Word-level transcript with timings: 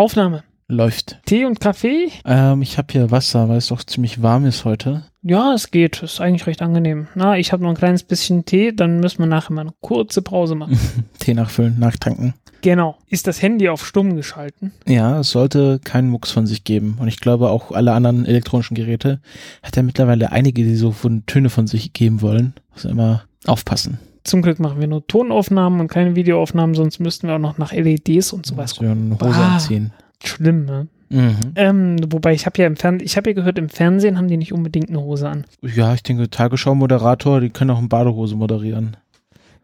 Aufnahme. 0.00 0.44
Läuft. 0.66 1.18
Tee 1.26 1.44
und 1.44 1.60
Kaffee? 1.60 2.08
Ähm, 2.24 2.62
ich 2.62 2.78
habe 2.78 2.86
hier 2.90 3.10
Wasser, 3.10 3.50
weil 3.50 3.58
es 3.58 3.66
doch 3.66 3.84
ziemlich 3.84 4.22
warm 4.22 4.46
ist 4.46 4.64
heute. 4.64 5.02
Ja, 5.20 5.52
es 5.52 5.70
geht. 5.70 6.02
Ist 6.02 6.22
eigentlich 6.22 6.46
recht 6.46 6.62
angenehm. 6.62 7.08
Na, 7.14 7.36
ich 7.36 7.52
habe 7.52 7.62
noch 7.62 7.68
ein 7.68 7.76
kleines 7.76 8.02
bisschen 8.04 8.46
Tee, 8.46 8.72
dann 8.72 9.00
müssen 9.00 9.18
wir 9.18 9.26
nachher 9.26 9.52
mal 9.52 9.60
eine 9.60 9.74
kurze 9.82 10.22
Pause 10.22 10.54
machen. 10.54 10.78
Tee 11.18 11.34
nachfüllen, 11.34 11.78
nachtanken. 11.78 12.32
genau. 12.62 12.96
Ist 13.08 13.26
das 13.26 13.42
Handy 13.42 13.68
auf 13.68 13.84
stumm 13.86 14.16
geschalten? 14.16 14.72
Ja, 14.86 15.20
es 15.20 15.32
sollte 15.32 15.80
keinen 15.84 16.08
Mucks 16.08 16.30
von 16.30 16.46
sich 16.46 16.64
geben. 16.64 16.96
Und 16.98 17.08
ich 17.08 17.20
glaube 17.20 17.50
auch 17.50 17.70
alle 17.70 17.92
anderen 17.92 18.24
elektronischen 18.24 18.74
Geräte 18.76 19.20
hat 19.62 19.76
ja 19.76 19.82
mittlerweile 19.82 20.32
einige, 20.32 20.64
die 20.64 20.76
so 20.76 20.92
von 20.92 21.26
Töne 21.26 21.50
von 21.50 21.66
sich 21.66 21.92
geben 21.92 22.22
wollen. 22.22 22.54
Also 22.74 22.88
immer 22.88 23.24
aufpassen. 23.44 23.98
Zum 24.30 24.42
Glück 24.42 24.60
machen 24.60 24.78
wir 24.80 24.86
nur 24.86 25.04
Tonaufnahmen 25.08 25.80
und 25.80 25.88
keine 25.88 26.14
Videoaufnahmen, 26.14 26.76
sonst 26.76 27.00
müssten 27.00 27.26
wir 27.26 27.34
auch 27.34 27.38
noch 27.40 27.58
nach 27.58 27.72
LEDs 27.72 28.32
und 28.32 28.46
sowas 28.46 28.78
eine 28.78 29.18
Hose 29.20 29.34
Ah. 29.40 29.54
anziehen. 29.54 29.92
Schlimm, 30.22 30.66
ne? 30.66 30.86
Mhm. 31.08 31.36
Ähm, 31.56 31.96
wobei 32.12 32.32
ich 32.34 32.46
habe 32.46 32.56
ja 32.62 32.68
im 32.68 32.76
Fernsehen, 32.76 33.04
ich 33.04 33.16
habe 33.16 33.30
ja 33.30 33.34
gehört, 33.34 33.58
im 33.58 33.68
Fernsehen 33.68 34.16
haben 34.16 34.28
die 34.28 34.36
nicht 34.36 34.52
unbedingt 34.52 34.88
eine 34.88 35.00
Hose 35.00 35.28
an. 35.28 35.46
Ja, 35.62 35.94
ich 35.94 36.04
denke, 36.04 36.30
Tagesschau-Moderator, 36.30 37.40
die 37.40 37.50
können 37.50 37.70
auch 37.70 37.80
in 37.80 37.88
Badehose 37.88 38.36
moderieren. 38.36 38.96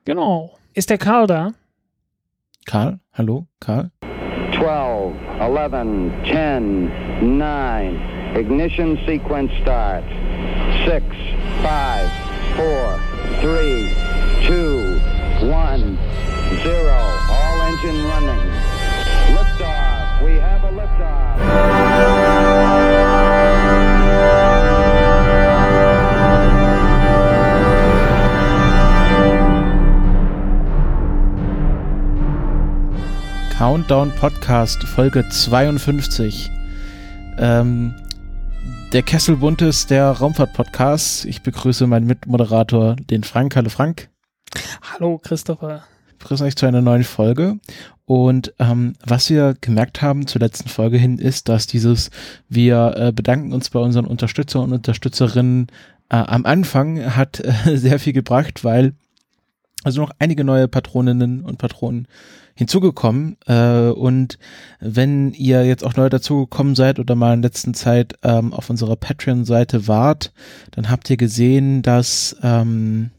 Genau. 0.05 0.59
Ist 0.75 0.91
der 0.91 0.99
Karl 0.99 1.29
da? 1.29 1.53
Karl? 2.65 2.99
Hallo? 3.13 3.47
Karl? 3.61 3.93
12, 4.59 5.15
11, 5.39 6.11
10, 6.25 6.91
9. 7.39 8.01
Ignition 8.37 8.99
sequence 9.07 9.53
starts. 9.63 10.09
6, 10.85 11.05
5, 11.63 11.71
4, 12.57 13.49
3, 13.49 14.26
2, 14.45 15.01
1, 15.41 15.99
0. 16.63 16.91
All 17.31 17.63
engine 17.63 18.05
running. 18.07 18.43
Liftoff. 19.35 20.23
We 20.25 20.39
have 20.39 20.63
a 20.65 20.71
liftoff. 20.71 22.47
Countdown 33.57 34.13
Podcast, 34.21 34.83
Folge 34.85 35.27
52. 35.29 36.51
Ähm, 37.39 37.95
der 38.93 39.03
Kessel 39.03 39.37
Buntes 39.37 39.87
der 39.87 40.11
Raumfahrt-Podcast. 40.11 41.25
Ich 41.25 41.43
begrüße 41.43 41.87
meinen 41.87 42.07
Mitmoderator, 42.07 42.97
den 42.97 43.25
Frank. 43.25 43.57
Hallo 43.57 43.71
Frank. 43.71 44.09
Hallo, 44.93 45.19
Christopher. 45.19 45.85
Ich 46.09 46.19
begrüße 46.19 46.45
euch 46.45 46.57
zu 46.57 46.67
einer 46.67 46.83
neuen 46.83 47.05
Folge. 47.05 47.59
Und 48.05 48.55
ähm, 48.59 48.95
was 49.05 49.31
wir 49.31 49.55
gemerkt 49.61 50.01
haben 50.01 50.27
zur 50.27 50.41
letzten 50.41 50.69
Folge 50.69 50.97
hin 50.97 51.19
ist, 51.19 51.49
dass 51.49 51.67
dieses, 51.67 52.11
wir 52.49 52.95
äh, 52.97 53.13
bedanken 53.13 53.53
uns 53.53 53.71
bei 53.71 53.81
unseren 53.81 54.07
Unterstützer 54.07 54.61
und 54.61 54.73
Unterstützerinnen 54.73 55.67
äh, 56.09 56.17
am 56.17 56.47
Anfang 56.47 57.17
hat 57.17 57.41
äh, 57.41 57.53
sehr 57.77 57.99
viel 57.99 58.13
gebracht, 58.13 58.65
weil 58.65 58.95
also 59.83 60.01
noch 60.01 60.11
einige 60.19 60.43
neue 60.43 60.67
Patroninnen 60.67 61.43
und 61.43 61.59
Patronen 61.59 62.09
hinzugekommen. 62.55 63.37
Äh, 63.47 63.91
und 63.91 64.39
wenn 64.81 65.33
ihr 65.33 65.65
jetzt 65.65 65.85
auch 65.85 65.95
neu 65.95 66.09
dazugekommen 66.09 66.75
seid 66.75 66.99
oder 66.99 67.15
mal 67.15 67.35
in 67.35 67.43
letzter 67.43 67.73
Zeit 67.73 68.15
ähm, 68.23 68.53
auf 68.53 68.71
unserer 68.71 68.97
Patreon-Seite 68.97 69.87
wart, 69.87 70.33
dann 70.73 70.91
habt 70.91 71.09
ihr 71.11 71.17
gesehen, 71.17 71.83
dass 71.83 72.37
ähm, 72.43 73.11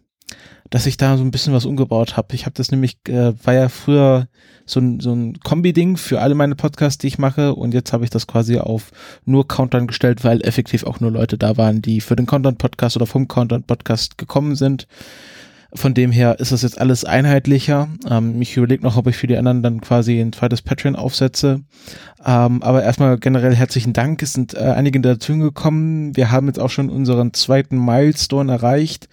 dass 0.70 0.86
ich 0.86 0.98
da 0.98 1.18
so 1.18 1.24
ein 1.24 1.32
bisschen 1.32 1.54
was 1.54 1.66
umgebaut 1.66 2.18
habe. 2.18 2.36
Ich 2.36 2.46
habe 2.46 2.56
das 2.56 2.72
nämlich, 2.72 2.98
äh, 3.08 3.34
war 3.44 3.54
ja 3.54 3.70
früher 3.70 4.28
so 4.66 4.80
ein, 4.80 5.00
so 5.00 5.14
ein 5.14 5.40
Kombi-Ding 5.40 5.98
für 5.98 6.20
alle 6.22 6.36
meine 6.36 6.56
Podcasts, 6.56 6.98
die 6.98 7.08
ich 7.08 7.18
mache 7.18 7.56
und 7.56 7.74
jetzt 7.74 7.94
habe 7.94 8.04
ich 8.04 8.10
das 8.10 8.28
quasi 8.28 8.58
auf 8.58 8.92
nur 9.26 9.48
Countdown 9.48 9.88
gestellt, 9.88 10.24
weil 10.24 10.42
effektiv 10.42 10.84
auch 10.84 11.00
nur 11.00 11.12
Leute 11.12 11.38
da 11.38 11.58
waren, 11.58 11.82
die 11.82 12.02
für 12.02 12.16
den 12.16 12.26
Countdown-Podcast 12.26 12.98
oder 12.98 13.06
vom 13.06 13.28
Countdown-Podcast 13.28 14.18
gekommen 14.18 14.56
sind. 14.56 14.88
Von 15.74 15.94
dem 15.94 16.12
her 16.12 16.40
ist 16.40 16.54
das 16.54 16.62
jetzt 16.62 16.80
alles 16.80 17.04
einheitlicher. 17.04 17.90
Ähm, 18.10 18.42
ich 18.42 18.56
überlege 18.56 18.84
noch, 18.84 18.96
ob 18.96 19.08
ich 19.08 19.18
für 19.18 19.28
die 19.28 19.38
anderen 19.38 19.64
dann 19.64 19.82
quasi 19.82 20.20
ein 20.20 20.32
zweites 20.32 20.62
Patreon 20.62 20.96
aufsetze. 20.96 21.62
Ähm, 22.26 22.64
aber 22.64 22.84
erstmal 22.84 23.18
generell 23.18 23.54
herzlichen 23.54 23.92
Dank. 23.92 24.24
Es 24.24 24.34
sind 24.34 24.54
äh, 24.54 24.60
einige 24.60 25.02
dazugekommen. 25.02 26.16
Wir 26.16 26.32
haben 26.32 26.48
jetzt 26.48 26.60
auch 26.60 26.70
schon 26.70 26.90
unseren 26.90 27.34
zweiten 27.34 27.84
Milestone 27.84 28.52
erreicht 28.52 29.10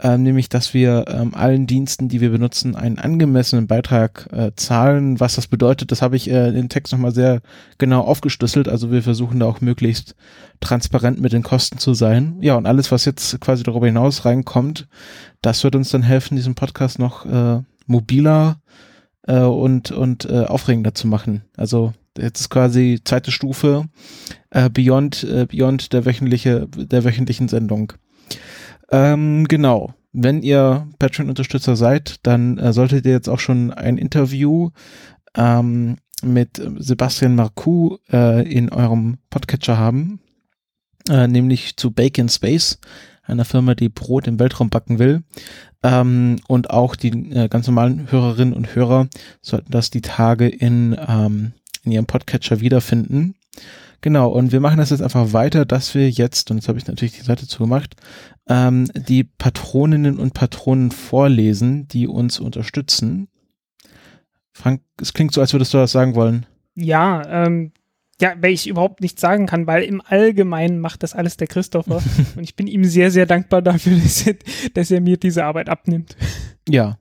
ähm, 0.00 0.22
nämlich 0.22 0.48
dass 0.48 0.74
wir 0.74 1.06
ähm, 1.08 1.34
allen 1.34 1.66
Diensten, 1.66 2.08
die 2.08 2.20
wir 2.20 2.30
benutzen, 2.30 2.76
einen 2.76 2.98
angemessenen 2.98 3.66
Beitrag 3.66 4.28
äh, 4.32 4.52
zahlen. 4.54 5.18
Was 5.18 5.34
das 5.34 5.48
bedeutet, 5.48 5.90
das 5.90 6.02
habe 6.02 6.16
ich 6.16 6.30
äh, 6.30 6.48
in 6.48 6.54
den 6.54 6.68
Text 6.68 6.92
nochmal 6.92 7.12
sehr 7.12 7.40
genau 7.78 8.02
aufgeschlüsselt. 8.02 8.68
Also 8.68 8.92
wir 8.92 9.02
versuchen 9.02 9.40
da 9.40 9.46
auch 9.46 9.60
möglichst 9.60 10.14
transparent 10.60 11.20
mit 11.20 11.32
den 11.32 11.42
Kosten 11.42 11.78
zu 11.78 11.94
sein. 11.94 12.38
Ja, 12.40 12.54
und 12.54 12.66
alles, 12.66 12.92
was 12.92 13.04
jetzt 13.04 13.40
quasi 13.40 13.64
darüber 13.64 13.86
hinaus 13.86 14.24
reinkommt, 14.24 14.86
das 15.42 15.64
wird 15.64 15.74
uns 15.74 15.90
dann 15.90 16.02
helfen, 16.02 16.36
diesen 16.36 16.54
Podcast 16.54 16.98
noch 17.00 17.26
äh, 17.26 17.62
mobiler 17.86 18.60
äh, 19.26 19.40
und, 19.40 19.90
und 19.90 20.26
äh, 20.26 20.44
aufregender 20.44 20.94
zu 20.94 21.08
machen. 21.08 21.42
Also 21.56 21.92
jetzt 22.16 22.40
ist 22.40 22.50
quasi 22.50 23.00
zweite 23.04 23.32
Stufe 23.32 23.86
äh, 24.50 24.70
Beyond, 24.70 25.24
äh, 25.24 25.46
Beyond 25.46 25.92
der 25.92 26.06
wöchentliche, 26.06 26.68
der 26.68 27.04
wöchentlichen 27.04 27.48
Sendung. 27.48 27.94
Ähm, 28.90 29.46
genau. 29.48 29.94
Wenn 30.12 30.42
ihr 30.42 30.88
Patreon-Unterstützer 30.98 31.76
seid, 31.76 32.26
dann 32.26 32.58
äh, 32.58 32.72
solltet 32.72 33.04
ihr 33.06 33.12
jetzt 33.12 33.28
auch 33.28 33.40
schon 33.40 33.72
ein 33.72 33.98
Interview 33.98 34.70
ähm, 35.36 35.96
mit 36.22 36.60
Sebastian 36.78 37.34
Marcoux 37.34 37.98
äh, 38.10 38.50
in 38.50 38.70
eurem 38.70 39.18
Podcatcher 39.30 39.78
haben, 39.78 40.20
äh, 41.08 41.28
nämlich 41.28 41.76
zu 41.76 41.90
Bake 41.90 42.18
in 42.18 42.28
Space, 42.28 42.78
einer 43.22 43.44
Firma, 43.44 43.74
die 43.74 43.90
Brot 43.90 44.26
im 44.26 44.40
Weltraum 44.40 44.70
backen 44.70 44.98
will. 44.98 45.22
Ähm, 45.82 46.40
und 46.48 46.70
auch 46.70 46.96
die 46.96 47.10
äh, 47.30 47.48
ganz 47.48 47.66
normalen 47.66 48.10
Hörerinnen 48.10 48.54
und 48.54 48.74
Hörer 48.74 49.08
sollten 49.42 49.70
das 49.70 49.90
die 49.90 50.00
Tage 50.00 50.48
in, 50.48 50.96
ähm, 51.06 51.52
in 51.84 51.92
ihrem 51.92 52.06
Podcatcher 52.06 52.60
wiederfinden. 52.60 53.34
Genau, 54.00 54.28
und 54.28 54.52
wir 54.52 54.60
machen 54.60 54.78
das 54.78 54.90
jetzt 54.90 55.02
einfach 55.02 55.32
weiter, 55.32 55.64
dass 55.64 55.94
wir 55.94 56.08
jetzt, 56.08 56.50
und 56.50 56.58
jetzt 56.58 56.68
habe 56.68 56.78
ich 56.78 56.86
natürlich 56.86 57.18
die 57.18 57.24
Seite 57.24 57.48
zugemacht, 57.48 57.96
ähm, 58.48 58.90
die 58.94 59.24
Patroninnen 59.24 60.18
und 60.18 60.34
Patronen 60.34 60.90
vorlesen, 60.90 61.88
die 61.88 62.06
uns 62.06 62.40
unterstützen. 62.40 63.28
Frank, 64.52 64.82
es 65.00 65.12
klingt 65.12 65.32
so, 65.32 65.40
als 65.40 65.52
würdest 65.52 65.72
du 65.74 65.78
das 65.78 65.92
sagen 65.92 66.14
wollen. 66.14 66.46
Ja, 66.74 67.22
ähm, 67.46 67.72
ja, 68.20 68.34
weil 68.40 68.52
ich 68.52 68.66
überhaupt 68.66 69.00
nichts 69.00 69.20
sagen 69.20 69.46
kann, 69.46 69.66
weil 69.66 69.84
im 69.84 70.02
Allgemeinen 70.04 70.80
macht 70.80 71.02
das 71.02 71.14
alles 71.14 71.36
der 71.36 71.46
Christopher. 71.46 72.02
und 72.36 72.42
ich 72.42 72.56
bin 72.56 72.66
ihm 72.66 72.84
sehr, 72.84 73.10
sehr 73.10 73.26
dankbar 73.26 73.62
dafür, 73.62 73.96
dass 73.96 74.26
er, 74.26 74.34
dass 74.74 74.90
er 74.90 75.00
mir 75.00 75.16
diese 75.16 75.44
Arbeit 75.44 75.68
abnimmt. 75.68 76.16
Ja. 76.68 76.98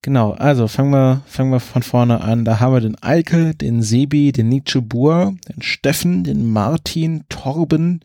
Genau, 0.00 0.32
also 0.32 0.68
fangen 0.68 0.92
wir, 0.92 1.22
fangen 1.26 1.50
wir 1.50 1.60
von 1.60 1.82
vorne 1.82 2.20
an. 2.20 2.44
Da 2.44 2.60
haben 2.60 2.72
wir 2.72 2.80
den 2.80 3.02
Eike, 3.02 3.54
den 3.54 3.82
Sebi, 3.82 4.32
den 4.32 4.48
Nietzsche 4.48 4.80
Buhr, 4.80 5.34
den 5.48 5.62
Steffen, 5.62 6.22
den 6.22 6.50
Martin, 6.50 7.24
Torben, 7.28 8.00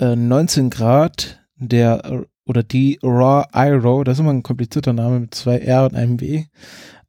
äh, 0.00 0.16
19 0.16 0.68
Grad, 0.68 1.40
der 1.58 2.24
oder 2.46 2.62
die 2.62 2.98
Raw 3.02 3.44
Iro, 3.54 4.04
das 4.04 4.14
ist 4.14 4.20
immer 4.20 4.32
ein 4.32 4.42
komplizierter 4.42 4.92
Name 4.92 5.20
mit 5.20 5.34
zwei 5.34 5.58
R 5.58 5.84
und 5.84 5.94
einem 5.94 6.20
W. 6.20 6.44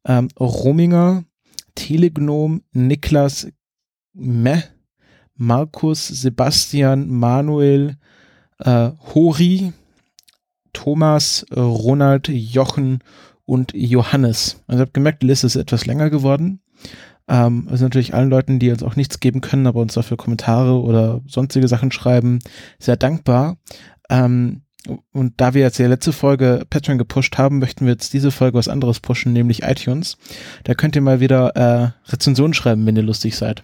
Ähm, 0.04 0.28
Rominger, 0.38 1.24
Telegnom, 1.74 2.62
Niklas, 2.72 3.48
Meh, 4.12 4.62
Markus, 5.34 6.06
Sebastian, 6.08 7.08
Manuel, 7.08 7.96
äh, 8.58 8.90
Hori, 9.14 9.72
Thomas, 10.72 11.46
Ronald, 11.54 12.28
Jochen 12.28 12.98
und 13.44 13.72
Johannes. 13.74 14.62
Also 14.66 14.82
ich 14.82 14.86
habe 14.86 14.92
gemerkt, 14.92 15.22
die 15.22 15.26
Liste 15.26 15.46
ist 15.46 15.56
etwas 15.56 15.86
länger 15.86 16.10
geworden. 16.10 16.60
Ähm, 17.28 17.66
also 17.70 17.84
natürlich 17.84 18.14
allen 18.14 18.30
Leuten, 18.30 18.58
die 18.58 18.70
uns 18.70 18.82
auch 18.82 18.96
nichts 18.96 19.20
geben 19.20 19.40
können, 19.40 19.66
aber 19.66 19.80
uns 19.80 19.94
dafür 19.94 20.16
Kommentare 20.16 20.80
oder 20.80 21.22
sonstige 21.26 21.68
Sachen 21.68 21.92
schreiben, 21.92 22.40
sehr 22.78 22.96
dankbar. 22.96 23.56
Ähm, 24.10 24.62
und 25.12 25.34
da 25.40 25.54
wir 25.54 25.62
jetzt 25.62 25.78
die 25.78 25.84
letzte 25.84 26.12
Folge 26.12 26.64
Patreon 26.68 26.98
gepusht 26.98 27.38
haben, 27.38 27.58
möchten 27.58 27.84
wir 27.84 27.92
jetzt 27.92 28.12
diese 28.12 28.30
Folge 28.30 28.58
was 28.58 28.68
anderes 28.68 29.00
pushen, 29.00 29.32
nämlich 29.32 29.62
iTunes. 29.62 30.16
Da 30.64 30.74
könnt 30.74 30.96
ihr 30.96 31.02
mal 31.02 31.20
wieder 31.20 31.56
äh, 31.56 32.10
Rezensionen 32.10 32.54
schreiben, 32.54 32.86
wenn 32.86 32.96
ihr 32.96 33.02
lustig 33.02 33.36
seid. 33.36 33.62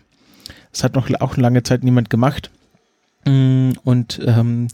Das 0.73 0.85
hat 0.85 0.95
noch 0.95 1.11
auch 1.21 1.37
lange 1.37 1.63
Zeit 1.63 1.85
niemand 1.85 2.11
gemacht. 2.11 2.51
Mm, 3.27 3.73
Und 3.83 4.21
ähm, 4.25 4.69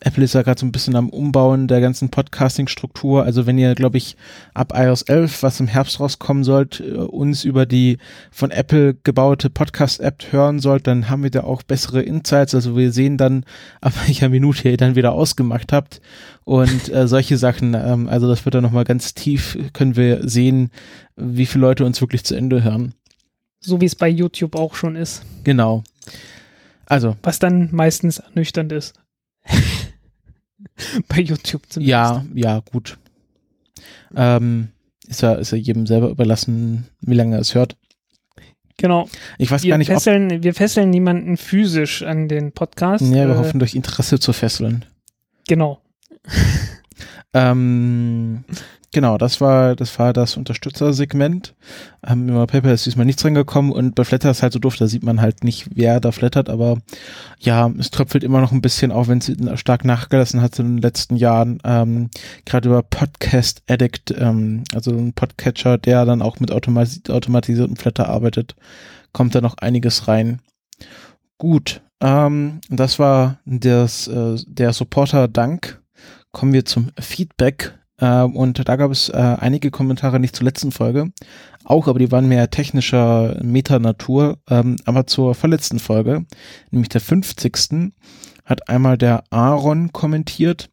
Apple 0.00 0.24
ist 0.24 0.32
ja 0.34 0.42
gerade 0.42 0.58
so 0.58 0.64
ein 0.64 0.72
bisschen 0.72 0.96
am 0.96 1.10
Umbauen 1.10 1.68
der 1.68 1.80
ganzen 1.82 2.08
Podcasting-Struktur. 2.08 3.24
Also 3.24 3.46
wenn 3.46 3.58
ihr, 3.58 3.74
glaube 3.74 3.98
ich, 3.98 4.16
ab 4.54 4.72
iOS 4.74 5.02
11, 5.02 5.42
was 5.42 5.60
im 5.60 5.66
Herbst 5.66 6.00
rauskommen 6.00 6.42
sollt, 6.42 6.80
äh, 6.80 6.92
uns 6.94 7.44
über 7.44 7.66
die 7.66 7.98
von 8.30 8.50
Apple 8.50 8.94
gebaute 9.04 9.50
Podcast-App 9.50 10.32
hören 10.32 10.58
sollt, 10.58 10.86
dann 10.86 11.10
haben 11.10 11.22
wir 11.22 11.30
da 11.30 11.44
auch 11.44 11.62
bessere 11.62 12.00
Insights. 12.00 12.54
Also 12.54 12.76
wir 12.76 12.92
sehen 12.92 13.18
dann, 13.18 13.44
ab 13.82 13.92
welcher 14.06 14.30
Minute 14.30 14.70
ihr 14.70 14.78
dann 14.78 14.96
wieder 14.96 15.12
ausgemacht 15.12 15.72
habt 15.72 16.00
und 16.44 16.88
äh, 16.88 17.06
solche 17.08 17.36
Sachen. 17.36 17.74
Ähm, 17.74 18.08
also 18.08 18.26
das 18.26 18.44
wird 18.46 18.54
dann 18.54 18.64
nochmal 18.64 18.84
ganz 18.84 19.12
tief, 19.12 19.58
können 19.74 19.96
wir 19.96 20.26
sehen, 20.26 20.70
wie 21.16 21.46
viele 21.46 21.62
Leute 21.62 21.84
uns 21.84 22.00
wirklich 22.00 22.24
zu 22.24 22.34
Ende 22.34 22.64
hören. 22.64 22.94
So 23.60 23.82
wie 23.82 23.86
es 23.86 23.96
bei 23.96 24.08
YouTube 24.08 24.54
auch 24.54 24.76
schon 24.76 24.96
ist. 24.96 25.24
Genau. 25.44 25.82
Also, 26.88 27.16
Was 27.22 27.38
dann 27.38 27.68
meistens 27.72 28.18
ernüchternd 28.18 28.72
ist. 28.72 28.94
bei 31.08 31.20
YouTube 31.20 31.62
zumindest. 31.68 31.90
ja, 31.90 32.24
ja, 32.34 32.62
gut. 32.72 32.98
Ähm, 34.16 34.68
ist 35.06 35.22
ja, 35.22 35.34
ist 35.34 35.52
ja 35.52 35.58
jedem 35.58 35.86
selber 35.86 36.08
überlassen, 36.08 36.88
wie 37.00 37.14
lange 37.14 37.36
er 37.36 37.40
es 37.40 37.54
hört. 37.54 37.76
Genau. 38.78 39.08
Ich 39.38 39.50
weiß 39.50 39.64
Wir 39.64 39.70
gar 39.70 39.78
nicht, 39.78 39.90
ob. 39.90 39.96
fesseln, 39.96 40.42
wir 40.42 40.54
fesseln 40.54 40.90
niemanden 40.90 41.36
physisch 41.36 42.02
an 42.02 42.28
den 42.28 42.52
Podcast. 42.52 43.04
Ja, 43.04 43.26
wir 43.26 43.34
Äh, 43.34 43.38
hoffen, 43.38 43.58
durch 43.58 43.74
Interesse 43.74 44.18
zu 44.18 44.32
fesseln. 44.32 44.84
Genau. 45.46 45.80
Ähm, 47.32 48.44
genau, 48.92 49.18
das 49.18 49.40
war, 49.40 49.76
das 49.76 49.98
war 49.98 50.12
das 50.12 50.36
Unterstützersegment. 50.36 51.54
Ähm, 52.06 52.28
über 52.28 52.46
PayPal 52.46 52.72
ist 52.72 52.86
diesmal 52.86 53.06
nichts 53.06 53.24
reingekommen 53.24 53.72
und 53.72 53.94
bei 53.94 54.04
Flatter 54.04 54.30
ist 54.30 54.42
halt 54.42 54.52
so 54.52 54.58
doof, 54.58 54.76
da 54.76 54.86
sieht 54.86 55.02
man 55.02 55.20
halt 55.20 55.44
nicht, 55.44 55.68
wer 55.74 56.00
da 56.00 56.12
flattert, 56.12 56.48
aber 56.48 56.78
ja, 57.38 57.70
es 57.78 57.90
tröpfelt 57.90 58.24
immer 58.24 58.40
noch 58.40 58.52
ein 58.52 58.62
bisschen, 58.62 58.92
auch 58.92 59.08
wenn 59.08 59.18
es 59.18 59.60
stark 59.60 59.84
nachgelassen 59.84 60.40
hat 60.40 60.58
in 60.58 60.76
den 60.76 60.82
letzten 60.82 61.16
Jahren. 61.16 61.58
Ähm, 61.64 62.10
Gerade 62.44 62.68
über 62.68 62.82
Podcast 62.82 63.62
Addict, 63.68 64.14
ähm, 64.18 64.64
also 64.74 64.90
ein 64.92 65.12
Podcatcher, 65.12 65.78
der 65.78 66.04
dann 66.04 66.22
auch 66.22 66.40
mit 66.40 66.50
automatis 66.50 67.02
automatisiertem 67.08 67.76
Flatter 67.76 68.08
arbeitet, 68.08 68.56
kommt 69.12 69.34
da 69.34 69.40
noch 69.40 69.58
einiges 69.58 70.08
rein. 70.08 70.40
Gut, 71.38 71.82
ähm, 72.00 72.60
das 72.68 72.98
war 72.98 73.38
das, 73.44 74.06
äh, 74.08 74.36
der 74.46 74.72
Supporter-Dank 74.72 75.80
kommen 76.38 76.52
wir 76.52 76.64
zum 76.64 76.90
Feedback. 77.00 77.76
Äh, 77.96 78.22
und 78.22 78.68
da 78.68 78.76
gab 78.76 78.92
es 78.92 79.08
äh, 79.08 79.16
einige 79.16 79.72
Kommentare, 79.72 80.20
nicht 80.20 80.36
zur 80.36 80.44
letzten 80.44 80.70
Folge, 80.70 81.10
auch, 81.64 81.88
aber 81.88 81.98
die 81.98 82.12
waren 82.12 82.28
mehr 82.28 82.48
technischer 82.48 83.36
Metanatur. 83.42 84.38
Ähm, 84.48 84.76
aber 84.84 85.08
zur 85.08 85.34
vorletzten 85.34 85.80
Folge, 85.80 86.26
nämlich 86.70 86.90
der 86.90 87.00
50. 87.00 87.92
hat 88.44 88.68
einmal 88.68 88.96
der 88.96 89.24
Aaron 89.30 89.90
kommentiert, 89.92 90.70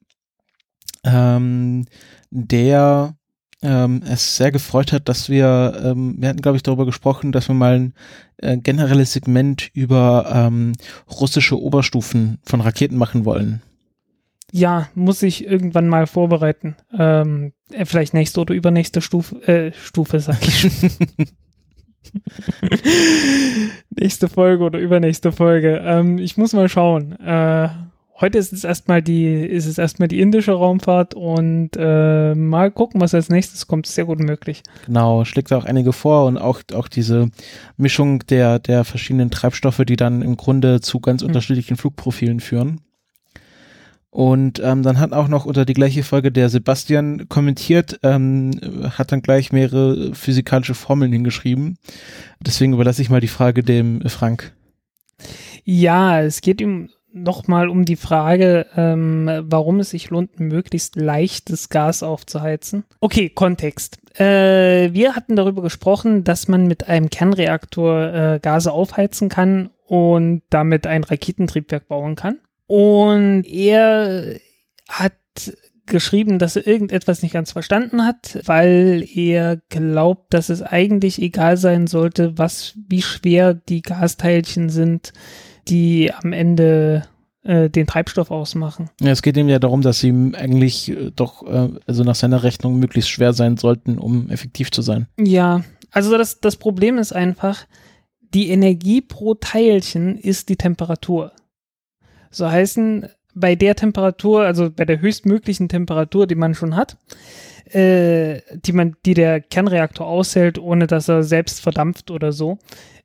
ähm, 1.04 1.88
der 2.30 3.16
ähm, 3.64 4.04
es 4.08 4.38
sehr 4.38 4.52
gefreut 4.52 4.92
hat, 4.92 5.10
dass 5.10 5.30
wir, 5.30 5.82
ähm, 5.84 6.18
wir 6.20 6.30
hatten, 6.30 6.44
glaube 6.44 6.58
ich, 6.58 6.64
darüber 6.64 6.86
gesprochen, 6.86 7.32
dass 7.32 7.48
wir 7.48 7.56
mal 7.56 7.74
ein 7.74 7.94
äh, 8.38 8.58
generelles 8.58 9.14
Segment 9.14 9.72
über 9.74 10.32
ähm, 10.32 10.74
russische 11.10 11.60
Oberstufen 11.60 12.38
von 12.44 12.62
Raketen 12.62 12.98
machen 12.98 13.26
wollen. 13.26 13.64
Ja, 14.51 14.88
muss 14.95 15.21
ich 15.24 15.45
irgendwann 15.45 15.88
mal 15.88 16.07
vorbereiten. 16.07 16.75
Ähm, 16.97 17.53
äh, 17.71 17.86
vielleicht 17.86 18.13
nächste 18.13 18.39
oder 18.42 18.53
übernächste 18.53 19.01
Stufe, 19.01 19.36
äh, 19.47 19.71
Stufe, 19.74 20.19
sag 20.19 20.42
ich 20.47 20.59
schon. 20.59 20.71
nächste 23.89 24.27
Folge 24.30 24.63
oder 24.63 24.80
übernächste 24.80 25.31
Folge. 25.31 25.81
Ähm, 25.83 26.18
ich 26.18 26.38
muss 26.38 26.53
mal 26.53 26.69
schauen. 26.69 27.13
Äh, 27.19 27.69
heute 28.21 28.38
ist 28.38 28.53
es 28.53 28.63
erstmal 28.63 29.01
die, 29.01 29.33
ist 29.36 29.65
es 29.65 29.77
erstmal 29.77 30.07
die 30.07 30.21
indische 30.21 30.53
Raumfahrt 30.53 31.13
und 31.15 31.71
äh, 31.77 32.33
mal 32.36 32.71
gucken, 32.71 33.01
was 33.01 33.13
als 33.13 33.30
nächstes 33.30 33.68
kommt. 33.68 33.88
Sehr 33.88 34.06
gut 34.06 34.19
möglich. 34.19 34.63
Genau, 34.86 35.25
schlägt 35.25 35.51
auch 35.51 35.65
einige 35.65 35.92
vor 35.94 36.25
und 36.25 36.38
auch, 36.38 36.62
auch 36.74 36.88
diese 36.88 37.30
Mischung 37.77 38.19
der, 38.27 38.59
der 38.59 38.83
verschiedenen 38.86 39.31
Treibstoffe, 39.31 39.81
die 39.86 39.97
dann 39.97 40.21
im 40.21 40.38
Grunde 40.38 40.81
zu 40.81 41.00
ganz 41.00 41.21
Mhm. 41.21 41.27
unterschiedlichen 41.30 41.75
Flugprofilen 41.77 42.39
führen. 42.39 42.81
Und 44.16 44.62
ähm, 44.64 44.82
dann 44.82 44.98
hat 44.98 45.12
auch 45.12 45.28
noch 45.28 45.44
unter 45.46 45.66
die 45.66 45.74
gleiche 45.74 46.02
Folge 46.02 46.32
der 46.32 46.48
Sebastian 46.48 47.28
kommentiert, 47.28 48.00
ähm, 48.02 48.52
hat 48.98 49.12
dann 49.12 49.22
gleich 49.22 49.52
mehrere 49.52 50.16
physikalische 50.16 50.74
Formeln 50.74 51.12
hingeschrieben. 51.12 51.78
Deswegen 52.40 52.72
überlasse 52.72 53.02
ich 53.02 53.10
mal 53.10 53.20
die 53.20 53.28
Frage 53.28 53.62
dem 53.62 54.00
Frank. 54.08 54.54
Ja, 55.66 56.22
es 56.22 56.40
geht 56.40 56.62
ihm 56.62 56.92
nochmal 57.12 57.68
um 57.68 57.84
die 57.84 57.98
Frage, 57.98 58.68
ähm, 58.78 59.30
warum 59.50 59.82
es 59.82 59.90
sich 59.90 60.10
lohnt, 60.12 60.40
möglichst 60.40 60.96
leichtes 60.96 61.68
Gas 61.68 62.02
aufzuheizen. 62.02 62.86
Okay, 63.02 63.28
Kontext. 63.28 63.98
Äh, 64.18 64.94
wir 64.94 65.18
hatten 65.18 65.36
darüber 65.36 65.62
gesprochen, 65.62 66.24
dass 66.24 66.48
man 66.48 66.68
mit 66.68 66.88
einem 66.88 67.10
Kernreaktor 67.10 68.14
äh, 68.14 68.40
Gase 68.42 68.72
aufheizen 68.72 69.28
kann 69.28 69.72
und 69.88 70.42
damit 70.50 70.88
ein 70.88 71.04
Raketentriebwerk 71.04 71.90
bauen 71.90 72.16
kann. 72.16 72.38
Und 72.68 73.44
er 73.46 74.40
hat 74.90 75.14
geschrieben, 75.86 76.40
dass 76.40 76.56
er 76.56 76.66
irgendetwas 76.66 77.22
nicht 77.22 77.34
ganz 77.34 77.52
verstanden 77.52 78.04
hat, 78.06 78.40
weil 78.46 79.08
er 79.14 79.58
glaubt, 79.70 80.34
dass 80.34 80.50
es 80.50 80.62
eigentlich 80.62 81.22
egal 81.22 81.58
sein 81.58 81.88
sollte, 81.88 82.38
was, 82.38 82.74
wie 82.88 83.02
schwer 83.02 83.54
die 83.54 83.82
Gasteilchen 83.82 84.70
sind, 84.70 85.14
die 85.68 86.12
am 86.12 86.34
Ende 86.34 87.08
äh, 87.44 87.70
den 87.70 87.86
Treibstoff 87.86 88.32
ausmachen. 88.32 88.90
Ja, 89.00 89.12
es 89.12 89.22
geht 89.22 89.38
ihm 89.38 89.50
ja 89.50 89.60
darum, 89.60 89.82
dass 89.82 90.00
sie 90.00 90.32
eigentlich 90.34 90.90
äh, 90.90 91.12
doch, 91.16 91.46
äh, 91.46 91.70
also 91.86 92.04
nach 92.04 92.16
seiner 92.16 92.44
Rechnung 92.44 92.80
möglichst 92.80 93.10
schwer 93.10 93.34
sein 93.34 93.58
sollten, 93.58 94.00
um 94.00 94.30
effektiv 94.30 94.72
zu 94.72 94.82
sein. 94.82 95.08
Ja, 95.20 95.64
also 95.92 96.18
das, 96.18 96.40
das 96.40 96.56
Problem 96.58 96.98
ist 96.98 97.14
einfach, 97.14 97.66
die 98.34 98.50
Energie 98.50 99.02
pro 99.02 99.36
Teilchen 99.36 100.18
ist 100.18 100.50
die 100.50 100.58
Temperatur. 100.58 101.32
So 102.36 102.52
heißen, 102.52 103.08
bei 103.34 103.56
der 103.56 103.76
Temperatur, 103.76 104.44
also 104.44 104.70
bei 104.70 104.86
der 104.86 105.00
höchstmöglichen 105.00 105.70
Temperatur, 105.70 106.28
die 106.28 106.36
man 106.36 106.54
schon 106.54 106.76
hat, 106.76 106.98
äh, 107.66 108.42
die 108.66 108.74
man, 108.74 108.96
die 109.06 109.14
der 109.14 109.42
Kernreaktor 109.42 110.08
aushält, 110.08 110.60
ohne 110.60 110.88
dass 110.88 111.08
er 111.08 111.24
selbst 111.24 111.62
verdampft 111.62 112.12
oder 112.12 112.32
so, 112.32 112.58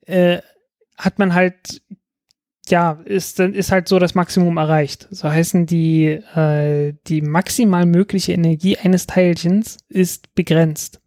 äh, 0.06 0.38
hat 0.97 1.19
man 1.19 1.35
halt, 1.35 1.82
ja, 2.69 3.00
ist, 3.05 3.38
dann 3.38 3.55
ist 3.55 3.71
halt 3.73 3.88
so 3.88 3.99
das 3.99 4.15
Maximum 4.15 4.56
erreicht. 4.56 5.09
So 5.11 5.31
heißen 5.31 5.67
die, 5.67 6.06
äh, 6.06 6.94
die 7.06 7.21
maximal 7.21 7.87
mögliche 7.87 8.33
Energie 8.33 8.79
eines 8.79 9.06
Teilchens 9.06 9.79
ist 9.88 10.35
begrenzt. 10.35 11.00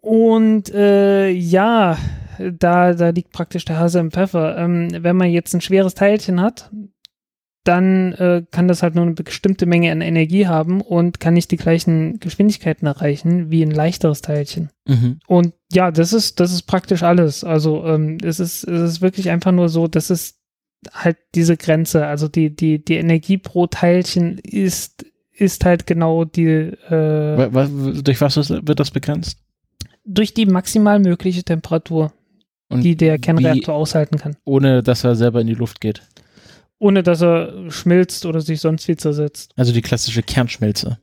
Und 0.00 0.72
äh, 0.74 1.30
ja, 1.30 1.96
da, 2.38 2.94
da 2.94 3.08
liegt 3.10 3.32
praktisch 3.32 3.64
der 3.64 3.78
Hase 3.78 3.98
im 3.98 4.10
Pfeffer. 4.10 4.56
Ähm, 4.58 4.88
wenn 4.92 5.16
man 5.16 5.30
jetzt 5.30 5.54
ein 5.54 5.60
schweres 5.60 5.94
Teilchen 5.94 6.40
hat, 6.40 6.70
dann 7.64 8.12
äh, 8.12 8.44
kann 8.50 8.68
das 8.68 8.82
halt 8.82 8.94
nur 8.94 9.04
eine 9.04 9.14
bestimmte 9.14 9.64
Menge 9.64 9.90
an 9.90 10.02
Energie 10.02 10.46
haben 10.46 10.82
und 10.82 11.18
kann 11.18 11.34
nicht 11.34 11.50
die 11.50 11.56
gleichen 11.56 12.20
Geschwindigkeiten 12.20 12.86
erreichen 12.86 13.50
wie 13.50 13.62
ein 13.62 13.70
leichteres 13.70 14.20
Teilchen. 14.20 14.70
Mhm. 14.86 15.18
Und 15.26 15.54
ja, 15.72 15.90
das 15.90 16.12
ist, 16.12 16.40
das 16.40 16.52
ist 16.52 16.62
praktisch 16.62 17.02
alles. 17.02 17.42
Also 17.42 17.84
ähm, 17.86 18.18
es, 18.22 18.38
ist, 18.38 18.64
es 18.64 18.90
ist 18.90 19.00
wirklich 19.00 19.30
einfach 19.30 19.52
nur 19.52 19.70
so, 19.70 19.88
das 19.88 20.10
ist 20.10 20.38
halt 20.92 21.16
diese 21.34 21.56
Grenze. 21.56 22.06
Also 22.06 22.28
die, 22.28 22.54
die, 22.54 22.84
die 22.84 22.96
Energie 22.96 23.38
pro 23.38 23.66
Teilchen 23.66 24.38
ist, 24.38 25.06
ist 25.32 25.64
halt 25.64 25.86
genau 25.86 26.26
die 26.26 26.44
äh, 26.44 28.02
Durch 28.02 28.20
was 28.20 28.36
wird 28.50 28.78
das 28.78 28.90
begrenzt? 28.90 29.38
durch 30.04 30.34
die 30.34 30.46
maximal 30.46 30.98
mögliche 31.00 31.44
Temperatur, 31.44 32.12
Und 32.68 32.82
die 32.82 32.96
der 32.96 33.18
Kernreaktor 33.18 33.74
aushalten 33.74 34.18
kann. 34.18 34.36
ohne 34.44 34.82
dass 34.82 35.04
er 35.04 35.14
selber 35.14 35.40
in 35.40 35.46
die 35.46 35.54
Luft 35.54 35.80
geht. 35.80 36.02
Ohne 36.78 37.02
dass 37.02 37.22
er 37.22 37.70
schmilzt 37.70 38.26
oder 38.26 38.40
sich 38.40 38.60
sonst 38.60 38.88
wie 38.88 38.96
zersetzt. 38.96 39.52
Also 39.56 39.72
die 39.72 39.82
klassische 39.82 40.22
Kernschmelze. 40.22 40.98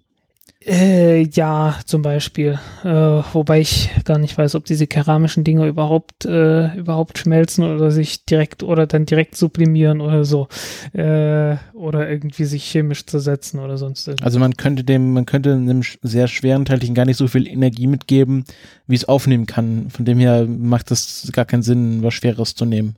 Äh, 0.64 1.24
ja, 1.24 1.80
zum 1.86 2.04
Beispiel. 2.04 2.60
Äh, 2.84 2.88
wobei 2.88 3.62
ich 3.62 3.90
gar 4.06 4.20
nicht 4.20 4.38
weiß, 4.38 4.54
ob 4.54 4.66
diese 4.66 4.86
keramischen 4.86 5.44
Dinge 5.44 5.68
überhaupt, 5.68 6.26
äh, 6.26 6.76
überhaupt 6.76 7.18
schmelzen 7.18 7.64
oder 7.64 7.90
sich 7.90 8.26
direkt 8.26 8.62
oder 8.62 8.86
dann 8.86 9.06
direkt 9.06 9.36
sublimieren 9.36 10.02
oder 10.02 10.24
so. 10.24 10.48
Äh, 10.94 11.56
oder 11.74 12.08
irgendwie 12.08 12.46
sich 12.46 12.66
chemisch 12.66 13.08
zersetzen 13.08 13.60
oder 13.60 13.78
sonst 13.78 14.08
irgendwas. 14.08 14.26
Also 14.26 14.40
man 14.40 14.56
könnte 14.56 14.84
dem, 14.84 15.14
man 15.14 15.26
könnte 15.26 15.54
einem 15.54 15.82
sehr 16.04 16.28
schweren 16.28 16.66
Teilchen 16.66 16.94
gar 16.94 17.06
nicht 17.06 17.18
so 17.18 17.28
viel 17.28 17.48
Energie 17.48 17.88
mitgeben, 17.88 18.46
wie 18.86 18.96
es 18.96 19.06
aufnehmen 19.06 19.48
kann. 19.48 19.90
Von 19.90 20.06
dem 20.06 20.20
her 20.20 20.46
macht 20.46 20.92
es 20.92 21.32
gar 21.34 21.46
keinen 21.46 21.64
Sinn, 21.64 22.04
was 22.04 22.14
Schweres 22.14 22.54
zu 22.54 22.66
nehmen. 22.66 22.96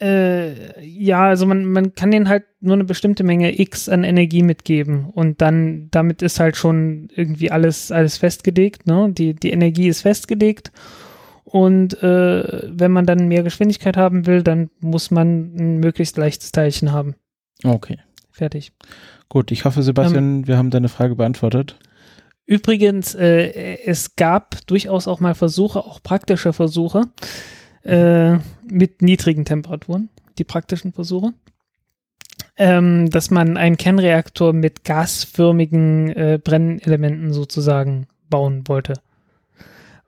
Äh, 0.00 0.84
ja, 0.84 1.28
also 1.28 1.46
man, 1.46 1.64
man 1.64 1.94
kann 1.94 2.10
denen 2.10 2.28
halt 2.28 2.44
nur 2.60 2.74
eine 2.74 2.84
bestimmte 2.84 3.22
Menge 3.22 3.60
X 3.60 3.88
an 3.88 4.04
Energie 4.04 4.42
mitgeben 4.42 5.10
und 5.10 5.40
dann, 5.40 5.88
damit 5.90 6.20
ist 6.22 6.40
halt 6.40 6.56
schon 6.56 7.08
irgendwie 7.14 7.50
alles, 7.50 7.92
alles 7.92 8.18
festgelegt, 8.18 8.86
ne? 8.86 9.10
Die, 9.12 9.34
die 9.34 9.50
Energie 9.50 9.88
ist 9.88 10.02
festgelegt 10.02 10.72
und 11.44 12.02
äh, 12.02 12.62
wenn 12.68 12.90
man 12.90 13.06
dann 13.06 13.28
mehr 13.28 13.44
Geschwindigkeit 13.44 13.96
haben 13.96 14.26
will, 14.26 14.42
dann 14.42 14.70
muss 14.80 15.12
man 15.12 15.54
ein 15.54 15.78
möglichst 15.78 16.16
leichtes 16.16 16.50
Teilchen 16.50 16.90
haben. 16.90 17.14
Okay. 17.62 17.98
Fertig. 18.32 18.72
Gut, 19.28 19.52
ich 19.52 19.64
hoffe, 19.64 19.84
Sebastian, 19.84 20.48
wir 20.48 20.58
haben 20.58 20.70
deine 20.70 20.88
Frage 20.88 21.14
beantwortet. 21.14 21.78
Übrigens, 22.46 23.14
äh, 23.14 23.78
es 23.84 24.16
gab 24.16 24.66
durchaus 24.66 25.06
auch 25.06 25.20
mal 25.20 25.34
Versuche, 25.34 25.78
auch 25.78 26.02
praktische 26.02 26.52
Versuche, 26.52 27.02
äh, 27.84 28.38
mit 28.68 29.02
niedrigen 29.02 29.44
Temperaturen, 29.44 30.08
die 30.38 30.44
praktischen 30.44 30.92
Versuche, 30.92 31.32
ähm, 32.56 33.10
dass 33.10 33.30
man 33.30 33.56
einen 33.56 33.76
Kernreaktor 33.76 34.52
mit 34.52 34.84
gasförmigen 34.84 36.10
äh, 36.10 36.38
Brennelementen 36.42 37.32
sozusagen 37.32 38.06
bauen 38.28 38.66
wollte. 38.66 38.94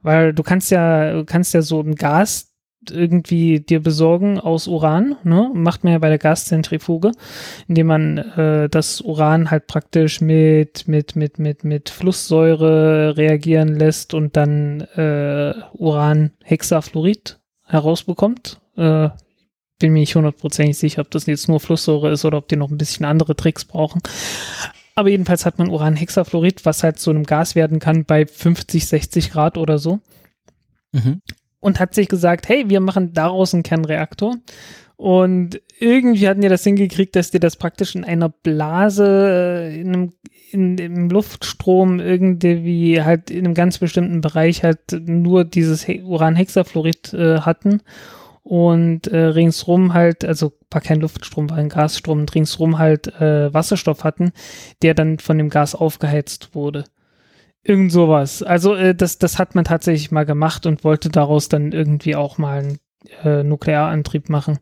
Weil 0.03 0.33
du 0.33 0.43
kannst 0.43 0.71
ja, 0.71 1.25
kannst 1.25 1.55
ja 1.55 1.63
so 1.63 1.81
ein 1.81 1.97
Gas 1.97 2.53
irgendwie 2.91 3.59
dir 3.59 3.83
besorgen 3.83 4.39
aus 4.39 4.69
Uran, 4.69 5.17
ne? 5.25 5.51
Macht 5.53 5.83
man 5.83 5.95
ja 5.95 5.99
bei 5.99 6.09
der 6.09 6.19
Gaszentrifuge, 6.19 7.11
indem 7.67 7.89
man 7.89 8.19
äh, 8.19 8.69
das 8.69 9.01
Uran 9.01 9.51
halt 9.51 9.67
praktisch 9.67 10.21
mit, 10.21 10.87
mit, 10.87 11.17
mit, 11.17 11.41
mit, 11.41 11.65
mit 11.65 11.89
Flusssäure 11.89 13.17
reagieren 13.17 13.75
lässt 13.75 14.15
und 14.15 14.37
dann 14.37 14.83
äh, 14.95 15.55
Uranhexafluorid 15.73 17.41
herausbekommt. 17.67 18.61
Äh, 18.77 19.11
bin 19.79 19.93
mir 19.93 20.01
nicht 20.01 20.15
hundertprozentig 20.15 20.79
sicher, 20.79 21.03
ob 21.03 21.11
das 21.11 21.27
jetzt 21.27 21.49
nur 21.49 21.61
Flusssäure 21.61 22.11
ist 22.11 22.25
oder 22.25 22.39
ob 22.39 22.49
die 22.49 22.57
noch 22.57 22.71
ein 22.71 22.79
bisschen 22.79 23.05
andere 23.05 23.37
Tricks 23.37 23.65
brauchen. 23.65 24.01
Aber 24.95 25.11
jedenfalls 25.11 25.45
hat 25.45 25.59
man 25.59 25.69
Uranhexafluorid, 25.69 26.65
was 26.65 26.83
halt 26.83 26.99
zu 26.99 27.11
einem 27.11 27.25
Gas 27.25 27.55
werden 27.55 27.79
kann 27.79 28.07
bei 28.07 28.27
50, 28.27 28.87
60 28.87 29.31
Grad 29.31 29.59
oder 29.59 29.79
so. 29.79 30.01
Mhm. 30.93 31.21
Und 31.61 31.81
hat 31.81 31.95
sich 31.95 32.09
gesagt, 32.09 32.49
hey, 32.49 32.71
wir 32.71 32.81
machen 32.81 33.13
daraus 33.13 33.53
einen 33.53 33.63
Kernreaktor. 33.63 34.37
Und 34.97 35.61
irgendwie 35.79 36.27
hatten 36.27 36.41
die 36.41 36.49
das 36.49 36.65
hingekriegt, 36.65 37.17
dass 37.17 37.31
die 37.31 37.39
das 37.39 37.57
praktisch 37.57 37.95
in 37.95 38.05
einer 38.05 38.31
Blase, 38.31 39.05
äh, 39.07 39.81
in 39.81 39.89
einem, 39.89 40.13
in, 40.51 40.79
im 40.79 41.11
Luftstrom 41.11 42.01
irgendwie 42.01 43.03
halt 43.03 43.31
in 43.31 43.45
einem 43.45 43.55
ganz 43.55 43.79
bestimmten 43.79 44.23
Bereich 44.23 44.63
halt 44.63 44.81
nur 45.07 45.45
dieses 45.45 45.85
He 45.85 46.03
Uranhexafluorid 46.03 47.13
äh, 47.13 47.41
hatten 47.41 47.83
und 48.43 49.09
äh, 49.09 49.19
ringsrum 49.19 49.93
halt, 49.93 50.25
also 50.25 50.53
war 50.71 50.81
kein 50.81 51.01
Luftstrom, 51.01 51.51
war 51.51 51.59
ein 51.59 51.69
Gasstrom, 51.69 52.21
und 52.21 52.35
ringsrum 52.35 52.79
halt 52.79 53.09
äh, 53.21 53.53
Wasserstoff 53.53 54.05
hatten, 54.05 54.33
der 54.83 54.95
dann 54.95 55.19
von 55.19 55.37
dem 55.37 55.51
Gas 55.51 55.75
aufgeheizt 55.75 56.55
wurde. 56.55 56.85
Irgend 57.65 57.91
sowas. 57.91 58.45
Also 58.45 58.77
äh, 58.77 58.95
das, 58.95 59.19
das 59.19 59.41
hat 59.41 59.57
man 59.57 59.65
tatsächlich 59.65 60.13
mal 60.13 60.25
gemacht 60.25 60.65
und 60.65 60.85
wollte 60.85 61.09
daraus 61.09 61.49
dann 61.49 61.73
irgendwie 61.73 62.15
auch 62.15 62.39
mal 62.39 62.61
einen 62.61 62.79
äh, 63.25 63.43
Nuklearantrieb 63.43 64.29
machen. 64.29 64.59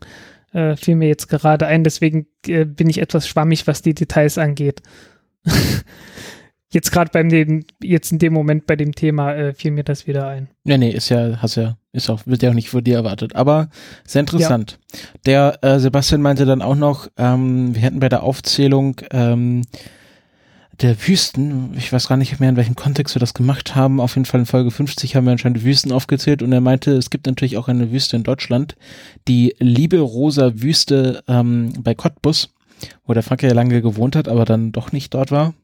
Äh, 0.53 0.77
fiel 0.77 0.97
mir 0.97 1.09
jetzt 1.09 1.29
gerade 1.29 1.67
ein, 1.67 1.85
deswegen 1.85 2.27
äh, 2.47 2.65
bin 2.65 2.89
ich 2.89 2.99
etwas 2.99 3.27
schwammig, 3.27 3.67
was 3.67 3.83
die 3.83 3.95
Details 3.95 4.39
angeht. 4.39 4.83
jetzt 6.75 6.91
gerade 6.91 7.11
beim 7.13 7.29
dem, 7.29 7.65
jetzt 7.83 8.13
in 8.13 8.19
dem 8.19 8.33
Moment 8.33 8.67
bei 8.67 8.77
dem 8.77 8.95
Thema 8.95 9.35
äh, 9.35 9.55
fiel 9.55 9.71
mir 9.71 9.85
das 9.85 10.07
wieder 10.07 10.27
ein. 10.29 10.49
Nee, 10.65 10.79
nee, 10.79 10.91
ist 10.91 11.09
ja, 11.09 11.41
hast 11.41 11.57
ja, 11.57 11.79
ist 11.93 12.11
auch, 12.11 12.27
wird 12.27 12.43
ja 12.43 12.51
auch 12.51 12.55
nicht 12.55 12.69
von 12.69 12.85
dir 12.85 12.97
erwartet. 12.97 13.35
Aber 13.35 13.69
sehr 14.05 14.21
interessant. 14.21 14.79
Der 15.25 15.59
äh, 15.63 15.79
Sebastian 15.79 16.21
meinte 16.21 16.45
dann 16.45 16.63
auch 16.63 16.77
noch, 16.77 17.09
ähm, 17.17 17.75
wir 17.75 17.83
hätten 17.83 18.01
bei 18.01 18.09
der 18.09 18.23
Aufzählung 18.23 19.01
ähm, 19.11 19.63
der 20.81 21.07
Wüsten, 21.07 21.75
ich 21.77 21.93
weiß 21.93 22.09
gar 22.09 22.17
nicht 22.17 22.41
mehr, 22.41 22.49
in 22.49 22.57
welchem 22.57 22.75
Kontext 22.75 23.15
wir 23.15 23.21
das 23.21 23.35
gemacht 23.35 23.75
haben, 23.75 24.01
auf 24.01 24.17
jeden 24.17 24.25
Fall 24.25 24.41
in 24.41 24.47
Folge 24.47 24.71
50 24.71 25.15
haben 25.15 25.25
wir 25.25 25.33
anscheinend 25.33 25.65
Wüsten 25.65 25.93
aufgezählt 25.93 26.43
und 26.43 26.53
er 26.53 26.61
meinte, 26.61 26.93
es 26.93 27.11
gibt 27.11 27.27
natürlich 27.27 27.57
auch 27.57 27.69
eine 27.69 27.93
Wüste 27.93 28.17
in 28.17 28.25
Deutschland, 28.25 28.77
die 29.29 29.55
liebe 29.59 30.01
rosa 30.01 30.53
Wüste 30.61 31.23
ähm, 31.29 31.73
bei 31.79 31.95
Cottbus, 31.95 32.53
wo 33.07 33.15
der 33.15 33.23
Frank 33.23 33.43
ja 33.43 33.53
lange 33.53 33.83
gewohnt 33.83 34.17
hat, 34.17 34.29
aber 34.29 34.45
dann 34.45 34.73
doch 34.73 34.93
nicht 34.93 35.15
dort 35.15 35.31
war. 35.31 35.55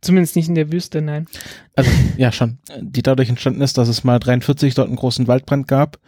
Zumindest 0.00 0.36
nicht 0.36 0.48
in 0.48 0.54
der 0.54 0.70
Wüste, 0.70 1.02
nein. 1.02 1.26
Also, 1.74 1.90
ja, 2.16 2.30
schon. 2.30 2.58
Die 2.80 3.02
dadurch 3.02 3.28
entstanden 3.28 3.60
ist, 3.60 3.78
dass 3.78 3.88
es 3.88 4.04
mal 4.04 4.18
43 4.18 4.74
dort 4.74 4.88
einen 4.88 4.96
großen 4.96 5.26
Waldbrand 5.26 5.66
gab 5.66 5.98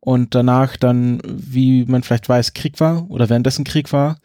und 0.00 0.34
danach 0.34 0.76
dann, 0.76 1.20
wie 1.24 1.84
man 1.84 2.02
vielleicht 2.02 2.28
weiß, 2.28 2.54
Krieg 2.54 2.80
war 2.80 3.08
oder 3.10 3.28
währenddessen 3.28 3.64
Krieg 3.64 3.92
war 3.92 4.18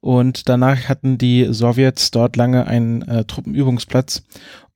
und 0.00 0.48
danach 0.48 0.88
hatten 0.88 1.18
die 1.18 1.48
Sowjets 1.50 2.10
dort 2.10 2.36
lange 2.36 2.66
einen 2.66 3.02
äh, 3.02 3.24
Truppenübungsplatz 3.24 4.22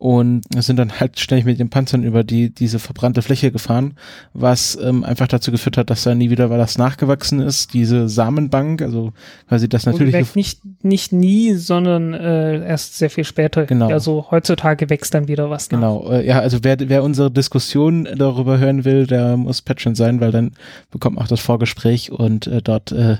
und 0.02 0.42
sind 0.56 0.80
dann 0.80 0.98
halt 0.98 1.20
ständig 1.20 1.44
mit 1.44 1.60
den 1.60 1.70
Panzern 1.70 2.02
über 2.02 2.24
die 2.24 2.50
diese 2.50 2.80
verbrannte 2.80 3.22
Fläche 3.22 3.52
gefahren, 3.52 3.94
was 4.32 4.76
ähm, 4.82 5.04
einfach 5.04 5.28
dazu 5.28 5.52
geführt 5.52 5.76
hat, 5.76 5.90
dass 5.90 6.02
da 6.02 6.12
nie 6.16 6.28
wieder 6.28 6.50
was 6.50 6.76
nachgewachsen 6.76 7.38
ist. 7.38 7.72
Diese 7.72 8.08
Samenbank, 8.08 8.82
also 8.82 9.12
quasi 9.48 9.68
das 9.68 9.86
natürliche 9.86 10.26
nicht 10.34 10.60
nicht 10.82 11.12
nie, 11.12 11.54
sondern 11.54 12.14
äh, 12.14 12.66
erst 12.66 12.98
sehr 12.98 13.10
viel 13.10 13.22
später. 13.22 13.66
Genau. 13.66 13.90
Also 13.90 14.26
heutzutage 14.32 14.90
wächst 14.90 15.14
dann 15.14 15.28
wieder 15.28 15.50
was. 15.50 15.70
Nach. 15.70 15.78
Genau. 15.78 16.10
Äh, 16.10 16.26
ja, 16.26 16.40
also 16.40 16.58
wer 16.62 16.76
wer 16.80 17.04
unsere 17.04 17.30
Diskussion 17.30 18.08
darüber 18.16 18.58
hören 18.58 18.84
will, 18.84 19.06
der 19.06 19.36
muss 19.36 19.62
Patreon 19.62 19.94
sein, 19.94 20.20
weil 20.20 20.32
dann 20.32 20.50
bekommt 20.90 21.14
man 21.14 21.24
auch 21.24 21.28
das 21.28 21.38
Vorgespräch 21.38 22.10
und 22.10 22.48
äh, 22.48 22.60
dort 22.60 22.90
äh, 22.90 23.10
ja. 23.10 23.18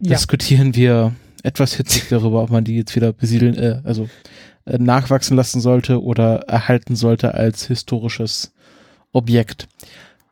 diskutieren 0.00 0.76
wir 0.76 1.14
etwas 1.42 1.74
hitzig 1.74 2.08
darüber, 2.08 2.42
ob 2.42 2.50
man 2.50 2.64
die 2.64 2.76
jetzt 2.76 2.94
wieder 2.96 3.12
besiedeln, 3.12 3.54
äh, 3.56 3.80
also 3.84 4.08
äh, 4.64 4.78
nachwachsen 4.78 5.36
lassen 5.36 5.60
sollte 5.60 6.02
oder 6.02 6.40
erhalten 6.48 6.96
sollte 6.96 7.34
als 7.34 7.66
historisches 7.66 8.52
Objekt. 9.12 9.68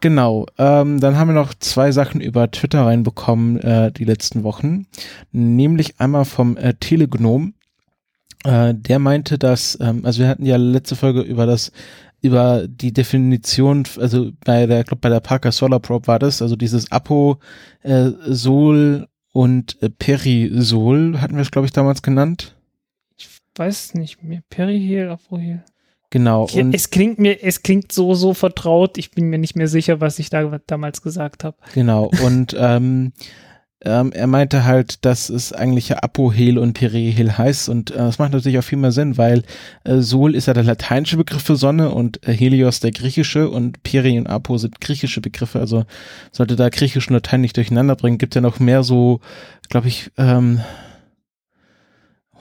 Genau, 0.00 0.46
ähm, 0.58 1.00
dann 1.00 1.16
haben 1.16 1.28
wir 1.28 1.34
noch 1.34 1.54
zwei 1.54 1.90
Sachen 1.90 2.20
über 2.20 2.50
Twitter 2.50 2.84
reinbekommen 2.84 3.58
äh, 3.60 3.90
die 3.90 4.04
letzten 4.04 4.42
Wochen, 4.42 4.86
nämlich 5.32 5.98
einmal 5.98 6.26
vom 6.26 6.56
äh, 6.58 6.74
Telegnom. 6.74 7.54
Äh, 8.44 8.74
der 8.74 8.98
meinte, 8.98 9.38
dass, 9.38 9.78
ähm, 9.80 10.04
also 10.04 10.20
wir 10.20 10.28
hatten 10.28 10.44
ja 10.44 10.56
letzte 10.56 10.96
Folge 10.96 11.22
über 11.22 11.46
das 11.46 11.72
über 12.22 12.66
die 12.66 12.92
Definition, 12.92 13.84
also 13.98 14.30
bei 14.44 14.66
der, 14.66 14.80
ich 14.80 14.86
glaube 14.86 15.00
bei 15.00 15.08
der 15.08 15.20
Parker 15.20 15.52
Solar 15.52 15.80
Probe 15.80 16.06
war 16.06 16.18
das, 16.18 16.42
also 16.42 16.56
dieses 16.56 16.90
Apo 16.90 17.38
äh, 17.82 18.10
Sol 18.26 19.06
und 19.36 19.76
äh, 19.82 19.90
Perisol 19.90 21.20
hatten 21.20 21.34
wir 21.34 21.42
es, 21.42 21.50
glaube 21.50 21.66
ich, 21.66 21.72
damals 21.72 22.00
genannt. 22.00 22.56
Ich 23.18 23.28
weiß 23.54 23.92
nicht 23.92 24.22
mehr. 24.22 24.42
Perihel, 24.48 25.10
Apohel. 25.10 25.62
Genau. 26.08 26.46
Ich, 26.46 26.56
es 26.56 26.88
klingt 26.88 27.18
mir, 27.18 27.44
es 27.44 27.62
klingt 27.62 27.92
so, 27.92 28.14
so 28.14 28.32
vertraut. 28.32 28.96
Ich 28.96 29.10
bin 29.10 29.26
mir 29.26 29.36
nicht 29.36 29.54
mehr 29.54 29.68
sicher, 29.68 30.00
was 30.00 30.18
ich 30.18 30.30
da 30.30 30.58
damals 30.66 31.02
gesagt 31.02 31.44
habe. 31.44 31.58
Genau. 31.74 32.10
Und 32.24 32.56
ähm, 32.58 33.12
ähm, 33.84 34.10
er 34.12 34.26
meinte 34.26 34.64
halt, 34.64 35.04
dass 35.04 35.28
es 35.28 35.52
eigentlich 35.52 35.90
ja 35.90 35.98
Apohel 35.98 36.56
und 36.56 36.72
Perihel 36.72 37.36
heißt 37.36 37.68
und 37.68 37.90
äh, 37.90 37.98
das 37.98 38.18
macht 38.18 38.32
natürlich 38.32 38.58
auch 38.58 38.64
viel 38.64 38.78
mehr 38.78 38.92
Sinn, 38.92 39.18
weil 39.18 39.42
äh, 39.84 39.98
Sol 39.98 40.34
ist 40.34 40.46
ja 40.46 40.54
der 40.54 40.64
lateinische 40.64 41.18
Begriff 41.18 41.42
für 41.42 41.56
Sonne 41.56 41.90
und 41.90 42.26
äh, 42.26 42.32
Helios 42.32 42.80
der 42.80 42.92
griechische 42.92 43.50
und 43.50 43.82
Peri 43.82 44.18
und 44.18 44.28
Apo 44.28 44.56
sind 44.56 44.80
griechische 44.80 45.20
Begriffe, 45.20 45.60
also 45.60 45.84
sollte 46.32 46.56
da 46.56 46.70
griechisch 46.70 47.08
und 47.08 47.14
Latein 47.14 47.42
nicht 47.42 47.56
durcheinander 47.56 47.96
bringen, 47.96 48.16
gibt 48.16 48.34
ja 48.34 48.40
noch 48.40 48.60
mehr 48.60 48.82
so, 48.82 49.20
glaube 49.68 49.88
ich, 49.88 50.10
ähm, 50.16 50.60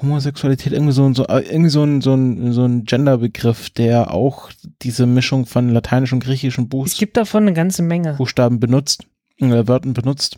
Homosexualität, 0.02 0.74
irgendwie 0.74 0.94
so, 0.94 1.14
so, 1.14 1.26
äh, 1.28 1.42
irgendwie 1.42 1.70
so 1.70 1.84
ein, 1.84 2.02
so 2.02 2.14
ein, 2.14 2.54
so 2.54 2.66
ein 2.66 2.84
Genderbegriff, 2.86 3.70
der 3.70 4.14
auch 4.14 4.52
diese 4.82 5.06
Mischung 5.06 5.46
von 5.46 5.70
lateinisch 5.70 6.14
und 6.14 6.24
griechischem 6.24 6.70
Buch. 6.70 6.86
Es 6.86 6.98
gibt 6.98 7.18
davon 7.18 7.44
eine 7.44 7.54
ganze 7.54 7.82
Menge. 7.82 8.14
Buchstaben 8.14 8.60
benutzt, 8.60 9.06
äh, 9.40 9.68
Wörtern 9.68 9.94
benutzt. 9.94 10.38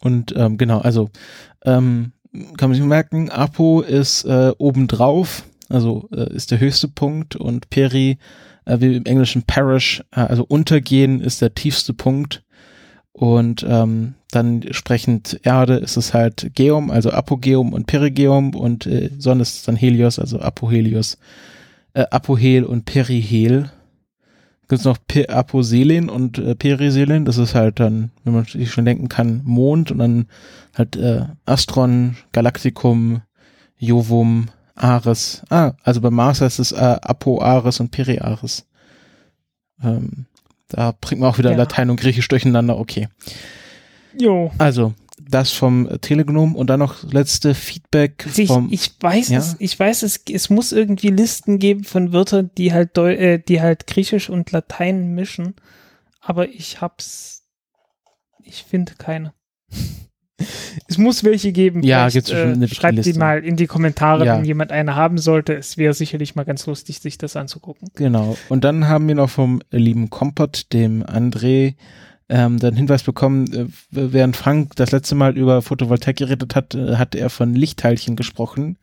Und 0.00 0.34
ähm, 0.36 0.56
genau, 0.56 0.78
also 0.78 1.10
ähm, 1.64 2.12
kann 2.56 2.70
man 2.70 2.74
sich 2.74 2.84
merken, 2.84 3.30
Apo 3.30 3.80
ist 3.82 4.24
äh, 4.24 4.52
obendrauf, 4.58 5.44
also 5.68 6.08
äh, 6.12 6.32
ist 6.34 6.50
der 6.50 6.60
höchste 6.60 6.88
Punkt 6.88 7.36
und 7.36 7.70
Peri, 7.70 8.18
äh, 8.64 8.80
wie 8.80 8.96
im 8.96 9.04
Englischen 9.04 9.42
Parish, 9.42 10.02
äh, 10.12 10.20
also 10.20 10.44
untergehen 10.44 11.20
ist 11.20 11.42
der 11.42 11.54
tiefste 11.54 11.94
Punkt. 11.94 12.42
Und 13.12 13.64
ähm, 13.68 14.14
dann 14.32 14.62
entsprechend 14.62 15.38
Erde 15.44 15.76
ist 15.76 15.96
es 15.96 16.12
halt 16.12 16.50
Geum, 16.56 16.90
also 16.90 17.10
Apogeum 17.10 17.72
und 17.72 17.86
Perigeum 17.86 18.56
und 18.56 18.86
äh, 18.86 19.10
Sonne 19.18 19.42
ist 19.42 19.68
dann 19.68 19.76
Helios, 19.76 20.18
also 20.18 20.40
Apohelios, 20.40 21.18
äh, 21.92 22.06
Apohel 22.10 22.64
und 22.64 22.86
Perihel 22.86 23.70
gibt 24.68 24.80
es 24.80 24.84
noch 24.84 24.98
P 25.06 25.26
Aposelen 25.28 26.08
und 26.08 26.38
äh, 26.38 26.54
Periselen. 26.54 27.24
Das 27.24 27.38
ist 27.38 27.54
halt 27.54 27.80
dann, 27.80 28.10
wenn 28.24 28.34
man 28.34 28.44
sich 28.44 28.70
schon 28.70 28.84
denken 28.84 29.08
kann, 29.08 29.42
Mond 29.44 29.90
und 29.90 29.98
dann 29.98 30.26
halt 30.74 30.96
äh, 30.96 31.26
Astron, 31.44 32.16
Galaktikum, 32.32 33.22
Jovum, 33.78 34.46
Ares. 34.74 35.42
Ah, 35.50 35.72
also 35.82 36.00
bei 36.00 36.10
Mars 36.10 36.40
heißt 36.40 36.58
es 36.58 36.72
äh, 36.72 36.96
Apo 37.02 37.40
Ares 37.40 37.80
und 37.80 37.90
Peri 37.90 38.20
Ares. 38.20 38.66
Ähm, 39.82 40.26
da 40.68 40.94
bringt 41.00 41.20
man 41.20 41.30
auch 41.30 41.38
wieder 41.38 41.52
ja. 41.52 41.56
Latein 41.56 41.90
und 41.90 42.00
Griechisch 42.00 42.28
durcheinander. 42.28 42.78
Okay. 42.78 43.08
Jo. 44.18 44.50
Also, 44.58 44.94
das 45.34 45.50
vom 45.50 45.88
Telegnom 46.00 46.54
und 46.54 46.70
dann 46.70 46.78
noch 46.78 47.02
letzte 47.02 47.54
Feedback 47.54 48.26
ich, 48.36 48.46
vom. 48.46 48.68
Ich 48.70 48.92
weiß 49.00 49.30
ja? 49.30 49.38
es, 49.38 49.56
ich 49.58 49.78
weiß 49.78 50.04
es, 50.04 50.22
es 50.30 50.48
muss 50.48 50.72
irgendwie 50.72 51.08
Listen 51.08 51.58
geben 51.58 51.84
von 51.84 52.12
Wörtern, 52.12 52.50
die 52.56 52.72
halt, 52.72 52.96
Deu 52.96 53.12
äh, 53.12 53.38
die 53.38 53.60
halt 53.60 53.86
Griechisch 53.86 54.30
und 54.30 54.52
Latein 54.52 55.14
mischen, 55.14 55.54
aber 56.20 56.48
ich 56.48 56.80
hab's, 56.80 57.42
ich 58.42 58.62
finde 58.62 58.94
keine. 58.96 59.34
es 60.88 60.98
muss 60.98 61.24
welche 61.24 61.52
geben. 61.52 61.82
Ja, 61.82 62.08
gibt's 62.08 62.30
äh, 62.30 62.42
eine 62.42 62.68
Schreibt 62.68 62.96
Liste. 62.96 63.12
die 63.12 63.18
mal 63.18 63.44
in 63.44 63.56
die 63.56 63.66
Kommentare, 63.66 64.26
Ja. 64.26 64.36
wenn 64.36 64.44
jemand 64.44 64.72
eine 64.72 64.94
haben 64.94 65.18
sollte. 65.18 65.54
Es 65.54 65.76
wäre 65.76 65.94
sicherlich 65.94 66.34
mal 66.34 66.44
ganz 66.44 66.66
lustig, 66.66 67.00
sich 67.00 67.18
das 67.18 67.36
anzugucken. 67.36 67.88
Genau. 67.94 68.36
Und 68.48 68.64
dann 68.64 68.88
haben 68.88 69.08
wir 69.08 69.14
noch 69.16 69.30
vom 69.30 69.62
lieben 69.70 70.10
Kompott, 70.10 70.72
dem 70.72 71.02
André, 71.02 71.74
ähm, 72.28 72.58
den 72.58 72.76
Hinweis 72.76 73.02
bekommen, 73.02 73.52
äh, 73.52 73.66
während 73.90 74.36
Frank 74.36 74.76
das 74.76 74.92
letzte 74.92 75.14
Mal 75.14 75.36
über 75.36 75.62
Photovoltaik 75.62 76.16
geredet 76.16 76.54
hat, 76.54 76.74
äh, 76.74 76.96
hatte 76.96 77.18
er 77.18 77.30
von 77.30 77.54
Lichtteilchen 77.54 78.16
gesprochen. 78.16 78.78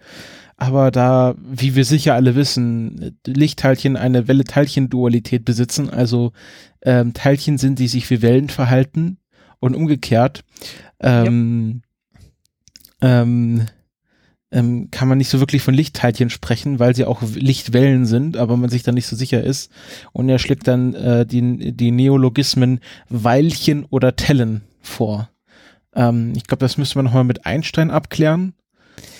aber 0.57 0.91
da, 0.91 1.33
wie 1.41 1.73
wir 1.73 1.85
sicher 1.85 2.13
alle 2.13 2.35
wissen, 2.35 3.17
Lichtteilchen 3.25 3.97
eine 3.97 4.27
Welle-Teilchen-Dualität 4.27 5.43
besitzen, 5.43 5.89
also 5.89 6.33
ähm, 6.83 7.15
Teilchen 7.15 7.57
sind, 7.57 7.79
die 7.79 7.87
sich 7.87 8.07
wie 8.11 8.21
Wellen 8.21 8.47
verhalten 8.47 9.17
und 9.59 9.75
umgekehrt, 9.75 10.43
ähm, 10.99 11.81
ja. 13.01 13.23
ähm, 13.23 13.65
ähm, 14.51 14.89
kann 14.91 15.07
man 15.07 15.17
nicht 15.17 15.29
so 15.29 15.39
wirklich 15.39 15.61
von 15.61 15.73
Lichtteilchen 15.73 16.29
sprechen, 16.29 16.79
weil 16.79 16.95
sie 16.95 17.05
auch 17.05 17.21
Lichtwellen 17.33 18.05
sind, 18.05 18.37
aber 18.37 18.57
man 18.57 18.69
sich 18.69 18.83
da 18.83 18.91
nicht 18.91 19.07
so 19.07 19.15
sicher 19.15 19.43
ist. 19.43 19.71
Und 20.11 20.27
er 20.29 20.39
schlägt 20.39 20.67
dann 20.67 20.93
äh, 20.93 21.25
die, 21.25 21.71
die 21.71 21.91
Neologismen 21.91 22.81
Weilchen 23.09 23.85
oder 23.85 24.15
Tellen 24.15 24.61
vor. 24.81 25.29
Ähm, 25.95 26.33
ich 26.35 26.45
glaube, 26.45 26.59
das 26.59 26.77
müsste 26.77 26.97
man 26.97 27.05
nochmal 27.05 27.23
mit 27.23 27.45
Einstein 27.45 27.91
abklären. 27.91 28.53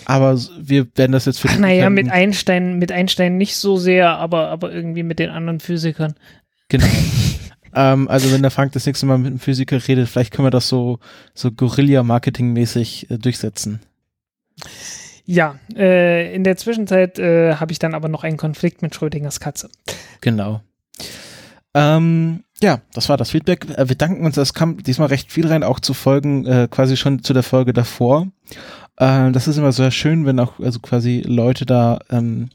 Aber 0.06 0.38
wir 0.60 0.88
werden 0.96 1.14
das 1.14 1.26
jetzt 1.26 1.40
für. 1.40 1.48
Ach, 1.50 1.58
naja, 1.58 1.90
mit 1.90 2.10
Einstein, 2.10 2.80
mit 2.80 2.92
Einstein 2.92 3.38
nicht 3.38 3.56
so 3.56 3.78
sehr, 3.78 4.10
aber, 4.18 4.50
aber 4.50 4.72
irgendwie 4.72 5.04
mit 5.04 5.20
den 5.20 5.30
anderen 5.30 5.60
Physikern. 5.60 6.16
Genau. 6.68 6.88
ähm, 7.76 8.10
also 8.10 8.32
wenn 8.32 8.42
der 8.42 8.52
Frank 8.52 8.74
das 8.74 8.86
nächste 8.86 9.06
Mal 9.06 9.18
mit 9.18 9.28
einem 9.28 9.40
Physiker 9.40 9.88
redet, 9.88 10.10
vielleicht 10.10 10.34
können 10.34 10.46
wir 10.46 10.52
das 10.52 10.68
so, 10.68 11.00
so 11.34 11.52
Guerilla-Marketing-mäßig 11.52 13.12
äh, 13.12 13.18
durchsetzen. 13.18 13.80
Ja, 15.26 15.56
äh, 15.76 16.34
in 16.34 16.44
der 16.44 16.58
Zwischenzeit 16.58 17.20
äh, 17.20 17.56
habe 17.56 17.72
ich 17.72 17.80
dann 17.80 17.94
aber 17.94 18.10
noch 18.10 18.24
einen 18.24 18.38
Konflikt 18.38 18.82
mit 18.82 18.96
Schrödingers 18.96 19.40
Katze. 19.40 19.70
Genau. 20.22 20.62
Ähm, 21.74 22.44
ja, 22.62 22.82
das 22.94 23.10
war 23.10 23.18
das 23.18 23.32
Feedback. 23.32 23.70
Äh, 23.78 23.90
wir 23.90 23.96
danken 23.96 24.26
uns, 24.26 24.38
es 24.38 24.54
kam 24.54 24.84
diesmal 24.84 25.08
recht 25.08 25.32
viel 25.32 25.48
rein, 25.48 25.64
auch 25.64 25.80
zu 25.80 25.94
Folgen, 25.94 26.46
äh, 26.46 26.68
quasi 26.70 26.98
schon 26.98 27.24
zu 27.24 27.34
der 27.34 27.44
Folge 27.44 27.74
davor. 27.74 28.28
Äh, 28.98 29.32
das 29.32 29.48
ist 29.48 29.58
immer 29.58 29.72
sehr 29.72 29.92
schön, 29.92 30.26
wenn 30.26 30.40
auch 30.40 30.60
also 30.60 30.80
quasi 30.80 31.24
Leute 31.26 31.66
da 31.66 32.00
ähm, 32.10 32.50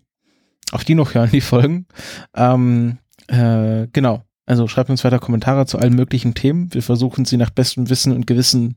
auf 0.73 0.85
die 0.85 0.95
noch 0.95 1.15
hören, 1.15 1.31
die 1.33 1.41
Folgen. 1.41 1.87
Ähm, 2.35 2.99
äh, 3.29 3.87
genau. 3.93 4.23
Also 4.49 4.69
schreibt 4.69 4.91
uns 4.91 5.03
weiter 5.03 5.19
Kommentare 5.19 5.67
zu 5.67 5.79
allen 5.79 5.95
möglichen 5.95 6.35
Themen. 6.35 6.73
Wir 6.73 6.83
versuchen 6.83 7.25
sie 7.25 7.37
nach 7.37 7.51
bestem 7.51 7.91
Wissen 7.91 8.13
und 8.13 8.29
Gewissen 8.29 8.77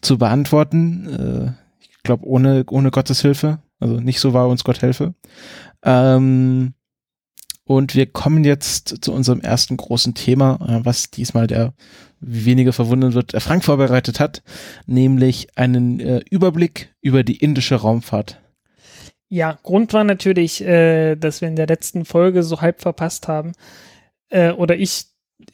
zu 0.00 0.16
beantworten. 0.16 1.56
Äh, 1.56 1.67
glaube, 2.08 2.26
ohne, 2.26 2.64
ohne 2.70 2.90
Gottes 2.90 3.22
Hilfe. 3.22 3.60
Also 3.78 4.00
nicht 4.00 4.18
so 4.18 4.32
war 4.32 4.48
uns 4.48 4.64
Gott 4.64 4.82
helfe. 4.82 5.14
Ähm, 5.84 6.74
und 7.64 7.94
wir 7.94 8.06
kommen 8.06 8.44
jetzt 8.44 9.04
zu 9.04 9.12
unserem 9.12 9.40
ersten 9.40 9.76
großen 9.76 10.14
Thema, 10.14 10.58
äh, 10.66 10.84
was 10.84 11.10
diesmal 11.10 11.46
der 11.46 11.74
weniger 12.20 12.72
verwundern 12.72 13.12
wird, 13.12 13.34
der 13.34 13.40
Frank 13.40 13.62
vorbereitet 13.62 14.18
hat, 14.18 14.42
nämlich 14.86 15.56
einen 15.56 16.00
äh, 16.00 16.20
Überblick 16.30 16.94
über 17.00 17.22
die 17.22 17.36
indische 17.36 17.76
Raumfahrt. 17.76 18.40
Ja, 19.28 19.58
Grund 19.62 19.92
war 19.92 20.04
natürlich, 20.04 20.62
äh, 20.62 21.14
dass 21.14 21.42
wir 21.42 21.48
in 21.48 21.56
der 21.56 21.66
letzten 21.66 22.06
Folge 22.06 22.42
so 22.42 22.62
halb 22.62 22.80
verpasst 22.80 23.28
haben, 23.28 23.52
äh, 24.30 24.50
oder 24.50 24.76
ich 24.76 25.04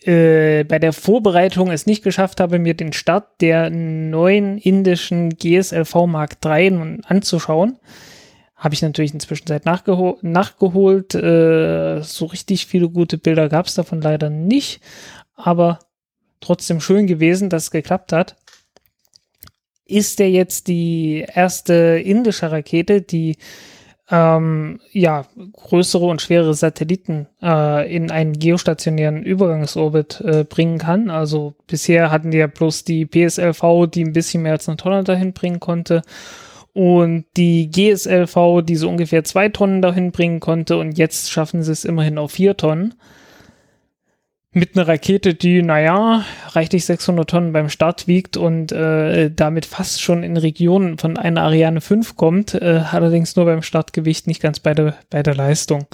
äh, 0.03 0.65
bei 0.65 0.79
der 0.79 0.93
Vorbereitung 0.93 1.71
es 1.71 1.87
nicht 1.87 2.03
geschafft 2.03 2.41
habe, 2.41 2.59
mir 2.59 2.75
den 2.75 2.93
Start 2.93 3.41
der 3.41 3.71
neuen 3.71 4.59
indischen 4.59 5.31
GSLV 5.31 6.07
Mark 6.07 6.39
III 6.45 7.01
anzuschauen. 7.07 7.79
Habe 8.57 8.75
ich 8.75 8.83
natürlich 8.83 9.13
inzwischen 9.13 9.47
Zeit 9.47 9.67
nachgeho 9.67 10.19
nachgeholt. 10.23 11.15
Äh, 11.15 12.01
so 12.03 12.27
richtig 12.27 12.67
viele 12.67 12.89
gute 12.89 13.19
Bilder 13.19 13.49
gab 13.49 13.67
es 13.67 13.75
davon 13.75 14.01
leider 14.01 14.31
nicht. 14.31 14.81
Aber 15.35 15.81
trotzdem 16.41 16.81
schön 16.81 17.07
gewesen, 17.07 17.51
dass 17.51 17.65
es 17.65 17.71
geklappt 17.71 18.13
hat. 18.13 18.37
Ist 19.85 20.19
der 20.19 20.31
jetzt 20.31 20.69
die 20.69 21.27
erste 21.35 21.75
indische 22.03 22.51
Rakete, 22.51 23.03
die 23.03 23.37
ähm, 24.11 24.81
ja, 24.93 25.25
größere 25.55 26.05
und 26.05 26.21
schwere 26.21 26.53
Satelliten 26.55 27.27
äh, 27.43 27.95
in 27.95 28.11
einen 28.11 28.39
geostationären 28.39 29.23
Übergangsorbit 29.23 30.21
äh, 30.21 30.45
bringen 30.45 30.79
kann. 30.79 31.11
Also 31.11 31.55
bisher 31.67 32.11
hatten 32.11 32.31
die 32.31 32.39
ja 32.39 32.47
bloß 32.47 32.85
die 32.85 33.07
PSLV, 33.07 33.87
die 33.93 34.05
ein 34.05 34.13
bisschen 34.13 34.43
mehr 34.43 34.53
als 34.53 34.69
eine 34.69 34.77
Tonne 34.77 35.05
dahin 35.05 35.33
bringen 35.33 35.61
konnte 35.61 36.03
und 36.75 37.25
die 37.37 37.71
GSLV, 37.71 38.63
die 38.63 38.77
so 38.77 38.89
ungefähr 38.89 39.25
zwei 39.25 39.49
Tonnen 39.49 39.81
dahin 39.81 40.11
bringen 40.11 40.41
konnte 40.41 40.77
und 40.77 40.99
jetzt 40.99 41.31
schaffen 41.31 41.63
sie 41.63 41.73
es 41.73 41.85
immerhin 41.85 42.19
auf 42.19 42.33
vier 42.33 42.57
Tonnen. 42.57 42.95
Mit 44.55 44.77
einer 44.77 44.87
Rakete, 44.87 45.35
die, 45.35 45.63
naja, 45.63 46.25
reichlich 46.51 46.85
600 46.85 47.29
Tonnen 47.29 47.53
beim 47.53 47.69
Start 47.69 48.07
wiegt 48.07 48.37
und 48.37 48.71
äh, 48.71 49.31
damit 49.31 49.67
fast 49.67 50.01
schon 50.01 50.23
in 50.23 50.37
Regionen 50.37 50.97
von 50.97 51.17
einer 51.17 51.43
Ariane 51.43 51.81
5 51.81 52.17
kommt, 52.17 52.55
äh, 52.55 52.83
allerdings 52.91 53.35
nur 53.35 53.47
beim 53.47 53.63
Startgewicht, 53.63 54.29
nicht 54.29 54.41
ganz 54.41 54.61
bei 54.61 54.73
der, 54.73 54.95
bei 55.11 55.23
der 55.25 55.35
Leistung. 55.35 55.87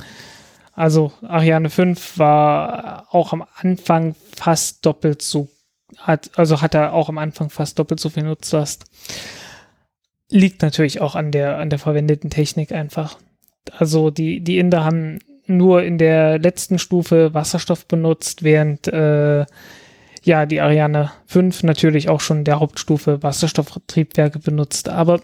Also 0.74 1.12
Ariane 1.22 1.70
5 1.70 2.18
war 2.18 3.06
auch 3.10 3.32
am 3.32 3.44
Anfang 3.56 4.14
fast 4.36 4.84
doppelt 4.84 5.22
so, 5.22 5.48
hat, 5.96 6.30
also 6.36 6.60
hat 6.60 6.74
er 6.74 6.92
auch 6.92 7.08
am 7.08 7.18
Anfang 7.18 7.50
fast 7.50 7.78
doppelt 7.78 7.98
so 7.98 8.10
viel 8.10 8.24
Nutzlast 8.24 8.84
liegt 10.30 10.62
natürlich 10.62 11.00
auch 11.00 11.16
an 11.16 11.32
der, 11.32 11.58
an 11.58 11.70
der 11.70 11.78
verwendeten 11.78 12.30
Technik 12.30 12.72
einfach. 12.72 13.18
Also 13.76 14.10
die, 14.10 14.40
die 14.40 14.58
Inder 14.58 14.84
haben 14.84 15.18
nur 15.56 15.82
in 15.82 15.98
der 15.98 16.38
letzten 16.38 16.78
Stufe 16.78 17.34
Wasserstoff 17.34 17.86
benutzt, 17.86 18.42
während 18.42 18.88
äh, 18.88 19.44
ja 20.22 20.46
die 20.46 20.60
Ariane 20.60 21.10
5 21.26 21.62
natürlich 21.62 22.08
auch 22.08 22.20
schon 22.20 22.44
der 22.44 22.60
Hauptstufe 22.60 23.22
Wasserstofftriebwerke 23.22 24.38
benutzt. 24.38 24.88
Aber 24.88 25.20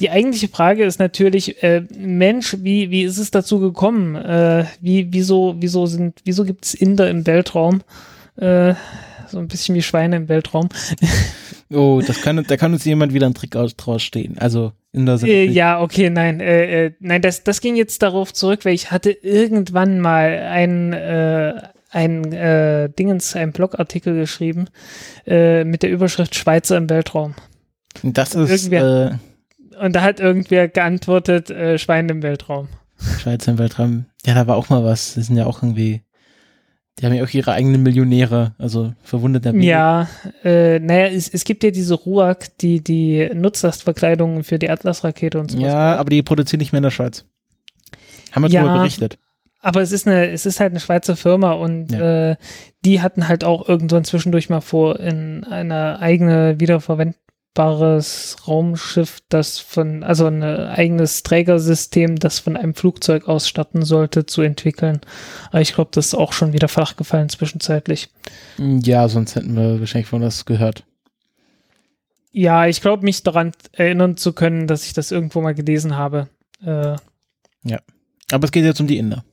die 0.00 0.10
eigentliche 0.10 0.48
Frage 0.48 0.84
ist 0.84 0.98
natürlich, 0.98 1.62
äh, 1.62 1.82
Mensch, 1.96 2.56
wie, 2.60 2.90
wie 2.90 3.02
ist 3.02 3.18
es 3.18 3.30
dazu 3.30 3.60
gekommen? 3.60 4.16
Äh, 4.16 4.64
wie, 4.80 5.12
wieso, 5.12 5.54
wieso 5.58 5.86
sind, 5.86 6.20
wieso 6.24 6.44
gibt 6.44 6.64
es 6.64 6.74
Inder 6.74 7.08
im 7.08 7.26
Weltraum? 7.26 7.82
Äh, 8.36 8.74
so 9.28 9.38
ein 9.38 9.48
bisschen 9.48 9.74
wie 9.74 9.82
Schweine 9.82 10.16
im 10.16 10.28
Weltraum. 10.28 10.68
Oh, 11.70 12.02
das 12.06 12.20
kann, 12.20 12.44
da 12.46 12.56
kann 12.56 12.72
uns 12.72 12.84
jemand 12.84 13.14
wieder 13.14 13.26
einen 13.26 13.34
Trick 13.34 13.52
draus 13.52 14.02
stehen. 14.02 14.38
Also 14.38 14.72
in 14.92 15.06
der 15.06 15.22
äh, 15.22 15.44
Ja, 15.46 15.80
okay, 15.80 16.10
nein, 16.10 16.40
äh, 16.40 16.86
äh, 16.86 16.92
nein, 17.00 17.22
das, 17.22 17.42
das 17.42 17.60
ging 17.60 17.76
jetzt 17.76 18.02
darauf 18.02 18.32
zurück, 18.32 18.64
weil 18.64 18.74
ich 18.74 18.90
hatte 18.90 19.10
irgendwann 19.10 20.00
mal 20.00 20.38
ein, 20.38 20.92
äh, 20.92 21.54
ein 21.90 22.32
äh, 22.32 22.90
Dingens, 22.90 23.34
ein 23.34 23.52
Blogartikel 23.52 24.14
geschrieben 24.14 24.66
äh, 25.26 25.64
mit 25.64 25.82
der 25.82 25.90
Überschrift 25.90 26.34
Schweizer 26.34 26.76
im 26.76 26.90
Weltraum. 26.90 27.34
Das 28.02 28.34
ist. 28.34 28.70
Äh, 28.70 29.12
und 29.80 29.96
da 29.96 30.02
hat 30.02 30.20
irgendwer 30.20 30.68
geantwortet, 30.68 31.50
äh, 31.50 31.78
Schweine 31.78 32.12
im 32.12 32.22
Weltraum. 32.22 32.68
Schweizer 33.20 33.52
im 33.52 33.58
Weltraum. 33.58 34.06
Ja, 34.24 34.34
da 34.34 34.46
war 34.46 34.56
auch 34.56 34.68
mal 34.68 34.84
was. 34.84 35.14
Das 35.14 35.26
sind 35.26 35.36
ja 35.36 35.46
auch 35.46 35.62
irgendwie 35.62 36.02
die 36.98 37.06
haben 37.06 37.14
ja 37.14 37.24
auch 37.24 37.30
ihre 37.30 37.52
eigenen 37.52 37.82
Millionäre, 37.82 38.54
also 38.58 38.92
verwundeter 39.02 39.52
Ja, 39.54 40.08
äh, 40.44 40.78
naja, 40.78 41.08
es, 41.08 41.28
es 41.28 41.44
gibt 41.44 41.64
ja 41.64 41.70
diese 41.70 41.94
RUAG, 41.94 42.56
die 42.60 42.84
die 42.84 43.30
Nutzlastverkleidungen 43.34 44.44
für 44.44 44.58
die 44.60 44.70
Atlas-Rakete 44.70 45.40
und 45.40 45.50
so. 45.50 45.58
Ja, 45.58 45.96
aber 45.96 46.10
die 46.10 46.22
produzieren 46.22 46.60
nicht 46.60 46.72
mehr 46.72 46.78
in 46.78 46.84
der 46.84 46.90
Schweiz. 46.90 47.24
Haben 48.30 48.44
wir 48.44 48.50
ja, 48.50 48.62
darüber 48.62 48.78
berichtet. 48.78 49.18
Aber 49.60 49.80
es 49.80 49.92
ist 49.92 50.06
eine, 50.06 50.30
es 50.30 50.46
ist 50.46 50.60
halt 50.60 50.72
eine 50.72 50.80
Schweizer 50.80 51.16
Firma 51.16 51.52
und 51.52 51.90
ja. 51.90 52.32
äh, 52.32 52.36
die 52.84 53.00
hatten 53.00 53.28
halt 53.28 53.44
auch 53.44 53.68
irgendwann 53.68 54.04
zwischendurch 54.04 54.50
mal 54.50 54.60
vor, 54.60 55.00
in 55.00 55.42
eine 55.44 55.98
eigene 56.00 56.60
wiederverwend 56.60 57.16
bares 57.54 58.36
Raumschiff, 58.46 59.20
das 59.28 59.60
von, 59.60 60.02
also 60.02 60.26
ein 60.26 60.42
eigenes 60.42 61.22
Trägersystem, 61.22 62.16
das 62.16 62.40
von 62.40 62.56
einem 62.56 62.74
Flugzeug 62.74 63.28
ausstatten 63.28 63.84
sollte, 63.84 64.26
zu 64.26 64.42
entwickeln. 64.42 65.00
Aber 65.50 65.60
ich 65.60 65.74
glaube, 65.74 65.90
das 65.94 66.06
ist 66.06 66.14
auch 66.14 66.32
schon 66.32 66.52
wieder 66.52 66.68
flachgefallen 66.68 67.28
zwischenzeitlich. 67.28 68.10
Ja, 68.58 69.08
sonst 69.08 69.36
hätten 69.36 69.56
wir 69.56 69.80
wahrscheinlich 69.80 70.08
von 70.08 70.20
das 70.20 70.44
gehört. 70.44 70.84
Ja, 72.32 72.66
ich 72.66 72.80
glaube, 72.80 73.04
mich 73.04 73.22
daran 73.22 73.52
erinnern 73.70 74.16
zu 74.16 74.32
können, 74.32 74.66
dass 74.66 74.84
ich 74.84 74.92
das 74.92 75.12
irgendwo 75.12 75.40
mal 75.40 75.54
gelesen 75.54 75.96
habe. 75.96 76.28
Äh, 76.64 76.96
ja. 77.62 77.78
Aber 78.32 78.44
es 78.44 78.50
geht 78.50 78.64
jetzt 78.64 78.80
um 78.80 78.88
die 78.88 78.98
Inder. 78.98 79.24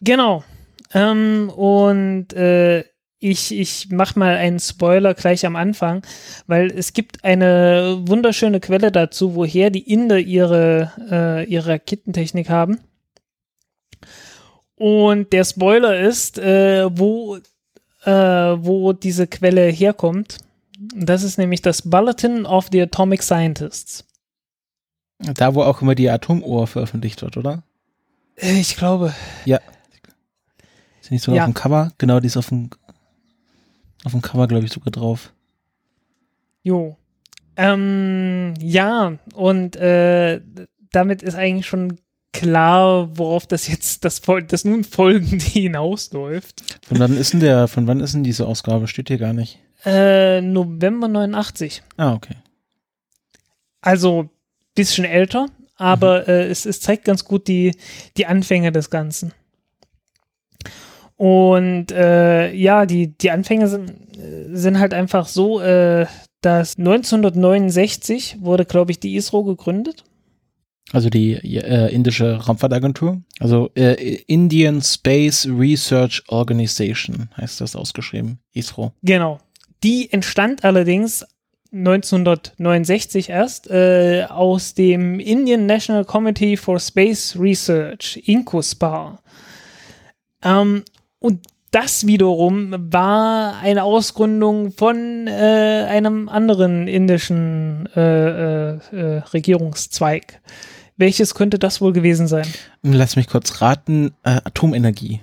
Genau. 0.00 0.42
Ähm, 0.94 1.50
und 1.50 2.32
äh, 2.32 2.84
ich, 3.30 3.52
ich 3.52 3.90
mache 3.90 4.18
mal 4.18 4.36
einen 4.36 4.60
Spoiler 4.60 5.14
gleich 5.14 5.44
am 5.44 5.56
Anfang, 5.56 6.02
weil 6.46 6.70
es 6.70 6.92
gibt 6.92 7.24
eine 7.24 7.98
wunderschöne 8.06 8.60
Quelle 8.60 8.92
dazu, 8.92 9.34
woher 9.34 9.70
die 9.70 9.90
Inder 9.92 10.18
ihre, 10.18 10.92
äh, 11.10 11.44
ihre 11.44 11.70
Raketentechnik 11.70 12.48
haben. 12.48 12.78
Und 14.76 15.32
der 15.32 15.44
Spoiler 15.44 15.98
ist, 15.98 16.38
äh, 16.38 16.88
wo, 16.96 17.38
äh, 18.04 18.10
wo 18.12 18.92
diese 18.92 19.26
Quelle 19.26 19.66
herkommt. 19.66 20.38
Das 20.94 21.22
ist 21.22 21.38
nämlich 21.38 21.62
das 21.62 21.82
Bulletin 21.82 22.46
of 22.46 22.68
the 22.70 22.82
Atomic 22.82 23.22
Scientists. 23.22 24.04
Da, 25.18 25.54
wo 25.54 25.62
auch 25.62 25.80
immer 25.82 25.94
die 25.94 26.10
Atomuhr 26.10 26.66
veröffentlicht 26.66 27.22
wird, 27.22 27.38
oder? 27.38 27.62
Äh, 28.36 28.60
ich 28.60 28.76
glaube. 28.76 29.14
Ja. 29.46 29.58
Ist 31.00 31.10
nicht 31.10 31.22
so 31.22 31.34
ja. 31.34 31.42
auf 31.42 31.48
dem 31.48 31.54
Cover? 31.54 31.92
Genau, 31.98 32.20
die 32.20 32.26
ist 32.26 32.36
auf 32.36 32.50
dem 32.50 32.68
auf 34.06 34.12
dem 34.12 34.22
Cover, 34.22 34.46
glaube 34.46 34.64
ich, 34.64 34.72
sogar 34.72 34.92
drauf. 34.92 35.32
Jo. 36.62 36.96
Ähm, 37.56 38.54
ja, 38.60 39.18
und 39.34 39.74
äh, 39.74 40.40
damit 40.92 41.22
ist 41.22 41.34
eigentlich 41.34 41.66
schon 41.66 41.98
klar, 42.32 43.18
worauf 43.18 43.46
das 43.46 43.66
jetzt 43.66 44.04
das, 44.04 44.22
das 44.46 44.64
nun 44.64 44.84
folgende 44.84 45.44
hinausläuft. 45.44 46.62
Von 46.86 47.00
wann 47.00 47.16
ist 47.16 47.32
denn 47.32 47.40
der, 47.40 47.66
von 47.66 47.88
wann 47.88 47.98
ist 47.98 48.14
denn 48.14 48.22
diese 48.22 48.46
Ausgabe? 48.46 48.86
Steht 48.86 49.08
hier 49.08 49.18
gar 49.18 49.32
nicht. 49.32 49.58
Äh, 49.84 50.40
November 50.40 51.08
89. 51.08 51.82
Ah, 51.96 52.12
okay. 52.12 52.36
Also 53.80 54.30
bisschen 54.76 55.04
älter, 55.04 55.46
aber 55.74 56.20
mhm. 56.20 56.28
äh, 56.28 56.46
es, 56.46 56.64
es 56.64 56.80
zeigt 56.80 57.04
ganz 57.04 57.24
gut 57.24 57.48
die, 57.48 57.74
die 58.16 58.26
Anfänge 58.26 58.70
des 58.70 58.88
Ganzen. 58.88 59.32
Und 61.16 61.92
äh, 61.92 62.52
ja, 62.52 62.84
die, 62.84 63.16
die 63.16 63.30
Anfänge 63.30 63.68
sind, 63.68 63.92
sind 64.52 64.78
halt 64.78 64.92
einfach 64.92 65.26
so, 65.28 65.60
äh, 65.60 66.06
dass 66.42 66.78
1969 66.78 68.36
wurde, 68.40 68.66
glaube 68.66 68.92
ich, 68.92 69.00
die 69.00 69.16
ISRO 69.16 69.44
gegründet. 69.44 70.04
Also 70.92 71.10
die 71.10 71.32
äh, 71.32 71.92
indische 71.92 72.36
Raumfahrtagentur. 72.36 73.20
Also 73.40 73.70
äh, 73.74 73.94
Indian 74.26 74.80
Space 74.82 75.48
Research 75.50 76.22
Organization 76.28 77.28
heißt 77.36 77.60
das 77.60 77.74
ausgeschrieben, 77.74 78.38
ISRO. 78.52 78.92
Genau. 79.02 79.40
Die 79.82 80.12
entstand 80.12 80.64
allerdings 80.64 81.26
1969 81.72 83.30
erst 83.30 83.68
äh, 83.68 84.26
aus 84.28 84.74
dem 84.74 85.18
Indian 85.18 85.66
National 85.66 86.04
Committee 86.04 86.56
for 86.56 86.78
Space 86.78 87.36
Research, 87.38 88.22
INCOSPAR. 88.24 89.20
Ähm, 90.42 90.84
und 91.26 91.40
das 91.72 92.06
wiederum 92.06 92.72
war 92.92 93.58
eine 93.58 93.82
Ausgründung 93.82 94.70
von 94.70 95.26
äh, 95.26 95.86
einem 95.88 96.28
anderen 96.28 96.86
indischen 96.86 97.88
äh, 97.96 98.70
äh, 98.70 98.78
äh 98.92 99.18
Regierungszweig. 99.34 100.40
Welches 100.96 101.34
könnte 101.34 101.58
das 101.58 101.80
wohl 101.80 101.92
gewesen 101.92 102.28
sein? 102.28 102.46
Lass 102.82 103.16
mich 103.16 103.26
kurz 103.26 103.60
raten. 103.60 104.12
Äh, 104.22 104.40
Atomenergie. 104.44 105.20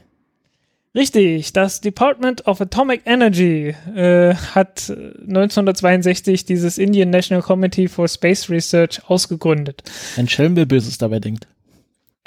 Richtig, 0.94 1.54
das 1.54 1.80
Department 1.80 2.46
of 2.48 2.60
Atomic 2.60 3.04
Energy 3.06 3.74
äh, 3.96 4.36
hat 4.36 4.90
1962 4.90 6.44
dieses 6.44 6.78
Indian 6.78 7.10
National 7.10 7.42
Committee 7.42 7.88
for 7.88 8.10
Space 8.10 8.50
Research 8.50 9.02
ausgegründet. 9.08 9.84
Ein 10.18 10.28
Schelm, 10.28 10.58
wer 10.58 10.66
Böses 10.66 10.98
dabei 10.98 11.20
denkt. 11.20 11.48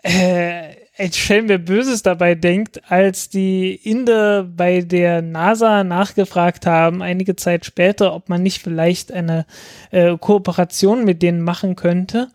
Äh, 0.02 0.75
ein 0.98 1.12
Schelm, 1.12 1.48
wer 1.48 1.58
Böses 1.58 2.02
dabei 2.02 2.34
denkt, 2.34 2.80
als 2.90 3.28
die 3.28 3.74
Inder 3.74 4.44
bei 4.44 4.80
der 4.80 5.22
NASA 5.22 5.84
nachgefragt 5.84 6.66
haben, 6.66 7.02
einige 7.02 7.36
Zeit 7.36 7.64
später, 7.64 8.14
ob 8.14 8.28
man 8.28 8.42
nicht 8.42 8.62
vielleicht 8.62 9.12
eine 9.12 9.46
äh, 9.90 10.16
Kooperation 10.16 11.04
mit 11.04 11.22
denen 11.22 11.42
machen 11.42 11.76
könnte 11.76 12.28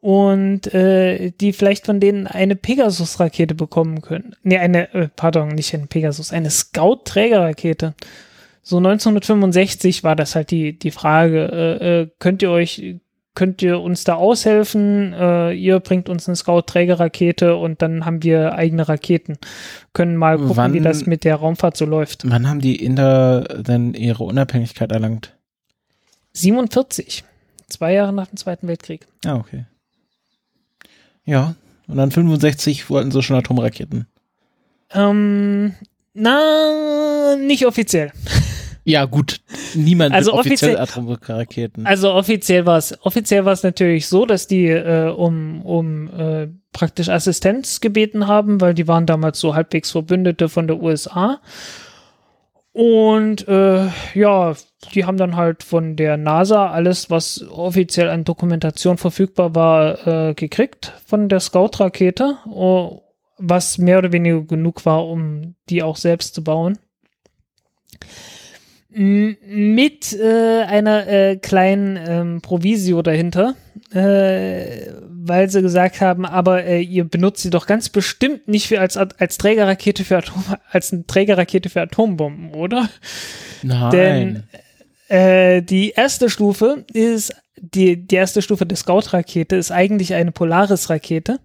und 0.00 0.72
äh, 0.72 1.32
die 1.32 1.52
vielleicht 1.52 1.84
von 1.86 2.00
denen 2.00 2.26
eine 2.26 2.56
Pegasus-Rakete 2.56 3.54
bekommen 3.54 4.02
können. 4.02 4.36
Nee, 4.42 4.58
eine, 4.58 4.92
äh, 4.94 5.08
pardon, 5.14 5.48
nicht 5.48 5.74
eine 5.74 5.86
Pegasus, 5.86 6.32
eine 6.32 6.50
Scout-Trägerrakete. 6.50 7.94
So 8.62 8.78
1965 8.78 10.04
war 10.04 10.16
das 10.16 10.34
halt 10.34 10.50
die, 10.50 10.78
die 10.78 10.90
Frage, 10.90 11.50
äh, 11.52 12.00
äh, 12.00 12.10
könnt 12.18 12.42
ihr 12.42 12.50
euch, 12.50 12.96
könnt 13.36 13.62
ihr 13.62 13.80
uns 13.80 14.02
da 14.02 14.14
aushelfen? 14.14 15.12
Äh, 15.12 15.52
ihr 15.52 15.78
bringt 15.78 16.08
uns 16.08 16.26
eine 16.26 16.34
Scout-Trägerrakete 16.34 17.54
und 17.54 17.82
dann 17.82 18.04
haben 18.04 18.24
wir 18.24 18.54
eigene 18.54 18.88
Raketen. 18.88 19.38
Können 19.92 20.16
mal 20.16 20.38
gucken, 20.38 20.56
wann, 20.56 20.72
wie 20.72 20.80
das 20.80 21.06
mit 21.06 21.22
der 21.22 21.36
Raumfahrt 21.36 21.76
so 21.76 21.84
läuft. 21.84 22.28
Wann 22.28 22.48
haben 22.48 22.60
die 22.60 22.82
Inder 22.82 23.42
denn 23.62 23.94
ihre 23.94 24.24
Unabhängigkeit 24.24 24.90
erlangt? 24.90 25.36
47. 26.32 27.22
Zwei 27.68 27.92
Jahre 27.92 28.12
nach 28.12 28.26
dem 28.26 28.36
Zweiten 28.36 28.66
Weltkrieg. 28.66 29.06
Ah, 29.24 29.36
okay. 29.36 29.66
Ja, 31.24 31.54
und 31.86 31.96
dann 31.96 32.10
65 32.10 32.90
wollten 32.90 33.10
sie 33.10 33.22
schon 33.22 33.36
Atomraketen. 33.36 34.06
Ähm, 34.92 35.74
na, 36.14 37.36
nicht 37.36 37.66
offiziell. 37.66 38.12
Ja, 38.88 39.04
gut. 39.04 39.40
Niemand 39.74 40.14
also 40.14 40.32
offiziell, 40.32 40.76
offiziell 40.76 41.10
Atomraketen. 41.10 41.86
Also 41.86 42.12
offiziell 42.12 42.66
war 42.66 42.78
es 42.78 42.96
offiziell 43.02 43.44
war 43.44 43.52
es 43.52 43.64
natürlich 43.64 44.06
so, 44.06 44.26
dass 44.26 44.46
die 44.46 44.68
äh, 44.68 45.08
um 45.08 45.60
um 45.62 46.08
äh, 46.16 46.48
praktisch 46.72 47.08
Assistenz 47.08 47.80
gebeten 47.80 48.28
haben, 48.28 48.60
weil 48.60 48.74
die 48.74 48.86
waren 48.86 49.04
damals 49.04 49.40
so 49.40 49.56
halbwegs 49.56 49.90
Verbündete 49.90 50.48
von 50.48 50.68
der 50.68 50.80
USA 50.80 51.40
und 52.76 53.48
äh, 53.48 53.88
ja, 54.12 54.54
die 54.94 55.06
haben 55.06 55.16
dann 55.16 55.34
halt 55.34 55.62
von 55.62 55.96
der 55.96 56.18
NASA 56.18 56.70
alles, 56.70 57.08
was 57.08 57.42
offiziell 57.48 58.10
an 58.10 58.24
Dokumentation 58.24 58.98
verfügbar 58.98 59.54
war, 59.54 60.06
äh, 60.06 60.34
gekriegt 60.34 60.92
von 61.06 61.30
der 61.30 61.40
Scout-Rakete, 61.40 62.36
was 63.38 63.78
mehr 63.78 63.96
oder 63.96 64.12
weniger 64.12 64.42
genug 64.42 64.84
war, 64.84 65.08
um 65.08 65.54
die 65.70 65.82
auch 65.82 65.96
selbst 65.96 66.34
zu 66.34 66.44
bauen. 66.44 66.78
Mit 68.98 70.14
äh, 70.14 70.62
einer 70.62 71.06
äh, 71.06 71.36
kleinen 71.36 71.98
ähm, 71.98 72.40
Provisio 72.40 73.02
dahinter, 73.02 73.54
äh, 73.92 74.90
weil 75.06 75.50
sie 75.50 75.60
gesagt 75.60 76.00
haben, 76.00 76.24
aber 76.24 76.64
äh, 76.64 76.80
ihr 76.80 77.04
benutzt 77.04 77.42
sie 77.42 77.50
doch 77.50 77.66
ganz 77.66 77.90
bestimmt 77.90 78.48
nicht 78.48 78.68
für 78.68 78.80
als, 78.80 78.96
als 78.96 79.36
Trägerrakete 79.36 80.02
für 80.02 80.16
Atom, 80.16 80.42
als 80.70 80.94
eine 80.94 81.04
Trägerrakete 81.06 81.68
für 81.68 81.82
Atombomben, 81.82 82.54
oder? 82.54 82.88
Nein. 83.62 83.90
Denn 83.90 84.42
äh, 85.08 85.60
die 85.60 85.90
erste 85.90 86.30
Stufe 86.30 86.86
ist, 86.90 87.34
die, 87.60 88.06
die 88.06 88.14
erste 88.14 88.40
Stufe 88.40 88.64
der 88.64 88.78
Scout-Rakete 88.78 89.56
ist 89.56 89.72
eigentlich 89.72 90.14
eine 90.14 90.32
Polaris-Rakete. 90.32 91.38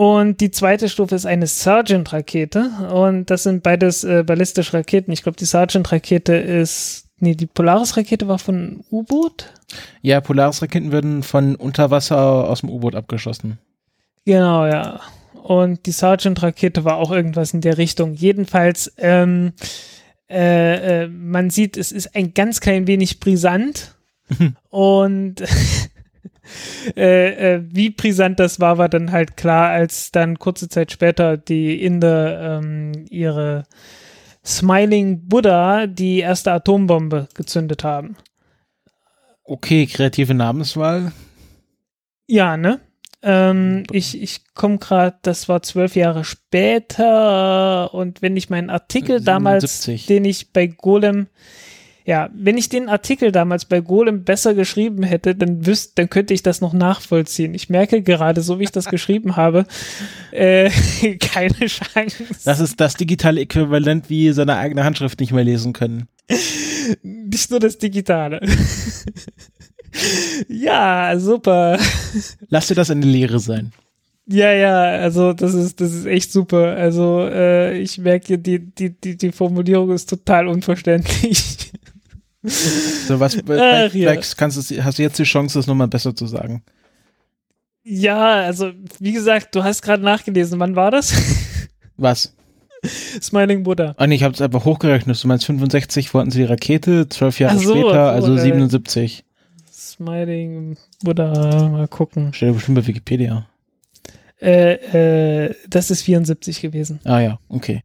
Und 0.00 0.40
die 0.40 0.50
zweite 0.50 0.88
Stufe 0.88 1.14
ist 1.14 1.26
eine 1.26 1.46
Sergeant-Rakete. 1.46 2.70
Und 2.90 3.28
das 3.28 3.42
sind 3.42 3.62
beides 3.62 4.02
äh, 4.02 4.22
ballistische 4.24 4.72
Raketen. 4.72 5.12
Ich 5.12 5.22
glaube, 5.22 5.36
die 5.36 5.44
Sergeant-Rakete 5.44 6.36
ist 6.36 7.10
Nee, 7.18 7.34
die 7.34 7.44
Polaris-Rakete 7.44 8.26
war 8.26 8.38
von 8.38 8.82
U-Boot? 8.90 9.52
Ja, 10.00 10.22
Polaris-Raketen 10.22 10.90
werden 10.90 11.22
von 11.22 11.54
Unterwasser 11.54 12.48
aus 12.48 12.60
dem 12.60 12.70
U-Boot 12.70 12.94
abgeschossen. 12.94 13.58
Genau, 14.24 14.64
ja. 14.64 15.00
Und 15.34 15.84
die 15.84 15.92
Sergeant-Rakete 15.92 16.86
war 16.86 16.96
auch 16.96 17.10
irgendwas 17.10 17.52
in 17.52 17.60
der 17.60 17.76
Richtung. 17.76 18.14
Jedenfalls, 18.14 18.94
ähm, 18.96 19.52
äh, 20.30 21.02
äh, 21.02 21.08
man 21.08 21.50
sieht, 21.50 21.76
es 21.76 21.92
ist 21.92 22.16
ein 22.16 22.32
ganz 22.32 22.62
klein 22.62 22.86
wenig 22.86 23.20
brisant. 23.20 23.96
und 24.70 25.42
äh, 26.96 27.54
äh, 27.54 27.62
wie 27.70 27.90
brisant 27.90 28.40
das 28.40 28.60
war, 28.60 28.78
war 28.78 28.88
dann 28.88 29.12
halt 29.12 29.36
klar, 29.36 29.70
als 29.70 30.10
dann 30.10 30.38
kurze 30.38 30.68
Zeit 30.68 30.92
später 30.92 31.36
die 31.36 31.82
Inder 31.82 32.58
ähm, 32.58 33.06
ihre 33.10 33.64
Smiling 34.44 35.28
Buddha 35.28 35.86
die 35.86 36.20
erste 36.20 36.52
Atombombe 36.52 37.28
gezündet 37.34 37.84
haben. 37.84 38.16
Okay, 39.44 39.86
kreative 39.86 40.34
Namenswahl. 40.34 41.12
Ja, 42.26 42.56
ne? 42.56 42.80
Ähm, 43.22 43.82
ich 43.90 44.20
ich 44.20 44.54
komme 44.54 44.78
gerade, 44.78 45.18
das 45.22 45.48
war 45.48 45.62
zwölf 45.62 45.94
Jahre 45.94 46.24
später 46.24 47.92
und 47.92 48.22
wenn 48.22 48.36
ich 48.36 48.48
meinen 48.48 48.70
Artikel 48.70 49.18
77. 49.18 49.24
damals, 49.26 50.06
den 50.06 50.24
ich 50.24 50.52
bei 50.52 50.68
Golem 50.68 51.26
ja, 52.04 52.30
wenn 52.34 52.56
ich 52.56 52.68
den 52.68 52.88
Artikel 52.88 53.32
damals 53.32 53.64
bei 53.64 53.80
Golem 53.80 54.24
besser 54.24 54.54
geschrieben 54.54 55.02
hätte, 55.02 55.34
dann 55.34 55.66
wüsste, 55.66 55.92
dann 55.96 56.10
könnte 56.10 56.34
ich 56.34 56.42
das 56.42 56.60
noch 56.60 56.72
nachvollziehen. 56.72 57.54
Ich 57.54 57.68
merke 57.68 58.02
gerade, 58.02 58.42
so 58.42 58.58
wie 58.58 58.64
ich 58.64 58.72
das 58.72 58.84
geschrieben 58.86 59.36
habe, 59.36 59.66
äh, 60.32 60.70
keine 61.20 61.66
Chance. 61.66 62.24
Das 62.44 62.60
ist 62.60 62.80
das 62.80 62.94
digitale 62.94 63.40
Äquivalent, 63.40 64.10
wie 64.10 64.32
seine 64.32 64.56
eigene 64.56 64.84
Handschrift 64.84 65.20
nicht 65.20 65.32
mehr 65.32 65.44
lesen 65.44 65.72
können. 65.72 66.08
Nicht 67.02 67.50
nur 67.50 67.60
das 67.60 67.78
Digitale. 67.78 68.40
ja, 70.48 71.18
super. 71.18 71.78
Lass 72.48 72.68
dir 72.68 72.76
das 72.76 72.90
eine 72.90 73.06
Lehre 73.06 73.40
sein. 73.40 73.72
Ja, 74.26 74.52
ja, 74.52 74.82
also 74.82 75.32
das 75.32 75.54
ist, 75.54 75.80
das 75.80 75.92
ist 75.92 76.06
echt 76.06 76.30
super. 76.30 76.76
Also 76.76 77.22
äh, 77.22 77.78
ich 77.78 77.98
merke, 77.98 78.38
die, 78.38 78.60
die, 78.60 78.90
die, 78.90 79.16
die 79.16 79.32
Formulierung 79.32 79.90
ist 79.90 80.08
total 80.08 80.46
unverständlich. 80.46 81.72
So 82.42 83.20
was, 83.20 83.34
vielleicht, 83.46 83.92
vielleicht 83.92 84.38
kannst 84.38 84.70
du, 84.70 84.84
hast 84.84 84.98
du 84.98 85.02
jetzt 85.02 85.18
die 85.18 85.24
Chance, 85.24 85.58
das 85.58 85.66
nochmal 85.66 85.88
besser 85.88 86.14
zu 86.14 86.26
sagen. 86.26 86.62
Ja, 87.82 88.42
also 88.42 88.72
wie 88.98 89.12
gesagt, 89.12 89.54
du 89.54 89.64
hast 89.64 89.82
gerade 89.82 90.02
nachgelesen. 90.02 90.60
Wann 90.60 90.76
war 90.76 90.90
das? 90.90 91.14
Was? 91.96 92.34
Smiling 92.84 93.62
Buddha. 93.62 93.94
Ah, 93.98 94.06
nee, 94.06 94.14
ich 94.14 94.22
habe 94.22 94.34
es 94.34 94.40
einfach 94.40 94.64
hochgerechnet. 94.64 95.22
Du 95.22 95.28
meinst 95.28 95.44
65 95.44 96.14
wollten 96.14 96.30
sie 96.30 96.38
die 96.38 96.44
Rakete, 96.44 97.08
zwölf 97.08 97.38
Jahre 97.38 97.58
so, 97.58 97.74
später, 97.74 98.10
also 98.10 98.36
77. 98.36 99.24
Smiling 99.70 100.78
Buddha, 101.02 101.68
mal 101.68 101.88
gucken. 101.88 102.32
Steht 102.32 102.54
bestimmt 102.54 102.76
bei 102.76 102.86
Wikipedia. 102.86 103.46
Äh, 104.40 105.46
äh, 105.46 105.54
das 105.68 105.90
ist 105.90 106.02
74 106.02 106.62
gewesen. 106.62 107.00
Ah 107.04 107.20
ja, 107.20 107.38
okay. 107.48 107.82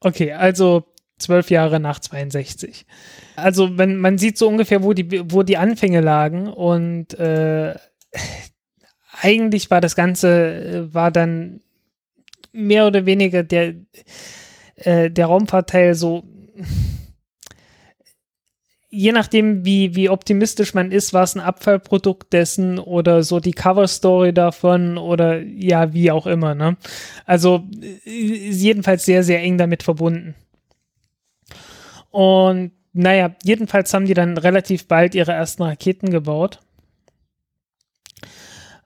Okay, 0.00 0.32
also 0.32 0.84
zwölf 1.18 1.50
Jahre 1.50 1.80
nach 1.80 2.00
62. 2.00 2.84
Also 3.42 3.78
wenn 3.78 3.96
man 3.96 4.18
sieht 4.18 4.38
so 4.38 4.48
ungefähr, 4.48 4.82
wo 4.82 4.92
die, 4.92 5.32
wo 5.32 5.42
die 5.42 5.56
Anfänge 5.56 6.00
lagen 6.00 6.48
und 6.48 7.18
äh, 7.18 7.74
eigentlich 9.20 9.70
war 9.70 9.80
das 9.80 9.96
Ganze, 9.96 10.54
äh, 10.54 10.94
war 10.94 11.10
dann 11.10 11.60
mehr 12.52 12.86
oder 12.86 13.06
weniger 13.06 13.42
der, 13.42 13.74
äh, 14.76 15.10
der 15.10 15.26
Raumfahrtteil 15.26 15.94
so, 15.94 16.24
je 18.90 19.12
nachdem, 19.12 19.64
wie, 19.64 19.94
wie 19.94 20.08
optimistisch 20.08 20.74
man 20.74 20.90
ist, 20.90 21.14
war 21.14 21.22
es 21.22 21.36
ein 21.36 21.40
Abfallprodukt 21.40 22.32
dessen 22.32 22.78
oder 22.78 23.22
so 23.22 23.38
die 23.38 23.52
Cover-Story 23.52 24.34
davon 24.34 24.98
oder 24.98 25.40
ja, 25.40 25.92
wie 25.92 26.10
auch 26.10 26.26
immer, 26.26 26.54
ne? 26.54 26.76
Also, 27.24 27.68
äh, 27.80 28.10
jedenfalls 28.10 29.04
sehr, 29.04 29.22
sehr 29.22 29.40
eng 29.42 29.58
damit 29.58 29.82
verbunden. 29.84 30.34
Und 32.10 32.72
naja, 32.92 33.34
jedenfalls 33.42 33.94
haben 33.94 34.06
die 34.06 34.14
dann 34.14 34.36
relativ 34.36 34.88
bald 34.88 35.14
ihre 35.14 35.32
ersten 35.32 35.62
Raketen 35.62 36.10
gebaut. 36.10 36.60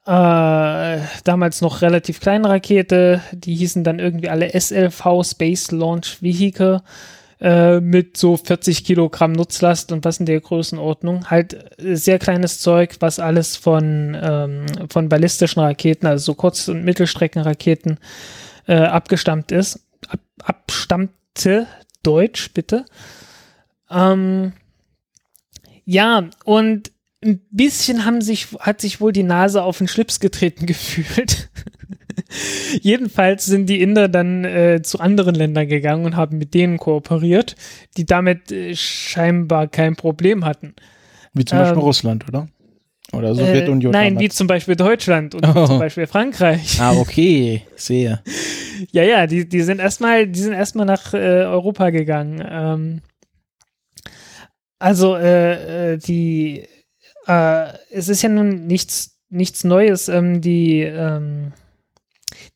Äh, 0.07 0.99
damals 1.25 1.63
noch 1.63 1.81
relativ 1.81 2.21
kleine 2.21 2.51
Rakete, 2.51 3.23
die 3.33 3.55
hießen 3.55 3.85
dann 3.85 3.99
irgendwie 3.99 4.29
alle 4.29 4.51
SLV 4.51 5.25
Space 5.25 5.71
Launch 5.71 6.21
Vehicle 6.21 6.83
äh, 7.41 7.81
mit 7.81 8.19
so 8.19 8.37
40 8.37 8.85
Kilogramm 8.85 9.33
Nutzlast 9.33 9.93
und 9.93 10.05
was 10.05 10.21
in 10.21 10.27
der 10.27 10.41
Größenordnung. 10.41 11.31
Halt 11.31 11.79
äh, 11.79 11.97
sehr 11.97 12.19
kleines 12.19 12.61
Zeug, 12.61 12.97
was 13.01 13.19
alles 13.19 13.57
von, 13.57 14.17
ähm, 14.21 14.67
von 14.91 15.09
ballistischen 15.09 15.63
Raketen, 15.63 16.07
also 16.07 16.33
so 16.33 16.35
Kurz- 16.35 16.69
und 16.69 16.85
Mittelstreckenraketen 16.85 17.99
äh, 18.67 18.77
abgestammt 18.77 19.53
ist. 19.53 19.81
Ab, 20.09 20.21
abstammte, 20.43 21.67
Deutsch 22.03 22.53
bitte. 22.53 22.85
Ähm, 23.95 24.53
ja, 25.85 26.29
und 26.45 26.91
ein 27.25 27.41
bisschen 27.51 28.05
haben 28.05 28.21
sich, 28.21 28.49
hat 28.61 28.81
sich 28.81 29.01
wohl 29.01 29.13
die 29.13 29.23
Nase 29.23 29.63
auf 29.63 29.79
den 29.79 29.89
Schlips 29.89 30.21
getreten 30.21 30.67
gefühlt. 30.67 31.51
Jedenfalls 32.81 33.45
sind 33.45 33.67
die 33.67 33.81
Inder 33.81 34.09
dann 34.09 34.45
äh, 34.45 34.83
zu 34.83 34.99
anderen 35.01 35.35
Ländern 35.35 35.69
gegangen 35.69 36.05
und 36.05 36.17
haben 36.17 36.39
mit 36.39 36.55
denen 36.55 36.79
kooperiert, 36.79 37.57
die 37.97 38.07
damit 38.07 38.51
äh, 38.53 38.75
scheinbar 38.75 39.69
kein 39.69 39.97
Problem 39.97 40.45
hatten. 40.45 40.75
Wie 41.33 41.45
zum 41.45 41.59
Beispiel 41.59 41.79
ähm, 41.79 41.85
Russland, 41.85 42.29
oder? 42.29 42.49
Oder 43.13 43.35
Sowjetunion? 43.35 43.93
Äh, 43.93 43.97
nein, 43.97 44.15
damals. 44.15 44.25
wie 44.25 44.29
zum 44.31 44.47
Beispiel 44.47 44.77
Deutschland 44.77 45.35
und 45.35 45.47
oh. 45.47 45.67
zum 45.67 45.79
Beispiel 45.79 46.07
Frankreich. 46.07 46.81
Ah, 46.81 46.93
okay, 46.93 47.63
sehe. 47.77 48.21
ja, 48.93 49.03
ja, 49.03 49.27
die, 49.27 49.49
die 49.49 49.63
sind 49.63 49.81
erstmal, 49.81 50.27
die 50.27 50.41
sind 50.41 50.53
erstmal 50.53 50.87
nach 50.87 51.15
äh, 51.15 51.45
Europa 51.45 51.91
gegangen. 51.91 52.43
Ähm, 52.49 53.03
also 54.85 55.17
äh, 55.17 55.93
äh 55.93 55.99
die 55.99 56.67
äh, 57.27 57.73
es 57.91 58.09
ist 58.09 58.23
ja 58.23 58.29
nun 58.29 58.67
nichts, 58.67 59.19
nichts 59.31 59.65
Neues. 59.65 60.09
Ähm, 60.09 60.41
die, 60.41 60.81
ähm, 60.81 61.53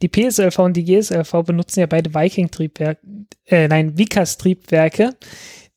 die 0.02 0.08
PSLV 0.08 0.58
und 0.58 0.76
die 0.76 0.84
GSLV 0.84 1.32
benutzen 1.44 1.80
ja 1.80 1.86
beide 1.86 2.14
Viking-Triebwerke, 2.14 3.00
äh, 3.46 3.68
nein, 3.68 3.96
Vikas-Triebwerke, 3.96 5.14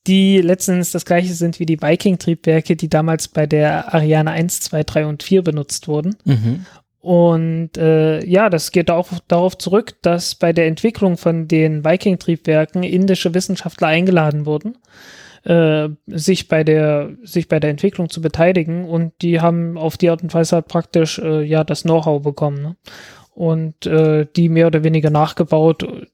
die 0.08 0.42
letztens 0.42 0.92
das 0.92 1.06
gleiche 1.06 1.34
sind 1.34 1.60
wie 1.60 1.66
die 1.66 1.82
Viking-Triebwerke, 1.82 2.76
die 2.76 2.90
damals 2.90 3.28
bei 3.28 3.46
der 3.46 3.94
Ariane 3.94 4.32
1, 4.32 4.62
2, 4.62 4.84
3 4.84 5.06
und 5.06 5.24
4 5.24 5.44
benutzt 5.44 5.88
wurden. 5.88 6.16
Mhm. 6.26 6.66
Und 7.00 7.78
äh, 7.78 8.24
ja, 8.26 8.50
das 8.52 8.72
geht 8.72 8.92
auch 8.92 9.10
darauf 9.28 9.58
zurück, 9.58 9.96
dass 10.04 10.36
bei 10.36 10.54
der 10.54 10.68
Entwicklung 10.68 11.18
von 11.18 11.48
den 11.48 11.84
Viking-Triebwerken 11.84 12.84
indische 12.84 13.34
Wissenschaftler 13.34 13.88
eingeladen 13.88 14.46
wurden 14.46 14.78
äh, 15.44 15.90
sich 16.08 16.48
bei 16.48 16.64
der 16.64 17.12
sich 17.24 17.48
bei 17.48 17.60
der 17.60 17.72
Entwicklung 17.72 18.10
zu 18.10 18.22
beteiligen 18.22 18.86
und 18.86 19.14
die 19.22 19.42
haben 19.42 19.78
auf 19.78 19.98
die 19.98 20.10
Art 20.10 20.22
und 20.22 20.34
Weise 20.34 20.58
halt 20.58 20.68
praktisch 20.68 21.20
äh, 21.20 21.42
ja 21.42 21.64
das 21.64 21.84
Know-how 21.84 22.22
bekommen 22.22 22.62
ne? 22.62 22.76
und 23.34 23.86
äh, 23.86 24.28
die 24.36 24.50
mehr 24.50 24.68
oder 24.68 24.84
weniger 24.84 25.10
nachgebaut 25.10 26.08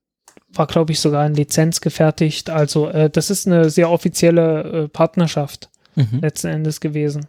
war 0.49 0.67
glaube 0.67 0.93
ich 0.93 0.99
sogar 0.99 1.25
in 1.25 1.33
Lizenz 1.33 1.81
gefertigt 1.81 2.49
also 2.49 2.87
äh, 2.89 3.09
das 3.09 3.29
ist 3.29 3.47
eine 3.47 3.69
sehr 3.69 3.89
offizielle 3.89 4.61
äh, 4.63 4.87
Partnerschaft 4.87 5.69
mhm. 5.95 6.19
letzten 6.21 6.47
Endes 6.47 6.79
gewesen 6.79 7.27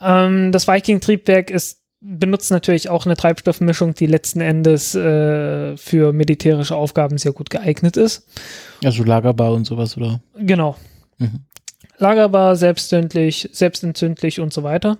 ähm, 0.00 0.50
das 0.50 0.66
Viking 0.66 1.00
Triebwerk 1.00 1.50
ist 1.50 1.83
benutzt 2.04 2.50
natürlich 2.50 2.90
auch 2.90 3.06
eine 3.06 3.16
Treibstoffmischung, 3.16 3.94
die 3.94 4.06
letzten 4.06 4.40
Endes 4.40 4.94
äh, 4.94 5.76
für 5.76 6.12
militärische 6.12 6.76
Aufgaben 6.76 7.16
sehr 7.16 7.32
gut 7.32 7.48
geeignet 7.48 7.96
ist. 7.96 8.28
Also 8.84 9.02
lagerbar 9.04 9.52
und 9.52 9.64
sowas, 9.64 9.96
oder? 9.96 10.20
Genau. 10.36 10.76
Mhm. 11.18 11.40
Lagerbar, 11.96 12.56
selbstzündlich, 12.56 13.48
selbstentzündlich 13.52 14.40
und 14.40 14.52
so 14.52 14.62
weiter. 14.62 14.98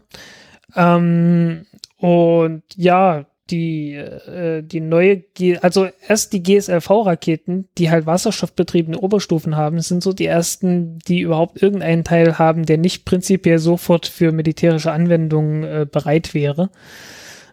Ähm, 0.75 1.67
und 1.99 2.62
ja, 2.75 3.27
die, 3.50 3.94
äh, 3.94 4.62
die 4.62 4.80
neue, 4.80 5.18
G 5.18 5.59
also 5.59 5.88
erst 6.07 6.33
die 6.33 6.42
GSLV-Raketen, 6.42 7.68
die 7.76 7.90
halt 7.90 8.07
wasserstoffbetriebene 8.07 8.98
Oberstufen 8.98 9.57
haben, 9.57 9.80
sind 9.80 10.02
so 10.02 10.12
die 10.12 10.26
ersten, 10.26 10.98
die 11.00 11.20
überhaupt 11.20 11.62
irgendeinen 11.62 12.04
Teil 12.04 12.38
haben, 12.38 12.64
der 12.64 12.78
nicht 12.78 13.04
prinzipiell 13.04 13.59
sofort 13.59 14.07
für 14.07 14.33
militärische 14.33 14.92
Anwendungen 14.92 15.62
äh, 15.62 15.87
bereit 15.90 16.33
wäre. 16.33 16.70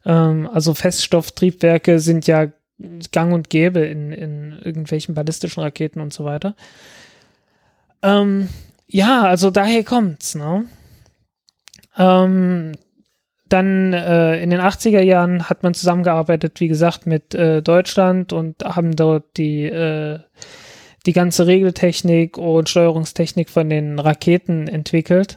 Ähm, 0.06 0.50
also 0.52 0.74
Feststofftriebwerke 0.74 2.00
sind 2.00 2.26
ja 2.26 2.48
gang 3.12 3.34
und 3.34 3.50
gäbe 3.50 3.82
in, 3.82 4.12
in 4.12 4.60
irgendwelchen 4.64 5.14
ballistischen 5.14 5.62
Raketen 5.62 6.02
und 6.02 6.14
so 6.14 6.24
weiter. 6.24 6.56
Ähm, 8.02 8.48
ja, 8.88 9.24
also 9.24 9.52
daher 9.52 9.84
kommt's, 9.84 10.36
ne? 10.36 10.66
Ähm, 11.98 12.74
dann 13.52 13.94
äh, 13.94 14.42
in 14.42 14.50
den 14.50 14.60
80er 14.60 15.02
Jahren 15.02 15.50
hat 15.50 15.64
man 15.64 15.74
zusammengearbeitet, 15.74 16.60
wie 16.60 16.68
gesagt, 16.68 17.06
mit 17.06 17.36
äh, 17.36 17.62
Deutschland 17.62 18.34
und 18.34 18.64
haben 18.64 18.96
dort 18.96 19.38
die, 19.38 19.66
äh, 19.66 20.20
die 21.06 21.14
ganze 21.14 21.48
Regeltechnik 21.48 22.38
und 22.38 22.70
Steuerungstechnik 22.70 23.50
von 23.50 23.70
den 23.70 24.00
Raketen 24.00 24.68
entwickelt. 24.68 25.36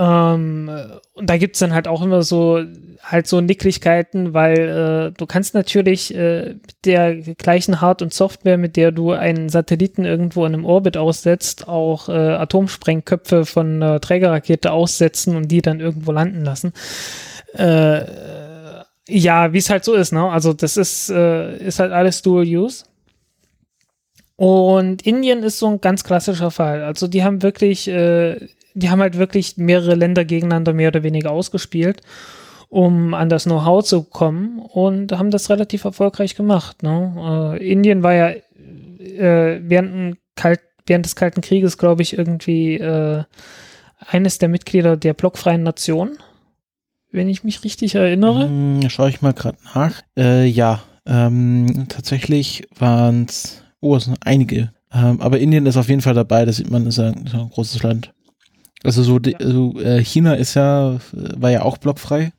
Ähm, 0.00 0.70
und 1.12 1.28
da 1.28 1.36
gibt's 1.36 1.58
dann 1.58 1.74
halt 1.74 1.86
auch 1.86 2.00
immer 2.00 2.22
so 2.22 2.64
halt 3.02 3.26
so 3.26 3.40
Nicklichkeiten, 3.40 4.32
weil 4.32 4.58
äh, 4.58 5.18
du 5.18 5.26
kannst 5.26 5.54
natürlich 5.54 6.14
äh, 6.14 6.54
mit 6.54 6.86
der 6.86 7.16
gleichen 7.16 7.80
Hard- 7.80 8.00
und 8.00 8.14
Software, 8.14 8.56
mit 8.56 8.76
der 8.76 8.92
du 8.92 9.12
einen 9.12 9.50
Satelliten 9.50 10.06
irgendwo 10.06 10.46
in 10.46 10.54
einem 10.54 10.64
Orbit 10.64 10.96
aussetzt, 10.96 11.68
auch 11.68 12.08
äh, 12.08 12.12
Atomsprengköpfe 12.12 13.44
von 13.44 13.82
einer 13.82 14.00
Trägerrakete 14.00 14.72
aussetzen 14.72 15.36
und 15.36 15.48
die 15.48 15.60
dann 15.60 15.80
irgendwo 15.80 16.12
landen 16.12 16.44
lassen. 16.44 16.72
Äh, 17.54 18.04
ja, 19.08 19.52
wie 19.52 19.58
es 19.58 19.70
halt 19.70 19.84
so 19.84 19.94
ist, 19.94 20.12
ne? 20.12 20.30
Also 20.30 20.52
das 20.54 20.76
ist, 20.76 21.10
äh, 21.10 21.58
ist 21.58 21.78
halt 21.78 21.92
alles 21.92 22.22
Dual 22.22 22.44
Use. 22.44 22.84
Und 24.36 25.02
Indien 25.06 25.42
ist 25.42 25.58
so 25.58 25.66
ein 25.66 25.80
ganz 25.82 26.04
klassischer 26.04 26.50
Fall. 26.50 26.82
Also 26.82 27.08
die 27.08 27.22
haben 27.22 27.42
wirklich 27.42 27.88
äh, 27.88 28.48
die 28.74 28.90
haben 28.90 29.00
halt 29.00 29.18
wirklich 29.18 29.56
mehrere 29.56 29.94
Länder 29.94 30.24
gegeneinander 30.24 30.72
mehr 30.72 30.88
oder 30.88 31.02
weniger 31.02 31.30
ausgespielt, 31.30 32.00
um 32.68 33.14
an 33.14 33.28
das 33.28 33.44
Know-how 33.44 33.84
zu 33.84 34.02
kommen 34.02 34.60
und 34.60 35.12
haben 35.12 35.30
das 35.30 35.50
relativ 35.50 35.84
erfolgreich 35.84 36.34
gemacht. 36.34 36.82
Ne? 36.82 37.56
Äh, 37.58 37.70
Indien 37.70 38.02
war 38.02 38.14
ja 38.14 38.30
äh, 38.30 39.60
während, 39.62 40.18
Kalt, 40.36 40.60
während, 40.86 41.04
des 41.04 41.16
Kalten 41.16 41.40
Krieges, 41.40 41.78
glaube 41.78 42.02
ich, 42.02 42.16
irgendwie 42.16 42.76
äh, 42.76 43.24
eines 44.06 44.38
der 44.38 44.48
Mitglieder 44.48 44.96
der 44.96 45.14
blockfreien 45.14 45.62
Nation, 45.62 46.18
wenn 47.10 47.28
ich 47.28 47.44
mich 47.44 47.64
richtig 47.64 47.94
erinnere. 47.94 48.44
Hm, 48.44 48.88
schaue 48.88 49.10
ich 49.10 49.22
mal 49.22 49.34
gerade 49.34 49.58
nach. 49.74 50.02
Äh, 50.16 50.46
ja, 50.46 50.82
ähm, 51.06 51.86
tatsächlich 51.88 52.68
waren 52.78 53.26
es, 53.28 53.62
oh, 53.80 53.96
es 53.96 54.04
sind 54.04 54.18
einige. 54.24 54.72
Ähm, 54.92 55.20
aber 55.20 55.38
Indien 55.38 55.66
ist 55.66 55.76
auf 55.76 55.88
jeden 55.88 56.02
Fall 56.02 56.14
dabei, 56.14 56.44
das 56.44 56.56
sieht 56.56 56.70
man, 56.70 56.86
ist 56.86 56.98
ein, 56.98 57.26
ist 57.26 57.34
ein 57.34 57.50
großes 57.50 57.82
Land. 57.82 58.12
Also 58.82 59.02
so, 59.02 59.18
ja. 59.18 59.38
also, 59.38 59.78
äh, 59.80 60.02
China 60.02 60.34
ist 60.34 60.54
ja, 60.54 60.98
war 61.12 61.50
ja 61.50 61.62
auch 61.62 61.78
blockfrei. 61.78 62.32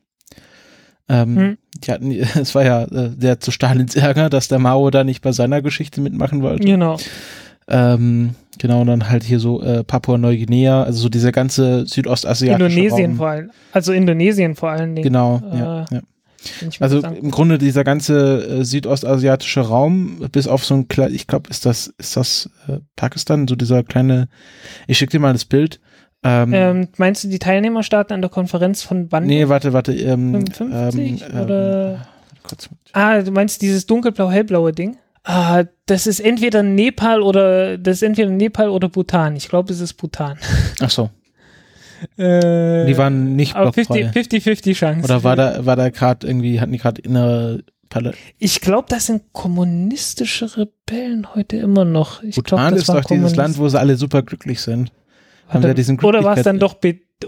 Ähm, 1.08 1.36
hm. 1.36 1.58
die 1.84 1.90
hatten, 1.90 2.10
es 2.40 2.54
war 2.54 2.64
ja 2.64 2.84
äh, 2.84 3.10
der 3.10 3.40
zu 3.40 3.50
Stalins 3.50 3.96
Ärger, 3.96 4.30
dass 4.30 4.48
der 4.48 4.58
Mao 4.58 4.90
da 4.90 5.04
nicht 5.04 5.20
bei 5.20 5.32
seiner 5.32 5.62
Geschichte 5.62 6.00
mitmachen 6.00 6.42
wollte. 6.42 6.64
Genau. 6.64 6.96
Ähm, 7.68 8.34
genau, 8.58 8.80
und 8.80 8.88
dann 8.88 9.08
halt 9.08 9.22
hier 9.22 9.38
so 9.38 9.62
äh, 9.62 9.84
Papua-Neuguinea, 9.84 10.82
also 10.82 11.02
so 11.02 11.08
dieser 11.08 11.32
ganze 11.32 11.86
südostasiatische 11.86 12.64
Indonesien 12.64 13.10
Raum. 13.10 13.16
vor 13.16 13.28
allem. 13.28 13.50
Also 13.72 13.92
Indonesien 13.92 14.54
vor 14.56 14.70
allen 14.70 14.94
Dingen. 14.94 15.04
Genau, 15.04 15.40
äh, 15.52 15.58
ja, 15.58 15.84
ja. 15.90 16.00
Also 16.80 17.00
im 17.00 17.30
Grunde 17.30 17.58
dieser 17.58 17.84
ganze 17.84 18.60
äh, 18.60 18.64
südostasiatische 18.64 19.60
Raum, 19.60 20.28
bis 20.32 20.48
auf 20.48 20.64
so 20.64 20.74
ein 20.74 20.88
kleines, 20.88 21.14
ich 21.14 21.26
glaube, 21.28 21.48
ist 21.50 21.66
das, 21.66 21.94
ist 21.98 22.16
das 22.16 22.50
äh, 22.68 22.78
Pakistan, 22.96 23.46
so 23.46 23.54
dieser 23.54 23.84
kleine, 23.84 24.28
ich 24.88 24.98
schicke 24.98 25.12
dir 25.12 25.20
mal 25.20 25.32
das 25.32 25.44
Bild, 25.44 25.80
ähm, 26.24 26.52
ähm, 26.54 26.88
meinst 26.98 27.24
du 27.24 27.28
die 27.28 27.38
Teilnehmerstaaten 27.38 28.14
an 28.14 28.20
der 28.22 28.30
Konferenz 28.30 28.82
von 28.82 29.10
wann? 29.10 29.26
Nee, 29.26 29.48
warte, 29.48 29.72
warte. 29.72 29.92
Ähm, 29.92 30.44
55 30.46 31.24
ähm, 31.32 31.40
oder? 31.40 31.92
Ähm, 31.94 31.98
ah, 32.92 33.20
du 33.20 33.32
meinst 33.32 33.60
dieses 33.62 33.86
dunkelblau-hellblaue 33.86 34.72
Ding? 34.72 34.96
Ah, 35.24 35.64
das 35.86 36.06
ist 36.06 36.20
entweder 36.20 36.62
Nepal 36.62 37.22
oder 37.22 37.78
das 37.78 37.96
ist 37.96 38.02
entweder 38.02 38.30
Nepal 38.30 38.68
oder 38.68 38.88
Bhutan. 38.88 39.36
Ich 39.36 39.48
glaube, 39.48 39.72
es 39.72 39.80
ist 39.80 39.94
Bhutan. 39.94 40.38
Ach 40.80 40.90
so. 40.90 41.10
Äh, 42.18 42.86
Die 42.86 42.98
waren 42.98 43.36
nicht 43.36 43.54
blockfrei. 43.54 44.10
50-50 44.10 44.74
Chance. 44.74 45.04
Oder 45.04 45.22
war 45.22 45.36
da, 45.36 45.64
war 45.64 45.76
da 45.76 45.88
gerade 45.88 46.26
irgendwie, 46.26 46.60
hatten 46.60 46.72
die 46.72 46.78
gerade 46.78 47.00
innere 47.00 47.62
Pal 47.90 48.12
Ich 48.38 48.60
glaube, 48.60 48.86
das 48.88 49.06
sind 49.06 49.32
kommunistische 49.32 50.56
Rebellen 50.56 51.32
heute 51.36 51.58
immer 51.58 51.84
noch. 51.84 52.20
Ich 52.24 52.34
glaub, 52.34 52.58
Bhutan 52.58 52.72
das 52.72 52.80
ist 52.80 52.88
doch 52.88 53.04
dieses 53.04 53.36
Land, 53.36 53.56
wo 53.56 53.68
sie 53.68 53.78
alle 53.78 53.96
super 53.96 54.22
glücklich 54.22 54.60
sind. 54.60 54.90
Haben 55.52 55.62
sie 55.62 55.74
diesen 55.74 56.00
oder 56.00 56.24
war 56.24 56.36
es 56.36 56.44
dann 56.44 56.58
doch 56.58 56.76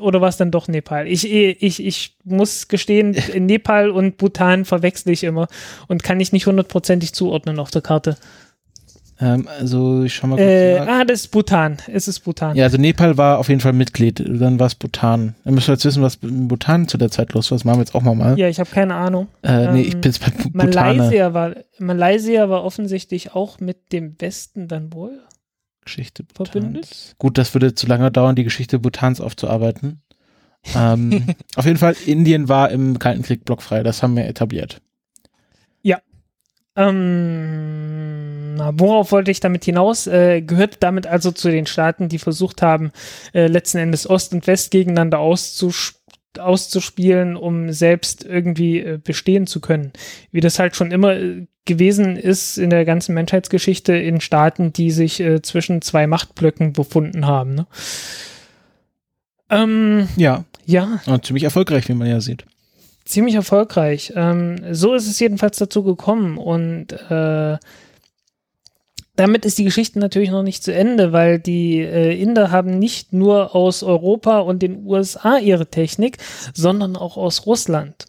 oder 0.00 0.20
war 0.20 0.28
es 0.28 0.36
dann 0.36 0.50
doch 0.50 0.66
Nepal? 0.68 1.06
Ich, 1.06 1.30
ich, 1.30 1.84
ich 1.84 2.16
muss 2.24 2.68
gestehen, 2.68 3.16
Nepal 3.38 3.90
und 3.90 4.16
Bhutan 4.16 4.64
verwechsel 4.64 5.12
ich 5.12 5.24
immer 5.24 5.48
und 5.88 6.02
kann 6.02 6.20
ich 6.20 6.32
nicht 6.32 6.46
hundertprozentig 6.46 7.12
zuordnen 7.12 7.58
auf 7.58 7.70
der 7.70 7.82
Karte. 7.82 8.16
Ähm, 9.20 9.48
also 9.60 10.02
ich 10.02 10.14
schau 10.14 10.26
mal 10.26 10.36
kurz 10.36 10.48
Äh, 10.48 10.78
ah, 10.78 11.04
das 11.04 11.20
ist 11.20 11.28
Bhutan. 11.28 11.76
Es 11.86 12.08
ist 12.08 12.20
Bhutan. 12.20 12.56
Ja, 12.56 12.64
also 12.64 12.78
Nepal 12.78 13.16
war 13.16 13.38
auf 13.38 13.48
jeden 13.48 13.60
Fall 13.60 13.72
Mitglied. 13.72 14.24
Dann 14.26 14.58
war 14.58 14.66
es 14.66 14.74
Bhutan. 14.74 15.34
Dann 15.44 15.54
müssen 15.54 15.68
wir 15.68 15.74
jetzt 15.74 15.84
wissen, 15.84 16.02
was 16.02 16.16
in 16.16 16.48
Bhutan 16.48 16.88
zu 16.88 16.98
der 16.98 17.10
Zeit 17.10 17.32
los 17.32 17.50
war. 17.50 17.58
Das 17.58 17.64
machen 17.64 17.76
wir 17.76 17.82
jetzt 17.82 17.94
auch 17.94 18.02
mal. 18.02 18.14
mal. 18.14 18.38
Ja, 18.38 18.48
ich 18.48 18.58
habe 18.58 18.70
keine 18.70 18.94
Ahnung. 18.94 19.28
Äh, 19.42 19.72
nee, 19.72 19.82
ähm, 19.82 19.88
ich 19.88 20.00
bin 20.00 20.12
jetzt 20.12 20.20
bei 20.20 20.30
Bhutan. 20.30 20.96
Malaysia 20.96 21.32
war, 21.32 21.54
Malaysia 21.78 22.48
war 22.48 22.64
offensichtlich 22.64 23.34
auch 23.34 23.60
mit 23.60 23.92
dem 23.92 24.16
Westen 24.18 24.66
dann 24.66 24.92
wohl. 24.92 25.20
Geschichte? 25.84 26.24
Bhutans. 26.24 27.14
Gut, 27.18 27.38
das 27.38 27.54
würde 27.54 27.74
zu 27.74 27.86
lange 27.86 28.10
dauern, 28.10 28.36
die 28.36 28.44
Geschichte 28.44 28.78
Bhutans 28.78 29.20
aufzuarbeiten. 29.20 30.02
ähm, 30.74 31.34
auf 31.56 31.66
jeden 31.66 31.78
Fall, 31.78 31.96
Indien 32.06 32.48
war 32.48 32.70
im 32.70 32.98
Kalten 32.98 33.22
Krieg 33.22 33.44
blockfrei. 33.44 33.82
Das 33.82 34.02
haben 34.02 34.16
wir 34.16 34.26
etabliert. 34.26 34.80
Ähm, 36.76 38.56
na, 38.56 38.72
worauf 38.78 39.12
wollte 39.12 39.30
ich 39.30 39.38
damit 39.40 39.64
hinaus? 39.64 40.06
Äh, 40.08 40.42
gehört 40.42 40.78
damit 40.80 41.06
also 41.06 41.30
zu 41.30 41.50
den 41.50 41.66
Staaten, 41.66 42.08
die 42.08 42.18
versucht 42.18 42.62
haben, 42.62 42.90
äh, 43.32 43.46
letzten 43.46 43.78
Endes 43.78 44.10
Ost 44.10 44.32
und 44.32 44.46
West 44.46 44.72
gegeneinander 44.72 45.20
auszus 45.20 46.00
auszuspielen, 46.38 47.36
um 47.36 47.72
selbst 47.72 48.24
irgendwie 48.24 48.78
äh, 48.80 48.98
bestehen 49.02 49.46
zu 49.46 49.60
können. 49.60 49.92
Wie 50.32 50.40
das 50.40 50.58
halt 50.58 50.76
schon 50.76 50.90
immer 50.90 51.14
äh, 51.14 51.46
gewesen 51.64 52.16
ist 52.16 52.58
in 52.58 52.70
der 52.70 52.84
ganzen 52.84 53.14
Menschheitsgeschichte 53.14 53.94
in 53.94 54.20
Staaten, 54.20 54.72
die 54.72 54.90
sich 54.90 55.20
äh, 55.20 55.40
zwischen 55.42 55.80
zwei 55.82 56.06
Machtblöcken 56.06 56.72
befunden 56.72 57.26
haben. 57.26 57.54
Ne? 57.54 57.66
Ähm, 59.50 60.08
Ja, 60.16 60.44
ja, 60.66 61.00
und 61.06 61.24
ziemlich 61.26 61.44
erfolgreich, 61.44 61.88
wie 61.88 61.94
man 61.94 62.08
ja 62.08 62.20
sieht. 62.20 62.44
ziemlich 63.04 63.34
erfolgreich. 63.34 64.12
Ähm, 64.16 64.56
so 64.72 64.94
ist 64.94 65.06
es 65.06 65.20
jedenfalls 65.20 65.58
dazu 65.58 65.82
gekommen 65.82 66.38
und 66.38 66.92
äh, 67.10 67.58
damit 69.16 69.44
ist 69.44 69.58
die 69.58 69.64
Geschichte 69.64 69.98
natürlich 69.98 70.30
noch 70.30 70.42
nicht 70.42 70.62
zu 70.62 70.74
Ende, 70.74 71.12
weil 71.12 71.38
die 71.38 71.80
äh, 71.80 72.20
Inder 72.20 72.50
haben 72.50 72.78
nicht 72.78 73.12
nur 73.12 73.54
aus 73.54 73.82
Europa 73.82 74.40
und 74.40 74.62
den 74.62 74.84
USA 74.86 75.38
ihre 75.38 75.66
Technik, 75.66 76.18
sondern 76.52 76.96
auch 76.96 77.16
aus 77.16 77.46
Russland. 77.46 78.06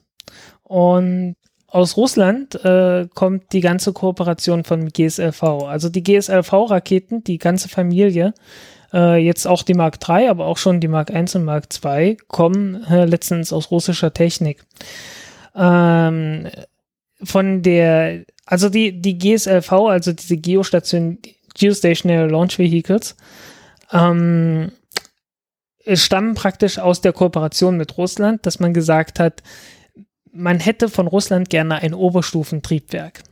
Und 0.64 1.36
aus 1.68 1.98
Russland 1.98 2.56
äh, 2.64 3.08
kommt 3.14 3.52
die 3.52 3.60
ganze 3.60 3.94
Kooperation 3.94 4.64
von 4.64 4.90
GSLV. 4.90 5.44
Also 5.44 5.90
die 5.90 6.04
GSLV-Raketen, 6.04 7.24
die 7.24 7.38
ganze 7.38 7.70
Familie, 7.70 8.34
äh, 8.94 9.18
jetzt 9.18 9.46
auch 9.46 9.62
die 9.62 9.74
Mark 9.74 9.98
III, 10.08 10.30
aber 10.30 10.46
auch 10.46 10.58
schon 10.58 10.80
die 10.80 10.88
Mark 10.88 11.10
I 11.10 11.26
und 11.36 11.44
Mark 11.44 11.68
II, 11.84 12.18
kommen 12.28 12.84
äh, 12.86 13.06
letztens 13.06 13.52
aus 13.52 13.72
russischer 13.72 14.14
Technik. 14.14 14.64
Ähm, 15.54 16.48
von 17.22 17.62
der, 17.62 18.26
also 18.46 18.70
die, 18.70 19.02
die 19.02 19.18
GSLV, 19.18 19.72
also 19.72 20.14
diese 20.14 20.38
Geostation, 20.38 21.20
Geostationary 21.56 22.30
Launch 22.30 22.60
Vehicles, 22.60 23.16
ähm, 23.92 24.72
stammen 25.94 26.36
praktisch 26.36 26.80
aus 26.80 27.02
der 27.02 27.14
Kooperation 27.14 27.78
mit 27.78 27.98
Russland, 27.98 28.46
dass 28.46 28.60
man 28.60 28.74
gesagt 28.74 29.20
hat, 29.20 29.44
man 30.32 30.60
hätte 30.60 30.90
von 30.90 31.08
Russland 31.08 31.50
gerne 31.50 31.76
ein 31.76 31.94
Oberstufentriebwerk. 31.94 33.24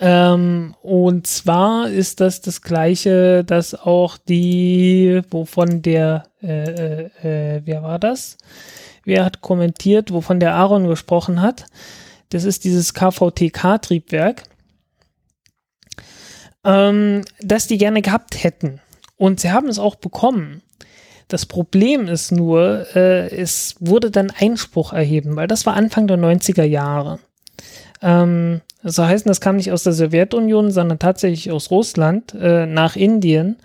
Ähm, 0.00 0.74
und 0.82 1.26
zwar 1.26 1.88
ist 1.88 2.20
das 2.20 2.40
das 2.40 2.62
gleiche, 2.62 3.44
das 3.44 3.74
auch 3.74 4.18
die, 4.18 5.20
wovon 5.30 5.82
der, 5.82 6.24
äh, 6.42 6.64
äh, 6.64 7.56
äh, 7.56 7.62
wer 7.64 7.82
war 7.82 7.98
das? 7.98 8.36
Wer 9.04 9.24
hat 9.24 9.40
kommentiert, 9.40 10.12
wovon 10.12 10.40
der 10.40 10.54
Aaron 10.54 10.88
gesprochen 10.88 11.40
hat? 11.40 11.66
Das 12.30 12.44
ist 12.44 12.64
dieses 12.64 12.94
KVTK-Triebwerk, 12.94 14.42
ähm, 16.64 17.22
das 17.40 17.66
die 17.66 17.78
gerne 17.78 18.02
gehabt 18.02 18.42
hätten. 18.42 18.80
Und 19.16 19.40
sie 19.40 19.52
haben 19.52 19.68
es 19.68 19.78
auch 19.78 19.96
bekommen. 19.96 20.62
Das 21.28 21.46
Problem 21.46 22.06
ist 22.08 22.32
nur, 22.32 22.86
äh, 22.94 23.28
es 23.34 23.76
wurde 23.80 24.10
dann 24.10 24.30
Einspruch 24.30 24.92
erheben, 24.92 25.36
weil 25.36 25.46
das 25.46 25.64
war 25.66 25.74
Anfang 25.74 26.06
der 26.06 26.18
90er 26.18 26.64
Jahre. 26.64 27.18
Ähm, 28.02 28.60
das 28.82 28.98
heißt, 28.98 29.26
das 29.26 29.40
kam 29.40 29.56
nicht 29.56 29.72
aus 29.72 29.82
der 29.82 29.94
Sowjetunion, 29.94 30.70
sondern 30.70 30.98
tatsächlich 30.98 31.50
aus 31.50 31.70
Russland 31.70 32.34
äh, 32.34 32.66
nach 32.66 32.96
Indien. 32.96 33.56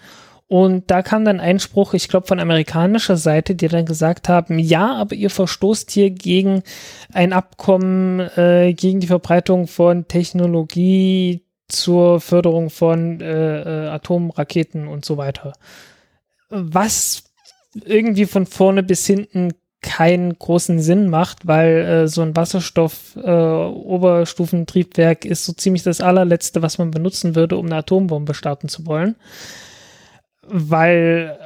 Und 0.50 0.90
da 0.90 1.04
kam 1.04 1.24
dann 1.26 1.40
Einspruch, 1.40 1.94
ich 1.94 2.08
glaube, 2.08 2.26
von 2.26 2.40
amerikanischer 2.40 3.18
Seite, 3.18 3.54
die 3.54 3.68
dann 3.68 3.86
gesagt 3.86 4.30
haben, 4.30 4.58
ja, 4.58 4.96
aber 4.96 5.14
ihr 5.14 5.30
verstoßt 5.30 5.92
hier 5.92 6.10
gegen 6.10 6.64
ein 7.14 7.34
Abkommen, 7.34 8.22
äh, 8.36 8.74
gegen 8.74 9.00
die 9.00 9.06
Verbreitung 9.06 9.68
von 9.68 10.08
Technologie 10.08 11.44
zur 11.68 12.20
Förderung 12.20 12.72
von 12.72 13.22
äh, 13.22 13.62
äh, 13.62 13.90
Atomraketen 13.90 14.88
und 14.88 15.06
so 15.06 15.18
weiter. 15.18 15.54
Was 16.50 17.26
irgendwie 17.86 18.26
von 18.26 18.48
vorne 18.48 18.82
bis 18.82 19.06
hinten 19.06 19.54
keinen 19.82 20.34
großen 20.34 20.82
Sinn 20.82 21.10
macht, 21.10 21.46
weil 21.46 21.78
äh, 21.78 22.08
so 22.08 22.24
ein 22.24 22.36
Wasserstoff-Oberstufentriebwerk 22.36 25.26
ist 25.26 25.46
so 25.46 25.54
ziemlich 25.54 25.84
das 25.84 26.02
allerletzte, 26.02 26.64
was 26.64 26.80
man 26.80 26.90
benutzen 26.90 27.36
würde, 27.36 27.58
um 27.58 27.68
eine 27.68 27.76
Atombombe 27.76 28.34
starten 28.34 28.68
zu 28.68 28.88
wollen. 28.88 29.16
Weil 30.52 31.38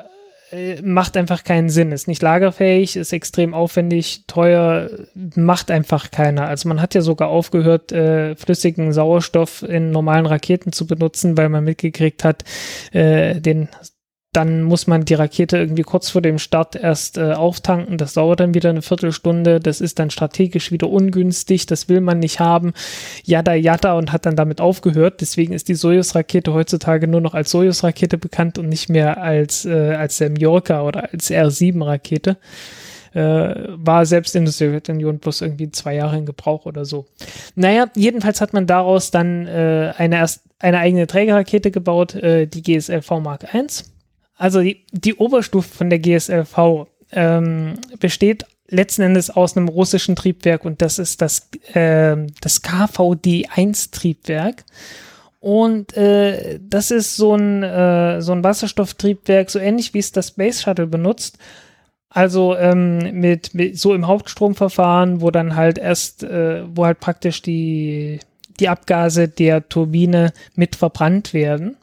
äh, 0.54 0.82
macht 0.82 1.18
einfach 1.18 1.44
keinen 1.44 1.70
Sinn, 1.70 1.92
ist 1.92 2.08
nicht 2.08 2.22
lagerfähig, 2.22 2.96
ist 2.96 3.12
extrem 3.12 3.54
aufwendig, 3.54 4.26
teuer, 4.28 4.90
macht 5.36 5.72
einfach 5.72 6.12
keiner. 6.12 6.48
Also 6.48 6.70
man 6.70 6.82
hat 6.82 6.94
ja 6.94 7.02
sogar 7.02 7.30
aufgehört, 7.30 7.92
äh, 7.92 8.36
flüssigen 8.36 8.94
Sauerstoff 8.94 9.64
in 9.64 9.92
normalen 9.92 10.26
Raketen 10.26 10.72
zu 10.72 10.86
benutzen, 10.86 11.38
weil 11.38 11.50
man 11.50 11.64
mitgekriegt 11.64 12.24
hat, 12.24 12.44
äh, 12.92 13.42
den 13.42 13.70
dann 14.34 14.64
muss 14.64 14.88
man 14.88 15.06
die 15.06 15.14
Rakete 15.14 15.58
irgendwie 15.58 15.84
kurz 15.84 16.10
vor 16.10 16.22
dem 16.22 16.40
Start 16.40 16.76
erst 16.76 17.18
äh, 17.18 17.34
auftanken. 17.34 17.98
Das 17.98 18.14
dauert 18.14 18.40
dann 18.40 18.56
wieder 18.56 18.72
eine 18.72 18.82
Viertelstunde. 18.82 19.60
Das 19.60 19.80
ist 19.80 20.00
dann 20.00 20.10
strategisch 20.10 20.72
wieder 20.72 20.90
ungünstig. 20.90 21.68
Das 21.68 21.88
will 21.88 22.02
man 22.02 22.20
nicht 22.20 22.40
haben. 22.40 22.74
Yada, 23.24 23.54
yada 23.54 23.94
und 23.94 24.12
hat 24.12 24.26
dann 24.26 24.36
damit 24.36 24.60
aufgehört. 24.60 25.22
Deswegen 25.22 25.54
ist 25.54 25.68
die 25.70 25.76
Soyuz-Rakete 25.76 26.52
heutzutage 26.52 27.08
nur 27.08 27.22
noch 27.22 27.36
als 27.36 27.52
Soyuz-Rakete 27.52 28.18
bekannt 28.18 28.58
und 28.58 28.70
nicht 28.70 28.90
mehr 28.90 29.22
als, 29.22 29.66
äh, 29.66 29.94
als 29.94 30.18
der 30.18 30.32
Mallorca 30.32 30.82
oder 30.82 31.14
als 31.14 31.30
R7-Rakete. 31.30 32.38
Äh, 33.14 33.54
war 33.70 34.08
selbst 34.08 34.36
in 34.36 34.46
der 34.46 34.52
Sowjetunion 34.52 35.20
bloß 35.20 35.42
irgendwie 35.42 35.70
zwei 35.70 35.94
Jahre 35.94 36.18
in 36.18 36.26
Gebrauch 36.26 36.66
oder 36.66 36.84
so. 36.86 37.06
Naja, 37.54 37.86
jedenfalls 37.96 38.42
hat 38.42 38.54
man 38.54 38.66
daraus 38.66 39.12
dann 39.12 39.46
äh, 39.46 39.94
eine, 39.96 40.16
erst, 40.16 40.42
eine 40.58 40.80
eigene 40.80 41.06
Trägerrakete 41.06 41.70
gebaut, 41.70 42.16
äh, 42.16 42.48
die 42.48 42.64
GSLV 42.64 43.12
Mark 43.20 43.54
I. 43.54 43.68
Also 44.44 44.60
die, 44.60 44.84
die 44.92 45.16
Oberstufe 45.16 45.74
von 45.74 45.90
der 45.90 46.00
GSLV 46.00 46.88
ähm, 47.14 47.76
besteht 48.02 48.46
letzten 48.68 49.04
Endes 49.04 49.30
aus 49.30 49.56
einem 49.56 49.70
russischen 49.70 50.18
Triebwerk 50.18 50.66
und 50.66 50.82
das 50.82 51.00
ist 51.00 51.22
das, 51.22 51.48
äh, 51.74 52.18
das 52.42 52.62
KVD-1-Triebwerk. 52.62 54.66
Und 55.40 55.96
äh, 55.96 56.60
das 56.62 56.92
ist 56.92 57.16
so 57.16 57.36
ein, 57.36 57.64
äh, 57.64 58.22
so 58.22 58.34
ein 58.34 58.44
Wasserstofftriebwerk, 58.44 59.50
so 59.50 59.60
ähnlich 59.60 59.94
wie 59.94 60.00
es 60.00 60.12
das 60.12 60.28
Space 60.28 60.62
Shuttle 60.62 60.88
benutzt. 60.88 61.38
Also 62.10 62.58
ähm, 62.58 63.22
mit, 63.22 63.54
mit 63.54 63.80
so 63.80 63.94
im 63.94 64.08
Hauptstromverfahren, 64.08 65.22
wo 65.22 65.32
dann 65.32 65.56
halt 65.56 65.78
erst, 65.78 66.24
äh, 66.24 66.64
wo 66.68 66.84
halt 66.84 67.00
praktisch 67.00 67.42
die, 67.42 68.20
die 68.60 68.68
Abgase 68.68 69.30
der 69.30 69.70
Turbine 69.70 70.34
mit 70.54 70.76
verbrannt 70.76 71.34
werden. 71.34 71.78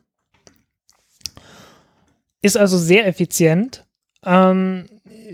Ist 2.43 2.57
also 2.57 2.79
sehr 2.79 3.07
effizient. 3.07 3.85
Ähm, 4.25 4.87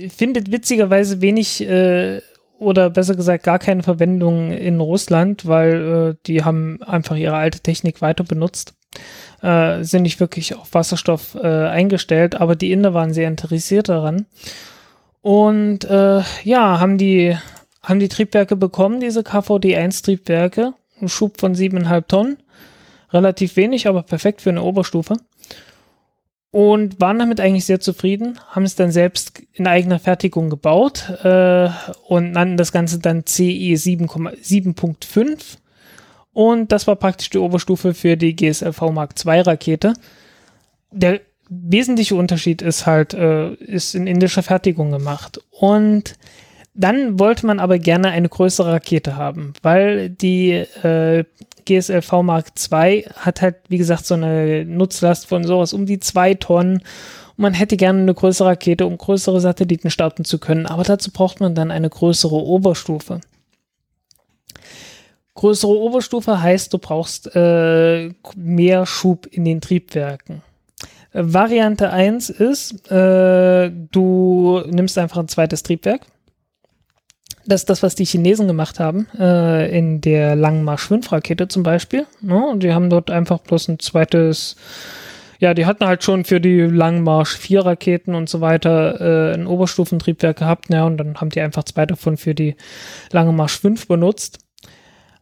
findet 0.09 0.53
witzigerweise 0.53 1.21
wenig 1.21 1.61
äh, 1.63 2.21
oder 2.59 2.91
besser 2.91 3.15
gesagt 3.15 3.45
gar 3.45 3.59
keine 3.59 3.83
Verwendung 3.83 4.53
in 4.53 4.81
Russland, 4.81 5.47
weil 5.47 6.15
äh, 6.15 6.27
die 6.27 6.45
haben 6.45 6.83
einfach 6.83 7.17
ihre 7.17 7.37
alte 7.37 7.61
Technik 7.61 8.01
weiter 8.01 8.25
benutzt. 8.25 8.75
Äh, 9.43 9.85
sind 9.85 10.03
nicht 10.03 10.21
wirklich 10.21 10.55
auf 10.55 10.73
Wasserstoff 10.73 11.35
äh, 11.35 11.47
eingestellt, 11.47 12.35
aber 12.37 12.57
die 12.57 12.73
Inder 12.73 12.95
waren 12.95 13.13
sehr 13.13 13.29
interessiert 13.29 13.89
daran. 13.89 14.27
Und 15.21 15.85
äh, 15.85 16.23
ja, 16.45 16.81
haben 16.81 16.99
die, 16.99 17.37
haben 17.83 18.01
die 18.01 18.09
Triebwerke 18.09 18.57
bekommen, 18.57 19.01
diese 19.01 19.21
KVD-1-Triebwerke. 19.21 20.73
Ein 21.01 21.09
Schub 21.09 21.41
von 21.41 21.55
7,5 21.55 22.07
Tonnen. 22.07 22.37
Relativ 23.13 23.57
wenig, 23.57 23.87
aber 23.87 24.03
perfekt 24.03 24.41
für 24.41 24.51
eine 24.51 24.63
Oberstufe. 24.63 25.15
Und 26.57 27.01
waren 27.03 27.19
damit 27.19 27.39
eigentlich 27.39 27.67
sehr 27.67 27.81
zufrieden, 27.81 28.41
haben 28.49 28.63
es 28.63 28.77
dann 28.77 28.91
selbst 28.91 29.43
in 29.53 29.67
eigener 29.67 29.99
Fertigung 29.99 30.49
gebaut 30.49 31.11
äh, 31.23 31.69
und 32.09 32.31
nannten 32.31 32.57
das 32.57 32.73
Ganze 32.73 32.99
dann 32.99 33.27
CE 33.27 33.75
7.5 33.75 35.59
und 36.33 36.73
das 36.73 36.87
war 36.87 36.97
praktisch 36.97 37.29
die 37.29 37.37
Oberstufe 37.37 37.93
für 37.93 38.17
die 38.17 38.35
GSLV 38.35 38.81
Mark 38.91 39.13
II 39.23 39.41
Rakete. 39.41 39.93
Der 40.93 41.21
wesentliche 41.51 42.15
Unterschied 42.15 42.63
ist 42.63 42.87
halt, 42.87 43.13
äh, 43.13 43.53
ist 43.57 43.95
in 43.95 44.07
indischer 44.07 44.43
Fertigung 44.43 44.91
gemacht 44.91 45.39
und 45.51 46.15
dann 46.77 47.19
wollte 47.19 47.47
man 47.47 47.59
aber 47.59 47.79
gerne 47.79 48.11
eine 48.11 48.29
größere 48.29 48.73
Rakete 48.73 49.17
haben, 49.17 49.55
weil 49.63 50.11
die 50.11 50.51
äh, 50.53 51.25
GSLV 51.65 52.23
Mark 52.23 52.47
II 52.71 53.03
hat 53.17 53.41
halt, 53.41 53.57
wie 53.69 53.79
gesagt, 53.79 54.07
so 54.07 54.15
eine 54.15 54.65
Nutzlast 54.65 55.27
von 55.27 55.45
sowas 55.45 55.73
um 55.73 55.87
die 55.87 55.99
zwei 55.99 56.35
Tonnen. 56.35 56.77
Und 56.77 57.39
man 57.39 57.55
hätte 57.55 57.77
gerne 57.77 58.01
eine 58.01 58.15
größere 58.15 58.49
Rakete, 58.49 58.87
um 58.87 58.99
größere 58.99 59.41
Satelliten 59.41 59.91
starten 59.91 60.25
zu 60.25 60.39
können. 60.39 60.67
Aber 60.67 60.85
dazu 60.85 61.11
braucht 61.11 61.41
man 61.41 61.55
dann 61.55 61.71
eine 61.71 61.89
größere 61.89 62.37
Oberstufe. 62.37 63.21
Größere 65.35 65.73
Oberstufe 65.73 66.41
heißt, 66.43 66.73
du 66.73 66.79
brauchst 66.79 67.35
äh, 67.35 68.11
mehr 68.37 68.87
Schub 68.87 69.27
in 69.27 69.45
den 69.45 69.61
Triebwerken. 69.61 70.43
Variante 71.13 71.91
1 71.91 72.31
ist, 72.31 72.91
äh, 72.91 73.71
du 73.71 74.63
nimmst 74.67 74.99
einfach 74.99 75.19
ein 75.19 75.29
zweites 75.29 75.63
Triebwerk 75.63 76.07
das 77.47 77.63
ist 77.63 77.71
das, 77.71 77.83
was 77.83 77.95
die 77.95 78.05
Chinesen 78.05 78.47
gemacht 78.47 78.81
haben, 78.81 79.07
äh, 79.19 79.77
in 79.77 80.01
der 80.01 80.37
Langen 80.37 80.65
Marsch-5-Rakete 80.65 81.49
zum 81.49 81.63
Beispiel. 81.63 82.07
Ne? 82.21 82.55
Die 82.57 82.73
haben 82.73 82.91
dort 82.91 83.11
einfach 83.11 83.39
bloß 83.39 83.69
ein 83.69 83.79
zweites, 83.79 84.57
ja, 85.39 85.55
die 85.55 85.67
hatten 85.67 85.87
halt 85.87 86.03
schon 86.03 86.25
für 86.25 86.41
die 86.41 86.61
Langen 86.61 87.03
Marsch-4-Raketen 87.05 88.15
und 88.15 88.29
so 88.29 88.41
weiter 88.41 89.01
äh, 89.01 89.35
ein 89.35 89.47
Oberstufentriebwerk 89.47 90.39
gehabt, 90.39 90.71
ja, 90.71 90.85
und 90.85 90.97
dann 90.99 91.21
haben 91.21 91.31
die 91.31 91.41
einfach 91.41 91.65
zwei 91.65 91.87
davon 91.87 92.17
für 92.17 92.35
die 92.35 92.57
Lange 93.13 93.33
Marsch 93.33 93.59
5 93.61 93.87
benutzt. 93.87 94.39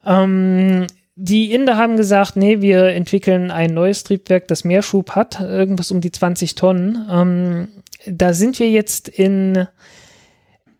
Ähm, 0.06 0.86
die 1.16 1.52
Inder 1.52 1.76
haben 1.76 1.96
gesagt, 1.96 2.36
nee, 2.36 2.60
wir 2.60 2.86
entwickeln 2.86 3.50
ein 3.50 3.72
neues 3.72 4.02
Triebwerk, 4.02 4.48
das 4.48 4.64
mehr 4.64 4.82
Schub 4.82 5.12
hat, 5.12 5.40
irgendwas 5.40 5.92
um 5.92 6.00
die 6.00 6.10
20 6.10 6.56
Tonnen. 6.56 7.06
Ähm, 7.08 7.68
da 8.06 8.32
sind 8.32 8.58
wir 8.58 8.68
jetzt 8.68 9.08
in 9.08 9.68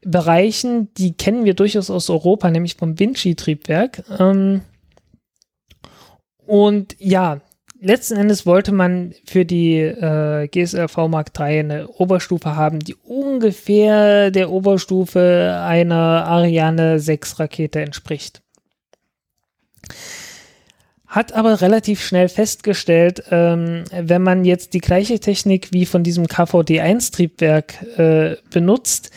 Bereichen, 0.04 0.92
die 0.94 1.14
kennen 1.14 1.44
wir 1.44 1.54
durchaus 1.54 1.90
aus 1.90 2.10
Europa, 2.10 2.50
nämlich 2.50 2.76
vom 2.76 2.98
Vinci-Triebwerk. 2.98 4.04
Ähm, 4.18 4.62
und 6.46 6.96
ja, 6.98 7.40
letzten 7.80 8.16
Endes 8.16 8.46
wollte 8.46 8.72
man 8.72 9.14
für 9.26 9.44
die 9.44 9.78
äh, 9.78 10.48
GSLV 10.48 11.08
Mark 11.08 11.32
III 11.38 11.60
eine 11.60 11.88
Oberstufe 11.88 12.56
haben, 12.56 12.80
die 12.80 12.94
ungefähr 12.94 14.30
der 14.30 14.50
Oberstufe 14.50 15.60
einer 15.64 16.26
Ariane 16.26 16.98
6 16.98 17.40
Rakete 17.40 17.80
entspricht. 17.80 18.42
Hat 21.06 21.32
aber 21.32 21.60
relativ 21.60 22.02
schnell 22.02 22.28
festgestellt, 22.28 23.22
ähm, 23.30 23.84
wenn 23.92 24.22
man 24.22 24.44
jetzt 24.44 24.74
die 24.74 24.80
gleiche 24.80 25.20
Technik 25.20 25.72
wie 25.72 25.86
von 25.86 26.02
diesem 26.02 26.26
KVD1 26.26 27.12
Triebwerk 27.12 27.98
äh, 27.98 28.36
benutzt, 28.50 29.10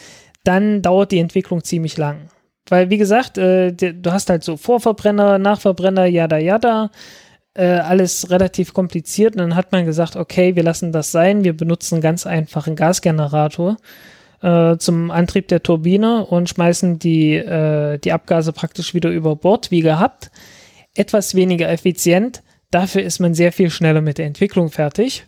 dann 0.48 0.82
dauert 0.82 1.12
die 1.12 1.20
Entwicklung 1.20 1.64
ziemlich 1.64 1.98
lang. 1.98 2.30
Weil, 2.70 2.90
wie 2.90 2.98
gesagt, 2.98 3.38
äh, 3.38 3.72
du 3.72 4.12
hast 4.12 4.30
halt 4.30 4.44
so 4.44 4.58
Vorverbrenner, 4.58 5.38
Nachverbrenner, 5.38 6.06
yada 6.06 6.38
yada, 6.38 6.92
äh, 7.54 7.66
alles 7.66 8.30
relativ 8.30 8.74
kompliziert. 8.74 9.36
Und 9.36 9.40
dann 9.40 9.56
hat 9.56 9.72
man 9.72 9.86
gesagt, 9.86 10.16
okay, 10.16 10.56
wir 10.56 10.64
lassen 10.64 10.92
das 10.92 11.12
sein, 11.12 11.44
wir 11.44 11.56
benutzen 11.56 12.02
ganz 12.02 12.26
einfachen 12.26 12.76
Gasgenerator 12.76 13.78
äh, 14.42 14.78
zum 14.78 15.12
Antrieb 15.12 15.48
der 15.48 15.64
Turbine 15.64 16.26
und 16.26 16.50
schmeißen 16.50 17.00
die, 17.00 17.36
äh, 17.36 17.98
die 17.98 18.12
Abgase 18.12 18.54
praktisch 18.54 18.94
wieder 18.94 19.10
über 19.10 19.36
Bord, 19.36 19.72
wie 19.72 19.82
gehabt. 19.82 20.32
Etwas 20.94 21.36
weniger 21.36 21.70
effizient, 21.70 22.44
dafür 22.72 23.04
ist 23.04 23.20
man 23.20 23.34
sehr 23.34 23.52
viel 23.52 23.70
schneller 23.70 24.02
mit 24.02 24.18
der 24.18 24.26
Entwicklung 24.26 24.72
fertig. 24.72 25.26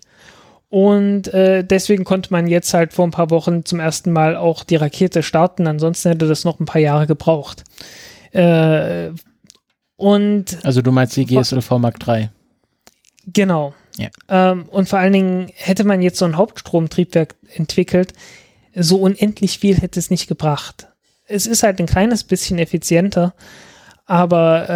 Und 0.70 1.34
äh, 1.34 1.64
deswegen 1.64 2.04
konnte 2.04 2.32
man 2.32 2.48
jetzt 2.48 2.74
halt 2.74 2.94
vor 2.94 3.08
ein 3.08 3.12
paar 3.12 3.32
Wochen 3.32 3.66
zum 3.66 3.80
ersten 3.80 4.12
Mal 4.12 4.36
auch 4.36 4.64
die 4.64 4.76
Rakete 4.76 5.24
starten. 5.24 5.66
Ansonsten 5.66 6.10
hätte 6.10 6.28
das 6.28 6.46
noch 6.46 6.60
ein 6.60 6.66
paar 6.66 6.82
Jahre 6.82 7.08
gebraucht. 7.08 7.64
Äh, 8.32 9.10
und 9.96 10.58
also 10.64 10.82
du 10.82 10.92
meinst 10.92 11.18
die 11.18 11.26
GSLV 11.26 11.72
Mark 11.72 11.96
III? 12.08 12.30
Genau. 13.26 13.74
Ja. 13.98 14.10
Ähm, 14.30 14.66
und 14.70 14.88
vor 14.88 15.00
allen 15.00 15.14
Dingen 15.14 15.52
hätte 15.56 15.84
man 15.84 16.02
jetzt 16.02 16.20
so 16.20 16.26
ein 16.26 16.38
Hauptstromtriebwerk 16.38 17.36
entwickelt, 17.56 18.14
so 18.76 18.98
unendlich 18.98 19.60
viel 19.60 19.76
hätte 19.76 20.00
es 20.00 20.10
nicht 20.10 20.28
gebracht. 20.28 20.88
Es 21.26 21.48
ist 21.48 21.64
halt 21.64 21.80
ein 21.80 21.86
kleines 21.86 22.24
bisschen 22.24 22.60
effizienter, 22.60 23.34
aber 24.06 24.70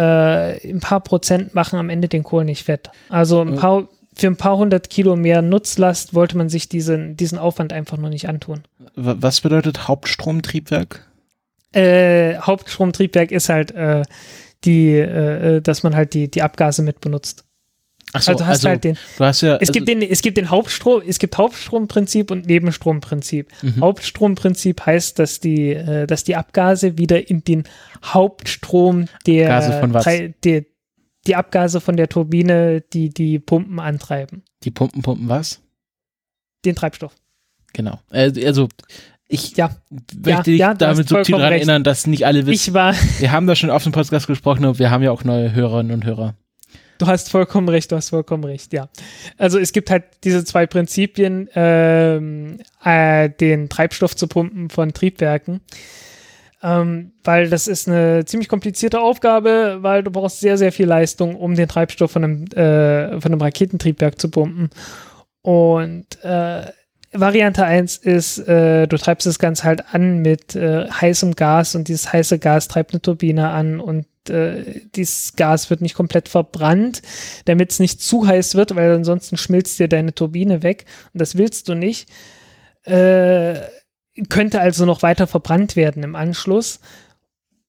äh, 0.62 0.70
ein 0.70 0.80
paar 0.80 1.00
Prozent 1.00 1.54
machen 1.54 1.78
am 1.78 1.88
Ende 1.88 2.08
den 2.08 2.22
Kohl 2.22 2.44
nicht 2.44 2.64
fett. 2.64 2.90
Also 3.08 3.40
ein 3.40 3.56
paar 3.56 3.88
für 4.16 4.26
ein 4.28 4.36
paar 4.36 4.56
hundert 4.56 4.90
Kilo 4.90 5.16
mehr 5.16 5.42
Nutzlast 5.42 6.14
wollte 6.14 6.36
man 6.36 6.48
sich 6.48 6.68
diesen, 6.68 7.16
diesen 7.16 7.38
Aufwand 7.38 7.72
einfach 7.72 7.96
nur 7.96 8.10
nicht 8.10 8.28
antun. 8.28 8.62
Was 8.94 9.40
bedeutet 9.40 9.88
Hauptstromtriebwerk? 9.88 11.06
Äh, 11.72 12.36
Hauptstromtriebwerk 12.38 13.32
ist 13.32 13.48
halt 13.48 13.72
äh, 13.72 14.02
die, 14.64 14.92
äh, 14.92 15.60
dass 15.60 15.82
man 15.82 15.96
halt 15.96 16.14
die, 16.14 16.30
die 16.30 16.42
Abgase 16.42 16.82
mit 16.82 17.00
benutzt. 17.00 17.44
Ach 18.12 18.22
so, 18.22 18.32
also 18.32 18.46
hast 18.46 18.58
also, 18.58 18.68
halt 18.68 18.84
den. 18.84 18.96
Du 19.18 19.24
hast 19.24 19.40
ja, 19.40 19.54
es, 19.56 19.62
also 19.62 19.72
gibt 19.72 19.88
den, 19.88 20.00
es 20.00 20.22
gibt 20.22 20.36
den 20.36 20.48
Hauptstrom, 20.48 21.02
es 21.04 21.18
gibt 21.18 21.36
Hauptstromprinzip 21.36 22.30
und 22.30 22.46
Nebenstromprinzip. 22.46 23.48
Mhm. 23.62 23.80
Hauptstromprinzip 23.80 24.86
heißt, 24.86 25.18
dass 25.18 25.40
die, 25.40 25.70
äh, 25.70 26.06
dass 26.06 26.22
die 26.22 26.36
Abgase 26.36 26.96
wieder 26.96 27.28
in 27.28 27.42
den 27.42 27.64
Hauptstrom 28.04 29.06
der, 29.26 29.48
Gase 29.48 29.80
von 29.80 29.94
was? 29.94 30.04
der, 30.44 30.64
die 31.26 31.36
Abgase 31.36 31.80
von 31.80 31.96
der 31.96 32.08
Turbine, 32.08 32.82
die 32.92 33.10
die 33.10 33.38
Pumpen 33.38 33.80
antreiben. 33.80 34.42
Die 34.62 34.70
Pumpen 34.70 35.02
pumpen 35.02 35.28
was? 35.28 35.60
Den 36.64 36.74
Treibstoff. 36.74 37.14
Genau. 37.72 37.98
Also 38.10 38.68
ich 39.26 39.56
ja. 39.56 39.70
möchte 39.90 40.50
dich 40.50 40.60
ja, 40.60 40.74
damit 40.74 41.08
subtil 41.08 41.36
daran 41.36 41.52
erinnern, 41.52 41.84
dass 41.84 42.06
nicht 42.06 42.26
alle 42.26 42.46
wissen. 42.46 42.68
Ich 42.68 42.74
war 42.74 42.94
wir 43.18 43.32
haben 43.32 43.46
da 43.46 43.56
schon 43.56 43.70
auf 43.70 43.82
dem 43.82 43.92
Podcast 43.92 44.26
gesprochen 44.26 44.64
und 44.64 44.78
wir 44.78 44.90
haben 44.90 45.02
ja 45.02 45.10
auch 45.10 45.24
neue 45.24 45.52
Hörerinnen 45.52 45.92
und 45.92 46.04
Hörer. 46.04 46.34
Du 46.98 47.06
hast 47.08 47.30
vollkommen 47.30 47.68
recht, 47.68 47.90
du 47.90 47.96
hast 47.96 48.10
vollkommen 48.10 48.44
recht, 48.44 48.72
ja. 48.72 48.88
Also 49.36 49.58
es 49.58 49.72
gibt 49.72 49.90
halt 49.90 50.04
diese 50.22 50.44
zwei 50.44 50.66
Prinzipien, 50.66 51.48
ähm, 51.54 52.60
äh, 52.84 53.30
den 53.30 53.68
Treibstoff 53.68 54.14
zu 54.14 54.28
pumpen 54.28 54.70
von 54.70 54.92
Triebwerken 54.92 55.60
ähm, 56.64 57.12
weil 57.22 57.50
das 57.50 57.68
ist 57.68 57.86
eine 57.88 58.24
ziemlich 58.24 58.48
komplizierte 58.48 58.98
Aufgabe, 58.98 59.78
weil 59.80 60.02
du 60.02 60.10
brauchst 60.10 60.40
sehr, 60.40 60.56
sehr 60.56 60.72
viel 60.72 60.86
Leistung, 60.86 61.36
um 61.36 61.54
den 61.54 61.68
Treibstoff 61.68 62.12
von 62.12 62.24
einem, 62.24 62.44
äh, 62.46 63.20
von 63.20 63.32
einem 63.32 63.40
Raketentriebwerk 63.42 64.18
zu 64.18 64.30
pumpen. 64.30 64.70
Und 65.42 66.24
äh, 66.24 66.62
Variante 67.12 67.66
1 67.66 67.98
ist, 67.98 68.38
äh, 68.48 68.86
du 68.86 68.96
treibst 68.96 69.26
das 69.26 69.38
Ganze 69.38 69.64
halt 69.64 69.94
an 69.94 70.20
mit 70.22 70.56
äh, 70.56 70.88
heißem 70.88 71.36
Gas 71.36 71.74
und 71.74 71.88
dieses 71.88 72.10
heiße 72.14 72.38
Gas 72.38 72.66
treibt 72.66 72.92
eine 72.92 73.02
Turbine 73.02 73.50
an 73.50 73.78
und 73.78 74.06
äh, 74.30 74.80
dieses 74.94 75.36
Gas 75.36 75.68
wird 75.68 75.82
nicht 75.82 75.94
komplett 75.94 76.30
verbrannt, 76.30 77.02
damit 77.44 77.72
es 77.72 77.78
nicht 77.78 78.00
zu 78.00 78.26
heiß 78.26 78.54
wird, 78.54 78.74
weil 78.74 78.90
ansonsten 78.90 79.36
schmilzt 79.36 79.78
dir 79.78 79.88
deine 79.88 80.14
Turbine 80.14 80.62
weg 80.62 80.86
und 81.12 81.20
das 81.20 81.36
willst 81.36 81.68
du 81.68 81.74
nicht. 81.74 82.08
Äh, 82.84 83.60
könnte 84.28 84.60
also 84.60 84.86
noch 84.86 85.02
weiter 85.02 85.26
verbrannt 85.26 85.76
werden 85.76 86.02
im 86.02 86.14
Anschluss. 86.14 86.80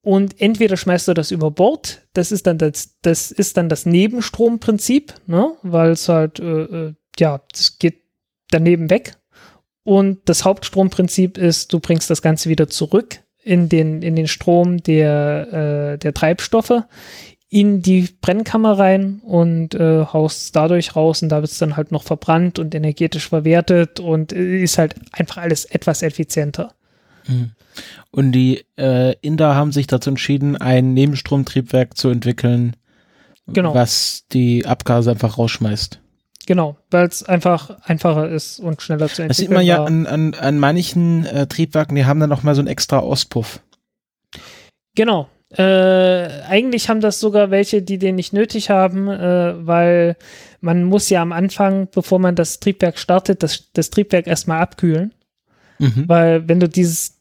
Und 0.02 0.40
entweder 0.40 0.78
schmeißt 0.78 1.08
du 1.08 1.14
das 1.16 1.32
über 1.32 1.50
Bord, 1.50 2.04
das 2.14 2.32
ist 2.32 2.46
dann 2.46 2.60
das, 2.60 2.98
das 3.02 3.32
ist 3.32 3.58
dann 3.58 3.70
das 3.70 3.88
Nebenstromprinzip, 3.88 5.16
ne? 5.26 5.54
weil 5.64 5.92
es 5.92 6.08
halt, 6.08 6.40
äh, 6.40 6.62
äh, 6.64 6.94
ja, 7.18 7.42
es 7.52 7.80
geht 7.80 8.02
daneben 8.52 8.92
weg. 8.92 9.18
Und 9.84 10.20
das 10.26 10.46
Hauptstromprinzip 10.46 11.38
ist, 11.38 11.74
du 11.74 11.80
bringst 11.80 12.10
das 12.10 12.22
Ganze 12.22 12.50
wieder 12.50 12.68
zurück 12.70 13.20
in 13.44 13.68
den, 13.70 14.04
in 14.04 14.16
den 14.16 14.28
Strom 14.28 14.78
der, 14.78 15.94
äh, 15.94 15.98
der 15.98 16.14
Treibstoffe, 16.14 16.84
in 17.56 17.82
die 17.82 18.10
Brennkammer 18.20 18.78
rein 18.78 19.22
und 19.24 19.76
äh, 19.76 20.04
haust 20.04 20.42
es 20.42 20.52
dadurch 20.52 20.98
raus 20.98 21.24
und 21.24 21.30
da 21.30 21.38
wird 21.38 21.50
es 21.50 21.58
dann 21.58 21.78
halt 21.78 21.90
noch 21.90 22.04
verbrannt 22.04 22.60
und 22.60 22.76
energetisch 22.76 23.30
verwertet 23.30 24.02
und 24.02 24.34
äh, 24.34 24.62
ist 24.62 24.78
halt 24.78 24.96
einfach 25.14 25.38
alles 25.38 25.64
etwas 25.64 26.02
effizienter. 26.02 26.74
Hm. 27.24 27.52
Und 28.12 28.34
die 28.34 28.66
äh, 28.78 29.16
Inder 29.22 29.56
haben 29.56 29.72
sich 29.72 29.88
dazu 29.88 30.10
entschieden, 30.10 30.58
ein 30.58 30.94
Nebenstromtriebwerk 30.94 31.96
zu 31.96 32.10
entwickeln, 32.10 32.76
genau. 33.48 33.74
was 33.74 34.26
die 34.34 34.66
Abgase 34.66 35.12
einfach 35.12 35.38
rausschmeißt. 35.38 36.02
Genau, 36.48 36.76
weil 36.92 37.08
es 37.08 37.24
einfach 37.24 37.78
einfacher 37.84 38.28
ist 38.28 38.60
und 38.60 38.82
schneller 38.82 39.08
zu 39.08 39.22
entwickeln. 39.22 39.28
Das 39.30 39.38
sieht 39.38 39.50
man 39.50 39.66
ja 39.66 39.82
an, 39.82 40.06
an, 40.08 40.34
an 40.34 40.60
manchen 40.60 41.26
äh, 41.26 41.48
Triebwerken, 41.48 41.96
die 41.96 42.04
haben 42.04 42.20
dann 42.20 42.30
noch 42.30 42.44
mal 42.44 42.54
so 42.54 42.60
einen 42.60 42.68
extra 42.68 43.00
Auspuff. 43.00 43.62
Genau, 44.94 45.30
Äh, 45.58 46.44
eigentlich 46.48 46.90
haben 46.90 47.02
das 47.02 47.20
sogar 47.20 47.52
welche, 47.52 47.82
die 47.82 47.98
den 47.98 48.16
nicht 48.16 48.34
nötig 48.34 48.70
haben, 48.70 49.08
äh, 49.08 49.66
weil 49.66 50.18
man 50.62 50.84
muss 50.84 51.10
ja 51.10 51.22
am 51.22 51.32
Anfang, 51.32 51.88
bevor 51.94 52.20
man 52.20 52.36
das 52.36 52.60
Triebwerk 52.60 52.98
startet, 52.98 53.44
das, 53.44 53.72
das 53.74 53.90
Triebwerk 53.90 54.28
erstmal 54.28 54.62
abkühlen. 54.62 55.14
Mhm. 55.80 56.06
Weil 56.08 56.48
wenn 56.48 56.60
du 56.60 56.68
dieses, 56.68 57.20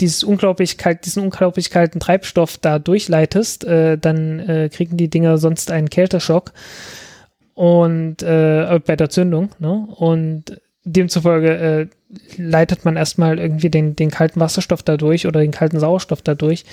dieses 0.00 0.22
unglaublich 0.24 0.78
kalt, 0.78 1.06
diesen 1.06 1.22
unglaublich 1.22 1.70
kalten 1.70 2.00
Treibstoff 2.00 2.58
da 2.58 2.78
durchleitest, 2.78 3.64
äh, 3.64 3.98
dann 3.98 4.40
äh, 4.40 4.68
kriegen 4.72 4.96
die 4.96 5.10
Dinger 5.10 5.38
sonst 5.38 5.70
einen 5.70 5.90
Kälteschock 5.90 6.52
und 7.54 8.22
äh, 8.22 8.80
bei 8.84 8.96
der 8.96 9.10
Zündung, 9.10 9.50
ne? 9.58 9.86
Und 9.96 10.60
demzufolge 10.84 11.56
äh, 11.56 11.86
leitet 12.36 12.84
man 12.84 12.96
erstmal 12.96 13.38
irgendwie 13.38 13.70
den, 13.70 13.94
den 13.94 14.10
kalten 14.10 14.40
Wasserstoff 14.40 14.82
dadurch 14.82 15.26
oder 15.26 15.40
den 15.40 15.52
kalten 15.52 15.78
Sauerstoff 15.78 16.22
dadurch. 16.22 16.64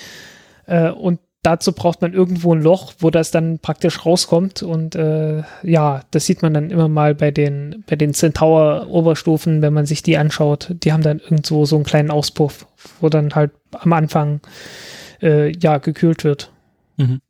Äh, 0.70 0.90
und 0.90 1.18
dazu 1.42 1.72
braucht 1.72 2.00
man 2.00 2.12
irgendwo 2.12 2.54
ein 2.54 2.62
Loch, 2.62 2.94
wo 3.00 3.10
das 3.10 3.30
dann 3.30 3.58
praktisch 3.58 4.06
rauskommt. 4.06 4.62
Und 4.62 4.94
äh, 4.94 5.42
ja, 5.62 6.02
das 6.10 6.26
sieht 6.26 6.42
man 6.42 6.54
dann 6.54 6.70
immer 6.70 6.88
mal 6.88 7.14
bei 7.14 7.30
den, 7.30 7.84
bei 7.88 7.96
den 7.96 8.14
Centaur-Oberstufen, 8.14 9.62
wenn 9.62 9.72
man 9.72 9.86
sich 9.86 10.02
die 10.02 10.16
anschaut. 10.16 10.74
Die 10.82 10.92
haben 10.92 11.02
dann 11.02 11.18
irgendwo 11.18 11.64
so 11.64 11.76
einen 11.76 11.84
kleinen 11.84 12.10
Auspuff, 12.10 12.66
wo 13.00 13.08
dann 13.08 13.34
halt 13.34 13.50
am 13.72 13.92
Anfang 13.92 14.40
äh, 15.20 15.52
ja 15.58 15.78
gekühlt 15.78 16.24
wird. 16.24 16.52
Mhm. 16.96 17.20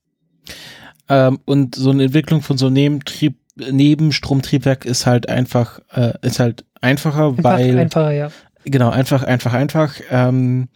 Ähm, 1.08 1.40
und 1.46 1.74
so 1.74 1.90
eine 1.90 2.04
Entwicklung 2.04 2.42
von 2.42 2.58
so 2.58 2.66
einem 2.66 2.74
Nebentrieb, 2.74 3.36
Nebenstromtriebwerk 3.56 4.84
ist 4.84 5.06
halt 5.06 5.28
einfach, 5.28 5.80
äh, 5.92 6.12
ist 6.22 6.40
halt 6.40 6.64
einfacher, 6.80 7.28
Einfach, 7.28 7.44
weil 7.44 7.78
einfacher, 7.78 8.12
ja. 8.12 8.30
genau 8.64 8.90
einfach, 8.90 9.22
einfach, 9.22 9.52
einfach. 9.52 9.94
Ähm, 10.10 10.68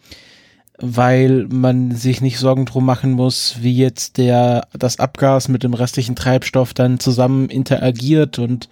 weil 0.79 1.47
man 1.49 1.91
sich 1.91 2.21
nicht 2.21 2.37
Sorgen 2.37 2.65
drum 2.65 2.85
machen 2.85 3.11
muss, 3.11 3.57
wie 3.61 3.75
jetzt 3.75 4.17
der 4.17 4.67
das 4.77 4.99
Abgas 4.99 5.47
mit 5.47 5.63
dem 5.63 5.73
restlichen 5.73 6.15
Treibstoff 6.15 6.73
dann 6.73 6.99
zusammen 6.99 7.49
interagiert 7.49 8.39
und 8.39 8.69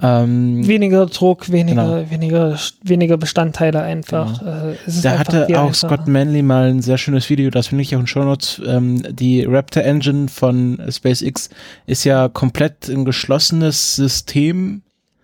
ähm, 0.00 0.66
Weniger 0.66 1.06
Druck, 1.06 1.52
weniger, 1.52 2.00
Genau. 2.00 2.10
weniger, 2.10 2.58
weniger 2.82 3.16
Bestandteile 3.18 3.82
einfach. 3.82 4.42
Äh, 4.42 4.76
es 4.86 4.96
ist 4.96 5.04
da 5.04 5.18
hatte 5.18 5.44
auch 5.44 5.66
einfacher. 5.66 5.74
Scott 5.74 6.08
Manley 6.08 6.42
mal 6.42 6.70
ein 6.70 6.82
sehr 6.82 6.98
schönes 6.98 7.30
Video, 7.30 7.50
das 7.50 7.68
finde 7.68 7.82
ich 7.82 7.94
auch 7.94 8.00
in 8.00 8.06
Show 8.06 8.24
Notes. 8.24 8.60
Ähm, 8.66 9.02
die 9.10 9.44
Raptor 9.44 9.84
Engine 9.84 10.28
von 10.28 10.80
SpaceX 10.90 11.50
ist 11.86 12.04
ja 12.04 12.28
komplett 12.28 12.88
ein 12.88 13.04
geschlossenes 13.04 13.94
System. 13.94 14.82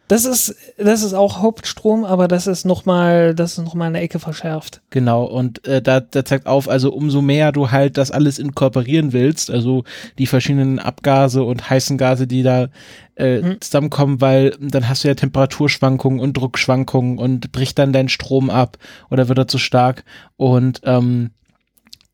Das 0.09 0.25
ist, 0.25 0.57
das 0.79 1.03
ist 1.03 1.13
auch 1.13 1.39
Hauptstrom, 1.41 2.05
aber 2.05 2.29
das 2.29 2.47
ist 2.47 2.65
nochmal, 2.65 3.35
das 3.35 3.53
ist 3.53 3.65
noch 3.65 3.75
mal 3.75 3.87
eine 3.87 4.01
Ecke 4.01 4.19
verschärft. 4.19 4.81
Genau, 4.91 5.25
und 5.25 5.67
äh, 5.67 5.83
da, 5.83 6.01
da 6.01 6.25
zeigt 6.25 6.47
auf, 6.47 6.69
also 6.69 6.93
umso 6.93 7.21
mehr 7.21 7.53
du 7.53 7.71
halt 7.71 7.99
das 7.99 8.11
alles 8.11 8.39
inkorporieren 8.39 9.13
willst, 9.13 9.51
also 9.51 9.85
die 10.19 10.27
verschiedenen 10.27 10.79
Abgase 10.79 11.43
und 11.43 11.69
heißen 11.69 11.99
Gase, 11.99 12.27
die 12.27 12.43
da 12.43 12.69
äh, 13.17 13.43
Mhm. 13.43 13.61
zusammenkommen, 13.61 14.21
weil 14.21 14.57
dann 14.61 14.89
hast 14.89 15.05
du 15.05 15.09
ja 15.09 15.15
Temperaturschwankungen 15.15 16.21
und 16.21 16.37
Druckschwankungen 16.37 17.19
und 17.19 17.53
bricht 17.53 17.79
dann 17.79 17.93
dein 17.93 18.09
Strom 18.09 18.49
ab 18.49 18.79
oder 19.11 19.29
wird 19.29 19.39
er 19.39 19.49
zu 19.49 19.59
stark 19.59 20.05
und 20.37 20.81
ähm, 20.85 21.31
äh, 21.31 21.38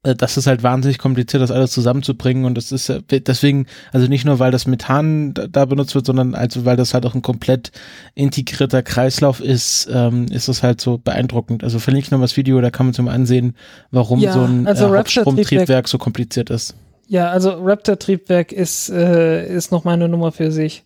das 0.05 0.36
ist 0.36 0.46
halt 0.46 0.62
wahnsinnig 0.62 0.98
kompliziert, 0.98 1.42
das 1.42 1.50
alles 1.50 1.72
zusammenzubringen 1.72 2.44
und 2.44 2.57
das 2.57 2.72
ist 2.72 2.90
äh, 2.90 3.00
deswegen, 3.20 3.66
also 3.92 4.07
nicht 4.07 4.26
nur, 4.26 4.38
weil 4.38 4.50
das 4.50 4.66
Methan 4.66 5.32
da, 5.32 5.64
benutzt 5.64 5.94
wird, 5.94 6.05
sondern 6.05 6.34
also 6.34 6.66
weil 6.66 6.76
das 6.76 6.92
halt 6.92 7.07
auch 7.07 7.14
ein 7.14 7.22
komplett 7.22 7.72
integrierter 8.14 8.82
Kreislauf 8.82 9.40
ist, 9.40 9.88
ähm, 9.90 10.26
ist 10.26 10.48
das 10.48 10.62
halt 10.62 10.82
so 10.82 10.98
beeindruckend. 10.98 11.64
Also 11.64 11.78
verlinke 11.78 12.07
ich 12.07 12.11
noch 12.11 12.18
mal 12.18 12.24
das 12.24 12.36
Video, 12.36 12.61
da 12.61 12.70
kann 12.70 12.86
man 12.86 12.94
zum 12.94 13.09
ansehen, 13.09 13.57
warum 13.90 14.20
Ja, 14.20 14.34
so 14.34 14.42
ein 14.42 14.66
also 14.66 14.92
äh, 14.92 14.98
Hauptstromtriebwerk 14.98 15.88
so 15.88 15.96
kompliziert 15.96 16.50
ist. 16.50 16.74
Ja, 17.09 17.30
also 17.30 17.52
Raptor-Triebwerk 17.52 18.52
ist, 18.52 18.90
äh, 18.90 19.46
ist 19.46 19.72
noch 19.72 19.84
mal 19.84 19.92
eine 19.92 20.09
Nummer 20.09 20.32
für 20.32 20.50
sich. 20.50 20.84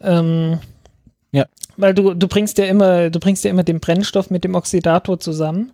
Ähm, 0.00 0.58
Ja. 1.30 1.46
Weil 1.78 1.94
du, 1.94 2.12
du 2.12 2.28
bringst 2.28 2.58
ja 2.58 2.66
immer, 2.66 3.08
du 3.08 3.18
bringst 3.18 3.44
ja 3.44 3.50
immer 3.50 3.62
den 3.62 3.80
Brennstoff 3.80 4.28
mit 4.28 4.44
dem 4.44 4.54
Oxidator 4.54 5.18
zusammen 5.18 5.72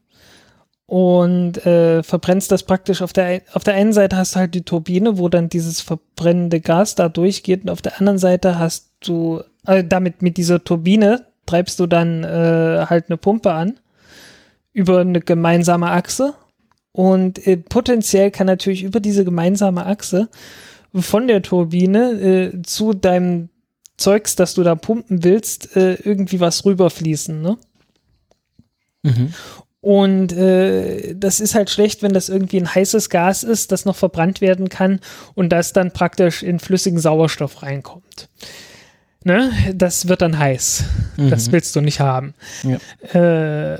und 0.88 1.66
äh, 1.66 2.02
verbrennst 2.02 2.50
das 2.50 2.62
praktisch 2.62 3.02
auf 3.02 3.12
der, 3.12 3.42
auf 3.52 3.62
der 3.62 3.74
einen 3.74 3.92
Seite 3.92 4.16
hast 4.16 4.34
du 4.34 4.40
halt 4.40 4.54
die 4.54 4.62
Turbine, 4.62 5.18
wo 5.18 5.28
dann 5.28 5.50
dieses 5.50 5.82
verbrennende 5.82 6.62
Gas 6.62 6.94
da 6.94 7.10
durchgeht 7.10 7.62
und 7.62 7.68
auf 7.68 7.82
der 7.82 8.00
anderen 8.00 8.16
Seite 8.18 8.58
hast 8.58 8.88
du, 9.00 9.42
äh, 9.66 9.84
damit 9.84 10.22
mit 10.22 10.38
dieser 10.38 10.64
Turbine 10.64 11.26
treibst 11.44 11.78
du 11.78 11.86
dann 11.86 12.24
äh, 12.24 12.86
halt 12.88 13.10
eine 13.10 13.18
Pumpe 13.18 13.52
an 13.52 13.78
über 14.72 15.00
eine 15.00 15.20
gemeinsame 15.20 15.90
Achse 15.90 16.32
und 16.92 17.46
äh, 17.46 17.58
potenziell 17.58 18.30
kann 18.30 18.46
natürlich 18.46 18.82
über 18.82 19.00
diese 19.00 19.26
gemeinsame 19.26 19.84
Achse 19.84 20.30
von 20.94 21.28
der 21.28 21.42
Turbine 21.42 22.12
äh, 22.12 22.62
zu 22.62 22.94
deinem 22.94 23.50
Zeugs, 23.98 24.36
das 24.36 24.54
du 24.54 24.62
da 24.62 24.74
pumpen 24.74 25.22
willst, 25.22 25.76
äh, 25.76 25.96
irgendwie 25.96 26.40
was 26.40 26.64
rüberfließen. 26.64 27.42
Ne? 27.42 27.58
Mhm. 29.02 29.34
Und 29.80 30.32
äh, 30.32 31.14
das 31.14 31.38
ist 31.38 31.54
halt 31.54 31.70
schlecht, 31.70 32.02
wenn 32.02 32.12
das 32.12 32.28
irgendwie 32.28 32.58
ein 32.58 32.74
heißes 32.74 33.10
Gas 33.10 33.44
ist, 33.44 33.70
das 33.70 33.84
noch 33.84 33.94
verbrannt 33.96 34.40
werden 34.40 34.68
kann 34.68 35.00
und 35.34 35.50
das 35.50 35.72
dann 35.72 35.92
praktisch 35.92 36.42
in 36.42 36.58
flüssigen 36.58 36.98
Sauerstoff 36.98 37.62
reinkommt. 37.62 38.28
Ne? 39.24 39.52
Das 39.74 40.08
wird 40.08 40.22
dann 40.22 40.38
heiß. 40.38 40.84
Das 41.16 41.46
Mhm. 41.48 41.52
willst 41.52 41.76
du 41.76 41.80
nicht 41.80 42.00
haben. 42.00 42.34
Äh, 43.12 43.78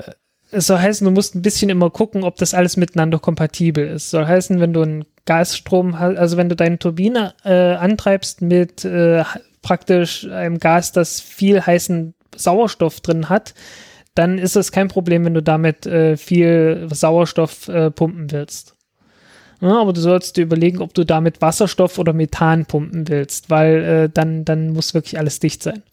es 0.51 0.67
soll 0.67 0.79
heißen, 0.79 1.05
du 1.05 1.11
musst 1.11 1.35
ein 1.35 1.41
bisschen 1.41 1.69
immer 1.69 1.89
gucken, 1.89 2.23
ob 2.23 2.37
das 2.37 2.53
alles 2.53 2.77
miteinander 2.77 3.19
kompatibel 3.19 3.85
ist. 3.87 4.09
Soll 4.09 4.25
heißen, 4.25 4.59
wenn 4.59 4.73
du 4.73 4.81
einen 4.81 5.05
Gasstrom 5.25 5.99
hast, 5.99 6.17
also 6.17 6.37
wenn 6.37 6.49
du 6.49 6.55
deine 6.55 6.79
Turbine 6.79 7.33
äh, 7.43 7.73
antreibst 7.75 8.41
mit 8.41 8.83
äh, 8.85 9.23
praktisch 9.61 10.25
einem 10.27 10.59
Gas, 10.59 10.91
das 10.91 11.19
viel 11.21 11.61
heißen 11.65 12.13
Sauerstoff 12.35 13.01
drin 13.01 13.29
hat, 13.29 13.53
dann 14.19 14.37
ist 14.37 14.57
es 14.57 14.73
kein 14.73 14.89
Problem, 14.89 15.23
wenn 15.23 15.33
du 15.33 15.41
damit 15.41 15.85
äh, 15.85 16.17
viel 16.17 16.89
Sauerstoff 16.91 17.69
äh, 17.69 17.89
pumpen 17.89 18.29
willst. 18.31 18.75
Ja, 19.61 19.79
aber 19.79 19.93
du 19.93 20.01
sollst 20.01 20.35
dir 20.35 20.41
überlegen, 20.41 20.79
ob 20.79 20.93
du 20.93 21.05
damit 21.05 21.41
Wasserstoff 21.41 21.97
oder 21.97 22.11
Methan 22.11 22.65
pumpen 22.65 23.07
willst, 23.07 23.49
weil 23.49 23.81
äh, 23.81 24.09
dann, 24.13 24.43
dann 24.43 24.71
muss 24.73 24.93
wirklich 24.93 25.17
alles 25.17 25.39
dicht 25.39 25.63
sein. 25.63 25.83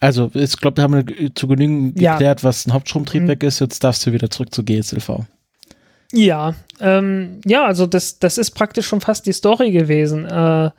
Also, 0.00 0.30
ich 0.32 0.56
glaube, 0.56 0.78
wir 0.78 0.84
haben 0.84 1.34
zu 1.34 1.46
genügend 1.46 2.00
Ja. 2.00 2.12
geklärt, 2.12 2.42
was 2.44 2.66
ein 2.66 2.72
Hauptstromtriebwerk 2.72 3.42
ist. 3.42 3.60
Jetzt 3.60 3.84
darfst 3.84 4.06
du 4.06 4.12
wieder 4.12 4.30
zurück 4.30 4.54
zu 4.54 4.64
GSLV. 4.64 5.26
Ja, 6.14 6.54
ähm, 6.80 7.42
ja, 7.44 7.66
also 7.66 7.86
das, 7.86 8.20
das 8.20 8.38
ist 8.38 8.52
praktisch 8.52 8.86
schon 8.86 9.02
fast 9.02 9.26
die 9.26 9.32
Story 9.34 9.70
gewesen. 9.70 10.24
Äh, 10.24 10.70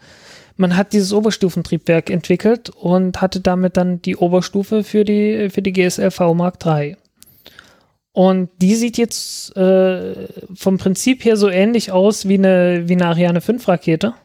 man 0.57 0.75
hat 0.75 0.93
dieses 0.93 1.13
Oberstufentriebwerk 1.13 2.09
entwickelt 2.09 2.69
und 2.69 3.21
hatte 3.21 3.39
damit 3.39 3.77
dann 3.77 4.01
die 4.01 4.17
Oberstufe 4.17 4.83
für 4.83 5.05
die, 5.05 5.49
für 5.49 5.61
die 5.61 5.73
GSLV 5.73 6.33
Mark 6.33 6.65
III. 6.65 6.97
Und 8.11 8.49
die 8.59 8.75
sieht 8.75 8.97
jetzt 8.97 9.55
äh, 9.55 10.27
vom 10.55 10.79
Prinzip 10.79 11.23
her 11.23 11.37
so 11.37 11.49
ähnlich 11.49 11.91
aus 11.91 12.27
wie 12.27 12.39
eine, 12.39 12.89
wie 12.89 12.93
eine 12.93 13.05
Ariane 13.05 13.41
5 13.41 13.67
Rakete. 13.67 14.15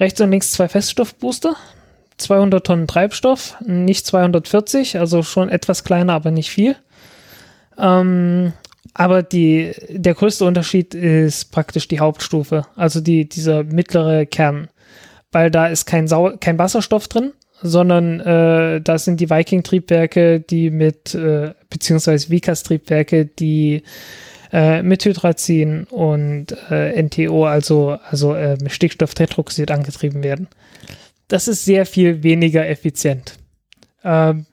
Rechts 0.00 0.20
und 0.20 0.30
links 0.32 0.50
zwei 0.52 0.68
Feststoffbooster, 0.68 1.56
200 2.16 2.66
Tonnen 2.66 2.88
Treibstoff, 2.88 3.56
nicht 3.64 4.04
240, 4.06 4.98
also 4.98 5.22
schon 5.22 5.48
etwas 5.48 5.84
kleiner, 5.84 6.14
aber 6.14 6.32
nicht 6.32 6.50
viel. 6.50 6.74
Ähm, 7.78 8.52
aber 8.94 9.22
die, 9.22 9.74
der 9.90 10.14
größte 10.14 10.44
Unterschied 10.44 10.94
ist 10.94 11.52
praktisch 11.52 11.86
die 11.86 12.00
Hauptstufe, 12.00 12.66
also 12.74 13.00
die, 13.00 13.28
dieser 13.28 13.62
mittlere 13.62 14.26
Kern. 14.26 14.68
Weil 15.32 15.50
da 15.50 15.66
ist 15.66 15.86
kein, 15.86 16.08
Sau 16.08 16.32
kein 16.40 16.58
Wasserstoff 16.58 17.08
drin, 17.08 17.32
sondern 17.60 18.20
äh, 18.20 18.80
da 18.80 18.98
sind 18.98 19.20
die 19.20 19.30
Viking-Triebwerke, 19.30 20.40
die 20.40 20.70
mit, 20.70 21.14
äh, 21.14 21.54
beziehungsweise 21.70 22.30
Vikas-Triebwerke, 22.30 23.26
die 23.26 23.82
äh, 24.52 24.82
mit 24.82 25.04
Hydrazin 25.04 25.84
und 25.84 26.56
äh, 26.70 27.02
NTO, 27.02 27.44
also, 27.46 27.98
also 28.08 28.34
äh, 28.34 28.56
mit 28.62 28.72
Stickstofftetroxid 28.72 29.70
angetrieben 29.70 30.22
werden. 30.22 30.48
Das 31.28 31.48
ist 31.48 31.64
sehr 31.64 31.84
viel 31.84 32.22
weniger 32.22 32.66
effizient. 32.66 33.34
Ähm, 34.02 34.46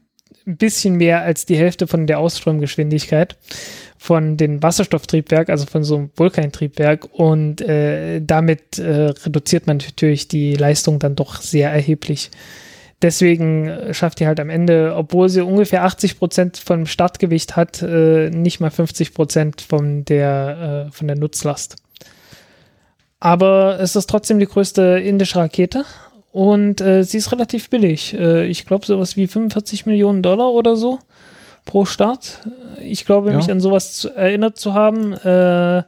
ein 0.45 0.57
bisschen 0.57 0.95
mehr 0.95 1.21
als 1.21 1.45
die 1.45 1.57
Hälfte 1.57 1.88
von 1.88 2.05
der 2.07 2.19
Ausströmgeschwindigkeit 2.19 3.38
von 4.06 4.38
den 4.38 4.62
Wasserstofftriebwerk, 4.62 5.49
also 5.49 5.66
von 5.66 5.84
so 5.84 5.95
einem 5.95 6.10
Vulkantriebwerk 6.16 7.10
und 7.12 7.60
äh, 7.62 8.22
damit 8.22 8.78
äh, 8.78 9.14
reduziert 9.26 9.66
man 9.66 9.78
natürlich 9.78 10.28
die 10.28 10.53
Leistung 10.53 10.99
dann 10.99 11.16
doch 11.16 11.41
sehr 11.41 11.72
erheblich. 11.72 12.30
Deswegen 13.01 13.68
äh, 13.68 13.93
schafft 13.95 14.20
die 14.20 14.28
halt 14.28 14.39
am 14.39 14.51
Ende, 14.51 14.93
obwohl 14.95 15.28
sie 15.30 15.41
ungefähr 15.41 15.86
80 15.86 16.20
Prozent 16.20 16.58
vom 16.58 16.86
Startgewicht 16.86 17.56
hat, 17.56 17.82
äh, 17.82 18.30
nicht 18.30 18.60
mal 18.60 18.70
50 18.70 19.16
Prozent 19.16 19.62
von 19.62 20.06
der, 20.06 20.88
äh, 20.88 20.91
von 20.91 21.08
der 21.08 21.18
Nutzlast. 21.18 21.78
Aber 23.20 23.80
es 23.80 23.95
ist 23.95 24.08
trotzdem 24.08 24.38
die 24.38 24.45
größte 24.45 24.99
indische 25.03 25.39
Rakete 25.39 25.84
und 26.32 26.80
äh, 26.80 27.03
sie 27.03 27.18
ist 27.18 27.32
relativ 27.32 27.72
billig. 27.72 28.14
Äh, 28.14 28.45
ich 28.45 28.68
glaube, 28.68 28.86
sowas 28.86 29.18
wie 29.18 29.26
45 29.26 29.88
Millionen 29.88 30.22
Dollar 30.22 30.51
oder 30.51 30.76
so 30.76 30.99
pro 31.66 31.86
Start. 31.86 32.41
Ich 32.82 33.05
glaube, 33.05 33.32
Ja. 33.32 33.38
mich 33.38 33.51
an 33.51 33.59
sowas 33.59 33.93
zu, 33.93 34.09
erinnert 34.16 34.57
zu 34.57 34.74
haben. 34.74 35.13
Äh, 35.13 35.84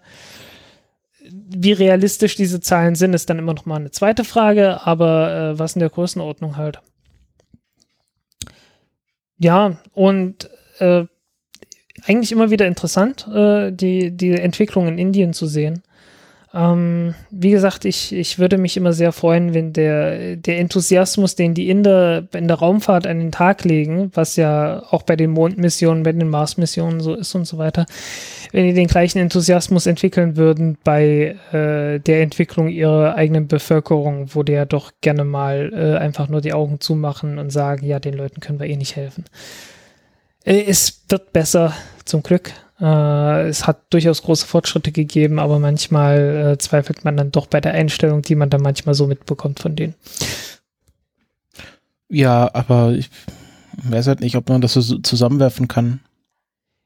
wie 1.30 1.74
realistisch 1.74 2.36
diese 2.36 2.60
Zahlen 2.62 2.96
sind, 2.96 3.14
ist 3.14 3.30
dann 3.30 3.40
immer 3.40 3.54
noch 3.54 3.66
mal 3.66 3.76
eine 3.76 3.92
zweite 3.92 4.24
Frage, 4.24 4.86
aber 4.86 5.34
äh, 5.56 5.60
was 5.60 5.76
in 5.76 5.80
der 5.82 5.90
Größenordnung 5.90 6.58
halt. 6.58 6.80
Ja, 9.38 9.78
und 9.94 10.50
äh, 10.80 11.06
eigentlich 12.06 12.32
immer 12.32 12.50
wieder 12.50 12.66
interessant, 12.68 13.28
äh, 13.28 13.72
die, 13.72 14.16
die 14.16 14.32
Entwicklung 14.32 14.88
in 14.88 14.98
Indien 14.98 15.34
zu 15.34 15.46
sehen. 15.48 15.84
Ähm, 16.54 17.14
wie 17.30 17.52
gesagt, 17.52 17.84
ich, 17.84 18.14
ich 18.14 18.40
würde 18.40 18.58
mich 18.58 18.78
immer 18.78 18.94
sehr 18.94 19.12
freuen, 19.12 19.54
wenn 19.54 19.74
der, 19.74 20.38
der 20.38 20.60
Enthusiasmus, 20.60 21.36
den 21.36 21.54
die 21.54 21.70
Inder 21.70 22.24
in 22.34 22.48
der 22.48 22.58
Raumfahrt 22.58 23.06
an 23.06 23.20
den 23.20 23.32
Tag 23.32 23.66
legen, 23.66 24.12
was 24.14 24.38
ja 24.38 24.84
auch 24.90 25.04
bei 25.04 25.18
den 25.18 25.32
Mondmissionen, 25.32 26.04
bei 26.04 26.14
den 26.14 26.30
Mars-Missionen 26.30 27.02
so 27.02 27.16
ist 27.16 27.36
und 27.36 27.46
so 27.46 27.58
weiter, 27.58 27.86
wenn 28.54 28.66
die 28.66 28.74
den 28.74 28.88
gleichen 28.88 29.20
Enthusiasmus 29.20 29.88
entwickeln 29.88 30.38
würden 30.38 30.78
bei 30.84 31.36
äh, 31.52 32.00
der 32.00 32.22
Entwicklung 32.22 32.70
ihrer 32.70 33.16
eigenen 33.16 33.48
Bevölkerung, 33.48 34.34
wo 34.34 34.44
die 34.44 34.54
ja 34.54 34.66
doch 34.66 34.94
gerne 35.02 35.26
mal 35.26 35.72
äh, 35.74 35.98
einfach 35.98 36.30
nur 36.30 36.40
die 36.40 36.54
Augen 36.54 36.80
zumachen 36.80 37.40
und 37.40 37.52
sagen, 37.52 37.86
ja, 37.86 38.00
den 38.00 38.14
Leuten 38.14 38.40
können 38.40 38.60
wir 38.60 38.68
eh 38.68 38.78
nicht 38.78 38.96
helfen. 38.96 39.26
Äh, 40.46 40.64
es 40.66 41.04
wird 41.10 41.34
besser, 41.34 41.74
zum 42.06 42.24
Glück. 42.24 42.54
Äh, 42.80 43.48
es 43.48 43.66
hat 43.66 43.92
durchaus 43.92 44.22
große 44.22 44.46
Fortschritte 44.46 44.92
gegeben, 44.92 45.40
aber 45.40 45.60
manchmal 45.60 46.54
äh, 46.54 46.58
zweifelt 46.58 47.06
man 47.06 47.18
dann 47.18 47.32
doch 47.32 47.48
bei 47.48 47.62
der 47.62 47.74
Einstellung, 47.74 48.22
die 48.22 48.36
man 48.36 48.50
dann 48.50 48.62
manchmal 48.62 48.96
so 48.96 49.08
mitbekommt 49.08 49.60
von 49.60 49.76
denen. 49.76 49.96
Ja, 52.10 52.50
aber 52.54 52.94
ich 52.94 53.10
weiß 53.84 54.08
halt 54.08 54.22
nicht, 54.22 54.36
ob 54.36 54.48
man 54.50 54.62
das 54.62 54.74
so 54.74 54.98
zusammenwerfen 55.00 55.68
kann. 55.68 56.02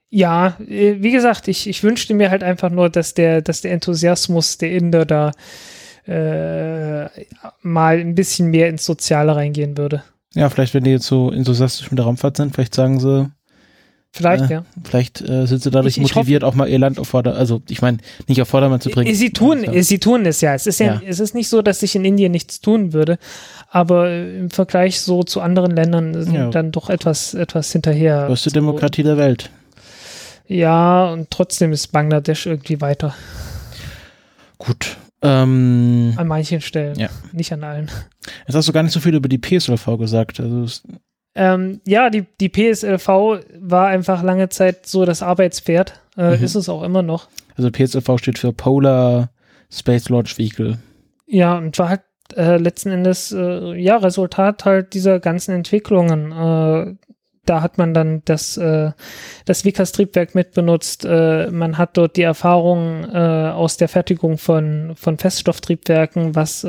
Ja, 0.09 0.57
äh, 0.67 0.95
wie 0.99 1.11
gesagt, 1.11 1.47
ich, 1.47 1.67
ich 1.67 1.83
wünschte 1.83 2.13
mir 2.13 2.31
halt 2.31 2.43
einfach 2.43 2.69
nur, 2.69 2.89
dass 2.89 3.13
der, 3.13 3.41
dass 3.41 3.61
der 3.61 3.71
Enthusiasmus 3.71 4.57
der 4.57 4.71
Inder 4.71 5.05
da 5.05 5.31
äh, 6.05 7.09
mal 7.61 7.99
ein 7.99 8.15
bisschen 8.15 8.49
mehr 8.49 8.69
ins 8.69 8.85
Soziale 8.85 9.35
reingehen 9.35 9.77
würde. 9.77 10.03
Ja, 10.33 10.49
vielleicht, 10.49 10.73
wenn 10.73 10.83
die 10.83 10.91
jetzt 10.91 11.05
so 11.05 11.31
enthusiastisch 11.31 11.91
mit 11.91 11.97
der 11.97 12.05
Raumfahrt 12.05 12.37
sind, 12.37 12.53
vielleicht 12.53 12.75
sagen 12.75 12.99
sie, 12.99 13.29
Vielleicht, 14.13 14.49
äh, 14.49 14.53
ja. 14.55 14.65
Vielleicht 14.83 15.21
äh, 15.21 15.45
sind 15.47 15.63
sie 15.63 15.71
dadurch 15.71 15.95
Ich- 15.97 16.03
ich 16.03 16.15
motiviert, 16.15 16.43
auch 16.43 16.53
mal 16.53 16.67
ihr 16.67 16.79
Land 16.79 16.99
auf 16.99 17.07
Vorder-, 17.07 17.35
also 17.35 17.61
ich 17.69 17.81
meine, 17.81 17.97
nicht 18.27 18.41
auf 18.41 18.49
Vordermann 18.49 18.81
zu 18.81 18.89
bringen. 18.89 19.15
Sie 19.15 19.31
tun, 19.31 19.63
Ja. 19.63 19.81
sie 19.83 19.99
tun 19.99 20.25
es 20.25 20.41
ja. 20.41 20.53
Es 20.53 20.67
ist 20.67 20.79
ja, 20.81 20.95
Ja. 20.95 21.01
es 21.07 21.19
ist 21.21 21.33
nicht 21.33 21.47
so, 21.47 21.61
dass 21.61 21.79
sich 21.79 21.95
in 21.95 22.03
Indien 22.03 22.33
nichts 22.33 22.59
tun 22.59 22.91
würde, 22.91 23.17
aber 23.69 24.09
äh, 24.09 24.37
im 24.39 24.49
Vergleich 24.49 24.99
so 24.99 25.23
zu 25.23 25.39
anderen 25.39 25.71
Ländern 25.75 26.13
sind 26.23 26.33
Ja. 26.35 26.49
dann 26.49 26.71
doch 26.73 26.89
etwas, 26.89 27.33
etwas 27.33 27.71
hinterher. 27.71 28.25
Größte 28.27 28.51
Demokratie 28.51 29.03
der 29.03 29.15
Welt. 29.17 29.49
Ja, 30.47 31.09
und 31.13 31.31
trotzdem 31.31 31.71
ist 31.71 31.87
Bangladesch 31.93 32.45
irgendwie 32.47 32.81
weiter. 32.81 33.15
Gut. 34.57 34.97
Ähm, 35.21 36.13
An 36.17 36.27
manchen 36.27 36.59
Stellen. 36.61 36.97
Ja. 36.99 37.09
Nicht 37.31 37.53
an 37.53 37.63
allen. 37.63 37.89
jetzt 38.47 38.55
hast 38.55 38.67
du 38.67 38.73
gar 38.73 38.83
nicht 38.83 38.91
so 38.91 38.99
viel 38.99 39.15
über 39.15 39.29
die 39.29 39.37
PSLV 39.37 39.97
gesagt. 39.97 40.39
Also 40.41 40.65
Ähm, 41.35 41.81
ja, 41.87 42.09
die, 42.09 42.25
die 42.39 42.49
PSLV 42.49 43.07
war 43.59 43.87
einfach 43.87 44.21
lange 44.23 44.49
Zeit 44.49 44.85
so 44.85 45.05
das 45.05 45.21
Arbeitspferd. 45.23 45.99
Äh, 46.17 46.37
Mhm. 46.37 46.43
Ist 46.43 46.55
es 46.55 46.67
auch 46.67 46.83
immer 46.83 47.01
noch. 47.01 47.29
also 47.55 47.69
PSLV 47.71 48.17
steht 48.17 48.37
für 48.39 48.51
Polar 48.51 49.29
Space 49.71 50.09
Launch 50.09 50.37
Vehicle. 50.37 50.77
Ja, 51.25 51.57
und 51.57 51.79
war 51.79 51.87
halt 51.89 52.01
äh, 52.35 52.57
letzten 52.57 52.91
Endes 52.91 53.31
äh, 53.31 53.73
ja 53.75 53.95
Resultat 53.97 54.65
halt 54.65 54.93
dieser 54.93 55.19
ganzen 55.19 55.55
Entwicklungen. 55.55 56.31
Äh, 56.31 56.95
da 57.45 57.61
hat 57.61 57.77
man 57.77 57.93
dann 57.93 58.21
das, 58.25 58.57
äh, 58.57 58.91
das 59.45 59.65
Vickers-Triebwerk 59.65 60.35
mitbenutzt. 60.35 61.05
Äh, 61.05 61.49
man 61.49 61.77
hat 61.77 61.97
dort 61.97 62.17
die 62.17 62.21
Erfahrung 62.21 63.05
äh, 63.05 63.51
aus 63.51 63.77
der 63.77 63.87
Fertigung 63.87 64.37
von, 64.37 64.93
von 64.95 65.17
Feststofftriebwerken, 65.17 66.35
was, 66.35 66.65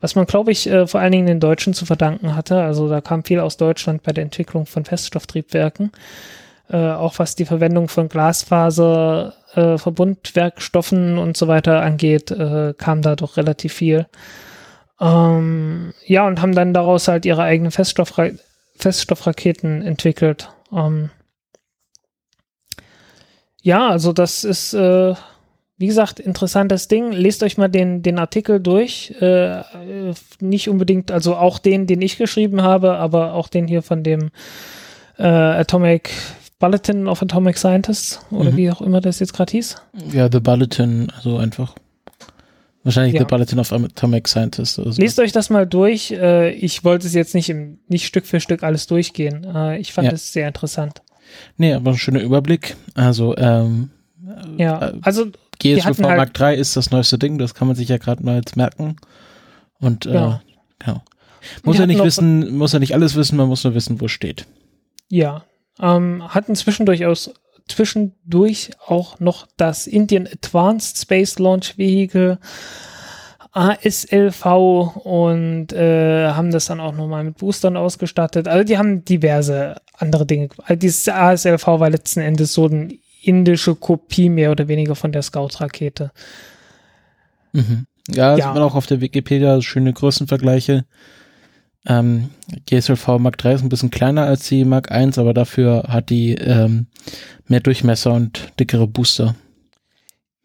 was 0.00 0.14
man, 0.14 0.26
glaube 0.26 0.52
ich, 0.52 0.68
äh, 0.68 0.86
vor 0.86 1.00
allen 1.00 1.12
Dingen 1.12 1.26
den 1.26 1.40
Deutschen 1.40 1.74
zu 1.74 1.86
verdanken 1.86 2.36
hatte. 2.36 2.60
Also 2.60 2.88
da 2.88 3.00
kam 3.00 3.24
viel 3.24 3.40
aus 3.40 3.56
Deutschland 3.56 4.02
bei 4.02 4.12
der 4.12 4.24
Entwicklung 4.24 4.66
von 4.66 4.84
Feststofftriebwerken. 4.84 5.92
Äh, 6.68 6.90
auch 6.90 7.18
was 7.18 7.36
die 7.36 7.44
Verwendung 7.44 7.88
von 7.88 8.08
Glasfaser, 8.08 9.34
äh, 9.54 9.78
Verbundwerkstoffen 9.78 11.18
und 11.18 11.36
so 11.36 11.48
weiter 11.48 11.82
angeht, 11.82 12.30
äh, 12.30 12.74
kam 12.76 13.02
da 13.02 13.16
doch 13.16 13.36
relativ 13.36 13.72
viel. 13.72 14.06
Ähm, 15.00 15.92
ja, 16.04 16.26
und 16.26 16.40
haben 16.42 16.54
dann 16.54 16.74
daraus 16.74 17.08
halt 17.08 17.24
ihre 17.24 17.42
eigenen 17.42 17.70
Feststoffra 17.70 18.30
Feststoffraketen 18.78 19.80
entwickelt. 19.80 20.50
Ähm, 20.70 21.10
ja, 23.62 23.88
also 23.88 24.12
das 24.12 24.44
ist, 24.44 24.74
äh, 24.74 25.14
wie 25.78 25.86
gesagt, 25.88 26.20
interessantes 26.20 26.88
Ding. 26.88 27.12
Lest 27.12 27.42
euch 27.42 27.58
mal 27.58 27.68
den, 27.68 28.02
den 28.02 28.18
Artikel 28.18 28.60
durch. 28.60 29.10
Äh, 29.20 29.62
nicht 30.40 30.68
unbedingt, 30.68 31.10
also 31.10 31.36
auch 31.36 31.58
den, 31.58 31.86
den 31.86 32.00
ich 32.02 32.16
geschrieben 32.18 32.62
habe, 32.62 32.94
aber 32.96 33.34
auch 33.34 33.48
den 33.48 33.66
hier 33.68 33.82
von 33.82 34.02
dem 34.02 34.30
äh, 35.18 35.24
Atomic 35.26 36.10
Bulletin 36.58 37.06
of 37.08 37.22
Atomic 37.22 37.58
Scientists 37.58 38.20
oder 38.30 38.52
Mhm. 38.52 38.56
wie 38.56 38.70
auch 38.70 38.80
immer 38.80 39.00
das 39.02 39.18
jetzt 39.20 39.34
gerade 39.34 39.50
hieß. 39.52 39.76
Ja, 40.12 40.30
The 40.32 40.40
Bulletin, 40.40 41.08
also 41.14 41.36
einfach. 41.36 41.74
Wahrscheinlich 42.82 43.14
Ja. 43.14 43.20
The 43.20 43.26
Bulletin 43.26 43.58
of 43.58 43.72
Atomic 43.72 44.28
Scientist. 44.28 44.78
Oder 44.78 44.92
so. 44.92 45.02
Lest 45.02 45.18
euch 45.18 45.32
das 45.32 45.50
mal 45.50 45.66
durch. 45.66 46.12
Äh, 46.12 46.52
ich 46.52 46.84
wollte 46.84 47.06
es 47.06 47.14
jetzt 47.14 47.34
nicht, 47.34 47.48
im, 47.50 47.78
nicht 47.88 48.06
Stück 48.06 48.24
für 48.26 48.40
Stück 48.40 48.62
alles 48.62 48.86
durchgehen. 48.86 49.44
Äh, 49.44 49.78
ich 49.78 49.92
fand 49.92 50.06
Ja. 50.06 50.12
es 50.14 50.32
sehr 50.32 50.46
interessant. 50.46 51.02
Nee, 51.56 51.74
aber 51.74 51.90
ein 51.90 51.98
schöner 51.98 52.20
Überblick. 52.22 52.76
Also, 52.94 53.36
ähm, 53.36 53.90
Ja, 54.56 54.88
äh, 54.90 54.92
also 55.02 55.26
GSUV 55.58 55.98
halt- 56.04 56.16
Mark 56.16 56.40
III 56.40 56.56
ist 56.56 56.76
das 56.76 56.90
neueste 56.90 57.18
Ding, 57.18 57.38
das 57.38 57.54
kann 57.54 57.66
man 57.68 57.76
sich 57.76 57.88
ja 57.88 57.98
gerade 57.98 58.22
mal 58.24 58.36
jetzt 58.36 58.56
merken. 58.56 58.96
Und 59.80 60.06
äh, 60.06 60.14
Ja. 60.14 60.42
genau. 60.78 61.02
Muss 61.62 61.78
ja 61.78 61.86
nicht 61.86 62.02
wissen, 62.02 62.56
muss 62.56 62.72
ja 62.72 62.78
nicht 62.80 62.94
alles 62.94 63.14
wissen, 63.14 63.36
man 63.36 63.48
muss 63.48 63.62
nur 63.64 63.74
wissen, 63.74 64.00
wo 64.00 64.06
es 64.06 64.12
steht. 64.12 64.46
Ja, 65.08 65.44
ähm, 65.80 66.22
hatten 66.28 66.56
zwischendurch 66.56 67.06
aus, 67.06 67.30
zwischendurch 67.68 68.70
auch 68.86 69.20
noch 69.20 69.46
das 69.56 69.86
Indian 69.86 70.26
Advanced 70.26 70.98
Space 70.98 71.38
Launch 71.38 71.78
Vehicle 71.78 72.38
ASLV 73.52 74.44
und 75.04 75.72
äh, 75.72 76.28
haben 76.30 76.50
das 76.50 76.66
dann 76.66 76.80
auch 76.80 76.92
nochmal 76.94 77.24
mit 77.24 77.38
Boostern 77.38 77.76
ausgestattet. 77.76 78.48
Also 78.48 78.64
die 78.64 78.76
haben 78.76 79.04
diverse 79.04 79.76
andere 79.96 80.26
Dinge. 80.26 80.48
Also 80.64 80.74
dieses 80.78 81.08
ASLV 81.08 81.66
war 81.66 81.88
letzten 81.88 82.20
Endes 82.20 82.52
so 82.52 82.66
eine 82.66 82.98
indische 83.26 83.74
Kopie 83.74 84.28
mehr 84.28 84.50
oder 84.50 84.68
weniger 84.68 84.94
von 84.94 85.12
der 85.12 85.22
Scout-Rakete. 85.22 86.10
Mhm. 87.52 87.86
Ja, 88.08 88.36
Ja. 88.36 88.46
sieht 88.46 88.54
man 88.54 88.62
auch 88.62 88.74
auf 88.74 88.86
der 88.86 89.00
Wikipedia 89.00 89.60
schöne 89.62 89.92
Größenvergleiche. 89.92 90.84
Ähm, 91.88 92.30
GSLV 92.66 93.18
Mark 93.18 93.44
III 93.44 93.54
ist 93.54 93.62
ein 93.62 93.68
bisschen 93.68 93.90
kleiner 93.90 94.24
als 94.24 94.48
die 94.48 94.64
Mark 94.64 94.90
I, 94.90 95.10
aber 95.16 95.34
dafür 95.34 95.84
hat 95.88 96.10
die 96.10 96.34
ähm, 96.34 96.86
mehr 97.46 97.60
Durchmesser 97.60 98.12
und 98.12 98.52
dickere 98.58 98.86
Booster. 98.88 99.36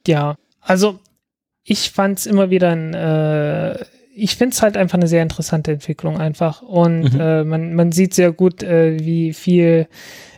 Ja, 0.08 0.36
also 0.62 1.00
ich 1.64 1.92
fand 1.92 2.20
es 2.20 2.26
immer 2.28 2.50
wieder 2.52 2.70
ein, 2.72 2.94
äh, 2.94 3.84
ich 4.16 4.36
finde 4.36 4.54
es 4.54 4.62
halt 4.62 4.78
einfach 4.78 4.98
eine 4.98 5.08
sehr 5.08 5.24
interessante 5.24 5.72
Entwicklung 5.72 6.20
einfach. 6.20 6.62
Und 6.62 7.14
Mhm. 7.14 7.20
äh, 7.20 7.44
man, 7.44 7.74
man 7.74 7.92
sieht 7.92 8.14
sehr 8.14 8.32
gut, 8.32 8.62
äh, 8.62 9.00
wie 9.00 9.34
viel 9.34 9.88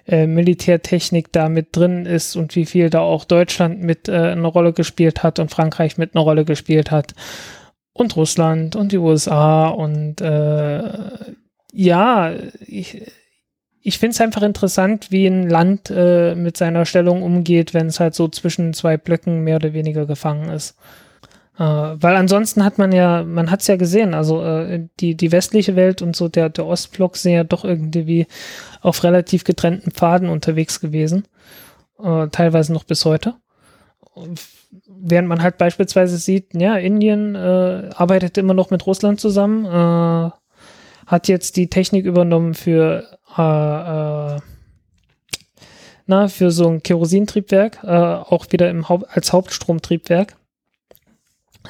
äh, 0.08 0.28
Militärtechnik 0.28 1.32
da 1.32 1.50
mit 1.50 1.76
drin 1.76 2.06
ist 2.06 2.36
und 2.36 2.56
wie 2.56 2.66
viel 2.66 2.90
da 2.90 3.00
auch 3.00 3.26
Deutschland 3.26 3.82
mit 3.82 4.10
äh, 4.10 4.32
eine 4.32 4.48
Rolle 4.48 4.74
gespielt 4.74 5.24
hat 5.24 5.40
und 5.40 5.52
Frankreich 5.52 5.98
mit 5.98 6.16
einer 6.16 6.24
Rolle 6.24 6.46
gespielt 6.46 6.92
hat. 6.92 7.14
Und 7.94 8.16
Russland 8.16 8.76
und 8.76 8.92
die 8.92 8.98
USA 8.98 9.68
und 9.68 10.20
äh, 10.20 10.84
ja, 11.74 12.34
ich, 12.66 13.04
ich 13.82 14.00
finde 14.00 14.14
es 14.14 14.22
einfach 14.22 14.42
interessant, 14.42 15.12
wie 15.12 15.28
ein 15.28 15.50
Land 15.50 15.90
äh, 15.90 16.36
mit 16.36 16.58
seiner 16.58 16.86
Stellung 16.86 17.22
umgeht, 17.22 17.74
wenn 17.74 17.88
es 17.88 18.00
halt 18.00 18.16
so 18.16 18.28
zwischen 18.28 18.74
zwei 18.74 18.98
Blöcken 18.98 19.44
mehr 19.44 19.58
oder 19.58 19.74
weniger 19.74 20.06
gefangen 20.06 20.50
ist. 20.50 20.76
Äh, 21.58 21.64
weil 21.64 22.16
ansonsten 22.16 22.64
hat 22.64 22.78
man 22.78 22.92
ja, 22.92 23.24
man 23.24 23.52
hat 23.52 23.62
es 23.62 23.68
ja 23.68 23.76
gesehen, 23.76 24.14
also 24.14 24.44
äh, 24.44 24.88
die, 25.00 25.16
die 25.16 25.32
westliche 25.32 25.76
Welt 25.76 26.02
und 26.02 26.16
so 26.16 26.28
der, 26.28 26.50
der 26.50 26.66
Ostblock 26.66 27.16
sind 27.16 27.34
ja 27.34 27.44
doch 27.44 27.64
irgendwie 27.64 28.26
auf 28.82 29.04
relativ 29.04 29.44
getrennten 29.44 29.92
Pfaden 29.92 30.30
unterwegs 30.30 30.80
gewesen. 30.80 31.28
Äh, 32.02 32.28
teilweise 32.30 32.74
noch 32.74 32.86
bis 32.86 33.06
heute. 33.06 33.36
Während 34.88 35.28
man 35.28 35.44
halt 35.44 35.58
beispielsweise 35.58 36.18
sieht, 36.18 36.54
ja, 36.54 36.76
Indien 36.76 37.36
äh, 37.36 37.90
arbeitet 37.96 38.38
immer 38.38 38.54
noch 38.56 38.72
mit 38.72 38.86
Russland 38.88 39.20
zusammen, 39.20 39.66
äh, 39.66 40.32
hat 41.06 41.28
jetzt 41.28 41.58
die 41.58 41.70
Technik 41.70 42.06
übernommen 42.06 42.56
für 42.56 43.04
äh, 43.38 44.36
äh, 44.36 44.40
na, 46.06 46.28
für 46.28 46.52
so 46.52 46.68
ein 46.68 46.84
Kerosintriebwerk, 46.84 47.80
äh, 47.84 47.88
auch 47.88 48.48
wieder 48.50 48.70
im 48.70 48.90
Haupt 48.90 49.06
als 49.10 49.32
Hauptstromtriebwerk. 49.32 50.36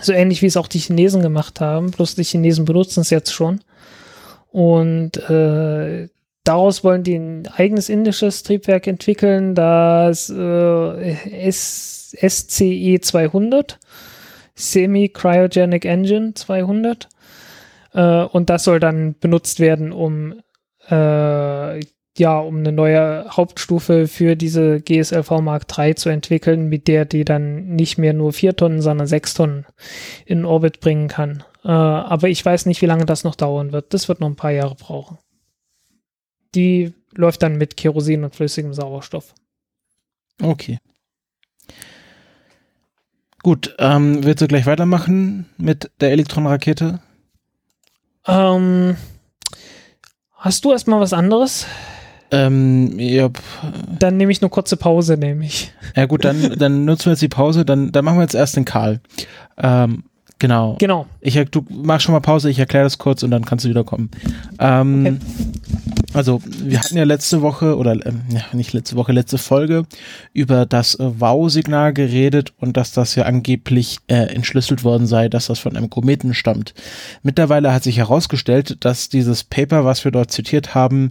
So 0.01 0.11
ähnlich 0.11 0.41
wie 0.41 0.47
es 0.47 0.57
auch 0.57 0.67
die 0.67 0.79
Chinesen 0.79 1.21
gemacht 1.21 1.61
haben, 1.61 1.91
bloß 1.91 2.15
die 2.15 2.23
Chinesen 2.23 2.65
benutzen 2.65 3.01
es 3.01 3.09
jetzt 3.09 3.33
schon. 3.33 3.61
Und 4.51 5.17
äh, 5.29 6.09
daraus 6.43 6.83
wollen 6.83 7.03
die 7.03 7.15
ein 7.15 7.47
eigenes 7.47 7.89
indisches 7.89 8.43
Triebwerk 8.43 8.87
entwickeln, 8.87 9.55
das 9.55 10.29
äh, 10.29 11.51
SCE 11.51 12.99
200 13.01 13.79
Semi-Cryogenic 14.55 15.85
Engine 15.85 16.33
200. 16.33 17.09
Äh, 17.93 18.23
und 18.25 18.49
das 18.49 18.63
soll 18.63 18.79
dann 18.79 19.15
benutzt 19.19 19.59
werden, 19.59 19.91
um 19.91 20.33
äh, 20.89 21.79
ja, 22.17 22.39
um 22.39 22.57
eine 22.57 22.71
neue 22.71 23.25
Hauptstufe 23.29 24.07
für 24.07 24.35
diese 24.35 24.81
GSLV 24.81 25.31
Mark 25.41 25.65
III 25.75 25.95
zu 25.95 26.09
entwickeln, 26.09 26.69
mit 26.69 26.87
der 26.87 27.05
die 27.05 27.25
dann 27.25 27.75
nicht 27.75 27.97
mehr 27.97 28.13
nur 28.13 28.33
vier 28.33 28.55
Tonnen, 28.55 28.81
sondern 28.81 29.07
sechs 29.07 29.33
Tonnen 29.33 29.65
in 30.25 30.45
Orbit 30.45 30.79
bringen 30.79 31.07
kann. 31.07 31.43
Äh, 31.63 31.69
aber 31.69 32.29
ich 32.29 32.45
weiß 32.45 32.67
nicht, 32.67 32.81
wie 32.81 32.87
lange 32.87 33.05
das 33.05 33.23
noch 33.23 33.35
dauern 33.35 33.71
wird. 33.71 33.93
Das 33.93 34.07
wird 34.09 34.19
noch 34.19 34.27
ein 34.27 34.35
paar 34.35 34.51
Jahre 34.51 34.75
brauchen. 34.75 35.17
Die 36.53 36.93
läuft 37.15 37.41
dann 37.41 37.57
mit 37.57 37.77
Kerosin 37.77 38.23
und 38.23 38.35
flüssigem 38.35 38.73
Sauerstoff. 38.73 39.33
Okay. 40.41 40.77
Gut, 43.41 43.75
ähm, 43.79 44.23
willst 44.23 44.41
du 44.41 44.47
gleich 44.47 44.65
weitermachen 44.65 45.49
mit 45.57 45.91
der 45.99 46.11
Elektronenrakete? 46.11 47.01
Ähm, 48.25 48.95
hast 50.33 50.63
du 50.63 50.71
erstmal 50.71 51.01
was 51.01 51.11
anderes? 51.11 51.65
Ähm, 52.33 52.97
ja, 52.97 53.29
Dann 53.99 54.17
nehme 54.17 54.31
ich 54.31 54.41
eine 54.41 54.49
kurze 54.49 54.75
Pause, 54.75 55.17
nämlich. 55.17 55.71
ja 55.95 56.05
gut, 56.05 56.25
dann, 56.25 56.55
dann 56.57 56.83
nutzen 56.83 57.05
wir 57.05 57.11
jetzt 57.11 57.21
die 57.21 57.27
Pause, 57.27 57.63
dann, 57.63 57.91
dann 57.91 58.03
machen 58.03 58.17
wir 58.17 58.23
jetzt 58.23 58.33
erst 58.33 58.55
den 58.55 58.65
Karl. 58.65 59.01
Ähm, 59.57 60.03
genau. 60.39 60.75
Genau. 60.79 61.05
Ich, 61.21 61.35
du 61.51 61.63
mach 61.69 62.01
schon 62.01 62.13
mal 62.13 62.21
Pause, 62.21 62.49
ich 62.49 62.57
erkläre 62.57 62.85
das 62.85 62.97
kurz 62.97 63.21
und 63.21 63.29
dann 63.29 63.45
kannst 63.45 63.65
du 63.65 63.69
wieder 63.69 63.83
kommen. 63.83 64.09
Ähm, 64.59 65.05
Okay. 65.05 65.17
Also, 66.13 66.41
wir 66.45 66.79
hatten 66.79 66.95
ja 66.95 67.05
letzte 67.05 67.41
Woche, 67.41 67.75
oder 67.75 67.95
ja, 67.95 68.41
nicht 68.51 68.71
letzte 68.73 68.95
Woche, 68.95 69.11
letzte 69.11 69.39
Folge 69.39 69.85
über 70.31 70.67
das 70.67 70.93
äh, 70.95 71.19
Wow-Signal 71.19 71.91
geredet 71.91 72.53
und 72.59 72.77
dass 72.77 72.91
das 72.91 73.15
ja 73.15 73.23
angeblich 73.23 73.97
äh, 74.07 74.33
entschlüsselt 74.35 74.83
worden 74.83 75.07
sei, 75.07 75.27
dass 75.27 75.47
das 75.47 75.57
von 75.57 75.75
einem 75.75 75.89
Kometen 75.89 76.35
stammt. 76.35 76.75
Mittlerweile 77.23 77.73
hat 77.73 77.83
sich 77.83 77.97
herausgestellt, 77.97 78.77
dass 78.81 79.09
dieses 79.09 79.43
Paper, 79.43 79.85
was 79.85 80.03
wir 80.05 80.11
dort 80.11 80.29
zitiert 80.29 80.75
haben, 80.75 81.09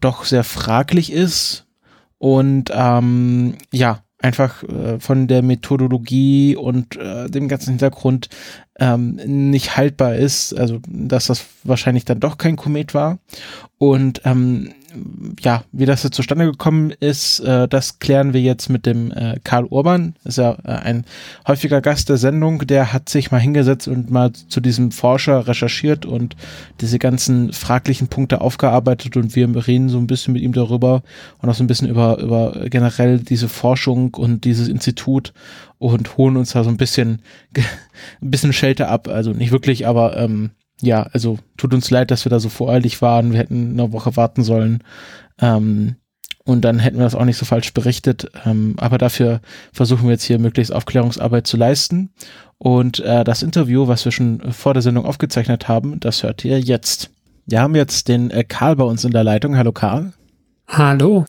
doch 0.00 0.24
sehr 0.24 0.44
fraglich 0.44 1.12
ist 1.12 1.66
und 2.18 2.70
ähm, 2.72 3.56
ja, 3.72 4.02
einfach 4.22 4.62
äh, 4.64 5.00
von 5.00 5.26
der 5.26 5.42
Methodologie 5.42 6.56
und 6.56 6.96
äh, 6.96 7.28
dem 7.28 7.48
ganzen 7.48 7.70
Hintergrund 7.70 8.28
ähm, 8.78 9.16
nicht 9.24 9.76
haltbar 9.76 10.14
ist, 10.14 10.56
also 10.58 10.80
dass 10.86 11.26
das 11.26 11.46
wahrscheinlich 11.64 12.04
dann 12.04 12.20
doch 12.20 12.38
kein 12.38 12.56
Komet 12.56 12.94
war. 12.94 13.18
Und 13.78 14.22
ähm, 14.24 14.74
ja, 15.40 15.64
wie 15.72 15.86
das 15.86 16.02
jetzt 16.02 16.16
zustande 16.16 16.46
gekommen 16.46 16.92
ist, 17.00 17.40
äh, 17.40 17.68
das 17.68 17.98
klären 17.98 18.32
wir 18.32 18.40
jetzt 18.40 18.68
mit 18.68 18.86
dem 18.86 19.12
äh, 19.12 19.38
Karl 19.44 19.64
Urban. 19.66 20.14
Ist 20.24 20.38
ja 20.38 20.56
äh, 20.64 20.72
ein 20.72 21.04
häufiger 21.46 21.80
Gast 21.80 22.08
der 22.08 22.16
Sendung. 22.16 22.66
Der 22.66 22.92
hat 22.92 23.08
sich 23.08 23.30
mal 23.30 23.38
hingesetzt 23.38 23.88
und 23.88 24.10
mal 24.10 24.32
zu 24.32 24.60
diesem 24.60 24.90
Forscher 24.90 25.46
recherchiert 25.46 26.06
und 26.06 26.36
diese 26.80 26.98
ganzen 26.98 27.52
fraglichen 27.52 28.08
Punkte 28.08 28.40
aufgearbeitet 28.40 29.16
und 29.16 29.36
wir 29.36 29.66
reden 29.66 29.88
so 29.88 29.98
ein 29.98 30.06
bisschen 30.06 30.34
mit 30.34 30.42
ihm 30.42 30.52
darüber 30.52 31.02
und 31.40 31.48
auch 31.48 31.54
so 31.54 31.64
ein 31.64 31.68
bisschen 31.68 31.88
über, 31.88 32.18
über 32.18 32.66
generell 32.68 33.18
diese 33.18 33.48
Forschung 33.48 34.14
und 34.14 34.44
dieses 34.44 34.68
Institut 34.68 35.32
und 35.78 36.16
holen 36.16 36.36
uns 36.36 36.52
da 36.52 36.64
so 36.64 36.70
ein 36.70 36.76
bisschen, 36.76 37.22
ein 37.56 38.30
bisschen 38.30 38.52
Schelte 38.52 38.88
ab. 38.88 39.08
Also 39.08 39.32
nicht 39.32 39.52
wirklich, 39.52 39.86
aber 39.86 40.16
ähm, 40.16 40.50
ja, 40.80 41.02
also 41.12 41.38
tut 41.56 41.74
uns 41.74 41.90
leid, 41.90 42.10
dass 42.10 42.24
wir 42.24 42.30
da 42.30 42.40
so 42.40 42.48
voreilig 42.48 43.02
waren. 43.02 43.32
Wir 43.32 43.38
hätten 43.38 43.72
eine 43.72 43.92
Woche 43.92 44.16
warten 44.16 44.42
sollen. 44.42 44.82
Ähm, 45.40 45.96
und 46.44 46.62
dann 46.62 46.78
hätten 46.78 46.96
wir 46.96 47.04
das 47.04 47.14
auch 47.14 47.24
nicht 47.24 47.36
so 47.36 47.44
falsch 47.44 47.72
berichtet. 47.74 48.30
Ähm, 48.44 48.74
aber 48.78 48.98
dafür 48.98 49.40
versuchen 49.72 50.04
wir 50.04 50.12
jetzt 50.12 50.24
hier 50.24 50.38
möglichst 50.38 50.72
Aufklärungsarbeit 50.72 51.46
zu 51.46 51.56
leisten. 51.56 52.10
Und 52.58 53.00
äh, 53.00 53.24
das 53.24 53.42
Interview, 53.42 53.88
was 53.88 54.04
wir 54.04 54.12
schon 54.12 54.52
vor 54.52 54.74
der 54.74 54.82
Sendung 54.82 55.06
aufgezeichnet 55.06 55.68
haben, 55.68 56.00
das 56.00 56.22
hört 56.22 56.44
ihr 56.44 56.60
jetzt. 56.60 57.10
Wir 57.46 57.60
haben 57.60 57.74
jetzt 57.74 58.08
den 58.08 58.30
äh, 58.30 58.44
Karl 58.44 58.76
bei 58.76 58.84
uns 58.84 59.04
in 59.04 59.12
der 59.12 59.24
Leitung. 59.24 59.56
Hallo 59.56 59.72
Karl. 59.72 60.12
Hallo. 60.72 61.24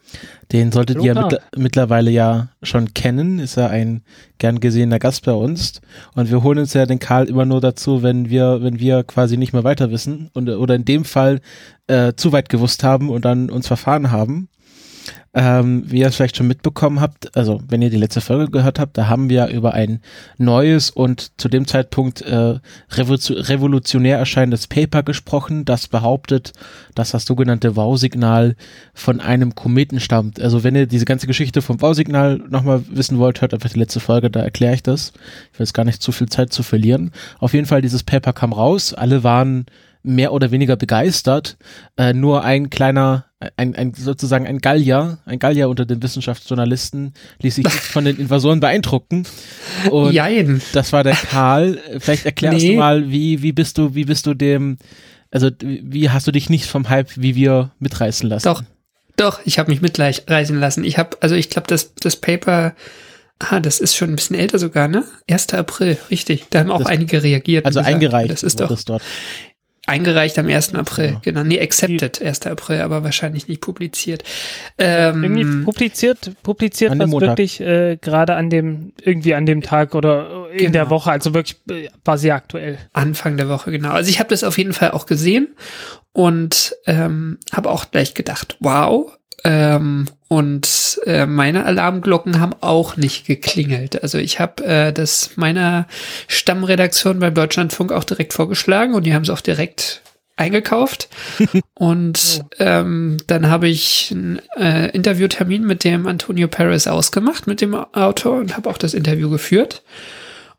Den 0.51 0.71
solltet 0.71 0.97
Hallo, 0.97 1.05
ihr 1.05 1.15
mittler 1.15 1.39
mittlerweile 1.57 2.11
ja 2.11 2.49
schon 2.61 2.93
kennen. 2.93 3.39
Ist 3.39 3.57
er 3.57 3.71
ein 3.71 4.03
gern 4.37 4.59
gesehener 4.59 4.99
Gast 4.99 5.25
bei 5.25 5.33
uns. 5.33 5.81
Und 6.13 6.29
wir 6.29 6.43
holen 6.43 6.59
uns 6.59 6.73
ja 6.73 6.85
den 6.85 6.99
Karl 6.99 7.27
immer 7.27 7.45
nur 7.45 7.59
dazu, 7.59 8.03
wenn 8.03 8.29
wir, 8.29 8.61
wenn 8.61 8.79
wir 8.79 9.03
quasi 9.03 9.37
nicht 9.37 9.53
mehr 9.53 9.63
weiter 9.63 9.89
wissen 9.89 10.29
und, 10.33 10.47
oder 10.47 10.75
in 10.75 10.85
dem 10.85 11.05
Fall 11.05 11.41
äh, 11.87 12.13
zu 12.13 12.31
weit 12.31 12.49
gewusst 12.49 12.83
haben 12.83 13.09
und 13.09 13.25
dann 13.25 13.49
uns 13.49 13.65
verfahren 13.65 14.11
haben. 14.11 14.47
Ähm, 15.33 15.83
wie 15.85 15.99
ihr 15.99 16.07
es 16.07 16.15
vielleicht 16.15 16.35
schon 16.35 16.47
mitbekommen 16.49 16.99
habt, 16.99 17.37
also 17.37 17.61
wenn 17.69 17.81
ihr 17.81 17.89
die 17.89 17.95
letzte 17.95 18.19
Folge 18.19 18.51
gehört 18.51 18.79
habt, 18.79 18.97
da 18.97 19.07
haben 19.07 19.29
wir 19.29 19.47
über 19.47 19.73
ein 19.73 20.01
neues 20.37 20.89
und 20.89 21.39
zu 21.39 21.47
dem 21.47 21.65
Zeitpunkt 21.67 22.21
äh, 22.21 22.59
revolution 22.91 23.37
revolutionär 23.37 24.17
erscheinendes 24.17 24.67
Paper 24.67 25.03
gesprochen, 25.03 25.63
das 25.63 25.87
behauptet, 25.87 26.51
dass 26.95 27.11
das 27.11 27.25
sogenannte 27.25 27.77
Wow-Signal 27.77 28.57
von 28.93 29.21
einem 29.21 29.55
Kometen 29.55 30.01
stammt. 30.01 30.41
Also 30.41 30.65
wenn 30.65 30.75
ihr 30.75 30.85
diese 30.85 31.05
ganze 31.05 31.27
Geschichte 31.27 31.61
vom 31.61 31.81
Wow-Signal 31.81 32.39
nochmal 32.49 32.83
wissen 32.89 33.17
wollt, 33.17 33.39
hört 33.39 33.53
einfach 33.53 33.69
die 33.69 33.79
letzte 33.79 34.01
Folge, 34.01 34.29
da 34.29 34.41
erkläre 34.41 34.73
ich 34.73 34.83
das. 34.83 35.13
Ich 35.53 35.59
will 35.59 35.65
jetzt 35.65 35.73
gar 35.73 35.85
nicht 35.85 36.01
zu 36.01 36.11
viel 36.11 36.27
Zeit 36.27 36.51
zu 36.51 36.61
verlieren. 36.61 37.11
Auf 37.39 37.53
jeden 37.53 37.67
Fall, 37.67 37.81
dieses 37.81 38.03
Paper 38.03 38.33
kam 38.33 38.51
raus, 38.51 38.93
alle 38.93 39.23
waren 39.23 39.65
mehr 40.03 40.33
oder 40.33 40.51
weniger 40.51 40.75
begeistert. 40.75 41.57
Äh, 41.97 42.13
nur 42.13 42.43
ein 42.43 42.69
kleiner, 42.69 43.25
ein, 43.57 43.75
ein 43.75 43.93
sozusagen 43.93 44.47
ein 44.47 44.59
Gallier, 44.59 45.19
ein 45.25 45.39
Gallier 45.39 45.69
unter 45.69 45.85
den 45.85 46.01
Wissenschaftsjournalisten 46.01 47.13
ließ 47.41 47.55
sich 47.55 47.65
nicht 47.65 47.75
von 47.79 48.05
den 48.05 48.17
Invasoren 48.19 48.59
beeindrucken. 48.59 49.25
Und 49.89 50.13
Jein. 50.13 50.61
das 50.73 50.91
war 50.93 51.03
der 51.03 51.15
Karl. 51.15 51.77
Vielleicht 51.99 52.25
erklärst 52.25 52.57
Nee. 52.59 52.71
du 52.73 52.77
mal, 52.79 53.09
wie, 53.11 53.41
wie 53.41 53.51
bist 53.51 53.77
du, 53.77 53.93
wie 53.95 54.05
bist 54.05 54.25
du 54.25 54.33
dem, 54.33 54.77
also 55.31 55.49
wie 55.61 56.09
hast 56.09 56.27
du 56.27 56.31
dich 56.31 56.49
nicht 56.49 56.65
vom 56.65 56.89
Hype 56.89 57.11
wie 57.15 57.35
wir 57.35 57.71
mitreißen 57.79 58.27
lassen? 58.27 58.45
Doch, 58.47 58.63
doch, 59.17 59.39
ich 59.45 59.59
habe 59.59 59.69
mich 59.71 59.81
mitreißen 59.81 60.59
lassen. 60.59 60.83
Ich 60.83 60.97
habe, 60.97 61.17
also 61.21 61.35
ich 61.35 61.49
glaube, 61.49 61.67
das, 61.67 61.93
das 61.95 62.15
Paper, 62.15 62.73
ah, 63.39 63.59
das 63.59 63.79
ist 63.79 63.95
schon 63.95 64.09
ein 64.09 64.15
bisschen 64.15 64.35
älter 64.35 64.57
sogar, 64.57 64.87
ne? 64.87 65.03
1. 65.29 65.53
April, 65.53 65.97
richtig. 66.09 66.45
Da 66.49 66.59
haben 66.59 66.71
auch 66.71 66.79
Das- 66.79 66.87
einige 66.87 67.21
reagiert. 67.21 67.65
Also 67.65 67.79
gesagt, 67.81 67.93
eingereicht 67.93 68.31
Das 68.31 68.41
ist 68.43 68.59
doch 68.59 68.69
das 68.69 68.85
dort. 68.85 69.03
Eingereicht 69.87 70.37
am 70.37 70.47
1. 70.47 70.75
April, 70.75 71.11
Ja. 71.13 71.19
genau. 71.23 71.43
Nee, 71.43 71.59
accepted 71.59 72.21
1. 72.21 72.45
April, 72.47 72.81
aber 72.81 73.03
wahrscheinlich 73.03 73.47
nicht 73.47 73.61
publiziert. 73.61 74.23
Irgendwie 74.77 75.41
Ähm, 75.41 75.65
publiziert, 75.65 76.31
publiziert 76.43 76.93
dem 76.93 76.99
was 76.99 77.09
Montag. 77.09 77.29
wirklich 77.29 77.59
äh, 77.61 77.97
gerade 77.99 78.35
an 78.35 78.49
dem, 78.49 78.93
irgendwie 79.01 79.33
an 79.33 79.45
dem 79.45 79.61
Tag 79.61 79.95
oder 79.95 80.47
in 80.51 80.57
Genau. 80.59 80.71
der 80.71 80.89
Woche, 80.91 81.11
also 81.11 81.33
wirklich 81.33 81.57
äh, 81.69 81.89
war 82.05 82.17
sehr 82.17 82.35
aktuell. 82.35 82.77
Anfang 82.93 83.37
der 83.37 83.49
Woche, 83.49 83.71
genau. 83.71 83.89
Also 83.91 84.09
ich 84.09 84.19
habe 84.19 84.29
das 84.29 84.43
auf 84.43 84.57
jeden 84.57 84.73
Fall 84.73 84.91
auch 84.91 85.05
gesehen 85.07 85.47
und 86.13 86.75
ähm, 86.85 87.39
habe 87.51 87.69
auch 87.69 87.89
gleich 87.91 88.13
gedacht, 88.13 88.57
wow. 88.59 89.17
Ähm, 89.43 90.07
und 90.27 90.99
äh, 91.05 91.25
meine 91.25 91.65
Alarmglocken 91.65 92.39
haben 92.39 92.55
auch 92.61 92.95
nicht 92.95 93.25
geklingelt. 93.25 94.01
Also 94.01 94.17
ich 94.17 94.39
habe 94.39 94.63
äh, 94.63 94.93
das 94.93 95.31
meiner 95.35 95.87
Stammredaktion 96.27 97.19
beim 97.19 97.33
Deutschlandfunk 97.33 97.91
auch 97.91 98.03
direkt 98.03 98.33
vorgeschlagen 98.33 98.93
und 98.93 99.03
die 99.03 99.13
haben 99.13 99.23
es 99.23 99.29
auch 99.29 99.41
direkt 99.41 100.01
eingekauft. 100.37 101.09
und 101.73 102.43
ähm, 102.59 103.17
dann 103.27 103.49
habe 103.49 103.67
ich 103.67 104.09
einen 104.11 104.41
äh, 104.57 104.89
Interviewtermin 104.91 105.65
mit 105.65 105.83
dem 105.83 106.07
Antonio 106.07 106.47
Perez 106.47 106.87
ausgemacht, 106.87 107.47
mit 107.47 107.61
dem 107.61 107.73
Autor 107.73 108.39
und 108.39 108.55
habe 108.55 108.69
auch 108.69 108.77
das 108.77 108.93
Interview 108.93 109.29
geführt. 109.29 109.83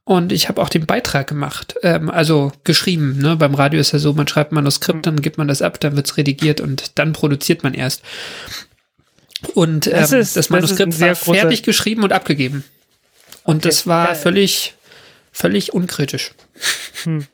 Und 0.05 0.33
ich 0.33 0.49
habe 0.49 0.61
auch 0.61 0.68
den 0.68 0.87
Beitrag 0.87 1.28
gemacht, 1.28 1.76
ähm, 1.83 2.11
also 2.11 2.51
geschrieben. 2.64 3.18
Ne? 3.18 3.37
Beim 3.37 3.55
Radio 3.55 3.78
ist 3.78 3.93
ja 3.93 4.01
so, 4.01 4.12
man 4.12 4.26
schreibt 4.26 4.51
ein 4.51 4.57
Manuskript, 4.57 5.07
dann 5.07 5.22
gibt 5.22 5.39
man 5.39 5.47
das 5.47 5.62
ab, 5.62 5.78
dann 5.78 5.95
wird's 5.95 6.16
redigiert 6.16 6.61
und 6.61 6.99
dann 6.99 7.12
produziert 7.12 7.62
man 7.62 7.72
erst. 7.72 8.03
Und 9.55 9.86
ähm, 9.86 9.93
Das 9.93 10.11
das, 10.11 10.12
ist- 10.28 10.36
das 10.36 10.51
Manuskript 10.51 10.93
sehr 10.95 11.09
war 11.11 11.14
fertig 11.16 11.62
geschrieben 11.62 12.03
und 12.05 12.12
abgegeben. 12.12 12.64
Und 13.45 13.57
Okay, 13.57 13.68
das 13.68 13.86
war 13.86 14.07
geil. 14.09 14.14
völlig, 14.16 14.74
völlig 15.32 15.72
unkritisch. 15.74 16.32
Ja. 17.07 17.18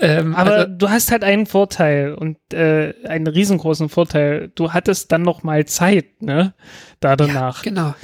Ähm, 0.00 0.34
Aber 0.34 0.52
also, 0.54 0.72
du 0.74 0.88
hast 0.88 1.10
halt 1.12 1.22
einen 1.22 1.44
Vorteil 1.44 2.14
und 2.14 2.38
äh, 2.54 2.94
einen 3.06 3.26
riesengroßen 3.26 3.90
Vorteil. 3.90 4.50
Du 4.54 4.72
hattest 4.72 5.12
dann 5.12 5.20
noch 5.20 5.42
mal 5.42 5.66
Zeit, 5.66 6.22
ne? 6.22 6.54
Da 7.00 7.14
danach. 7.14 7.60
genau. 7.60 7.94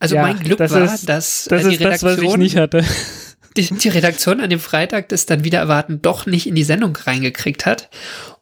Also 0.00 0.16
Ja, 0.16 0.22
mein 0.22 0.40
Glück 0.40 0.58
das 0.58 0.72
war, 0.72 0.92
ist- 0.92 1.08
dass 1.08 1.44
Das 1.44 1.62
äh, 1.64 1.68
die 1.68 1.74
ist 1.76 1.84
das, 1.84 2.02
was 2.02 2.14
ich 2.14 2.18
Redaktion, 2.18 2.40
nicht 2.40 2.56
hatte. 2.56 2.84
die, 3.56 3.62
die 3.62 3.88
Redaktion 3.90 4.40
an 4.40 4.50
dem 4.50 4.58
Freitag 4.58 5.08
das 5.10 5.24
dann 5.24 5.44
wieder 5.44 5.60
erwarten 5.60 6.02
doch 6.02 6.26
nicht 6.26 6.48
in 6.48 6.56
die 6.56 6.64
Sendung 6.64 6.96
reingekriegt 6.96 7.64
hat. 7.64 7.90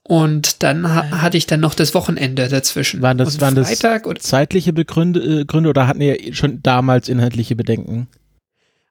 Und 0.05 0.63
dann 0.65 0.89
ha 0.89 1.23
hatte 1.23 1.37
ich 1.37 1.47
dann 1.47 1.61
noch 1.61 1.75
das 1.75 1.95
Wochenende 1.95 2.49
dazwischen. 2.49 3.03
Waren 3.03 3.19
das, 3.19 3.35
und 3.35 3.41
waren 3.41 3.55
das 3.55 3.69
Freitag 3.69 4.07
und 4.07 4.21
zeitliche 4.21 4.73
Begründe 4.73 5.21
äh, 5.21 5.45
Gründe 5.45 5.71
oder 5.71 5.87
hatten 5.87 6.01
ihr 6.01 6.35
schon 6.35 6.61
damals 6.63 7.09
inhaltliche 7.09 7.55
Bedenken? 7.55 8.09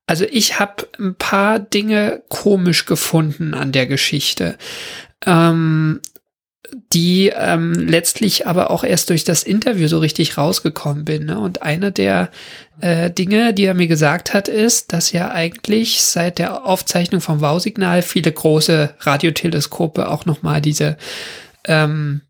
Also 0.08 0.26
ich 0.30 0.60
habe 0.60 0.88
ein 1.00 1.16
paar 1.16 1.60
Dinge 1.60 2.24
komisch 2.30 2.86
gefunden 2.86 3.54
an 3.54 3.72
der 3.72 3.88
Geschichte. 3.88 4.58
Ähm, 5.26 6.02
die 6.94 7.32
ähm, 7.36 7.74
letztlich 7.74 8.48
aber 8.48 8.72
auch 8.72 8.84
erst 8.84 9.10
durch 9.10 9.24
das 9.24 9.44
Interview 9.44 9.88
so 9.88 10.00
richtig 10.00 10.38
rausgekommen 10.38 11.06
bin. 11.06 11.26
Ne? 11.26 11.40
Und 11.40 11.62
eine 11.62 11.92
der 11.92 12.30
äh, 12.80 13.10
Dinge, 13.10 13.54
die 13.54 13.66
er 13.66 13.74
mir 13.74 13.88
gesagt 13.88 14.34
hat, 14.34 14.48
ist, 14.48 14.94
dass 14.94 15.12
ja 15.12 15.32
eigentlich 15.32 16.02
seit 16.02 16.40
der 16.40 16.66
Aufzeichnung 16.66 17.22
vom 17.22 17.42
Wow-Signal 17.42 18.02
viele 18.02 18.32
große 18.32 18.94
Radioteleskope 19.00 20.10
auch 20.10 20.26
nochmal 20.26 20.62
diese 20.62 20.98
ähm, 21.66 22.22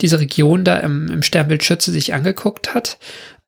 diese 0.00 0.20
Region 0.20 0.64
da 0.64 0.78
im, 0.78 1.08
im 1.08 1.22
Sternbild 1.22 1.62
Schütze 1.62 1.90
sich 1.90 2.14
angeguckt 2.14 2.74
hat, 2.74 2.98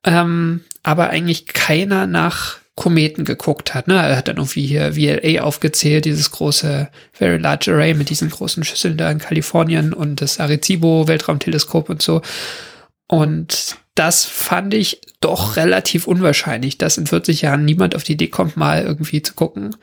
ähm, 0.03 0.61
aber 0.83 1.09
eigentlich 1.09 1.47
keiner 1.47 2.07
nach 2.07 2.60
Kometen 2.81 3.25
geguckt 3.25 3.75
hat. 3.75 3.87
Ne? 3.87 3.93
Er 3.93 4.17
hat 4.17 4.27
dann 4.27 4.37
irgendwie 4.37 4.65
hier 4.65 4.93
VLA 4.93 5.43
aufgezählt, 5.43 6.05
dieses 6.05 6.31
große 6.31 6.89
Very 7.13 7.37
Large 7.37 7.71
Array 7.71 7.93
mit 7.93 8.09
diesen 8.09 8.31
großen 8.31 8.63
Schüsseln 8.63 8.97
da 8.97 9.11
in 9.11 9.19
Kalifornien 9.19 9.93
und 9.93 10.19
das 10.19 10.39
Arecibo 10.39 11.07
Weltraumteleskop 11.07 11.89
und 11.89 12.01
so. 12.01 12.23
Und 13.05 13.77
das 13.93 14.25
fand 14.25 14.73
ich 14.73 14.99
doch 15.19 15.57
relativ 15.57 16.07
unwahrscheinlich, 16.07 16.79
dass 16.79 16.97
in 16.97 17.05
40 17.05 17.43
Jahren 17.43 17.65
niemand 17.65 17.95
auf 17.95 18.03
die 18.03 18.13
Idee 18.13 18.29
kommt, 18.29 18.57
mal 18.57 18.81
irgendwie 18.81 19.21
zu 19.21 19.35
gucken, 19.35 19.75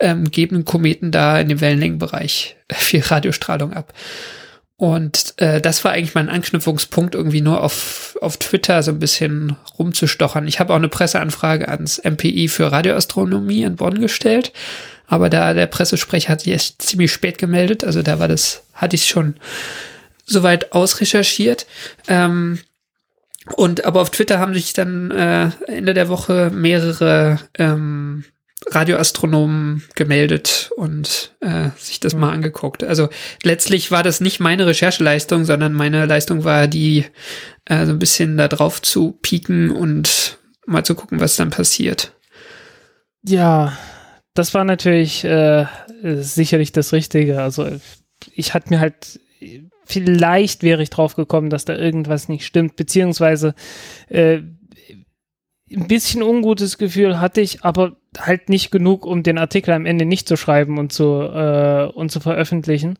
ähm, 0.00 0.30
geben 0.30 0.64
Kometen 0.64 1.10
da 1.10 1.38
in 1.38 1.48
dem 1.48 1.60
Wellenlängenbereich 1.60 2.56
viel 2.72 3.02
Radiostrahlung 3.02 3.74
ab. 3.74 3.92
Und 4.78 5.34
äh, 5.38 5.60
das 5.60 5.84
war 5.84 5.92
eigentlich 5.92 6.14
mein 6.14 6.28
Anknüpfungspunkt, 6.28 7.14
irgendwie 7.14 7.40
nur 7.40 7.62
auf, 7.62 8.18
auf 8.20 8.36
Twitter 8.36 8.82
so 8.82 8.90
ein 8.90 8.98
bisschen 8.98 9.56
rumzustochern. 9.78 10.46
Ich 10.46 10.60
habe 10.60 10.72
auch 10.72 10.76
eine 10.78 10.90
Presseanfrage 10.90 11.68
ans 11.68 11.98
MPI 12.04 12.48
für 12.48 12.70
Radioastronomie 12.70 13.62
in 13.62 13.76
Bonn 13.76 14.00
gestellt, 14.00 14.52
aber 15.06 15.30
da 15.30 15.54
der 15.54 15.66
Pressesprecher 15.66 16.28
hat 16.28 16.42
sich 16.42 16.52
erst 16.52 16.82
ziemlich 16.82 17.10
spät 17.10 17.38
gemeldet, 17.38 17.84
also 17.84 18.02
da 18.02 18.18
war 18.18 18.28
das, 18.28 18.64
hatte 18.74 18.96
ich 18.96 19.06
schon 19.06 19.36
soweit 20.26 20.72
ausrecherchiert. 20.72 21.66
Ähm, 22.06 22.58
und 23.54 23.84
aber 23.86 24.02
auf 24.02 24.10
Twitter 24.10 24.40
haben 24.40 24.52
sich 24.52 24.74
dann 24.74 25.10
äh, 25.10 25.50
Ende 25.68 25.94
der 25.94 26.08
Woche 26.08 26.50
mehrere 26.52 27.38
ähm, 27.56 28.24
Radioastronomen 28.64 29.84
gemeldet 29.94 30.70
und 30.76 31.34
äh, 31.40 31.70
sich 31.76 32.00
das 32.00 32.14
mal 32.14 32.32
angeguckt. 32.32 32.82
Also 32.82 33.08
letztlich 33.42 33.90
war 33.90 34.02
das 34.02 34.20
nicht 34.20 34.40
meine 34.40 34.66
Rechercheleistung, 34.66 35.44
sondern 35.44 35.74
meine 35.74 36.06
Leistung 36.06 36.44
war 36.44 36.66
die, 36.66 37.04
äh, 37.66 37.84
so 37.84 37.92
ein 37.92 37.98
bisschen 37.98 38.36
da 38.36 38.48
drauf 38.48 38.80
zu 38.80 39.12
pieken 39.12 39.70
und 39.70 40.38
mal 40.66 40.84
zu 40.84 40.94
gucken, 40.94 41.20
was 41.20 41.36
dann 41.36 41.50
passiert. 41.50 42.12
Ja, 43.22 43.76
das 44.34 44.54
war 44.54 44.64
natürlich 44.64 45.24
äh, 45.24 45.66
sicherlich 46.02 46.72
das 46.72 46.92
Richtige. 46.92 47.42
Also 47.42 47.68
ich 48.32 48.54
hatte 48.54 48.70
mir 48.70 48.80
halt 48.80 49.20
vielleicht 49.84 50.62
wäre 50.62 50.82
ich 50.82 50.90
drauf 50.90 51.14
gekommen, 51.14 51.50
dass 51.50 51.64
da 51.64 51.76
irgendwas 51.76 52.28
nicht 52.28 52.44
stimmt, 52.44 52.76
beziehungsweise 52.76 53.54
äh, 54.08 54.40
ein 55.70 55.88
bisschen 55.88 56.22
ungutes 56.22 56.78
Gefühl 56.78 57.20
hatte 57.20 57.40
ich, 57.40 57.64
aber 57.64 57.96
halt 58.20 58.48
nicht 58.48 58.70
genug, 58.70 59.04
um 59.06 59.22
den 59.22 59.38
Artikel 59.38 59.72
am 59.72 59.86
Ende 59.86 60.04
nicht 60.04 60.28
zu 60.28 60.36
schreiben 60.36 60.78
und 60.78 60.92
zu, 60.92 61.22
äh, 61.22 61.86
und 61.92 62.10
zu 62.10 62.20
veröffentlichen. 62.20 62.98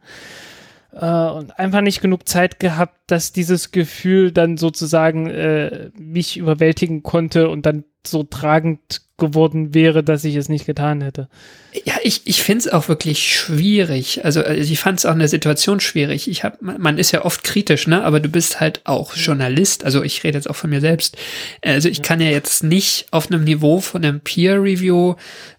Äh, 0.93 1.07
und 1.07 1.59
einfach 1.59 1.83
nicht 1.83 2.01
genug 2.01 2.29
Zeit 2.29 2.59
gehabt, 2.59 2.99
dass 3.07 3.33
dieses 3.33 3.71
Gefühl 3.71 4.33
dann 4.33 4.57
sozusagen 4.57 5.29
äh, 5.29 5.91
mich 5.99 6.37
überwältigen 6.37 7.03
konnte 7.03 7.49
und 7.49 7.67
dann 7.67 7.85
so 8.07 8.23
tragend 8.23 9.03
geworden 9.19 9.73
wäre, 9.73 10.05
dass 10.05 10.25
ich 10.25 10.37
es 10.37 10.51
nicht 10.51 10.67
getan 10.67 11.01
hätte. 11.01 11.29
Ja, 11.85 11.95
ich, 12.03 12.23
ich 12.25 12.43
finde 12.43 12.61
es 12.61 12.69
auch 12.73 12.89
wirklich 12.89 13.35
schwierig. 13.35 14.25
Also, 14.25 14.43
also 14.43 14.73
ich 14.73 14.79
fand 14.79 14.99
es 14.99 15.07
auch 15.07 15.13
in 15.13 15.21
der 15.21 15.29
Situation 15.29 15.81
schwierig. 15.81 16.29
Ich 16.29 16.45
hab, 16.45 16.61
man 16.61 16.99
ist 16.99 17.13
ja 17.13 17.25
oft 17.25 17.43
kritisch, 17.43 17.87
ne? 17.87 18.05
Aber 18.05 18.21
du 18.21 18.29
bist 18.29 18.61
halt 18.61 18.83
auch 18.85 19.17
Journalist. 19.17 19.85
Also 19.85 20.03
ich 20.03 20.23
rede 20.23 20.37
jetzt 20.37 20.51
auch 20.51 20.57
von 20.57 20.69
mir 20.69 20.83
selbst. 20.83 21.17
Also 21.65 21.89
ich 21.89 22.03
kann 22.03 22.21
ja 22.21 22.29
jetzt 22.29 22.63
nicht 22.63 23.07
auf 23.11 23.31
einem 23.31 23.45
Niveau 23.45 23.81
von 23.81 24.05
einem 24.05 24.21
Peer 24.21 24.63
Review, 24.63 25.15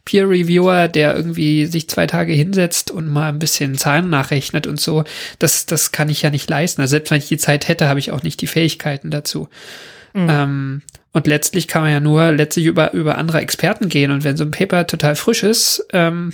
Peer 0.05 0.29
Reviewer, 0.29 0.87
der 0.87 1.15
irgendwie 1.15 1.65
sich 1.65 1.89
zwei 1.89 2.05
Tage 2.05 2.33
hinsetzt 2.33 2.91
und 2.91 3.07
mal 3.07 3.29
ein 3.29 3.39
bisschen 3.39 3.75
Zahlen 3.75 4.09
nachrechnet 4.11 4.67
und 4.67 4.79
so. 4.79 5.03
Das, 5.39 5.65
das 5.65 5.91
kann 5.91 6.09
ich 6.09 6.21
ja 6.21 6.29
nicht 6.29 6.49
leisten. 6.49 6.81
Also 6.81 6.91
selbst 6.91 7.09
wenn 7.09 7.17
ich 7.17 7.27
die 7.27 7.37
Zeit 7.37 7.67
hätte, 7.67 7.87
habe 7.89 7.99
ich 7.99 8.11
auch 8.11 8.21
nicht 8.21 8.39
die 8.41 8.47
Fähigkeiten 8.47 9.09
dazu. 9.09 9.49
Mhm. 10.17 10.29
Ähm, 10.29 10.81
und 11.13 11.27
letztlich 11.27 11.67
kann 11.67 11.81
man 11.81 11.91
ja 11.91 11.99
nur 11.99 12.31
letztlich 12.31 12.65
über, 12.65 12.93
über 12.93 13.17
andere 13.17 13.39
Experten 13.39 13.89
gehen. 13.89 14.11
Und 14.11 14.23
wenn 14.23 14.37
so 14.37 14.43
ein 14.43 14.51
Paper 14.51 14.85
total 14.85 15.15
frisch 15.15 15.43
ist, 15.43 15.85
ähm, 15.93 16.33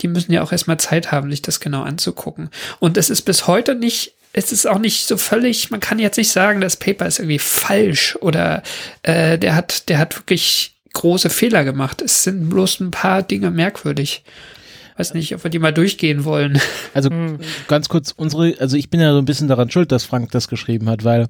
die 0.00 0.08
müssen 0.08 0.32
ja 0.32 0.42
auch 0.42 0.52
erstmal 0.52 0.78
Zeit 0.78 1.12
haben, 1.12 1.30
sich 1.30 1.42
das 1.42 1.60
genau 1.60 1.82
anzugucken. 1.82 2.50
Und 2.78 2.96
es 2.96 3.10
ist 3.10 3.22
bis 3.22 3.46
heute 3.46 3.74
nicht, 3.74 4.14
es 4.32 4.52
ist 4.52 4.66
auch 4.66 4.78
nicht 4.78 5.06
so 5.06 5.16
völlig, 5.16 5.70
man 5.70 5.80
kann 5.80 5.98
jetzt 5.98 6.16
nicht 6.16 6.30
sagen, 6.30 6.60
das 6.60 6.76
Paper 6.76 7.06
ist 7.06 7.18
irgendwie 7.18 7.38
falsch 7.38 8.16
oder 8.20 8.62
äh, 9.02 9.38
der 9.38 9.54
hat, 9.54 9.88
der 9.88 9.98
hat 9.98 10.16
wirklich 10.16 10.74
große 10.94 11.30
Fehler 11.30 11.64
gemacht. 11.64 12.02
Es 12.02 12.24
sind 12.24 12.48
bloß 12.48 12.80
ein 12.80 12.90
paar 12.90 13.22
Dinge 13.22 13.50
merkwürdig 13.50 14.24
weiß 14.98 15.14
nicht, 15.14 15.32
ob 15.34 15.44
wir 15.44 15.50
die 15.50 15.60
mal 15.60 15.72
durchgehen 15.72 16.24
wollen. 16.24 16.60
Also 16.92 17.10
ganz 17.68 17.88
kurz, 17.88 18.12
unsere, 18.16 18.56
also 18.58 18.76
ich 18.76 18.90
bin 18.90 19.00
ja 19.00 19.12
so 19.12 19.18
ein 19.18 19.24
bisschen 19.24 19.46
daran 19.46 19.70
schuld, 19.70 19.92
dass 19.92 20.02
Frank 20.02 20.32
das 20.32 20.48
geschrieben 20.48 20.88
hat, 20.90 21.04
weil 21.04 21.28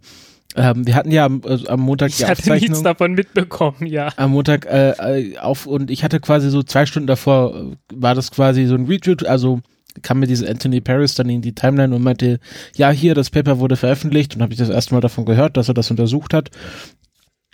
ähm, 0.56 0.86
wir 0.86 0.94
hatten 0.94 1.10
ja 1.10 1.26
am, 1.26 1.42
äh, 1.44 1.66
am 1.68 1.80
Montag 1.80 2.10
ich 2.10 2.16
die 2.16 2.24
hatte 2.24 2.32
Aufzeichnung. 2.32 2.70
nichts 2.70 2.82
davon 2.82 3.12
mitbekommen, 3.12 3.86
ja. 3.86 4.10
Am 4.16 4.30
Montag 4.32 4.66
äh, 4.66 4.90
äh, 4.90 5.38
auf 5.38 5.66
und 5.66 5.90
ich 5.90 6.04
hatte 6.04 6.20
quasi 6.20 6.50
so 6.50 6.62
zwei 6.62 6.86
Stunden 6.86 7.06
davor 7.06 7.54
äh, 7.54 7.76
war 7.92 8.14
das 8.14 8.30
quasi 8.30 8.66
so 8.66 8.74
ein 8.74 8.86
Retweet, 8.86 9.26
also 9.26 9.60
kam 10.02 10.20
mir 10.20 10.26
diese 10.26 10.48
Anthony 10.48 10.80
Paris 10.80 11.14
dann 11.14 11.28
in 11.28 11.42
die 11.42 11.54
Timeline 11.54 11.94
und 11.94 12.02
meinte, 12.02 12.38
ja, 12.76 12.90
hier, 12.90 13.14
das 13.14 13.30
Paper 13.30 13.58
wurde 13.58 13.76
veröffentlicht 13.76 14.36
und 14.36 14.42
habe 14.42 14.52
ich 14.52 14.58
das 14.58 14.68
erste 14.68 14.94
Mal 14.94 15.00
davon 15.00 15.24
gehört, 15.24 15.56
dass 15.56 15.68
er 15.68 15.74
das 15.74 15.90
untersucht 15.90 16.32
hat 16.34 16.50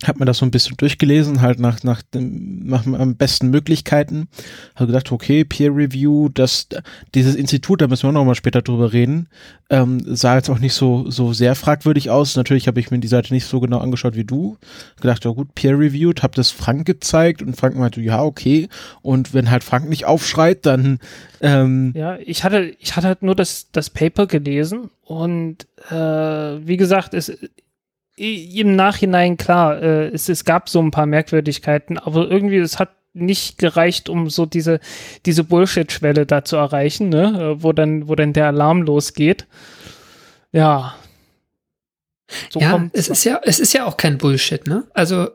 habe 0.03 0.18
mir 0.18 0.24
das 0.24 0.38
so 0.38 0.45
ein 0.45 0.51
bisschen 0.51 0.76
durchgelesen, 0.76 1.40
halt 1.40 1.61
nach, 1.61 1.84
nach, 1.84 2.03
dem, 2.03 2.66
nach 2.66 2.84
am 2.84 3.16
besten 3.16 3.51
Möglichkeiten. 3.51 4.28
Habe 4.74 4.88
gedacht, 4.88 5.12
okay, 5.12 5.45
Peer 5.45 5.74
Review, 5.74 6.28
das, 6.30 6.66
dieses 7.14 7.36
Institut, 7.36 7.80
da 7.80 7.86
müssen 7.86 8.09
wir 8.09 8.12
noch 8.12 8.24
mal 8.24 8.34
später 8.34 8.61
drüber 8.61 8.92
reden, 8.92 9.28
ähm, 9.70 10.03
sah 10.05 10.34
jetzt 10.34 10.51
auch 10.51 10.59
nicht 10.59 10.74
so, 10.74 11.09
so 11.11 11.32
sehr 11.32 11.55
fragwürdig 11.55 12.11
aus. 12.11 12.34
Natürlich 12.36 12.66
habe 12.66 12.80
ich 12.80 12.90
mir 12.90 12.99
die 12.99 13.09
Seite 13.09 13.32
nicht 13.32 13.47
so 13.47 13.61
genau 13.61 13.78
angeschaut 13.78 14.16
wie 14.16 14.24
du. 14.24 14.59
Gedacht, 15.01 15.24
ja 15.24 15.30
gut, 15.30 15.55
Peer 15.55 15.78
Reviewed, 15.78 16.24
habe 16.24 16.34
das 16.34 16.51
Frank 16.51 16.86
gezeigt 16.86 17.40
und 17.40 17.57
Frank 17.57 17.76
meinte, 17.76 18.01
ja, 18.01 18.22
okay. 18.22 18.68
Und 19.01 19.32
wenn 19.32 19.51
halt 19.51 19.62
Frank 19.62 19.88
nicht 19.88 20.07
aufschreit, 20.07 20.66
dann 20.66 20.99
ähm, 21.40 21.92
Ja, 21.95 22.18
ich 22.18 22.42
hatte, 22.42 22.74
ich 22.80 22.97
hatte 22.97 23.07
halt 23.07 23.22
nur 23.22 23.36
das, 23.36 23.68
das 23.70 23.90
Paper 23.90 24.26
gelesen 24.26 24.90
und 25.05 25.66
äh, 25.88 25.95
wie 25.95 26.76
gesagt, 26.76 27.14
es 27.14 27.38
im 28.17 28.77
Nachhinein 28.77 29.37
klar, 29.37 29.83
äh, 29.83 30.09
es, 30.09 30.29
es 30.29 30.45
gab 30.45 30.69
so 30.69 30.81
ein 30.81 30.91
paar 30.91 31.07
Merkwürdigkeiten, 31.07 31.99
aber 31.99 32.31
irgendwie 32.31 32.59
es 32.59 32.79
hat 32.79 32.91
nicht 33.12 33.59
gereicht, 33.59 34.09
um 34.09 34.29
so 34.29 34.45
diese 34.45 34.81
diese 35.25 35.45
Bullshit-Schwelle 35.45 36.27
da 36.27 36.45
zu 36.45 36.57
erreichen, 36.57 37.09
ne, 37.09 37.57
äh, 37.57 37.62
wo 37.62 37.73
dann 37.73 38.09
wo 38.09 38.15
dann 38.15 38.33
der 38.33 38.47
Alarm 38.47 38.83
losgeht. 38.83 39.47
Ja. 40.53 40.97
So 42.51 42.61
ja, 42.61 42.89
es 42.93 43.09
ist 43.09 43.25
ja 43.25 43.41
es 43.45 43.61
ist 43.61 43.73
ja 43.73 43.85
auch 43.87 43.97
kein 43.97 44.19
Bullshit, 44.19 44.67
ne? 44.67 44.85
Also 44.95 45.29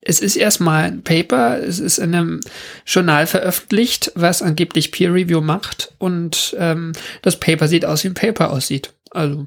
es 0.00 0.20
ist 0.20 0.36
erstmal 0.36 0.84
ein 0.84 1.02
Paper, 1.02 1.58
es 1.58 1.80
ist 1.80 1.98
in 1.98 2.14
einem 2.14 2.40
Journal 2.84 3.26
veröffentlicht, 3.26 4.12
was 4.14 4.42
angeblich 4.42 4.92
Peer 4.92 5.14
Review 5.14 5.40
macht 5.40 5.94
und 5.98 6.54
ähm, 6.58 6.92
das 7.22 7.40
Paper 7.40 7.68
sieht 7.68 7.84
aus, 7.84 8.04
wie 8.04 8.08
ein 8.08 8.14
Paper 8.14 8.50
aussieht. 8.50 8.92
Also 9.10 9.46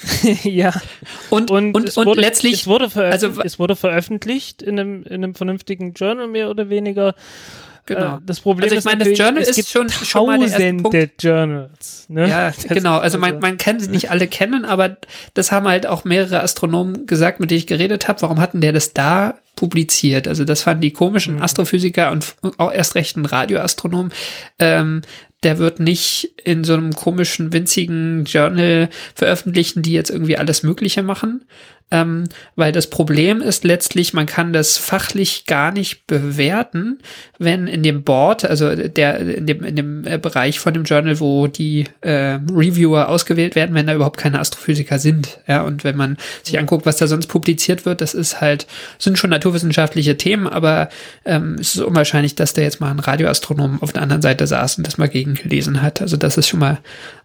ja. 0.44 0.72
Und, 1.30 1.50
und, 1.50 1.74
und, 1.74 1.96
und 1.96 2.06
wurde, 2.06 2.20
letztlich. 2.20 2.54
Es 2.54 2.66
wurde, 2.66 2.90
also, 2.94 3.28
es 3.42 3.58
wurde 3.58 3.76
veröffentlicht 3.76 4.62
in 4.62 4.78
einem, 4.78 5.02
in 5.04 5.24
einem 5.24 5.34
vernünftigen 5.34 5.94
Journal, 5.94 6.28
mehr 6.28 6.50
oder 6.50 6.68
weniger. 6.68 7.14
Genau. 7.86 8.16
Äh, 8.16 8.20
das 8.24 8.40
Problem 8.40 8.64
also 8.64 8.76
ich 8.76 8.84
meine, 8.84 9.04
das 9.04 9.18
Journal 9.18 9.42
ist 9.42 9.68
schon, 9.68 9.88
schon 9.88 10.26
mal 10.26 10.38
der 10.38 11.10
Journals. 11.18 12.06
Ne? 12.08 12.28
Ja, 12.28 12.50
das 12.50 12.62
genau. 12.68 12.98
Also 12.98 13.18
man, 13.18 13.40
man 13.40 13.58
kann 13.58 13.80
sie 13.80 13.90
nicht 13.90 14.10
alle 14.10 14.28
kennen, 14.28 14.64
aber 14.64 14.96
das 15.34 15.50
haben 15.50 15.66
halt 15.66 15.86
auch 15.86 16.04
mehrere 16.04 16.42
Astronomen 16.42 17.06
gesagt, 17.06 17.40
mit 17.40 17.50
denen 17.50 17.58
ich 17.58 17.66
geredet 17.66 18.06
habe. 18.06 18.22
Warum 18.22 18.40
hatten 18.40 18.60
der 18.60 18.72
das 18.72 18.92
da 18.94 19.34
publiziert? 19.56 20.28
Also 20.28 20.44
das 20.44 20.62
fanden 20.62 20.82
die 20.82 20.92
komischen 20.92 21.36
mhm. 21.36 21.42
Astrophysiker 21.42 22.12
und 22.12 22.36
auch 22.58 22.72
erst 22.72 22.94
recht 22.94 23.16
ein 23.16 23.26
Radioastronom. 23.26 24.10
Ähm, 24.60 25.02
der 25.42 25.58
wird 25.58 25.80
nicht 25.80 26.32
in 26.44 26.64
so 26.64 26.74
einem 26.74 26.92
komischen, 26.92 27.52
winzigen 27.52 28.24
Journal 28.24 28.88
veröffentlichen, 29.14 29.82
die 29.82 29.92
jetzt 29.92 30.10
irgendwie 30.10 30.38
alles 30.38 30.62
Mögliche 30.62 31.02
machen. 31.02 31.44
Ähm, 31.92 32.24
weil 32.56 32.72
das 32.72 32.88
Problem 32.88 33.42
ist 33.42 33.64
letztlich, 33.64 34.14
man 34.14 34.24
kann 34.24 34.54
das 34.54 34.78
fachlich 34.78 35.44
gar 35.44 35.72
nicht 35.72 36.06
bewerten, 36.06 36.98
wenn 37.38 37.66
in 37.66 37.82
dem 37.82 38.02
Board, 38.02 38.46
also 38.46 38.74
der 38.74 39.18
in 39.18 39.46
dem 39.46 39.62
in 39.62 39.76
dem 39.76 40.06
äh, 40.06 40.16
Bereich 40.16 40.58
von 40.58 40.72
dem 40.72 40.84
Journal, 40.84 41.20
wo 41.20 41.48
die 41.48 41.84
äh, 42.00 42.38
Reviewer 42.50 43.10
ausgewählt 43.10 43.54
werden, 43.54 43.74
wenn 43.74 43.86
da 43.86 43.94
überhaupt 43.94 44.16
keine 44.16 44.40
Astrophysiker 44.40 44.98
sind, 44.98 45.40
ja, 45.46 45.62
und 45.62 45.84
wenn 45.84 45.96
man 45.96 46.16
sich 46.42 46.58
anguckt, 46.58 46.86
was 46.86 46.96
da 46.96 47.06
sonst 47.06 47.26
publiziert 47.26 47.84
wird, 47.84 48.00
das 48.00 48.14
ist 48.14 48.40
halt 48.40 48.66
sind 48.98 49.18
schon 49.18 49.30
naturwissenschaftliche 49.30 50.16
Themen, 50.16 50.46
aber 50.46 50.88
ähm, 51.26 51.56
es 51.60 51.74
ist 51.74 51.82
unwahrscheinlich, 51.82 52.34
dass 52.36 52.54
da 52.54 52.62
jetzt 52.62 52.80
mal 52.80 52.90
ein 52.90 53.00
Radioastronom 53.00 53.82
auf 53.82 53.92
der 53.92 54.00
anderen 54.00 54.22
Seite 54.22 54.46
saß 54.46 54.78
und 54.78 54.86
das 54.86 54.96
mal 54.96 55.10
gegengelesen 55.10 55.82
hat. 55.82 56.00
Also 56.00 56.16
das 56.16 56.38
ist 56.38 56.48
schon 56.48 56.60
mal 56.60 56.78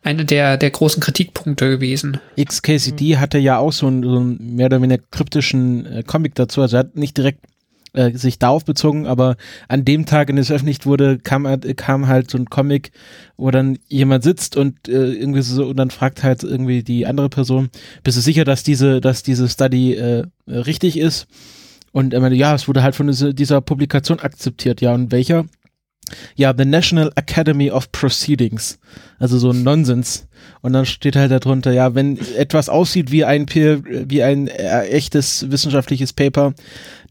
eine 0.04 0.26
der 0.26 0.58
der 0.58 0.72
großen 0.72 1.02
Kritikpunkte 1.02 1.70
gewesen. 1.70 2.20
XKCD 2.38 3.18
hatte 3.18 3.38
ja 3.38 3.58
auch 3.58 3.72
so 3.72 3.88
einen, 3.88 4.04
so 4.04 4.18
einen 4.18 4.57
mehr 4.58 4.66
oder 4.66 4.82
weniger 4.82 5.04
kryptischen 5.12 5.86
äh, 5.86 6.04
Comic 6.04 6.36
dazu. 6.36 6.62
Also 6.62 6.78
er 6.78 6.80
hat 6.80 6.96
nicht 6.96 7.16
direkt 7.16 7.46
äh, 7.94 8.12
sich 8.18 8.38
darauf 8.40 8.66
bezogen, 8.66 9.08
aber 9.08 9.38
an 9.68 9.86
dem 9.86 10.06
Tag, 10.06 10.30
in 10.30 10.36
dem 10.36 10.42
es 10.42 10.48
veröffentlicht 10.48 10.86
wurde, 10.86 11.20
kam, 11.20 11.46
kam 11.76 12.08
halt 12.08 12.30
so 12.30 12.38
ein 12.38 12.50
Comic, 12.50 12.92
wo 13.38 13.50
dann 13.50 13.80
jemand 13.88 14.24
sitzt 14.24 14.58
und 14.58 14.90
äh, 14.90 15.14
irgendwie 15.14 15.42
so 15.42 15.68
und 15.68 15.78
dann 15.78 15.90
fragt 15.90 16.24
halt 16.24 16.44
irgendwie 16.44 16.84
die 16.84 17.06
andere 17.06 17.30
Person, 17.30 17.70
bist 18.04 18.18
du 18.18 18.22
sicher, 18.22 18.44
dass 18.44 18.64
diese, 18.64 19.00
dass 19.00 19.24
diese 19.24 19.48
Study 19.48 19.94
äh, 19.94 20.26
richtig 20.48 20.98
ist? 20.98 21.28
Und 21.92 22.14
er 22.14 22.20
meinte, 22.20 22.38
ja, 22.38 22.54
es 22.54 22.68
wurde 22.68 22.84
halt 22.84 22.96
von 22.96 23.08
dieser 23.08 23.62
Publikation 23.62 24.20
akzeptiert, 24.20 24.82
ja, 24.82 24.94
und 24.94 25.12
welcher? 25.12 25.46
Ja, 26.36 26.54
The 26.56 26.66
National 26.66 27.12
Academy 27.16 27.72
of 27.72 27.92
Proceedings. 27.92 28.80
Also 29.18 29.38
so 29.40 29.50
ein 29.52 29.64
Nonsens. 29.64 30.27
Und 30.68 30.74
dann 30.74 30.86
steht 30.86 31.16
halt 31.16 31.32
darunter, 31.32 31.72
ja, 31.72 31.96
wenn 31.96 32.20
etwas 32.36 32.68
aussieht 32.68 33.10
wie 33.10 33.24
ein 33.24 33.46
Peer, 33.46 33.80
wie 33.86 34.22
ein 34.22 34.50
äh, 34.50 34.82
echtes 34.88 35.50
wissenschaftliches 35.50 36.12
Paper, 36.12 36.56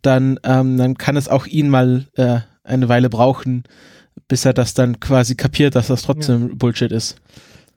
dann, 0.02 0.38
ähm, 0.44 0.76
dann 0.76 0.98
kann 0.98 1.16
es 1.16 1.26
auch 1.26 1.46
ihn 1.46 1.70
mal 1.70 2.04
äh, 2.16 2.40
eine 2.64 2.90
Weile 2.90 3.08
brauchen, 3.08 3.64
bis 4.28 4.44
er 4.44 4.52
das 4.52 4.74
dann 4.74 5.00
quasi 5.00 5.36
kapiert, 5.36 5.74
dass 5.74 5.86
das 5.86 6.02
trotzdem 6.02 6.48
ja. 6.48 6.54
Bullshit 6.54 6.92
ist. 6.92 7.16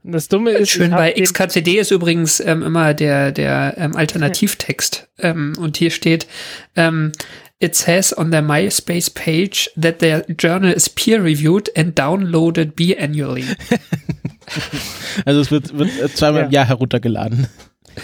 Das 0.04 0.28
Dumme 0.28 0.52
ist. 0.52 0.70
Schön 0.70 0.92
bei 0.92 1.14
XKCD 1.14 1.80
ist 1.80 1.92
übrigens 1.92 2.42
ähm, 2.42 2.62
immer 2.62 2.94
der, 2.94 3.32
der 3.32 3.76
ähm, 3.78 3.96
Alternativtext. 3.96 5.08
Ähm, 5.18 5.54
und 5.58 5.78
hier 5.78 5.92
steht, 5.92 6.28
ähm, 6.76 7.14
It 7.62 7.76
says 7.76 8.14
on 8.14 8.32
their 8.32 8.42
MySpace 8.42 9.14
page 9.14 9.70
that 9.76 10.00
their 10.00 10.24
journal 10.38 10.72
is 10.72 10.88
peer 10.88 11.22
reviewed 11.22 11.70
and 11.76 11.94
downloaded 11.94 12.74
biannually. 12.76 13.44
also 15.26 15.42
es 15.42 15.52
wird, 15.52 15.78
wird 15.78 16.16
zweimal 16.16 16.42
ja. 16.42 16.46
im 16.46 16.52
Jahr 16.52 16.66
heruntergeladen. 16.66 17.48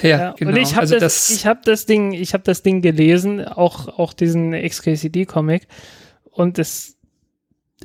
Ja, 0.02 0.10
ja 0.10 0.32
genau. 0.34 0.52
Und 0.52 0.58
ich 0.58 0.72
habe 0.72 0.82
also 0.82 0.96
das, 0.96 1.28
das, 1.28 1.30
ich 1.30 1.46
habe 1.46 1.62
das 1.64 1.86
Ding, 1.86 2.12
ich 2.12 2.34
habe 2.34 2.44
das 2.44 2.64
Ding 2.64 2.82
gelesen, 2.82 3.46
auch 3.46 3.88
auch 3.98 4.12
diesen 4.12 4.52
XKCD 4.52 5.26
Comic 5.26 5.68
und 6.32 6.60
es 6.60 6.98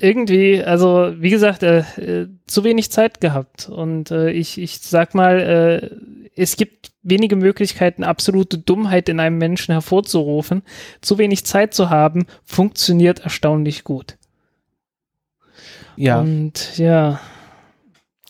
irgendwie, 0.00 0.62
also 0.62 1.12
wie 1.18 1.30
gesagt, 1.30 1.62
äh, 1.62 1.80
äh, 1.98 2.28
zu 2.46 2.64
wenig 2.64 2.90
Zeit 2.90 3.20
gehabt 3.20 3.68
und 3.68 4.10
äh, 4.10 4.30
ich 4.30 4.58
ich 4.58 4.80
sag 4.80 5.14
mal, 5.14 5.40
äh, 5.40 6.19
es 6.37 6.57
gibt 6.57 6.93
wenige 7.03 7.37
Möglichkeiten, 7.37 8.05
absolute 8.05 8.59
Dummheit 8.59 9.09
in 9.09 9.20
einem 9.20 9.39
Menschen 9.39 9.72
hervorzurufen. 9.72 10.62
Zu 11.01 11.18
wenig 11.18 11.45
Zeit 11.45 11.74
zu 11.74 11.91
haben, 11.91 12.26
funktioniert 12.45 13.20
erstaunlich 13.20 13.85
gut. 13.85 14.16
Ja. 15.97 16.20
Und 16.20 16.78
ja. 16.78 17.20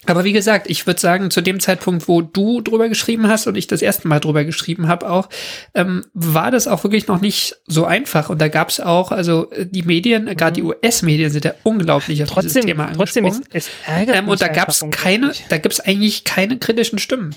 Aber 0.07 0.25
wie 0.25 0.33
gesagt, 0.33 0.69
ich 0.71 0.87
würde 0.87 0.99
sagen, 0.99 1.31
zu 1.31 1.43
dem 1.43 1.61
Zeitpunkt, 1.61 2.09
wo 2.09 2.23
du 2.23 2.63
drüber 2.63 2.89
geschrieben 2.89 3.29
hast 3.29 3.47
und 3.47 3.55
ich 3.55 3.67
das 3.67 3.83
erste 3.83 4.09
Mal 4.09 4.19
drüber 4.19 4.45
geschrieben 4.45 4.89
habe 4.89 5.11
auch, 5.11 5.29
ähm, 5.75 6.07
war 6.15 6.51
das 6.51 6.67
auch 6.67 6.83
wirklich 6.85 7.07
noch 7.07 7.21
nicht 7.21 7.57
so 7.67 7.85
einfach. 7.85 8.31
Und 8.31 8.41
da 8.41 8.49
gab 8.49 8.71
es 8.71 8.81
auch, 8.81 9.13
also 9.13 9.51
äh, 9.51 9.67
die 9.67 9.83
Medien, 9.83 10.25
mhm. 10.25 10.37
gerade 10.37 10.55
die 10.55 10.63
US-Medien 10.63 11.31
sind 11.31 11.45
ja 11.45 11.53
unglaublich 11.65 12.23
auf 12.23 12.31
trotzdem, 12.31 12.63
dieses 12.63 12.67
Thema 12.67 12.87
angesprochen. 12.87 13.25
Trotzdem, 13.25 13.49
es, 13.53 13.67
es 13.67 13.71
ärgert 13.87 14.17
ähm, 14.17 14.29
Und 14.29 14.41
da 14.41 14.49
gab 14.49 14.71
es 14.71 14.85
keine, 14.91 15.33
da 15.51 15.59
gibt 15.59 15.75
es 15.75 15.81
eigentlich 15.81 16.25
keine 16.25 16.59
kritischen 16.59 16.99
Stimmen. 16.99 17.35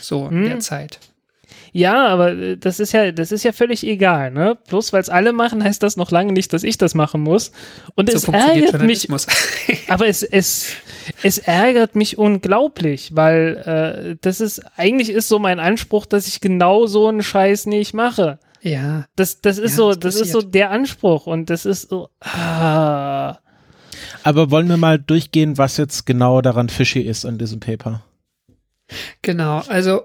So 0.00 0.26
in 0.28 0.42
hm. 0.42 0.44
der 0.44 0.60
Zeit. 0.60 1.00
Ja, 1.76 2.06
aber 2.06 2.32
äh, 2.32 2.56
das 2.56 2.78
ist 2.78 2.92
ja, 2.92 3.10
das 3.10 3.32
ist 3.32 3.42
ja 3.42 3.50
völlig 3.50 3.84
egal, 3.84 4.30
ne? 4.30 4.56
Bloß 4.68 4.92
weil 4.92 5.00
es 5.00 5.08
alle 5.08 5.32
machen, 5.32 5.62
heißt 5.62 5.82
das 5.82 5.96
noch 5.96 6.12
lange 6.12 6.32
nicht, 6.32 6.52
dass 6.52 6.62
ich 6.62 6.78
das 6.78 6.94
machen 6.94 7.20
muss. 7.20 7.50
Und 7.96 8.08
so 8.10 8.16
es 8.16 8.28
ärgert 8.28 8.80
mich. 8.82 9.08
aber 9.88 10.06
es, 10.06 10.22
es, 10.22 10.68
es 11.24 11.38
ärgert 11.38 11.96
mich 11.96 12.16
unglaublich, 12.16 13.16
weil 13.16 14.12
äh, 14.12 14.16
das 14.20 14.40
ist, 14.40 14.62
eigentlich 14.76 15.10
ist 15.10 15.26
so 15.26 15.40
mein 15.40 15.58
Anspruch, 15.58 16.06
dass 16.06 16.28
ich 16.28 16.40
genau 16.40 16.86
so 16.86 17.08
einen 17.08 17.24
Scheiß 17.24 17.66
nicht 17.66 17.92
mache. 17.92 18.38
Ja. 18.62 19.06
Das, 19.16 19.40
das 19.40 19.58
ist 19.58 19.72
ja, 19.72 19.76
so, 19.76 19.90
das, 19.90 20.14
das 20.14 20.20
ist 20.20 20.32
so 20.32 20.42
der 20.42 20.70
Anspruch 20.70 21.26
und 21.26 21.50
das 21.50 21.66
ist 21.66 21.90
so. 21.90 22.08
Ah. 22.20 23.38
Aber 24.22 24.52
wollen 24.52 24.68
wir 24.68 24.76
mal 24.76 25.00
durchgehen, 25.00 25.58
was 25.58 25.76
jetzt 25.76 26.06
genau 26.06 26.40
daran 26.40 26.68
fishy 26.68 27.00
ist 27.00 27.26
an 27.26 27.36
diesem 27.36 27.58
Paper? 27.58 28.04
Genau, 29.22 29.60
also 29.68 30.02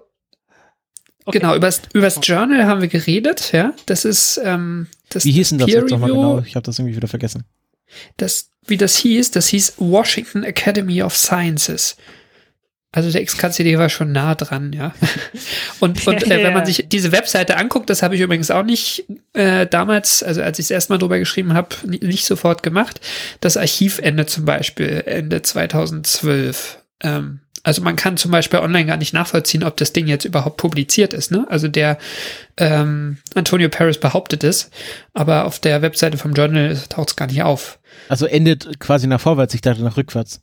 okay. 1.26 1.40
genau, 1.40 1.56
übers, 1.56 1.82
übers 1.94 2.20
Journal 2.22 2.66
haben 2.66 2.82
wir 2.82 2.88
geredet, 2.88 3.52
ja. 3.52 3.74
Das 3.86 4.06
ist 4.06 4.40
ähm, 4.44 4.88
das 5.10 5.26
Wie 5.26 5.32
hieß 5.32 5.50
denn 5.50 5.58
das 5.60 5.70
jetzt 5.70 5.90
nochmal 5.90 6.12
genau? 6.12 6.40
Ich 6.40 6.56
habe 6.56 6.66
das 6.66 6.80
irgendwie 6.80 6.96
wieder 6.96 7.08
vergessen. 7.08 7.44
Das, 8.18 8.52
wie 8.68 8.78
das 8.78 8.98
hieß, 8.98 9.32
das 9.32 9.48
hieß 9.48 9.76
Washington 9.78 10.44
Academy 10.44 11.02
of 11.02 11.16
Sciences. 11.16 11.98
Also 12.92 13.12
der 13.12 13.24
XKCD 13.24 13.78
war 13.78 13.90
schon 13.90 14.12
nah 14.12 14.34
dran, 14.34 14.74
ja. 14.74 14.94
Und, 15.80 16.06
und 16.08 16.24
äh, 16.24 16.44
wenn 16.44 16.54
man 16.54 16.66
sich 16.66 16.90
diese 16.90 17.12
Webseite 17.12 17.56
anguckt, 17.58 17.90
das 17.90 18.04
habe 18.04 18.16
ich 18.16 18.22
übrigens 18.22 18.52
auch 18.52 18.64
nicht 18.64 19.06
äh, 19.34 19.68
damals, 19.68 20.24
also 20.24 20.42
als 20.42 20.60
ich 20.60 20.66
es 20.66 20.72
erstmal 20.72 20.98
drüber 20.98 21.20
geschrieben 21.20 21.54
habe, 21.54 21.76
nicht 21.86 22.26
sofort 22.26 22.64
gemacht. 22.64 23.00
Das 23.40 23.56
Archivende 23.58 24.26
zum 24.26 24.46
Beispiel, 24.46 25.04
Ende 25.06 25.42
2012. 25.42 26.80
Ähm, 27.02 27.40
also 27.64 27.82
man 27.82 27.96
kann 27.96 28.18
zum 28.18 28.32
Beispiel 28.32 28.60
online 28.60 28.86
gar 28.86 28.98
nicht 28.98 29.14
nachvollziehen, 29.14 29.64
ob 29.64 29.78
das 29.78 29.94
Ding 29.94 30.08
jetzt 30.08 30.26
überhaupt 30.26 30.58
publiziert 30.58 31.14
ist. 31.14 31.32
Ne? 31.32 31.46
Also 31.50 31.68
der 31.68 31.98
ähm, 32.58 33.18
Antonio 33.36 33.70
Paris 33.70 34.00
behauptet 34.00 34.44
es, 34.44 34.70
aber 35.14 35.46
auf 35.46 35.60
der 35.60 35.82
Webseite 35.82 36.18
vom 36.18 36.34
Journal 36.34 36.78
taucht 36.90 37.10
es 37.10 37.16
gar 37.16 37.28
nicht 37.28 37.44
auf. 37.44 37.80
Also 38.08 38.26
endet 38.26 38.80
quasi 38.80 39.08
nach 39.08 39.22
vorwärts, 39.22 39.54
ich 39.54 39.62
dachte 39.62 39.84
nach 39.84 39.98
rückwärts. 39.98 40.42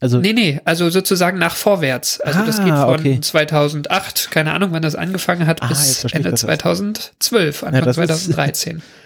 Also 0.00 0.18
nee, 0.18 0.32
nee, 0.32 0.60
also 0.64 0.90
sozusagen 0.90 1.38
nach 1.38 1.54
vorwärts. 1.54 2.20
Also 2.20 2.40
ah, 2.40 2.44
das 2.44 2.56
geht 2.56 2.74
von 2.74 2.98
okay. 2.98 3.20
2008, 3.20 4.32
keine 4.32 4.52
Ahnung, 4.52 4.72
wann 4.72 4.82
das 4.82 4.96
angefangen 4.96 5.46
hat, 5.46 5.62
ah, 5.62 5.68
bis 5.68 6.04
Ende 6.04 6.34
2012, 6.34 7.62
Anfang 7.62 7.84
ja, 7.86 7.92
2013. 7.92 8.82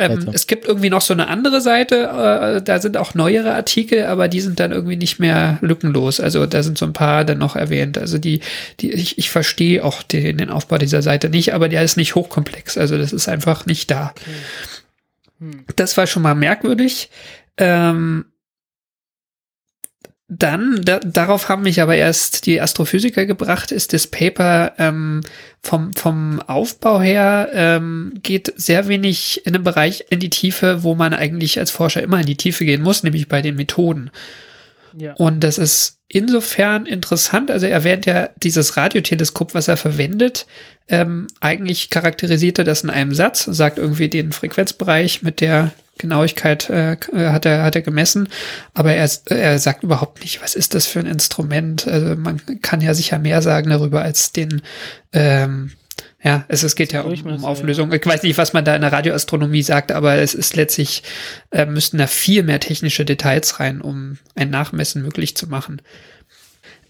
Ähm, 0.00 0.30
es 0.32 0.46
gibt 0.46 0.66
irgendwie 0.66 0.88
noch 0.88 1.02
so 1.02 1.12
eine 1.12 1.28
andere 1.28 1.60
Seite, 1.60 2.56
äh, 2.58 2.62
da 2.62 2.80
sind 2.80 2.96
auch 2.96 3.14
neuere 3.14 3.54
Artikel, 3.54 4.06
aber 4.06 4.28
die 4.28 4.40
sind 4.40 4.58
dann 4.58 4.72
irgendwie 4.72 4.96
nicht 4.96 5.18
mehr 5.18 5.58
lückenlos. 5.60 6.20
Also 6.20 6.46
da 6.46 6.62
sind 6.62 6.78
so 6.78 6.86
ein 6.86 6.94
paar 6.94 7.26
dann 7.26 7.36
noch 7.36 7.54
erwähnt. 7.54 7.98
Also 7.98 8.16
die, 8.16 8.40
die, 8.80 8.92
ich, 8.92 9.18
ich 9.18 9.28
verstehe 9.28 9.84
auch 9.84 10.02
den, 10.02 10.38
den 10.38 10.48
Aufbau 10.48 10.78
dieser 10.78 11.02
Seite 11.02 11.28
nicht, 11.28 11.52
aber 11.52 11.68
der 11.68 11.82
ist 11.82 11.98
nicht 11.98 12.14
hochkomplex. 12.14 12.78
Also 12.78 12.96
das 12.96 13.12
ist 13.12 13.28
einfach 13.28 13.66
nicht 13.66 13.90
da. 13.90 14.14
Okay. 14.16 14.30
Hm. 15.40 15.64
Das 15.76 15.98
war 15.98 16.06
schon 16.06 16.22
mal 16.22 16.34
merkwürdig. 16.34 17.10
Ähm, 17.58 18.24
dann, 20.32 20.80
da, 20.84 21.00
darauf 21.00 21.48
haben 21.48 21.62
mich 21.62 21.82
aber 21.82 21.96
erst 21.96 22.46
die 22.46 22.60
Astrophysiker 22.60 23.26
gebracht, 23.26 23.72
ist 23.72 23.92
das 23.92 24.06
Paper 24.06 24.72
ähm, 24.78 25.22
vom, 25.60 25.92
vom 25.94 26.40
Aufbau 26.46 27.00
her 27.00 27.50
ähm, 27.52 28.14
geht 28.22 28.52
sehr 28.56 28.86
wenig 28.86 29.44
in 29.44 29.56
einem 29.56 29.64
Bereich 29.64 30.04
in 30.08 30.20
die 30.20 30.30
Tiefe, 30.30 30.84
wo 30.84 30.94
man 30.94 31.14
eigentlich 31.14 31.58
als 31.58 31.72
Forscher 31.72 32.02
immer 32.02 32.20
in 32.20 32.26
die 32.26 32.36
Tiefe 32.36 32.64
gehen 32.64 32.80
muss, 32.80 33.02
nämlich 33.02 33.26
bei 33.26 33.42
den 33.42 33.56
Methoden. 33.56 34.12
Und 35.14 35.40
das 35.40 35.58
ist 35.58 35.98
insofern 36.08 36.86
interessant. 36.86 37.50
Also 37.50 37.66
er 37.66 37.72
erwähnt 37.72 38.06
ja 38.06 38.30
dieses 38.42 38.76
Radioteleskop, 38.76 39.54
was 39.54 39.68
er 39.68 39.76
verwendet. 39.76 40.46
Ähm, 40.88 41.28
eigentlich 41.40 41.90
charakterisiert 41.90 42.58
er 42.58 42.64
das 42.64 42.82
in 42.82 42.90
einem 42.90 43.14
Satz, 43.14 43.44
sagt 43.44 43.78
irgendwie 43.78 44.08
den 44.08 44.32
Frequenzbereich 44.32 45.22
mit 45.22 45.40
der 45.40 45.72
Genauigkeit 45.98 46.70
äh, 46.70 46.96
hat 47.12 47.44
er 47.44 47.62
hat 47.62 47.76
er 47.76 47.82
gemessen, 47.82 48.28
aber 48.72 48.94
er, 48.94 49.08
er 49.26 49.58
sagt 49.58 49.82
überhaupt 49.82 50.22
nicht, 50.22 50.42
was 50.42 50.54
ist 50.54 50.74
das 50.74 50.86
für 50.86 50.98
ein 50.98 51.06
Instrument. 51.06 51.86
Also 51.86 52.16
man 52.16 52.40
kann 52.62 52.80
ja 52.80 52.94
sicher 52.94 53.18
mehr 53.18 53.42
sagen 53.42 53.68
darüber 53.68 54.02
als 54.02 54.32
den 54.32 54.62
ähm, 55.12 55.72
ja, 56.22 56.44
es, 56.48 56.62
es 56.62 56.76
geht 56.76 56.92
ja 56.92 57.02
um, 57.02 57.12
um 57.26 57.44
Auflösung. 57.44 57.92
Ich 57.92 58.04
weiß 58.04 58.22
nicht, 58.22 58.36
was 58.36 58.52
man 58.52 58.64
da 58.64 58.74
in 58.74 58.82
der 58.82 58.92
Radioastronomie 58.92 59.62
sagt, 59.62 59.90
aber 59.90 60.16
es 60.16 60.34
ist 60.34 60.54
letztlich, 60.54 61.02
äh, 61.50 61.64
müssten 61.64 61.98
da 61.98 62.06
viel 62.06 62.42
mehr 62.42 62.60
technische 62.60 63.04
Details 63.04 63.58
rein, 63.58 63.80
um 63.80 64.18
ein 64.34 64.50
Nachmessen 64.50 65.02
möglich 65.02 65.36
zu 65.36 65.46
machen. 65.46 65.80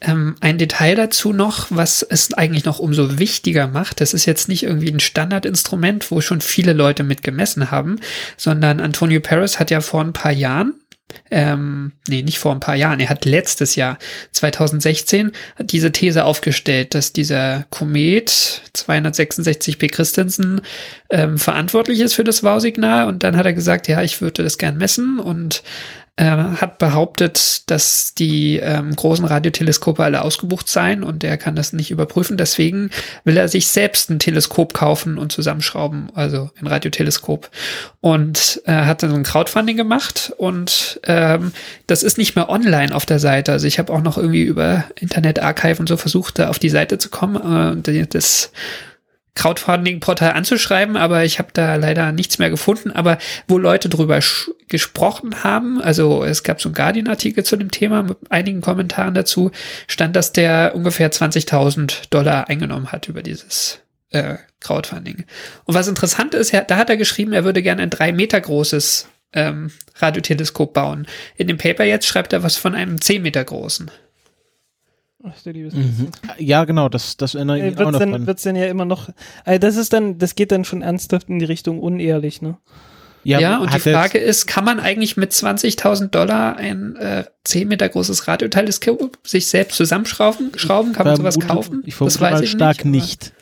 Ähm, 0.01 0.35
ein 0.41 0.59
Detail 0.59 0.97
dazu 0.97 1.33
noch, 1.33 1.67
was 1.71 2.03
es 2.03 2.33
eigentlich 2.33 2.65
noch 2.65 2.79
umso 2.79 3.19
wichtiger 3.19 3.69
macht, 3.69 4.01
das 4.01 4.15
ist 4.15 4.25
jetzt 4.25 4.49
nicht 4.49 4.63
irgendwie 4.63 4.91
ein 4.91 5.01
Standardinstrument, 5.01 6.11
wo 6.11 6.21
schon 6.21 6.41
viele 6.41 6.73
Leute 6.73 7.05
mit 7.05 7.23
gemessen 7.23 7.71
haben, 7.71 8.01
sondern 8.37 8.81
Antonio 8.81 9.21
Paris 9.21 9.61
hat 9.61 9.71
ja 9.71 9.81
vor 9.81 10.01
ein 10.01 10.15
paar 10.15 10.33
Jahren 10.33 10.80
ähm, 11.31 11.93
nee, 12.09 12.23
nicht 12.23 12.39
vor 12.39 12.53
ein 12.53 12.61
paar 12.61 12.75
Jahren, 12.75 13.01
er 13.01 13.09
hat 13.09 13.25
letztes 13.25 13.77
Jahr, 13.77 13.99
2016, 14.33 15.33
diese 15.61 15.93
These 15.93 16.25
aufgestellt, 16.25 16.95
dass 16.95 17.13
dieser 17.13 17.65
Komet 17.71 18.31
266p 18.75 19.91
Christensen 19.91 20.61
ähm, 21.11 21.39
verantwortlich 21.39 22.01
ist 22.01 22.15
für 22.15 22.25
das 22.25 22.43
Wow-Signal. 22.43 23.07
Und 23.09 23.23
dann 23.23 23.37
hat 23.37 23.47
er 23.47 23.53
gesagt, 23.53 23.89
ja, 23.89 24.03
ich 24.03 24.21
würde 24.21 24.43
das 24.43 24.59
gern 24.59 24.77
messen. 24.77 25.19
Und 25.19 25.63
er 26.21 26.61
hat 26.61 26.77
behauptet, 26.77 27.71
dass 27.71 28.13
die 28.13 28.59
ähm, 28.59 28.95
großen 28.95 29.25
Radioteleskope 29.25 30.05
alle 30.05 30.21
ausgebucht 30.21 30.69
seien 30.69 31.03
und 31.03 31.25
er 31.25 31.39
kann 31.39 31.57
das 31.57 31.73
nicht 31.73 31.91
überprüfen. 31.91 32.37
Deswegen 32.37 32.91
will 33.25 33.39
er 33.39 33.49
sich 33.49 33.69
selbst 33.69 34.11
ein 34.11 34.19
Teleskop 34.19 34.75
kaufen 34.75 35.17
und 35.17 35.33
zusammenschrauben, 35.33 36.11
also 36.15 36.51
ein 36.61 36.67
Radioteleskop. 36.67 37.49
Und 38.03 38.61
äh, 38.67 38.73
hat 38.73 39.03
dann 39.03 39.09
so 39.09 39.17
ein 39.17 39.23
Crowdfunding 39.23 39.79
gemacht 39.79 40.31
und 40.37 41.01
ähm, 41.05 41.53
das 41.87 42.03
ist 42.03 42.19
nicht 42.19 42.37
mehr 42.37 42.51
online 42.51 42.95
auf 42.95 43.07
der 43.07 43.19
Seite. 43.19 43.53
Also 43.53 43.67
ich 43.67 43.79
habe 43.79 43.91
auch 43.91 44.03
noch 44.03 44.19
irgendwie 44.19 44.43
über 44.43 44.85
Internet 44.97 45.43
Archive 45.43 45.81
und 45.81 45.89
so 45.89 45.97
versucht, 45.97 46.39
da 46.39 46.51
auf 46.51 46.59
die 46.59 46.69
Seite 46.69 46.99
zu 46.99 47.09
kommen. 47.09 47.83
Äh, 47.83 48.07
das 48.07 48.53
Crowdfunding-Portal 49.35 50.33
anzuschreiben, 50.33 50.97
aber 50.97 51.25
ich 51.25 51.39
habe 51.39 51.51
da 51.53 51.77
leider 51.77 52.13
nichts 52.13 52.39
mehr 52.39 52.51
gefunden. 52.51 52.91
Aber 52.91 53.19
wo 53.49 53.59
Leute 53.59 53.89
drüber 53.89 54.21
gesprochen 54.69 55.45
haben, 55.45 55.81
also 55.81 56.25
es 56.25 56.43
gab 56.43 56.61
so 56.61 56.69
einen 56.69 56.75
Guardian-Artikel 56.75 57.45
zu 57.45 57.57
dem 57.57 57.71
Thema 57.71 58.03
mit 58.03 58.19
einigen 58.29 58.61
Kommentaren 58.61 59.15
dazu, 59.15 59.51
stand, 59.87 60.17
dass 60.17 60.33
der 60.33 60.75
ungefähr 60.75 61.11
20.000 61.11 62.11
Dollar 62.11 62.49
eingenommen 62.49 62.93
hat 62.93 63.09
über 63.09 63.23
dieses 63.23 63.81
äh, 64.11 64.37
Crowdfunding. 64.61 65.25
Und 65.65 65.75
was 65.75 65.89
interessant 65.89 66.35
ist, 66.35 66.53
da 66.53 66.77
hat 66.77 66.91
er 66.91 66.97
geschrieben, 66.97 67.33
er 67.33 67.45
würde 67.45 67.63
gerne 67.63 67.83
ein 67.83 67.91
drei 67.91 68.13
Meter 68.13 68.41
großes 68.41 69.09
ähm, 69.33 69.71
Radioteleskop 69.97 70.75
bauen. 70.75 71.07
In 71.37 71.49
dem 71.49 71.59
Paper 71.59 71.85
jetzt 71.85 72.07
schreibt 72.07 72.33
er 72.33 72.43
was 72.43 72.57
von 72.57 72.75
einem 72.75 73.01
zehn 73.01 73.23
Meter 73.23 73.45
großen. 73.45 73.91
Ach, 75.23 75.33
liebes 75.45 75.75
mhm. 75.75 76.09
Ja, 76.39 76.65
genau, 76.65 76.89
das, 76.89 77.17
das 77.17 77.35
erinnere 77.35 77.59
ich 77.59 77.65
äh, 77.65 77.71
mich 77.71 77.79
auch 77.81 77.91
noch 77.91 77.99
dann, 77.99 78.27
Wird's 78.27 78.43
denn 78.43 78.57
ja 78.57 78.67
immer 78.67 78.87
noch, 78.87 79.11
also 79.45 79.59
das 79.59 79.77
ist 79.77 79.93
dann, 79.93 80.19
das 80.19 80.35
geht 80.35 80.51
dann 80.51 80.65
schon 80.65 80.83
ernsthaft 80.83 81.29
in 81.29 81.39
die 81.39 81.45
Richtung 81.45 81.81
unehrlich, 81.81 82.41
ne? 82.41 82.57
Ja, 83.23 83.39
ja 83.39 83.59
und 83.59 83.73
die 83.75 83.81
Frage 83.81 84.19
ist, 84.19 84.47
kann 84.47 84.65
man 84.65 84.81
eigentlich 84.81 85.19
mit 85.19 85.33
20.000 85.33 86.09
Dollar 86.09 86.57
ein 86.57 86.97
äh, 86.97 87.25
10 87.45 87.69
Meter 87.69 87.89
großes 87.89 88.29
Radioteleskop 88.29 89.19
sich 89.25 89.47
selbst 89.47 89.77
zusammenschrauben? 89.77 90.53
Schrauben? 90.57 90.95
Kann 90.95 91.07
man 91.07 91.17
sowas 91.17 91.39
kaufen? 91.39 91.83
Ich 91.85 91.99
das 91.99 92.19
weiß 92.19 92.41
ich 92.41 92.51
stark 92.51 92.85
nicht. 92.87 93.33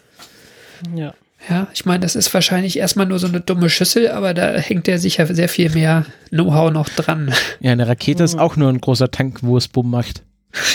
nicht. 0.82 0.98
Ja. 0.98 1.14
Ja, 1.48 1.68
ich 1.72 1.86
meine, 1.86 2.00
das 2.00 2.16
ist 2.16 2.34
wahrscheinlich 2.34 2.78
erstmal 2.78 3.06
nur 3.06 3.20
so 3.20 3.28
eine 3.28 3.40
dumme 3.40 3.70
Schüssel, 3.70 4.10
aber 4.10 4.34
da 4.34 4.54
hängt 4.54 4.88
ja 4.88 4.98
sicher 4.98 5.32
sehr 5.32 5.48
viel 5.48 5.70
mehr 5.70 6.04
Know-how 6.30 6.72
noch 6.72 6.88
dran. 6.88 7.32
Ja, 7.60 7.72
eine 7.72 7.86
Rakete 7.86 8.24
ist 8.24 8.36
auch 8.38 8.56
nur 8.56 8.68
ein 8.68 8.80
großer 8.80 9.10
Tank, 9.10 9.38
wo 9.42 9.56
es 9.56 9.68
Bumm 9.68 9.90
macht. 9.90 10.24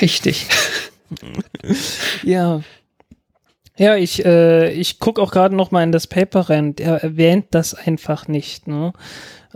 Richtig. 0.01 0.47
ja. 2.23 2.61
Ja, 3.75 3.95
ich, 3.95 4.23
äh, 4.23 4.71
ich 4.71 4.99
gucke 4.99 5.21
auch 5.21 5.31
gerade 5.31 5.55
noch 5.55 5.71
mal 5.71 5.83
in 5.83 5.91
das 5.91 6.05
Paper 6.05 6.41
rein. 6.41 6.75
Er 6.77 7.03
erwähnt 7.03 7.47
das 7.51 7.73
einfach 7.73 8.27
nicht. 8.27 8.67
Ne? 8.67 8.93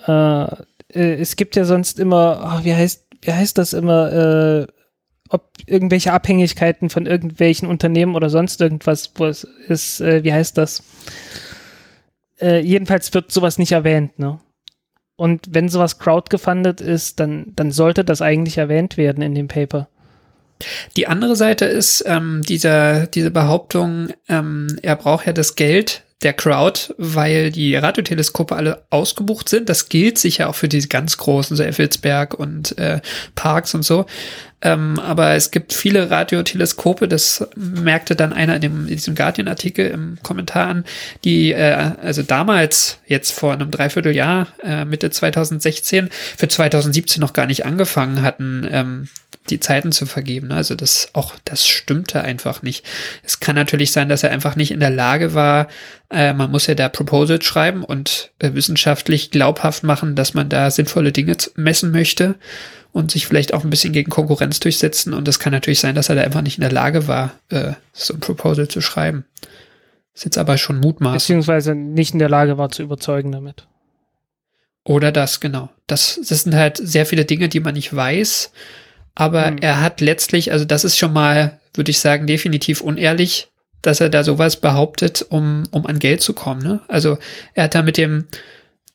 Äh, 0.07 0.43
äh, 0.93 1.21
es 1.21 1.35
gibt 1.35 1.55
ja 1.55 1.65
sonst 1.65 1.99
immer, 1.99 2.39
ach, 2.41 2.63
wie 2.63 2.73
heißt, 2.73 3.05
wie 3.21 3.33
heißt 3.33 3.57
das 3.57 3.73
immer, 3.73 4.11
äh, 4.11 4.67
ob 5.29 5.51
irgendwelche 5.65 6.13
Abhängigkeiten 6.13 6.89
von 6.89 7.05
irgendwelchen 7.05 7.67
Unternehmen 7.67 8.15
oder 8.15 8.29
sonst 8.29 8.61
irgendwas, 8.61 9.11
wo 9.15 9.25
es 9.25 9.43
ist, 9.43 10.01
äh, 10.01 10.23
wie 10.23 10.33
heißt 10.33 10.57
das? 10.57 10.83
Äh, 12.39 12.59
jedenfalls 12.61 13.13
wird 13.13 13.31
sowas 13.31 13.57
nicht 13.57 13.71
erwähnt, 13.71 14.17
ne? 14.19 14.39
Und 15.15 15.47
wenn 15.49 15.67
sowas 15.67 15.97
crowdgefundet 15.97 16.79
ist, 16.79 17.19
dann, 17.19 17.51
dann 17.55 17.71
sollte 17.71 18.05
das 18.05 18.21
eigentlich 18.21 18.59
erwähnt 18.59 18.97
werden 18.97 19.23
in 19.23 19.33
dem 19.33 19.47
Paper. 19.47 19.89
Die 20.95 21.07
andere 21.07 21.35
Seite 21.35 21.65
ist 21.65 22.03
ähm, 22.07 22.41
dieser, 22.41 23.07
diese 23.07 23.31
Behauptung, 23.31 24.09
ähm, 24.27 24.67
er 24.81 24.95
braucht 24.95 25.27
ja 25.27 25.33
das 25.33 25.55
Geld 25.55 26.03
der 26.23 26.33
Crowd, 26.33 26.93
weil 26.97 27.51
die 27.51 27.75
Radioteleskope 27.75 28.55
alle 28.55 28.83
ausgebucht 28.89 29.49
sind. 29.49 29.69
Das 29.69 29.87
gilt 29.87 30.17
sicher 30.17 30.49
auch 30.49 30.55
für 30.55 30.67
die 30.67 30.81
ganz 30.89 31.17
großen, 31.17 31.55
so 31.55 31.63
Effelsberg 31.63 32.33
und 32.33 32.77
äh, 32.79 33.01
Parks 33.35 33.75
und 33.75 33.83
so. 33.83 34.07
Ähm, 34.61 34.97
aber 34.99 35.35
es 35.35 35.51
gibt 35.51 35.71
viele 35.73 36.09
Radioteleskope, 36.09 37.07
das 37.07 37.47
merkte 37.55 38.15
dann 38.15 38.33
einer 38.33 38.55
in, 38.55 38.61
dem, 38.61 38.81
in 38.81 38.95
diesem 38.95 39.13
Guardian-Artikel 39.13 39.87
im 39.87 40.17
Kommentar 40.23 40.67
an, 40.67 40.85
die 41.23 41.51
äh, 41.51 41.91
also 42.01 42.23
damals, 42.23 42.97
jetzt 43.05 43.33
vor 43.33 43.53
einem 43.53 43.69
Dreivierteljahr, 43.69 44.47
äh, 44.63 44.83
Mitte 44.85 45.11
2016, 45.11 46.09
für 46.35 46.47
2017 46.47 47.21
noch 47.21 47.33
gar 47.33 47.45
nicht 47.45 47.67
angefangen 47.67 48.23
hatten, 48.23 48.67
ähm, 48.71 49.09
die 49.51 49.59
Zeiten 49.59 49.91
zu 49.91 50.07
vergeben. 50.07 50.51
Also 50.51 50.73
das 50.73 51.09
auch, 51.13 51.35
das 51.45 51.67
stimmte 51.67 52.21
einfach 52.21 52.63
nicht. 52.63 52.83
Es 53.23 53.39
kann 53.39 53.55
natürlich 53.55 53.91
sein, 53.91 54.09
dass 54.09 54.23
er 54.23 54.31
einfach 54.31 54.55
nicht 54.55 54.71
in 54.71 54.79
der 54.79 54.89
Lage 54.89 55.35
war. 55.35 55.67
Äh, 56.09 56.33
man 56.33 56.49
muss 56.49 56.65
ja 56.65 56.73
da 56.73 56.89
Proposals 56.89 57.45
schreiben 57.45 57.83
und 57.83 58.31
äh, 58.39 58.53
wissenschaftlich 58.53 59.29
glaubhaft 59.29 59.83
machen, 59.83 60.15
dass 60.15 60.33
man 60.33 60.49
da 60.49 60.71
sinnvolle 60.71 61.11
Dinge 61.11 61.37
messen 61.55 61.91
möchte 61.91 62.35
und 62.91 63.11
sich 63.11 63.27
vielleicht 63.27 63.53
auch 63.53 63.63
ein 63.63 63.69
bisschen 63.69 63.93
gegen 63.93 64.09
Konkurrenz 64.09 64.59
durchsetzen. 64.59 65.13
Und 65.13 65.27
es 65.27 65.39
kann 65.39 65.53
natürlich 65.53 65.79
sein, 65.79 65.95
dass 65.95 66.09
er 66.09 66.15
da 66.15 66.21
einfach 66.21 66.41
nicht 66.41 66.57
in 66.57 66.61
der 66.61 66.71
Lage 66.71 67.07
war, 67.07 67.33
äh, 67.49 67.73
so 67.93 68.13
ein 68.13 68.19
Proposal 68.19 68.67
zu 68.67 68.81
schreiben. 68.81 69.25
Ist 70.13 70.25
jetzt 70.25 70.37
aber 70.37 70.57
schon 70.57 70.79
Mutmaß. 70.79 71.23
Beziehungsweise 71.23 71.75
nicht 71.75 72.13
in 72.13 72.19
der 72.19 72.29
Lage 72.29 72.57
war 72.57 72.69
zu 72.69 72.83
überzeugen 72.83 73.31
damit. 73.31 73.67
Oder 74.83 75.11
das, 75.11 75.39
genau. 75.39 75.69
Das, 75.85 76.19
das 76.27 76.43
sind 76.43 76.55
halt 76.55 76.77
sehr 76.77 77.05
viele 77.05 77.25
Dinge, 77.25 77.49
die 77.49 77.59
man 77.59 77.75
nicht 77.75 77.95
weiß 77.95 78.51
aber 79.17 79.49
mhm. 79.49 79.57
er 79.61 79.81
hat 79.81 79.99
letztlich, 79.99 80.51
also 80.51 80.63
das 80.63 80.83
ist 80.83 80.95
schon 80.95 81.11
mal, 81.11 81.59
würde 81.73 81.89
ich 81.89 81.99
sagen, 81.99 82.27
definitiv 82.27 82.81
unehrlich, 82.81 83.47
dass 83.81 83.99
er 83.99 84.09
da 84.09 84.23
sowas 84.23 84.57
behauptet, 84.57 85.25
um, 85.29 85.63
um 85.71 85.87
an 85.87 85.97
Geld 85.97 86.21
zu 86.21 86.33
kommen. 86.33 86.61
Ne? 86.61 86.81
Also 86.87 87.17
er 87.55 87.63
hat 87.63 87.73
da 87.73 87.81
mit 87.81 87.97
dem, 87.97 88.25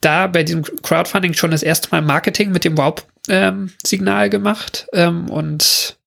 da 0.00 0.28
bei 0.28 0.44
diesem 0.44 0.62
Crowdfunding 0.62 1.34
schon 1.34 1.50
das 1.50 1.64
erste 1.64 1.88
Mal 1.90 2.02
Marketing 2.02 2.52
mit 2.52 2.62
dem 2.64 2.78
Wow-Signal 2.78 3.11
ähm, 3.28 3.70
gemacht 4.30 4.86
ähm, 4.92 5.30
und 5.30 5.98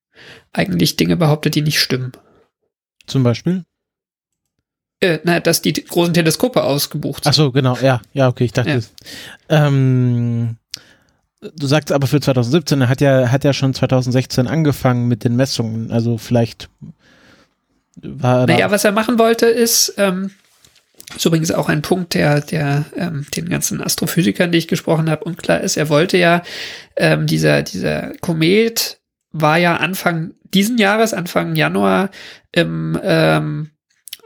eigentlich 0.53 0.95
Dinge 0.95 1.18
behauptet, 1.18 1.55
die 1.55 1.61
nicht 1.61 1.80
stimmen. 1.80 2.11
Zum 3.07 3.24
Beispiel? 3.24 3.66
Äh, 5.01 5.20
na, 5.24 5.39
dass 5.39 5.61
die 5.61 5.74
großen 5.74 6.13
Teleskope 6.13 6.63
ausgebucht 6.63 7.24
sind. 7.24 7.32
Ach 7.32 7.36
so, 7.36 7.51
genau, 7.51 7.78
ja, 7.78 8.01
ja, 8.13 8.28
okay, 8.28 8.45
ich 8.45 8.53
dachte. 8.53 8.84
Ja. 9.49 9.68
Ähm, 9.68 10.57
Du 11.55 11.68
sagst 11.68 11.91
aber 11.91 12.07
für 12.07 12.20
2017, 12.20 12.82
er 12.82 12.89
hat 12.89 13.01
ja, 13.01 13.32
hat 13.32 13.43
ja 13.43 13.53
schon 13.53 13.74
2016 13.74 14.47
angefangen 14.47 15.07
mit 15.07 15.24
den 15.24 15.36
Messungen. 15.36 15.91
Also 15.91 16.18
vielleicht 16.18 16.70
war 18.01 18.41
er. 18.41 18.47
Naja, 18.47 18.72
was 18.72 18.84
er 18.84 18.91
machen 18.91 19.20
wollte, 19.20 19.45
ist, 19.45 19.93
ähm, 19.97 20.32
ist 21.16 21.26
übrigens 21.26 21.51
auch 21.51 21.70
ein 21.70 21.82
Punkt, 21.82 22.14
der, 22.14 22.41
der 22.41 22.86
ähm, 22.95 23.26
den 23.36 23.49
ganzen 23.49 23.82
Astrophysikern, 23.82 24.51
die 24.51 24.58
ich 24.58 24.68
gesprochen 24.68 25.10
habe, 25.10 25.24
unklar 25.24 25.62
ist. 25.62 25.78
Er 25.78 25.89
wollte 25.89 26.18
ja, 26.18 26.41
ähm, 26.95 27.28
dieser, 27.28 27.62
dieser 27.62 28.14
Komet 28.22 28.99
war 29.32 29.58
ja 29.58 29.78
Anfang 29.78 30.34
diesen 30.43 30.78
Jahres, 30.78 31.14
Anfang 31.14 31.56
Januar, 31.56 32.10
im, 32.51 32.97
ähm, 33.03 33.72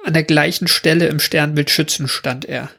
an 0.05 0.13
der 0.13 0.23
gleichen 0.23 0.67
Stelle 0.67 1.07
im 1.07 1.19
Sternbild 1.19 1.69
Schützen 1.69 2.07
stand 2.07 2.45
er. 2.45 2.69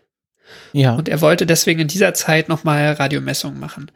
Ja. 0.73 0.95
Und 0.95 1.09
er 1.09 1.21
wollte 1.21 1.47
deswegen 1.47 1.81
in 1.81 1.89
dieser 1.89 2.15
Zeit 2.15 2.49
nochmal 2.49 2.93
Radiomessungen 2.93 3.59
machen. 3.59 3.91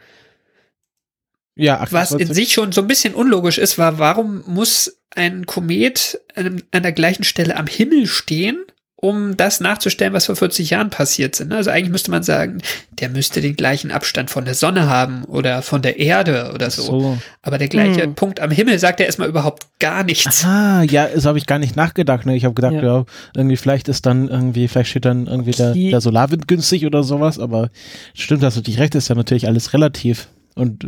Ja, 1.57 1.79
ach, 1.81 1.93
was 1.93 2.11
in 2.11 2.35
sich 2.35 2.53
schon 2.53 2.73
so 2.73 2.81
ein 2.81 2.89
bisschen 2.89 3.15
unlogisch 3.15 3.59
ist, 3.59 3.79
war, 3.79 3.99
warum 3.99 4.43
muss 4.47 4.99
ein 5.15 5.47
Komet 5.47 6.21
an, 6.35 6.63
an 6.73 6.83
der 6.83 6.93
gleichen 6.93 7.23
Stelle 7.23 7.57
am 7.57 7.69
Himmel 7.69 8.09
stehen, 8.09 8.65
um 9.05 9.37
das 9.37 9.61
nachzustellen, 9.61 10.15
was 10.15 10.25
vor 10.25 10.35
40 10.35 10.71
Jahren 10.71 10.89
passiert 10.89 11.37
sind. 11.37 11.53
Also 11.53 11.71
eigentlich 11.71 11.91
müsste 11.91 12.11
man 12.11 12.23
sagen, 12.23 12.63
der 12.91 13.11
müsste 13.11 13.43
den 13.43 13.55
gleichen 13.55 13.91
Abstand 13.91 14.31
von 14.31 14.47
der 14.47 14.55
Sonne 14.55 14.89
haben 14.89 15.25
oder 15.25 15.61
von 15.61 15.83
der 15.83 15.99
Erde 15.99 16.53
oder 16.55 16.71
so. 16.71 16.83
so. 16.83 17.19
Aber 17.43 17.59
der 17.59 17.69
gleiche 17.69 18.05
hm. 18.05 18.15
Punkt 18.15 18.41
am 18.41 18.51
Himmel 18.51 18.79
sagt 18.79 19.01
ja 19.01 19.07
erstmal 19.07 19.29
überhaupt 19.29 19.67
gar 19.79 20.05
nichts. 20.05 20.43
Ah, 20.47 20.83
ja, 20.85 21.07
das 21.07 21.27
habe 21.27 21.37
ich 21.37 21.45
gar 21.45 21.59
nicht 21.59 21.77
nachgedacht. 21.77 22.25
Ne? 22.25 22.35
Ich 22.35 22.47
habe 22.47 22.55
gedacht, 22.55 22.73
ja. 22.73 22.83
ja. 22.83 23.05
irgendwie 23.37 23.59
vielleicht 23.59 23.89
ist 23.89 24.07
dann 24.07 24.29
irgendwie, 24.29 24.69
vielleicht 24.69 24.89
steht 24.89 25.05
dann 25.05 25.26
irgendwie 25.26 25.51
der, 25.51 25.75
der 25.75 26.01
Solarwind 26.01 26.49
günstig 26.49 26.87
oder 26.87 27.03
sowas, 27.03 27.39
aber 27.39 27.68
stimmt, 28.14 28.43
hast 28.43 28.57
du 28.57 28.63
dich 28.63 28.79
recht, 28.79 28.95
ist 28.95 29.09
ja 29.09 29.14
natürlich 29.14 29.47
alles 29.47 29.75
relativ. 29.75 30.29
Und 30.55 30.87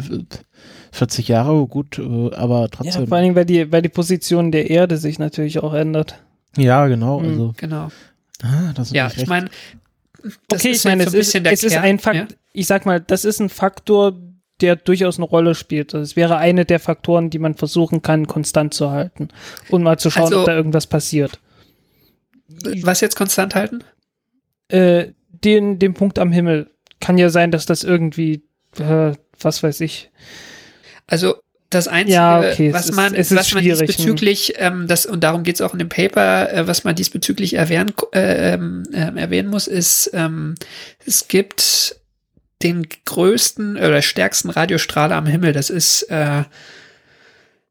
40 0.92 1.28
Jahre, 1.28 1.66
gut, 1.66 1.98
äh, 1.98 2.34
aber 2.34 2.70
trotzdem. 2.70 3.02
Ja, 3.02 3.08
vor 3.08 3.18
allem, 3.18 3.34
weil 3.34 3.44
die, 3.44 3.70
weil 3.70 3.82
die 3.82 3.90
Position 3.90 4.52
der 4.52 4.70
Erde 4.70 4.96
sich 4.96 5.18
natürlich 5.18 5.58
auch 5.58 5.74
ändert. 5.74 6.18
Ja, 6.56 6.86
genau. 6.86 7.20
Mhm, 7.20 7.28
also. 7.28 7.54
Genau. 7.56 7.88
Ah, 8.42 8.72
das 8.74 8.88
ist 8.88 8.94
ja, 8.94 9.10
ich 9.14 9.26
meine, 9.26 9.48
okay, 10.52 10.70
ich 10.70 10.84
meine, 10.84 11.04
es, 11.04 11.12
so 11.12 11.18
ist, 11.18 11.34
es 11.34 11.64
ist 11.64 11.76
ein 11.76 11.98
Fakt, 11.98 12.16
ja? 12.16 12.26
ich 12.52 12.66
sag 12.66 12.84
mal, 12.84 13.00
das 13.00 13.24
ist 13.24 13.40
ein 13.40 13.48
Faktor, 13.48 14.18
der 14.60 14.76
durchaus 14.76 15.16
eine 15.18 15.24
Rolle 15.24 15.54
spielt. 15.54 15.94
Das 15.94 16.00
also 16.00 16.16
wäre 16.16 16.36
eine 16.36 16.64
der 16.64 16.80
Faktoren, 16.80 17.30
die 17.30 17.38
man 17.38 17.54
versuchen 17.54 18.02
kann, 18.02 18.26
konstant 18.26 18.74
zu 18.74 18.90
halten 18.90 19.28
und 19.70 19.82
mal 19.82 19.98
zu 19.98 20.10
schauen, 20.10 20.24
also, 20.24 20.40
ob 20.40 20.46
da 20.46 20.54
irgendwas 20.54 20.86
passiert. 20.86 21.40
Was 22.82 23.00
jetzt 23.00 23.16
konstant 23.16 23.54
halten? 23.54 23.84
Äh, 24.68 25.12
den, 25.28 25.78
den 25.78 25.94
Punkt 25.94 26.18
am 26.18 26.32
Himmel. 26.32 26.70
Kann 27.00 27.18
ja 27.18 27.28
sein, 27.28 27.50
dass 27.50 27.66
das 27.66 27.84
irgendwie 27.84 28.42
äh, 28.80 29.12
was 29.40 29.62
weiß 29.62 29.80
ich. 29.80 30.10
Also 31.06 31.36
das 31.76 31.88
Einzige, 31.88 32.14
Ja, 32.14 32.40
okay, 32.40 32.72
was 32.72 32.92
man, 32.92 33.14
ist 33.14 33.34
was 33.34 33.52
man 33.52 33.62
hm. 33.62 33.70
diesbezüglich, 33.70 34.54
ähm, 34.56 34.86
das, 34.86 35.06
und 35.06 35.22
darum 35.22 35.42
geht 35.42 35.56
es 35.56 35.60
auch 35.60 35.72
in 35.72 35.78
dem 35.78 35.88
Paper, 35.88 36.52
äh, 36.52 36.66
was 36.66 36.84
man 36.84 36.94
diesbezüglich 36.94 37.54
erwähnen, 37.54 37.92
äh, 38.12 38.54
ähm, 38.54 38.82
ähm, 38.92 39.16
erwähnen 39.16 39.48
muss, 39.48 39.66
ist, 39.66 40.10
ähm, 40.14 40.54
es 41.04 41.28
gibt 41.28 41.96
den 42.62 42.86
größten 43.04 43.76
oder 43.76 44.02
stärksten 44.02 44.50
Radiostrahler 44.50 45.16
am 45.16 45.26
Himmel. 45.26 45.52
Das 45.52 45.70
ist 45.70 46.02
äh, 46.04 46.44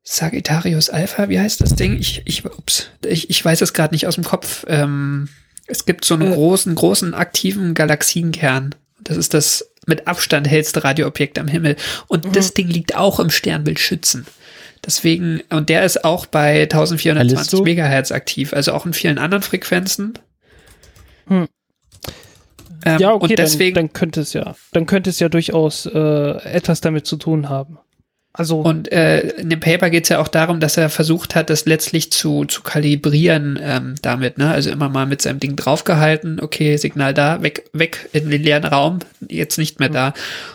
Sagittarius 0.04 0.90
Alpha, 0.90 1.30
wie 1.30 1.40
heißt 1.40 1.62
das 1.62 1.74
Ding? 1.74 1.98
Ich, 1.98 2.22
ich, 2.26 2.46
ups, 2.46 2.90
ich, 3.04 3.30
ich 3.30 3.44
weiß 3.44 3.62
es 3.62 3.74
gerade 3.74 3.94
nicht 3.94 4.06
aus 4.06 4.16
dem 4.16 4.24
Kopf. 4.24 4.64
Ähm, 4.68 5.30
es 5.68 5.86
gibt 5.86 6.06
so 6.06 6.14
einen 6.14 6.32
Äh. 6.32 6.36
großen, 6.36 6.76
großen 6.76 7.14
aktiven 7.16 7.74
Galaxienkern. 7.74 8.76
Das 9.02 9.18
ist 9.18 9.34
das 9.34 9.72
mit 9.86 10.08
Abstand 10.08 10.48
hellste 10.48 10.84
Radioobjekt 10.84 11.40
am 11.40 11.48
Himmel. 11.48 11.76
Und 12.08 12.36
das 12.36 12.54
Ding 12.54 12.68
liegt 12.68 12.96
auch 12.96 13.20
im 13.20 13.30
Sternbild 13.30 13.80
Schützen. 13.80 14.26
Deswegen, 14.86 15.42
und 15.50 15.70
der 15.70 15.84
ist 15.84 16.04
auch 16.06 16.26
bei 16.26 16.64
1420 16.64 17.36
Callisto? 17.36 17.64
Megahertz 17.64 18.12
aktiv, 18.12 18.54
also 18.54 18.74
auch 18.74 18.86
in 18.86 18.94
vielen 18.94 19.18
anderen 19.18 19.42
Frequenzen. 19.42 20.20
Hm. 21.28 21.48
Ähm, 22.86 23.00
ja, 23.00 23.14
okay, 23.14 23.24
und 23.24 23.40
deswegen, 23.40 23.76
dann, 23.76 23.86
dann 23.88 23.94
könnte 23.94 24.22
es 24.22 24.34
ja, 24.34 24.56
dann 24.74 24.86
könnte 24.86 25.10
es 25.10 25.20
ja 25.20 25.28
durchaus 25.28 25.88
äh, 25.88 26.00
etwas 26.44 26.82
damit 26.82 27.08
zu 27.08 27.18
tun 27.18 27.50
haben. 27.50 27.80
Also 28.38 28.60
Und 28.60 28.92
äh, 28.92 29.22
in 29.38 29.50
dem 29.50 29.62
Paper 29.62 29.90
geht 29.90 30.04
es 30.04 30.10
ja 30.10 30.20
auch 30.20 30.28
darum, 30.28 30.60
dass 30.60 30.76
er 30.76 30.90
versucht 30.90 31.36
hat, 31.36 31.50
das 31.50 31.66
letztlich 31.66 32.12
zu, 32.12 32.44
zu 32.44 32.64
kalibrieren 32.64 33.58
ähm, 33.62 33.96
damit, 34.02 34.38
ne? 34.38 34.52
Also 34.52 34.72
immer 34.72 34.90
mal 34.90 35.06
mit 35.06 35.22
seinem 35.22 35.40
Ding 35.40 35.56
draufgehalten, 35.56 36.42
okay, 36.42 36.76
Signal 36.76 37.14
da, 37.14 37.42
weg, 37.42 37.70
weg 37.72 38.10
in 38.12 38.30
den 38.30 38.44
leeren 38.44 38.66
Raum, 38.66 39.00
jetzt 39.30 39.58
nicht 39.58 39.80
mehr 39.80 39.88
da, 39.88 40.14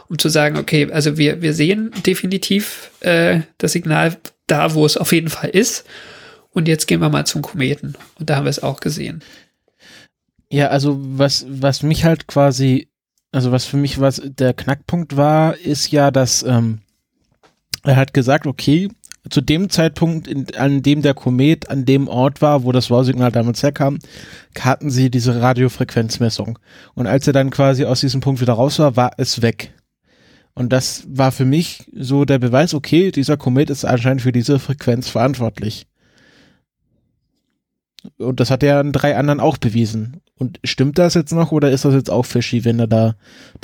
um 0.08 0.18
zu 0.18 0.28
sagen, 0.28 0.58
okay, 0.58 0.92
also 0.92 1.16
wir, 1.16 1.40
wir 1.40 1.54
sehen 1.54 1.90
definitiv 2.04 2.90
äh, 3.00 3.40
das 3.56 3.72
Signal 3.72 4.18
da, 4.46 4.74
wo 4.74 4.84
es 4.84 4.98
auf 4.98 5.12
jeden 5.12 5.30
Fall 5.30 5.48
ist. 5.48 5.86
Und 6.50 6.68
jetzt 6.68 6.86
gehen 6.86 7.00
wir 7.00 7.08
mal 7.08 7.24
zum 7.24 7.40
Kometen. 7.40 7.94
Und 8.18 8.28
da 8.28 8.36
haben 8.36 8.44
wir 8.44 8.50
es 8.50 8.62
auch 8.62 8.80
gesehen. 8.80 9.22
Ja, 10.50 10.68
also 10.68 10.98
was, 11.00 11.46
was 11.48 11.82
mich 11.82 12.04
halt 12.04 12.26
quasi, 12.26 12.88
also 13.32 13.52
was 13.52 13.64
für 13.64 13.78
mich 13.78 14.00
was 14.00 14.20
der 14.22 14.52
Knackpunkt 14.52 15.16
war, 15.16 15.56
ist 15.56 15.90
ja, 15.90 16.10
dass 16.10 16.42
ähm, 16.42 16.80
er 17.84 17.96
hat 17.96 18.14
gesagt, 18.14 18.46
okay, 18.46 18.88
zu 19.28 19.40
dem 19.40 19.68
Zeitpunkt, 19.68 20.26
in, 20.26 20.46
an 20.56 20.82
dem 20.82 21.02
der 21.02 21.14
Komet 21.14 21.68
an 21.68 21.84
dem 21.84 22.08
Ort 22.08 22.40
war, 22.40 22.64
wo 22.64 22.72
das 22.72 22.90
Wow-Signal 22.90 23.30
damals 23.30 23.62
herkam, 23.62 23.98
hatten 24.58 24.90
sie 24.90 25.10
diese 25.10 25.40
Radiofrequenzmessung. 25.40 26.58
Und 26.94 27.06
als 27.06 27.26
er 27.26 27.32
dann 27.32 27.50
quasi 27.50 27.84
aus 27.84 28.00
diesem 28.00 28.20
Punkt 28.20 28.40
wieder 28.40 28.54
raus 28.54 28.78
war, 28.78 28.96
war 28.96 29.12
es 29.18 29.42
weg. 29.42 29.74
Und 30.54 30.72
das 30.72 31.04
war 31.08 31.32
für 31.32 31.44
mich 31.44 31.90
so 31.94 32.24
der 32.24 32.38
Beweis, 32.38 32.74
okay, 32.74 33.10
dieser 33.10 33.36
Komet 33.36 33.70
ist 33.70 33.84
anscheinend 33.84 34.22
für 34.22 34.32
diese 34.32 34.58
Frequenz 34.58 35.08
verantwortlich. 35.08 35.86
Und 38.18 38.40
das 38.40 38.50
hat 38.50 38.62
er 38.62 38.78
an 38.78 38.92
drei 38.92 39.16
anderen 39.16 39.40
auch 39.40 39.58
bewiesen. 39.58 40.22
Und 40.36 40.58
stimmt 40.64 40.98
das 40.98 41.14
jetzt 41.14 41.32
noch 41.32 41.52
oder 41.52 41.70
ist 41.70 41.84
das 41.84 41.92
jetzt 41.92 42.08
auch 42.08 42.24
fishy, 42.24 42.64
wenn 42.64 42.78
er 42.78 42.86
da 42.86 43.14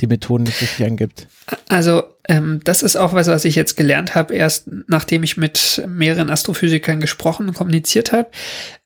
die 0.01 0.07
Methoden 0.07 0.45
nicht 0.45 0.61
richtig 0.61 0.85
angibt? 0.85 1.27
Also, 1.69 2.03
ähm, 2.29 2.61
das 2.65 2.83
ist 2.83 2.97
auch 2.97 3.15
was, 3.15 3.29
was 3.29 3.47
ich 3.47 3.55
jetzt 3.55 3.77
gelernt 3.77 4.15
habe, 4.15 4.35
erst 4.35 4.69
nachdem 4.89 5.23
ich 5.23 5.39
mit 5.39 5.83
mehreren 5.87 6.29
Astrophysikern 6.29 7.01
gesprochen 7.01 7.49
und 7.49 7.55
kommuniziert 7.55 8.13
habe. 8.13 8.29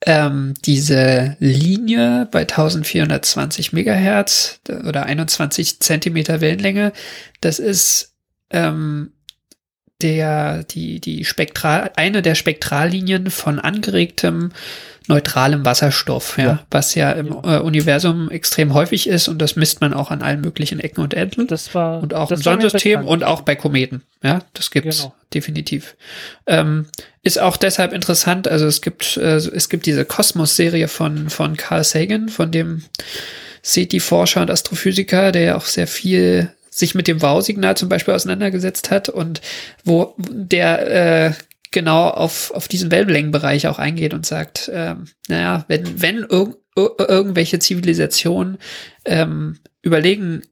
Ähm, 0.07 0.55
diese 0.65 1.37
Linie 1.41 2.29
bei 2.31 2.41
1420 2.41 3.73
Megahertz 3.73 4.61
oder 4.69 5.07
21 5.07 5.81
Zentimeter 5.81 6.41
Wellenlänge, 6.41 6.93
das 7.41 7.59
ist 7.59 8.15
ähm, 8.51 9.13
der, 10.03 10.65
die, 10.65 11.01
die 11.01 11.25
Spektral, 11.25 11.91
eine 11.97 12.23
der 12.23 12.35
Spektrallinien 12.35 13.31
von 13.31 13.59
angeregtem 13.59 14.53
neutralem 15.11 15.65
Wasserstoff, 15.65 16.39
ja, 16.39 16.45
Ja. 16.45 16.59
was 16.71 16.95
ja 16.95 17.13
im 17.13 17.29
Äh, 17.45 17.59
Universum 17.59 18.31
extrem 18.31 18.73
häufig 18.75 19.07
ist 19.09 19.29
und 19.29 19.39
das 19.39 19.57
misst 19.57 19.81
man 19.81 19.93
auch 19.93 20.11
an 20.11 20.23
allen 20.23 20.41
möglichen 20.41 20.81
Ecken 20.81 21.03
und 21.03 21.13
Enden 21.15 21.47
das 21.47 21.75
war 21.75 22.03
und 22.03 22.15
auch 22.15 22.31
im 22.31 22.39
Sonnensystem 22.41 23.05
und 23.07 23.25
auch 23.25 23.43
bei 23.43 23.55
Kometen. 23.57 24.03
Ja, 24.23 24.41
das 24.55 24.71
gibt's 24.71 24.99
Genau. 25.03 25.15
definitiv. 25.35 25.97
Ähm, 26.47 26.87
ist 27.23 27.39
auch 27.39 27.57
deshalb 27.59 27.93
interessant. 27.93 28.49
Also 28.49 28.67
es 28.67 28.81
gibt 28.81 29.17
äh, 29.19 29.37
es 29.37 29.69
gibt 29.69 29.85
diese 29.87 30.05
Kosmos-Serie 30.05 30.89
von 30.89 31.29
von 31.29 31.57
Carl 31.57 31.85
Sagan, 31.85 32.29
von 32.31 32.51
dem 32.51 32.83
SETI-Forscher 33.63 34.41
und 34.43 34.51
Astrophysiker, 34.51 35.33
der 35.33 35.43
ja 35.43 35.57
auch 35.57 35.67
sehr 35.67 35.87
viel 35.87 36.51
sich 36.71 36.95
mit 36.95 37.09
dem 37.09 37.21
Wow-Signal 37.21 37.77
zum 37.77 37.89
Beispiel 37.89 38.15
auseinandergesetzt 38.15 38.91
hat 38.91 39.09
und 39.09 39.41
wo 39.85 40.15
der 40.19 41.27
äh, 41.27 41.33
genau 41.71 42.09
auf, 42.09 42.51
auf 42.53 42.69
diesen 42.69 42.91
Wellenlängenbereich 42.91 43.67
auch 43.69 43.79
eingeht 43.79 44.15
und 44.15 44.27
sagt, 44.27 44.71
ähm, 44.73 45.07
naja, 45.29 45.65
wenn, 45.69 46.03
wenn 46.03 46.19
irg 46.19 46.57
ir 46.77 47.09
irgendwelche 47.09 47.59
Zivilisationen 47.59 48.59
ähm, 49.05 49.59
überlegen, 49.83 50.43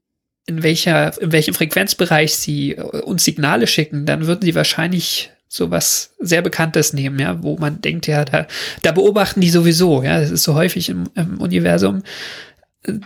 in 0.45 0.63
welcher, 0.63 1.19
in 1.21 1.31
welchem 1.31 1.53
Frequenzbereich 1.53 2.35
sie 2.35 2.71
äh, 2.71 2.81
uns 2.81 3.23
Signale 3.23 3.67
schicken, 3.67 4.05
dann 4.05 4.27
würden 4.27 4.41
sie 4.41 4.55
wahrscheinlich 4.55 5.31
sowas 5.47 6.13
sehr 6.19 6.41
Bekanntes 6.41 6.93
nehmen, 6.93 7.19
ja, 7.19 7.41
wo 7.41 7.57
man 7.57 7.81
denkt, 7.81 8.07
ja, 8.07 8.25
da, 8.25 8.47
da 8.81 8.91
beobachten 8.91 9.41
die 9.41 9.49
sowieso, 9.49 10.03
ja, 10.03 10.19
das 10.19 10.31
ist 10.31 10.43
so 10.43 10.53
häufig 10.55 10.89
im, 10.89 11.09
im 11.15 11.39
Universum. 11.39 12.03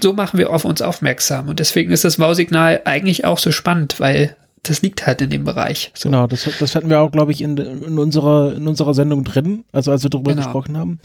So 0.01 0.13
machen 0.13 0.37
wir 0.37 0.51
auf 0.51 0.65
uns 0.65 0.81
aufmerksam 0.81 1.49
und 1.49 1.59
deswegen 1.59 1.91
ist 1.91 2.03
das 2.03 2.19
Wow-Signal 2.19 2.81
eigentlich 2.85 3.25
auch 3.25 3.39
so 3.39 3.51
spannend, 3.51 3.99
weil 3.99 4.35
das 4.63 4.81
liegt 4.81 5.05
halt 5.05 5.21
in 5.21 5.29
dem 5.29 5.43
Bereich. 5.43 5.91
So. 5.93 6.09
Genau, 6.09 6.25
das, 6.25 6.47
das 6.57 6.73
hatten 6.75 6.89
wir 6.89 7.01
auch, 7.01 7.11
glaube 7.11 7.33
ich, 7.33 7.41
in, 7.41 7.57
in, 7.57 7.99
unserer, 7.99 8.53
in 8.55 8.65
unserer 8.65 8.93
Sendung 8.93 9.25
drin, 9.25 9.65
also 9.73 9.91
als 9.91 10.03
wir 10.03 10.09
darüber 10.09 10.31
Genau. 10.31 10.43
gesprochen 10.43 10.77
haben. 10.77 10.99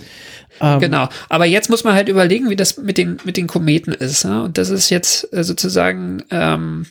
Ähm, 0.61 0.79
Genau. 0.79 1.09
Aber 1.29 1.45
jetzt 1.45 1.69
muss 1.69 1.83
man 1.83 1.95
halt 1.95 2.09
überlegen, 2.09 2.51
wie 2.51 2.57
das 2.57 2.77
mit 2.79 2.99
den, 2.99 3.19
mit 3.25 3.37
den 3.37 3.49
Kometen 3.49 3.93
ist. 3.93 4.25
Ne? 4.25 4.45
Und 4.45 4.59
das 4.59 4.71
ist 4.71 4.91
jetzt 4.91 5.33
äh, 5.33 5.43
sozusagen, 5.43 6.23
ähm, 6.31 6.87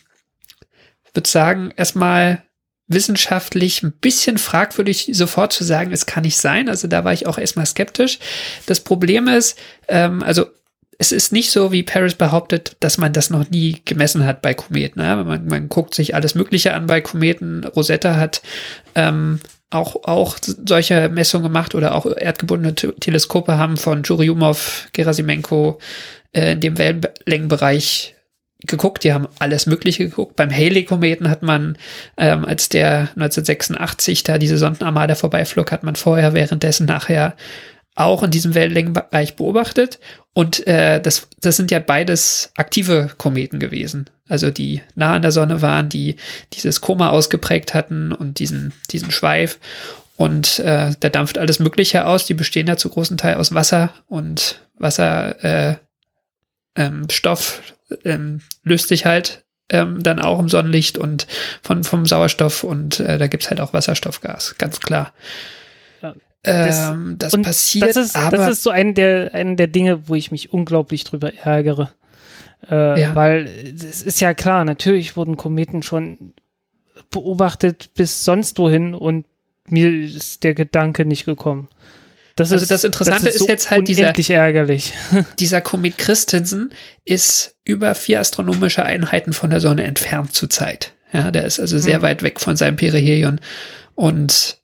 würde 1.14 1.30
sagen, 1.30 1.72
erstmal 1.78 2.44
wissenschaftlich 2.90 3.84
ein 3.84 3.92
bisschen 3.94 4.38
fragwürdig 4.38 5.10
sofort 5.14 5.54
zu 5.54 5.64
sagen, 5.64 5.92
es 5.92 6.06
kann 6.06 6.24
nicht 6.24 6.38
sein. 6.38 6.70
Also 6.70 6.88
da 6.88 7.04
war 7.04 7.14
ich 7.14 7.28
auch 7.28 7.38
erstmal 7.38 7.66
skeptisch. 7.66 8.20
Das 8.66 8.82
Problem 8.82 9.28
ist, 9.28 9.58
ähm, 9.88 10.22
also 10.24 10.48
es 11.00 11.12
ist 11.12 11.32
nicht 11.32 11.52
so, 11.52 11.72
wie 11.72 11.84
Paris 11.84 12.16
behauptet, 12.16 12.76
dass 12.80 12.98
man 12.98 13.14
das 13.14 13.30
noch 13.30 13.50
nie 13.50 13.82
gemessen 13.86 14.26
hat 14.26 14.42
bei 14.42 14.54
Kometen. 14.54 15.02
Ne? 15.02 15.24
Man, 15.24 15.46
man 15.46 15.70
guckt 15.70 15.94
sich 15.94 16.16
alles 16.16 16.34
Mögliche 16.34 16.74
an 16.74 16.88
bei 16.88 17.02
Kometen. 17.02 17.64
Rosetta 17.64 18.16
hat 18.16 18.42
ähm, 18.96 19.40
auch, 19.70 20.04
auch 20.06 20.38
solche 20.42 21.10
Messungen 21.10 21.44
gemacht 21.44 21.76
oder 21.76 21.94
auch 21.94 22.06
erdgebundene 22.06 22.74
Te- 22.74 22.96
Teleskope 22.96 23.58
haben 23.58 23.78
von 23.78 24.04
Churyumov, 24.04 24.88
Gerasimenko 24.94 25.80
äh, 26.34 26.54
in 26.54 26.62
dem 26.62 26.78
Wellenlängenbereich 26.80 28.16
geguckt. 28.66 29.04
Die 29.04 29.14
haben 29.14 29.28
alles 29.38 29.68
Mögliche 29.68 30.06
geguckt. 30.06 30.36
Beim 30.36 30.50
Haley-Kometen 30.50 31.30
hat 31.30 31.44
man, 31.44 31.78
ähm, 32.18 32.44
als 32.44 32.70
der 32.70 33.10
1986 33.16 34.24
da 34.24 34.40
diese 34.40 34.58
Sondenarmada 34.58 35.14
vorbeiflog, 35.14 35.72
hat 35.72 35.84
man 35.84 35.96
vorher, 35.96 36.34
währenddessen, 36.34 36.88
nachher 36.88 37.36
auch 37.98 38.24
in 38.24 38.32
diesem 38.32 38.56
Wellenlängenbereich 38.56 39.36
beobachtet. 39.36 40.00
Und 40.34 40.66
äh, 40.68 41.02
das, 41.02 41.28
das 41.42 41.58
sind 41.58 41.72
ja 41.72 41.80
beides 41.80 42.52
aktive 42.56 43.10
Kometen 43.18 43.60
gewesen. 43.60 44.10
Also 44.30 44.52
die 44.52 44.82
nah 44.96 45.14
an 45.14 45.24
der 45.24 45.32
Sonne 45.32 45.62
waren, 45.62 45.90
die 45.90 46.16
dieses 46.54 46.80
Koma 46.80 47.10
ausgeprägt 47.10 47.74
hatten 47.74 48.12
und 48.12 48.40
diesen, 48.40 48.74
diesen 48.92 49.12
Schweif. 49.12 49.60
Und 50.16 50.60
äh, 50.60 50.94
da 51.00 51.10
dampft 51.10 51.38
alles 51.38 51.60
Mögliche 51.60 52.06
aus. 52.06 52.26
Die 52.26 52.34
bestehen 52.34 52.68
ja 52.68 52.78
zu 52.78 52.90
großen 52.90 53.18
Teil 53.18 53.36
aus 53.36 53.54
Wasser 53.54 53.92
und 54.08 54.62
Wasser, 54.76 55.44
äh, 55.44 55.76
ähm, 56.76 57.10
Stoff 57.10 57.62
ähm, 58.06 58.42
löst 58.64 58.88
sich 58.90 59.06
halt 59.06 59.44
ähm, 59.70 60.02
dann 60.02 60.20
auch 60.20 60.40
im 60.40 60.50
Sonnenlicht 60.50 60.98
und 60.98 61.28
von, 61.62 61.84
vom 61.84 62.06
Sauerstoff 62.06 62.64
und 62.64 63.00
äh, 63.00 63.18
da 63.18 63.28
gibt's 63.28 63.50
halt 63.50 63.60
auch 63.60 63.74
Wasserstoffgas, 63.74 64.56
ganz 64.58 64.80
klar. 64.80 65.14
Das- 66.48 66.90
Ähm, 66.90 67.16
das, 67.20 67.34
passiert, 67.42 67.90
das 67.90 67.98
ist, 67.98 68.16
aber 68.16 68.38
das 68.38 68.52
ist 68.54 68.64
so 68.64 68.70
ein 68.70 68.94
der, 68.94 69.34
ein 69.34 69.58
der 69.58 69.68
Dinge, 69.68 70.08
wo 70.08 70.16
ich 70.16 70.32
mich 70.32 70.54
unglaublich 70.54 71.04
drüber 71.04 71.34
ärgere. 71.34 71.92
Äh, 72.70 73.02
Ja. 73.02 73.16
Weil 73.16 73.48
es 73.76 74.02
ist 74.02 74.20
ja 74.22 74.34
klar, 74.34 74.66
natürlich 74.66 75.16
wurden 75.16 75.38
Kometen 75.38 75.84
schon 75.84 76.34
beobachtet 77.12 77.90
bis 77.96 78.24
sonst 78.26 78.58
wohin 78.58 78.94
und 78.94 79.26
mir 79.70 79.90
ist 79.92 80.44
der 80.44 80.54
Gedanke 80.54 81.06
nicht 81.06 81.26
gekommen. 81.26 81.68
Das 82.36 82.52
Also 82.52 82.64
ist, 82.64 82.70
das 82.72 82.84
Interessante 82.84 83.30
ist 83.30 83.40
so 83.40 83.48
jetzt 83.48 83.72
halt 83.72 83.88
dieser- 83.88 84.14
ärgerlich. 84.36 84.94
dieser 85.40 85.60
Komet 85.62 85.98
Christensen 85.98 86.72
ist 87.04 87.56
über 87.64 87.96
vier 87.96 88.20
astronomische 88.20 88.84
Einheiten 88.84 89.34
von 89.34 89.50
der 89.50 89.60
Sonne 89.60 89.84
entfernt 89.84 90.34
zurzeit. 90.34 90.94
Ja, 91.14 91.32
der 91.32 91.46
ist 91.46 91.60
also 91.60 91.78
sehr 91.80 92.00
Mhm. 92.00 92.04
weit 92.04 92.24
weg 92.24 92.40
von 92.40 92.56
seinem 92.56 92.76
Perihelion 92.76 93.40
und 93.96 94.57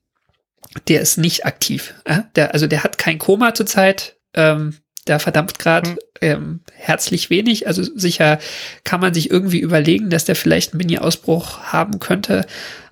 der 0.87 1.01
ist 1.01 1.17
nicht 1.17 1.45
aktiv. 1.45 1.93
Ja? 2.07 2.29
Der, 2.35 2.53
also 2.53 2.67
der 2.67 2.83
hat 2.83 2.97
kein 2.97 3.19
Koma 3.19 3.53
zurzeit. 3.53 4.17
Ähm, 4.33 4.77
der 5.07 5.19
Verdampfgrad 5.19 5.87
Hm. 5.87 5.97
ähm, 6.21 6.59
herzlich 6.73 7.29
wenig. 7.29 7.67
Also 7.67 7.83
sicher 7.83 8.39
kann 8.83 9.01
man 9.01 9.13
sich 9.13 9.29
irgendwie 9.29 9.59
überlegen, 9.59 10.09
dass 10.09 10.25
der 10.25 10.35
vielleicht 10.35 10.73
einen 10.73 10.77
Mini-Ausbruch 10.77 11.59
haben 11.63 11.99
könnte, 11.99 12.45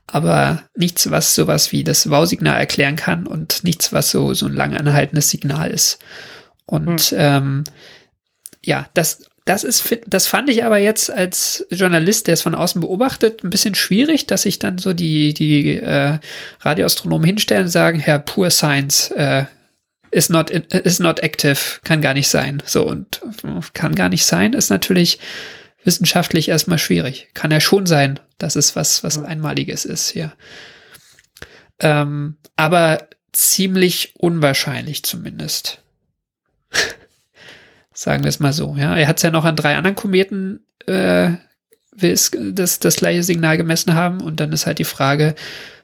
aber 0.08 0.64
nichts, 0.76 1.10
was 1.10 1.36
sowas 1.36 1.72
wie 1.72 1.84
das 1.84 2.10
Wow-Signal 2.10 2.60
erklären 2.60 2.98
kann 2.98 3.28
und 3.28 3.64
nichts, 3.64 3.94
was 3.94 4.12
so, 4.12 4.34
so 4.34 4.48
ein 4.48 4.54
lang 4.54 4.76
anhaltendes 4.76 5.30
Signal 5.30 5.72
ist. 5.72 6.00
Und 6.66 7.14
ähm, 7.18 7.64
ja, 8.64 8.90
das, 8.94 9.24
das 9.46 9.64
ist, 9.64 9.98
das 10.06 10.28
fand 10.28 10.50
ich 10.50 10.64
aber 10.64 10.78
jetzt 10.78 11.10
als 11.10 11.66
Journalist, 11.72 12.28
der 12.28 12.36
es 12.36 12.44
von 12.44 12.54
außen 12.54 12.80
beobachtet, 12.80 13.44
ein 13.44 13.50
bisschen 13.50 13.74
schwierig, 13.74 14.28
dass 14.28 14.44
sich 14.44 14.60
dann 14.60 14.78
so 14.78 14.94
die, 14.94 15.34
die 15.34 15.78
äh, 15.78 16.20
Radioastronomen 16.60 17.26
hinstellen 17.26 17.64
und 17.64 17.70
sagen, 17.70 18.00
Herr, 18.00 18.20
pure 18.20 18.52
Science, 18.52 19.10
äh, 19.12 19.46
is 20.12 20.30
not, 20.30 20.50
is 20.52 21.00
not 21.00 21.22
active, 21.22 21.80
kann 21.84 22.02
gar 22.02 22.14
nicht 22.14 22.28
sein. 22.28 22.62
So, 22.66 22.86
und 22.86 23.22
kann 23.74 23.96
gar 23.96 24.10
nicht 24.10 24.26
sein, 24.26 24.54
ist 24.54 24.70
natürlich 24.70 25.20
wissenschaftlich 25.84 26.50
erstmal 26.50 26.78
schwierig. 26.78 27.30
Kann 27.34 27.50
ja 27.50 27.60
schon 27.60 27.86
sein, 27.86 28.20
dass 28.38 28.56
es 28.56 28.76
was, 28.76 29.04
was 29.04 29.18
Einmaliges 29.18 29.86
ist 29.86 30.10
hier. 30.10 30.34
Ähm, 31.80 32.38
aber 32.56 33.08
ziemlich 33.32 34.14
unwahrscheinlich 34.18 35.04
zumindest. 35.04 35.82
Sagen 38.02 38.24
wir 38.24 38.30
es 38.30 38.40
mal 38.40 38.52
so. 38.52 38.76
Ja, 38.80 38.98
er 38.98 39.08
hat 39.08 39.18
es 39.18 39.24
ja 39.24 39.30
noch 39.30 39.46
an 39.46 39.56
drei 39.56 39.76
anderen 39.76 39.96
Kometen 39.96 40.62
äh, 40.88 41.34
will 41.96 42.12
es 42.12 42.32
das, 42.34 42.80
das 42.80 42.96
gleiche 42.96 43.22
Signal 43.22 43.58
gemessen 43.58 43.94
haben 43.94 44.22
und 44.22 44.40
dann 44.40 44.52
ist 44.52 44.66
halt 44.66 44.80
die 44.80 44.86
Frage, 44.86 45.36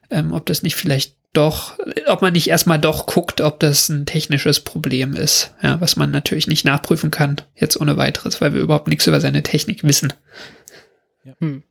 ähm, 0.09 0.33
ob 0.33 0.47
das 0.47 0.63
nicht 0.63 0.75
vielleicht 0.75 1.15
doch, 1.33 1.77
ob 2.07 2.23
man 2.23 2.33
nicht 2.33 2.47
erstmal 2.47 2.79
doch 2.79 3.05
guckt, 3.05 3.39
ob 3.39 3.59
das 3.59 3.87
ein 3.89 4.07
technisches 4.07 4.61
Problem 4.61 5.13
ist, 5.13 5.53
ja, 5.61 5.79
was 5.79 5.95
man 5.95 6.09
natürlich 6.09 6.47
nicht 6.47 6.65
nachprüfen 6.65 7.11
kann, 7.11 7.35
jetzt 7.55 7.79
ohne 7.79 7.97
weiteres, 7.97 8.41
weil 8.41 8.55
wir 8.55 8.61
überhaupt 8.61 8.87
nichts 8.87 9.05
über 9.05 9.21
seine 9.21 9.43
Technik 9.43 9.83
wissen. 9.83 10.11
Hm. 11.39 11.61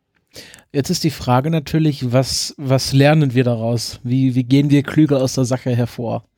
Jetzt 0.70 0.90
ist 0.90 1.02
die 1.02 1.10
Frage 1.10 1.50
natürlich, 1.50 2.12
was, 2.12 2.54
was 2.56 2.92
lernen 2.92 3.34
wir 3.34 3.42
daraus? 3.42 3.98
Wie, 4.04 4.36
wie 4.36 4.44
gehen 4.44 4.70
wir 4.70 4.84
klüger 4.84 5.20
aus 5.20 5.32
der 5.32 5.46
Sache 5.46 5.74
hervor? 5.74 6.28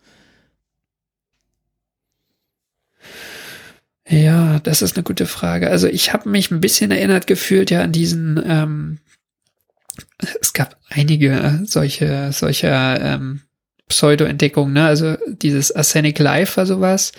Ja, 4.09 4.59
das 4.60 4.80
ist 4.80 4.97
eine 4.97 5.05
gute 5.05 5.26
Frage. 5.26 5.70
Also 5.70 5.86
ich 5.86 6.12
habe 6.12 6.28
mich 6.28 6.51
ein 6.51 6.60
bisschen 6.60 6.90
erinnert 6.90 7.26
gefühlt 7.26 7.70
ja 7.70 7.82
an 7.82 7.93
diesen, 7.93 8.43
ähm, 8.47 8.98
es 10.40 10.55
gab 10.55 10.76
einige 10.89 11.62
solche, 11.64 12.32
solcher 12.32 13.01
ähm, 13.01 13.43
Pseudo-Entdeckungen, 13.89 14.72
ne? 14.72 14.86
Also 14.86 15.16
dieses 15.26 15.74
Arsenic 15.74 16.18
Life 16.18 16.56
war 16.56 16.66
sowas. 16.66 17.12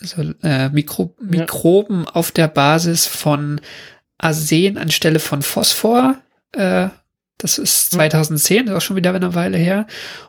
Also 0.00 0.32
äh, 0.42 0.68
Mikro 0.68 1.14
Mikroben 1.20 2.06
auf 2.06 2.32
der 2.32 2.48
Basis 2.48 3.06
von 3.06 3.60
Arsen 4.18 4.78
anstelle 4.78 5.18
von 5.18 5.42
Phosphor. 5.42 6.16
Äh, 6.52 6.88
das 7.38 7.58
ist 7.58 7.90
2010, 7.92 8.66
ist 8.66 8.72
auch 8.72 8.80
schon 8.80 8.96
wieder 8.96 9.12
eine 9.12 9.34
Weile 9.34 9.58
her. 9.58 9.86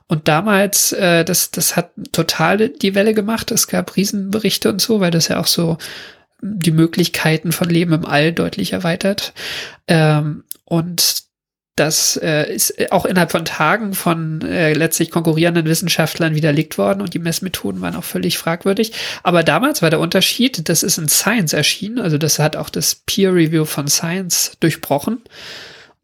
Und 0.08 0.28
damals, 0.28 0.94
äh, 0.94 1.24
das, 1.24 1.52
das 1.52 1.76
hat 1.76 1.92
total 2.12 2.70
die 2.70 2.96
Welle 2.96 3.14
gemacht. 3.14 3.52
Es 3.52 3.68
gab 3.68 3.96
Riesenberichte 3.96 4.70
und 4.70 4.82
so, 4.82 5.00
weil 5.00 5.12
das 5.12 5.28
ja 5.28 5.40
auch 5.40 5.48
so 5.48 5.78
die 6.42 6.72
Möglichkeiten 6.72 7.52
von 7.52 7.70
Leben 7.70 7.94
im 7.94 8.06
All 8.06 8.34
deutlich 8.34 8.74
erweitert. 8.74 9.34
Ähm, 9.88 10.44
und 10.66 11.24
das 11.76 12.18
äh, 12.18 12.54
ist 12.54 12.92
auch 12.92 13.06
innerhalb 13.06 13.32
von 13.32 13.46
Tagen 13.46 13.94
von 13.94 14.42
äh, 14.42 14.74
letztlich 14.74 15.10
konkurrierenden 15.10 15.66
Wissenschaftlern 15.66 16.36
widerlegt 16.36 16.78
worden 16.78 17.02
und 17.02 17.16
die 17.16 17.20
Messmethoden 17.20 17.82
waren 17.82 17.96
auch 17.96 18.04
völlig 18.04 18.38
fragwürdig. 18.38 18.94
Aber 19.24 19.44
damals 19.44 19.82
war 19.82 19.90
der 19.90 20.00
Unterschied, 20.00 20.70
das 20.70 20.84
ist 20.84 21.00
in 21.00 21.10
Science 21.10 21.54
erschienen, 21.54 22.00
also 22.00 22.20
das 22.20 22.38
hat 22.38 22.56
auch 22.56 22.70
das 22.70 22.96
Peer 23.08 23.34
Review 23.34 23.66
von 23.66 23.88
Science 23.88 24.52
durchbrochen. 24.60 25.24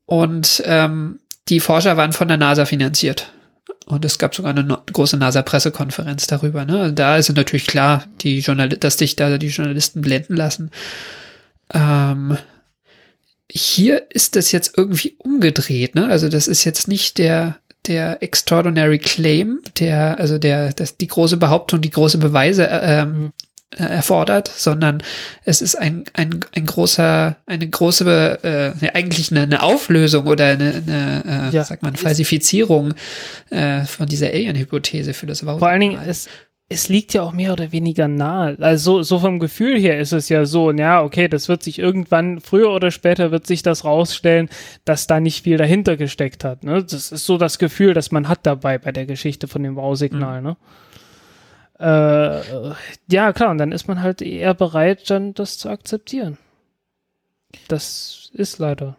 Und 0.09 0.63
ähm, 0.65 1.19
die 1.49 1.59
Forscher 1.59 1.95
waren 1.95 2.13
von 2.13 2.27
der 2.27 2.37
NASA 2.37 2.65
finanziert. 2.65 3.31
Und 3.85 4.03
es 4.03 4.17
gab 4.17 4.33
sogar 4.33 4.49
eine 4.49 4.63
no 4.63 4.79
große 4.91 5.17
NASA-Pressekonferenz 5.17 6.25
darüber. 6.25 6.65
Ne? 6.65 6.85
Und 6.85 6.97
da 6.97 7.17
ist 7.17 7.31
natürlich 7.31 7.67
klar, 7.67 8.05
die 8.21 8.39
Journal 8.39 8.69
dass 8.69 8.97
sich 8.97 9.15
da 9.15 9.37
die 9.37 9.49
Journalisten 9.49 10.01
blenden 10.01 10.35
lassen. 10.35 10.71
Ähm, 11.71 12.39
hier 13.51 14.07
ist 14.09 14.35
das 14.35 14.51
jetzt 14.51 14.75
irgendwie 14.77 15.13
umgedreht. 15.19 15.93
Ne? 15.93 16.07
Also 16.07 16.27
das 16.27 16.47
ist 16.47 16.63
jetzt 16.63 16.87
nicht 16.87 17.19
der 17.19 17.59
der 17.85 18.23
extraordinary 18.23 18.97
claim, 18.97 19.59
der 19.77 20.19
also 20.19 20.39
der 20.39 20.73
das, 20.73 20.97
die 20.97 21.07
große 21.07 21.37
Behauptung, 21.37 21.81
die 21.81 21.91
große 21.91 22.17
Beweise 22.17 22.67
äh, 22.67 23.01
ähm, 23.01 23.31
äh, 23.77 23.83
erfordert, 23.83 24.47
sondern 24.47 25.03
es 25.45 25.61
ist 25.61 25.75
ein, 25.75 26.03
ein, 26.13 26.39
ein 26.55 26.65
großer, 26.65 27.35
eine 27.45 27.69
große, 27.69 28.39
äh, 28.43 28.85
ja, 28.85 28.95
eigentlich 28.95 29.29
eine, 29.31 29.41
eine 29.41 29.61
Auflösung 29.61 30.25
oder 30.25 30.45
eine, 30.45 30.81
eine 30.87 31.49
äh, 31.51 31.55
Ja. 31.55 31.63
sagt 31.63 31.83
man, 31.83 31.95
Falsifizierung 31.95 32.95
äh, 33.51 33.83
von 33.85 34.07
dieser 34.07 34.27
Alien-Hypothese 34.27 35.13
für 35.13 35.27
das 35.27 35.41
Vor 35.41 35.67
allen 35.67 35.81
Dingen, 35.81 35.99
es, 36.07 36.27
es 36.67 36.89
liegt 36.89 37.13
ja 37.13 37.23
auch 37.23 37.31
mehr 37.31 37.53
oder 37.53 37.71
weniger 37.71 38.07
nahe. 38.07 38.55
Also 38.59 38.97
so, 38.97 39.03
so 39.03 39.19
vom 39.19 39.39
Gefühl 39.39 39.79
her 39.79 39.99
ist 39.99 40.13
es 40.13 40.29
ja 40.29 40.45
so, 40.45 40.71
ja, 40.71 41.03
okay, 41.03 41.27
das 41.27 41.47
wird 41.47 41.63
sich 41.63 41.79
irgendwann, 41.79 42.41
früher 42.41 42.71
oder 42.71 42.91
später 42.91 43.31
wird 43.31 43.47
sich 43.47 43.63
das 43.63 43.85
rausstellen, 43.85 44.49
dass 44.85 45.07
da 45.07 45.19
nicht 45.19 45.43
viel 45.43 45.57
dahinter 45.57 45.97
gesteckt 45.97 46.43
hat. 46.43 46.63
Ne? 46.63 46.83
Das 46.83 47.11
ist 47.11 47.25
so 47.25 47.37
das 47.37 47.59
Gefühl, 47.59 47.93
das 47.93 48.11
man 48.11 48.27
hat 48.27 48.47
dabei 48.47 48.77
bei 48.77 48.91
der 48.91 49.05
Geschichte 49.07 49.47
von 49.47 49.63
dem 49.63 49.75
Wow-Signal. 49.75 50.41
Ne? 50.41 50.57
Äh, 51.79 52.73
ja, 53.09 53.31
klar, 53.33 53.51
und 53.51 53.57
dann 53.57 53.71
ist 53.71 53.87
man 53.87 54.01
halt 54.01 54.21
eher 54.21 54.53
bereit, 54.53 55.09
dann 55.09 55.33
das 55.33 55.57
zu 55.57 55.69
akzeptieren. 55.69 56.37
Das 57.67 58.29
ist 58.33 58.59
leider. 58.59 58.97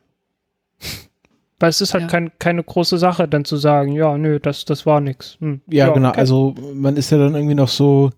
Weil 1.61 1.69
es 1.71 1.83
ist 1.83 1.93
halt 1.93 2.05
Ja. 2.05 2.09
kein, 2.09 2.31
keine 2.39 2.65
große 2.65 2.97
Sache, 2.97 3.29
dann 3.29 3.45
zu 3.45 3.57
sagen, 3.57 3.93
ja, 3.93 4.17
nö, 4.17 4.41
das, 4.41 4.65
das 4.65 4.87
war 4.87 5.01
nix. 5.01 5.37
Hm. 5.41 5.61
Ja, 5.69 5.91
genau. 5.91 6.09
okay. 6.09 6.21
Also 6.21 6.55
man 6.73 6.97
ist 6.97 7.11
ja 7.11 7.19
dann 7.19 7.35
irgendwie 7.35 7.55
noch 7.55 7.69
so, 7.69 8.11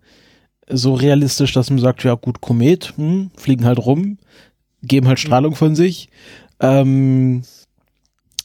so 0.69 0.93
realistisch, 0.93 1.51
dass 1.51 1.69
man 1.69 1.79
sagt, 1.79 2.03
ja 2.05 2.13
gut, 2.15 2.39
Komet, 2.39 2.93
hm, 2.95 3.31
fliegen 3.35 3.65
halt 3.65 3.79
rum, 3.79 4.17
geben 4.81 5.09
halt 5.09 5.19
Strahlung 5.19 5.55
von 5.55 5.75
sich. 5.75 6.09
Ähm, 6.61 7.43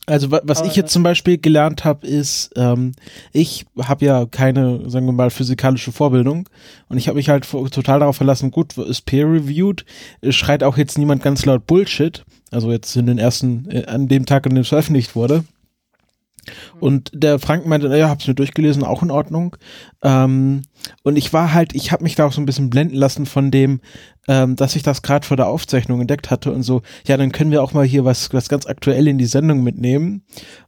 also 0.09 0.31
wa 0.31 0.41
was 0.45 0.59
Aber- 0.59 0.69
ich 0.69 0.77
jetzt 0.77 0.93
zum 0.93 1.03
Beispiel 1.03 1.39
gelernt 1.39 1.85
habe, 1.85 2.07
ist, 2.07 2.51
ähm, 2.57 2.93
ich 3.33 3.67
habe 3.79 4.05
ja 4.05 4.27
keine, 4.27 4.89
sagen 4.91 5.07
wir 5.07 5.13
mal, 5.13 5.31
physikalische 5.31 5.93
Vorbildung 5.93 6.49
und 6.89 6.99
ich 6.99 7.09
habe 7.09 7.17
mich 7.17 7.29
halt 7.29 7.47
total 7.49 8.01
darauf 8.01 8.17
verlassen, 8.17 8.51
gut, 8.51 8.77
ist 8.79 9.07
peer-reviewed, 9.07 9.85
schreit 10.31 10.63
auch 10.63 10.77
jetzt 10.77 10.99
niemand 10.99 11.23
ganz 11.23 11.45
laut 11.45 11.67
Bullshit, 11.67 12.25
also 12.51 12.71
jetzt 12.71 12.97
in 12.97 13.07
den 13.07 13.19
ersten, 13.19 13.71
äh, 13.71 13.85
an 13.87 14.09
dem 14.09 14.27
Tag, 14.27 14.47
an 14.47 14.55
dem 14.55 14.63
es 14.63 14.69
veröffentlicht 14.69 15.15
wurde. 15.15 15.45
Und 16.81 17.11
der 17.15 17.39
Frank 17.39 17.67
meinte, 17.67 17.89
naja, 17.89 18.09
hab's 18.09 18.27
mir 18.27 18.35
durchgelesen, 18.35 18.85
auch 18.85 19.03
in 19.03 19.11
Ordnung. 19.11 19.57
Ähm, 20.03 20.63
und 21.03 21.17
ich 21.17 21.33
war 21.33 21.53
halt, 21.53 21.75
ich 21.75 21.93
habe 21.93 22.05
mich 22.05 22.15
da 22.15 22.27
auch 22.27 22.33
so 22.33 22.41
ein 22.41 22.47
bisschen 22.47 22.71
blenden 22.71 22.97
lassen 22.97 23.27
von 23.27 23.51
dem, 23.51 23.81
ähm, 24.29 24.57
dass 24.57 24.77
ich 24.77 24.83
das 24.83 25.03
gerade 25.03 25.27
vor 25.27 25.37
der 25.37 25.49
Aufzeichnung 25.49 26.01
entdeckt 26.01 26.31
hatte 26.31 26.53
und 26.53 26.63
so, 26.63 26.83
ja, 27.07 27.17
dann 27.17 27.33
können 27.33 27.51
wir 27.51 27.63
auch 27.63 27.73
mal 27.73 27.85
hier 27.85 28.05
was, 28.05 28.33
was 28.33 28.49
ganz 28.49 28.67
aktuell 28.67 29.09
in 29.09 29.19
die 29.19 29.27
Sendung 29.27 29.63
mitnehmen. 29.63 30.23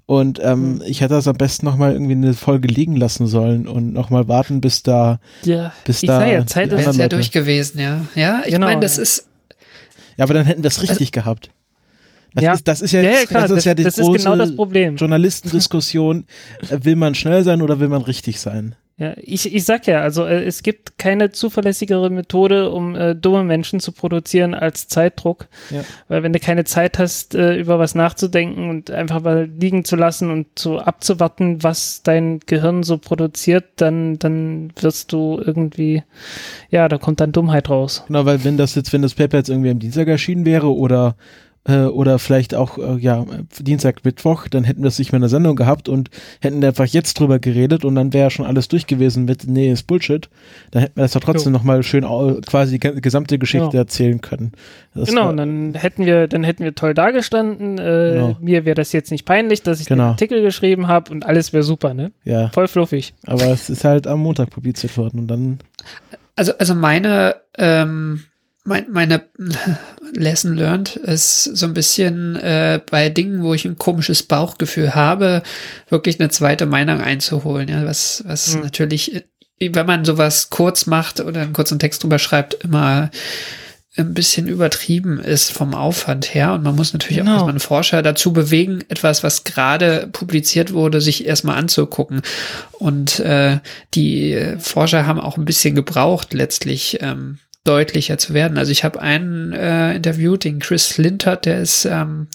Und 0.07 0.41
ähm, 0.43 0.83
ich 0.87 1.03
hätte 1.03 1.15
das 1.15 1.29
am 1.29 1.37
besten 1.37 1.67
nochmal 1.67 1.93
irgendwie 1.93 2.13
eine 2.13 2.35
Folge 2.35 2.69
liegen 2.69 2.97
lassen 2.97 3.27
sollen 3.27 3.69
und 3.69 3.93
nochmal 3.93 4.29
warten, 4.29 4.61
bis 4.61 4.83
da, 4.83 5.21
Ja, 5.45 5.73
bis 5.85 6.03
ich 6.03 6.09
da 6.09 6.27
ja, 6.27 6.47
Zeit 6.47 6.73
ist 6.73 6.97
ja 6.97 7.09
durch 7.09 7.31
gewesen, 7.31 7.79
ja. 7.79 8.07
Ja, 8.15 8.43
ich 8.45 8.53
Genau, 8.53 8.67
meine, 8.67 8.81
das 8.81 8.97
ja. 8.97 9.03
ist, 9.03 9.29
Ja, 10.17 10.25
aber 10.25 10.35
dann 10.35 10.47
hätten 10.47 10.63
wir 10.63 10.69
es 10.69 10.83
richtig 10.83 11.13
gehabt. 11.13 11.51
Das, 12.35 12.45
Ja. 12.45 12.53
ist, 12.55 12.69
das 12.69 12.81
ist 12.81 12.93
ja, 12.93 13.03
Ja, 13.03 13.11
ja, 13.11 13.27
klar, 13.27 13.43
das 13.43 13.51
ist 13.51 13.65
ja 13.65 13.75
die 13.75 13.83
das 13.83 13.99
ist 13.99 14.05
große 14.05 14.19
genau 14.19 14.37
das 14.37 14.55
Problem. 14.55 14.97
Journalistendiskussion. 14.97 16.25
Äh, 16.71 16.85
will 16.85 16.97
man 16.97 17.15
schnell 17.15 17.43
sein 17.43 17.63
oder 17.63 17.81
will 17.81 17.89
man 17.89 18.03
richtig 18.03 18.41
sein? 18.41 18.75
Ja, 18.99 19.15
ich, 19.17 19.55
ich 19.55 19.65
sag 19.65 19.87
ja, 19.87 20.01
also 20.03 20.27
äh, 20.27 20.45
es 20.45 20.63
gibt 20.63 20.99
keine 20.99 21.31
zuverlässigere 21.31 22.11
Methode, 22.11 22.71
um 22.71 22.95
äh, 22.95 23.15
dumme 23.15 23.45
Menschen 23.45 23.81
zu 23.81 23.93
produzieren 23.93 24.53
als 24.53 24.89
Zeitdruck. 24.89 25.49
Ja. 25.71 25.81
Weil 26.09 26.23
wenn 26.23 26.35
du 26.35 26.39
keine 26.39 26.65
Zeit 26.65 26.99
hast, 26.99 27.35
äh, 27.35 27.57
über 27.57 27.79
was 27.79 27.95
nachzudenken 27.95 28.69
und 28.69 28.91
einfach 28.91 29.23
mal 29.23 29.49
liegen 29.59 29.87
zu 29.87 29.97
lassen 29.97 30.31
und 30.31 30.47
so 30.59 30.79
abzuwarten, 30.81 31.63
was 31.63 32.03
dein 32.03 32.41
Gehirn 32.41 32.83
so 32.83 32.99
produziert, 32.99 33.65
dann, 33.77 34.19
dann 34.19 34.71
wirst 34.79 35.13
du 35.15 35.41
irgendwie, 35.43 36.03
ja, 36.69 36.87
da 36.87 36.99
kommt 36.99 37.21
dann 37.21 37.33
Dummheit 37.33 37.71
raus. 37.71 38.05
Genau, 38.07 38.27
weil 38.27 38.45
wenn 38.45 38.59
das 38.59 38.75
jetzt, 38.75 38.93
wenn 38.93 39.01
das 39.01 39.15
Paper 39.15 39.39
jetzt 39.39 39.49
irgendwie 39.49 39.71
am 39.71 39.79
Dienstag 39.79 40.09
erschienen 40.09 40.45
wäre 40.45 40.75
oder 40.75 41.17
äh, 41.69 41.83
oder 41.83 42.19
vielleicht 42.19 42.55
auch 42.55 42.79
äh, 42.79 42.97
ja 42.99 43.27
Dienstag, 43.61 44.03
Mittwoch, 44.05 44.49
dann 44.49 44.65
hätten 44.65 44.81
wir 44.83 44.89
es 44.89 44.99
nicht 44.99 45.13
mehr 45.13 45.19
in 45.19 45.23
der 45.23 45.29
Sendung 45.29 45.57
gehabt 45.57 45.89
und 45.91 46.09
hätten 46.41 46.65
einfach 46.65 46.87
jetzt 46.87 47.21
drüber 47.21 47.39
geredet 47.39 47.85
und 47.85 47.95
dann 47.95 48.13
wäre 48.15 48.25
ja 48.25 48.31
schon 48.31 48.47
alles 48.47 48.69
durch 48.69 48.87
gewesen 48.87 49.27
mit 49.27 49.47
nee, 49.47 49.71
ist 49.71 49.87
Bullshit. 49.87 50.31
Dann 50.71 50.83
hätten 50.83 50.97
wir 50.97 51.03
das 51.03 51.13
doch 51.13 51.21
trotzdem 51.21 51.53
Jo. 51.53 51.59
nochmal 51.59 51.83
schön 51.83 52.05
quasi 52.47 52.73
die 52.73 52.81
ge- 52.81 53.01
gesamte 53.01 53.39
Geschichte 53.39 53.69
Genau. 53.69 53.79
erzählen 53.83 54.21
können. 54.23 54.53
Das 54.95 55.09
genau, 55.11 55.23
war- 55.25 55.29
und 55.31 55.37
dann 55.37 55.75
hätten 55.75 56.07
wir, 56.07 56.29
dann 56.29 56.45
hätten 56.45 56.65
wir 56.65 56.75
toll 56.75 56.95
dargestanden. 56.95 57.79
Äh, 57.79 58.11
Genau. 58.15 58.37
Mir 58.41 58.65
wäre 58.65 58.75
das 58.75 58.93
jetzt 58.93 59.11
nicht 59.11 59.25
peinlich, 59.27 59.63
dass 59.63 59.81
ich 59.81 59.87
den 59.87 59.99
Genau. 59.99 60.09
Artikel 60.11 60.41
geschrieben 60.43 60.89
habe 60.89 61.11
und 61.13 61.27
alles 61.27 61.53
wäre 61.53 61.63
super, 61.63 61.93
ne? 61.95 62.13
ja, 62.25 62.49
Voll 62.51 62.69
fluffig. 62.69 63.13
aber 63.27 63.45
es 63.49 63.69
ist 63.69 63.85
halt 63.85 64.07
am 64.07 64.21
Montag 64.21 64.49
publiziert 64.51 64.97
worden 64.97 65.21
und 65.21 65.29
dann 65.29 65.59
also, 66.37 66.53
also 66.59 66.75
meine, 66.75 67.37
ähm, 67.59 68.23
mein, 68.65 68.87
meine 68.91 69.23
Lesson 70.13 70.55
learned 70.55 70.97
ist 70.97 71.45
so 71.45 71.67
ein 71.67 71.75
bisschen 71.75 72.37
äh, 72.37 72.81
bei 72.91 73.09
Dingen, 73.09 73.43
wo 73.43 73.55
ich 73.55 73.65
ein 73.65 73.79
komisches 73.79 74.23
Bauchgefühl 74.23 74.95
habe, 74.95 75.43
wirklich 75.89 76.21
eine 76.21 76.29
zweite 76.31 76.67
Meinung 76.67 77.01
einzuholen. 77.01 77.69
Ja, 77.69 77.85
was, 77.85 78.23
was 78.27 78.55
Mhm. 78.55 78.61
natürlich, 78.63 79.25
wenn 79.61 79.87
man 79.87 80.05
sowas 80.05 80.51
kurz 80.51 80.87
macht 80.87 81.21
oder 81.21 81.43
einen 81.43 81.53
kurzen 81.53 81.79
Text 81.79 82.03
drüber 82.03 82.19
schreibt, 82.19 82.55
immer 82.65 83.11
ein 83.97 84.15
bisschen 84.15 84.47
übertrieben 84.47 85.19
ist 85.19 85.51
vom 85.53 85.75
Aufwand 85.75 86.33
her. 86.33 86.53
Und 86.55 86.63
man 86.63 86.77
muss 86.77 86.93
natürlich 86.93 87.19
Genau. 87.19 87.31
auch 87.31 87.35
erstmal 87.35 87.51
einen 87.51 87.61
Forscher 87.61 88.03
dazu 88.03 88.33
bewegen, 88.33 88.85
etwas, 88.89 89.23
was 89.25 89.43
gerade 89.45 90.09
publiziert 90.13 90.73
wurde, 90.73 91.01
sich 91.01 91.27
erstmal 91.27 91.57
anzugucken. 91.59 92.23
Und 92.73 93.19
äh, 93.21 93.59
die 93.95 94.55
Forscher 94.61 95.07
haben 95.07 95.19
auch 95.21 95.37
ein 95.37 95.45
bisschen 95.45 95.75
gebraucht, 95.75 96.33
letztlich 96.35 96.99
ähm, 97.01 97.39
deutlicher 97.65 98.17
zu 98.17 98.33
werden. 98.33 98.57
Also 98.57 98.73
ich 98.73 98.85
habe 98.85 99.01
einen 99.01 99.53
äh, 99.53 99.95
interviewt, 99.95 100.45
den 100.45 100.61
Chris 100.61 100.97
Lintert, 100.97 101.45
der 101.45 101.61
ist 101.61 101.85
ähm, 101.85 102.29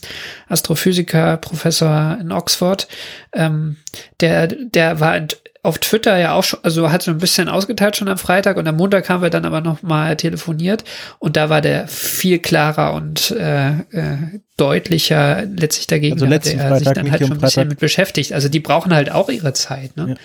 Astrophysiker, 0.48 1.38
Professor 1.38 2.18
in 2.22 2.32
Oxford. 2.32 2.88
Ähm, 3.34 3.78
der, 4.20 4.48
der 4.48 5.00
war 5.00 5.20
auf 5.64 5.80
Twitter 5.80 6.16
ja 6.18 6.34
auch 6.34 6.44
schon, 6.44 6.60
also 6.62 6.92
hat 6.92 7.02
so 7.02 7.10
ein 7.10 7.18
bisschen 7.18 7.50
ausgeteilt 7.50 7.96
schon 7.96 8.08
am 8.08 8.20
Freitag 8.20 8.58
und 8.58 8.68
am 8.68 8.76
Montag 8.76 9.10
haben 9.10 9.24
wir 9.24 9.32
dann 9.32 9.46
aber 9.46 9.62
noch 9.62 9.82
mal 9.82 10.16
telefoniert 10.16 10.84
und 11.18 11.36
da 11.38 11.50
war 11.50 11.62
der 11.62 11.88
viel 11.88 12.38
klarer 12.38 12.94
und 12.94 13.32
äh, 13.32 13.70
äh, 13.70 14.18
deutlicher 14.58 15.44
letztlich 15.46 15.88
dagegen. 15.88 16.14
Also 16.14 16.28
hat 16.28 16.46
er 16.46 16.78
sich 16.78 16.88
dann 16.90 17.10
halt 17.10 17.22
schon 17.24 17.32
ein 17.34 17.42
bisschen 17.42 17.68
mit 17.68 17.80
beschäftigt. 17.80 18.32
Also 18.32 18.48
die 18.48 18.60
brauchen 18.60 18.94
halt 18.94 19.12
auch 19.12 19.30
ihre 19.30 19.54
Zeit, 19.54 19.98
ne? 19.98 20.10
Ja. 20.10 20.16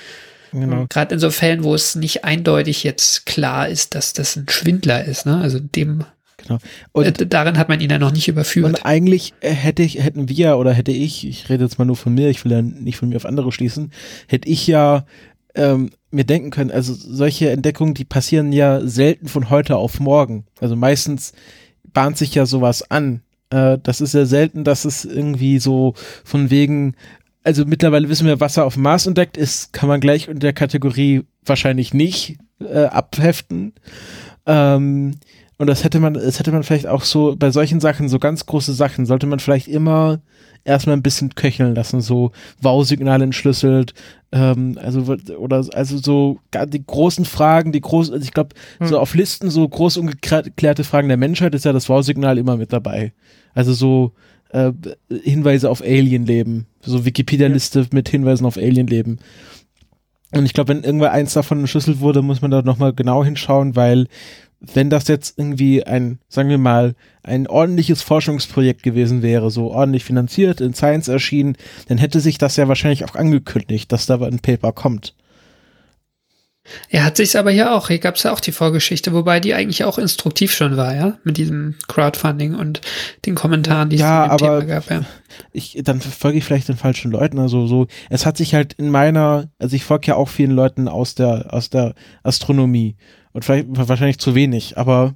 Genau. 0.53 0.87
Gerade 0.89 1.15
in 1.15 1.21
so 1.21 1.31
Fällen, 1.31 1.65
wo 1.65 1.75
es 1.75 1.95
nicht 1.95 2.25
eindeutig 2.25 2.85
jetzt 2.85 3.27
klar 3.27 3.69
ist, 3.69 3.95
dass 3.95 4.13
das 4.13 4.37
ein 4.37 4.47
Schwindler 4.49 5.05
ist, 5.05 5.27
ne? 5.27 5.39
Also 5.39 5.59
dem 5.61 6.05
genau. 6.37 6.59
Und, 6.93 7.21
äh, 7.21 7.27
darin 7.27 7.59
hat 7.59 7.69
man 7.69 7.81
ihn 7.81 7.91
ja 7.91 7.99
noch 7.99 8.13
nicht 8.13 8.29
überführt. 8.29 8.67
und 8.67 8.85
eigentlich 8.85 9.35
äh, 9.41 9.51
hätte 9.51 9.83
ich, 9.83 10.03
hätten 10.03 10.29
wir 10.29 10.59
oder 10.59 10.73
hätte 10.73 10.93
ich, 10.93 11.27
ich 11.27 11.49
rede 11.49 11.65
jetzt 11.65 11.79
mal 11.79 11.85
nur 11.85 11.97
von 11.97 12.15
mir, 12.15 12.29
ich 12.31 12.45
will 12.45 12.53
ja 12.53 12.63
nicht 12.63 12.97
von 12.97 13.09
mir 13.09 13.17
auf 13.17 13.27
andere 13.27 13.53
schließen, 13.53 13.93
hätte 14.27 14.49
ich 14.49 14.67
ja 14.67 15.05
ähm, 15.55 15.91
mir 16.11 16.25
denken 16.25 16.51
können, 16.51 16.71
also 16.71 16.95
solche 16.95 17.51
Entdeckungen, 17.51 17.95
die 17.95 18.05
passieren 18.05 18.53
ja 18.53 18.81
selten 18.87 19.29
von 19.29 19.51
heute 19.51 19.77
auf 19.77 20.01
morgen. 20.01 20.45
Also 20.61 20.77
meistens 20.77 21.33
bahnt 21.93 22.19
sich 22.19 22.35
ja 22.35 22.47
sowas 22.47 22.91
an. 22.91 23.23
Äh, 23.51 23.79
das 23.83 24.01
ist 24.01 24.15
ja 24.15 24.27
selten, 24.27 24.65
dass 24.65 24.85
es 24.85 25.05
irgendwie 25.05 25.59
so 25.59 25.95
von 26.25 26.51
wegen, 26.51 26.95
also 27.51 27.65
mittlerweile 27.65 28.09
wissen 28.09 28.29
wir, 28.29 28.39
was 28.39 28.57
er 28.57 28.65
auf 28.65 28.75
dem 28.75 28.85
Mars 28.85 29.09
entdeckt 29.09 29.37
ist, 29.37 29.73
kann 29.73 29.89
man 29.89 30.01
gleich 30.01 30.29
unter 30.29 30.39
der 30.39 30.53
Kategorie 30.53 31.25
wahrscheinlich 31.45 31.93
nicht 31.93 32.39
äh, 32.61 32.85
abheften. 32.85 33.73
Ähm, 34.47 35.17
und 35.59 35.67
das 35.67 35.83
hätte 35.83 35.99
man, 35.99 36.15
das 36.15 36.39
hätte 36.39 36.53
man 36.53 36.63
vielleicht 36.63 36.87
auch 36.87 37.03
so 37.03 37.35
bei 37.37 37.51
solchen 37.51 37.81
Sachen, 37.81 38.09
so 38.09 38.21
ganz 38.21 38.47
große 38.47 38.73
Sachen, 38.73 39.05
sollte 39.05 39.27
man 39.27 39.41
vielleicht 39.41 39.67
immer 39.67 40.21
erstmal 40.65 40.97
ein 40.97 41.03
bisschen 41.03 41.35
köcheln 41.35 41.75
lassen, 41.75 42.01
so 42.01 42.31
Wow-Signale 42.63 43.25
entschlüsselt, 43.25 43.95
ähm, 44.31 44.79
also 44.81 45.01
oder 45.37 45.67
also 45.75 45.99
so 45.99 46.39
die 46.69 46.87
großen 46.87 47.25
Fragen, 47.25 47.73
die 47.73 47.81
großen, 47.81 48.15
also 48.15 48.25
ich 48.25 48.33
glaube, 48.33 48.55
so 48.81 48.97
auf 48.97 49.15
Listen 49.15 49.51
so 49.51 49.69
groß 49.69 49.97
ungeklärte 49.97 50.85
Fragen 50.85 51.09
der 51.09 51.17
Menschheit 51.17 51.57
ist 51.57 51.65
ja 51.65 51.73
das 51.73 51.89
Wow-Signal 51.89 52.39
immer 52.39 52.57
mit 52.57 52.73
dabei. 52.73 53.13
Also 53.55 53.73
so 53.73 54.13
äh, 54.51 54.73
Hinweise 55.11 55.69
auf 55.69 55.83
Alienleben, 55.83 56.67
so 56.83 57.05
Wikipedia-Liste 57.05 57.87
mit 57.93 58.09
Hinweisen 58.09 58.47
auf 58.47 58.57
Alienleben. 58.57 59.19
Und 60.33 60.47
ich 60.47 60.53
glaube, 60.53 60.69
wenn 60.75 60.85
irgendwann 60.85 61.11
eins 61.11 61.35
davon 61.35 61.61
entschlüsselt 61.61 62.01
wurde, 62.01 62.23
muss 62.23 62.41
man 62.41 62.51
da 62.51 62.63
nochmal 62.63 62.93
genau 62.93 63.25
hinschauen, 63.25 63.75
weil 63.77 64.07
wenn 64.61 64.91
das 64.91 65.09
jetzt 65.09 65.39
irgendwie 65.39 65.85
ein, 65.85 66.19
sagen 66.29 66.51
wir 66.51 66.59
mal, 66.59 66.95
ein 67.23 67.47
ordentliches 67.47 68.03
Forschungsprojekt 68.03 68.83
gewesen 68.83 69.23
wäre, 69.23 69.51
so 69.51 69.71
ordentlich 69.71 70.05
finanziert, 70.05 70.61
in 70.61 70.75
Science 70.75 71.09
erschienen, 71.09 71.57
dann 71.89 71.99
hätte 71.99 72.21
sich 72.21 72.39
das 72.39 72.57
ja 72.57 72.69
wahrscheinlich 72.69 73.05
auch 73.05 73.15
angekündigt, 73.15 73.91
dass 73.91 74.07
da 74.07 74.21
ein 74.21 74.41
Paper 74.41 74.73
kommt. 74.73 75.15
Er 76.89 77.05
hat 77.05 77.17
sich's 77.17 77.37
aber 77.37 77.51
hier 77.51 77.75
auch, 77.75 77.89
hier 77.89 77.99
gab's 77.99 78.23
ja 78.23 78.33
auch 78.33 78.41
die 78.41 78.53
Vorgeschichte, 78.53 79.13
wobei 79.13 79.41
die 79.41 79.55
eigentlich 79.55 79.85
auch 79.85 79.99
instruktiv 79.99 80.53
schon 80.53 80.77
war, 80.77 80.95
ja, 80.95 81.19
mit 81.25 81.37
diesem 81.37 81.75
Crowdfunding 81.89 82.55
und 82.55 82.81
den 83.27 83.35
Kommentaren, 83.35 83.91
die 83.91 83.97
Ja, 83.97 84.27
es 84.27 84.33
zu 84.33 84.37
dem 84.39 84.49
aber- 84.49 84.61
Thema 84.61 84.75
gab, 84.75 84.91
ja. 84.91 85.05
ich, 85.53 85.79
dann 85.85 86.01
folge 86.01 86.39
ich 86.39 86.45
vielleicht 86.45 86.69
den 86.69 86.77
falschen 86.77 87.11
Leuten. 87.11 87.39
Also 87.39 87.67
so, 87.67 87.87
es 88.09 88.27
hat 88.27 88.37
sich 88.37 88.55
halt 88.55 88.73
in 88.75 88.91
meiner, 88.91 89.49
also 89.59 89.75
ich 89.77 89.85
folge 89.85 90.09
ja 90.09 90.17
auch 90.17 90.29
vielen 90.29 90.53
Leuten 90.53 90.89
aus 90.89 91.15
der, 91.15 91.53
aus 91.53 91.71
der 91.71 91.95
Astronomie 92.23 92.97
und 93.33 93.45
vielleicht 93.45 93.67
wahrscheinlich 93.71 94.19
zu 94.19 94.35
wenig, 94.35 94.77
aber 94.77 95.15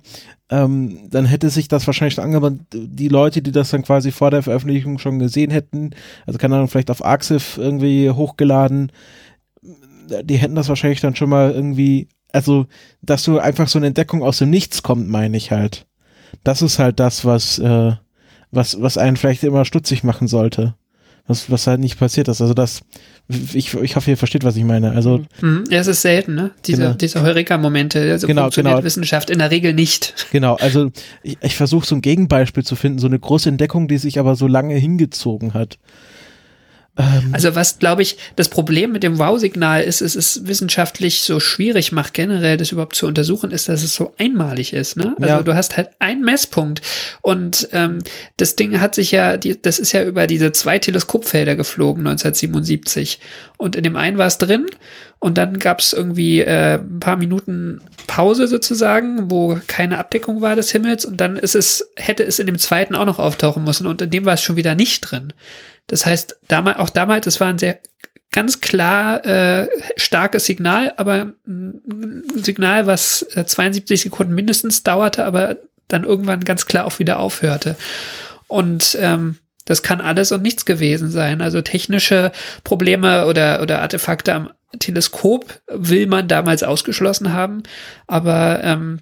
ähm, 0.51 1.09
dann 1.11 1.25
hätte 1.25 1.51
sich 1.51 1.69
das 1.69 1.87
wahrscheinlich 1.87 2.15
schon 2.15 2.25
angewandt, 2.25 2.61
die 2.73 3.09
Leute, 3.09 3.43
die 3.43 3.51
das 3.51 3.71
dann 3.71 3.83
quasi 3.83 4.13
vor 4.13 4.31
der 4.31 4.43
Veröffentlichung 4.43 4.99
schon 4.99 5.19
gesehen 5.19 5.51
hätten, 5.51 5.91
also 6.27 6.39
keine 6.39 6.55
Ahnung, 6.57 6.69
vielleicht 6.69 6.91
auf 6.91 7.05
Arxiv 7.05 7.57
irgendwie 7.59 8.11
hochgeladen, 8.11 8.93
die 10.23 10.37
hätten 10.37 10.55
das 10.55 10.69
wahrscheinlich 10.69 11.01
dann 11.01 11.17
schon 11.17 11.31
mal 11.31 11.51
irgendwie, 11.53 12.09
also, 12.33 12.67
dass 13.03 13.23
so 13.25 13.39
einfach 13.39 13.69
so 13.69 13.79
eine 13.79 13.87
Entdeckung 13.89 14.23
aus 14.23 14.39
dem 14.39 14.51
Nichts 14.51 14.83
kommt, 14.83 15.09
meine 15.09 15.37
ich 15.37 15.51
halt. 15.51 15.87
Das 16.43 16.63
ist 16.63 16.79
halt 16.79 16.99
das, 17.01 17.25
was, 17.25 17.59
äh, 17.59 17.93
was, 18.51 18.81
was 18.81 18.99
einen 18.99 19.17
vielleicht 19.17 19.45
immer 19.45 19.65
stutzig 19.65 20.05
machen 20.05 20.29
sollte. 20.29 20.75
Was, 21.27 21.51
was 21.51 21.67
halt 21.67 21.81
nicht 21.81 21.99
passiert 21.99 22.29
ist. 22.29 22.43
Also 22.43 22.53
das, 22.53 22.83
ich, 23.55 23.73
ich 23.73 23.97
hoffe, 23.97 24.11
ihr 24.11 24.19
versteht, 24.19 24.45
was 24.45 24.57
ich 24.57 24.65
meine. 24.65 24.91
Also, 24.91 25.23
Mhm. 25.41 25.65
Ja, 25.71 25.79
es 25.79 25.87
ist 25.87 26.03
selten, 26.03 26.35
ne? 26.35 26.51
Diese, 26.67 26.83
Genau. 26.83 26.95
diese 26.95 27.23
Heureka-Momente. 27.23 27.99
Also 28.11 28.27
Genau, 28.27 28.43
funktioniert 28.43 28.75
genau. 28.75 28.85
Wissenschaft 28.85 29.31
in 29.31 29.39
der 29.39 29.51
Regel 29.51 29.73
nicht. 29.73 30.27
genau, 30.33 30.57
also 30.57 30.91
ich, 31.23 31.39
ich 31.41 31.57
versuche 31.57 31.87
so 31.87 31.95
ein 31.95 32.03
Gegenbeispiel 32.03 32.63
zu 32.63 32.77
finden, 32.77 32.99
so 32.99 33.07
eine 33.07 33.19
große 33.19 33.49
Entdeckung, 33.49 33.89
die 33.89 33.97
sich 33.97 34.19
aber 34.19 34.37
so 34.37 34.47
lange 34.47 34.75
hingezogen 34.75 35.55
hat. 35.55 35.79
Ähm, 36.97 37.31
Also 37.33 37.55
was, 37.57 37.79
glaube 37.81 38.03
ich, 38.03 38.17
das 38.37 38.49
Problem 38.49 38.93
mit 38.93 39.03
dem 39.03 39.19
Wow-Signal 39.19 39.83
ist, 39.83 40.01
es 40.01 40.15
ist 40.15 40.47
wissenschaftlich 40.47 41.23
so 41.23 41.41
schwierig 41.41 41.91
macht, 41.91 42.15
generell 42.15 42.57
das 42.57 42.71
überhaupt 42.71 42.95
zu 42.95 43.07
untersuchen, 43.07 43.51
ist, 43.51 43.69
dass 43.69 43.83
es 43.83 43.95
so 43.95 44.15
einmalig 44.19 44.73
ist. 44.73 44.97
Ne? 44.97 45.15
Also 45.21 45.35
Ja. 45.35 45.43
du 45.43 45.55
hast 45.55 45.77
halt 45.77 45.91
einen 45.99 46.23
Messpunkt 46.23 46.83
und 47.21 47.69
ähm, 47.73 47.99
das 48.37 48.55
Ding 48.55 48.81
hat 48.81 48.95
sich 48.95 49.11
ja, 49.11 49.37
die, 49.37 49.61
das 49.61 49.79
ist 49.81 49.91
ja 49.93 50.05
über 50.05 50.27
diese 50.29 50.53
zwei 50.53 50.79
Teleskopfelder 50.79 51.57
geflogen 51.57 52.07
1977 52.07 53.19
und 53.57 53.75
in 53.75 53.83
dem 53.83 53.97
einen 53.97 54.19
war 54.19 54.27
es 54.27 54.39
drin 54.39 54.67
und 55.19 55.37
dann 55.39 55.59
gab 55.59 55.81
es 55.81 55.93
irgendwie 55.93 56.43
äh, 56.43 56.75
ein 56.79 57.01
paar 57.01 57.17
Minuten 57.17 57.81
Pause 58.07 58.47
sozusagen, 58.47 59.31
wo 59.31 59.59
keine 59.67 59.99
Abdeckung 59.99 60.43
war 60.43 60.55
des 60.55 60.71
Himmels 60.71 61.05
und 61.05 61.21
dann 61.21 61.37
ist 61.37 61.55
es, 61.57 61.89
hätte 61.97 62.23
es 62.23 62.39
in 62.39 62.47
dem 62.47 62.59
zweiten 62.59 62.95
auch 62.95 63.07
noch 63.07 63.19
auftauchen 63.19 63.65
müssen 63.65 63.87
und 63.87 64.01
in 64.03 64.11
dem 64.11 64.27
war 64.27 64.35
es 64.35 64.43
schon 64.43 64.57
wieder 64.57 64.75
nicht 64.77 65.01
drin. 65.01 65.33
Das 65.87 66.07
heißt, 66.07 66.39
damals, 66.49 66.79
auch 66.79 66.91
damals, 66.91 67.27
es 67.27 67.41
war 67.41 67.49
ein 67.49 67.59
sehr 67.59 67.79
ganz 68.33 68.61
klar 68.61 69.25
äh, 69.25 69.69
starkes 69.97 70.47
Signal, 70.47 70.93
aber 70.97 71.33
ein 71.47 72.25
Signal, 72.35 72.87
was 72.87 73.23
äh, 73.35 73.47
72 73.47 74.03
Sekunden 74.03 74.35
mindestens 74.35 74.83
dauerte, 74.83 75.25
aber 75.25 75.57
dann 75.89 76.05
irgendwann 76.05 76.45
ganz 76.45 76.67
klar 76.67 76.85
auch 76.87 76.99
wieder 76.99 77.21
aufhörte. 77.21 77.77
Und 78.49 78.99
ähm, 79.01 79.37
das 79.65 79.83
kann 79.83 80.01
alles 80.01 80.33
und 80.33 80.43
nichts 80.43 80.65
gewesen 80.65 81.11
sein. 81.11 81.41
Also 81.41 81.63
technische 81.63 82.33
Probleme 82.65 83.27
oder, 83.27 83.63
oder 83.63 83.81
Artefakte 83.81 84.35
am 84.35 84.51
Teleskop 84.79 85.61
will 85.69 86.07
man 86.07 86.27
damals 86.27 86.65
ausgeschlossen 86.65 87.33
haben, 87.33 87.63
aber 88.09 88.61
ähm, 88.65 89.01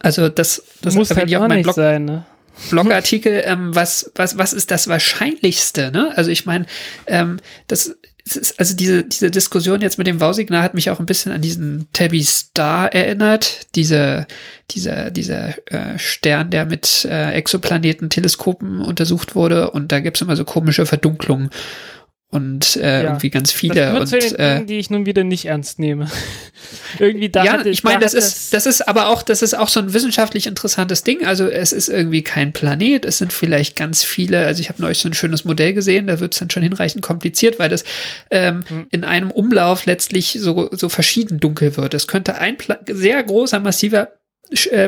also 0.00 0.28
das, 0.28 0.62
das 0.82 0.94
muss 0.94 1.10
halt 1.10 1.34
auch 1.34 1.40
meinem 1.40 1.56
nicht 1.56 1.64
Blog 1.64 1.76
sein, 1.76 2.04
ne? 2.04 2.26
Blogartikel, 2.70 3.42
ähm, 3.44 3.74
was, 3.74 4.10
was, 4.14 4.38
was 4.38 4.52
ist 4.52 4.70
das 4.70 4.88
Wahrscheinlichste? 4.88 5.90
Ne? 5.90 6.12
Also 6.16 6.30
ich 6.30 6.46
meine, 6.46 6.66
ähm, 7.06 7.38
das 7.66 7.96
ist, 8.24 8.58
also 8.58 8.74
diese, 8.74 9.04
diese 9.04 9.30
Diskussion 9.30 9.82
jetzt 9.82 9.98
mit 9.98 10.06
dem 10.06 10.20
Wow-Signal 10.20 10.62
hat 10.62 10.74
mich 10.74 10.90
auch 10.90 10.98
ein 10.98 11.06
bisschen 11.06 11.32
an 11.32 11.42
diesen 11.42 11.88
Tabby 11.92 12.22
Star 12.24 12.92
erinnert. 12.92 13.66
Diese, 13.74 14.26
dieser, 14.70 15.10
dieser 15.10 15.54
äh, 15.70 15.98
Stern, 15.98 16.50
der 16.50 16.64
mit 16.64 17.04
äh, 17.04 17.32
Exoplaneten, 17.32 18.08
Teleskopen 18.08 18.80
untersucht 18.80 19.34
wurde 19.34 19.70
und 19.70 19.92
da 19.92 20.00
gibt's 20.00 20.22
immer 20.22 20.36
so 20.36 20.44
komische 20.44 20.86
Verdunklungen 20.86 21.50
und 22.34 22.74
äh, 22.76 22.80
Ja. 22.80 23.02
irgendwie 23.04 23.30
ganz 23.30 23.50
Das 23.52 23.58
viele. 23.60 23.74
gehört 23.74 24.00
Und 24.00 24.06
zu 24.08 24.18
den 24.18 24.34
äh, 24.34 24.64
die 24.64 24.78
ich 24.78 24.90
nun 24.90 25.06
wieder 25.06 25.22
nicht 25.22 25.44
ernst 25.46 25.78
nehme. 25.78 26.10
irgendwie 26.98 27.28
da 27.28 27.44
ja, 27.44 27.52
hatte, 27.52 27.68
ich 27.68 27.84
meine, 27.84 28.00
da 28.00 28.04
das 28.06 28.14
ist, 28.14 28.52
das 28.52 28.66
ist 28.66 28.88
aber 28.88 29.08
auch, 29.08 29.22
das 29.22 29.40
ist 29.40 29.54
auch 29.54 29.68
so 29.68 29.78
ein 29.80 29.94
wissenschaftlich 29.94 30.46
interessantes 30.48 31.04
Ding. 31.04 31.24
Also 31.24 31.46
es 31.46 31.72
ist 31.72 31.88
irgendwie 31.88 32.22
kein 32.22 32.52
Planet, 32.52 33.04
es 33.04 33.18
sind 33.18 33.32
vielleicht 33.32 33.76
ganz 33.76 34.02
viele, 34.02 34.44
also 34.46 34.60
ich 34.60 34.68
habe 34.68 34.82
neulich 34.82 34.98
so 34.98 35.08
ein 35.08 35.14
schönes 35.14 35.44
Modell 35.44 35.74
gesehen, 35.74 36.08
da 36.08 36.18
wird 36.18 36.34
es 36.34 36.40
dann 36.40 36.50
schon 36.50 36.62
hinreichend 36.64 37.02
kompliziert, 37.02 37.58
weil 37.58 37.68
das 37.68 37.84
ähm, 38.30 38.64
Hm. 38.66 38.86
in 38.90 39.04
einem 39.04 39.30
Umlauf 39.30 39.86
letztlich 39.86 40.36
so, 40.40 40.68
so 40.72 40.88
verschieden 40.88 41.38
dunkel 41.38 41.76
wird. 41.76 41.94
Es 41.94 42.08
könnte 42.08 42.36
ein 42.38 42.56
Pla 42.56 42.78
sehr 42.90 43.22
großer, 43.22 43.60
massiver 43.60 44.08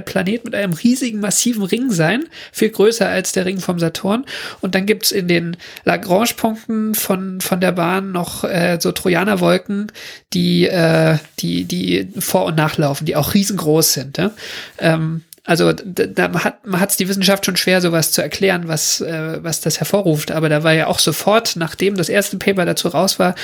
Planet 0.04 0.44
mit 0.44 0.54
einem 0.54 0.72
riesigen, 0.72 1.20
massiven 1.20 1.62
Ring 1.62 1.90
sein, 1.90 2.24
viel 2.52 2.70
größer 2.70 3.08
als 3.08 3.32
der 3.32 3.46
Ring 3.46 3.58
vom 3.58 3.78
Saturn. 3.78 4.24
Und 4.60 4.74
dann 4.74 4.86
gibt's 4.86 5.10
in 5.10 5.28
den 5.28 5.56
Lagrange-Punkten 5.84 6.94
von, 6.94 7.40
von 7.40 7.60
der 7.60 7.72
Bahn 7.72 8.12
noch 8.12 8.44
äh, 8.44 8.78
so 8.80 8.92
Trojanerwolken, 8.92 9.92
die, 10.32 10.66
äh, 10.66 11.18
die, 11.38 11.64
die 11.64 12.08
vor- 12.18 12.46
und 12.46 12.56
nachlaufen, 12.56 13.06
die 13.06 13.16
auch 13.16 13.34
riesengroß 13.34 13.92
sind. 13.92 14.18
Ja? 14.18 14.30
Ähm, 14.78 15.22
also 15.46 15.72
da 15.72 16.32
hat 16.42 16.66
man 16.66 16.80
hat's 16.80 16.96
die 16.96 17.08
Wissenschaft 17.08 17.46
schon 17.46 17.56
schwer, 17.56 17.80
sowas 17.80 18.10
zu 18.10 18.20
erklären, 18.20 18.66
was, 18.66 19.00
äh, 19.00 19.42
was 19.42 19.60
das 19.60 19.78
hervorruft. 19.78 20.32
Aber 20.32 20.48
da 20.48 20.64
war 20.64 20.72
ja 20.72 20.88
auch 20.88 20.98
sofort, 20.98 21.54
nachdem 21.54 21.96
das 21.96 22.08
erste 22.08 22.36
Paper 22.36 22.64
dazu 22.64 22.88
raus 22.88 23.20
war, 23.20 23.36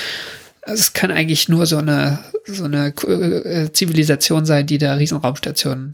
also 0.62 0.80
es 0.80 0.92
kann 0.92 1.10
eigentlich 1.10 1.48
nur 1.48 1.66
so 1.66 1.78
eine 1.78 2.20
so 2.46 2.64
eine 2.64 2.88
äh, 2.88 3.72
Zivilisation 3.72 4.44
sein, 4.46 4.66
die 4.66 4.78
da 4.78 4.94
Riesenraumstationen 4.94 5.92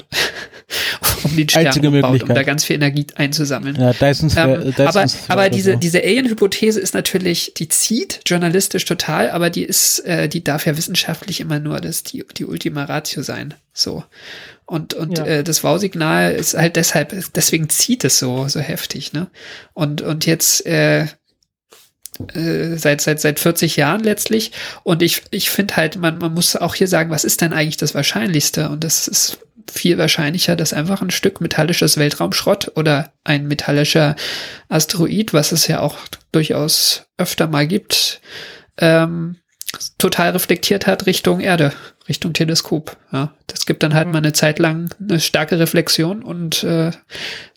um 1.25 1.37
den 1.37 1.49
Stern 1.49 1.67
Einzige 1.67 1.91
baut, 1.91 2.23
um 2.23 2.29
da 2.29 2.43
ganz 2.43 2.65
viel 2.65 2.77
Energie 2.77 3.07
einzusammeln. 3.17 3.77
Ja, 3.77 3.93
Dysons, 3.93 4.37
Ähm, 4.37 4.73
Dysons 4.73 4.87
aber 4.89 5.07
aber 5.29 5.51
diese, 5.51 5.73
so. 5.73 5.79
diese 5.79 6.03
Alien-Hypothese 6.03 6.81
ist 6.81 6.95
natürlich, 6.95 7.53
die 7.57 7.69
zieht 7.69 8.21
journalistisch 8.27 8.85
total, 8.85 9.31
aber 9.31 9.51
die 9.51 9.65
ist, 9.65 10.01
äh, 10.01 10.29
die 10.29 10.43
darf 10.45 10.67
ja 10.67 10.77
wissenschaftlich 10.77 11.41
immer 11.41 11.59
nur 11.59 11.81
das, 11.81 12.03
die, 12.03 12.25
die 12.37 12.45
Ultima 12.45 12.85
Ratio 12.85 13.23
sein. 13.23 13.55
So. 13.73 14.05
Und, 14.67 14.93
und 14.95 15.19
Ja. 15.19 15.25
äh, 15.25 15.45
das 15.45 15.65
Wow-Signal 15.65 16.33
ist 16.35 16.55
halt 16.55 16.77
deshalb, 16.77 17.15
deswegen 17.35 17.69
zieht 17.71 18.05
es 18.05 18.19
so, 18.19 18.49
so 18.49 18.61
heftig, 18.61 19.13
ne? 19.13 19.29
Und, 19.73 20.03
und 20.03 20.27
jetzt, 20.27 20.67
äh, 20.67 21.07
äh, 22.35 22.77
seit, 22.77 23.01
seit, 23.01 23.21
seit 23.21 23.41
40 23.41 23.77
Jahren 23.77 24.03
letztlich. 24.03 24.53
Und 24.83 25.03
ich, 25.03 25.23
ich 25.31 25.51
finde 25.51 25.77
halt, 25.77 25.97
man, 25.97 26.19
man 26.19 26.35
muss 26.35 26.57
auch 26.57 26.75
hier 26.75 26.89
sagen, 26.89 27.11
was 27.11 27.25
ist 27.25 27.41
denn 27.41 27.53
eigentlich 27.53 27.77
das 27.77 27.95
Wahrscheinlichste? 27.95 28.69
Und 28.69 28.85
das 28.85 29.09
ist 29.09 29.39
viel 29.71 29.99
wahrscheinlicher, 29.99 30.57
dass 30.57 30.73
einfach 30.73 31.03
ein 31.03 31.11
Stück 31.11 31.41
metallisches 31.41 31.97
Weltraumschrott 31.97 32.73
oder 32.77 33.13
ein 33.25 33.47
metallischer 33.47 34.17
Asteroid, 34.69 35.33
was 35.33 35.53
es 35.53 35.67
ja 35.67 35.81
auch 35.81 35.97
durchaus 36.33 37.07
öfter 37.17 37.47
mal 37.47 37.67
gibt, 37.67 38.21
ähm, 38.79 39.37
total 39.99 40.31
reflektiert 40.31 40.87
hat 40.87 41.07
Richtung 41.07 41.41
Erde, 41.41 41.73
Richtung 42.09 42.33
Teleskop. 42.33 42.97
Ja, 43.13 43.35
das 43.47 43.67
gibt 43.67 43.83
dann 43.83 43.95
halt 43.95 44.09
mal 44.09 44.19
eine 44.19 44.33
Zeit 44.33 44.59
lang 44.59 44.95
eine 45.01 45.21
starke 45.21 45.59
Reflexion 45.59 46.23
und 46.23 46.65
äh, 46.65 46.93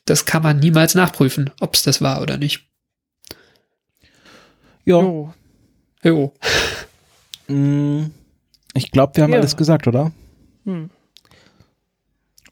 das 0.06 0.26
kann 0.26 0.44
man 0.44 0.60
niemals 0.60 0.96
nachprüfen, 0.96 1.52
ob 1.60 1.76
es 1.76 1.84
das 1.84 2.02
war 2.02 2.22
oder 2.22 2.38
nicht. 2.38 2.71
Ja, 4.86 5.00
Jo. 5.02 5.34
Jo. 6.04 6.32
mh, 7.48 8.10
ich 8.74 8.92
glaube, 8.92 9.16
wir 9.16 9.24
haben 9.24 9.34
Ja. 9.34 9.40
alles 9.40 9.58
gesagt, 9.58 9.88
oder? 9.88 10.12
Hm. 10.66 10.90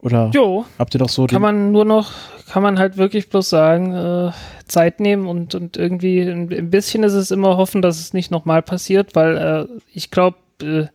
Oder 0.02 0.32
Jo, 0.34 0.66
habt 0.78 0.96
ihr 0.96 1.00
doch 1.00 1.10
so 1.10 1.26
kann 1.26 1.42
man 1.42 1.72
nur 1.74 1.84
noch, 1.84 2.12
kann 2.50 2.64
man 2.64 2.80
halt 2.80 2.96
wirklich 2.98 3.30
bloß 3.30 3.50
sagen, 3.50 3.94
äh, 3.94 4.32
Zeit 4.66 5.00
nehmen 5.02 5.28
und, 5.28 5.56
und 5.56 5.76
irgendwie 5.76 6.22
ein, 6.22 6.52
ein 6.54 6.70
bisschen 6.70 7.04
ist 7.04 7.14
es 7.14 7.32
immer 7.32 7.58
hoffen, 7.58 7.82
dass 7.82 8.00
es 8.00 8.14
nicht 8.14 8.32
nochmal 8.32 8.62
passiert, 8.62 9.14
weil 9.16 9.38
äh, 9.38 9.82
ich 9.94 10.10
glaube, 10.10 10.38
äh, 10.62 10.86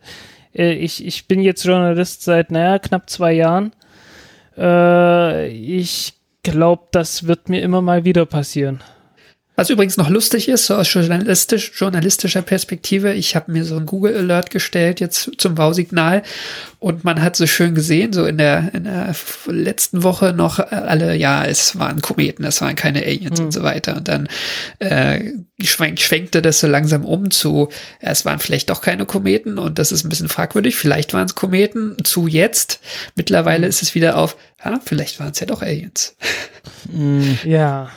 äh, 0.55 0.73
ich, 0.73 1.05
ich 1.05 1.27
bin 1.27 1.39
jetzt 1.39 1.65
Journalist 1.65 2.23
seit, 2.23 2.49
naja, 2.49 2.79
knapp 2.79 3.07
zwei 3.09 3.33
Jahren. 3.33 3.73
Äh, 4.57 5.49
ich 5.49 6.13
glaube, 6.41 6.83
das 6.91 7.27
wird 7.27 7.47
mir 7.49 7.61
immer 7.61 7.81
mal 7.81 8.05
wieder 8.05 8.25
passieren. 8.25 8.81
Was 9.57 9.69
übrigens 9.69 9.95
noch 9.95 10.09
lustig 10.09 10.49
ist, 10.49 10.65
so 10.65 10.75
aus 10.75 10.91
journalistisch, 10.93 11.71
journalistischer 11.75 12.41
Perspektive, 12.41 13.13
ich 13.13 13.35
habe 13.35 13.51
mir 13.53 13.63
so 13.63 13.77
ein 13.77 13.85
Google 13.85 14.15
Alert 14.17 14.51
gestellt 14.51 14.99
jetzt 14.99 15.31
zum 15.37 15.57
Wow-Signal 15.57 16.23
und 16.79 17.05
man 17.05 17.21
hat 17.21 17.35
so 17.37 17.47
schön 17.47 17.73
gesehen, 17.73 18.11
so 18.11 18.25
in 18.25 18.37
der, 18.37 18.71
in 18.73 18.83
der 18.83 19.15
letzten 19.47 20.03
Woche 20.03 20.33
noch 20.33 20.59
äh, 20.59 20.63
alle, 20.75 21.15
ja, 21.15 21.45
es 21.45 21.79
waren 21.79 22.01
Kometen, 22.01 22.43
es 22.43 22.59
waren 22.61 22.75
keine 22.75 23.01
Aliens 23.03 23.39
Mhm. 23.39 23.45
und 23.45 23.51
so 23.53 23.63
weiter. 23.63 23.95
Und 23.95 24.07
dann 24.09 24.27
äh, 24.79 25.31
schwenk, 25.63 25.99
schwenkte 26.01 26.41
das 26.41 26.59
so 26.59 26.67
langsam 26.67 27.05
um 27.05 27.31
zu, 27.31 27.69
es 28.01 28.25
waren 28.25 28.39
vielleicht 28.39 28.69
doch 28.69 28.81
keine 28.81 29.05
Kometen 29.05 29.57
und 29.57 29.79
das 29.79 29.93
ist 29.93 30.03
ein 30.03 30.09
bisschen 30.09 30.27
fragwürdig, 30.29 30.75
vielleicht 30.75 31.13
waren 31.13 31.25
es 31.27 31.35
Kometen, 31.35 31.95
zu 32.03 32.27
jetzt. 32.27 32.81
Mittlerweile 33.15 33.67
ist 33.67 33.81
es 33.81 33.95
wieder 33.95 34.17
auf, 34.17 34.35
ja, 34.63 34.79
vielleicht 34.83 35.19
waren 35.21 35.31
es 35.31 35.39
ja 35.39 35.45
doch 35.45 35.61
Aliens. 35.61 36.15
mh, 36.91 37.37
Ja. 37.45 37.89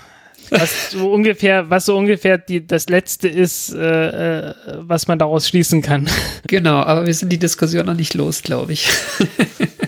Was 0.50 0.90
so 0.92 1.12
ungefähr, 1.12 1.70
was 1.70 1.86
so 1.86 1.96
ungefähr 1.96 2.38
die, 2.38 2.66
das 2.66 2.88
letzte 2.88 3.28
ist, 3.28 3.74
äh, 3.74 4.48
äh, 4.48 4.54
was 4.78 5.08
man 5.08 5.18
daraus 5.18 5.48
schließen 5.48 5.82
kann. 5.82 6.08
Genau, 6.46 6.76
aber 6.76 7.06
wir 7.06 7.14
sind 7.14 7.30
die 7.30 7.38
Diskussion 7.38 7.86
noch 7.86 7.94
nicht 7.94 8.14
los, 8.14 8.42
glaube 8.42 8.72
ich. 8.72 8.88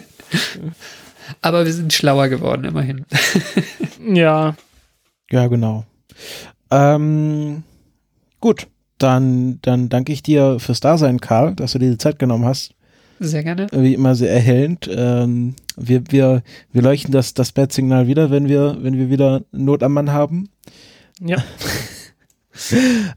aber 1.42 1.64
wir 1.64 1.72
sind 1.72 1.92
schlauer 1.92 2.28
geworden, 2.28 2.64
immerhin. 2.64 3.06
ja. 4.14 4.54
ja, 5.30 5.46
genau. 5.46 5.84
Ähm, 6.70 7.62
gut, 8.40 8.66
dann, 8.98 9.58
dann 9.62 9.88
danke 9.88 10.12
ich 10.12 10.22
dir 10.22 10.58
fürs 10.60 10.80
Dasein, 10.80 11.20
Karl, 11.20 11.54
dass 11.54 11.72
du 11.72 11.78
dir 11.78 11.90
die 11.90 11.98
Zeit 11.98 12.18
genommen 12.18 12.44
hast. 12.44 12.74
Sehr 13.18 13.42
gerne. 13.42 13.66
Wie 13.72 13.94
immer 13.94 14.14
sehr 14.14 14.32
erhellend. 14.32 14.88
Ähm, 14.90 15.54
wir, 15.76 16.02
wir, 16.10 16.42
wir 16.72 16.82
leuchten 16.82 17.12
das, 17.12 17.34
das 17.34 17.52
Bat-Signal 17.52 18.06
wieder, 18.06 18.30
wenn 18.30 18.48
wir, 18.48 18.76
wenn 18.80 18.96
wir 18.96 19.10
wieder 19.10 19.42
Not 19.52 19.82
am 19.82 19.92
Mann 19.94 20.12
haben. 20.12 20.48
Ja. 21.20 21.38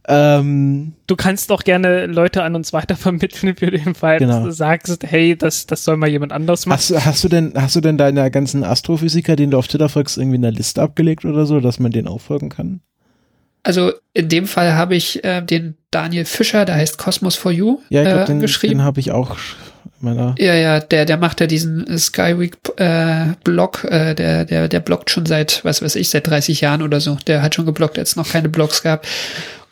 Ähm, 0.07 0.93
Du 1.07 1.15
kannst 1.15 1.51
auch 1.51 1.63
gerne 1.63 2.05
Leute 2.05 2.43
an 2.43 2.55
uns 2.55 2.71
weitervermitteln, 2.71 3.55
für 3.57 3.71
den 3.71 3.93
Fall, 3.95 4.19
Genau. 4.19 4.35
dass 4.37 4.43
du 4.45 4.51
sagst, 4.51 5.03
hey, 5.05 5.35
das, 5.35 5.65
das 5.67 5.83
soll 5.83 5.97
mal 5.97 6.07
jemand 6.09 6.31
anders 6.31 6.65
machen. 6.65 6.77
hast, 6.77 6.91
du- 6.91 7.05
hast 7.05 7.23
du 7.23 7.29
denn, 7.29 7.53
hast 7.55 7.75
du 7.75 7.81
denn 7.81 7.97
deine 7.97 8.29
ganzen 8.31 8.63
Astrophysiker, 8.63 9.35
den 9.35 9.51
du 9.51 9.57
auf 9.57 9.67
Twitter 9.67 9.89
folgst, 9.89 10.17
irgendwie 10.17 10.35
in 10.37 10.41
der 10.43 10.51
Liste 10.51 10.81
abgelegt 10.81 11.25
oder 11.25 11.45
so, 11.45 11.59
dass 11.59 11.79
man 11.79 11.91
den 11.91 12.07
auch 12.07 12.21
folgen 12.21 12.49
kann? 12.49 12.81
Also 13.63 13.91
in 14.13 14.29
dem 14.29 14.45
Fall 14.45 14.73
habe 14.73 14.95
ich 14.95 15.23
äh, 15.23 15.41
den 15.41 15.75
Daniel 15.91 16.25
Fischer, 16.25 16.65
der 16.65 16.75
heißt 16.75 16.97
Cosmos 16.97 17.35
for 17.35 17.51
You, 17.51 17.79
Ja, 17.89 18.01
ich 18.03 18.07
äh, 18.07 18.11
glaube, 18.11 18.25
den, 18.27 18.39
geschrieben. 18.39 18.75
den 18.75 18.83
habe 18.83 18.99
ich 18.99 19.11
auch 19.11 19.37
meiner. 20.03 20.35
Ja, 20.37 20.53
ja, 20.53 20.79
der, 20.79 21.05
der 21.05 21.17
macht 21.17 21.41
ja 21.41 21.47
diesen 21.47 21.87
äh, 21.87 21.97
Skyweek 21.97 22.57
äh, 22.77 23.33
Blog, 23.43 23.83
äh, 23.85 24.13
der, 24.13 24.45
der, 24.45 24.67
der 24.67 24.79
bloggt 24.79 25.09
schon 25.09 25.25
seit, 25.25 25.63
was 25.63 25.81
weiß 25.81 25.95
ich, 25.95 26.09
seit 26.09 26.27
30 26.27 26.61
Jahren 26.61 26.81
oder 26.81 26.99
so. 26.99 27.17
Der 27.27 27.41
hat 27.41 27.55
schon 27.55 27.65
gebloggt, 27.65 27.97
als 27.97 28.11
es 28.11 28.15
noch 28.15 28.29
keine 28.29 28.49
Blogs 28.49 28.83
gab. 28.83 29.05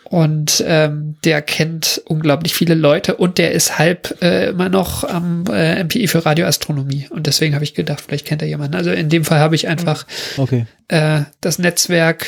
Und 0.04 0.62
ähm, 0.68 1.16
der 1.24 1.42
kennt 1.42 2.02
unglaublich 2.06 2.54
viele 2.54 2.74
Leute 2.74 3.16
und 3.16 3.38
der 3.38 3.54
ist 3.54 3.80
halb 3.80 4.22
äh, 4.22 4.50
immer 4.50 4.68
noch 4.68 5.06
am 5.06 5.46
äh, 5.50 5.82
MPI 5.82 6.08
für 6.08 6.26
Radioastronomie. 6.26 7.08
Und 7.12 7.28
deswegen 7.28 7.56
habe 7.56 7.64
ich 7.64 7.76
gedacht, 7.76 8.02
vielleicht 8.02 8.26
kennt 8.28 8.42
er 8.42 8.48
jemanden. 8.50 8.76
Also 8.76 8.92
in 8.92 9.08
dem 9.08 9.24
Fall 9.24 9.40
habe 9.40 9.56
ich 9.56 9.70
einfach 9.70 10.06
Okay. 10.36 10.66
äh, 10.90 11.22
das 11.40 11.60
Netzwerk, 11.60 12.26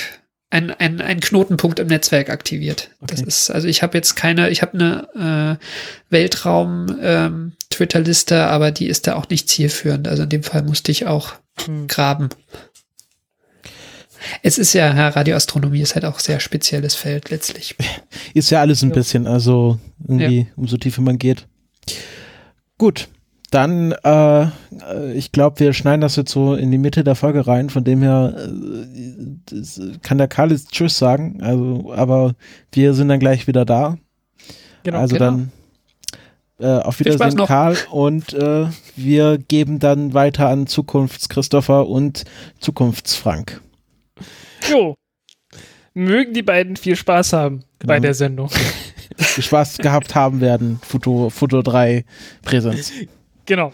ein, 0.53 0.71
ein, 0.71 1.01
ein 1.01 1.19
Knotenpunkt 1.19 1.79
im 1.79 1.87
Netzwerk 1.87 2.29
aktiviert. 2.29 2.91
Das 3.01 3.19
Okay. 3.19 3.27
ist, 3.27 3.49
also 3.49 3.67
ich 3.67 3.81
habe 3.81 3.97
jetzt 3.97 4.15
keine, 4.15 4.49
ich 4.51 4.61
habe 4.61 4.73
eine 5.15 5.59
äh, 5.59 5.65
Weltraum 6.09 6.95
ähm, 7.01 7.53
aber 8.31 8.71
die 8.71 8.85
ist 8.87 9.07
da 9.07 9.15
auch 9.15 9.27
nicht 9.29 9.49
zielführend. 9.49 10.07
Also 10.07 10.23
in 10.23 10.29
dem 10.29 10.43
Fall 10.43 10.61
musste 10.63 10.91
ich 10.91 11.07
auch 11.07 11.33
Hm. 11.65 11.87
graben. 11.87 12.29
Es 14.41 14.57
ist 14.57 14.73
ja, 14.73 14.95
ja, 14.95 15.09
Radioastronomie 15.09 15.81
ist 15.81 15.95
halt 15.95 16.05
auch 16.05 16.19
sehr 16.19 16.39
spezielles 16.39 16.95
Feld 16.95 17.29
letztlich. 17.29 17.75
Ist 18.33 18.49
ja 18.51 18.61
alles 18.61 18.81
ein 18.81 18.89
Ja. 18.89 18.95
bisschen, 18.95 19.27
also 19.27 19.79
irgendwie, 20.07 20.47
umso 20.55 20.77
tiefer 20.77 21.01
man 21.01 21.17
geht. 21.19 21.45
Gut, 22.77 23.09
dann, 23.53 23.91
äh, 24.03 24.43
äh, 24.43 25.13
ich 25.13 25.31
glaube, 25.31 25.59
wir 25.59 25.73
schneiden 25.73 26.01
das 26.01 26.15
jetzt 26.15 26.31
so 26.31 26.55
in 26.55 26.71
die 26.71 26.77
Mitte 26.77 27.03
der 27.03 27.15
Folge 27.15 27.45
rein, 27.45 27.69
von 27.69 27.83
dem 27.83 28.01
her 28.01 28.35
äh, 28.35 29.97
kann 30.01 30.17
der 30.17 30.27
Karl 30.27 30.51
jetzt 30.51 30.71
Tschüss 30.71 30.97
sagen, 30.97 31.41
also, 31.41 31.93
aber 31.93 32.33
wir 32.71 32.93
sind 32.93 33.09
dann 33.09 33.19
gleich 33.19 33.47
wieder 33.47 33.65
da. 33.65 33.97
Genau. 34.83 34.97
also 34.97 35.15
genau. 35.15 35.25
dann 35.25 35.51
äh, 36.59 36.81
auf 36.83 36.99
Wiedersehen. 36.99 37.37
Karl, 37.45 37.77
und 37.91 38.33
äh, 38.33 38.67
wir 38.95 39.37
geben 39.37 39.79
dann 39.79 40.13
weiter 40.13 40.49
an 40.49 40.67
Zukunfts-Christopher 40.67 41.87
und 41.87 42.25
Zukunfts-Frank. 42.59 43.61
Jo. 44.69 44.95
Mögen 45.93 46.33
die 46.33 46.41
beiden 46.41 46.75
viel 46.75 46.95
Spaß 46.95 47.33
haben 47.33 47.63
bei 47.79 47.95
Genau. 47.95 48.01
der 48.01 48.13
Sendung. 48.15 48.49
Spaß 49.19 49.77
gehabt 49.77 50.15
haben 50.15 50.41
werden, 50.41 50.79
Foto, 50.81 51.29
Foto 51.29 51.61
3 51.61 52.03
Präsenz. 52.41 52.91
Genau. 53.45 53.73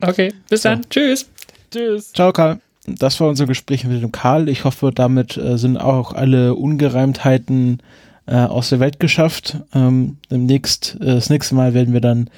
Okay, 0.00 0.32
bis 0.48 0.62
So. 0.62 0.70
dann. 0.70 0.82
Tschüss. 0.88 1.28
Tschüss. 1.70 2.12
Ciao, 2.12 2.32
Karl. 2.32 2.60
Das 2.86 3.18
war 3.20 3.28
unser 3.28 3.46
Gespräch 3.46 3.84
mit 3.84 4.00
dem 4.02 4.12
Karl. 4.12 4.48
Ich 4.48 4.64
hoffe, 4.64 4.92
damit 4.94 5.36
äh, 5.36 5.58
sind 5.58 5.76
auch 5.76 6.12
alle 6.12 6.54
Ungereimtheiten 6.54 7.82
äh, 8.26 8.36
aus 8.36 8.68
der 8.68 8.78
Welt 8.80 9.00
geschafft. 9.00 9.58
Ähm, 9.74 10.18
demnächst, 10.30 10.96
äh, 11.00 11.06
das 11.14 11.30
nächste 11.30 11.54
Mal 11.56 11.74
werden 11.74 11.92
wir 11.92 12.00
dann 12.00 12.30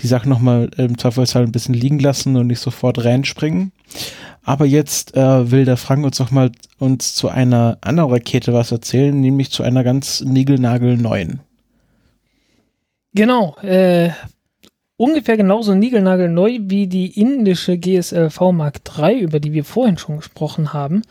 die 0.00 0.06
Sache 0.06 0.28
nochmal 0.28 0.70
im 0.76 0.96
Zweifelsfall 0.98 1.42
ein 1.42 1.52
bisschen 1.52 1.74
liegen 1.74 1.98
lassen 1.98 2.36
und 2.36 2.46
nicht 2.46 2.60
sofort 2.60 3.04
reinspringen. 3.04 3.72
Aber 4.44 4.64
jetzt 4.64 5.16
äh, 5.16 5.50
will 5.50 5.64
der 5.64 5.76
Frank 5.76 6.04
uns 6.04 6.20
noch 6.20 6.30
mal 6.30 6.52
uns 6.78 7.14
zu 7.14 7.28
einer 7.28 7.78
anderen 7.80 8.10
Rakete 8.12 8.52
was 8.52 8.70
erzählen, 8.70 9.18
nämlich 9.20 9.50
zu 9.50 9.64
einer 9.64 9.82
ganz 9.82 10.20
niegelnagelneuen. 10.20 11.40
Genau. 13.14 13.56
Äh, 13.62 14.10
ungefähr 14.96 15.36
genauso 15.36 15.74
niegelnagelneu 15.74 16.58
wie 16.62 16.86
die 16.86 17.20
indische 17.20 17.78
GSLV 17.78 18.52
Mark 18.52 18.80
III, 18.98 19.20
über 19.20 19.40
die 19.40 19.52
wir 19.52 19.64
vorhin 19.64 19.98
schon 19.98 20.16
gesprochen 20.18 20.72
haben. 20.72 21.02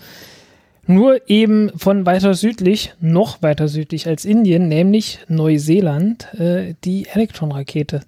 Nur 0.87 1.29
eben 1.29 1.71
von 1.75 2.05
weiter 2.05 2.35
südlich, 2.35 2.93
noch 2.99 3.41
weiter 3.41 3.67
südlich 3.67 4.07
als 4.07 4.23
Indien, 4.23 4.67
nämlich 4.67 5.19
Neuseeland, 5.27 6.31
äh, 6.35 6.75
die 6.83 7.07
Elektron-Rakete. 7.07 8.01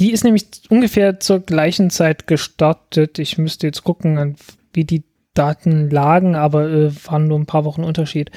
Die 0.00 0.10
ist 0.10 0.24
nämlich 0.24 0.46
ungefähr 0.70 1.20
zur 1.20 1.40
gleichen 1.40 1.90
Zeit 1.90 2.26
gestartet. 2.26 3.18
Ich 3.18 3.36
müsste 3.36 3.66
jetzt 3.66 3.84
gucken, 3.84 4.36
wie 4.72 4.84
die 4.84 5.04
Daten 5.34 5.90
lagen, 5.90 6.34
aber 6.34 6.68
äh, 6.70 6.90
waren 7.06 7.28
nur 7.28 7.38
ein 7.38 7.46
paar 7.46 7.64
Wochen 7.64 7.84
Unterschied. 7.84 8.30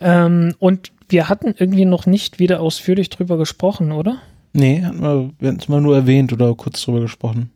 Ähm, 0.00 0.54
und 0.58 0.92
wir 1.08 1.28
hatten 1.28 1.54
irgendwie 1.56 1.84
noch 1.84 2.06
nicht 2.06 2.38
wieder 2.38 2.60
ausführlich 2.60 3.10
drüber 3.10 3.36
gesprochen, 3.36 3.92
oder? 3.92 4.22
Nee, 4.54 4.82
hatten 4.82 5.02
wir, 5.02 5.48
hatten 5.48 5.58
es 5.60 5.68
mal 5.68 5.80
nur 5.80 5.96
erwähnt 5.96 6.32
oder 6.32 6.54
kurz 6.54 6.80
drüber 6.82 7.00
gesprochen. 7.00 7.50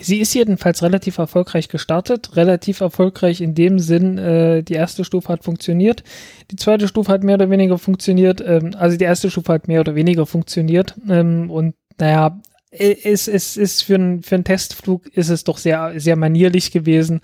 Sie 0.00 0.20
ist 0.20 0.34
jedenfalls 0.34 0.82
relativ 0.82 1.18
erfolgreich 1.18 1.68
gestartet. 1.68 2.36
Relativ 2.36 2.80
erfolgreich 2.80 3.40
in 3.40 3.54
dem 3.54 3.78
Sinn, 3.78 4.16
äh, 4.18 4.62
die 4.62 4.74
erste 4.74 5.04
Stufe 5.04 5.28
hat 5.28 5.42
funktioniert. 5.42 6.04
Die 6.50 6.56
zweite 6.56 6.86
Stufe 6.86 7.10
hat 7.10 7.24
mehr 7.24 7.34
oder 7.34 7.50
weniger 7.50 7.78
funktioniert. 7.78 8.42
Ähm, 8.46 8.74
also 8.78 8.96
die 8.96 9.04
erste 9.04 9.30
Stufe 9.30 9.52
hat 9.52 9.68
mehr 9.68 9.80
oder 9.80 9.94
weniger 9.94 10.26
funktioniert. 10.26 10.94
Ähm, 11.08 11.50
und 11.50 11.74
naja, 11.98 12.38
es, 12.70 13.26
es 13.26 13.56
ist 13.56 13.82
für, 13.82 13.94
ein, 13.94 14.22
für 14.22 14.34
einen 14.34 14.44
Testflug 14.44 15.06
ist 15.08 15.30
es 15.30 15.44
doch 15.44 15.56
sehr, 15.58 15.94
sehr 15.96 16.16
manierlich 16.16 16.72
gewesen. 16.72 17.20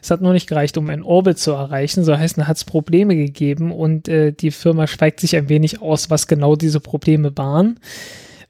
Es 0.00 0.10
hat 0.10 0.20
nur 0.20 0.32
nicht 0.32 0.48
gereicht, 0.48 0.78
um 0.78 0.88
einen 0.88 1.02
Orbit 1.02 1.38
zu 1.38 1.50
erreichen. 1.50 2.04
So 2.04 2.16
heißt, 2.16 2.38
hat 2.38 2.56
es 2.56 2.64
Probleme 2.64 3.16
gegeben 3.16 3.72
und 3.72 4.08
äh, 4.08 4.32
die 4.32 4.52
Firma 4.52 4.86
schweigt 4.86 5.20
sich 5.20 5.36
ein 5.36 5.48
wenig 5.48 5.82
aus, 5.82 6.08
was 6.08 6.28
genau 6.28 6.56
diese 6.56 6.80
Probleme 6.80 7.36
waren. 7.36 7.80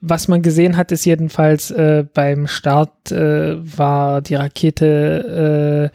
Was 0.05 0.27
man 0.27 0.43
gesehen 0.43 0.77
hat, 0.77 0.91
ist 0.91 1.05
jedenfalls 1.05 1.70
äh, 1.70 2.05
beim 2.12 2.49
Start 2.49 3.12
äh, 3.12 3.55
war 3.79 4.20
die 4.20 4.35
Rakete 4.35 5.93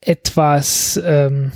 äh, 0.00 0.10
etwas 0.12 1.00
ähm, 1.04 1.50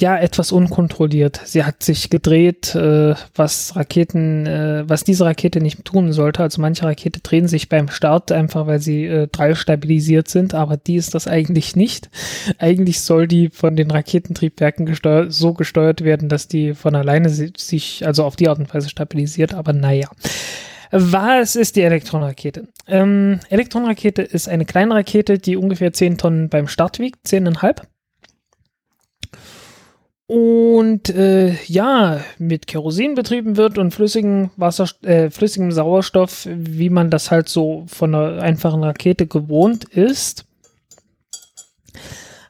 ja 0.00 0.16
etwas 0.16 0.52
unkontrolliert. 0.52 1.40
Sie 1.44 1.64
hat 1.64 1.82
sich 1.82 2.10
gedreht, 2.10 2.74
äh, 2.74 3.14
was 3.34 3.76
Raketen, 3.76 4.46
äh, 4.46 4.84
was 4.86 5.04
diese 5.04 5.24
Rakete 5.24 5.60
nicht 5.60 5.84
tun 5.84 6.12
sollte. 6.12 6.42
Also 6.42 6.60
manche 6.60 6.84
Rakete 6.84 7.20
drehen 7.20 7.48
sich 7.48 7.68
beim 7.68 7.88
Start 7.88 8.32
einfach, 8.32 8.66
weil 8.66 8.80
sie 8.80 9.04
äh, 9.06 9.28
stabilisiert 9.54 10.28
sind, 10.28 10.54
aber 10.54 10.76
die 10.76 10.96
ist 10.96 11.14
das 11.14 11.26
eigentlich 11.26 11.76
nicht. 11.76 12.10
Eigentlich 12.58 13.00
soll 13.00 13.26
die 13.26 13.50
von 13.50 13.76
den 13.76 13.90
Raketentriebwerken 13.90 14.86
gesteuert, 14.86 15.32
so 15.32 15.54
gesteuert 15.54 16.02
werden, 16.02 16.28
dass 16.28 16.48
die 16.48 16.74
von 16.74 16.94
alleine 16.94 17.28
sich, 17.28 18.06
also 18.06 18.24
auf 18.24 18.36
die 18.36 18.48
Art 18.48 18.58
und 18.58 18.72
Weise 18.72 18.88
stabilisiert, 18.88 19.54
aber 19.54 19.72
naja. 19.72 20.08
Was 20.92 21.54
ist 21.54 21.76
die 21.76 21.82
Elektronrakete? 21.82 22.66
Ähm, 22.88 23.38
Elektronrakete 23.48 24.22
ist 24.22 24.48
eine 24.48 24.64
kleine 24.64 24.94
Rakete, 24.94 25.38
die 25.38 25.56
ungefähr 25.56 25.92
10 25.92 26.18
Tonnen 26.18 26.48
beim 26.48 26.66
Start 26.66 26.98
wiegt, 26.98 27.24
10,5 27.26 27.82
und 30.30 31.10
äh, 31.10 31.54
ja, 31.64 32.20
mit 32.38 32.68
Kerosin 32.68 33.16
betrieben 33.16 33.56
wird 33.56 33.78
und 33.78 33.90
flüssigem 33.90 34.50
Wasser, 34.56 34.88
äh, 35.02 35.28
flüssigem 35.28 35.72
Sauerstoff, 35.72 36.46
wie 36.48 36.88
man 36.88 37.10
das 37.10 37.32
halt 37.32 37.48
so 37.48 37.82
von 37.88 38.14
einer 38.14 38.40
einfachen 38.40 38.84
Rakete 38.84 39.26
gewohnt 39.26 39.86
ist, 39.86 40.44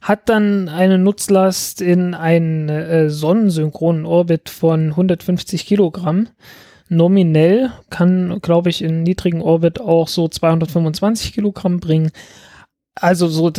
hat 0.03 0.29
dann 0.29 0.69
eine 0.69 0.99
Nutzlast 0.99 1.81
in 1.81 2.13
einen 2.13 2.69
äh, 2.69 3.09
sonnensynchronen 3.09 4.05
Orbit 4.05 4.51
von 4.51 4.89
150 4.91 5.65
Kilogramm. 5.65 6.29
Nominell 6.91 7.73
kann, 7.89 8.41
glaube 8.43 8.69
ich, 8.69 8.83
in 8.83 9.05
niedrigen 9.05 9.41
Orbit 9.41 9.81
auch 9.81 10.09
so 10.09 10.29
225 10.29 11.33
Kilogramm 11.33 11.81
bringen. 11.81 12.11
Also 12.95 13.27
so 13.29 13.51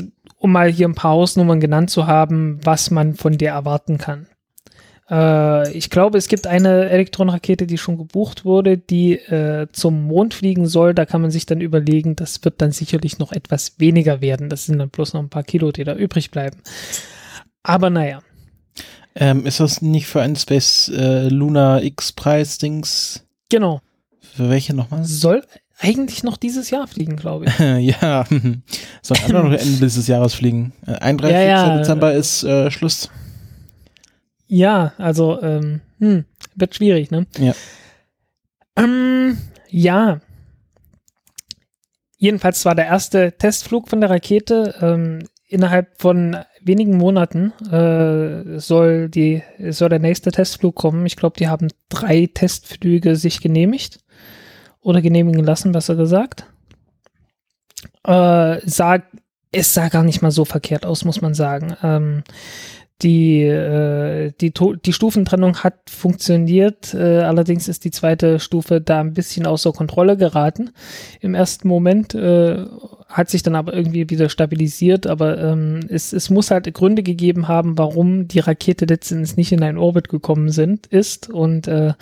um 0.42 0.52
mal 0.52 0.72
hier 0.72 0.88
ein 0.88 0.96
paar 0.96 1.12
Hausnummern 1.12 1.60
genannt 1.60 1.92
zu 1.92 2.08
haben, 2.08 2.60
was 2.64 2.90
man 2.90 3.14
von 3.14 3.38
der 3.38 3.54
erwarten 3.54 4.00
kann. 4.00 4.26
Äh, 5.08 5.72
ich 5.72 5.92
glaube, 5.92 6.18
es 6.18 6.28
gibt 6.28 6.48
eine 6.48 6.90
Elektronrakete, 6.90 7.68
die 7.68 7.78
schon 7.78 8.00
gebucht 8.00 8.44
wurde, 8.44 8.80
die 8.80 9.14
äh, 9.14 9.68
zum 9.72 10.08
Mond 10.08 10.34
fliegen 10.34 10.66
soll. 10.66 10.96
Da 10.96 11.06
kann 11.06 11.22
man 11.22 11.30
sich 11.30 11.46
dann 11.46 11.62
überlegen, 11.62 12.16
das 12.16 12.44
wird 12.44 12.60
dann 12.60 12.72
sicherlich 12.72 13.20
noch 13.20 13.32
etwas 13.32 13.80
weniger 13.80 14.20
werden. 14.20 14.50
Das 14.50 14.66
sind 14.66 14.80
dann 14.80 14.90
bloß 14.90 15.14
noch 15.14 15.22
ein 15.22 15.30
paar 15.30 15.44
Kilo, 15.44 15.72
die 15.72 15.84
da 15.84 15.94
übrig 15.94 16.32
bleiben. 16.32 16.58
Aber 17.62 17.92
naja. 17.92 18.24
Ähm, 19.14 19.46
ist 19.46 19.60
das 19.60 19.84
nicht 19.84 20.08
für 20.08 20.24
einen 20.24 20.38
Space 20.38 20.90
äh, 20.90 21.28
Lunar 21.28 21.84
X-Preis-Dings? 21.84 23.28
Genau. 23.50 23.82
Für 24.20 24.50
welche 24.50 24.74
nochmal? 24.74 25.04
Soll 25.04 25.44
eigentlich 25.82 26.24
noch 26.24 26.38
dieses 26.38 26.70
Jahr 26.70 26.88
fliegen, 26.88 27.16
glaube 27.16 27.46
ich. 27.46 27.60
ja, 28.00 28.26
soll 29.02 29.18
auch 29.18 29.30
noch 29.30 29.52
Ende 29.52 29.80
dieses 29.80 30.08
Jahres 30.08 30.34
fliegen. 30.36 30.74
31. 30.86 31.34
Ja, 31.34 31.42
ja. 31.42 31.78
Dezember 31.78 32.14
ist 32.14 32.44
äh, 32.44 32.70
Schluss. 32.70 33.10
Ja, 34.48 34.94
also 34.98 35.42
ähm, 35.42 35.82
hm, 36.00 36.26
wird 36.56 36.76
schwierig, 36.76 37.10
ne? 37.10 37.26
Ja. 37.40 37.54
Ähm, 38.76 39.38
ja. 39.70 40.22
Jedenfalls 42.18 42.64
war 42.66 42.76
der 42.76 42.86
erste 42.86 43.32
Testflug 43.38 43.90
von 43.90 44.02
der 44.02 44.12
Rakete. 44.12 44.76
Ähm, 44.82 45.28
innerhalb 45.48 46.00
von 46.00 46.38
wenigen 46.62 46.96
Monaten 46.98 47.54
äh, 47.72 48.60
soll 48.60 49.10
die 49.10 49.42
soll 49.70 49.90
der 49.90 50.00
nächste 50.00 50.32
Testflug 50.32 50.76
kommen. 50.76 51.06
Ich 51.06 51.16
glaube, 51.16 51.38
die 51.40 51.48
haben 51.48 51.70
drei 51.90 52.30
Testflüge 52.32 53.16
sich 53.16 53.42
genehmigt 53.42 54.00
oder 54.82 55.02
genehmigen 55.02 55.44
lassen, 55.44 55.72
besser 55.72 55.96
gesagt. 55.96 56.46
Äh, 58.04 58.60
sah, 58.66 59.00
es 59.52 59.74
sah 59.74 59.90
gar 59.90 60.04
nicht 60.04 60.22
mal 60.22 60.32
so 60.32 60.46
verkehrt 60.46 60.86
aus, 60.86 61.06
muss 61.06 61.22
man 61.22 61.34
sagen. 61.34 61.76
Ähm, 61.84 62.24
die, 63.02 63.42
äh, 63.42 64.32
die, 64.40 64.54
die 64.86 64.94
Stufentrennung 64.94 65.58
hat 65.58 65.90
funktioniert, 65.90 66.94
äh, 66.94 67.22
allerdings 67.22 67.68
ist 67.68 67.84
die 67.84 67.92
zweite 67.92 68.40
Stufe 68.40 68.80
da 68.80 69.00
ein 69.00 69.14
bisschen 69.14 69.48
außer 69.48 69.72
Kontrolle 69.72 70.18
geraten. 70.18 70.72
Im 71.20 71.34
ersten 71.34 71.68
Moment 71.68 72.14
äh, 72.14 72.66
hat 73.08 73.30
sich 73.30 73.44
dann 73.44 73.56
aber 73.56 73.74
irgendwie 73.74 74.10
wieder 74.10 74.30
stabilisiert, 74.30 75.08
aber 75.08 75.40
ähm, 75.40 75.82
es, 75.90 76.14
es 76.14 76.30
muss 76.30 76.52
halt 76.52 76.72
Gründe 76.74 77.04
gegeben 77.04 77.48
haben, 77.48 77.78
warum 77.78 78.28
die 78.28 78.40
Rakete 78.40 78.86
letztendlich 78.86 79.36
nicht 79.36 79.52
in 79.52 79.64
einen 79.64 79.78
Orbit 79.78 80.10
gekommen 80.10 80.50
sind, 80.50 80.88
ist 80.88 81.30
und 81.30 81.68
äh, 81.68 81.94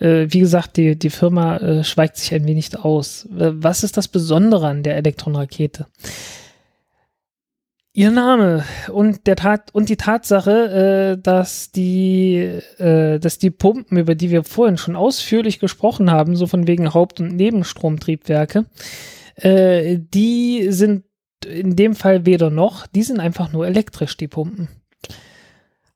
wie 0.00 0.40
gesagt, 0.40 0.76
die, 0.76 0.98
die 0.98 1.10
Firma 1.10 1.58
äh, 1.58 1.84
schweigt 1.84 2.16
sich 2.16 2.32
ein 2.34 2.46
wenig 2.46 2.78
aus. 2.78 3.26
Äh, 3.26 3.52
was 3.52 3.84
ist 3.84 3.96
das 3.96 4.08
Besondere 4.08 4.66
an 4.66 4.82
der 4.82 4.96
Elektronrakete? 4.96 5.86
Ihr 7.92 8.10
Name 8.10 8.64
und 8.92 9.26
der 9.26 9.36
Tat 9.36 9.74
und 9.74 9.88
die 9.88 9.96
Tatsache, 9.96 11.16
äh, 11.18 11.22
dass 11.22 11.72
die, 11.72 12.36
äh, 12.78 13.18
dass 13.18 13.38
die 13.38 13.50
Pumpen, 13.50 13.98
über 13.98 14.14
die 14.14 14.30
wir 14.30 14.44
vorhin 14.44 14.78
schon 14.78 14.96
ausführlich 14.96 15.58
gesprochen 15.58 16.10
haben, 16.10 16.36
so 16.36 16.46
von 16.46 16.66
wegen 16.66 16.94
Haupt- 16.94 17.20
und 17.20 17.34
Nebenstromtriebwerke, 17.34 18.66
äh, 19.34 19.98
die 19.98 20.68
sind 20.70 21.04
in 21.44 21.74
dem 21.74 21.94
Fall 21.94 22.26
weder 22.26 22.48
noch, 22.48 22.86
die 22.86 23.02
sind 23.02 23.18
einfach 23.20 23.52
nur 23.52 23.66
elektrisch, 23.66 24.16
die 24.16 24.28
Pumpen 24.28 24.68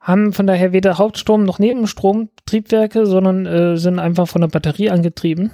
haben 0.04 0.34
von 0.34 0.46
daher 0.46 0.72
weder 0.72 0.98
Hauptstrom 0.98 1.44
noch 1.44 1.58
Nebenstromtriebwerke, 1.58 3.06
sondern 3.06 3.46
äh, 3.46 3.76
sind 3.78 3.98
einfach 3.98 4.28
von 4.28 4.42
der 4.42 4.48
Batterie 4.48 4.90
angetrieben. 4.90 5.50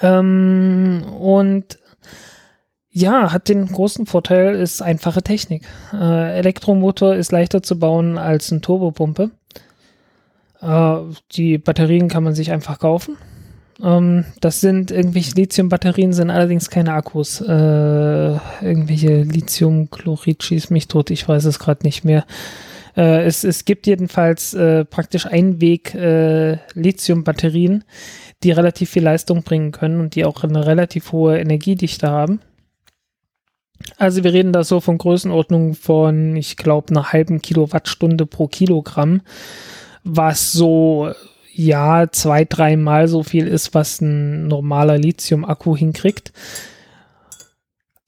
Ähm, 0.00 1.02
und 1.18 1.78
ja, 2.92 3.32
hat 3.32 3.48
den 3.48 3.66
großen 3.66 4.06
Vorteil, 4.06 4.54
ist 4.54 4.80
einfache 4.80 5.22
Technik. 5.22 5.64
Äh, 5.92 6.38
Elektromotor 6.38 7.16
ist 7.16 7.32
leichter 7.32 7.62
zu 7.64 7.78
bauen 7.78 8.16
als 8.16 8.52
eine 8.52 8.60
Turbopumpe. 8.60 9.30
Äh, 10.60 10.96
die 11.32 11.58
Batterien 11.58 12.08
kann 12.08 12.22
man 12.22 12.34
sich 12.34 12.52
einfach 12.52 12.78
kaufen. 12.78 13.16
Ähm, 13.82 14.24
das 14.40 14.60
sind 14.60 14.92
irgendwelche 14.92 15.34
Lithium-Batterien, 15.34 16.12
sind 16.12 16.30
allerdings 16.30 16.70
keine 16.70 16.92
Akkus. 16.92 17.40
Äh, 17.40 18.34
irgendwelche 18.60 19.22
Lithium-Chlorid 19.22 20.44
schießt 20.44 20.70
mich 20.70 20.86
tot, 20.86 21.10
ich 21.10 21.26
weiß 21.28 21.44
es 21.46 21.58
gerade 21.58 21.84
nicht 21.84 22.04
mehr. 22.04 22.24
Äh, 22.96 23.24
es, 23.24 23.44
es 23.44 23.64
gibt 23.64 23.86
jedenfalls 23.86 24.54
äh, 24.54 24.84
praktisch 24.84 25.26
Einweg 25.26 25.94
äh, 25.94 26.58
Lithium-Batterien, 26.74 27.84
die 28.42 28.52
relativ 28.52 28.90
viel 28.90 29.04
Leistung 29.04 29.42
bringen 29.42 29.72
können 29.72 30.00
und 30.00 30.14
die 30.14 30.24
auch 30.24 30.42
eine 30.42 30.66
relativ 30.66 31.12
hohe 31.12 31.38
Energiedichte 31.38 32.08
haben. 32.08 32.40
Also 33.96 34.24
wir 34.24 34.32
reden 34.32 34.52
da 34.52 34.64
so 34.64 34.80
von 34.80 34.98
Größenordnung 34.98 35.74
von, 35.74 36.36
ich 36.36 36.56
glaube, 36.56 36.90
einer 36.90 37.12
halben 37.12 37.40
Kilowattstunde 37.40 38.26
pro 38.26 38.46
Kilogramm, 38.46 39.22
was 40.04 40.52
so 40.52 41.12
ja 41.52 42.06
zwei, 42.10 42.44
dreimal 42.44 43.08
so 43.08 43.22
viel 43.22 43.46
ist, 43.46 43.74
was 43.74 44.00
ein 44.00 44.48
normaler 44.48 44.98
Lithium-Akku 44.98 45.76
hinkriegt. 45.76 46.32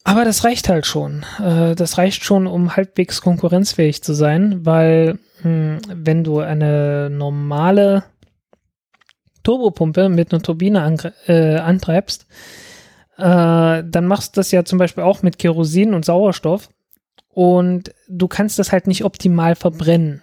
Aber 0.05 0.25
das 0.25 0.45
reicht 0.45 0.69
halt 0.69 0.87
schon. 0.87 1.25
Äh, 1.39 1.75
das 1.75 1.99
reicht 1.99 2.25
schon, 2.25 2.47
um 2.47 2.77
halbwegs 2.77 3.21
konkurrenzfähig 3.21 4.03
zu 4.03 4.15
sein, 4.15 4.65
weil 4.67 5.19
hm, 5.43 5.79
wenn 5.89 6.25
du 6.25 6.41
eine 6.41 7.09
normale 7.11 8.05
Turbopumpe 9.43 10.09
mit 10.09 10.33
einer 10.33 10.43
Turbine 10.43 11.13
äh, 11.27 11.57
antreibst, 11.57 12.27
äh, 13.19 13.85
dann 13.85 14.07
machst 14.07 14.37
du 14.37 14.41
das 14.41 14.51
ja 14.51 14.65
zum 14.65 14.79
Beispiel 14.79 15.05
auch 15.05 15.23
mit 15.23 15.39
Kerosin 15.39 15.95
und 15.95 16.05
Sauerstoff 16.05 16.69
und 17.29 17.95
du 18.09 18.29
kannst 18.29 18.59
das 18.59 18.73
halt 18.73 18.87
nicht 18.87 19.05
optimal 19.05 19.55
verbrennen. 19.55 20.23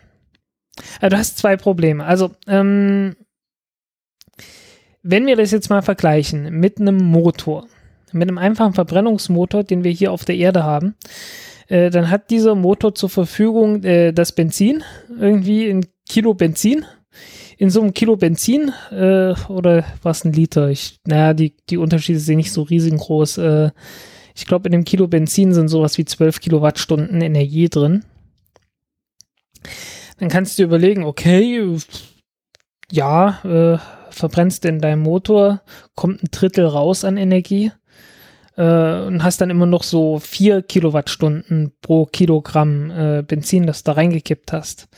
Du 1.01 1.18
hast 1.18 1.38
zwei 1.38 1.57
Probleme. 1.57 2.06
Also, 2.06 2.31
ähm, 2.47 3.15
wenn 5.01 5.26
wir 5.26 5.35
das 5.35 5.51
jetzt 5.51 5.69
mal 5.69 5.81
vergleichen 5.81 6.51
mit 6.60 6.80
einem 6.80 6.97
Motor, 6.97 7.68
mit 8.14 8.27
einem 8.27 8.38
einfachen 8.38 8.73
Verbrennungsmotor, 8.73 9.64
den 9.64 9.84
wir 9.84 9.91
hier 9.91 10.11
auf 10.11 10.26
der 10.26 10.36
Erde 10.36 10.64
haben, 10.64 10.95
äh, 11.68 11.90
dann 11.90 12.10
hat 12.10 12.30
dieser 12.31 12.56
Motor 12.56 12.95
zur 12.95 13.10
Verfügung 13.10 13.84
äh, 13.84 14.11
das 14.11 14.31
Benzin, 14.31 14.84
irgendwie 15.19 15.69
ein 15.69 15.86
Kilo 16.07 16.34
Benzin. 16.34 16.86
In 17.57 17.69
so 17.69 17.81
einem 17.81 17.94
Kilo 17.94 18.15
Benzin 18.15 18.72
äh, 18.90 19.34
oder 19.49 19.84
was 20.02 20.23
ein 20.23 20.31
Liter? 20.31 20.69
Ich, 20.69 20.98
naja, 21.06 21.34
die, 21.34 21.56
die 21.69 21.77
Unterschiede 21.77 22.19
sind 22.19 22.38
nicht 22.38 22.53
so 22.53 22.61
riesengroß. 22.61 23.38
Äh, 23.40 23.72
ich 24.34 24.45
glaube, 24.45 24.69
in 24.69 24.72
dem 24.72 24.86
Kilo 24.86 25.07
Benzin 25.07 25.53
sind 25.53 25.68
sowas 25.68 25.98
wie 25.98 26.06
12 26.06 26.40
Kilowattstunden 26.40 27.22
Energie 27.22 27.68
drin. 27.68 28.06
Dann 30.18 30.30
kannst 30.30 30.57
du 30.57 30.64
dir 30.64 30.68
überlegen, 30.68 31.03
okay, 31.03 31.77
ja, 32.91 33.40
äh, 33.44 33.77
verbrennst 34.10 34.65
in 34.65 34.80
deinem 34.80 35.02
Motor, 35.02 35.61
kommt 35.95 36.23
ein 36.23 36.30
Drittel 36.31 36.65
raus 36.65 37.03
an 37.03 37.18
Energie 37.18 37.72
äh, 38.60 39.06
und 39.06 39.23
hast 39.23 39.40
dann 39.40 39.49
immer 39.49 39.65
noch 39.65 39.84
so 39.84 40.19
vier 40.19 40.61
Kilowattstunden 40.61 41.72
pro 41.81 42.06
Kilogramm 42.06 42.91
äh, 42.91 43.23
Benzin, 43.23 43.65
das 43.65 43.84
du 43.84 43.91
da 43.91 43.94
reingekippt 43.94 44.52
hast. 44.52 44.90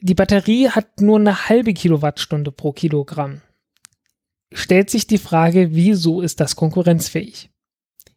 Die 0.00 0.14
Batterie 0.14 0.68
hat 0.68 1.00
nur 1.00 1.18
eine 1.18 1.48
halbe 1.48 1.72
Kilowattstunde 1.72 2.50
pro 2.50 2.72
Kilogramm. 2.72 3.40
Stellt 4.52 4.90
sich 4.90 5.06
die 5.06 5.18
Frage, 5.18 5.74
wieso 5.74 6.20
ist 6.20 6.40
das 6.40 6.56
konkurrenzfähig? 6.56 7.50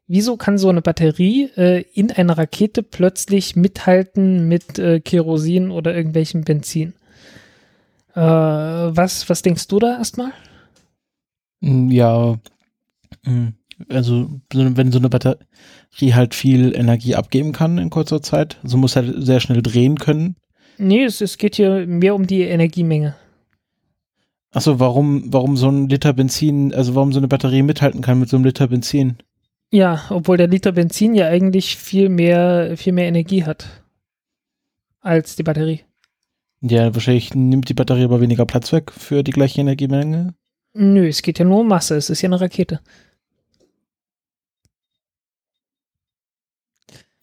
Wieso 0.08 0.36
kann 0.36 0.58
so 0.58 0.70
eine 0.70 0.82
Batterie 0.82 1.52
äh, 1.56 1.86
in 1.94 2.12
einer 2.12 2.38
Rakete 2.38 2.82
plötzlich 2.82 3.56
mithalten 3.56 4.48
mit 4.48 4.80
äh, 4.80 5.00
Kerosin 5.00 5.70
oder 5.70 5.96
irgendwelchem 5.96 6.44
Benzin? 6.44 6.94
Äh, 8.16 8.20
was, 8.20 9.30
was 9.30 9.44
denkst 9.44 9.68
du 9.68 9.78
da 9.78 10.00
erstmal? 10.00 10.32
Mm, 11.62 11.92
ja, 11.92 12.40
mm, 13.26 13.50
also 13.88 14.30
wenn 14.54 14.92
so 14.92 15.00
eine 15.00 15.10
Batterie 15.10 16.14
halt 16.14 16.36
viel 16.36 16.76
Energie 16.76 17.16
abgeben 17.16 17.54
kann 17.54 17.78
in 17.78 17.90
kurzer 17.90 18.22
Zeit, 18.22 18.58
so 18.64 18.78
muss 18.78 18.96
halt 18.96 19.14
sehr 19.18 19.40
schnell 19.40 19.62
drehen 19.62 19.98
können. 19.98 20.36
Nee, 20.78 21.04
es, 21.04 21.22
es 21.22 21.38
geht 21.38 21.56
hier 21.56 21.86
mehr 21.88 22.16
um 22.16 22.28
die 22.28 22.42
Energiemenge. 22.42 23.16
Achso, 24.52 24.80
warum, 24.80 25.32
warum 25.32 25.58
so 25.58 25.70
ein 25.70 25.90
Liter 25.90 26.14
Benzin, 26.14 26.74
also 26.74 26.96
warum 26.96 27.14
so 27.14 27.20
eine 27.20 27.28
Batterie 27.28 27.62
mithalten 27.62 28.02
kann 28.02 28.20
mit 28.20 28.30
so 28.30 28.38
einem 28.38 28.46
Liter 28.46 28.68
Benzin? 28.68 29.18
Ja, 29.72 30.06
obwohl 30.10 30.38
der 30.38 30.48
Liter 30.48 30.72
Benzin 30.72 31.14
ja 31.14 31.28
eigentlich 31.28 31.78
viel 31.78 32.10
mehr, 32.10 32.76
viel 32.76 32.94
mehr 32.94 33.08
Energie 33.08 33.44
hat 33.44 33.84
als 35.02 35.36
die 35.36 35.44
Batterie. 35.44 35.82
Ja, 36.62 36.94
wahrscheinlich 36.94 37.34
nimmt 37.36 37.70
die 37.70 37.74
Batterie 37.74 38.04
aber 38.04 38.22
weniger 38.22 38.46
Platz 38.46 38.74
weg 38.74 38.92
für 38.92 39.24
die 39.24 39.32
gleiche 39.32 39.62
Energiemenge. 39.62 40.34
Nö, 40.74 41.08
es 41.08 41.22
geht 41.22 41.40
ja 41.40 41.46
nur 41.46 41.60
um 41.60 41.68
Masse, 41.68 41.96
es 41.96 42.10
ist 42.10 42.22
ja 42.22 42.28
eine 42.28 42.42
Rakete. 42.42 42.80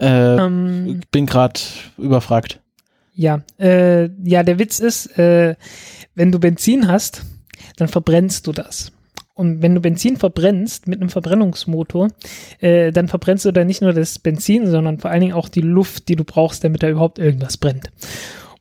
Äh, 0.00 0.36
ähm, 0.36 1.00
bin 1.10 1.26
gerade 1.26 1.60
überfragt. 1.96 2.60
Ja, 3.14 3.42
äh, 3.58 4.10
ja, 4.24 4.42
der 4.42 4.58
Witz 4.58 4.78
ist, 4.78 5.18
äh, 5.18 5.54
wenn 6.14 6.32
du 6.32 6.38
Benzin 6.38 6.88
hast, 6.88 7.24
dann 7.76 7.88
verbrennst 7.88 8.46
du 8.46 8.52
das. 8.52 8.92
Und 9.36 9.60
wenn 9.60 9.74
du 9.74 9.80
Benzin 9.80 10.16
verbrennst 10.16 10.88
mit 10.88 11.00
einem 11.00 11.10
Verbrennungsmotor, 11.10 12.08
äh, 12.60 12.90
dann 12.90 13.08
verbrennst 13.08 13.44
du 13.44 13.52
da 13.52 13.64
nicht 13.64 13.82
nur 13.82 13.92
das 13.92 14.18
Benzin, 14.18 14.70
sondern 14.70 14.98
vor 14.98 15.10
allen 15.10 15.20
Dingen 15.20 15.34
auch 15.34 15.48
die 15.48 15.60
Luft, 15.60 16.08
die 16.08 16.16
du 16.16 16.24
brauchst, 16.24 16.64
damit 16.64 16.82
da 16.82 16.88
überhaupt 16.88 17.18
irgendwas 17.18 17.58
brennt. 17.58 17.90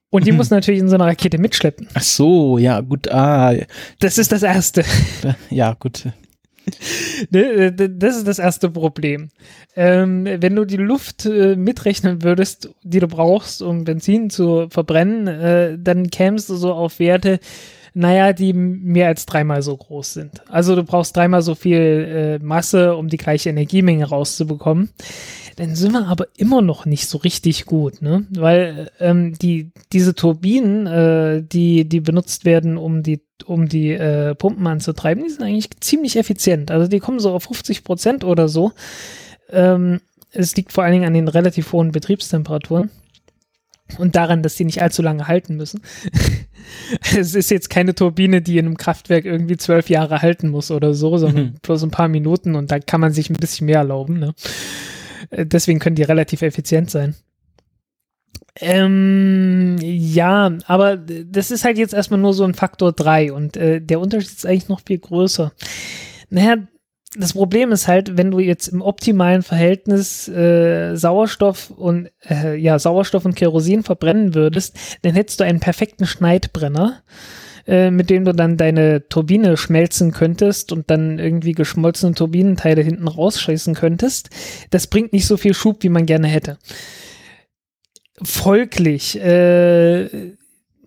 Und 0.09 0.27
die 0.27 0.31
mhm. 0.31 0.37
muss 0.39 0.49
natürlich 0.49 0.81
in 0.81 0.89
so 0.89 0.95
einer 0.95 1.05
Rakete 1.05 1.37
mitschleppen. 1.37 1.87
Ach 1.93 2.01
so, 2.01 2.57
ja, 2.57 2.81
gut. 2.81 3.09
Ah. 3.09 3.53
Das 3.99 4.17
ist 4.17 4.33
das 4.33 4.43
Erste. 4.43 4.83
Ja, 5.49 5.73
gut. 5.79 6.07
Ne, 7.29 7.71
das 7.71 8.17
ist 8.17 8.27
das 8.27 8.39
erste 8.39 8.69
Problem. 8.69 9.29
Ähm, 9.75 10.25
wenn 10.25 10.55
du 10.55 10.65
die 10.65 10.77
Luft 10.77 11.25
äh, 11.25 11.55
mitrechnen 11.55 12.23
würdest, 12.23 12.69
die 12.83 12.99
du 12.99 13.07
brauchst, 13.07 13.61
um 13.61 13.83
Benzin 13.83 14.29
zu 14.29 14.67
verbrennen, 14.69 15.27
äh, 15.27 15.77
dann 15.79 16.09
kämst 16.09 16.49
du 16.49 16.55
so 16.55 16.73
auf 16.73 16.99
Werte, 16.99 17.39
naja, 17.95 18.33
die 18.33 18.53
mehr 18.53 19.07
als 19.07 19.25
dreimal 19.25 19.63
so 19.63 19.75
groß 19.75 20.13
sind. 20.13 20.41
Also 20.49 20.75
du 20.75 20.83
brauchst 20.83 21.15
dreimal 21.15 21.41
so 21.41 21.55
viel 21.55 22.39
äh, 22.39 22.43
Masse, 22.43 22.95
um 22.95 23.07
die 23.07 23.17
gleiche 23.17 23.49
Energiemenge 23.49 24.05
rauszubekommen 24.05 24.89
dann 25.55 25.75
sind 25.75 25.93
wir 25.93 26.07
aber 26.07 26.27
immer 26.35 26.61
noch 26.61 26.85
nicht 26.85 27.07
so 27.07 27.17
richtig 27.17 27.65
gut, 27.65 28.01
ne? 28.01 28.25
Weil 28.31 28.91
ähm, 28.99 29.37
die 29.39 29.71
diese 29.93 30.13
Turbinen, 30.13 30.85
äh, 30.87 31.43
die 31.43 31.87
die 31.87 32.01
benutzt 32.01 32.45
werden, 32.45 32.77
um 32.77 33.03
die 33.03 33.21
um 33.45 33.67
die 33.67 33.91
äh, 33.91 34.35
Pumpen 34.35 34.67
anzutreiben, 34.67 35.23
die 35.23 35.29
sind 35.29 35.43
eigentlich 35.43 35.69
ziemlich 35.79 36.17
effizient. 36.17 36.71
Also 36.71 36.87
die 36.87 36.99
kommen 36.99 37.19
so 37.19 37.31
auf 37.31 37.43
50 37.43 37.83
Prozent 37.83 38.23
oder 38.23 38.49
so. 38.49 38.73
Ähm, 39.49 40.01
es 40.31 40.55
liegt 40.55 40.73
vor 40.73 40.83
allen 40.83 40.93
Dingen 40.93 41.05
an 41.05 41.13
den 41.13 41.29
relativ 41.29 41.71
hohen 41.71 41.91
Betriebstemperaturen 41.91 42.89
und 43.97 44.15
daran, 44.15 44.43
dass 44.43 44.55
die 44.55 44.65
nicht 44.65 44.81
allzu 44.81 45.01
lange 45.01 45.27
halten 45.27 45.55
müssen. 45.55 45.81
es 47.17 47.35
ist 47.35 47.51
jetzt 47.51 47.69
keine 47.69 47.95
Turbine, 47.95 48.41
die 48.41 48.57
in 48.57 48.65
einem 48.65 48.77
Kraftwerk 48.77 49.25
irgendwie 49.25 49.57
zwölf 49.57 49.89
Jahre 49.89 50.21
halten 50.21 50.49
muss 50.49 50.71
oder 50.71 50.93
so, 50.93 51.17
sondern 51.17 51.45
mhm. 51.45 51.53
bloß 51.61 51.83
ein 51.83 51.91
paar 51.91 52.07
Minuten 52.07 52.55
und 52.55 52.71
da 52.71 52.79
kann 52.79 53.01
man 53.01 53.13
sich 53.13 53.29
ein 53.29 53.35
bisschen 53.35 53.65
mehr 53.65 53.79
erlauben. 53.79 54.19
Ne? 54.19 54.33
Äh, 55.29 55.45
deswegen 55.45 55.79
können 55.79 55.95
die 55.95 56.03
relativ 56.03 56.41
effizient 56.41 56.89
sein. 56.89 57.15
Ähm, 58.59 59.77
ja, 59.81 60.57
aber 60.65 60.95
das 60.95 61.51
ist 61.51 61.65
halt 61.65 61.77
jetzt 61.77 61.93
erstmal 61.93 62.21
nur 62.21 62.33
so 62.33 62.45
ein 62.45 62.53
Faktor 62.53 62.93
3 62.93 63.33
und 63.33 63.57
äh, 63.57 63.81
der 63.81 63.99
Unterschied 63.99 64.31
ist 64.31 64.45
eigentlich 64.45 64.69
noch 64.69 64.81
viel 64.85 64.97
größer. 64.97 65.51
Naja, 66.29 66.57
das 67.17 67.33
Problem 67.33 67.71
ist 67.71 67.87
halt, 67.87 68.17
wenn 68.17 68.31
du 68.31 68.39
jetzt 68.39 68.67
im 68.67 68.81
optimalen 68.81 69.43
Verhältnis 69.43 70.27
äh, 70.27 70.95
Sauerstoff 70.95 71.69
und 71.69 72.09
äh, 72.29 72.55
ja 72.55 72.77
Sauerstoff 72.77 73.25
und 73.25 73.35
Kerosin 73.35 73.83
verbrennen 73.83 74.35
würdest, 74.35 74.77
dann 75.03 75.13
hättest 75.13 75.39
du 75.39 75.43
einen 75.43 75.59
perfekten 75.59 76.05
Schneidbrenner 76.05 77.01
äh, 77.67 77.89
mit 77.89 78.09
dem 78.09 78.25
du 78.25 78.33
dann 78.33 78.57
deine 78.57 79.07
Turbine 79.09 79.57
schmelzen 79.57 80.11
könntest 80.11 80.71
und 80.71 80.91
dann 80.91 81.17
irgendwie 81.17 81.53
geschmolzene 81.53 82.13
Turbinenteile 82.13 82.81
hinten 82.81 83.07
rausschießen 83.07 83.73
könntest. 83.73 84.29
Das 84.69 84.87
bringt 84.87 85.13
nicht 85.13 85.25
so 85.25 85.35
viel 85.37 85.55
Schub, 85.55 85.81
wie 85.81 85.89
man 85.89 86.05
gerne 86.05 86.27
hätte. 86.27 86.59
Folglich 88.21 89.19
äh, 89.19 90.35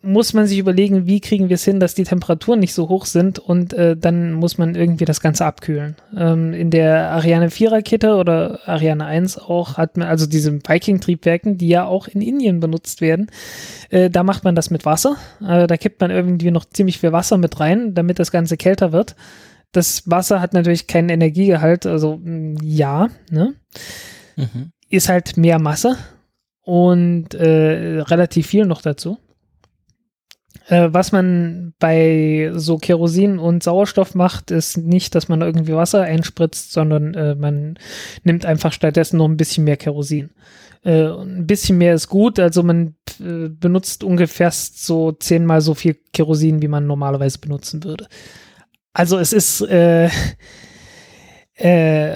muss 0.08 0.32
man 0.32 0.46
sich 0.46 0.58
überlegen, 0.58 1.06
wie 1.06 1.20
kriegen 1.20 1.50
wir 1.50 1.54
es 1.54 1.64
hin, 1.64 1.80
dass 1.80 1.94
die 1.94 2.04
Temperaturen 2.04 2.60
nicht 2.60 2.72
so 2.72 2.88
hoch 2.88 3.04
sind 3.04 3.38
und 3.38 3.74
äh, 3.74 3.94
dann 3.94 4.32
muss 4.32 4.56
man 4.56 4.74
irgendwie 4.74 5.04
das 5.04 5.20
Ganze 5.20 5.44
abkühlen. 5.44 5.96
Ähm, 6.16 6.54
in 6.54 6.70
der 6.70 7.10
Ariane 7.10 7.50
4 7.50 7.72
Rakete 7.72 8.14
oder 8.14 8.60
Ariane 8.66 9.04
1 9.04 9.38
auch 9.38 9.76
hat 9.76 9.98
man, 9.98 10.08
also 10.08 10.26
diese 10.26 10.52
Viking-Triebwerken, 10.52 11.58
die 11.58 11.68
ja 11.68 11.84
auch 11.84 12.08
in 12.08 12.22
Indien 12.22 12.58
benutzt 12.58 13.02
werden, 13.02 13.30
äh, 13.90 14.08
da 14.08 14.22
macht 14.22 14.44
man 14.44 14.54
das 14.54 14.70
mit 14.70 14.86
Wasser. 14.86 15.16
Äh, 15.46 15.66
da 15.66 15.76
kippt 15.76 16.00
man 16.00 16.10
irgendwie 16.10 16.50
noch 16.50 16.64
ziemlich 16.64 16.98
viel 16.98 17.12
Wasser 17.12 17.36
mit 17.36 17.60
rein, 17.60 17.92
damit 17.92 18.18
das 18.18 18.32
Ganze 18.32 18.56
kälter 18.56 18.92
wird. 18.92 19.14
Das 19.72 20.10
Wasser 20.10 20.40
hat 20.40 20.54
natürlich 20.54 20.86
keinen 20.86 21.10
Energiegehalt, 21.10 21.84
also 21.84 22.16
mm, 22.16 22.56
ja, 22.62 23.08
ne? 23.30 23.54
Mhm. 24.36 24.72
Ist 24.88 25.10
halt 25.10 25.36
mehr 25.36 25.58
Masse 25.58 25.98
und 26.62 27.34
äh, 27.34 28.00
relativ 28.00 28.46
viel 28.46 28.64
noch 28.64 28.80
dazu. 28.80 29.18
Äh, 30.68 30.88
was 30.92 31.12
man 31.12 31.72
bei 31.78 32.50
so 32.54 32.76
Kerosin 32.76 33.38
und 33.38 33.62
Sauerstoff 33.62 34.14
macht, 34.14 34.50
ist 34.50 34.76
nicht, 34.76 35.14
dass 35.14 35.28
man 35.28 35.40
irgendwie 35.40 35.74
Wasser 35.74 36.02
einspritzt, 36.02 36.72
sondern 36.72 37.14
äh, 37.14 37.34
man 37.34 37.78
nimmt 38.22 38.44
einfach 38.44 38.72
stattdessen 38.72 39.16
noch 39.16 39.28
ein 39.28 39.38
bisschen 39.38 39.64
mehr 39.64 39.78
Kerosin. 39.78 40.30
Äh, 40.84 41.06
ein 41.06 41.46
bisschen 41.46 41.78
mehr 41.78 41.94
ist 41.94 42.08
gut, 42.08 42.38
also 42.38 42.62
man 42.62 42.94
äh, 43.18 43.48
benutzt 43.48 44.04
ungefähr 44.04 44.50
so 44.52 45.12
zehnmal 45.12 45.62
so 45.62 45.74
viel 45.74 45.96
Kerosin, 46.12 46.60
wie 46.60 46.68
man 46.68 46.86
normalerweise 46.86 47.38
benutzen 47.38 47.82
würde. 47.82 48.06
Also 48.92 49.18
es 49.18 49.32
ist 49.32 49.62
äh, 49.62 50.10
äh, 51.54 52.14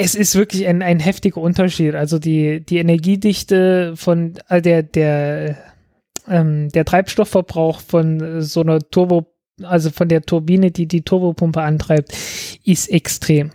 es 0.00 0.14
ist 0.14 0.36
wirklich 0.36 0.68
ein, 0.68 0.80
ein 0.80 1.00
heftiger 1.00 1.38
Unterschied. 1.38 1.96
Also 1.96 2.20
die, 2.20 2.64
die 2.64 2.78
Energiedichte 2.78 3.94
von 3.96 4.34
äh, 4.48 4.62
der, 4.62 4.84
der 4.84 5.56
ähm, 6.28 6.68
der 6.70 6.84
Treibstoffverbrauch 6.84 7.80
von 7.80 8.20
äh, 8.20 8.42
so 8.42 8.60
einer 8.60 8.80
Turbo, 8.80 9.32
also 9.62 9.90
von 9.90 10.08
der 10.08 10.22
Turbine, 10.22 10.70
die 10.70 10.86
die 10.86 11.02
Turbopumpe 11.02 11.62
antreibt, 11.62 12.16
ist 12.64 12.88
extrem. 12.88 13.50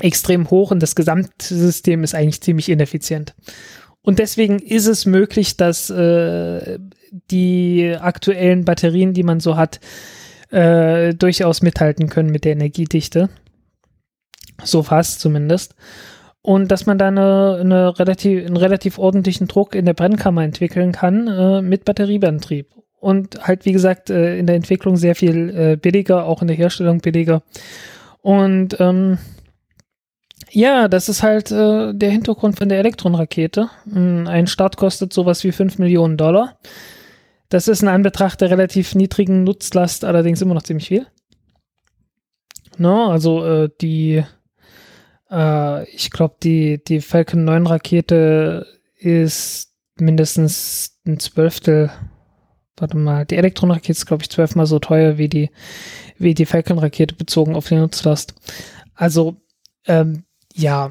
Extrem 0.00 0.48
hoch 0.50 0.70
und 0.70 0.80
das 0.80 0.94
Gesamtsystem 0.94 2.04
ist 2.04 2.14
eigentlich 2.14 2.40
ziemlich 2.40 2.68
ineffizient. 2.68 3.34
Und 4.02 4.20
deswegen 4.20 4.58
ist 4.58 4.86
es 4.86 5.06
möglich, 5.06 5.56
dass 5.56 5.90
äh, 5.90 6.78
die 7.30 7.96
aktuellen 7.98 8.64
Batterien, 8.64 9.12
die 9.12 9.24
man 9.24 9.40
so 9.40 9.56
hat, 9.56 9.80
äh, 10.50 11.14
durchaus 11.14 11.62
mithalten 11.62 12.08
können 12.08 12.30
mit 12.30 12.44
der 12.44 12.52
Energiedichte. 12.52 13.28
So 14.64 14.82
fast 14.82 15.20
zumindest. 15.20 15.74
Und 16.48 16.72
dass 16.72 16.86
man 16.86 16.96
da 16.96 17.08
eine, 17.08 17.58
eine 17.60 17.98
relativ, 17.98 18.46
einen 18.46 18.56
relativ 18.56 18.96
ordentlichen 18.96 19.48
Druck 19.48 19.74
in 19.74 19.84
der 19.84 19.92
Brennkammer 19.92 20.42
entwickeln 20.42 20.92
kann 20.92 21.26
äh, 21.28 21.60
mit 21.60 21.84
Batterieantrieb. 21.84 22.68
Und 22.98 23.46
halt, 23.46 23.66
wie 23.66 23.72
gesagt, 23.72 24.08
äh, 24.08 24.38
in 24.38 24.46
der 24.46 24.56
Entwicklung 24.56 24.96
sehr 24.96 25.14
viel 25.14 25.50
äh, 25.50 25.76
billiger, 25.76 26.24
auch 26.24 26.40
in 26.40 26.48
der 26.48 26.56
Herstellung 26.56 27.00
billiger. 27.00 27.42
Und 28.22 28.80
ähm, 28.80 29.18
ja, 30.50 30.88
das 30.88 31.10
ist 31.10 31.22
halt 31.22 31.50
äh, 31.50 31.92
der 31.92 32.10
Hintergrund 32.10 32.56
von 32.56 32.70
der 32.70 32.78
Elektronrakete. 32.78 33.68
Hm, 33.84 34.26
ein 34.26 34.46
Start 34.46 34.78
kostet 34.78 35.12
sowas 35.12 35.44
wie 35.44 35.52
5 35.52 35.76
Millionen 35.76 36.16
Dollar. 36.16 36.56
Das 37.50 37.68
ist 37.68 37.82
in 37.82 37.88
Anbetracht 37.88 38.40
der 38.40 38.48
relativ 38.48 38.94
niedrigen 38.94 39.44
Nutzlast 39.44 40.02
allerdings 40.02 40.40
immer 40.40 40.54
noch 40.54 40.62
ziemlich 40.62 40.88
viel. 40.88 41.06
No, 42.78 43.10
also 43.10 43.44
äh, 43.44 43.68
die, 43.82 44.24
äh, 45.30 45.88
ich 45.90 46.10
glaube, 46.10 46.36
die, 46.42 46.82
die 46.82 47.00
Falcon 47.00 47.44
9 47.44 47.66
Rakete 47.66 48.66
ist 48.96 49.72
mindestens 49.96 50.98
ein 51.06 51.18
Zwölftel, 51.18 51.90
warte 52.76 52.96
mal, 52.96 53.24
die 53.24 53.36
Elektronrakete 53.36 53.92
ist, 53.92 54.06
glaube 54.06 54.22
ich, 54.22 54.30
zwölfmal 54.30 54.66
so 54.66 54.78
teuer 54.78 55.18
wie 55.18 55.28
die, 55.28 55.50
wie 56.18 56.34
die 56.34 56.46
Falcon 56.46 56.78
Rakete 56.78 57.14
bezogen 57.14 57.54
auf 57.54 57.68
die 57.68 57.76
Nutzlast. 57.76 58.34
Also, 58.94 59.36
ähm, 59.86 60.24
ja. 60.54 60.90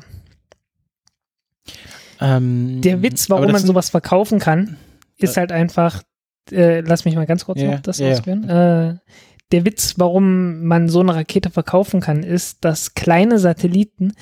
Ähm, 2.20 2.82
Der 2.82 3.02
Witz, 3.02 3.30
warum 3.30 3.52
man 3.52 3.62
sowas 3.66 3.90
verkaufen 3.90 4.40
kann, 4.40 4.78
ist 5.18 5.38
halt 5.38 5.52
einfach, 5.52 6.04
äh, 6.52 6.82
lass 6.82 7.06
mich 7.06 7.16
mal 7.16 7.26
ganz 7.26 7.46
kurz 7.46 7.60
Ja, 7.60 7.72
noch 7.72 7.80
das 7.82 8.00
ja. 8.00 8.12
ausführen. 8.12 8.50
Äh, 8.50 8.98
der 9.52 9.66
Witz, 9.66 9.96
warum 9.98 10.66
man 10.66 10.90
so 10.90 11.00
eine 11.00 11.16
Rakete 11.16 11.50
verkaufen 11.50 12.02
kann, 12.02 12.24
ist, 12.24 12.66
dass 12.66 12.96
kleine 12.96 13.40
Satelliten 13.40 14.14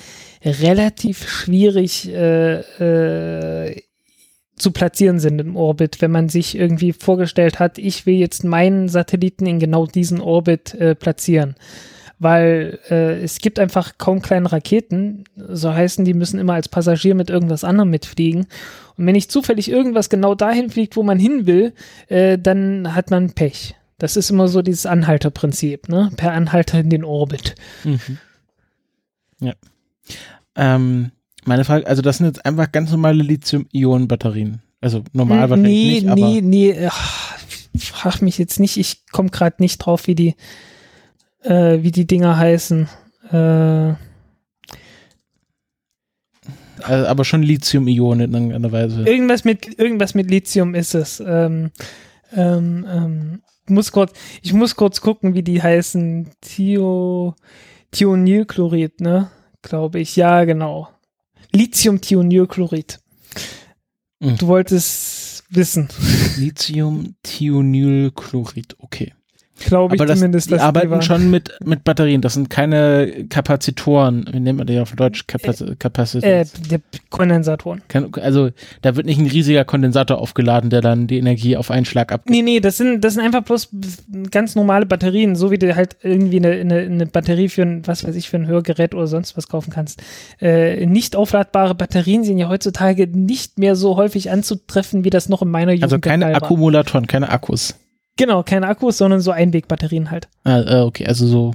relativ 0.44 1.28
schwierig 1.28 2.08
äh, 2.08 2.60
äh, 2.60 3.82
zu 4.56 4.70
platzieren 4.70 5.20
sind 5.20 5.40
im 5.40 5.56
Orbit, 5.56 6.00
wenn 6.00 6.10
man 6.10 6.28
sich 6.28 6.56
irgendwie 6.56 6.92
vorgestellt 6.92 7.58
hat, 7.58 7.78
ich 7.78 8.06
will 8.06 8.14
jetzt 8.14 8.42
meinen 8.44 8.88
Satelliten 8.88 9.46
in 9.46 9.58
genau 9.58 9.86
diesen 9.86 10.20
Orbit 10.20 10.74
äh, 10.74 10.94
platzieren. 10.94 11.56
Weil 12.18 12.78
äh, 12.88 13.20
es 13.22 13.40
gibt 13.40 13.58
einfach 13.58 13.98
kaum 13.98 14.22
kleine 14.22 14.50
Raketen, 14.50 15.24
so 15.36 15.74
heißen, 15.74 16.06
die 16.06 16.14
müssen 16.14 16.40
immer 16.40 16.54
als 16.54 16.68
Passagier 16.68 17.14
mit 17.14 17.28
irgendwas 17.28 17.64
anderem 17.64 17.90
mitfliegen. 17.90 18.46
Und 18.96 19.06
wenn 19.06 19.12
nicht 19.12 19.30
zufällig 19.30 19.70
irgendwas 19.70 20.08
genau 20.08 20.34
dahin 20.34 20.70
fliegt, 20.70 20.96
wo 20.96 21.02
man 21.02 21.18
hin 21.18 21.46
will, 21.46 21.74
äh, 22.08 22.38
dann 22.38 22.94
hat 22.94 23.10
man 23.10 23.32
Pech. 23.32 23.74
Das 23.98 24.16
ist 24.16 24.30
immer 24.30 24.48
so 24.48 24.62
dieses 24.62 24.86
Anhalterprinzip, 24.86 25.88
ne? 25.88 26.10
Per 26.16 26.32
Anhalter 26.32 26.78
in 26.80 26.90
den 26.90 27.04
Orbit. 27.04 27.54
Mhm. 27.84 28.18
Ja. 29.40 29.54
Ähm, 30.54 31.12
meine 31.44 31.64
Frage, 31.64 31.86
also 31.86 32.02
das 32.02 32.18
sind 32.18 32.26
jetzt 32.26 32.44
einfach 32.44 32.72
ganz 32.72 32.90
normale 32.90 33.22
Lithium-Ionen-Batterien. 33.22 34.60
Also 34.80 35.02
normal 35.12 35.48
wahrscheinlich 35.48 35.72
nee, 35.72 36.00
nicht, 36.00 36.08
aber 36.08 36.20
nee, 36.20 36.40
nee, 36.42 36.86
ach, 36.86 37.38
frag 37.78 38.20
mich 38.20 38.38
jetzt 38.38 38.60
nicht, 38.60 38.76
ich 38.76 39.06
komme 39.10 39.30
gerade 39.30 39.56
nicht 39.60 39.78
drauf, 39.78 40.06
wie 40.06 40.14
die, 40.14 40.34
äh, 41.42 41.82
wie 41.82 41.90
die 41.90 42.06
Dinger 42.06 42.36
heißen. 42.36 42.88
Äh, 43.30 43.94
also, 46.82 47.06
aber 47.06 47.24
schon 47.24 47.42
Lithium-Ionen 47.42 48.28
in 48.28 48.34
irgendeiner 48.34 48.72
Weise. 48.72 49.02
irgendwas 49.04 49.44
mit 49.44 49.78
irgendwas 49.78 50.14
mit 50.14 50.30
Lithium 50.30 50.74
ist 50.74 50.94
es. 50.94 51.20
Ähm, 51.24 51.70
ähm, 52.34 52.86
ähm, 52.88 53.42
muss 53.68 53.92
kurz, 53.92 54.12
ich 54.42 54.52
muss 54.52 54.76
kurz 54.76 55.00
gucken, 55.00 55.34
wie 55.34 55.42
die 55.42 55.62
heißen. 55.62 56.30
Thio, 56.40 57.34
Thionylchlorid, 57.90 59.00
ne? 59.00 59.30
Glaube 59.62 60.00
ich. 60.00 60.16
Ja, 60.16 60.44
genau. 60.44 60.88
Lithium-Thionylchlorid. 61.52 62.98
Mhm. 64.20 64.36
Du 64.38 64.46
wolltest 64.46 65.44
wissen, 65.50 65.88
Lithium-Thionylchlorid, 66.38 68.76
okay. 68.78 69.12
Glaube 69.58 69.94
ich 69.94 70.00
Aber 70.00 70.06
das, 70.06 70.18
zumindest. 70.18 70.50
die 70.50 70.58
arbeiten 70.58 70.90
waren. 70.90 71.02
schon 71.02 71.30
mit, 71.30 71.52
mit 71.64 71.84
Batterien. 71.84 72.20
Das 72.20 72.34
sind 72.34 72.50
keine 72.50 73.26
Kapazitoren. 73.28 74.26
Wie 74.32 74.40
nennt 74.40 74.58
man 74.58 74.66
die 74.66 74.78
auf 74.78 74.92
Deutsch? 74.92 75.26
Kapac 75.26 75.60
Äh, 76.22 76.44
der 76.70 76.80
Kondensatoren. 77.10 77.82
Also 78.20 78.50
da 78.82 78.96
wird 78.96 79.06
nicht 79.06 79.18
ein 79.18 79.26
riesiger 79.26 79.64
Kondensator 79.64 80.18
aufgeladen, 80.18 80.70
der 80.70 80.80
dann 80.80 81.06
die 81.06 81.18
Energie 81.18 81.56
auf 81.56 81.70
einen 81.70 81.84
Schlag 81.86 82.12
abgibt. 82.12 82.30
Nee, 82.30 82.42
nee, 82.42 82.60
das 82.60 82.76
sind, 82.76 83.02
das 83.02 83.14
sind 83.14 83.24
einfach 83.24 83.42
bloß 83.42 83.70
ganz 84.30 84.54
normale 84.54 84.86
Batterien, 84.86 85.36
so 85.36 85.50
wie 85.50 85.58
du 85.58 85.74
halt 85.74 85.96
irgendwie 86.02 86.36
eine, 86.36 86.50
eine, 86.50 86.78
eine 86.80 87.06
Batterie 87.06 87.48
für 87.48 87.62
ein, 87.62 87.86
was 87.86 88.06
weiß 88.06 88.14
ich, 88.16 88.28
für 88.28 88.36
ein 88.36 88.46
Hörgerät 88.46 88.94
oder 88.94 89.06
sonst 89.06 89.36
was 89.36 89.48
kaufen 89.48 89.72
kannst. 89.72 90.02
Äh, 90.40 90.86
nicht 90.86 91.16
aufladbare 91.16 91.74
Batterien 91.74 92.24
sind 92.24 92.38
ja 92.38 92.48
heutzutage 92.48 93.06
nicht 93.06 93.58
mehr 93.58 93.76
so 93.76 93.96
häufig 93.96 94.30
anzutreffen, 94.30 95.04
wie 95.04 95.10
das 95.10 95.28
noch 95.28 95.42
in 95.42 95.50
meiner 95.50 95.72
Jugend 95.72 95.84
Also 95.84 95.98
der 95.98 96.10
keine 96.10 96.24
Fall 96.26 96.34
war. 96.34 96.42
Akkumulatoren, 96.42 97.06
keine 97.06 97.30
Akkus. 97.30 97.74
Genau, 98.16 98.42
keine 98.42 98.68
Akkus, 98.68 98.98
sondern 98.98 99.20
so 99.20 99.30
Einwegbatterien 99.30 100.10
halt. 100.10 100.28
Ah, 100.44 100.60
äh, 100.60 100.80
okay, 100.80 101.06
also 101.06 101.26
so 101.26 101.52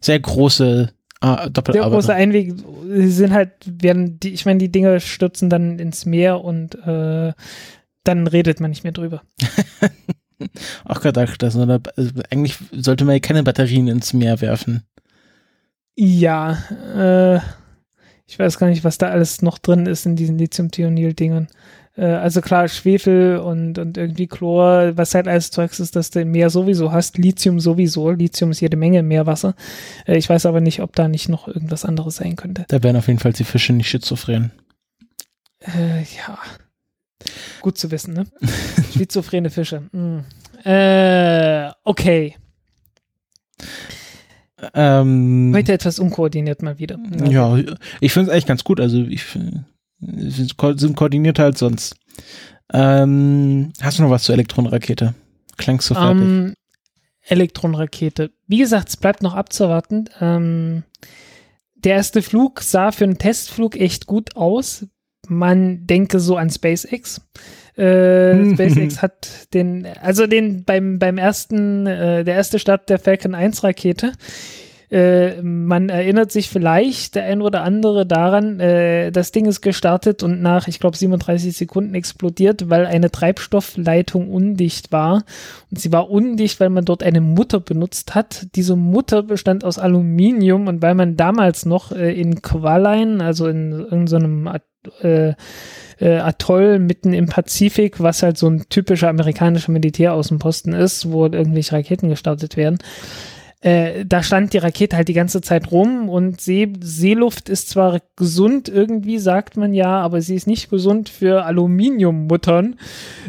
sehr 0.00 0.20
große 0.20 0.92
ah, 1.20 1.36
Der 1.36 1.50
Doppelarbeiter. 1.50 1.94
große 1.94 2.14
Einweg 2.14 2.54
sind 2.86 3.32
halt, 3.32 3.50
werden 3.64 4.20
die, 4.20 4.34
ich 4.34 4.44
meine, 4.44 4.58
die 4.58 4.70
Dinger 4.70 5.00
stürzen 5.00 5.48
dann 5.48 5.78
ins 5.78 6.04
Meer 6.04 6.44
und 6.44 6.74
äh, 6.86 7.32
dann 8.04 8.26
redet 8.26 8.60
man 8.60 8.70
nicht 8.70 8.84
mehr 8.84 8.92
drüber. 8.92 9.22
Auch 10.84 11.00
gedacht, 11.00 11.42
dass 11.42 11.54
man 11.54 11.68
da, 11.68 11.78
also 11.96 12.10
eigentlich 12.30 12.58
sollte 12.72 13.04
man 13.04 13.14
ja 13.14 13.20
keine 13.20 13.44
Batterien 13.44 13.88
ins 13.88 14.12
Meer 14.12 14.40
werfen. 14.40 14.82
Ja, 15.94 16.58
äh, 16.96 17.40
ich 18.26 18.38
weiß 18.38 18.58
gar 18.58 18.66
nicht, 18.68 18.82
was 18.82 18.98
da 18.98 19.08
alles 19.08 19.42
noch 19.42 19.58
drin 19.58 19.86
ist 19.86 20.06
in 20.06 20.16
diesen 20.16 20.38
Lithium-Thionil-Dingern. 20.38 21.48
Äh, 21.96 22.04
also 22.06 22.40
klar, 22.40 22.68
Schwefel 22.68 23.38
und, 23.38 23.78
und 23.78 23.96
irgendwie 23.96 24.26
Chlor, 24.26 24.96
was 24.96 25.14
halt 25.14 25.28
alles 25.28 25.50
Zeugs 25.50 25.80
ist, 25.80 25.96
dass 25.96 26.10
du 26.10 26.20
im 26.20 26.30
Meer 26.30 26.50
sowieso 26.50 26.92
hast. 26.92 27.18
Lithium 27.18 27.60
sowieso. 27.60 28.10
Lithium 28.10 28.50
ist 28.50 28.60
jede 28.60 28.76
Menge 28.76 29.00
im 29.00 29.08
Meerwasser. 29.08 29.54
Äh, 30.06 30.16
ich 30.16 30.28
weiß 30.28 30.46
aber 30.46 30.60
nicht, 30.60 30.80
ob 30.80 30.94
da 30.96 31.08
nicht 31.08 31.28
noch 31.28 31.48
irgendwas 31.48 31.84
anderes 31.84 32.16
sein 32.16 32.36
könnte. 32.36 32.64
Da 32.68 32.82
wären 32.82 32.96
auf 32.96 33.08
jeden 33.08 33.18
Fall 33.18 33.32
die 33.32 33.44
Fische 33.44 33.72
nicht 33.72 33.88
schizophren. 33.88 34.52
Äh, 35.60 36.00
ja. 36.02 36.38
Gut 37.60 37.78
zu 37.78 37.90
wissen, 37.90 38.14
ne? 38.14 38.26
Schizophrene 38.92 39.50
Fische. 39.50 39.82
Hm. 39.92 40.24
Äh, 40.64 41.70
okay. 41.84 42.36
Ähm, 44.74 45.52
Heute 45.54 45.72
etwas 45.72 45.98
unkoordiniert 45.98 46.62
mal 46.62 46.78
wieder. 46.78 46.98
ja, 47.28 47.56
ich 48.00 48.12
finde 48.12 48.28
es 48.28 48.32
eigentlich 48.32 48.46
ganz 48.46 48.64
gut. 48.64 48.80
Also 48.80 49.02
ich 49.02 49.24
ko- 50.56 50.76
sind 50.76 50.96
koordinierter 50.96 51.44
als 51.44 51.58
sonst. 51.60 51.94
Ähm, 52.72 53.72
hast 53.80 53.98
du 53.98 54.02
noch 54.02 54.10
was 54.10 54.24
zur 54.24 54.34
Elektronenrakete? 54.34 55.14
Klangst 55.56 55.90
du 55.90 55.94
fertig? 55.94 56.22
Ähm, 56.22 56.54
Elektronenrakete. 57.24 58.30
Wie 58.46 58.58
gesagt, 58.58 58.88
es 58.88 58.96
bleibt 58.96 59.22
noch 59.22 59.34
abzuwarten. 59.34 60.06
Ähm, 60.20 60.82
der 61.74 61.94
erste 61.96 62.22
Flug 62.22 62.62
sah 62.62 62.92
für 62.92 63.04
einen 63.04 63.18
Testflug 63.18 63.76
echt 63.76 64.06
gut 64.06 64.36
aus. 64.36 64.86
Man 65.28 65.86
denke 65.86 66.18
so 66.20 66.36
an 66.36 66.50
SpaceX. 66.50 67.20
Äh, 67.76 68.52
SpaceX 68.54 69.02
hat 69.02 69.28
den, 69.54 69.86
also 70.00 70.26
den 70.26 70.64
beim, 70.64 70.98
beim 70.98 71.18
ersten, 71.18 71.86
äh, 71.86 72.24
der 72.24 72.34
erste 72.34 72.58
Start 72.58 72.88
der 72.90 72.98
Falcon 72.98 73.34
1 73.34 73.62
Rakete. 73.62 74.12
Äh, 74.92 75.40
man 75.40 75.88
erinnert 75.88 76.30
sich 76.30 76.50
vielleicht 76.50 77.14
der 77.14 77.24
ein 77.24 77.40
oder 77.40 77.62
andere 77.62 78.04
daran, 78.04 78.60
äh, 78.60 79.10
das 79.10 79.32
Ding 79.32 79.46
ist 79.46 79.62
gestartet 79.62 80.22
und 80.22 80.42
nach, 80.42 80.68
ich 80.68 80.80
glaube, 80.80 80.98
37 80.98 81.56
Sekunden 81.56 81.94
explodiert, 81.94 82.68
weil 82.68 82.84
eine 82.84 83.10
Treibstoffleitung 83.10 84.28
undicht 84.30 84.92
war. 84.92 85.24
Und 85.70 85.80
sie 85.80 85.92
war 85.92 86.10
undicht, 86.10 86.60
weil 86.60 86.68
man 86.68 86.84
dort 86.84 87.02
eine 87.02 87.22
Mutter 87.22 87.58
benutzt 87.58 88.14
hat. 88.14 88.48
Diese 88.54 88.76
Mutter 88.76 89.22
bestand 89.22 89.64
aus 89.64 89.78
Aluminium 89.78 90.66
und 90.66 90.82
weil 90.82 90.94
man 90.94 91.16
damals 91.16 91.64
noch 91.64 91.92
äh, 91.92 92.12
in 92.12 92.42
Qualine, 92.42 93.24
also 93.24 93.48
in 93.48 93.72
irgendeinem 93.72 94.46
äh, 95.00 95.32
äh, 96.00 96.18
Atoll 96.18 96.78
mitten 96.80 97.14
im 97.14 97.28
Pazifik, 97.28 97.98
was 98.00 98.22
halt 98.22 98.36
so 98.36 98.46
ein 98.48 98.66
typischer 98.68 99.08
amerikanischer 99.08 99.72
Militäraußenposten 99.72 100.74
ist, 100.74 101.10
wo 101.10 101.24
irgendwelche 101.24 101.72
Raketen 101.72 102.10
gestartet 102.10 102.58
werden, 102.58 102.76
äh, 103.62 104.04
da 104.04 104.24
stand 104.24 104.52
die 104.52 104.58
Rakete 104.58 104.96
halt 104.96 105.06
die 105.06 105.12
ganze 105.12 105.40
Zeit 105.40 105.70
rum 105.70 106.08
und 106.08 106.40
See 106.40 106.72
Seeluft 106.80 107.48
ist 107.48 107.68
zwar 107.68 108.00
gesund 108.16 108.68
irgendwie, 108.68 109.18
sagt 109.18 109.56
man 109.56 109.72
ja, 109.72 110.00
aber 110.00 110.20
sie 110.20 110.34
ist 110.34 110.48
nicht 110.48 110.68
gesund 110.68 111.08
für 111.08 111.44
Aluminiummuttern. 111.44 112.76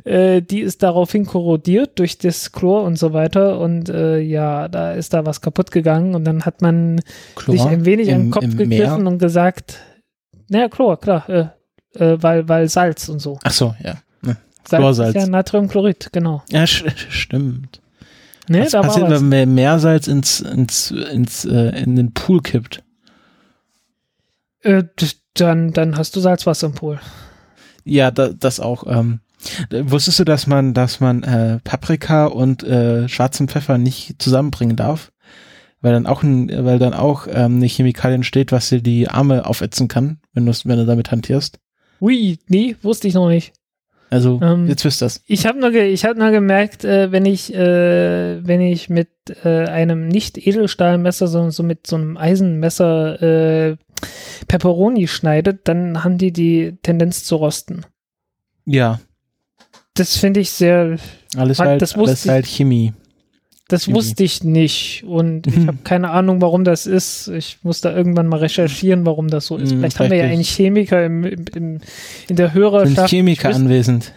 Äh, 0.05 0.41
die 0.41 0.61
ist 0.61 0.81
daraufhin 0.81 1.27
korrodiert 1.27 1.99
durch 1.99 2.17
das 2.17 2.51
Chlor 2.51 2.83
und 2.83 2.97
so 2.97 3.13
weiter 3.13 3.59
und 3.59 3.89
äh, 3.89 4.19
ja, 4.19 4.67
da 4.67 4.93
ist 4.93 5.13
da 5.13 5.23
was 5.23 5.41
kaputt 5.41 5.69
gegangen 5.69 6.15
und 6.15 6.25
dann 6.25 6.45
hat 6.45 6.63
man 6.63 6.99
Chlor 7.35 7.55
sich 7.55 7.67
ein 7.67 7.85
wenig 7.85 8.07
im, 8.07 8.15
an 8.15 8.21
den 8.21 8.31
Kopf 8.31 8.57
gegriffen 8.57 9.03
Meer? 9.03 9.11
und 9.11 9.19
gesagt, 9.19 9.81
naja, 10.49 10.67
Chlor, 10.67 10.99
klar, 10.99 11.29
äh, 11.29 11.45
äh, 11.93 12.17
weil, 12.23 12.49
weil 12.49 12.67
Salz 12.69 13.07
und 13.07 13.19
so. 13.19 13.37
Ach 13.43 13.51
so, 13.51 13.75
ja. 13.83 13.97
Ne. 14.23 14.37
Salz 14.67 14.81
Chlorsalz. 14.81 15.15
ist 15.15 15.21
ja 15.21 15.27
Natriumchlorid, 15.27 16.09
genau. 16.11 16.41
Ja, 16.49 16.65
stimmt. 16.67 17.82
Ne, 18.49 18.65
Was 18.65 18.71
passiert, 18.71 19.09
wenn 19.09 19.29
man 19.29 19.53
Meersalz 19.53 20.07
ins, 20.07 20.41
ins, 20.41 20.91
ins, 20.91 21.45
äh, 21.45 21.81
in 21.81 21.95
den 21.95 22.13
Pool 22.13 22.41
kippt? 22.41 22.83
Äh, 24.61 24.83
dann, 25.33 25.71
dann 25.71 25.97
hast 25.97 26.15
du 26.15 26.19
Salzwasser 26.19 26.67
im 26.67 26.73
Pool. 26.73 26.99
Ja, 27.85 28.11
da, 28.11 28.29
das 28.29 28.59
auch. 28.59 28.85
Ähm, 28.87 29.19
wusstest 29.71 30.19
du, 30.19 30.23
dass 30.23 30.47
man, 30.47 30.73
dass 30.73 30.99
man 30.99 31.23
äh, 31.23 31.59
Paprika 31.63 32.25
und 32.25 32.63
äh, 32.63 33.07
schwarzen 33.09 33.47
Pfeffer 33.47 33.77
nicht 33.77 34.21
zusammenbringen 34.21 34.75
darf? 34.75 35.11
Weil 35.81 35.93
dann 35.93 36.07
auch 36.07 36.23
ein, 36.23 36.49
weil 36.65 36.79
dann 36.79 36.93
auch 36.93 37.27
ähm, 37.27 37.57
eine 37.57 37.65
Chemikalie 37.65 38.15
entsteht, 38.15 38.53
was 38.53 38.69
dir 38.69 38.81
die 38.81 39.09
Arme 39.09 39.45
aufätzen 39.45 39.89
kann, 39.89 40.19
wenn 40.33 40.45
du 40.45 40.53
wenn 40.63 40.77
du 40.77 40.85
damit 40.85 41.11
hantierst. 41.11 41.59
Ui, 41.99 42.39
nee, 42.47 42.77
wusste 42.81 43.07
ich 43.09 43.13
noch 43.13 43.27
nicht. 43.27 43.53
Also 44.13 44.39
Ähm, 44.43 44.67
jetzt 44.67 44.85
wisst 44.85 45.01
ihr 45.01 45.05
das. 45.07 45.21
Ich 45.25 45.47
habe 45.47 45.59
nur, 45.59 45.71
ge 45.71 45.87
ich 45.87 46.05
hab 46.05 46.15
nur 46.17 46.29
gemerkt, 46.29 46.83
äh, 46.85 47.11
wenn 47.11 47.25
ich, 47.25 47.51
äh, 47.53 48.45
wenn 48.45 48.61
ich 48.61 48.87
mit 48.89 49.09
äh, 49.43 49.65
einem 49.65 50.07
nicht 50.07 50.37
Edelstahlmesser, 50.37 51.27
sondern 51.27 51.49
so 51.51 51.63
mit 51.63 51.87
so 51.87 51.95
einem 51.95 52.15
Eisenmesser 52.17 53.21
äh, 53.71 53.77
Pepperoni 54.47 55.07
schneide, 55.07 55.53
dann 55.55 56.03
haben 56.03 56.17
die 56.19 56.31
die 56.31 56.77
Tendenz 56.83 57.23
zu 57.23 57.37
rosten. 57.37 57.85
Ja, 58.65 58.99
Das 59.95 60.17
finde 60.17 60.41
ich 60.41 60.51
sehr, 60.51 60.97
alles 61.35 61.59
Hat- 61.59 61.67
halt, 61.67 61.81
das 61.81 61.95
alles 61.95 62.27
halt 62.27 62.45
Chemie. 62.45 62.93
Das 63.73 63.91
wusste 63.93 64.23
ich 64.23 64.43
nicht 64.43 65.03
und 65.05 65.47
ich 65.47 65.67
habe 65.67 65.77
keine 65.83 66.09
Ahnung, 66.11 66.41
warum 66.41 66.63
das 66.63 66.85
ist. 66.85 67.27
Ich 67.29 67.57
muss 67.63 67.81
da 67.81 67.95
irgendwann 67.95 68.27
mal 68.27 68.39
recherchieren, 68.39 69.05
warum 69.05 69.27
das 69.29 69.47
so 69.47 69.57
ist. 69.57 69.71
Hm, 69.71 69.79
vielleicht 69.79 69.99
haben 69.99 70.09
wir 70.11 70.17
ja 70.17 70.23
vielleicht 70.23 70.33
einen 70.35 70.43
Chemiker 70.43 71.05
im, 71.05 71.23
im, 71.25 71.45
im, 71.55 71.77
in 72.29 72.35
der 72.35 72.47
Sind 72.49 72.53
Hörerschaft. 72.55 73.09
Chemiker 73.09 73.49
Ich 73.49 73.55
wüs- 73.55 73.59
anwesend. 73.59 74.13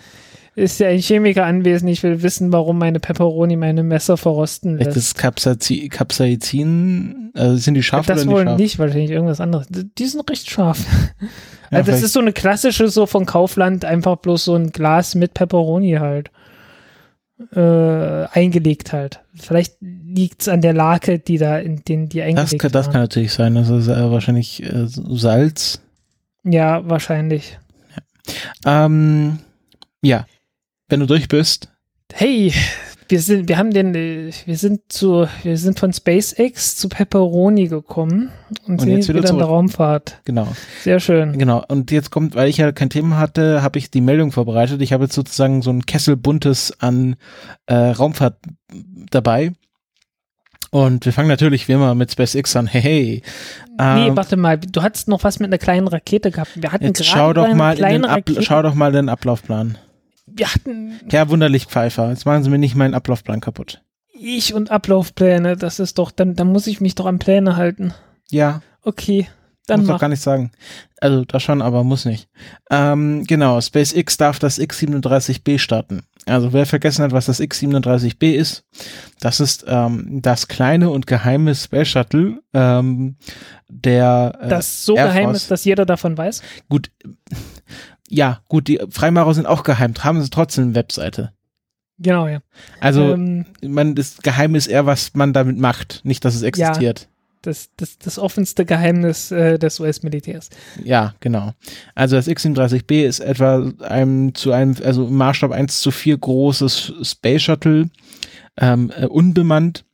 Ist 0.55 0.81
ja 0.81 0.89
ein 0.89 1.01
Chemiker 1.01 1.45
anwesend. 1.45 1.91
Ich 1.91 2.03
will 2.03 2.23
wissen, 2.23 2.51
warum 2.51 2.79
meine 2.79 2.99
Pepperoni 2.99 3.57
meine 3.57 3.83
Messer 3.83 4.17
verrosten 4.17 4.77
Vielleicht 4.79 4.95
lässt. 4.97 5.09
ist 5.17 5.19
Capsaici- 5.21 5.91
Capsaicin, 5.91 7.31
also 7.35 7.57
sind 7.57 7.75
die 7.75 7.83
scharf 7.83 8.07
das 8.07 8.23
oder 8.23 8.31
wohl 8.33 8.41
nicht 8.45 8.49
scharf? 8.49 8.59
nicht, 8.59 8.79
wahrscheinlich 8.79 9.11
irgendwas 9.11 9.41
anderes. 9.41 9.67
Die 9.71 10.07
sind 10.07 10.29
recht 10.31 10.51
scharf. 10.51 10.79
Ja, 11.73 11.79
also 11.79 11.87
das 11.91 11.97
vielleicht- 11.97 12.05
ist 12.05 12.13
so 12.13 12.21
eine 12.21 12.33
klassische, 12.33 12.89
so 12.89 13.07
von 13.07 13.27
Kaufland, 13.27 13.85
einfach 13.85 14.19
bloß 14.19 14.45
so 14.45 14.55
ein 14.55 14.71
Glas 14.71 15.17
mit 15.17 15.35
Pepperoni 15.35 15.95
halt. 15.95 16.31
Äh, 17.53 18.25
eingelegt 18.33 18.95
halt. 18.95 19.21
Vielleicht 19.35 19.77
liegt's 19.81 20.49
an 20.49 20.63
der 20.63 20.73
Lake, 20.73 21.19
die 21.19 21.37
da 21.37 21.59
in 21.59 21.83
den, 21.85 22.09
die 22.09 22.23
eingelegt 22.23 22.55
das, 22.55 22.59
kann, 22.59 22.73
das 22.73 22.91
kann 22.91 23.03
natürlich 23.03 23.33
sein. 23.35 23.55
Das 23.55 23.69
ist 23.69 23.89
äh, 23.89 24.11
wahrscheinlich 24.11 24.63
äh, 24.63 24.87
Salz. 24.87 25.83
Ja, 26.45 26.89
wahrscheinlich. 26.89 27.59
Ähm, 28.65 29.41
ja, 30.01 30.27
wenn 30.89 31.01
du 31.01 31.07
durch 31.07 31.29
bist, 31.29 31.69
Hey, 32.13 32.53
wir 33.09 33.21
sind, 33.21 33.49
wir 33.49 33.59
haben 33.59 33.73
den, 33.73 33.95
wir 33.95 34.57
sind 34.57 34.81
zu, 34.89 35.27
wir 35.43 35.59
sind 35.59 35.79
von 35.79 35.93
SpaceX 35.93 36.77
zu 36.77 36.89
Pepperoni 36.89 37.69
gekommen 37.69 38.31
und, 38.67 38.81
sind 38.81 38.91
jetzt 38.91 39.09
wieder 39.09 39.21
wieder 39.21 39.31
in 39.31 39.39
der. 39.39 39.47
Raumfahrt. 39.47 40.21
genau. 40.25 40.49
Sehr 40.83 40.99
schön. 40.99 41.39
Genau, 41.39 41.65
und 41.69 41.91
jetzt 41.91 42.11
kommt, 42.11 42.35
weil 42.35 42.49
ich 42.49 42.57
ja 42.57 42.73
kein 42.73 42.91
Thema 42.91 43.19
hatte, 43.19 43.63
habe 43.63 43.79
ich 43.79 43.91
die 43.91 44.01
Meldung 44.01 44.33
vorbereitet. 44.33 44.83
Ich 44.83 44.93
habe 44.93 45.05
jetzt 45.05 45.15
sozusagen 45.15 45.63
so 45.63 45.71
ein 45.71 45.87
Kessel 45.87 46.17
buntes 46.17 46.75
an 46.81 47.17
äh, 47.67 47.75
Raumfahrt 47.75 48.39
dabei. 49.11 49.53
Und 50.71 51.05
wir 51.05 51.13
fangen 51.13 51.29
natürlich 51.29 51.69
wie 51.69 51.73
immer 51.73 51.95
mit 51.95 52.11
SpaceX 52.11 52.57
an. 52.57 52.67
Hey, 52.67 52.83
hey. 52.83 53.23
nee, 53.79 54.09
Ähm, 54.09 54.17
warte 54.17 54.37
mal, 54.37 54.59
du 54.59 54.83
hattest 54.83 55.07
noch 55.07 55.23
was 55.23 55.39
mit 55.39 55.49
einer 55.49 55.59
kleinen 55.59 55.87
Rakete 55.87 56.31
gehabt. 56.33 56.51
Wir 56.61 56.73
hatten 56.73 56.85
jetzt 56.85 56.99
gerade 56.99 57.11
schau 57.11 57.33
doch, 57.33 57.55
mal 57.55 57.79
in 57.79 57.85
den 57.85 58.05
Rakete, 58.05 58.43
schau 58.43 58.63
doch 58.63 58.75
mal 58.75 58.91
den 58.91 59.09
Ablaufplan. 59.09 59.79
Herr 61.11 61.29
Wunderlich 61.29 61.67
Pfeifer, 61.67 62.11
jetzt 62.11 62.27
machen 62.27 62.43
Sie 62.43 62.51
mir 62.51 62.59
nicht 62.59 62.75
meinen 62.75 62.95
Ablaufplan 62.95 63.41
kaputt. 63.41 63.83
ich 64.13 64.55
und 64.55 64.71
Ablaufpläne, 64.71 65.57
das 65.57 65.79
ist 65.81 65.99
doch, 65.99 66.11
dann, 66.11 66.35
dann 66.35 66.49
muss 66.53 66.67
ich 66.67 66.81
mich 66.81 66.95
doch 66.95 67.07
an 67.07 67.19
Pläne 67.19 67.57
halten. 67.57 67.93
Ja, 68.31 68.61
Okay, 68.83 69.27
dann 69.67 69.81
muss 69.81 69.89
doch 69.89 69.95
mach. 69.95 70.01
gar 70.01 70.09
nicht 70.09 70.23
sagen. 70.23 70.53
Also 71.01 71.25
das 71.25 71.43
schon, 71.43 71.61
aber 71.61 71.83
muss 71.83 72.05
nicht. 72.05 72.29
Ähm, 72.71 73.25
genau, 73.27 73.61
SpaceX 73.61 74.17
darf 74.17 74.39
das 74.39 74.59
X-37B 74.59 75.59
starten. 75.59 76.05
Also 76.25 76.53
wer 76.53 76.67
vergessen 76.67 77.03
hat, 77.05 77.11
was 77.13 77.27
das 77.27 77.41
X-37B 77.41 78.33
ist, 78.33 78.65
das 79.21 79.41
ist 79.41 79.65
ähm, 79.69 80.21
das 80.23 80.47
kleine 80.49 80.91
und 80.91 81.07
geheime 81.09 81.55
Space 81.55 81.89
Shuttle 81.89 82.41
ähm, 82.55 83.17
der 83.69 84.39
äh, 84.41 84.49
Das 84.49 84.85
so 84.85 84.97
Air 84.97 85.07
geheim 85.09 85.25
Force. 85.27 85.37
ist, 85.39 85.51
dass 85.51 85.65
jeder 85.65 85.85
davon 85.85 86.17
weiß. 86.17 86.43
Gut, 86.69 86.91
ja, 88.09 88.41
gut, 88.49 88.69
die 88.69 88.81
Freimaurer 88.91 89.35
sind 89.35 89.47
auch 89.47 89.63
geheim, 89.63 89.95
haben 89.99 90.23
sie 90.23 90.31
trotzdem 90.31 90.65
eine 90.65 90.75
Webseite. 90.75 91.33
Genau, 91.99 92.29
ja. 92.29 92.41
Also 92.81 93.15
ähm, 93.15 93.47
man, 93.63 93.95
das 93.95 94.19
Geheim 94.19 94.55
ist 94.55 94.67
eher, 94.67 94.87
was 94.87 95.15
man 95.15 95.33
damit 95.33 95.59
macht, 95.59 96.01
nicht, 96.05 96.25
dass 96.25 96.35
es 96.35 96.43
existiert. 96.43 97.09
das, 97.43 97.71
das, 97.77 97.99
das 97.99 98.19
offenste 98.19 98.67
Geheimnis 98.67 99.31
äh, 99.31 99.59
des 99.59 99.81
US-Militärs. 99.81 100.51
Ja, 100.85 101.15
genau. 101.21 101.53
Also 101.95 102.17
das 102.17 102.29
X-37B 102.29 103.07
ist 103.07 103.21
etwa 103.21 103.73
einem 103.81 104.35
zu 104.35 104.53
einem, 104.53 104.77
also 104.85 105.07
im 105.07 105.17
Maßstab 105.17 105.53
1 105.53 105.81
zu 105.81 105.91
4 105.91 106.19
großes 106.19 106.93
Space 107.03 107.43
Shuttle, 107.43 107.89
ähm, 108.59 108.93
äh, 108.95 109.07
unbemannt, 109.07 109.85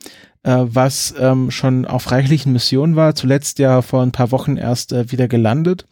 äh, 0.43 0.57
was 0.63 1.15
ähm, 1.21 1.53
schon 1.53 1.85
auf 1.85 2.11
reichlichen 2.11 2.53
Missionen 2.53 2.97
war, 2.97 3.15
zuletzt 3.15 3.61
ja 3.61 3.81
vor 3.83 4.03
ein 4.03 4.13
paar 4.13 4.33
Wochen 4.33 4.57
erst 4.57 4.93
äh, 4.93 5.13
wieder 5.13 5.29
gelandet 5.29 5.87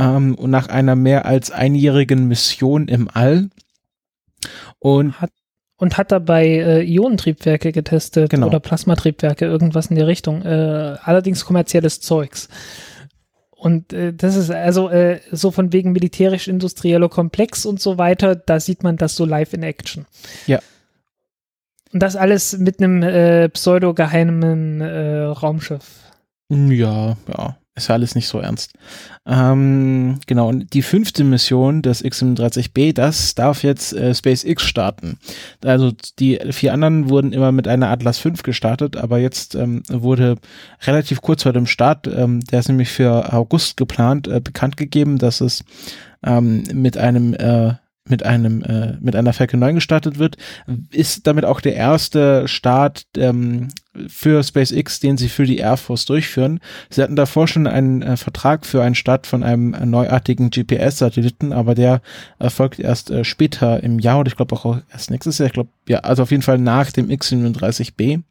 ähm, 0.00 0.34
und 0.34 0.50
nach 0.50 0.68
einer 0.68 0.96
mehr 0.96 1.26
als 1.26 1.50
einjährigen 1.50 2.26
Mission 2.26 2.88
im 2.88 3.08
All. 3.12 3.50
Und 4.78 5.14
Und 5.76 5.96
hat 5.96 6.12
dabei 6.12 6.46
äh, 6.46 6.82
Ionentriebwerke 6.82 7.72
getestet 7.72 8.30
Genau. 8.30 8.46
oder 8.48 8.60
Plasmatriebwerke, 8.60 9.44
irgendwas 9.46 9.86
in 9.86 9.96
die 9.96 10.02
Richtung. 10.02 10.42
Äh, 10.42 10.96
allerdings 11.02 11.44
kommerzielles 11.44 12.00
Zeugs. 12.00 12.48
Und 13.50 13.92
äh, 13.92 14.12
das 14.14 14.36
ist 14.36 14.50
also 14.50 14.88
äh, 14.88 15.20
so 15.32 15.50
von 15.50 15.72
wegen 15.72 15.92
militärisch-industrieller 15.92 17.08
Komplex 17.10 17.66
und 17.66 17.80
so 17.80 17.98
weiter, 17.98 18.34
da 18.34 18.58
sieht 18.58 18.82
man 18.82 18.96
das 18.96 19.16
so 19.16 19.26
live 19.26 19.52
in 19.52 19.62
Action. 19.62 20.06
Ja. 20.46 20.60
Und 21.92 22.02
das 22.02 22.16
alles 22.16 22.56
mit 22.56 22.80
einem 22.80 23.02
äh, 23.02 23.48
pseudo-geheimen 23.50 24.80
äh, 24.80 25.22
Raumschiff. 25.24 25.84
Ja, 26.48 27.16
ja, 27.28 27.56
ist 27.76 27.88
ja 27.88 27.94
alles 27.94 28.14
nicht 28.14 28.28
so 28.28 28.38
ernst. 28.40 28.72
Ähm, 29.26 30.18
genau, 30.26 30.48
und 30.48 30.72
die 30.74 30.82
fünfte 30.82 31.24
Mission 31.24 31.82
des 31.82 32.02
X-37B, 32.02 32.92
das 32.92 33.34
darf 33.34 33.62
jetzt 33.62 33.92
äh, 33.92 34.14
SpaceX 34.14 34.62
starten. 34.62 35.18
Also 35.64 35.92
die 36.18 36.38
vier 36.50 36.72
anderen 36.74 37.08
wurden 37.08 37.32
immer 37.32 37.52
mit 37.52 37.68
einer 37.68 37.88
Atlas 37.88 38.18
V 38.18 38.30
gestartet, 38.42 38.96
aber 38.96 39.18
jetzt 39.18 39.54
ähm, 39.54 39.82
wurde 39.88 40.36
relativ 40.82 41.22
kurz 41.22 41.44
vor 41.44 41.52
dem 41.52 41.66
Start, 41.66 42.06
ähm, 42.06 42.40
der 42.40 42.60
ist 42.60 42.68
nämlich 42.68 42.90
für 42.90 43.32
August 43.32 43.76
geplant, 43.76 44.26
äh, 44.28 44.40
bekannt 44.40 44.76
gegeben, 44.76 45.18
dass 45.18 45.40
es 45.40 45.64
ähm, 46.24 46.64
mit 46.72 46.96
einem 46.96 47.34
äh, 47.34 47.74
mit 48.08 48.24
einem 48.24 48.62
äh, 48.62 48.96
mit 49.00 49.14
einer 49.14 49.32
Falcon 49.32 49.60
9 49.60 49.76
gestartet 49.76 50.18
wird, 50.18 50.36
ist 50.90 51.26
damit 51.26 51.44
auch 51.44 51.60
der 51.60 51.76
erste 51.76 52.48
Start 52.48 53.06
ähm, 53.16 53.68
für 54.08 54.42
SpaceX, 54.42 55.00
den 55.00 55.16
sie 55.16 55.28
für 55.28 55.44
die 55.44 55.58
Air 55.58 55.76
Force 55.76 56.04
durchführen. 56.04 56.60
Sie 56.88 57.02
hatten 57.02 57.16
davor 57.16 57.48
schon 57.48 57.66
einen 57.66 58.02
äh, 58.02 58.16
Vertrag 58.16 58.66
für 58.66 58.82
einen 58.82 58.94
Start 58.94 59.26
von 59.26 59.42
einem 59.42 59.74
äh, 59.74 59.86
neuartigen 59.86 60.50
GPS-Satelliten, 60.50 61.52
aber 61.52 61.74
der 61.74 62.02
erfolgt 62.38 62.78
erst 62.78 63.10
äh, 63.10 63.24
später 63.24 63.82
im 63.82 63.98
Jahr 63.98 64.20
oder 64.20 64.28
ich 64.28 64.36
glaube 64.36 64.54
auch 64.56 64.78
erst 64.92 65.10
nächstes 65.10 65.38
Jahr. 65.38 65.46
Ich 65.46 65.52
glaube, 65.52 65.70
ja, 65.88 66.00
also 66.00 66.22
auf 66.22 66.30
jeden 66.30 66.42
Fall 66.42 66.58
nach 66.58 66.92
dem 66.92 67.10
X-37B. 67.10 68.22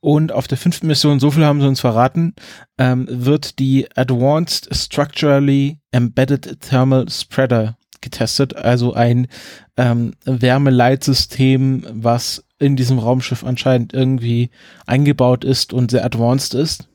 Und 0.00 0.32
auf 0.32 0.46
der 0.46 0.58
fünften 0.58 0.86
Mission, 0.86 1.18
so 1.18 1.30
viel 1.30 1.44
haben 1.44 1.60
sie 1.60 1.66
uns 1.66 1.80
verraten, 1.80 2.34
ähm, 2.78 3.06
wird 3.10 3.58
die 3.58 3.88
Advanced 3.96 4.68
Structurally 4.72 5.78
Embedded 5.90 6.60
Thermal 6.60 7.08
Spreader 7.08 7.76
getestet, 8.00 8.56
also 8.56 8.94
ein 8.94 9.28
ähm, 9.76 10.14
Wärmeleitsystem, 10.24 11.86
was 11.92 12.44
in 12.58 12.76
diesem 12.76 12.98
Raumschiff 12.98 13.44
anscheinend 13.44 13.92
irgendwie 13.92 14.50
eingebaut 14.86 15.44
ist 15.44 15.72
und 15.72 15.90
sehr 15.90 16.04
advanced 16.04 16.54
ist. 16.54 16.88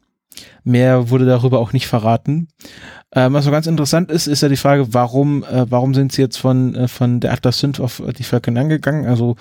Mehr 0.64 1.10
wurde 1.10 1.26
darüber 1.26 1.60
auch 1.60 1.74
nicht 1.74 1.88
verraten. 1.88 2.48
Ähm, 3.16 3.34
was 3.34 3.46
so 3.46 3.52
ganz 3.52 3.68
interessant 3.68 4.10
ist, 4.10 4.26
ist 4.28 4.42
ja 4.42 4.50
die 4.50 4.58
Frage, 4.58 4.94
warum, 4.94 5.44
äh, 5.44 5.70
warum 5.70 5.94
sind 5.94 6.12
sie 6.12 6.22
jetzt 6.22 6.38
von, 6.38 6.74
äh, 6.74 6.88
von 6.88 7.20
der 7.20 7.34
Atlas 7.34 7.60
V 7.62 7.84
auf 7.84 8.02
die 8.18 8.24
Falcon 8.24 8.58
angegangen? 8.58 9.06
Also 9.06 9.36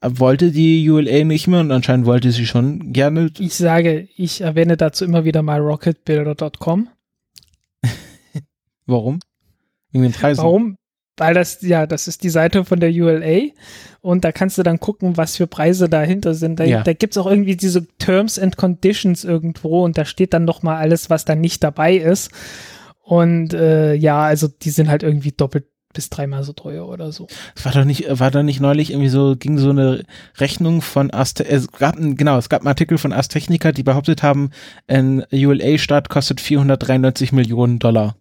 äh, 0.00 0.08
wollte 0.14 0.50
die 0.50 0.88
ULA 0.88 1.24
nicht 1.24 1.46
mehr 1.46 1.60
und 1.60 1.70
anscheinend 1.70 2.06
wollte 2.06 2.32
sie 2.32 2.46
schon 2.46 2.92
gerne. 2.92 3.30
Ich 3.38 3.54
sage, 3.54 4.08
ich 4.16 4.40
erwähne 4.40 4.78
dazu 4.78 5.04
immer 5.04 5.24
wieder 5.24 5.42
mal 5.42 5.60
rocketbuilder.com. 5.60 6.88
Warum? 8.86 9.20
Wegen 9.90 10.04
den 10.04 10.12
Preisen. 10.12 10.42
Warum? 10.42 10.76
Weil 11.18 11.34
das, 11.34 11.60
ja, 11.60 11.86
das 11.86 12.08
ist 12.08 12.22
die 12.22 12.30
Seite 12.30 12.64
von 12.64 12.80
der 12.80 12.90
ULA 12.90 13.50
und 14.00 14.24
da 14.24 14.32
kannst 14.32 14.56
du 14.56 14.62
dann 14.62 14.80
gucken, 14.80 15.18
was 15.18 15.36
für 15.36 15.46
Preise 15.46 15.88
dahinter 15.90 16.32
sind. 16.34 16.58
Da, 16.58 16.64
Ja. 16.64 16.82
da 16.82 16.94
gibt's 16.94 17.18
auch 17.18 17.26
irgendwie 17.26 17.54
diese 17.56 17.86
Terms 17.98 18.38
and 18.38 18.56
Conditions 18.56 19.22
irgendwo 19.22 19.84
und 19.84 19.98
da 19.98 20.04
steht 20.06 20.32
dann 20.32 20.46
nochmal 20.46 20.76
alles, 20.78 21.10
was 21.10 21.24
da 21.26 21.34
nicht 21.34 21.62
dabei 21.62 21.96
ist. 21.96 22.30
Und 23.02 23.52
äh, 23.52 23.94
ja, 23.94 24.22
also 24.22 24.48
die 24.48 24.70
sind 24.70 24.88
halt 24.88 25.02
irgendwie 25.02 25.32
doppelt 25.32 25.66
bis 25.92 26.08
dreimal 26.08 26.42
so 26.44 26.54
teuer 26.54 26.88
oder 26.88 27.12
so. 27.12 27.26
Es 27.54 27.66
war 27.66 27.72
doch 27.72 27.84
nicht, 27.84 28.06
war 28.18 28.30
da 28.30 28.42
nicht 28.42 28.60
neulich 28.60 28.90
irgendwie 28.92 29.10
so, 29.10 29.36
ging 29.38 29.58
so 29.58 29.68
eine 29.68 30.04
Rechnung 30.38 30.80
von 30.80 31.10
Ast, 31.12 31.42
es 31.42 31.70
gab, 31.70 31.98
ein- 31.98 32.16
genau, 32.16 32.38
es 32.38 32.48
gab 32.48 32.62
einen 32.62 32.68
Artikel 32.68 32.96
von 32.96 33.12
Astechnica, 33.12 33.72
die 33.72 33.82
behauptet 33.82 34.22
haben, 34.22 34.48
ein 34.86 35.22
ULA-Start 35.30 36.08
kostet 36.08 36.40
493 36.40 37.32
Millionen 37.32 37.78
Dollar. 37.78 38.16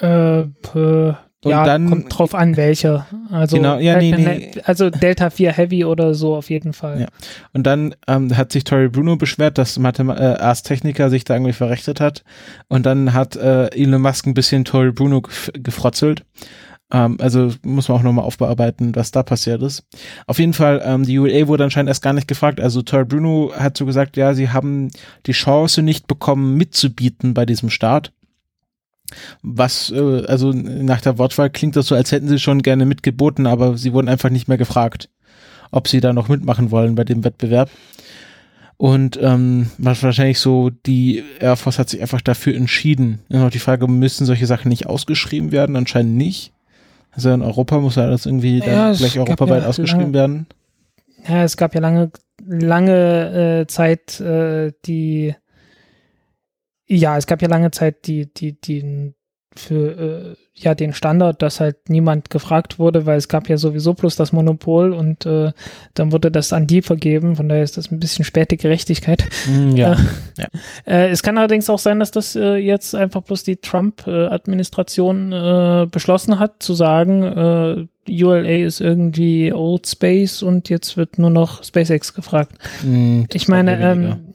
Äh, 0.00 0.44
Und 1.42 1.50
ja, 1.52 1.64
dann- 1.64 1.88
kommt 1.88 2.18
drauf 2.18 2.34
an, 2.34 2.56
welcher. 2.58 3.06
Also, 3.30 3.56
Genau, 3.56 3.78
ja, 3.78 3.96
nee, 3.96 4.12
nee. 4.12 4.50
also 4.64 4.90
Delta 4.90 5.30
4 5.30 5.52
Heavy 5.52 5.84
oder 5.86 6.12
so 6.14 6.34
auf 6.36 6.50
jeden 6.50 6.74
Fall. 6.74 7.00
Ja. 7.02 7.06
Und 7.54 7.66
dann 7.66 7.94
ähm, 8.06 8.36
hat 8.36 8.52
sich 8.52 8.64
Tori 8.64 8.88
Bruno 8.88 9.16
beschwert, 9.16 9.56
dass 9.56 9.78
Mathem 9.78 10.10
äh, 10.10 10.12
Ars 10.12 10.62
Technica 10.62 11.08
sich 11.08 11.24
da 11.24 11.34
irgendwie 11.34 11.54
verrechnet 11.54 11.98
hat. 12.00 12.24
Und 12.68 12.84
dann 12.84 13.14
hat 13.14 13.36
äh, 13.36 13.68
Elon 13.68 14.02
Musk 14.02 14.26
ein 14.26 14.34
bisschen 14.34 14.64
Tori 14.66 14.92
Bruno 14.92 15.22
gef 15.22 15.50
gefrotzelt. 15.54 16.24
Ähm, 16.92 17.16
also 17.20 17.52
muss 17.62 17.88
man 17.88 17.98
auch 17.98 18.02
nochmal 18.02 18.24
aufbearbeiten, 18.26 18.94
was 18.94 19.10
da 19.10 19.22
passiert 19.22 19.62
ist. 19.62 19.84
Auf 20.26 20.38
jeden 20.40 20.52
Fall, 20.52 20.82
ähm, 20.84 21.04
die 21.04 21.18
ULA 21.18 21.46
wurde 21.46 21.64
anscheinend 21.64 21.88
erst 21.88 22.02
gar 22.02 22.12
nicht 22.12 22.28
gefragt. 22.28 22.60
Also 22.60 22.82
Tori 22.82 23.04
Bruno 23.06 23.50
hat 23.56 23.78
so 23.78 23.86
gesagt, 23.86 24.18
ja, 24.18 24.34
sie 24.34 24.50
haben 24.50 24.90
die 25.24 25.32
Chance 25.32 25.80
nicht 25.82 26.06
bekommen, 26.06 26.56
mitzubieten 26.56 27.32
bei 27.32 27.46
diesem 27.46 27.70
Start. 27.70 28.12
Was, 29.42 29.90
äh, 29.90 30.24
also 30.26 30.52
nach 30.52 31.00
der 31.00 31.18
Wortwahl 31.18 31.50
klingt 31.50 31.76
das 31.76 31.86
so, 31.86 31.94
als 31.94 32.12
hätten 32.12 32.28
sie 32.28 32.38
schon 32.38 32.62
gerne 32.62 32.86
mitgeboten, 32.86 33.46
aber 33.46 33.76
sie 33.76 33.92
wurden 33.92 34.08
einfach 34.08 34.30
nicht 34.30 34.48
mehr 34.48 34.58
gefragt 34.58 35.08
ob 35.72 35.86
sie 35.86 36.00
da 36.00 36.12
noch 36.12 36.28
mitmachen 36.28 36.72
wollen 36.72 36.96
bei 36.96 37.04
dem 37.04 37.22
Wettbewerb. 37.22 37.70
Und 38.76 39.18
ähm, 39.22 39.70
wahrscheinlich 39.78 40.38
so, 40.40 40.70
die 40.70 41.22
Air 41.38 41.56
Force 41.56 41.78
hat 41.78 41.88
sich 41.90 42.00
einfach 42.00 42.20
dafür 42.22 42.56
entschieden. 42.56 43.20
Immer 43.28 43.44
noch 43.44 43.50
die 43.50 43.58
Frage, 43.58 43.86
müssen 43.86 44.26
solche 44.26 44.46
Sachen 44.46 44.68
nicht 44.68 44.86
ausgeschrieben 44.86 45.52
werden? 45.52 45.76
Anscheinend 45.76 46.16
nicht. 46.16 46.52
Also 47.12 47.30
in 47.30 47.42
Europa 47.42 47.78
muss 47.78 47.96
ja 47.96 48.08
das 48.08 48.26
irgendwie 48.26 48.58
Ja, 48.58 48.88
dann 48.88 48.96
gleich 48.96 49.18
europaweit 49.18 49.62
ja 49.62 49.68
ausgeschrieben 49.68 50.12
lange- 50.12 50.14
werden. 50.14 50.46
Ja, 51.28 51.44
es 51.44 51.56
gab 51.56 51.74
ja 51.74 51.80
lange, 51.80 52.10
lange 52.44 53.60
äh, 53.60 53.66
Zeit, 53.66 54.18
äh, 54.20 54.72
die 54.86 55.34
ja, 56.90 57.16
es 57.16 57.26
gab 57.26 57.40
ja 57.40 57.48
lange 57.48 57.70
Zeit 57.70 58.06
die, 58.06 58.32
die, 58.32 58.60
die 58.60 59.14
für 59.54 60.34
äh, 60.34 60.36
ja 60.54 60.74
den 60.74 60.92
Standard, 60.92 61.42
dass 61.42 61.58
halt 61.60 61.88
niemand 61.88 62.30
gefragt 62.30 62.78
wurde, 62.78 63.06
weil 63.06 63.16
es 63.18 63.28
gab 63.28 63.48
ja 63.48 63.56
sowieso 63.56 63.94
bloß 63.94 64.14
das 64.14 64.32
Monopol 64.32 64.92
und 64.92 65.26
äh, 65.26 65.52
dann 65.94 66.12
wurde 66.12 66.30
das 66.30 66.52
an 66.52 66.66
die 66.66 66.82
vergeben, 66.82 67.34
von 67.34 67.48
daher 67.48 67.64
ist 67.64 67.76
das 67.76 67.90
ein 67.90 67.98
bisschen 67.98 68.24
späte 68.24 68.56
Gerechtigkeit. 68.56 69.24
Hm, 69.46 69.76
ja. 69.76 69.96
Äh, 70.86 71.08
es 71.08 71.22
kann 71.22 71.36
allerdings 71.38 71.68
auch 71.68 71.78
sein, 71.78 71.98
dass 71.98 72.10
das 72.10 72.36
äh, 72.36 72.56
jetzt 72.56 72.94
einfach 72.94 73.22
bloß 73.22 73.42
die 73.42 73.56
Trump-Administration 73.56 75.32
äh, 75.32 75.86
beschlossen 75.90 76.38
hat, 76.38 76.62
zu 76.62 76.74
sagen, 76.74 77.22
äh, 77.22 77.86
ULA 78.24 78.64
ist 78.64 78.80
irgendwie 78.80 79.52
Old 79.52 79.86
Space 79.86 80.42
und 80.42 80.68
jetzt 80.68 80.96
wird 80.96 81.18
nur 81.18 81.30
noch 81.30 81.62
SpaceX 81.62 82.14
gefragt. 82.14 82.52
Das 82.82 83.34
Ich 83.34 83.48
meine, 83.48 83.78
ähm, 83.80 84.29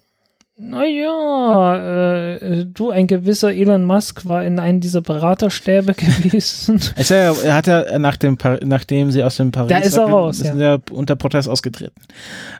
naja, 0.57 2.35
äh, 2.35 2.65
du, 2.65 2.89
ein 2.89 3.07
gewisser 3.07 3.53
Elon 3.53 3.83
Musk 3.83 4.25
war 4.25 4.43
in 4.45 4.57
einem 4.57 4.79
dieser 4.79 5.01
Beraterstäbe 5.01 5.93
gewesen. 6.23 6.77
Es 6.95 7.01
ist 7.01 7.09
ja, 7.09 7.33
er 7.33 7.55
hat 7.55 7.67
ja 7.67 7.99
nach 7.99 8.15
dem, 8.15 8.37
nachdem 8.63 9.11
sie 9.11 9.21
aus 9.21 9.35
dem 9.35 9.51
Paris 9.51 9.69
Da 9.69 9.79
ist 9.79 9.97
er 9.97 10.05
raus, 10.05 10.39
ist 10.39 10.55
ja. 10.55 10.75
er 10.75 10.81
unter 10.91 11.17
Protest 11.17 11.49
ausgetreten. 11.49 11.99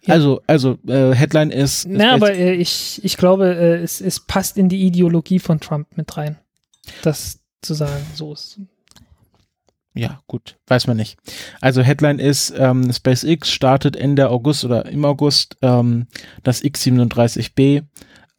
Ja. 0.04 0.16
Also, 0.16 0.42
also 0.46 0.78
äh, 0.88 1.14
Headline 1.14 1.52
ist, 1.52 1.88
Na, 1.88 2.14
aber 2.14 2.34
äh, 2.34 2.54
ich, 2.56 3.00
ich 3.04 3.16
glaube, 3.16 3.56
äh, 3.56 3.82
es, 3.82 4.02
es 4.02 4.20
passt 4.20 4.58
in 4.58 4.68
die 4.68 4.86
Ideologie 4.86 5.40
von 5.40 5.62
Trump 5.62 5.88
mit 5.96 6.18
rein. 6.18 6.38
Das 7.02 7.40
zu 7.62 7.74
sagen, 7.74 8.06
so 8.14 8.34
ist. 8.34 8.60
Ja, 9.98 10.20
gut, 10.28 10.58
weiß 10.68 10.88
man 10.88 10.98
nicht. 10.98 11.18
Also 11.62 11.82
Headline 11.82 12.20
ist, 12.20 12.54
ähm, 12.58 12.92
SpaceX 12.92 13.50
startet 13.50 13.96
Ende 13.96 14.30
August 14.30 14.66
oder 14.66 14.86
im 14.88 15.06
August 15.06 15.58
ähm, 15.62 16.08
das 16.44 16.64
X-37B. 16.64 17.84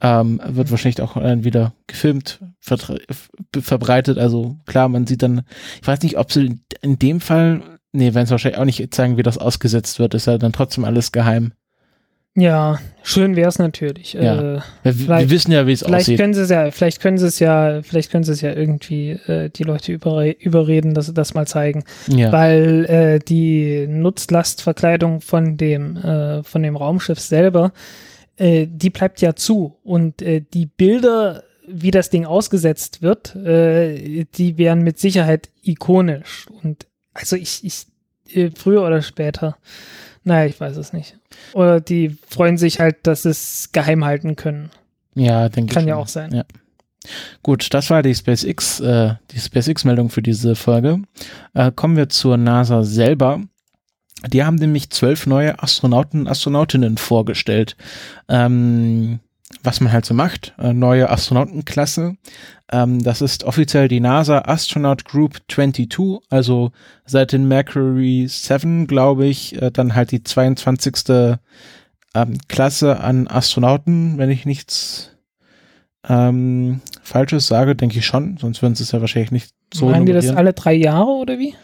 Ähm, 0.03 0.43
wird 0.45 0.71
wahrscheinlich 0.71 1.01
auch 1.01 1.17
äh, 1.17 1.43
wieder 1.43 1.73
gefilmt, 1.87 2.41
verbreitet. 2.61 4.19
Also 4.19 4.59
klar, 4.67 4.91
man 4.91 5.07
sieht 5.07 5.23
dann, 5.23 5.43
ich 5.81 5.89
weiß 5.89 6.03
nicht, 6.03 6.19
ob 6.19 6.31
sie 6.31 6.61
in, 6.83 6.99
dem 6.99 7.23
Fall, 7.23 7.63
nee, 7.93 8.13
werden 8.13 8.25
es 8.25 8.31
wahrscheinlich 8.31 8.61
auch 8.61 8.67
nicht 8.67 8.95
zeigen, 8.95 9.17
wie 9.17 9.23
das 9.23 9.39
ausgesetzt 9.39 9.99
wird. 9.99 10.13
Ist 10.13 10.27
ja 10.27 10.37
dann 10.37 10.53
trotzdem 10.53 10.85
alles 10.85 11.13
geheim. 11.13 11.55
Ja, 12.39 12.79
schön 13.03 13.35
wäre 13.35 13.49
es 13.49 13.59
natürlich. 13.59 14.13
Ja. 14.13 14.35
Äh, 14.35 14.43
Wir, 14.45 14.61
wir 14.83 14.93
Vielleicht- 14.93 15.31
wissen 15.31 15.53
ja, 15.53 15.67
wie 15.67 15.73
es 15.73 15.81
vielleicht 15.83 16.03
aussieht. 16.03 16.19
können 16.21 16.35
sie 16.35 16.43
es 16.43 16.51
ja, 16.51 16.71
vielleicht 16.71 17.01
können 17.01 17.17
sie 17.17 17.27
es 17.27 17.39
ja, 17.39 17.81
vielleicht 17.83 18.11
können 18.11 18.25
sie 18.25 18.33
es 18.33 18.43
ja 18.43 18.53
irgendwie 18.53 19.13
äh, 19.13 19.49
die 19.49 19.63
Leute 19.63 19.93
überre 19.93 20.31
überreden, 20.33 20.93
dass 20.93 21.07
sie 21.07 21.15
das 21.15 21.33
mal 21.33 21.47
zeigen. 21.47 21.85
Ja. 22.09 22.31
weil 22.33 22.85
äh, 22.85 23.19
die 23.21 23.87
Nutzlastverkleidung 23.89 25.23
von 25.23 25.57
dem 25.57 25.97
äh, 25.97 26.43
von 26.43 26.63
dem 26.63 26.77
Raumschiff 26.77 27.19
selber, 27.21 27.73
äh, 28.37 28.67
die 28.71 28.91
bleibt 28.91 29.23
ja 29.23 29.35
zu 29.35 29.77
und 29.83 30.21
äh, 30.21 30.43
die 30.53 30.67
Bilder, 30.67 31.43
wie 31.67 31.91
das 31.91 32.11
Ding 32.11 32.27
ausgesetzt 32.27 33.01
wird, 33.01 33.35
äh, 33.35 34.25
die 34.35 34.59
wären 34.59 34.83
mit 34.83 34.99
Sicherheit 34.99 35.49
ikonisch 35.63 36.47
und 36.63 36.87
also 37.15 37.35
ich 37.35 37.65
ich 37.65 37.87
äh, 38.37 38.51
früher 38.55 38.83
oder 38.87 39.01
später, 39.01 39.57
naja, 40.27 40.47
ich 40.47 40.61
weiß 40.61 40.77
es 40.77 40.93
nicht. 40.93 41.17
Oder 41.53 41.81
die 41.81 42.17
freuen 42.29 42.59
sich 42.59 42.81
halt, 42.81 43.07
dass 43.07 43.23
sie 43.23 43.31
es 43.31 43.71
geheim 43.71 44.05
halten 44.05 44.35
können. 44.35 44.71
Ja, 45.15 45.49
denke 45.49 45.71
ich. 45.71 45.75
Kann 45.75 45.87
ja 45.87 45.95
schon. 45.95 46.03
auch 46.03 46.09
sein. 46.09 46.35
Ja. 46.35 46.45
Gut, 47.45 47.73
das 47.73 47.91
war 47.91 48.03
die 48.03 48.13
SpaceX, 48.13 48.81
äh, 48.81 49.15
die 49.31 49.39
SpaceX-Meldung 49.39 50.11
für 50.11 50.23
diese 50.23 50.57
Folge. 50.57 51.03
Äh, 51.55 51.71
kommen 51.71 51.97
wir 51.97 52.09
zur 52.09 52.37
NASA 52.37 52.83
selber. 52.83 53.41
Die 54.27 54.43
haben 54.43 54.57
nämlich 54.57 54.91
zwölf 54.91 55.27
neue 55.29 55.63
Astronauten 55.63 56.23
und 56.23 56.29
Astronautinnen 56.29 56.97
vorgestellt. 56.97 57.77
Ähm, 58.29 59.21
was 59.63 59.81
man 59.81 59.93
halt 59.93 60.05
so 60.05 60.15
macht, 60.15 60.55
äh, 60.59 60.73
neue 60.73 61.09
Astronautenklasse. 61.09 62.17
Ähm, 62.71 63.03
das 63.03 63.21
ist 63.21 63.45
offiziell 63.45 63.89
die 63.89 64.01
NASA 64.01 64.41
Astronaut 64.41 65.05
Group 65.05 65.39
22, 65.49 66.21
also 66.31 66.73
seit 67.05 67.33
den 67.33 67.47
Mercury 67.47 68.27
7, 68.29 68.87
glaube 68.87 69.27
ich, 69.27 69.61
äh, 69.61 69.71
dann 69.71 69.95
halt 69.95 70.11
die 70.11 70.23
22. 70.23 71.37
Ähm, 72.15 72.39
Klasse 72.49 73.01
an 73.01 73.29
Astronauten, 73.29 74.19
wenn 74.19 74.31
ich 74.31 74.47
nichts 74.47 75.17
ähm, 76.09 76.81
Falsches 77.03 77.47
sage, 77.47 77.77
denke 77.77 77.99
ich 77.99 78.07
schon, 78.07 78.39
sonst 78.39 78.63
würden 78.63 78.75
sie 78.75 78.85
es 78.85 78.93
ja 78.93 79.01
wahrscheinlich 79.01 79.33
nicht 79.33 79.51
so 79.75 79.91
Machen 79.91 80.07
die 80.07 80.13
das 80.13 80.31
alle 80.31 80.53
drei 80.53 80.75
Jahre 80.75 81.11
oder 81.11 81.39
wie? 81.39 81.55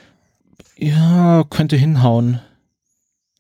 Ja, 0.76 1.44
könnte 1.48 1.76
hinhauen. 1.76 2.40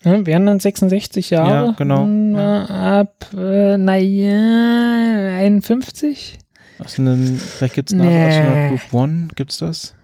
Ja, 0.04 0.26
wären 0.26 0.46
dann 0.46 0.58
66 0.60 1.30
Jahre. 1.30 1.66
Ja, 1.66 1.70
genau. 1.72 2.06
Na, 2.06 3.00
ab, 3.00 3.26
äh, 3.36 3.76
naja, 3.78 5.36
51? 5.38 6.38
Was 6.78 6.94
denn, 6.96 7.36
vielleicht 7.38 7.74
gibt's 7.74 7.92
NASA 7.92 8.10
Nee. 8.10 8.26
Astronaut 8.28 8.68
Group 8.70 8.94
One, 8.94 9.28
gibt's 9.36 9.58
das? 9.58 9.94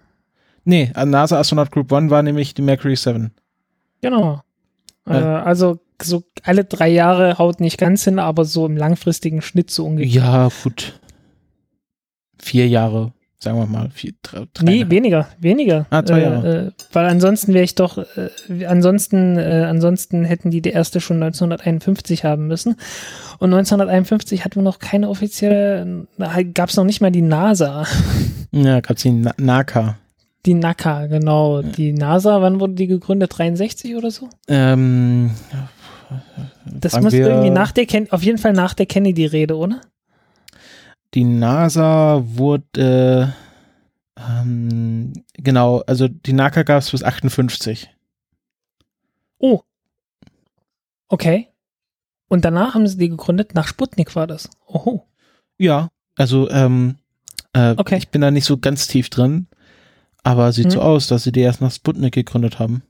Nee, 0.65 0.93
äh, 0.95 1.05
NASA 1.05 1.39
Astronaut 1.39 1.71
Group 1.71 1.91
One 1.91 2.11
war 2.11 2.23
nämlich 2.23 2.55
die 2.55 2.63
Mercury 2.63 2.95
7. 2.95 3.33
Genau. 4.01 4.43
Äh, 5.07 5.15
also 5.15 5.81
so 6.01 6.23
alle 6.45 6.65
drei 6.65 6.89
Jahre 6.89 7.39
haut 7.39 7.61
nicht 7.61 7.79
ganz 7.79 8.05
hin, 8.05 8.19
aber 8.19 8.45
so 8.45 8.67
im 8.67 8.77
langfristigen 8.77 9.43
Schnitt 9.43 9.71
so 9.71 9.87
ungefähr. 9.87 10.13
Ja, 10.13 10.49
gut. 10.63 11.01
Vier 12.41 12.69
Jahre, 12.69 13.13
sagen 13.39 13.59
wir 13.59 13.67
mal. 13.67 13.91
Vier, 13.91 14.13
drei, 14.23 14.47
drei 14.53 14.65
Nee, 14.65 14.87
weniger, 14.89 15.29
weniger. 15.39 15.87
Ah, 15.91 16.05
zwei 16.05 16.21
äh, 16.21 16.23
Jahre. 16.23 16.67
Äh, 16.67 16.71
weil 16.93 17.07
ansonsten 17.07 17.55
wäre 17.55 17.65
ich 17.65 17.75
doch, 17.75 17.99
äh, 17.99 18.65
ansonsten, 18.67 19.37
äh, 19.37 19.67
ansonsten 19.69 20.25
hätten 20.25 20.51
die 20.51 20.61
die 20.61 20.71
erste 20.71 21.01
schon 21.01 21.17
1951 21.23 22.25
haben 22.25 22.47
müssen. 22.47 22.77
Und 23.39 23.53
1951 23.53 24.45
hatten 24.45 24.57
wir 24.57 24.63
noch 24.63 24.79
keine 24.79 25.09
offizielle, 25.09 26.07
gab 26.55 26.71
es 26.71 26.77
noch 26.77 26.85
nicht 26.85 27.01
mal 27.01 27.11
die 27.11 27.23
NASA. 27.23 27.85
Ja, 28.51 28.81
gab's 28.81 29.03
die 29.03 29.11
Na 29.11 29.35
NACA. 29.37 29.99
Die 30.47 30.55
NACA, 30.55 31.07
genau. 31.09 31.61
Die 31.61 31.93
NASA, 31.93 32.41
wann 32.41 32.61
wurde 32.61 32.73
die 32.73 32.87
gegründet? 32.87 33.37
63 33.37 33.95
oder 33.95 34.11
so? 34.11 34.31
Ähm, 34.49 35.33
Das 36.65 36.99
muss 36.99 37.13
irgendwie 37.13 37.51
nach 37.51 37.73
der, 37.73 37.85
Ken 37.85 38.11
auf 38.11 38.23
jeden 38.23 38.39
Fall 38.39 38.55
nach 38.55 38.73
der 38.73 38.87
Kennedy-Rede, 38.87 39.55
oder? 39.55 39.83
Die 41.15 41.25
NASA 41.25 42.23
wurde, 42.25 43.35
ähm, 44.17 45.13
genau, 45.35 45.79
also 45.87 46.07
die 46.09 46.33
NACA 46.33 46.63
gab's 46.65 46.91
bis 46.91 47.03
58. 47.03 47.89
Oh. 49.39 49.63
Okay. 51.09 51.49
Und 52.29 52.45
danach 52.45 52.75
haben 52.75 52.87
sie 52.87 52.99
die 52.99 53.09
gegründet, 53.09 53.55
nach 53.55 53.67
Sputnik 53.67 54.15
war 54.17 54.27
das. 54.27 54.51
Oho. 54.67 55.07
Ja, 55.57 55.89
also 56.17 56.51
ähm, 56.51 56.97
äh, 57.55 57.75
Okay. 57.77 57.97
ich 57.97 58.11
bin 58.11 58.21
da 58.21 58.31
nicht 58.31 58.45
so 58.45 58.59
ganz 58.59 58.87
tief 58.87 59.09
drin, 59.09 59.47
aber 60.23 60.53
sieht 60.53 60.67
Hm. 60.67 60.71
so 60.73 60.81
aus, 60.83 61.07
dass 61.07 61.23
sie 61.23 61.33
die 61.33 61.41
erst 61.41 61.63
nach 61.63 61.73
Sputnik 61.73 62.13
gegründet 62.15 62.59
haben. 62.59 62.83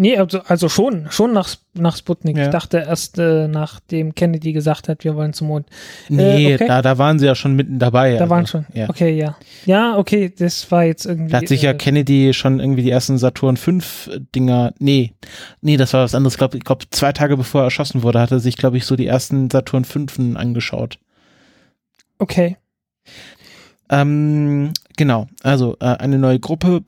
Nee, 0.00 0.16
also, 0.16 0.40
also 0.46 0.68
schon, 0.68 1.08
schon 1.10 1.32
nach, 1.32 1.48
nach 1.74 1.96
Sputnik. 1.96 2.36
Ja. 2.36 2.44
Ich 2.44 2.50
dachte 2.50 2.78
erst, 2.78 3.18
äh, 3.18 3.48
nachdem 3.48 4.14
Kennedy 4.14 4.52
gesagt 4.52 4.88
hat, 4.88 5.02
wir 5.02 5.16
wollen 5.16 5.32
zum 5.32 5.48
Mond. 5.48 5.66
Nee, 6.08 6.52
Äh, 6.52 6.54
okay. 6.54 6.66
da, 6.68 6.82
da 6.82 6.98
waren 6.98 7.18
sie 7.18 7.26
ja 7.26 7.34
schon 7.34 7.56
mitten 7.56 7.80
dabei. 7.80 8.12
Da 8.12 8.20
also, 8.20 8.30
waren 8.30 8.46
schon. 8.46 8.66
Ja. 8.74 8.88
Okay, 8.88 9.16
ja. 9.18 9.36
Ja, 9.66 9.96
okay, 9.98 10.32
das 10.38 10.70
war 10.70 10.84
jetzt 10.84 11.04
irgendwie. 11.04 11.32
Da 11.32 11.38
hat 11.38 11.48
sich 11.48 11.62
ja 11.62 11.72
äh, 11.72 11.74
Kennedy 11.74 12.32
schon 12.32 12.60
irgendwie 12.60 12.84
die 12.84 12.92
ersten 12.92 13.18
Saturn 13.18 13.56
5 13.56 14.10
Dinger, 14.36 14.72
nee, 14.78 15.14
nee, 15.62 15.76
das 15.76 15.92
war 15.92 16.04
was 16.04 16.14
anderes. 16.14 16.34
Ich 16.34 16.38
glaube, 16.38 16.56
ich 16.58 16.64
glaub, 16.64 16.84
zwei 16.90 17.12
Tage 17.12 17.36
bevor 17.36 17.62
er 17.62 17.64
erschossen 17.64 18.04
wurde, 18.04 18.20
hat 18.20 18.30
er 18.30 18.38
sich, 18.38 18.56
glaube 18.56 18.76
ich, 18.76 18.86
so 18.86 18.94
die 18.94 19.08
ersten 19.08 19.50
Saturn 19.50 19.84
5 19.84 20.36
angeschaut. 20.36 21.00
Okay. 22.20 22.56
Ähm, 23.90 24.72
genau, 24.98 25.28
also 25.42 25.76
äh, 25.80 25.86
eine 25.86 26.18
neue 26.18 26.38
Gruppe, 26.38 26.82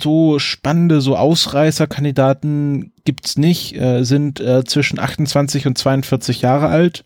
so 0.00 0.40
spannende, 0.40 1.00
so 1.00 1.16
Ausreißerkandidaten 1.16 2.92
gibt's 3.04 3.36
nicht, 3.36 3.76
äh, 3.76 4.02
sind 4.02 4.40
äh, 4.40 4.64
zwischen 4.64 4.98
28 4.98 5.68
und 5.68 5.78
42 5.78 6.42
Jahre 6.42 6.66
alt. 6.66 7.04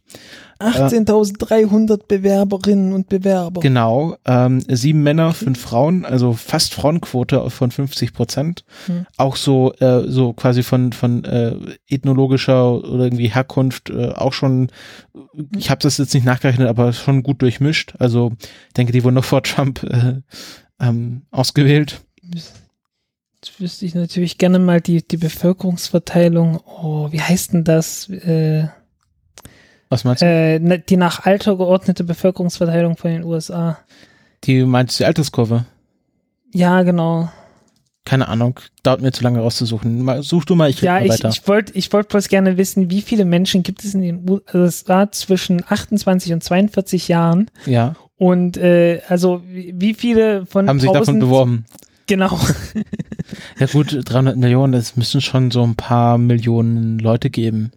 18.300 0.61 2.07
Bewerberinnen 2.09 2.93
und 2.93 3.09
Bewerber. 3.09 3.61
Genau, 3.61 4.17
ähm, 4.25 4.61
sieben 4.69 5.03
Männer, 5.03 5.33
fünf 5.33 5.61
Frauen, 5.61 6.05
also 6.05 6.33
fast 6.33 6.75
Frauenquote 6.75 7.49
von 7.51 7.71
50 7.71 8.13
Prozent. 8.13 8.65
Hm. 8.87 9.07
Auch 9.17 9.37
so, 9.37 9.73
äh, 9.75 10.09
so 10.09 10.33
quasi 10.33 10.63
von 10.63 10.93
von 10.93 11.25
äh, 11.25 11.55
ethnologischer 11.89 12.75
oder 12.85 13.05
irgendwie 13.05 13.29
Herkunft 13.29 13.91
äh, 13.91 14.09
auch 14.09 14.33
schon. 14.33 14.71
Ich 15.57 15.71
habe 15.71 15.81
das 15.81 15.99
jetzt 15.99 16.15
nicht 16.15 16.27
nachgerechnet, 16.27 16.69
aber 16.69 16.93
schon 16.93 17.23
gut 17.23 17.43
durchmischt. 17.43 17.95
Also 17.99 18.33
ich 18.41 18.75
denke, 18.75 18.93
die 18.93 19.05
wurden 19.05 19.15
noch 19.15 19.25
vor 19.25 19.43
Trump 19.43 19.83
äh, 19.85 20.21
ähm, 20.81 21.23
ausgewählt. 21.31 22.01
Jetzt 23.43 23.61
wüsste 23.61 23.87
ich 23.87 23.95
natürlich 23.95 24.39
gerne 24.39 24.59
mal 24.59 24.81
die, 24.81 25.07
die 25.07 25.17
Bevölkerungsverteilung. 25.17 26.61
Oh, 26.67 27.13
wie 27.13 27.21
heißt 27.21 27.53
denn 27.53 27.63
das? 27.63 28.09
Äh, 28.09 28.69
Was 29.91 30.05
meinst 30.05 30.23
du? 30.23 30.27
äh, 30.27 30.59
ne- 30.59 30.79
die 30.79 30.97
nach 30.97 31.25
Alter 31.25 31.57
geordnete 31.57 32.05
Bevölkerungsverteilung 32.05 32.97
von 32.97 33.11
den 33.11 33.25
USA. 33.25 33.79
Die 34.45 34.65
meinst 34.65 34.99
du 34.99 35.03
die 35.05 35.07
Alterskurve? 35.07 35.65
Ja, 36.55 36.83
genau. 36.83 37.31
Keine 38.05 38.29
Ahnung, 38.29 38.59
dauert 38.83 39.03
mir 39.03 39.13
zu 39.13 39.23
lange 39.23 39.41
rauszusuchen. 39.41 40.03
Mal, 40.03 40.23
such 40.23 40.47
du 40.47 40.55
mal, 40.55 40.71
ich 40.71 40.81
Ja, 40.81 41.01
ich, 41.01 41.11
weiter. 41.11 41.29
ich 41.29 41.47
wollte 41.47 41.73
ich 41.75 41.93
wollt 41.93 42.09
bloß 42.09 42.29
gerne 42.29 42.57
wissen, 42.57 42.91
wie 42.91 43.03
viele 43.03 43.25
Menschen 43.27 43.63
gibt 43.63 43.85
es 43.85 43.93
in 43.95 44.01
den 44.01 44.27
USA 44.55 45.11
zwischen 45.13 45.63
28 45.69 46.33
und 46.33 46.43
42 46.43 47.09
Jahren? 47.09 47.51
ja, 47.67 47.95
Und 48.17 48.57
äh, 48.57 49.03
also 49.09 49.43
wie 49.47 49.93
viele 49.95 50.47
von 50.47 50.69
haben 50.69 50.81
sich 50.81 50.89
davon 50.89 51.17
1000 51.17 51.21
beworben. 51.21 51.65
Genau. 52.07 52.39
Ja 53.59 53.67
gut, 53.67 53.95
300 54.05 54.39
Millionen, 54.39 54.73
das 54.73 54.97
müssen 54.97 55.21
schon 55.21 55.51
so 55.51 55.63
ein 55.63 55.75
paar 55.75 56.17
Millionen 56.17 56.99
Leute 56.99 57.29
geben. 57.29 57.73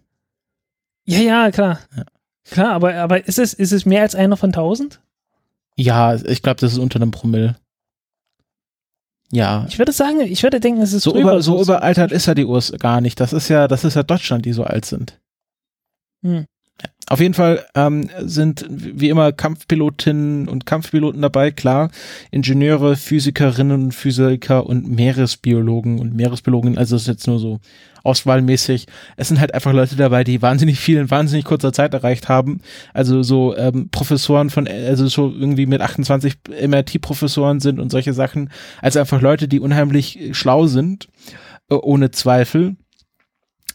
Ja, 1.04 1.18
ja, 1.18 1.50
klar. 1.50 1.80
Ja. 1.96 2.04
Klar, 2.50 2.72
aber, 2.72 2.94
aber 2.94 3.26
ist, 3.26 3.38
es, 3.38 3.54
ist 3.54 3.72
es 3.72 3.86
mehr 3.86 4.02
als 4.02 4.14
einer 4.14 4.36
von 4.36 4.50
1000? 4.50 5.00
Ja, 5.76 6.14
ich 6.14 6.42
glaube, 6.42 6.60
das 6.60 6.72
ist 6.72 6.78
unter 6.78 6.96
einem 6.96 7.10
Promille. 7.10 7.56
Ja. 9.30 9.64
Ich 9.68 9.78
würde 9.78 9.92
sagen, 9.92 10.20
ich 10.20 10.42
würde 10.42 10.60
denken, 10.60 10.82
es 10.82 10.92
ist 10.92 11.04
So, 11.04 11.18
über, 11.18 11.40
so 11.40 11.60
überaltert 11.62 12.12
ist 12.12 12.26
ja 12.26 12.34
die 12.34 12.44
US 12.44 12.72
gar 12.78 13.00
nicht. 13.00 13.18
Das 13.18 13.32
ist 13.32 13.48
ja, 13.48 13.66
das 13.66 13.84
ist 13.84 13.94
ja 13.94 14.02
Deutschland, 14.02 14.44
die 14.44 14.52
so 14.52 14.64
alt 14.64 14.84
sind. 14.84 15.18
Hm. 16.22 16.44
Auf 17.08 17.20
jeden 17.20 17.34
Fall 17.34 17.64
ähm, 17.74 18.08
sind 18.20 18.66
wie 18.68 19.08
immer 19.08 19.32
Kampfpilotinnen 19.32 20.48
und 20.48 20.66
Kampfpiloten 20.66 21.22
dabei, 21.22 21.50
klar. 21.50 21.90
Ingenieure, 22.30 22.96
Physikerinnen 22.96 23.84
und 23.84 23.92
Physiker 23.92 24.66
und 24.66 24.88
Meeresbiologen 24.88 25.98
und 25.98 26.14
Meeresbiologen, 26.14 26.78
also 26.78 26.96
das 26.96 27.02
ist 27.02 27.08
jetzt 27.08 27.26
nur 27.26 27.38
so 27.38 27.60
auswahlmäßig. 28.04 28.86
Es 29.16 29.28
sind 29.28 29.40
halt 29.40 29.54
einfach 29.54 29.72
Leute 29.72 29.96
dabei, 29.96 30.24
die 30.24 30.42
wahnsinnig 30.42 30.78
viel 30.78 30.98
in 30.98 31.10
wahnsinnig 31.10 31.44
kurzer 31.44 31.72
Zeit 31.72 31.94
erreicht 31.94 32.28
haben. 32.28 32.60
Also 32.94 33.22
so 33.22 33.56
ähm, 33.56 33.88
Professoren 33.90 34.50
von, 34.50 34.68
also 34.68 35.06
so 35.06 35.30
irgendwie 35.30 35.66
mit 35.66 35.80
28 35.80 36.34
MRT-Professoren 36.66 37.60
sind 37.60 37.80
und 37.80 37.90
solche 37.90 38.12
Sachen. 38.12 38.50
Also 38.80 39.00
einfach 39.00 39.20
Leute, 39.20 39.48
die 39.48 39.60
unheimlich 39.60 40.30
schlau 40.32 40.66
sind, 40.66 41.08
äh, 41.70 41.74
ohne 41.74 42.10
Zweifel. 42.10 42.76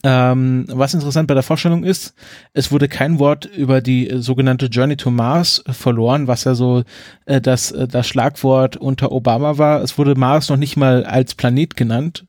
Ähm, 0.03 0.65
was 0.69 0.93
interessant 0.93 1.27
bei 1.27 1.33
der 1.33 1.43
Vorstellung 1.43 1.83
ist, 1.83 2.13
es 2.53 2.71
wurde 2.71 2.87
kein 2.87 3.17
Wort 3.19 3.45
über 3.45 3.81
die 3.81 4.09
äh, 4.09 4.19
sogenannte 4.19 4.67
Journey 4.67 4.95
to 4.95 5.09
Mars 5.09 5.63
verloren, 5.67 6.27
was 6.27 6.43
ja 6.43 6.53
so 6.53 6.83
äh, 7.25 7.41
das, 7.41 7.71
äh, 7.71 7.87
das 7.87 8.07
Schlagwort 8.07 8.77
unter 8.77 9.11
Obama 9.11 9.57
war. 9.57 9.81
Es 9.81 9.97
wurde 9.97 10.15
Mars 10.15 10.49
noch 10.49 10.57
nicht 10.57 10.77
mal 10.77 11.03
als 11.03 11.33
Planet 11.35 11.75
genannt. 11.75 12.25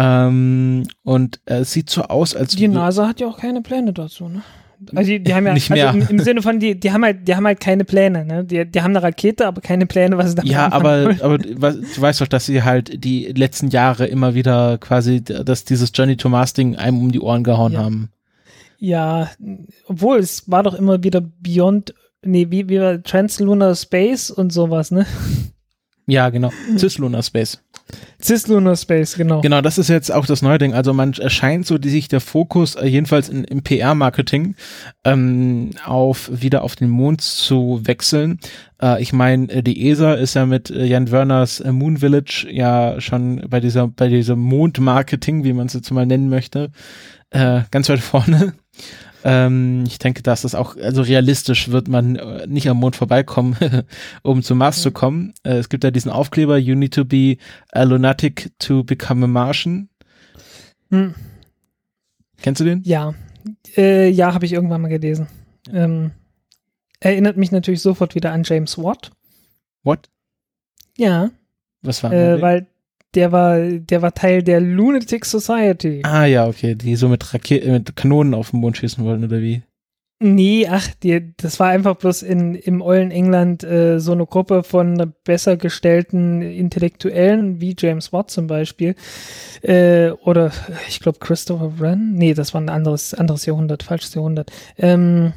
Ähm, 0.00 0.86
und 1.02 1.40
äh, 1.46 1.56
es 1.58 1.72
sieht 1.72 1.90
so 1.90 2.02
aus, 2.02 2.36
als 2.36 2.54
Die 2.54 2.68
NASA 2.68 3.08
hat 3.08 3.18
ja 3.20 3.26
auch 3.26 3.38
keine 3.38 3.62
Pläne 3.62 3.92
dazu, 3.92 4.28
ne? 4.28 4.42
Also 4.94 5.10
die, 5.10 5.20
die 5.20 5.34
haben 5.34 5.44
ja 5.44 5.52
Nicht 5.54 5.70
mehr. 5.70 5.88
Also 5.88 5.98
im, 5.98 6.06
im 6.08 6.18
Sinne 6.20 6.40
von 6.40 6.60
die, 6.60 6.78
die 6.78 6.92
haben 6.92 7.02
halt, 7.04 7.26
die 7.26 7.34
haben 7.34 7.44
halt 7.46 7.58
keine 7.58 7.84
Pläne, 7.84 8.24
ne? 8.24 8.44
Die, 8.44 8.64
die 8.64 8.80
haben 8.80 8.92
eine 8.92 9.02
Rakete, 9.02 9.44
aber 9.46 9.60
keine 9.60 9.86
Pläne, 9.86 10.16
was 10.16 10.30
sie 10.30 10.34
damit 10.36 10.52
Ja, 10.52 10.70
aber, 10.70 11.16
aber 11.20 11.38
du 11.38 11.48
weißt- 11.54 11.96
du 11.96 12.00
weißt 12.00 12.20
doch, 12.20 12.28
dass 12.28 12.46
sie 12.46 12.62
halt 12.62 13.02
die 13.02 13.24
letzten 13.32 13.68
Jahre 13.70 14.06
immer 14.06 14.34
wieder 14.34 14.78
quasi, 14.78 15.20
dass 15.24 15.64
dieses 15.64 15.90
Journey 15.92 16.16
to 16.16 16.28
Mars 16.28 16.52
Ding 16.52 16.76
einem 16.76 16.98
um 17.00 17.10
die 17.10 17.20
Ohren 17.20 17.42
gehauen 17.42 17.72
Ja. 17.72 17.80
haben. 17.82 18.10
Ja, 18.78 19.30
obwohl 19.88 20.18
es 20.18 20.48
war 20.48 20.62
doch 20.62 20.74
immer 20.74 21.02
wieder 21.02 21.20
Beyond, 21.20 21.92
nee, 22.24 22.46
wie, 22.50 22.68
wie 22.68 22.78
war 22.78 23.02
Translunar 23.02 23.74
Space 23.74 24.30
und 24.30 24.52
sowas, 24.52 24.92
ne? 24.92 25.04
Ja, 26.06 26.30
genau. 26.30 26.52
Cislunar 26.76 27.24
Space. 27.24 27.60
Cislunar 28.20 28.76
Space, 28.76 29.14
genau. 29.16 29.40
Genau, 29.40 29.60
das 29.60 29.78
ist 29.78 29.88
jetzt 29.88 30.12
auch 30.12 30.26
das 30.26 30.42
neue 30.42 30.58
Ding. 30.58 30.74
Also 30.74 30.92
man 30.92 31.12
erscheint 31.12 31.66
so 31.66 31.78
die, 31.78 31.88
sich 31.88 32.08
der 32.08 32.20
Fokus, 32.20 32.74
äh, 32.74 32.86
jedenfalls 32.86 33.28
in, 33.28 33.44
im 33.44 33.62
PR-Marketing, 33.62 34.56
ähm, 35.04 35.70
auf 35.84 36.30
wieder 36.32 36.62
auf 36.62 36.74
den 36.74 36.88
Mond 36.90 37.20
zu 37.20 37.80
wechseln. 37.84 38.40
Äh, 38.82 39.00
ich 39.00 39.12
meine, 39.12 39.48
äh, 39.50 39.62
die 39.62 39.88
ESA 39.88 40.14
ist 40.14 40.34
ja 40.34 40.46
mit 40.46 40.70
äh, 40.70 40.84
Jan 40.84 41.10
Werners 41.10 41.62
Moon 41.64 41.98
Village 41.98 42.46
ja 42.50 43.00
schon 43.00 43.44
bei 43.48 43.60
dieser, 43.60 43.88
bei 43.88 44.08
diesem 44.08 44.40
Mond-Marketing, 44.40 45.44
wie 45.44 45.52
man 45.52 45.66
es 45.66 45.74
jetzt 45.74 45.90
mal 45.90 46.06
nennen 46.06 46.28
möchte, 46.28 46.70
äh, 47.30 47.62
ganz 47.70 47.88
weit 47.88 48.00
vorne. 48.00 48.54
Ähm, 49.24 49.84
ich 49.86 49.98
denke, 49.98 50.22
dass 50.22 50.42
das 50.42 50.54
auch, 50.54 50.76
also 50.76 51.02
realistisch 51.02 51.70
wird 51.70 51.88
man 51.88 52.16
äh, 52.16 52.46
nicht 52.46 52.68
am 52.68 52.78
Mond 52.78 52.96
vorbeikommen, 52.96 53.56
um 54.22 54.42
zum 54.42 54.58
Mars 54.58 54.82
zu 54.82 54.92
kommen. 54.92 55.34
Äh, 55.42 55.54
es 55.56 55.68
gibt 55.68 55.84
ja 55.84 55.90
diesen 55.90 56.10
Aufkleber, 56.10 56.56
you 56.58 56.74
need 56.74 56.94
to 56.94 57.04
be 57.04 57.36
a 57.72 57.82
lunatic 57.82 58.50
to 58.58 58.84
become 58.84 59.24
a 59.24 59.28
Martian. 59.28 59.88
Hm, 60.90 61.14
Kennst 62.40 62.60
du 62.60 62.64
den? 62.64 62.82
ja, 62.84 63.14
äh, 63.76 64.08
ja, 64.08 64.34
habe 64.34 64.46
ich 64.46 64.52
irgendwann 64.52 64.80
mal 64.82 64.88
gelesen. 64.88 65.26
Ähm, 65.72 66.12
erinnert 67.00 67.36
mich 67.36 67.50
natürlich 67.50 67.82
sofort 67.82 68.14
wieder 68.14 68.32
an 68.32 68.42
James 68.44 68.78
Watt. 68.78 69.10
What? 69.82 70.08
Ja, 70.96 71.30
Was 71.82 72.02
war 72.02 72.12
äh, 72.12 72.32
das? 72.32 72.42
weil 72.42 72.66
der 73.14 73.32
war, 73.32 73.58
der 73.58 74.02
war 74.02 74.14
Teil 74.14 74.42
der 74.42 74.60
Lunatic 74.60 75.24
Society. 75.24 76.02
Ah 76.04 76.24
ja, 76.24 76.46
okay, 76.46 76.74
die 76.74 76.96
so 76.96 77.08
mit 77.08 77.32
Raketen, 77.32 77.72
mit 77.72 77.96
Kanonen 77.96 78.34
auf 78.34 78.50
den 78.50 78.60
Mond 78.60 78.76
schießen 78.76 79.04
wollen, 79.04 79.24
oder 79.24 79.40
wie? 79.40 79.62
Nee, 80.20 80.66
ach, 80.68 80.88
die, 81.00 81.32
das 81.36 81.60
war 81.60 81.68
einfach 81.68 81.94
bloß 81.94 82.22
in, 82.22 82.56
im 82.56 82.82
ollen 82.82 83.12
England 83.12 83.62
äh, 83.62 84.00
so 84.00 84.10
eine 84.10 84.26
Gruppe 84.26 84.64
von 84.64 85.12
besser 85.22 85.56
gestellten 85.56 86.42
Intellektuellen, 86.42 87.60
wie 87.60 87.76
James 87.78 88.12
Watt 88.12 88.28
zum 88.28 88.48
Beispiel. 88.48 88.96
Äh, 89.62 90.10
oder 90.10 90.50
ich 90.88 90.98
glaube 90.98 91.20
Christopher 91.20 91.78
Wren. 91.78 92.14
Nee, 92.14 92.34
das 92.34 92.52
war 92.52 92.60
ein 92.60 92.68
anderes, 92.68 93.14
anderes 93.14 93.46
Jahrhundert, 93.46 93.84
falsches 93.84 94.14
Jahrhundert. 94.14 94.50
Ähm, 94.76 95.34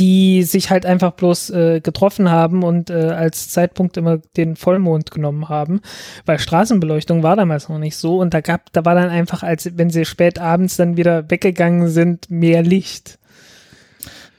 die 0.00 0.42
sich 0.44 0.70
halt 0.70 0.86
einfach 0.86 1.12
bloß 1.12 1.50
äh, 1.50 1.80
getroffen 1.80 2.30
haben 2.30 2.62
und 2.62 2.88
äh, 2.90 2.94
als 3.10 3.48
Zeitpunkt 3.50 3.96
immer 3.96 4.18
den 4.36 4.54
Vollmond 4.56 5.10
genommen 5.10 5.48
haben, 5.48 5.80
weil 6.26 6.38
Straßenbeleuchtung 6.38 7.22
war 7.22 7.36
damals 7.36 7.68
noch 7.68 7.78
nicht 7.78 7.96
so 7.96 8.18
und 8.20 8.32
da 8.34 8.40
gab, 8.40 8.72
da 8.72 8.84
war 8.84 8.94
dann 8.94 9.10
einfach, 9.10 9.42
als 9.42 9.76
wenn 9.76 9.90
sie 9.90 10.04
spät 10.04 10.38
abends 10.38 10.76
dann 10.76 10.96
wieder 10.96 11.30
weggegangen 11.30 11.88
sind, 11.88 12.30
mehr 12.30 12.62
Licht. 12.62 13.18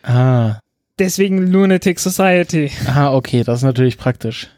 Ah, 0.04 0.60
Deswegen 0.98 1.48
Lunatic 1.48 2.00
Society 2.00 2.72
ah, 2.88 3.14
okay, 3.14 3.44
das 3.44 3.60
ist 3.60 3.64
natürlich 3.64 3.98
praktisch. 3.98 4.50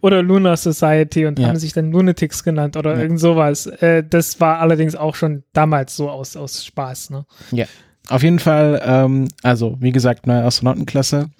oder 0.00 0.22
Lunar 0.22 0.56
Society 0.56 1.26
und 1.26 1.38
Ja. 1.38 1.48
haben 1.48 1.56
sich 1.58 1.72
dann 1.72 1.92
Lunatics 1.92 2.42
genannt 2.42 2.76
oder 2.76 2.94
Ja. 2.96 3.02
irgend 3.02 3.20
sowas. 3.20 3.66
Äh, 3.66 4.02
das 4.08 4.40
war 4.40 4.58
allerdings 4.58 4.96
auch 4.96 5.14
schon 5.14 5.44
damals 5.52 5.94
so 5.96 6.10
aus, 6.10 6.36
aus 6.36 6.64
Spaß. 6.64 7.10
Ne? 7.10 7.24
Auf 8.08 8.22
jeden 8.22 8.38
Fall, 8.38 8.82
ähm, 8.84 9.28
also 9.42 9.76
wie 9.80 9.92
gesagt, 9.92 10.26
neue 10.26 10.42
Astronautenklasse. 10.42 11.30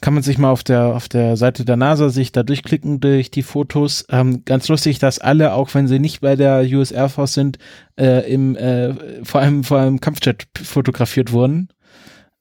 Kann 0.00 0.14
man 0.14 0.22
sich 0.22 0.36
mal 0.36 0.50
auf 0.50 0.62
der, 0.62 0.88
auf 0.88 1.08
der 1.08 1.36
Seite 1.36 1.64
der 1.64 1.76
NASA 1.76 2.10
sich 2.10 2.30
da 2.30 2.42
durchklicken 2.42 3.00
durch 3.00 3.30
die 3.30 3.42
Fotos. 3.42 4.04
Ähm, 4.10 4.44
ganz 4.44 4.68
lustig, 4.68 4.98
dass 4.98 5.18
alle, 5.18 5.54
auch 5.54 5.72
wenn 5.74 5.88
sie 5.88 5.98
nicht 5.98 6.20
bei 6.20 6.36
der 6.36 6.62
US 6.76 6.90
Air 6.90 7.08
Force 7.08 7.32
sind, 7.32 7.58
äh, 7.98 8.30
im, 8.30 8.54
äh, 8.54 8.94
vor 9.24 9.40
allem 9.40 9.64
vor 9.64 9.78
allem 9.78 10.00
Kampfjet 10.00 10.46
fotografiert 10.62 11.32
wurden. 11.32 11.68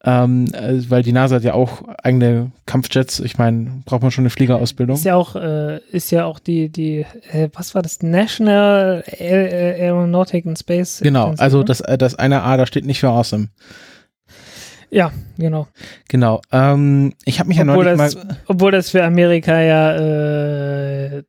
Ähm, 0.05 0.53
äh, 0.53 0.89
weil 0.89 1.01
die 1.01 1.13
NASA 1.13 1.37
hat 1.37 1.43
ja 1.43 1.53
auch 1.53 1.83
eigene 2.03 2.51
Kampfjets. 2.65 3.19
Ich 3.21 3.37
meine, 3.37 3.83
braucht 3.85 4.01
man 4.01 4.11
schon 4.11 4.23
eine 4.23 4.29
Fliegerausbildung. 4.29 4.97
Ist 4.97 5.05
ja 5.05 5.15
auch, 5.15 5.35
äh, 5.35 5.79
ist 5.91 6.11
ja 6.11 6.25
auch 6.25 6.39
die, 6.39 6.69
die, 6.69 7.05
äh, 7.31 7.49
was 7.53 7.73
war 7.73 7.81
das? 7.81 8.03
National 8.03 9.03
Aer 9.07 9.75
Aeronautic 9.79 10.45
and 10.45 10.59
Space. 10.59 10.99
Genau, 11.01 11.33
also 11.37 11.59
ne? 11.59 11.65
das, 11.65 11.79
äh, 11.81 11.97
das 11.97 12.15
eine 12.15 12.43
A, 12.43 12.57
da 12.57 12.65
steht 12.65 12.85
nicht 12.85 12.99
für 12.99 13.09
awesome. 13.09 13.47
Ja, 14.89 15.11
genau. 15.37 15.67
Genau. 16.09 16.41
Ähm, 16.51 17.13
ich 17.23 17.39
habe 17.39 17.47
mich 17.47 17.57
ja 17.57 17.63
Obwohl 17.63 17.85
neulich 17.85 17.97
das, 17.97 18.15
mal, 18.15 18.37
obwohl 18.47 18.71
das 18.71 18.89
für 18.91 19.03
Amerika 19.03 19.59
ja, 19.59 19.95
äh, 19.95 21.23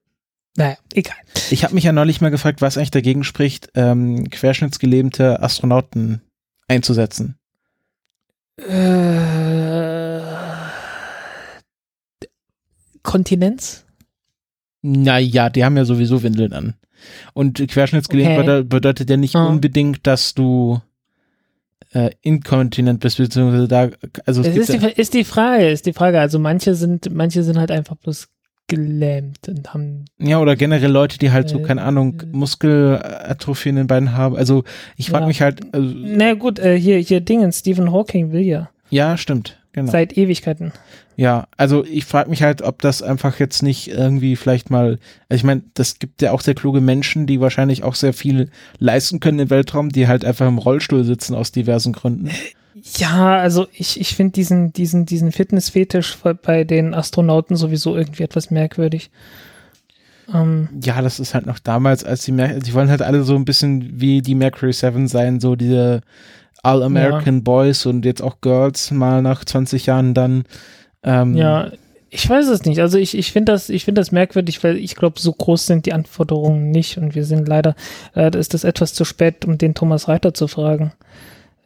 naja, 0.56 0.76
egal. 0.92 1.16
ich 1.50 1.64
habe 1.64 1.74
mich 1.74 1.84
ja 1.84 1.92
neulich 1.92 2.20
mal 2.20 2.30
gefragt, 2.30 2.60
was 2.60 2.76
eigentlich 2.76 2.90
dagegen 2.90 3.24
spricht, 3.24 3.70
ähm, 3.74 4.28
querschnittsgelähmte 4.28 5.42
Astronauten 5.42 6.20
einzusetzen. 6.68 7.38
Äh, 8.56 10.20
Kontinenz? 13.02 13.84
Naja, 14.82 15.50
die 15.50 15.64
haben 15.64 15.76
ja 15.76 15.84
sowieso 15.84 16.22
Windeln 16.22 16.52
an. 16.52 16.74
Und 17.32 17.58
querschnittsgelähmt 17.68 18.30
Okay. 18.38 18.42
bede- 18.46 18.64
bedeutet 18.64 19.10
ja 19.10 19.16
nicht 19.16 19.34
Ah. 19.36 19.46
unbedingt, 19.46 20.06
dass 20.06 20.34
du 20.34 20.80
äh, 21.92 22.10
inkontinent 22.22 22.98
bist, 23.00 23.18
beziehungsweise 23.18 23.68
da, 23.68 23.88
also 24.26 24.40
es 24.40 24.48
Es 24.48 24.56
ist, 24.56 24.82
ja, 24.82 24.88
die, 24.88 25.00
ist 25.00 25.14
die 25.14 25.22
Frage, 25.22 25.70
ist 25.70 25.86
die 25.86 25.92
Frage. 25.92 26.18
Also 26.20 26.40
manche 26.40 26.74
sind, 26.74 27.14
manche 27.14 27.44
sind 27.44 27.56
halt 27.56 27.70
einfach 27.70 27.94
bloß 27.96 28.28
gelähmt 28.68 29.46
und 29.48 29.74
haben, 29.74 30.06
ja, 30.18 30.40
oder 30.40 30.56
generell 30.56 30.90
Leute, 30.90 31.18
die 31.18 31.30
halt 31.30 31.48
so, 31.48 31.58
Äh, 31.58 31.62
keine 31.62 31.82
Ahnung, 31.82 32.20
äh. 32.22 32.26
Muskelatrophie 32.32 33.68
in 33.70 33.76
den 33.76 33.86
Beinen 33.86 34.12
haben. 34.16 34.36
Also 34.36 34.64
ich 34.96 35.10
frage 35.10 35.24
Ja. 35.24 35.28
mich 35.28 35.42
halt, 35.42 35.60
also, 35.74 35.94
na 35.96 36.34
gut, 36.34 36.58
äh, 36.58 36.78
hier, 36.78 36.98
hier 36.98 37.20
Dingen, 37.20 37.52
Stephen 37.52 37.92
Hawking 37.92 38.32
will 38.32 38.40
ja. 38.42 38.70
ja, 38.90 39.16
stimmt, 39.16 39.58
genau. 39.72 39.90
Seit 39.92 40.16
Ewigkeiten. 40.16 40.72
Ja, 41.16 41.46
also 41.56 41.84
ich 41.84 42.06
frage 42.06 42.28
mich 42.28 42.42
halt, 42.42 42.62
ob 42.62 42.82
das 42.82 43.00
einfach 43.00 43.38
jetzt 43.38 43.62
nicht 43.62 43.86
irgendwie 43.88 44.34
vielleicht 44.34 44.68
mal, 44.70 44.98
also 45.28 45.38
ich 45.38 45.44
meine, 45.44 45.62
das 45.74 46.00
gibt 46.00 46.22
ja 46.22 46.32
auch 46.32 46.40
sehr 46.40 46.54
kluge 46.54 46.80
Menschen, 46.80 47.26
die 47.28 47.40
wahrscheinlich 47.40 47.84
auch 47.84 47.94
sehr 47.94 48.12
viel 48.12 48.50
leisten 48.78 49.20
können 49.20 49.38
im 49.38 49.50
Weltraum, 49.50 49.90
die 49.90 50.08
halt 50.08 50.24
einfach 50.24 50.48
im 50.48 50.58
Rollstuhl 50.58 51.04
sitzen 51.04 51.34
aus 51.36 51.52
diversen 51.52 51.92
Gründen. 51.92 52.30
Ja, 52.98 53.38
also 53.38 53.66
ich, 53.72 53.98
ich 53.98 54.14
finde 54.14 54.32
diesen, 54.32 54.72
diesen, 54.72 55.06
diesen 55.06 55.32
Fitnessfetisch 55.32 56.18
bei 56.42 56.64
den 56.64 56.92
Astronauten 56.92 57.56
sowieso 57.56 57.96
irgendwie 57.96 58.22
etwas 58.22 58.50
merkwürdig. 58.50 59.10
Ähm, 60.32 60.68
Ja, 60.82 61.00
das 61.00 61.18
ist 61.18 61.34
halt 61.34 61.46
noch 61.46 61.58
damals, 61.58 62.04
als 62.04 62.24
die, 62.24 62.32
Mer 62.32 62.60
die 62.60 62.74
wollen 62.74 62.90
halt 62.90 63.02
alle 63.02 63.22
so 63.22 63.36
ein 63.36 63.46
bisschen 63.46 64.00
wie 64.00 64.20
die 64.20 64.34
Mercury 64.34 64.72
7 64.72 65.08
sein, 65.08 65.40
so 65.40 65.56
diese 65.56 66.02
All-American 66.62 67.42
Boys 67.42 67.86
und 67.86 68.04
jetzt 68.04 68.22
auch 68.22 68.40
Girls 68.40 68.90
mal 68.90 69.22
nach 69.22 69.44
20 69.44 69.86
Jahren 69.86 70.14
dann. 70.14 70.44
Ähm, 71.02 71.34
ja, 71.36 71.70
ich 72.10 72.28
weiß 72.28 72.48
es 72.48 72.64
nicht. 72.64 72.80
Also 72.80 72.98
ich, 72.98 73.16
ich 73.16 73.32
finde 73.32 73.52
das, 73.52 73.70
ich 73.70 73.84
finde 73.86 74.00
das 74.00 74.12
merkwürdig, 74.12 74.62
weil 74.62 74.76
ich 74.76 74.94
glaube, 74.94 75.20
so 75.20 75.32
groß 75.32 75.66
sind 75.66 75.86
die 75.86 75.92
Anforderungen 75.92 76.70
nicht 76.70 76.96
und 76.98 77.14
wir 77.14 77.24
sind 77.24 77.48
leider, 77.48 77.74
äh, 78.14 78.30
da 78.30 78.38
ist 78.38 78.54
das 78.54 78.64
etwas 78.64 78.94
zu 78.94 79.04
spät, 79.04 79.44
um 79.46 79.58
den 79.58 79.74
Thomas 79.74 80.06
Reiter 80.06 80.32
zu 80.32 80.48
fragen. 80.48 80.92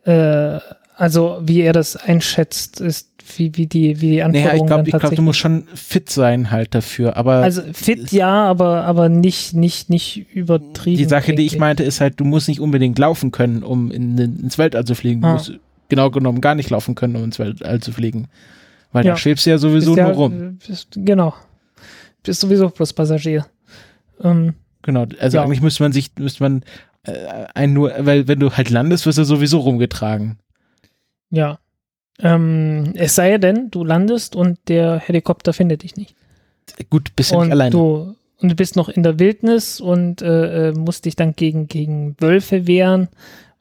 Äh, 0.05 0.59
also 0.99 1.39
wie 1.43 1.61
er 1.63 1.73
das 1.73 1.97
einschätzt, 1.97 2.81
ist 2.81 3.09
wie, 3.37 3.55
wie 3.57 3.67
die, 3.67 4.01
wie 4.01 4.11
die 4.11 4.23
Anforderungen 4.23 4.51
Naja, 4.51 4.63
ich 4.63 4.67
glaube, 4.67 4.89
ich 4.89 4.99
glaub, 4.99 5.15
du 5.15 5.23
musst 5.23 5.39
schon 5.39 5.65
fit 5.75 6.09
sein 6.11 6.51
halt 6.51 6.75
dafür, 6.75 7.17
aber 7.17 7.35
Also 7.37 7.63
fit 7.73 8.11
ja, 8.11 8.45
aber, 8.47 8.85
aber 8.85 9.09
nicht, 9.09 9.55
nicht, 9.55 9.91
nicht 9.91 10.27
übertrieben. 10.35 10.97
die 10.97 11.05
Sache, 11.05 11.35
die 11.35 11.43
ich 11.43 11.53
irgendwie. 11.53 11.59
meinte, 11.61 11.83
ist 11.85 12.01
halt, 12.01 12.19
du 12.21 12.25
musst 12.25 12.49
nicht 12.49 12.61
unbedingt 12.61 12.99
laufen 12.99 13.31
können, 13.31 13.63
um 13.63 13.91
in, 13.91 14.17
ins 14.19 14.59
Weltall 14.59 14.85
zu 14.85 14.95
fliegen. 14.95 15.21
Du 15.21 15.27
Ah. 15.29 15.33
musst 15.35 15.53
genau 15.89 16.11
genommen 16.11 16.41
gar 16.41 16.55
nicht 16.55 16.71
laufen 16.71 16.95
können, 16.95 17.17
um 17.17 17.25
ins 17.25 17.39
Weltall 17.39 17.81
zu 17.81 17.93
fliegen. 17.93 18.29
Weil 18.93 19.05
Ja. 19.05 19.13
da 19.13 19.17
schwebst 19.19 19.45
du 19.47 19.51
ja 19.51 19.59
sowieso 19.59 19.93
Bist 19.95 20.03
nur 20.03 20.11
ja, 20.11 20.15
rum. 20.17 20.59
Bist, 20.67 20.89
genau. 20.97 21.35
Bist 22.23 22.41
sowieso 22.41 22.69
bloß 22.71 22.93
Passagier. 22.95 23.47
Ähm, 24.23 24.55
Genau. 24.83 25.05
Also 25.21 25.37
Ja. 25.37 25.45
eigentlich 25.45 25.61
müsste 25.61 25.83
man 25.83 25.93
sich, 25.93 26.13
müsste 26.19 26.43
man 26.43 26.63
äh, 27.05 27.13
ein 27.55 27.73
nur, 27.75 27.93
weil 27.99 28.27
wenn 28.27 28.39
du 28.41 28.53
halt 28.53 28.71
landest, 28.71 29.05
wirst 29.07 29.19
du 29.19 29.25
sowieso 29.25 29.59
rumgetragen. 29.59 30.39
Ja. 31.31 31.59
Ähm, 32.21 32.93
es 32.95 33.15
sei 33.15 33.39
denn, 33.39 33.71
du 33.71 33.85
landest 33.85 34.35
und 34.35 34.59
der 34.69 34.99
Helikopter 34.99 35.53
findet 35.53 35.83
dich 35.83 35.97
nicht. 35.97 36.17
Gut, 36.91 37.15
bist 37.15 37.31
ja 37.31 37.43
nicht 37.43 37.53
alleine. 37.53 37.71
du 37.71 38.17
und 38.41 38.51
du 38.51 38.55
bist 38.55 38.77
noch 38.77 38.89
in 38.89 39.03
der 39.03 39.19
Wildnis 39.19 39.81
und 39.81 40.23
äh, 40.23 40.69
äh, 40.69 40.73
musst 40.73 41.05
dich 41.05 41.17
dann 41.17 41.35
gegen, 41.35 41.67
gegen 41.67 42.15
Wölfe 42.21 42.67
wehren, 42.67 43.09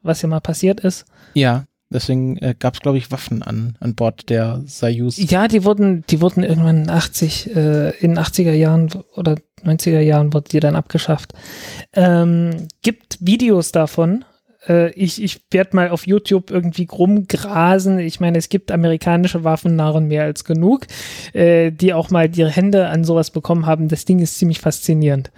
was 0.02 0.22
ja 0.22 0.30
mal 0.30 0.40
passiert 0.40 0.80
ist. 0.80 1.06
Ja, 1.34 1.66
deswegen 1.90 2.38
äh, 2.38 2.56
gab 2.58 2.76
es, 2.76 2.82
glaube 2.82 2.98
ich, 2.98 3.12
Waffen 3.12 3.42
an, 3.42 3.76
an 3.80 3.96
Bord 3.96 4.30
der 4.30 4.62
Soyuz. 4.66 5.18
Ja, 5.18 5.48
die 5.48 5.64
wurden, 5.64 6.04
die 6.10 6.22
wurden 6.22 6.44
irgendwann 6.44 6.84
in 6.84 6.90
80, 6.90 7.56
äh, 7.56 7.90
in 7.98 8.18
80er 8.20 8.54
Jahren 8.54 8.90
oder 9.16 9.38
90er 9.64 10.00
Jahren 10.00 10.34
wurden 10.34 10.50
die 10.52 10.60
dann 10.60 10.76
abgeschafft. 10.76 11.34
Ähm, 11.94 12.68
gibt 12.84 13.18
Videos 13.20 13.72
davon. 13.72 14.26
Äh, 14.68 14.92
ich 14.92 15.22
ich 15.22 15.42
werde 15.52 15.76
mal 15.76 15.90
auf 15.90 16.08
YouTube 16.08 16.52
irgendwie 16.52 16.88
rumgrasen. 16.92 18.00
Ich 18.00 18.20
meine, 18.20 18.38
es 18.38 18.50
gibt 18.50 18.72
amerikanische 18.72 19.44
Waffennarren 19.44 20.08
mehr 20.08 20.24
als 20.24 20.44
genug, 20.44 20.88
äh, 21.34 21.72
die 21.72 21.94
auch 21.94 22.10
mal 22.10 22.30
ihre 22.36 22.50
Hände 22.50 22.88
an 22.88 23.04
sowas 23.04 23.32
bekommen 23.32 23.66
haben. 23.66 23.88
Das 23.88 24.06
Ding 24.06 24.20
ist 24.20 24.38
ziemlich 24.38 24.60
faszinierend. 24.60 25.32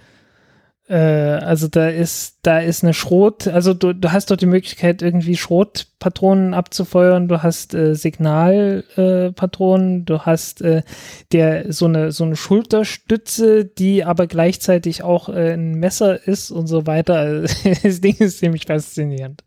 Äh, 0.90 0.96
also 0.96 1.68
da 1.68 1.88
ist, 1.88 2.38
da 2.42 2.58
ist 2.58 2.82
eine 2.82 2.94
Schrot, 2.94 3.46
also 3.46 3.74
du, 3.74 3.92
du 3.92 4.10
hast 4.10 4.28
dort 4.28 4.40
die 4.40 4.46
Möglichkeit, 4.46 5.02
irgendwie 5.02 5.36
Schrotpatronen 5.36 6.52
abzufeuern, 6.52 7.28
du 7.28 7.44
hast 7.44 7.74
äh, 7.74 7.94
Signalpatronen, 7.94 10.00
äh, 10.00 10.04
du 10.04 10.22
hast 10.22 10.62
äh, 10.62 10.82
der 11.30 11.72
so 11.72 11.86
eine 11.86 12.10
so 12.10 12.24
eine 12.24 12.34
Schulterstütze, 12.34 13.66
die 13.66 14.04
aber 14.04 14.26
gleichzeitig 14.26 15.04
auch 15.04 15.28
äh, 15.28 15.52
ein 15.52 15.74
Messer 15.74 16.26
ist 16.26 16.50
und 16.50 16.66
so 16.66 16.88
weiter. 16.88 17.14
Also, 17.14 17.54
das 17.84 18.00
Ding 18.00 18.16
ist 18.18 18.40
ziemlich 18.40 18.66
faszinierend. 18.66 19.44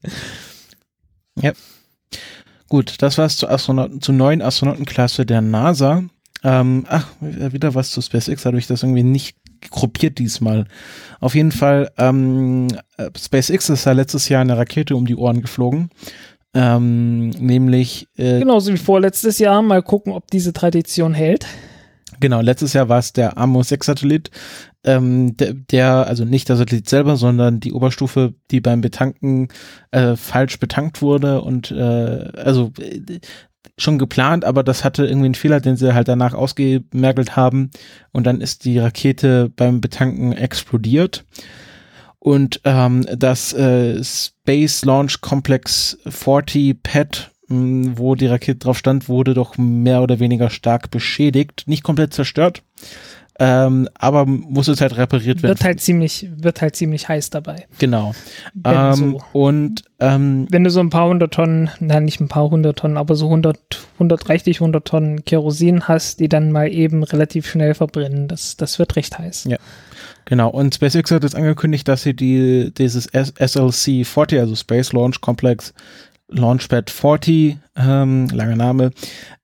Gut, 2.70 3.02
das 3.02 3.18
war's 3.18 3.36
zur 3.36 3.52
Astronauten, 3.52 3.99
zur 3.99 4.15
neuen 4.15 4.41
Astronautenklasse 4.41 5.26
der 5.26 5.41
NASA. 5.41 6.06
Ähm, 6.41 6.86
ach, 6.88 7.10
wieder 7.20 7.76
was 7.76 7.91
zu 7.91 8.02
SpaceX, 8.02 8.45
habe 8.45 8.60
ich 8.60 8.68
das 8.68 8.84
irgendwie 8.84 9.03
nicht 9.03 9.36
gruppiert 9.69 10.19
diesmal. 10.19 10.65
Auf 11.19 11.35
jeden 11.35 11.52
Fall, 11.52 11.91
ähm, 11.98 12.68
äh, 12.98 13.10
SpaceX 13.18 13.69
ist 13.69 13.85
ja 13.85 13.91
letztes 13.91 14.30
Jahr 14.30 14.41
eine 14.41 14.57
Rakete 14.57 14.95
um 14.95 15.06
die 15.06 15.15
Ohren 15.15 15.41
geflogen. 15.41 15.90
Ähm, 16.53 17.30
nämlich, 17.30 18.07
äh, 18.18 18.40
Genauso 18.40 18.72
wie 18.72 18.77
vorletztes 18.77 19.40
Jahr. 19.40 19.61
Mal 19.61 19.81
gucken, 19.81 20.14
ob 20.14 20.30
diese 20.30 20.53
Tradition 20.53 21.14
hält. 21.14 21.48
Genau, 22.19 22.41
letztes 22.41 22.73
Jahr 22.73 22.90
war 22.90 22.99
es 22.99 23.11
der 23.11 23.38
Amos 23.38 23.69
6 23.69 23.85
Satellit, 23.85 24.31
ähm, 24.84 25.35
der, 25.35 25.53
der, 25.53 26.07
also 26.07 26.26
nicht 26.26 26.48
der 26.48 26.56
Satellit 26.56 26.88
selber, 26.88 27.18
sondern 27.18 27.60
die 27.60 27.73
Oberstufe, 27.73 28.34
die 28.52 28.61
beim 28.61 28.81
Betanken 28.81 29.49
äh, 29.91 30.15
falsch 30.15 30.60
betankt 30.60 31.02
wurde 31.02 31.41
und 31.41 31.72
äh, 31.72 32.31
also 32.35 32.72
äh, 32.80 33.19
schon 33.77 33.97
geplant, 33.97 34.45
aber 34.45 34.63
das 34.63 34.83
hatte 34.83 35.05
irgendwie 35.05 35.25
einen 35.25 35.35
Fehler, 35.35 35.59
den 35.59 35.75
sie 35.75 35.93
halt 35.93 36.07
danach 36.07 36.33
ausgemergelt 36.33 37.35
haben 37.35 37.71
und 38.11 38.27
dann 38.27 38.41
ist 38.41 38.65
die 38.65 38.79
Rakete 38.79 39.51
beim 39.55 39.81
Betanken 39.81 40.33
explodiert. 40.33 41.25
Und 42.19 42.61
ähm, 42.63 43.05
das 43.17 43.51
äh, 43.53 44.01
Space 44.03 44.85
Launch 44.85 45.19
Complex 45.19 45.97
40 46.07 46.81
PET 46.81 47.31
mh, 47.47 47.93
wo 47.95 48.15
die 48.15 48.27
Rakete 48.27 48.59
drauf 48.59 48.77
stand, 48.77 49.09
wurde 49.09 49.33
doch 49.33 49.57
mehr 49.57 50.01
oder 50.01 50.19
weniger 50.19 50.49
stark 50.49 50.91
beschädigt. 50.91 51.63
Nicht 51.67 51.83
komplett 51.83 52.13
zerstört, 52.13 52.63
ähm, 53.39 53.89
aber 53.95 54.26
muss 54.26 54.68
es 54.68 54.80
halt 54.80 54.95
repariert 54.95 55.41
werden. 55.41 55.55
Wird 55.55 55.64
halt 55.64 55.81
ziemlich, 55.81 56.27
wird 56.35 56.61
halt 56.61 56.76
ziemlich 56.76 57.10
heiß 57.10 57.31
dabei. 57.31 57.65
genau. 57.80 58.14
Wenn, 58.53 58.73
Ähm, 58.76 58.93
so, 58.93 59.22
Und 59.31 59.84
ähm, 59.99 60.45
wenn 60.51 60.64
du 60.64 60.69
so 60.69 60.80
ein 60.80 60.91
paar 60.91 61.07
hundert 61.07 61.34
Tonnen, 61.34 61.72
na 61.80 61.99
nicht 61.99 62.22
ein 62.22 62.27
paar 62.27 62.49
hundert 62.49 62.80
Tonnen, 62.80 62.97
aber 62.97 63.15
so 63.15 63.26
100, 63.26 63.57
130, 63.95 64.57
100 64.57 64.85
Tonnen 64.85 65.26
Kerosin 65.26 65.88
hast, 65.88 66.19
die 66.19 66.30
dann 66.30 66.51
mal 66.51 66.72
eben 66.72 67.03
relativ 67.03 67.49
schnell 67.49 67.73
verbrennen, 67.73 68.27
das, 68.27 68.55
das 68.55 68.77
wird 68.77 68.95
recht 68.95 69.18
heiß. 69.18 69.45
Ja. 69.45 69.57
Genau, 70.26 70.49
und 70.49 70.76
SpaceX 70.76 71.11
hat 71.11 71.23
jetzt 71.23 71.35
angekündigt, 71.35 71.88
dass 71.88 72.03
sie 72.03 72.14
die, 72.14 72.72
dieses 72.77 73.07
S 73.07 73.34
SLC 73.38 74.05
40, 74.05 74.39
also 74.39 74.55
Space 74.55 74.93
Launch 74.93 75.19
Complex 75.22 75.73
Launchpad 76.34 76.89
40, 76.89 77.57
ähm, 77.76 78.27
langer 78.30 78.55
Name, 78.55 78.91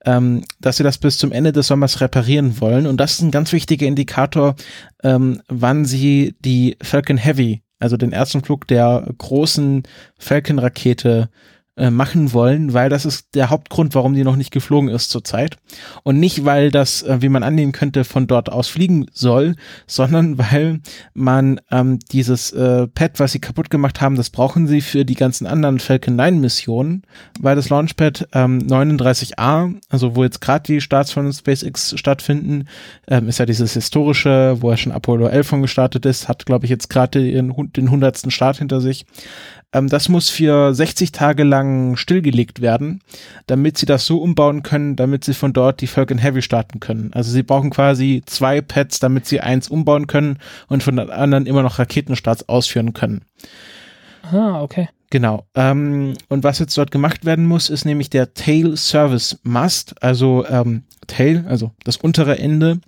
ähm, 0.06 0.44
dass 0.60 0.78
sie 0.78 0.84
das 0.84 0.98
bis 0.98 1.18
zum 1.18 1.32
Ende 1.32 1.52
des 1.52 1.68
Sommers 1.68 2.02
reparieren 2.02 2.60
wollen. 2.60 2.88
Und 2.88 2.98
das 2.98 3.14
ist 3.14 3.22
ein 3.22 3.32
ganz 3.32 3.52
wichtiger 3.52 3.88
Indikator, 3.88 4.56
ähm, 5.03 5.41
wann 5.48 5.86
sie 5.86 6.36
die 6.40 6.78
Falcon 6.82 7.18
Heavy, 7.18 7.64
also 7.80 7.98
den 7.98 8.11
ersten 8.11 8.44
Flug 8.44 8.68
der 8.68 9.07
großen 9.18 9.84
Falcon-Rakete, 10.18 11.30
äh, 11.80 11.91
machen 11.91 12.34
wollen, 12.34 12.73
weil 12.73 12.89
das 12.89 13.06
ist 13.06 13.35
der 13.35 13.49
Hauptgrund, 13.49 13.95
warum 13.95 14.14
die 14.14 14.23
noch 14.23 14.35
nicht 14.35 14.51
geflogen 14.51 14.89
ist 14.89 15.10
zurzeit. 15.10 15.56
Und 16.03 16.19
nicht, 16.19 16.43
weil 16.43 16.72
das, 16.72 17.03
äh, 17.03 17.22
wie 17.22 17.30
man 17.30 17.41
annehmen 17.41 17.72
könnte, 17.72 18.03
von 18.03 18.27
dort 18.27 18.51
aus 18.51 18.68
fliegen 18.68 19.06
soll, 19.14 19.56
sondern 19.88 20.38
weil 20.51 20.81
man 21.14 21.61
ähm, 21.72 21.99
dieses 22.11 22.51
äh, 22.51 22.88
Pad, 22.88 23.19
was 23.19 23.31
sie 23.31 23.39
kaputt 23.39 23.69
gemacht 23.69 24.01
haben, 24.01 24.15
das 24.15 24.30
brauchen 24.30 24.68
sie 24.68 24.81
für 24.81 25.06
die 25.06 25.15
ganzen 25.15 25.47
anderen 25.47 25.80
Falcon 25.80 26.15
9 26.18 26.39
Missionen, 26.41 27.03
weil 27.39 27.56
das 27.56 27.69
Launchpad 27.69 28.27
ähm, 28.34 28.60
39A, 28.60 29.73
also 29.89 30.15
wo 30.15 30.23
jetzt 30.23 30.41
gerade 30.41 30.64
die 30.64 30.81
Starts 30.81 31.11
von 31.14 31.31
SpaceX 31.31 31.97
stattfinden, 31.97 32.68
ähm, 33.07 33.30
ist 33.30 33.39
ja 33.39 33.45
dieses 33.45 33.73
historische, 33.73 34.57
wo 34.60 34.69
er 34.69 34.77
schon 34.77 34.91
Apollo 34.91 35.27
11 35.27 35.47
von 35.47 35.61
gestartet 35.61 36.06
ist, 36.06 36.27
hat 36.27 36.45
glaube 36.45 36.65
ich 36.65 36.69
jetzt 36.69 36.89
gerade 36.89 37.22
den, 37.23 37.53
den 37.73 37.85
100. 37.85 38.31
Start 38.34 38.57
hinter 38.57 38.81
sich. 38.81 39.06
Ähm, 39.74 39.88
das 39.88 40.10
muss 40.10 40.30
für 40.30 40.74
60 40.74 41.12
Tage 41.12 41.44
lang 41.44 41.96
stillgelegt 41.96 42.62
werden, 42.62 43.02
damit 43.48 43.78
sie 43.78 43.86
das 43.86 44.06
so 44.06 44.22
umbauen 44.22 44.64
können, 44.64 44.96
damit 44.96 45.24
sie 45.24 45.34
von 45.34 45.54
dort 45.54 45.82
die 45.82 45.88
Falcon 45.88 46.18
Heavy 46.18 46.41
starten 46.41 46.80
können. 46.80 47.12
Also 47.14 47.32
sie 47.32 47.44
brauchen 47.44 47.70
quasi 47.70 48.24
zwei 48.26 48.62
Pads, 48.62 49.00
damit 49.00 49.26
sie 49.26 49.41
eins 49.41 49.70
umbauen 49.70 50.08
können 50.08 50.40
und 50.68 50.84
von 50.84 50.96
den 50.96 51.10
anderen 51.10 51.46
immer 51.46 51.64
noch 51.64 51.80
Raketenstarts 51.80 52.50
ausführen 52.50 52.94
können. 52.94 53.24
Ah, 54.32 54.62
okay. 54.62 54.90
Genau. 55.12 55.46
Ähm, 55.56 56.14
und 56.28 56.44
was 56.44 56.60
jetzt 56.60 56.78
dort 56.78 56.91
gemacht 56.91 57.26
werden 57.26 57.46
muss, 57.46 57.70
ist 57.70 57.86
nämlich 57.86 58.10
der 58.12 58.34
Tail 58.36 58.78
Service 58.78 59.40
Must, 59.44 60.02
also 60.04 60.46
ähm, 60.48 60.84
Tail, 61.08 61.46
also 61.48 61.72
das 61.84 61.98
untere 61.98 62.38
Ende 62.38 62.80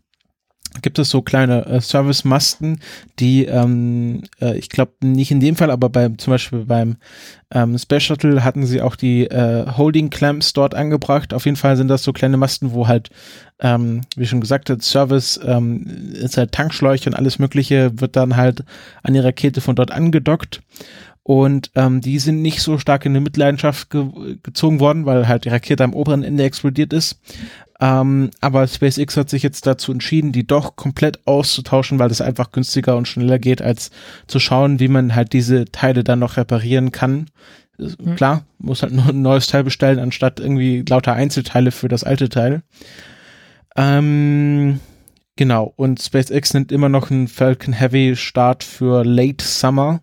gibt 0.81 0.99
es 0.99 1.10
so 1.10 1.22
kleine 1.22 1.65
äh, 1.65 1.81
Service-Masten, 1.81 2.80
die 3.19 3.45
ähm, 3.45 4.23
äh, 4.39 4.57
ich 4.57 4.69
glaube 4.69 4.93
nicht 5.02 5.31
in 5.31 5.39
dem 5.39 5.56
Fall, 5.56 5.69
aber 5.69 5.89
beim 5.89 6.18
zum 6.18 6.31
Beispiel 6.31 6.65
beim 6.65 6.95
ähm, 7.53 7.77
Space 7.77 8.03
Shuttle 8.03 8.43
hatten 8.43 8.65
sie 8.65 8.81
auch 8.81 8.95
die 8.95 9.26
äh, 9.26 9.65
Holding 9.77 10.10
Clamps 10.10 10.53
dort 10.53 10.73
angebracht. 10.73 11.34
Auf 11.34 11.45
jeden 11.45 11.57
Fall 11.57 11.76
sind 11.76 11.89
das 11.89 12.03
so 12.03 12.14
kleine 12.14 12.38
Masten, 12.38 12.72
wo 12.72 12.88
halt, 12.88 13.10
ähm, 13.60 14.02
wie 14.15 14.26
schon 14.26 14.39
gesagt 14.39 14.69
hat, 14.69 14.81
Service 14.81 15.39
ähm, 15.45 16.14
ist 16.14 16.38
halt 16.38 16.53
Tankschläuche 16.53 17.10
und 17.10 17.15
alles 17.15 17.39
Mögliche 17.39 17.99
wird 17.99 18.15
dann 18.15 18.38
halt 18.38 18.64
an 19.03 19.14
die 19.14 19.19
Rakete 19.19 19.60
von 19.60 19.76
dort 19.76 19.91
angedockt. 19.91 20.61
Und 21.23 21.69
ähm, 21.76 22.02
die 22.02 22.18
sind 22.18 22.41
nicht 22.41 22.61
so 22.61 22.80
stark 22.80 23.06
in 23.06 23.14
die 23.14 23.19
Mitleidenschaft 23.19 23.89
ge 23.91 24.38
gezogen 24.41 24.80
worden, 24.80 25.06
weil 25.06 25.27
halt 25.27 25.45
die 25.45 25.49
Rakete 25.49 25.84
am 25.84 25.93
oberen 25.93 26.23
Ende 26.23 26.43
explodiert 26.43 26.93
ist. 26.93 27.19
Ähm, 27.80 28.30
aber 28.41 28.68
SpaceX 28.68 29.18
hat 29.18 29.30
sich 29.30 29.41
jetzt 29.41 29.65
dazu 29.65 29.91
entschieden, 29.91 30.31
die 30.31 30.45
doch 30.45 30.76
komplett 30.76 31.26
auszutauschen, 31.26 31.99
weil 31.99 32.10
das 32.10 32.22
einfach 32.22 32.52
günstiger 32.52 32.95
und 32.95 33.07
schneller 33.07 33.39
geht, 33.39 33.61
als 33.61 33.91
zu 34.27 34.39
schauen, 34.39 34.80
wie 34.80 34.88
man 34.88 35.15
halt 35.15 35.34
diese 35.34 35.65
Teile 35.65 36.03
dann 36.03 36.19
noch 36.19 36.38
reparieren 36.38 36.91
kann. 36.91 37.27
Mhm. 37.77 38.15
Klar, 38.15 38.45
muss 38.60 38.84
halt 38.84 38.93
nur 38.93 39.10
ein 39.10 39.22
neues 39.22 39.48
Teil 39.48 39.64
bestellen, 39.64 39.99
anstatt 39.99 40.39
irgendwie 40.39 40.84
lauter 40.88 41.14
Einzelteile 41.14 41.72
für 41.72 41.88
das 41.88 42.03
alte 42.03 42.30
Teil. 42.30 42.61
Ähm, 43.76 44.80
genau, 45.35 45.73
und 45.76 46.02
SpaceX 46.02 46.53
nimmt 46.53 46.72
immer 46.72 46.89
noch 46.89 47.10
einen 47.10 47.27
Falcon 47.27 47.73
Heavy 47.73 48.15
Start 48.15 48.64
für 48.64 49.03
Late 49.03 49.43
Summer. 49.43 50.02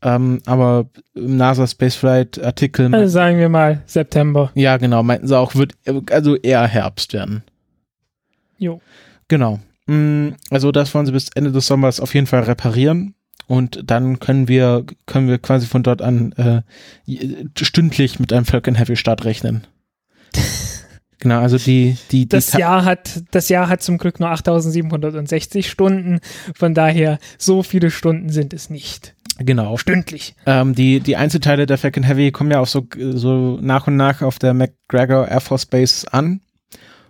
Ähm, 0.00 0.40
aber 0.46 0.86
im 1.14 1.36
NASA 1.36 1.66
Spaceflight 1.66 2.42
Artikel. 2.42 2.94
Also 2.94 3.12
sagen 3.12 3.38
wir 3.38 3.48
mal 3.48 3.82
September. 3.86 4.52
Ja, 4.54 4.76
genau, 4.76 5.02
meinten 5.02 5.26
sie 5.26 5.36
auch, 5.36 5.54
wird 5.56 5.74
also 6.10 6.36
eher 6.36 6.66
Herbst 6.66 7.12
werden. 7.12 7.42
Jo. 8.58 8.80
Genau. 9.26 9.58
Mm, 9.86 10.30
also 10.50 10.70
das 10.70 10.94
wollen 10.94 11.06
sie 11.06 11.12
bis 11.12 11.28
Ende 11.34 11.50
des 11.50 11.66
Sommers 11.66 12.00
auf 12.00 12.14
jeden 12.14 12.26
Fall 12.26 12.42
reparieren. 12.42 13.14
Und 13.48 13.90
dann 13.90 14.20
können 14.20 14.46
wir, 14.46 14.84
können 15.06 15.26
wir 15.26 15.38
quasi 15.38 15.66
von 15.66 15.82
dort 15.82 16.02
an 16.02 16.32
äh, 16.32 16.62
stündlich 17.58 18.20
mit 18.20 18.32
einem 18.32 18.44
Falcon 18.44 18.74
Heavy 18.74 18.96
Start 18.96 19.24
rechnen. 19.24 19.66
Genau, 21.20 21.40
also 21.40 21.58
die, 21.58 21.96
die, 22.12 22.20
die 22.20 22.28
das 22.28 22.52
Jahr 22.52 22.84
hat, 22.84 23.22
das 23.32 23.48
Jahr 23.48 23.68
hat 23.68 23.82
zum 23.82 23.98
Glück 23.98 24.20
nur 24.20 24.30
8760 24.30 25.68
Stunden. 25.68 26.20
Von 26.54 26.74
daher, 26.74 27.18
so 27.38 27.64
viele 27.64 27.90
Stunden 27.90 28.28
sind 28.28 28.54
es 28.54 28.70
nicht. 28.70 29.16
Genau. 29.38 29.76
Stündlich. 29.76 30.34
Ähm, 30.46 30.74
die, 30.74 31.00
die 31.00 31.16
Einzelteile 31.16 31.66
der 31.66 31.78
Falcon 31.78 32.02
Heavy 32.02 32.32
kommen 32.32 32.50
ja 32.50 32.60
auch 32.60 32.66
so, 32.66 32.86
so 32.96 33.58
nach 33.60 33.86
und 33.86 33.96
nach 33.96 34.22
auf 34.22 34.38
der 34.38 34.52
McGregor 34.52 35.28
Air 35.28 35.40
Force 35.40 35.66
Base 35.66 36.12
an 36.12 36.40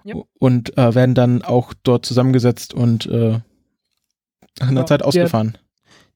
yep. 0.05 0.25
und 0.39 0.77
äh, 0.77 0.95
werden 0.95 1.15
dann 1.15 1.43
auch 1.43 1.73
dort 1.83 2.05
zusammengesetzt 2.05 2.75
und 2.75 3.07
äh, 3.07 3.41
nach 4.61 4.69
einer 4.69 4.81
ja, 4.81 4.87
Zeit 4.87 5.03
ausgefahren. 5.03 5.53
Der, 5.53 5.61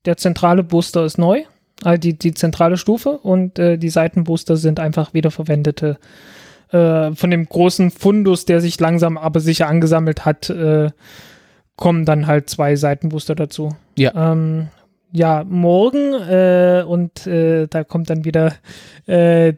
der, 0.04 0.16
zentrale 0.18 0.62
Booster 0.62 1.04
ist 1.04 1.16
neu, 1.16 1.44
also 1.82 1.98
die, 1.98 2.18
die 2.18 2.34
zentrale 2.34 2.76
Stufe 2.76 3.18
und 3.18 3.58
äh, 3.58 3.78
die 3.78 3.90
Seitenbooster 3.90 4.56
sind 4.56 4.80
einfach 4.80 5.14
wiederverwendete 5.14 5.98
äh, 6.72 7.14
von 7.14 7.30
dem 7.30 7.46
großen 7.46 7.90
Fundus, 7.90 8.44
der 8.44 8.60
sich 8.60 8.78
langsam 8.80 9.16
aber 9.16 9.40
sicher 9.40 9.68
angesammelt 9.68 10.24
hat, 10.24 10.50
äh, 10.50 10.90
kommen 11.76 12.04
dann 12.04 12.26
halt 12.26 12.50
zwei 12.50 12.76
Seitenbooster 12.76 13.34
dazu. 13.34 13.70
Ja. 13.96 14.32
Ähm, 14.32 14.68
ja, 15.12 15.44
morgen 15.44 16.14
äh, 16.14 16.84
und 16.86 17.26
äh, 17.26 17.66
da 17.68 17.84
kommt 17.84 18.10
dann 18.10 18.24
wieder 18.24 18.54
äh, 19.06 19.54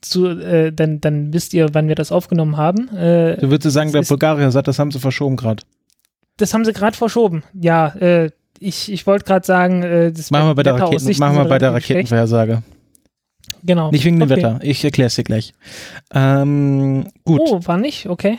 zu, 0.00 0.26
äh, 0.26 0.72
dann, 0.72 1.00
dann 1.00 1.32
wisst 1.32 1.54
ihr, 1.54 1.68
wann 1.72 1.88
wir 1.88 1.94
das 1.94 2.12
aufgenommen 2.12 2.56
haben. 2.56 2.88
Äh, 2.94 3.36
du 3.38 3.50
würdest 3.50 3.72
sagen, 3.72 3.90
der 3.92 4.02
Bulgarier 4.02 4.50
sagt, 4.50 4.68
das 4.68 4.78
haben 4.78 4.90
sie 4.90 4.98
verschoben 4.98 5.36
gerade. 5.36 5.62
Das 6.36 6.54
haben 6.54 6.64
sie 6.64 6.72
gerade 6.72 6.96
verschoben. 6.96 7.42
Ja, 7.54 7.88
äh, 7.96 8.30
ich, 8.60 8.92
ich 8.92 9.06
wollte 9.06 9.24
gerade 9.24 9.46
sagen, 9.46 9.82
äh, 9.82 10.12
das 10.12 10.30
machen 10.30 10.48
wir 10.48 10.54
bei 10.54 10.62
der, 10.62 10.74
Raketen, 10.74 11.18
machen 11.18 11.36
wir 11.36 11.44
bei 11.44 11.58
der 11.58 11.72
Raketenvorhersage. 11.72 12.62
Genau. 13.62 13.90
Nicht 13.90 14.04
wegen 14.04 14.20
dem 14.20 14.30
okay. 14.30 14.36
Wetter. 14.36 14.58
Ich 14.62 14.84
erkläre 14.84 15.08
es 15.08 15.16
dir 15.16 15.24
gleich. 15.24 15.52
Ähm, 16.14 17.08
gut. 17.24 17.40
Oh, 17.42 17.60
war 17.64 17.76
nicht? 17.76 18.08
Okay. 18.08 18.38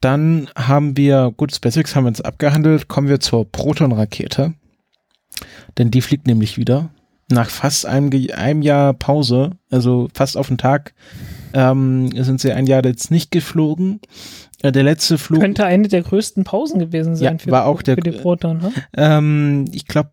Dann 0.00 0.48
haben 0.56 0.96
wir, 0.96 1.32
gut, 1.36 1.54
SpaceX 1.54 1.96
haben 1.96 2.04
wir 2.04 2.08
uns 2.08 2.20
abgehandelt. 2.20 2.88
Kommen 2.88 3.08
wir 3.08 3.20
zur 3.20 3.50
Proton-Rakete. 3.50 4.54
Denn 5.78 5.90
die 5.90 6.02
fliegt 6.02 6.26
nämlich 6.26 6.58
wieder. 6.58 6.90
Nach 7.30 7.50
fast 7.50 7.86
einem, 7.86 8.10
einem 8.34 8.62
Jahr 8.62 8.94
Pause, 8.94 9.52
also 9.70 10.08
fast 10.14 10.36
auf 10.36 10.48
den 10.48 10.58
Tag, 10.58 10.94
ähm, 11.52 12.10
sind 12.22 12.40
sie 12.40 12.52
ein 12.52 12.66
Jahr 12.66 12.84
jetzt 12.84 13.10
nicht 13.10 13.30
geflogen. 13.30 14.00
Äh, 14.62 14.72
der 14.72 14.82
letzte 14.82 15.18
Flug. 15.18 15.40
Könnte 15.40 15.64
eine 15.64 15.88
der 15.88 16.02
größten 16.02 16.44
Pausen 16.44 16.78
gewesen 16.78 17.16
sein 17.16 17.34
ja, 17.34 17.38
für, 17.38 17.50
war 17.50 17.66
auch 17.66 17.82
der, 17.82 17.96
für 17.96 18.00
die 18.00 18.12
Proton, 18.12 18.58
ne? 18.58 18.72
Ähm, 18.96 19.66
ich 19.72 19.86
glaube, 19.86 20.10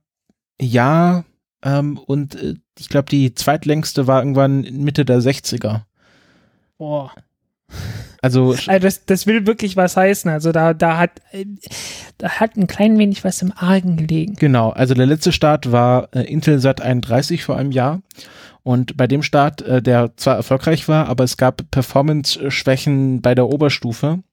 ja. 0.61 1.23
Ähm, 1.63 1.97
und 1.97 2.35
äh, 2.35 2.55
ich 2.77 2.89
glaube, 2.89 3.09
die 3.09 3.33
zweitlängste 3.33 4.07
war 4.07 4.19
irgendwann 4.19 4.61
Mitte 4.61 5.05
der 5.05 5.19
60er. 5.19 5.83
Boah. 6.77 7.11
Also, 8.26 8.56
also 8.65 8.80
das, 8.80 9.06
das 9.06 9.27
will 9.27 9.45
wirklich 9.45 9.77
was 9.77 9.95
heißen. 9.95 10.31
Also 10.31 10.52
da, 10.52 10.73
da 10.73 10.97
hat, 10.97 11.11
da 12.18 12.30
hat 12.30 12.57
ein 12.57 12.65
klein 12.65 12.97
wenig 12.97 13.23
was 13.23 13.43
im 13.43 13.53
Argen 13.56 13.97
gelegen. 13.97 14.34
Genau. 14.39 14.72
Also 14.72 14.95
der 14.95 15.06
letzte 15.06 15.31
Start 15.31 15.72
war 15.72 16.10
äh, 16.11 16.22
Intelsat 16.22 16.81
31 16.81 17.43
vor 17.43 17.56
einem 17.56 17.72
Jahr. 17.72 18.02
Und 18.64 18.97
bei 18.97 19.06
dem 19.06 19.22
Start, 19.22 19.61
äh, 19.61 19.80
der 19.80 20.18
zwar 20.18 20.38
erfolgreich 20.38 20.88
war, 20.88 21.07
aber 21.07 21.23
es 21.23 21.38
gab 21.38 21.69
Performance-Schwächen 21.69 23.22
bei 23.22 23.35
der 23.35 23.47
Oberstufe. 23.47 24.07
Und 24.14 24.23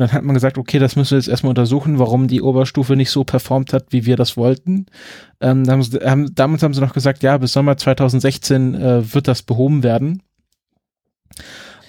dann 0.00 0.10
hat 0.10 0.24
man 0.24 0.34
gesagt, 0.34 0.58
okay, 0.58 0.80
das 0.80 0.96
müssen 0.96 1.12
wir 1.12 1.18
jetzt 1.18 1.28
erstmal 1.28 1.50
untersuchen, 1.50 2.00
warum 2.00 2.26
die 2.26 2.42
Oberstufe 2.42 2.96
nicht 2.96 3.10
so 3.10 3.22
performt 3.22 3.72
hat, 3.72 3.86
wie 3.90 4.06
wir 4.06 4.16
das 4.16 4.36
wollten. 4.36 4.86
Ähm, 5.40 5.62
haben 5.68 5.84
sie, 5.84 5.98
haben, 5.98 6.34
damals 6.34 6.64
haben 6.64 6.74
sie 6.74 6.80
noch 6.80 6.94
gesagt, 6.94 7.22
ja, 7.22 7.38
bis 7.38 7.52
Sommer 7.52 7.76
2016 7.76 8.74
äh, 8.74 9.14
wird 9.14 9.28
das 9.28 9.42
behoben 9.42 9.84
werden. 9.84 10.20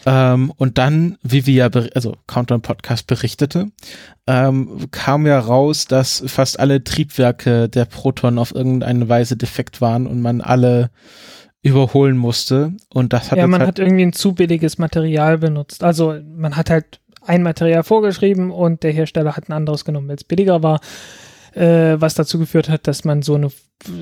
Ähm, 0.06 0.52
und 0.56 0.78
dann, 0.78 1.18
wie 1.24 1.46
wir 1.46 1.54
ja, 1.54 1.82
also 1.96 2.16
Countdown 2.28 2.62
Podcast 2.62 3.08
berichtete, 3.08 3.72
ähm, 4.28 4.88
kam 4.92 5.26
ja 5.26 5.40
raus, 5.40 5.86
dass 5.86 6.24
fast 6.28 6.60
alle 6.60 6.84
Triebwerke 6.84 7.70
der 7.70 7.86
Proton 7.86 8.38
auf 8.38 8.54
irgendeine 8.54 9.10
Weise 9.10 9.36
defekt 9.36 9.82
waren 9.82 10.06
und 10.06 10.22
man 10.22 10.42
alle 10.42 10.92
überholen 11.64 12.18
musste. 12.18 12.74
Und 12.94 13.14
das 13.14 13.32
hat 13.32 13.40
ja, 13.40 13.48
man 13.48 13.62
halt 13.62 13.70
hat 13.70 13.80
irgendwie 13.80 14.06
ein 14.06 14.14
zu 14.14 14.34
billiges 14.34 14.78
Material 14.78 15.40
benutzt. 15.40 15.84
Also 15.84 16.16
man 16.36 16.56
hat 16.56 16.70
halt 16.70 17.00
ein 17.22 17.42
Material 17.42 17.84
vorgeschrieben 17.84 18.52
und 18.52 18.84
der 18.84 18.92
Hersteller 18.92 19.36
hat 19.36 19.50
ein 19.50 19.54
anderes 19.54 19.84
genommen, 19.84 20.08
weil 20.08 20.18
es 20.18 20.24
billiger 20.24 20.62
war 20.62 20.80
äh, 21.56 22.00
was 22.00 22.16
dazu 22.16 22.38
geführt 22.38 22.70
hat, 22.70 22.88
dass 22.88 23.06
man 23.06 23.22
so 23.22 23.36
eine, 23.36 23.50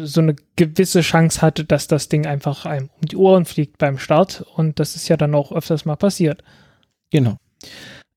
so 0.03 0.21
eine 0.21 0.35
gewisse 0.55 1.01
Chance 1.01 1.41
hatte, 1.41 1.65
dass 1.65 1.87
das 1.87 2.09
Ding 2.09 2.25
einfach 2.25 2.65
einem 2.65 2.89
um 2.99 3.01
die 3.07 3.15
Ohren 3.15 3.45
fliegt 3.45 3.77
beim 3.77 3.97
Start. 3.99 4.43
Und 4.55 4.79
das 4.79 4.95
ist 4.95 5.07
ja 5.07 5.17
dann 5.17 5.35
auch 5.35 5.51
öfters 5.51 5.85
mal 5.85 5.95
passiert. 5.95 6.43
Genau. 7.11 7.37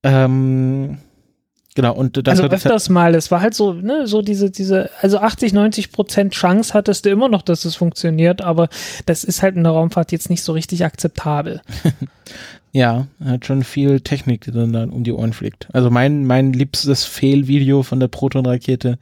Ähm, 0.03 0.99
genau, 1.77 1.95
und 1.95 2.17
das 2.27 2.41
Also 2.41 2.53
öfters 2.53 2.89
mal, 2.89 3.15
es 3.15 3.31
war 3.31 3.41
halt 3.41 3.55
so, 3.55 3.73
ne, 3.73 4.09
so 4.09 4.23
diese, 4.23 4.51
diese, 4.51 4.91
also 5.01 5.19
80, 5.19 5.53
90 5.53 5.93
Prozent 5.93 6.33
Chance 6.33 6.75
hattest 6.75 7.05
du 7.05 7.11
immer 7.11 7.29
noch, 7.29 7.43
dass 7.43 7.65
es 7.65 7.77
funktioniert, 7.77 8.43
aber 8.43 8.69
das 9.07 9.23
ist 9.23 9.43
halt 9.43 9.55
in 9.55 9.63
der 9.63 9.73
Raumfahrt 9.73 10.11
jetzt 10.11 10.29
nicht 10.29 10.43
so 10.43 10.53
richtig 10.53 10.85
akzeptabel. 10.85 11.61
Ja, 12.73 13.07
hat 13.25 13.47
schon 13.47 13.65
viel 13.65 14.01
Technik, 14.01 14.43
die 14.43 14.51
dann, 14.51 14.71
dann 14.71 14.91
um 14.91 15.03
die 15.03 15.13
Ohren 15.13 15.33
fliegt. 15.33 15.67
Also 15.73 15.89
mein, 15.89 16.27
mein 16.27 16.53
liebstes 16.53 17.05
Fail-Video 17.05 17.83
von 17.83 18.01
der 18.01 18.09
Proton-Rakete 18.09 18.99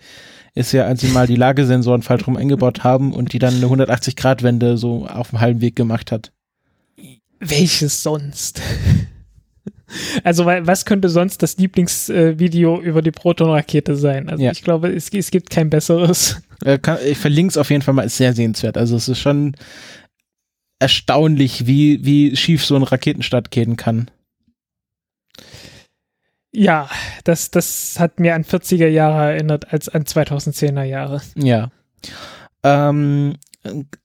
ist 0.54 0.70
ja, 0.70 0.84
als 0.84 1.00
sie 1.00 1.08
mal 1.08 1.26
die 1.26 1.34
Lagesensoren 1.34 2.02
falsch 2.02 2.24
rum 2.28 2.36
eingebaut 2.36 2.84
haben 2.84 3.12
und 3.12 3.32
die 3.32 3.40
dann 3.40 3.54
eine 3.56 3.66
180-Grad-Wende 3.66 4.76
so 4.76 5.08
auf 5.08 5.30
dem 5.30 5.40
halben 5.40 5.60
Weg 5.60 5.74
gemacht 5.74 6.12
hat. 6.12 6.30
welches 7.40 8.04
sonst? 8.04 8.62
Also, 10.24 10.46
was 10.46 10.84
könnte 10.84 11.08
sonst 11.08 11.42
das 11.42 11.56
Lieblingsvideo 11.58 12.80
über 12.80 13.02
die 13.02 13.10
Proton-Rakete 13.10 13.96
sein? 13.96 14.28
Also, 14.28 14.42
Ja. 14.42 14.52
ich 14.52 14.62
glaube, 14.62 14.88
es, 14.88 15.10
es 15.12 15.30
gibt 15.30 15.50
kein 15.50 15.70
besseres. 15.70 16.40
Äh, 16.64 16.78
ich 17.06 17.18
verlinke 17.18 17.50
es 17.50 17.56
auf 17.58 17.70
jeden 17.70 17.82
Fall 17.82 17.94
mal, 17.94 18.04
ist 18.04 18.16
sehr 18.16 18.32
sehenswert. 18.32 18.78
Also 18.78 18.96
es 18.96 19.08
ist 19.08 19.18
schon 19.18 19.54
erstaunlich, 20.78 21.66
wie, 21.66 22.04
wie 22.04 22.36
schief 22.36 22.64
so 22.64 22.76
ein 22.76 22.82
Raketenstart 22.82 23.50
gehen 23.50 23.76
kann. 23.76 24.10
Ja, 26.52 26.88
das, 27.24 27.50
das 27.50 27.96
hat 27.98 28.20
mir 28.20 28.34
an 28.34 28.44
40er 28.44 28.86
Jahre 28.86 29.32
erinnert 29.32 29.72
als 29.72 29.88
an 29.88 30.04
2010er 30.04 30.84
Jahre. 30.84 31.20
Ja. 31.36 31.70
Ähm, 32.62 33.34
äh, 33.34 33.38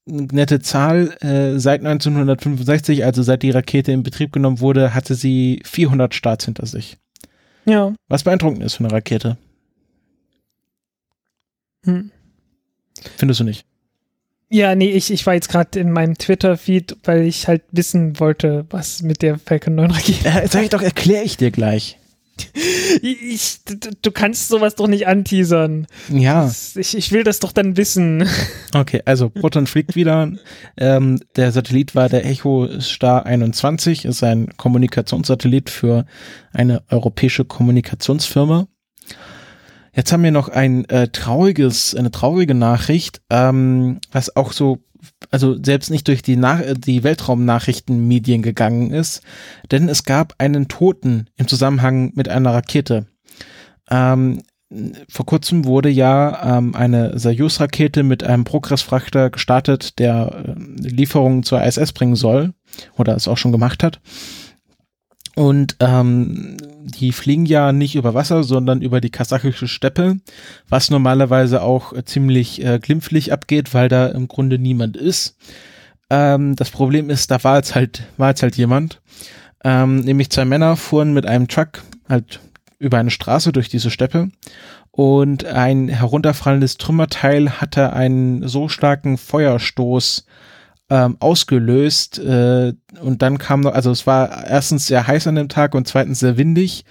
nette 0.05 0.59
Zahl, 0.61 1.15
äh, 1.21 1.59
seit 1.59 1.81
1965, 1.81 3.03
also 3.05 3.23
seit 3.23 3.43
die 3.43 3.51
Rakete 3.51 3.91
in 3.91 4.03
Betrieb 4.03 4.31
genommen 4.31 4.59
wurde, 4.59 4.93
hatte 4.93 5.15
sie 5.15 5.61
400 5.65 6.13
Starts 6.13 6.45
hinter 6.45 6.65
sich. 6.65 6.97
Ja. 7.65 7.93
Was 8.07 8.23
beeindruckend 8.23 8.63
ist 8.63 8.75
für 8.75 8.85
eine 8.85 8.93
Rakete. 8.93 9.37
Hm. 11.85 12.11
Findest 13.17 13.39
du 13.39 13.43
nicht? 13.43 13.65
Ja, 14.51 14.73
nee, 14.73 14.89
ich, 14.89 15.11
ich 15.11 15.25
war 15.27 15.35
jetzt 15.35 15.49
gerade 15.49 15.79
in 15.79 15.91
meinem 15.91 16.17
Twitter-Feed, 16.17 16.97
weil 17.03 17.21
ich 17.21 17.47
halt 17.47 17.61
wissen 17.71 18.19
wollte, 18.19 18.65
was 18.71 19.03
mit 19.03 19.21
der 19.21 19.37
Falcon 19.37 19.75
9 19.75 19.91
Rakete. 19.91 20.27
Äh, 20.27 20.47
sag 20.47 20.63
ich 20.63 20.69
doch, 20.69 20.81
erkläre 20.81 21.23
ich 21.23 21.37
dir 21.37 21.51
gleich. 21.51 21.98
Ich, 23.01 23.59
du, 24.01 24.11
kannst 24.11 24.49
sowas 24.49 24.75
doch 24.75 24.87
nicht 24.87 25.07
anteasern. 25.07 25.87
Ja. 26.11 26.51
Ich, 26.75 26.97
ich 26.97 27.11
will 27.11 27.23
das 27.23 27.39
doch 27.39 27.51
dann 27.51 27.77
wissen. 27.77 28.27
Okay, 28.73 29.01
also 29.05 29.29
Proton 29.29 29.67
fliegt 29.67 29.95
wieder. 29.95 30.31
Ähm, 30.77 31.19
der 31.35 31.51
Satellit 31.51 31.95
war 31.95 32.09
der 32.09 32.25
Echo 32.25 32.67
Star 32.79 33.25
21, 33.25 34.05
ist 34.05 34.23
ein 34.23 34.55
Kommunikationssatellit 34.57 35.69
für 35.69 36.05
eine 36.51 36.83
europäische 36.89 37.45
Kommunikationsfirma. 37.45 38.67
Jetzt 39.95 40.11
haben 40.11 40.23
wir 40.23 40.31
noch 40.31 40.49
ein 40.49 40.85
äh, 40.85 41.07
trauriges, 41.09 41.95
eine 41.95 42.11
traurige 42.11 42.53
Nachricht, 42.53 43.21
ähm, 43.29 43.99
was 44.11 44.35
auch 44.35 44.53
so, 44.53 44.79
also 45.29 45.61
selbst 45.61 45.89
nicht 45.89 46.07
durch 46.07 46.21
die, 46.21 46.35
Nach 46.35 46.61
die 46.75 47.03
Weltraumnachrichtenmedien 47.03 48.41
gegangen 48.41 48.91
ist, 48.91 49.21
denn 49.71 49.89
es 49.89 50.03
gab 50.03 50.35
einen 50.37 50.67
Toten 50.67 51.27
im 51.37 51.47
Zusammenhang 51.47 52.11
mit 52.15 52.29
einer 52.29 52.53
Rakete. 52.53 53.05
Ähm, 53.89 54.41
vor 55.09 55.25
kurzem 55.25 55.65
wurde 55.65 55.89
ja 55.89 56.57
ähm, 56.57 56.75
eine 56.75 57.17
Soyuz-Rakete 57.17 58.03
mit 58.03 58.23
einem 58.23 58.43
Progress-Frachter 58.43 59.31
gestartet, 59.31 59.97
der 59.97 60.45
äh, 60.45 60.87
Lieferungen 60.87 61.43
zur 61.43 61.63
ISS 61.63 61.91
bringen 61.93 62.15
soll 62.15 62.53
oder 62.95 63.15
es 63.15 63.27
auch 63.27 63.37
schon 63.37 63.51
gemacht 63.51 63.83
hat. 63.83 63.99
Und 65.39 65.77
ähm, 65.79 66.57
die 66.81 67.13
fliegen 67.13 67.45
ja 67.45 67.71
nicht 67.71 67.95
über 67.95 68.13
Wasser, 68.13 68.43
sondern 68.43 68.81
über 68.81 68.99
die 68.99 69.09
kasachische 69.09 69.69
Steppe, 69.69 70.17
was 70.67 70.89
normalerweise 70.89 71.61
auch 71.61 71.93
äh, 71.93 72.03
ziemlich 72.03 72.61
äh, 72.61 72.77
glimpflich 72.77 73.31
abgeht, 73.31 73.73
weil 73.73 73.87
da 73.87 74.07
im 74.07 74.27
Grunde 74.27 74.59
niemand 74.59 74.97
ist. 74.97 75.37
Ähm, 76.09 76.57
das 76.57 76.71
Problem 76.71 77.09
ist, 77.09 77.31
da 77.31 77.41
war 77.41 77.55
jetzt 77.55 77.73
halt, 77.73 78.03
war 78.17 78.31
jetzt 78.31 78.43
halt 78.43 78.57
jemand. 78.57 79.01
Ähm, 79.63 80.01
nämlich 80.01 80.29
zwei 80.29 80.43
Männer 80.43 80.75
fuhren 80.75 81.13
mit 81.13 81.25
einem 81.25 81.47
Truck 81.47 81.83
halt 82.09 82.41
über 82.77 82.97
eine 82.97 83.09
Straße 83.09 83.53
durch 83.53 83.69
diese 83.69 83.91
Steppe 83.91 84.31
und 84.91 85.45
ein 85.45 85.87
herunterfallendes 85.87 86.75
Trümmerteil 86.75 87.61
hatte 87.61 87.93
einen 87.93 88.45
so 88.45 88.67
starken 88.67 89.17
Feuerstoß 89.17 90.25
ähm, 90.89 91.17
ausgelöst 91.19 92.19
äh, 92.19 92.73
und 93.01 93.21
dann 93.21 93.37
kam 93.37 93.61
noch, 93.61 93.73
also 93.73 93.91
es 93.91 94.07
war 94.07 94.45
erstens 94.45 94.87
sehr 94.87 95.07
heiß 95.07 95.27
an 95.27 95.35
dem 95.35 95.49
Tag 95.49 95.75
und 95.75 95.87
zweitens 95.87 96.19
sehr 96.19 96.37
windig 96.37 96.85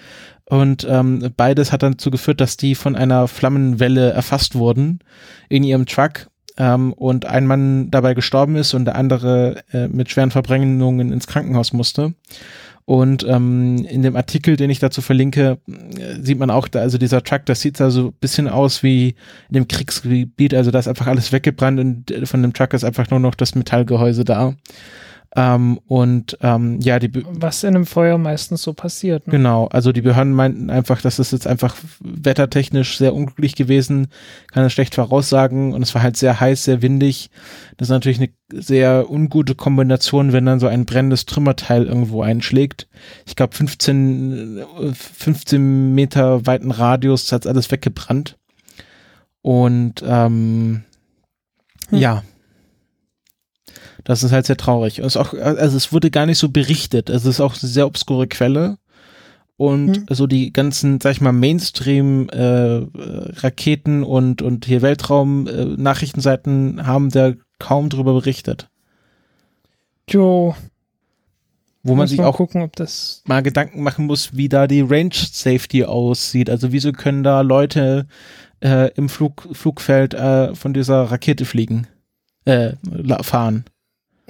und 0.46 0.86
ähm, 0.88 1.32
beides 1.36 1.72
hat 1.72 1.82
dann 1.82 1.92
dazu 1.92 2.10
geführt, 2.10 2.40
dass 2.40 2.56
die 2.56 2.74
von 2.74 2.96
einer 2.96 3.28
Flammenwelle 3.28 4.12
erfasst 4.12 4.54
wurden 4.54 5.00
in 5.48 5.62
ihrem 5.62 5.84
Truck 5.84 6.28
ähm, 6.56 6.92
und 6.94 7.26
ein 7.26 7.46
Mann 7.46 7.90
dabei 7.90 8.14
gestorben 8.14 8.56
ist 8.56 8.72
und 8.72 8.86
der 8.86 8.96
andere 8.96 9.62
äh, 9.72 9.88
mit 9.88 10.10
schweren 10.10 10.30
Verbrennungen 10.30 11.12
ins 11.12 11.26
Krankenhaus 11.26 11.72
musste. 11.72 12.14
Und 12.88 13.22
ähm, 13.28 13.84
in 13.84 14.00
dem 14.00 14.16
Artikel, 14.16 14.56
den 14.56 14.70
ich 14.70 14.78
dazu 14.78 15.02
verlinke, 15.02 15.58
äh, 15.68 16.22
sieht 16.22 16.38
man 16.38 16.48
auch, 16.48 16.68
da, 16.68 16.78
also 16.78 16.96
dieser 16.96 17.22
Truck, 17.22 17.44
das 17.44 17.60
sieht 17.60 17.78
da 17.78 17.90
so 17.90 18.06
ein 18.06 18.12
bisschen 18.18 18.48
aus 18.48 18.82
wie 18.82 19.08
in 19.50 19.52
dem 19.52 19.68
Kriegsgebiet, 19.68 20.54
also 20.54 20.70
da 20.70 20.78
ist 20.78 20.88
einfach 20.88 21.06
alles 21.06 21.30
weggebrannt 21.30 21.78
und 21.80 22.10
äh, 22.10 22.24
von 22.24 22.40
dem 22.40 22.54
Truck 22.54 22.72
ist 22.72 22.84
einfach 22.84 23.10
nur 23.10 23.20
noch 23.20 23.34
das 23.34 23.54
Metallgehäuse 23.54 24.24
da. 24.24 24.54
Ähm, 25.38 25.78
und 25.86 26.36
ähm, 26.40 26.80
ja, 26.80 26.98
die 26.98 27.06
Be 27.06 27.22
Was 27.30 27.62
in 27.62 27.76
einem 27.76 27.86
Feuer 27.86 28.18
meistens 28.18 28.62
so 28.62 28.72
passiert. 28.72 29.28
Ne? 29.28 29.30
Genau, 29.30 29.68
also 29.68 29.92
die 29.92 30.00
Behörden 30.00 30.32
meinten 30.32 30.68
einfach, 30.68 31.00
dass 31.00 31.20
es 31.20 31.30
jetzt 31.30 31.46
einfach 31.46 31.76
wettertechnisch 32.00 32.98
sehr 32.98 33.14
unglücklich 33.14 33.54
gewesen, 33.54 34.08
kann 34.52 34.64
es 34.64 34.72
schlecht 34.72 34.96
voraussagen 34.96 35.74
und 35.74 35.82
es 35.82 35.94
war 35.94 36.02
halt 36.02 36.16
sehr 36.16 36.40
heiß, 36.40 36.64
sehr 36.64 36.82
windig. 36.82 37.30
Das 37.76 37.86
ist 37.86 37.92
natürlich 37.92 38.18
eine 38.18 38.30
sehr 38.52 39.08
ungute 39.08 39.54
Kombination, 39.54 40.32
wenn 40.32 40.44
dann 40.44 40.58
so 40.58 40.66
ein 40.66 40.86
brennendes 40.86 41.24
Trümmerteil 41.24 41.86
irgendwo 41.86 42.22
einschlägt. 42.22 42.88
Ich 43.24 43.36
glaube 43.36 43.54
15, 43.54 44.58
äh, 44.58 44.92
15 44.92 45.94
Meter 45.94 46.46
weiten 46.46 46.72
Radius 46.72 47.30
hat 47.30 47.46
alles 47.46 47.70
weggebrannt. 47.70 48.36
Und 49.42 50.02
ähm, 50.04 50.82
Hm. 51.90 51.98
ja, 51.98 52.22
das 54.08 54.22
ist 54.22 54.32
halt 54.32 54.46
sehr 54.46 54.56
traurig. 54.56 55.00
Es 55.00 55.18
auch, 55.18 55.34
also 55.34 55.76
es 55.76 55.92
wurde 55.92 56.10
gar 56.10 56.24
nicht 56.24 56.38
so 56.38 56.48
berichtet. 56.48 57.10
Es 57.10 57.26
ist 57.26 57.40
auch 57.40 57.52
eine 57.60 57.68
sehr 57.70 57.86
obskure 57.86 58.26
Quelle. 58.26 58.78
Und 59.58 59.96
Hm. 59.96 60.06
so 60.10 60.26
die 60.26 60.50
ganzen, 60.52 60.98
sag 61.00 61.12
ich 61.12 61.20
mal, 61.20 61.32
Mainstream-Raketen 61.32 64.04
und, 64.04 64.40
und 64.40 64.64
hier 64.66 64.80
Weltraum-Nachrichtenseiten 64.82 66.86
haben 66.86 67.10
da 67.10 67.32
kaum 67.58 67.88
drüber 67.90 68.14
berichtet. 68.14 68.68
Jo, 70.08 70.54
Wo 71.82 71.94
man 71.94 72.08
sich 72.08 72.20
auch 72.20 72.36
gucken, 72.36 72.62
ob 72.62 72.74
das. 72.76 73.22
mal 73.26 73.42
Gedanken 73.42 73.82
machen 73.82 74.06
muss, 74.06 74.34
wie 74.36 74.48
da 74.48 74.66
die 74.66 74.80
Range 74.80 75.12
Safety 75.14 75.84
aussieht. 75.84 76.48
Also 76.48 76.72
wieso 76.72 76.92
können 76.92 77.22
da 77.22 77.42
Leute 77.42 78.06
äh, 78.60 78.90
im 78.94 79.10
Flug, 79.10 79.46
Flugfeld 79.52 80.14
äh, 80.14 80.54
von 80.54 80.72
dieser 80.72 81.02
Rakete 81.04 81.44
fliegen, 81.44 81.86
äh, 82.46 82.72
fahren? 83.22 83.64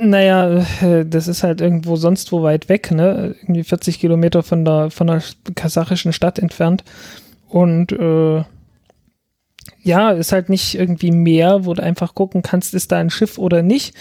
Naja, 0.00 0.64
äh, 0.80 1.04
das 1.04 1.26
ist 1.26 1.42
halt 1.42 1.60
irgendwo 1.60 1.96
sonst 1.96 2.30
wo 2.30 2.44
weit 2.44 2.68
weg, 2.68 2.92
ne? 2.92 3.34
Irgendwie 3.42 3.64
40 3.64 3.98
Kilometer 3.98 4.44
von 4.44 4.64
der, 4.64 4.92
von 4.92 5.08
der 5.08 5.22
kasachischen 5.56 6.12
Stadt 6.12 6.38
entfernt. 6.38 6.84
Und 7.48 7.90
äh, 7.90 8.44
ja, 9.82 10.10
ist 10.12 10.30
halt 10.30 10.50
nicht 10.50 10.76
irgendwie 10.76 11.10
Meer, 11.10 11.64
wo 11.64 11.74
du 11.74 11.82
einfach 11.82 12.14
gucken 12.14 12.42
kannst, 12.42 12.74
ist 12.74 12.92
da 12.92 12.98
ein 12.98 13.10
Schiff 13.10 13.38
oder 13.38 13.62
nicht. 13.62 13.92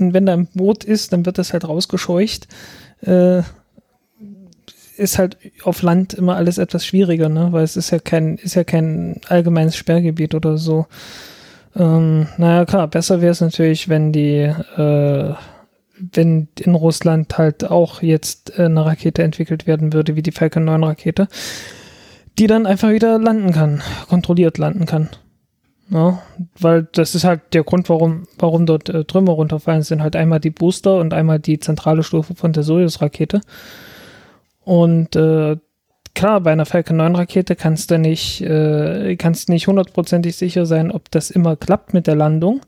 Und 0.00 0.14
wenn 0.14 0.26
da 0.26 0.32
ein 0.32 0.48
Boot 0.48 0.82
ist, 0.82 1.12
dann 1.12 1.24
wird 1.24 1.38
das 1.38 1.52
halt 1.52 1.68
rausgescheucht. 1.68 2.48
Äh, 3.02 3.42
ist 4.96 5.18
halt 5.18 5.36
auf 5.62 5.82
Land 5.82 6.14
immer 6.14 6.34
alles 6.34 6.58
etwas 6.58 6.84
schwieriger, 6.84 7.28
ne? 7.28 7.52
Weil 7.52 7.62
es 7.62 7.76
ist 7.76 7.90
ja 7.90 8.00
kein, 8.00 8.36
ist 8.38 8.56
ja 8.56 8.64
kein 8.64 9.20
allgemeines 9.28 9.76
Sperrgebiet 9.76 10.34
oder 10.34 10.58
so. 10.58 10.86
Ähm, 11.76 12.26
naja, 12.38 12.64
klar, 12.64 12.88
besser 12.88 13.20
wäre 13.20 13.32
es 13.32 13.40
natürlich, 13.40 13.88
wenn 13.88 14.12
die, 14.12 14.40
äh, 14.40 15.34
wenn 15.98 16.48
in 16.58 16.74
Russland 16.74 17.36
halt 17.36 17.70
auch 17.70 18.02
jetzt 18.02 18.58
äh, 18.58 18.64
eine 18.64 18.84
Rakete 18.84 19.22
entwickelt 19.22 19.66
werden 19.66 19.92
würde, 19.92 20.16
wie 20.16 20.22
die 20.22 20.32
Falcon 20.32 20.64
9 20.64 20.82
Rakete, 20.84 21.28
die 22.38 22.46
dann 22.46 22.66
einfach 22.66 22.90
wieder 22.90 23.18
landen 23.18 23.52
kann, 23.52 23.82
kontrolliert 24.08 24.58
landen 24.58 24.86
kann. 24.86 25.10
Ja, 25.88 26.20
weil 26.58 26.88
das 26.92 27.14
ist 27.14 27.24
halt 27.24 27.42
der 27.52 27.62
Grund, 27.62 27.88
warum, 27.88 28.26
warum 28.38 28.66
dort 28.66 28.88
äh, 28.88 29.04
Trümmer 29.04 29.32
runterfallen, 29.32 29.82
sind 29.82 30.02
halt 30.02 30.16
einmal 30.16 30.40
die 30.40 30.50
Booster 30.50 30.98
und 30.98 31.14
einmal 31.14 31.38
die 31.38 31.60
zentrale 31.60 32.02
Stufe 32.02 32.34
von 32.34 32.52
der 32.52 32.64
Soyuz-Rakete. 32.64 33.40
Und 34.64 35.14
äh, 35.14 35.58
klar, 36.16 36.40
bei 36.40 36.50
einer 36.50 36.66
Falcon 36.66 36.96
9 36.96 37.14
Rakete 37.14 37.54
kannst 37.54 37.90
du 37.90 37.98
nicht, 37.98 38.40
äh, 38.40 39.16
kannst 39.16 39.48
nicht 39.48 39.68
hundertprozentig 39.68 40.34
sicher 40.34 40.66
sein, 40.66 40.90
ob 40.90 41.10
das 41.10 41.30
immer 41.30 41.54
klappt 41.56 41.94
mit 41.94 42.08
der 42.08 42.16
Landung, 42.16 42.62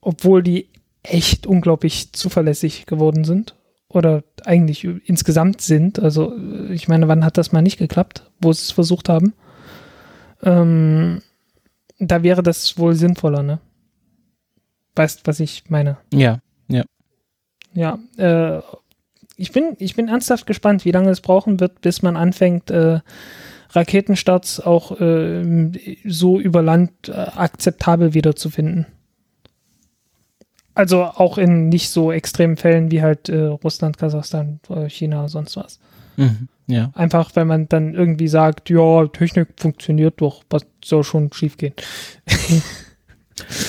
obwohl 0.00 0.42
die 0.42 0.68
echt 1.02 1.46
unglaublich 1.46 2.12
zuverlässig 2.12 2.86
geworden 2.86 3.24
sind 3.24 3.56
oder 3.88 4.22
eigentlich 4.44 4.84
insgesamt 4.84 5.62
sind. 5.62 5.98
Also 5.98 6.36
äh, 6.36 6.72
ich 6.74 6.86
meine, 6.86 7.08
wann 7.08 7.24
hat 7.24 7.38
das 7.38 7.50
mal 7.50 7.62
nicht 7.62 7.78
geklappt, 7.78 8.30
wo 8.40 8.52
sie 8.52 8.62
es 8.62 8.70
versucht 8.70 9.08
haben? 9.08 9.32
Ähm, 10.42 11.22
da 11.98 12.22
wäre 12.22 12.42
das 12.42 12.78
wohl 12.78 12.94
sinnvoller, 12.94 13.42
ne? 13.42 13.58
Weißt, 14.94 15.26
was 15.26 15.40
ich 15.40 15.64
meine? 15.70 15.96
Ja, 16.12 16.40
Ja, 17.74 17.98
äh, 18.16 18.60
ich 19.36 19.52
bin, 19.52 19.76
ich 19.78 19.94
bin 19.94 20.08
ernsthaft 20.08 20.46
gespannt, 20.46 20.84
wie 20.84 20.90
lange 20.90 21.10
es 21.10 21.20
brauchen 21.20 21.60
wird, 21.60 21.80
bis 21.80 22.02
man 22.02 22.16
anfängt, 22.16 22.70
äh, 22.70 23.00
Raketenstarts 23.70 24.60
auch 24.60 24.98
äh, 25.00 25.70
so 26.04 26.40
über 26.40 26.62
Land 26.62 27.08
äh, 27.08 27.12
akzeptabel 27.12 28.14
wiederzufinden. 28.14 28.86
Also 30.74 31.04
auch 31.04 31.38
in 31.38 31.68
nicht 31.68 31.90
so 31.90 32.12
extremen 32.12 32.56
Fällen 32.56 32.90
wie 32.90 33.02
halt 33.02 33.28
äh, 33.28 33.44
Russland, 33.44 33.98
Kasachstan, 33.98 34.60
äh, 34.68 34.88
China, 34.88 35.28
sonst 35.28 35.56
was. 35.56 35.78
Mhm. 36.16 36.48
Ja. 36.66 36.90
Einfach, 36.94 37.30
wenn 37.34 37.46
man 37.46 37.68
dann 37.68 37.94
irgendwie 37.94 38.28
sagt, 38.28 38.70
ja, 38.70 39.06
Technik 39.06 39.48
funktioniert 39.56 40.20
doch, 40.20 40.42
was 40.50 40.66
soll 40.84 41.04
schon 41.04 41.32
schiefgehen? 41.32 41.74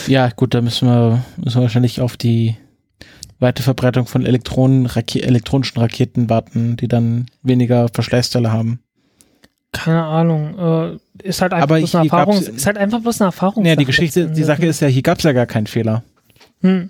Ja, 0.07 0.29
gut, 0.29 0.53
da 0.53 0.61
müssen 0.61 0.87
wir, 0.87 1.23
müssen 1.35 1.57
wir 1.57 1.63
wahrscheinlich 1.63 1.99
auf 1.99 2.15
die 2.15 2.55
weite 3.39 3.63
Verbreitung 3.63 4.05
von 4.07 4.25
Elektronen, 4.25 4.85
Rake 4.85 5.21
elektronischen 5.21 5.79
Raketen 5.79 6.29
warten, 6.29 6.77
die 6.77 6.87
dann 6.87 7.27
weniger 7.43 7.87
Verschleißteile 7.93 8.51
haben. 8.51 8.79
Keine 9.71 10.03
Ahnung. 10.03 10.99
Äh, 11.21 11.27
ist 11.27 11.41
halt 11.41 11.53
einfach 11.53 11.69
Aber 11.69 11.77
bloß 11.77 11.95
eine 11.95 12.05
Erfahrung. 12.05 12.41
Ist 12.41 12.65
halt 12.65 12.77
einfach 12.77 13.01
bloß 13.01 13.21
eine 13.21 13.27
Erfahrung. 13.27 13.65
Ja, 13.65 13.75
die 13.75 13.85
Geschichte, 13.85 14.27
die 14.27 14.43
Sache 14.43 14.65
ist 14.65 14.79
ja, 14.79 14.87
hier 14.87 15.03
gab 15.03 15.19
es 15.19 15.23
ja 15.23 15.33
gar 15.33 15.45
keinen 15.45 15.67
Fehler. 15.67 16.03
Hm. 16.61 16.89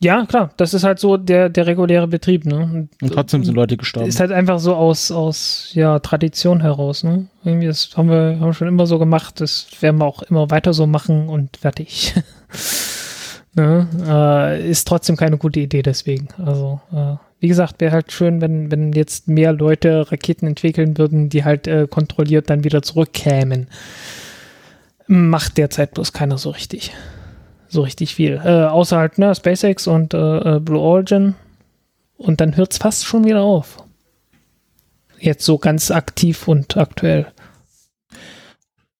Ja, 0.00 0.26
klar, 0.26 0.50
das 0.58 0.74
ist 0.74 0.84
halt 0.84 0.98
so 0.98 1.16
der, 1.16 1.48
der 1.48 1.66
reguläre 1.66 2.06
Betrieb, 2.06 2.44
ne? 2.44 2.88
Und 3.00 3.12
trotzdem 3.12 3.42
sind 3.42 3.54
Leute 3.54 3.78
gestorben. 3.78 4.08
Ist 4.08 4.20
halt 4.20 4.32
einfach 4.32 4.58
so 4.58 4.74
aus, 4.74 5.10
aus 5.10 5.70
ja, 5.72 5.98
Tradition 5.98 6.60
heraus, 6.60 7.04
ne? 7.04 7.26
Irgendwie, 7.42 7.68
das 7.68 7.90
haben 7.96 8.10
wir, 8.10 8.38
haben 8.38 8.46
wir 8.46 8.52
schon 8.52 8.68
immer 8.68 8.86
so 8.86 8.98
gemacht, 8.98 9.40
das 9.40 9.66
werden 9.80 9.98
wir 10.00 10.04
auch 10.04 10.22
immer 10.22 10.50
weiter 10.50 10.74
so 10.74 10.86
machen 10.86 11.28
und 11.28 11.56
fertig. 11.56 12.14
ne? 13.54 13.88
äh, 14.06 14.70
ist 14.70 14.86
trotzdem 14.86 15.16
keine 15.16 15.38
gute 15.38 15.60
Idee 15.60 15.82
deswegen. 15.82 16.28
Also, 16.44 16.80
äh, 16.92 17.16
wie 17.40 17.48
gesagt, 17.48 17.80
wäre 17.80 17.92
halt 17.92 18.12
schön, 18.12 18.40
wenn, 18.40 18.70
wenn 18.70 18.92
jetzt 18.92 19.28
mehr 19.28 19.52
Leute 19.52 20.10
Raketen 20.10 20.46
entwickeln 20.46 20.96
würden, 20.98 21.28
die 21.28 21.44
halt 21.44 21.66
äh, 21.66 21.86
kontrolliert 21.88 22.50
dann 22.50 22.64
wieder 22.64 22.82
zurückkämen. 22.82 23.68
Macht 25.06 25.58
derzeit 25.58 25.92
bloß 25.92 26.12
keiner 26.12 26.38
so 26.38 26.50
richtig. 26.50 26.92
So 27.68 27.82
richtig 27.82 28.14
viel. 28.14 28.40
Äh, 28.44 28.64
außer 28.64 28.96
halt, 28.96 29.18
ne, 29.18 29.34
SpaceX 29.34 29.86
und 29.86 30.14
äh, 30.14 30.56
äh, 30.56 30.60
Blue 30.60 30.80
Origin. 30.80 31.34
Und 32.16 32.40
dann 32.40 32.56
hört 32.56 32.72
es 32.72 32.78
fast 32.78 33.04
schon 33.04 33.24
wieder 33.24 33.42
auf. 33.42 33.82
Jetzt 35.18 35.44
so 35.44 35.58
ganz 35.58 35.90
aktiv 35.90 36.48
und 36.48 36.76
aktuell. 36.76 37.26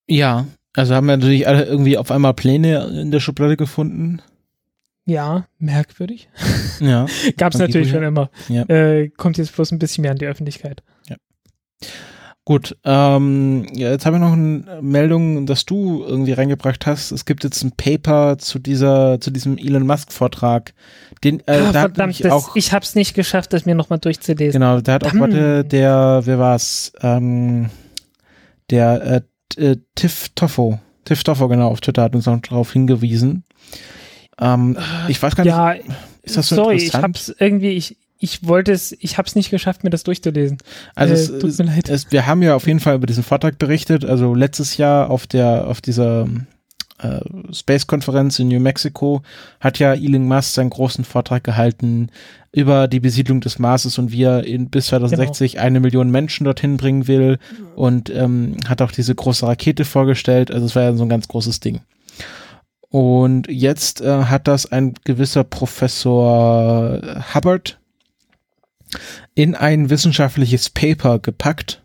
ja, 0.07 0.47
also 0.75 0.95
haben 0.95 1.07
wir 1.07 1.17
natürlich 1.17 1.47
alle 1.47 1.65
irgendwie 1.65 1.97
auf 1.97 2.11
einmal 2.11 2.35
Pläne 2.35 2.85
in 3.01 3.11
der 3.11 3.21
Schublade 3.21 3.57
gefunden. 3.57 4.21
Ja, 5.07 5.47
merkwürdig. 5.59 6.29
Ja. 6.81 7.07
Gab 7.37 7.53
es 7.53 7.59
natürlich 7.59 7.91
schon 7.91 8.03
immer. 8.03 8.31
Ja. 8.49 8.63
Äh, 8.63 9.11
kommt 9.11 9.39
jetzt 9.39 9.55
bloß 9.55 9.73
ein 9.73 9.79
bisschen 9.79 10.03
mehr 10.03 10.13
an 10.13 10.19
die 10.19 10.27
Öffentlichkeit. 10.27 10.83
Gut, 12.47 12.77
ähm, 12.85 13.67
ja, 13.73 13.91
jetzt 13.91 14.05
habe 14.05 14.17
ich 14.17 14.21
noch 14.21 14.35
eine 14.35 14.83
Meldung, 14.83 15.47
dass 15.47 15.65
du 15.65 16.05
irgendwie 16.05 16.33
reingebracht 16.33 16.85
hast. 16.85 17.11
Es 17.11 17.25
gibt 17.25 17.43
jetzt 17.43 17.63
ein 17.63 17.73
Paper 17.73 18.37
zu 18.37 18.59
dieser, 18.59 19.19
zu 19.19 19.31
diesem 19.31 19.57
Elon 19.57 19.87
Musk 19.87 20.13
Vortrag. 20.13 20.75
Den, 21.23 21.41
äh, 21.41 21.53
ah, 21.53 21.73
da 21.73 21.81
verdammt, 21.81 22.23
das, 22.23 22.33
auch, 22.33 22.55
ich 22.55 22.75
habe 22.75 22.85
es 22.85 22.95
nicht 22.97 23.15
geschafft, 23.15 23.55
das 23.55 23.65
mir 23.65 23.75
nochmal 23.75 23.99
durchzulesen. 23.99 24.61
genau, 24.61 24.83
da 24.83 24.93
hat 24.93 25.07
auch 25.07 25.15
heute 25.15 25.65
der, 25.65 26.21
wer 26.25 26.39
war's, 26.39 26.93
ähm, 27.01 27.71
der 28.69 29.25
äh, 29.57 29.63
äh, 29.63 29.77
Tiff 29.95 30.29
Toffo, 30.35 30.79
Tiff 31.07 31.25
Toffo, 31.25 31.49
genau, 31.49 31.69
auf 31.69 31.81
Twitter 31.81 32.03
hat 32.03 32.15
uns 32.15 32.27
noch 32.27 32.41
darauf 32.41 32.75
hingewiesen. 32.75 33.45
Ähm, 34.39 34.77
ich 35.09 35.23
weiß 35.23 35.37
gar 35.37 35.45
nicht, 35.45 35.51
ja, 35.51 35.73
ist 36.23 36.37
das 36.37 36.49
so 36.49 36.57
sorry, 36.57 36.77
ich 36.77 36.95
hab's 36.95 37.35
irgendwie, 37.39 37.71
ich, 37.71 37.97
ich 38.19 38.47
wollte 38.47 38.73
es, 38.73 38.93
ich 38.99 39.19
hab's 39.19 39.35
nicht 39.35 39.51
geschafft, 39.51 39.85
mir 39.85 39.91
das 39.91 40.03
durchzulesen. 40.03 40.59
Also 40.95 41.15
Äh, 41.15 41.17
es, 41.17 41.39
tut 41.39 41.59
mir 41.59 41.67
leid. 41.67 41.89
Es, 41.89 42.11
wir 42.11 42.27
haben 42.27 42.43
ja 42.43 42.55
auf 42.55 42.67
jeden 42.67 42.81
Fall 42.81 42.97
über 42.97 43.07
diesen 43.07 43.23
Vortrag 43.23 43.59
berichtet. 43.59 44.05
Also 44.05 44.35
letztes 44.35 44.77
Jahr 44.77 45.11
auf 45.11 45.27
der 45.27 45.67
auf 45.67 45.81
dieser 45.81 46.27
äh, 46.99 47.21
Space-Konferenz 47.53 48.39
in 48.39 48.49
New 48.49 48.61
Mexico 48.61 49.23
hat 49.61 49.79
ja 49.79 49.95
Elon 49.95 50.27
Musk 50.27 50.55
seinen 50.55 50.71
großen 50.71 51.05
Vortrag 51.05 51.45
gehalten 51.45 52.09
über 52.53 52.87
die 52.89 53.01
Besiedlung 53.01 53.41
des 53.41 53.59
Marses 53.59 53.99
und 53.99 54.13
wie 54.13 54.23
er 54.23 54.45
in, 54.45 54.71
bis 54.71 54.87
2060 54.87 55.59
eine 55.59 55.81
Million 55.81 56.11
Menschen 56.11 56.45
dorthin 56.45 56.77
bringen 56.77 57.09
will 57.09 57.39
und 57.75 58.11
ähm, 58.11 58.57
hat 58.69 58.81
auch 58.81 58.93
diese 58.93 59.15
große 59.15 59.47
Rakete 59.47 59.85
vorgestellt. 59.85 60.51
Also 60.53 60.67
es 60.67 60.77
war 60.77 60.85
ja 60.85 60.95
so 60.95 61.03
ein 61.03 61.09
ganz 61.09 61.27
großes 61.27 61.61
Ding. 61.61 61.81
Und 62.95 63.49
jetzt 63.49 64.03
äh, 64.03 64.27
hat 64.27 64.47
das 64.47 64.71
ein 64.71 64.95
gewisser 65.03 65.43
Professor 65.43 67.01
Hubbard 67.35 67.81
in 69.35 69.57
ein 69.57 69.91
wissenschaftliches 69.91 70.71
Paper 70.71 71.19
gepackt 71.19 71.83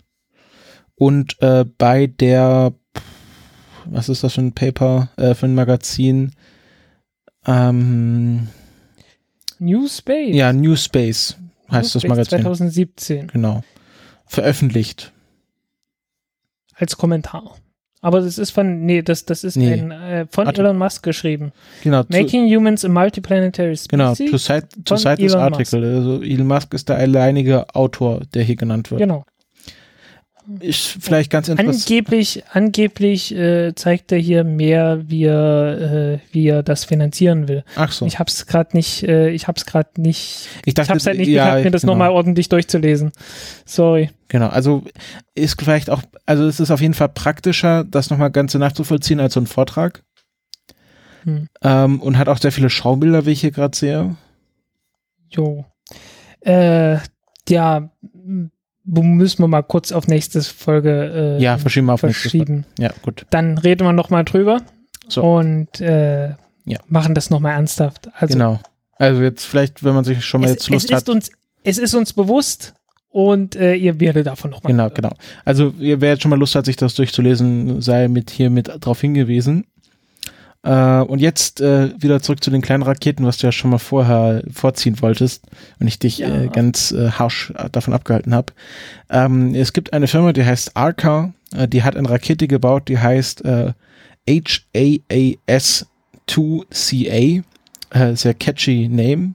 und 0.94 1.42
äh, 1.42 1.66
bei 1.80 2.06
der, 2.06 2.74
was 3.86 4.08
ist 4.08 4.24
das 4.24 4.36
für 4.36 4.42
ein 4.42 4.54
Paper, 4.54 5.10
äh, 5.18 5.34
für 5.34 5.48
ein 5.48 5.56
Magazin? 5.56 6.36
Ähm, 7.48 8.50
New 9.58 9.88
Space. 9.88 10.36
ja, 10.36 10.54
New 10.54 10.76
Space 10.76 11.38
heißt 11.72 11.96
das 11.96 12.04
New 12.04 12.10
Space 12.14 12.18
Magazin. 12.18 12.42
2017 12.44 13.28
Genau. 13.30 13.64
Veröffentlicht. 14.28 15.12
als 16.76 16.98
Kommentar. 16.98 17.56
Aber 18.02 18.22
das 18.22 18.38
ist 18.38 18.52
von, 18.52 18.86
nee, 18.86 19.02
das, 19.02 19.26
das 19.26 19.44
ist 19.44 19.58
Nee. 19.58 19.74
ein, 19.74 19.92
äh, 19.92 20.26
von 20.32 20.46
Warte. 20.46 20.62
Elon 20.62 20.78
Musk 20.78 21.04
geschrieben. 21.04 21.52
Genau. 21.84 22.04
Making 22.08 22.48
Humans 22.48 22.86
a 22.86 22.90
Multiplanetary 22.90 23.78
genau, 23.90 24.16
Species. 24.16 24.32
to 24.32 24.38
cite, 24.38 24.68
to 24.86 24.96
cite 24.96 25.18
this 25.18 25.36
article. 25.36 25.84
Also 25.84 26.22
Elon 26.22 26.48
Musk 26.48 26.74
ist 26.74 26.88
der 26.88 26.98
alleinige 26.98 27.74
Autor, 27.76 28.22
der 28.34 28.44
hier 28.44 28.56
genannt 28.56 28.90
wird. 28.92 29.02
Genau. 29.02 29.26
Ist 30.60 30.98
vielleicht 31.00 31.30
ganz 31.30 31.48
interessant. 31.48 31.84
Angeblich, 31.84 32.44
angeblich 32.52 33.36
äh, 33.36 33.76
zeigt 33.76 34.12
er 34.12 34.18
hier 34.18 34.44
mehr, 34.44 35.02
wie 35.08 35.26
er, 35.26 36.18
äh, 36.18 36.20
wie 36.32 36.48
er 36.48 36.64
das 36.64 36.86
finanzieren 36.86 37.48
will. 37.48 37.64
Ach 37.76 37.92
so. 37.92 38.08
Ich 38.08 38.18
hab's 38.18 38.48
gerade 38.48 38.76
nicht, 38.76 39.04
äh, 39.04 39.30
ich 39.30 39.48
hab's 39.48 39.66
gerade 39.66 40.02
nicht, 40.02 40.48
Ich 40.66 40.78
ich 40.78 40.90
hab's 40.90 41.06
halt 41.06 41.20
nicht 41.20 41.28
geschafft, 41.28 41.64
mir 41.64 41.72
das 41.72 41.82
genau. 41.82 41.94
nochmal 41.94 42.10
ordentlich 42.10 42.50
durchzulesen. 42.50 43.12
Sorry. 43.66 44.10
Genau, 44.28 44.48
also 44.48 44.84
ist 45.36 45.62
vielleicht 45.62 45.90
auch, 45.90 46.02
also 46.26 46.48
es 46.48 46.60
ist 46.60 46.72
auf 46.72 46.82
jeden 46.82 46.96
Fall 46.96 47.10
praktischer, 47.10 47.84
das 47.84 48.10
nochmal 48.10 48.32
ganz 48.32 48.54
so 48.54 48.60
nachzuvollziehen 48.60 49.20
als 49.20 49.36
so 49.36 49.40
ein 49.42 49.48
Vortrag. 49.48 50.04
Hm. 51.26 51.48
Ähm, 51.62 52.02
und 52.02 52.18
hat 52.18 52.28
auch 52.28 52.38
sehr 52.38 52.52
viele 52.52 52.70
Schaubilder, 52.70 53.26
wie 53.26 53.32
ich 53.32 53.42
hier 53.42 53.52
gerade 53.52 53.78
sehe. 53.78 54.16
Jo. 55.30 55.66
Äh, 56.42 56.98
ja, 57.48 57.92
müssen 58.92 59.44
wir 59.44 59.48
mal 59.48 59.62
kurz 59.62 59.92
auf 59.92 60.08
nächste 60.08 60.42
Folge 60.42 61.38
äh, 61.40 61.44
Ja, 61.44 61.58
verschieben 61.58 61.88
wir 61.88 61.94
auf 61.94 62.00
verschieben. 62.02 62.66
Ja, 62.78 62.90
gut. 63.02 63.26
Dann 63.30 63.58
reden 63.58 63.86
wir 63.86 63.94
nochmal 63.94 64.24
drüber 64.26 64.62
So. 65.08 65.24
und 65.24 65.80
äh, 65.82 66.30
Ja. 66.66 66.80
machen 66.88 67.16
das 67.16 67.30
nochmal 67.30 67.54
ernsthaft. 67.54 68.10
Also 68.16 68.34
genau. 68.34 68.60
Also 68.98 69.22
jetzt 69.22 69.46
vielleicht, 69.46 69.84
wenn 69.84 69.94
man 69.94 70.04
sich 70.04 70.26
schon 70.26 70.42
mal 70.42 70.48
es, 70.48 70.52
jetzt 70.54 70.64
es, 70.64 70.70
Lust 70.70 70.90
ist 70.92 70.96
hat. 70.96 71.10
uns, 71.10 71.30
es 71.64 71.78
ist 71.78 71.94
uns 71.94 72.14
bewusst 72.14 72.74
und 73.10 73.56
äh, 73.56 73.76
ihr 73.76 74.00
werdet 74.00 74.28
davon 74.28 74.52
nochmal. 74.52 74.72
Genau, 74.74 74.90
genau. 74.90 75.12
Also 75.46 75.74
wer 75.78 76.10
jetzt 76.10 76.22
schon 76.22 76.30
mal 76.30 76.40
Lust 76.40 76.56
hat, 76.56 76.66
sich 76.66 76.76
das 76.76 76.96
durchzulesen, 76.96 77.82
sei 77.82 78.08
mit 78.08 78.30
hier 78.30 78.50
mit 78.50 78.70
drauf 78.82 79.02
hingewiesen. 79.02 79.66
Äh, 80.64 81.00
und 81.02 81.20
jetzt 81.20 81.62
äh, 81.62 81.90
wieder 82.02 82.22
zurück 82.22 82.44
zu 82.44 82.52
den 82.52 82.62
kleinen 82.62 82.84
Raketen, 82.84 83.26
was 83.26 83.38
du 83.38 83.48
ja 83.48 83.52
schon 83.52 83.72
mal 83.72 83.78
vorher 83.78 84.44
vorziehen 84.52 85.02
wolltest 85.02 85.46
und 85.80 85.88
ich 85.88 86.00
dich 86.00 86.18
Ja. 86.20 86.28
äh, 86.44 86.48
ganz 86.50 86.92
äh, 86.92 87.12
harsch 87.12 87.52
äh, 87.56 87.70
davon 87.70 87.94
abgehalten 87.94 88.34
habe. 88.34 88.52
Ähm, 89.10 89.56
es 89.56 89.72
gibt 89.74 89.94
eine 89.94 90.08
Firma, 90.08 90.34
die 90.34 90.44
heißt 90.44 90.76
Arca, 90.76 91.34
äh, 91.56 91.68
die 91.68 91.84
hat 91.84 91.96
eine 91.96 92.10
Rakete 92.10 92.48
gebaut, 92.48 92.90
die 92.90 93.00
heißt 93.00 93.46
äh, 93.46 93.72
HAAS-2CA, 96.28 97.44
äh, 97.92 98.16
sehr 98.16 98.34
catchy 98.34 98.88
Name. 98.90 99.34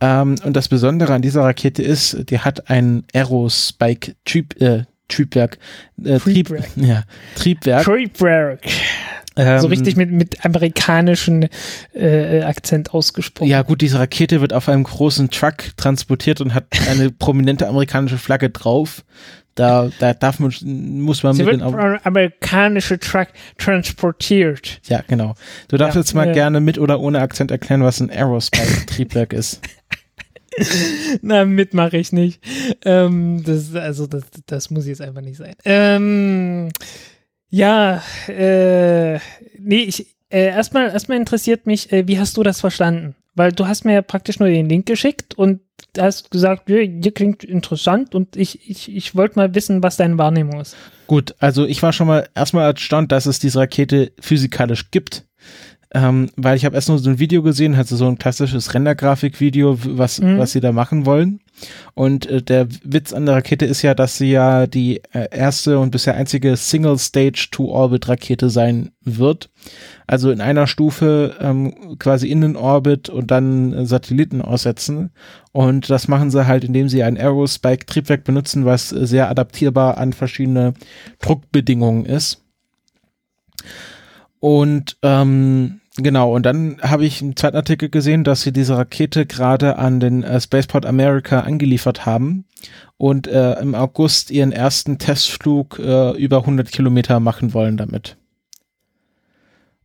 Ähm, 0.00 0.36
und 0.44 0.54
das 0.54 0.68
Besondere 0.68 1.14
an 1.14 1.22
dieser 1.22 1.42
Rakete 1.42 1.82
ist, 1.82 2.28
die 2.30 2.38
hat 2.40 2.68
ein 2.70 3.04
Aerospike 3.14 4.14
Trieb, 4.24 4.60
äh, 4.60 4.84
Triebwerk, 5.08 5.58
äh, 6.04 6.18
Trieb, 6.18 6.48
Triebwerk. 6.48 6.68
ja, 6.76 7.02
Triebwerk. 7.36 7.84
Triebwerk. 7.84 8.60
Ähm, 9.36 9.60
so 9.60 9.68
richtig 9.68 9.96
mit, 9.96 10.10
mit 10.10 10.44
amerikanischen 10.44 11.48
äh, 11.94 12.42
Akzent 12.42 12.92
ausgesprochen. 12.92 13.48
Ja, 13.48 13.62
gut, 13.62 13.80
diese 13.80 13.98
Rakete 13.98 14.40
wird 14.40 14.52
auf 14.52 14.68
einem 14.68 14.84
großen 14.84 15.30
Truck 15.30 15.76
transportiert 15.76 16.40
und 16.40 16.54
hat 16.54 16.66
eine 16.88 17.10
prominente 17.18 17.68
amerikanische 17.68 18.18
Flagge 18.18 18.50
drauf. 18.50 19.04
Da, 19.54 19.90
da 19.98 20.14
darf 20.14 20.38
man, 20.38 20.50
muss 20.62 21.22
man 21.22 21.34
Sie 21.34 21.44
mit 21.44 21.60
wird 21.60 21.60
den 21.60 21.98
amerikanische 22.04 22.98
Truck 22.98 23.28
transportiert. 23.58 24.80
Ja, 24.86 25.02
genau. 25.06 25.34
Du 25.68 25.76
darfst 25.76 25.94
Ja, 25.94 26.00
jetzt 26.00 26.14
mal 26.14 26.28
äh. 26.28 26.32
gerne 26.32 26.60
mit 26.60 26.78
oder 26.78 27.00
ohne 27.00 27.20
Akzent 27.20 27.50
erklären, 27.50 27.82
was 27.82 28.00
ein 28.00 28.10
Aerospike-Triebwerk 28.10 29.32
ist. 29.34 29.60
Na, 31.22 31.44
mit 31.44 31.74
mache 31.74 31.98
ich 31.98 32.12
nicht. 32.12 32.42
Ähm, 32.84 33.42
das, 33.44 33.74
also, 33.74 34.06
das, 34.06 34.24
das 34.46 34.70
muss 34.70 34.86
jetzt 34.86 35.00
einfach 35.00 35.22
nicht 35.22 35.36
sein. 35.36 35.54
Ähm, 35.64 36.70
ja, 37.52 38.02
äh, 38.28 39.18
nee, 39.58 39.82
ich, 39.86 40.06
äh, 40.30 40.46
erstmal, 40.46 40.88
erstmal 40.90 41.18
interessiert 41.18 41.66
mich, 41.66 41.92
äh, 41.92 42.08
wie 42.08 42.18
hast 42.18 42.36
du 42.36 42.42
das 42.42 42.60
verstanden? 42.60 43.14
Weil 43.34 43.52
du 43.52 43.66
hast 43.66 43.84
mir 43.84 43.92
ja 43.94 44.02
praktisch 44.02 44.38
nur 44.40 44.48
den 44.48 44.68
Link 44.68 44.86
geschickt 44.86 45.34
und 45.38 45.60
hast 45.98 46.30
gesagt, 46.30 46.68
ja, 46.68 46.78
hier 46.78 47.12
klingt 47.12 47.44
interessant 47.44 48.14
und 48.14 48.36
ich, 48.36 48.68
ich, 48.68 48.94
ich 48.94 49.14
wollte 49.14 49.38
mal 49.38 49.54
wissen, 49.54 49.82
was 49.82 49.96
deine 49.96 50.18
Wahrnehmung 50.18 50.60
ist. 50.60 50.76
Gut, 51.06 51.34
also 51.38 51.64
ich 51.66 51.82
war 51.82 51.92
schon 51.92 52.06
mal 52.06 52.28
erstmal 52.34 52.70
erstaunt, 52.72 53.12
dass 53.12 53.26
es 53.26 53.38
diese 53.38 53.60
Rakete 53.60 54.12
physikalisch 54.20 54.90
gibt. 54.90 55.24
ähm, 55.94 56.30
weil 56.36 56.56
ich 56.56 56.64
habe 56.64 56.74
erst 56.74 56.88
nur 56.88 56.98
so 56.98 57.10
ein 57.10 57.18
Video 57.18 57.42
gesehen, 57.42 57.76
hatte 57.76 57.96
so 57.96 58.08
ein 58.08 58.18
klassisches 58.18 58.72
Rendergrafikvideo, 58.72 59.78
was, 59.82 60.20
Mhm. 60.22 60.38
was 60.38 60.52
sie 60.52 60.60
da 60.60 60.72
machen 60.72 61.04
wollen. 61.04 61.40
Und 61.94 62.26
äh, 62.26 62.42
der 62.42 62.68
Witz 62.84 63.12
an 63.12 63.26
der 63.26 63.36
Rakete 63.36 63.66
ist 63.66 63.82
ja, 63.82 63.94
dass 63.94 64.16
sie 64.16 64.30
ja 64.30 64.66
die 64.66 65.02
äh, 65.12 65.28
erste 65.30 65.78
und 65.78 65.90
bisher 65.90 66.14
einzige 66.14 66.56
Single-Stage-to-Orbit-Rakete 66.56 68.50
sein 68.50 68.92
wird. 69.02 69.50
Also 70.06 70.30
in 70.30 70.40
einer 70.40 70.66
Stufe 70.66 71.36
ähm, 71.40 71.98
quasi 71.98 72.28
in 72.28 72.40
den 72.40 72.56
Orbit 72.56 73.08
und 73.08 73.30
dann 73.30 73.72
äh, 73.72 73.86
Satelliten 73.86 74.42
aussetzen. 74.42 75.10
Und 75.52 75.90
das 75.90 76.08
machen 76.08 76.30
sie 76.30 76.46
halt, 76.46 76.64
indem 76.64 76.88
sie 76.88 77.02
ein 77.02 77.16
Aerospike-Triebwerk 77.16 78.24
benutzen, 78.24 78.64
was 78.64 78.92
äh, 78.92 79.06
sehr 79.06 79.28
adaptierbar 79.30 79.98
an 79.98 80.12
verschiedene 80.12 80.74
Druckbedingungen 81.20 82.06
ist. 82.06 82.42
Und 84.40 84.96
ähm, 85.02 85.81
genau, 85.96 86.34
und 86.34 86.44
dann 86.44 86.78
habe 86.82 87.04
ich 87.04 87.22
einen 87.22 87.36
zweiten 87.36 87.56
Artikel 87.56 87.88
gesehen, 87.88 88.24
dass 88.24 88.42
sie 88.42 88.52
diese 88.52 88.76
Rakete 88.76 89.26
gerade 89.26 89.78
an 89.78 90.00
den 90.00 90.22
äh, 90.22 90.40
Spaceport 90.40 90.86
America 90.86 91.40
angeliefert 91.40 92.06
haben 92.06 92.44
und 92.96 93.26
äh, 93.26 93.54
im 93.60 93.74
August 93.74 94.30
ihren 94.30 94.52
ersten 94.52 94.98
Testflug 94.98 95.78
äh, 95.78 96.10
über 96.12 96.38
100 96.38 96.70
Kilometer 96.70 97.20
machen 97.20 97.54
wollen 97.54 97.76
damit. 97.76 98.16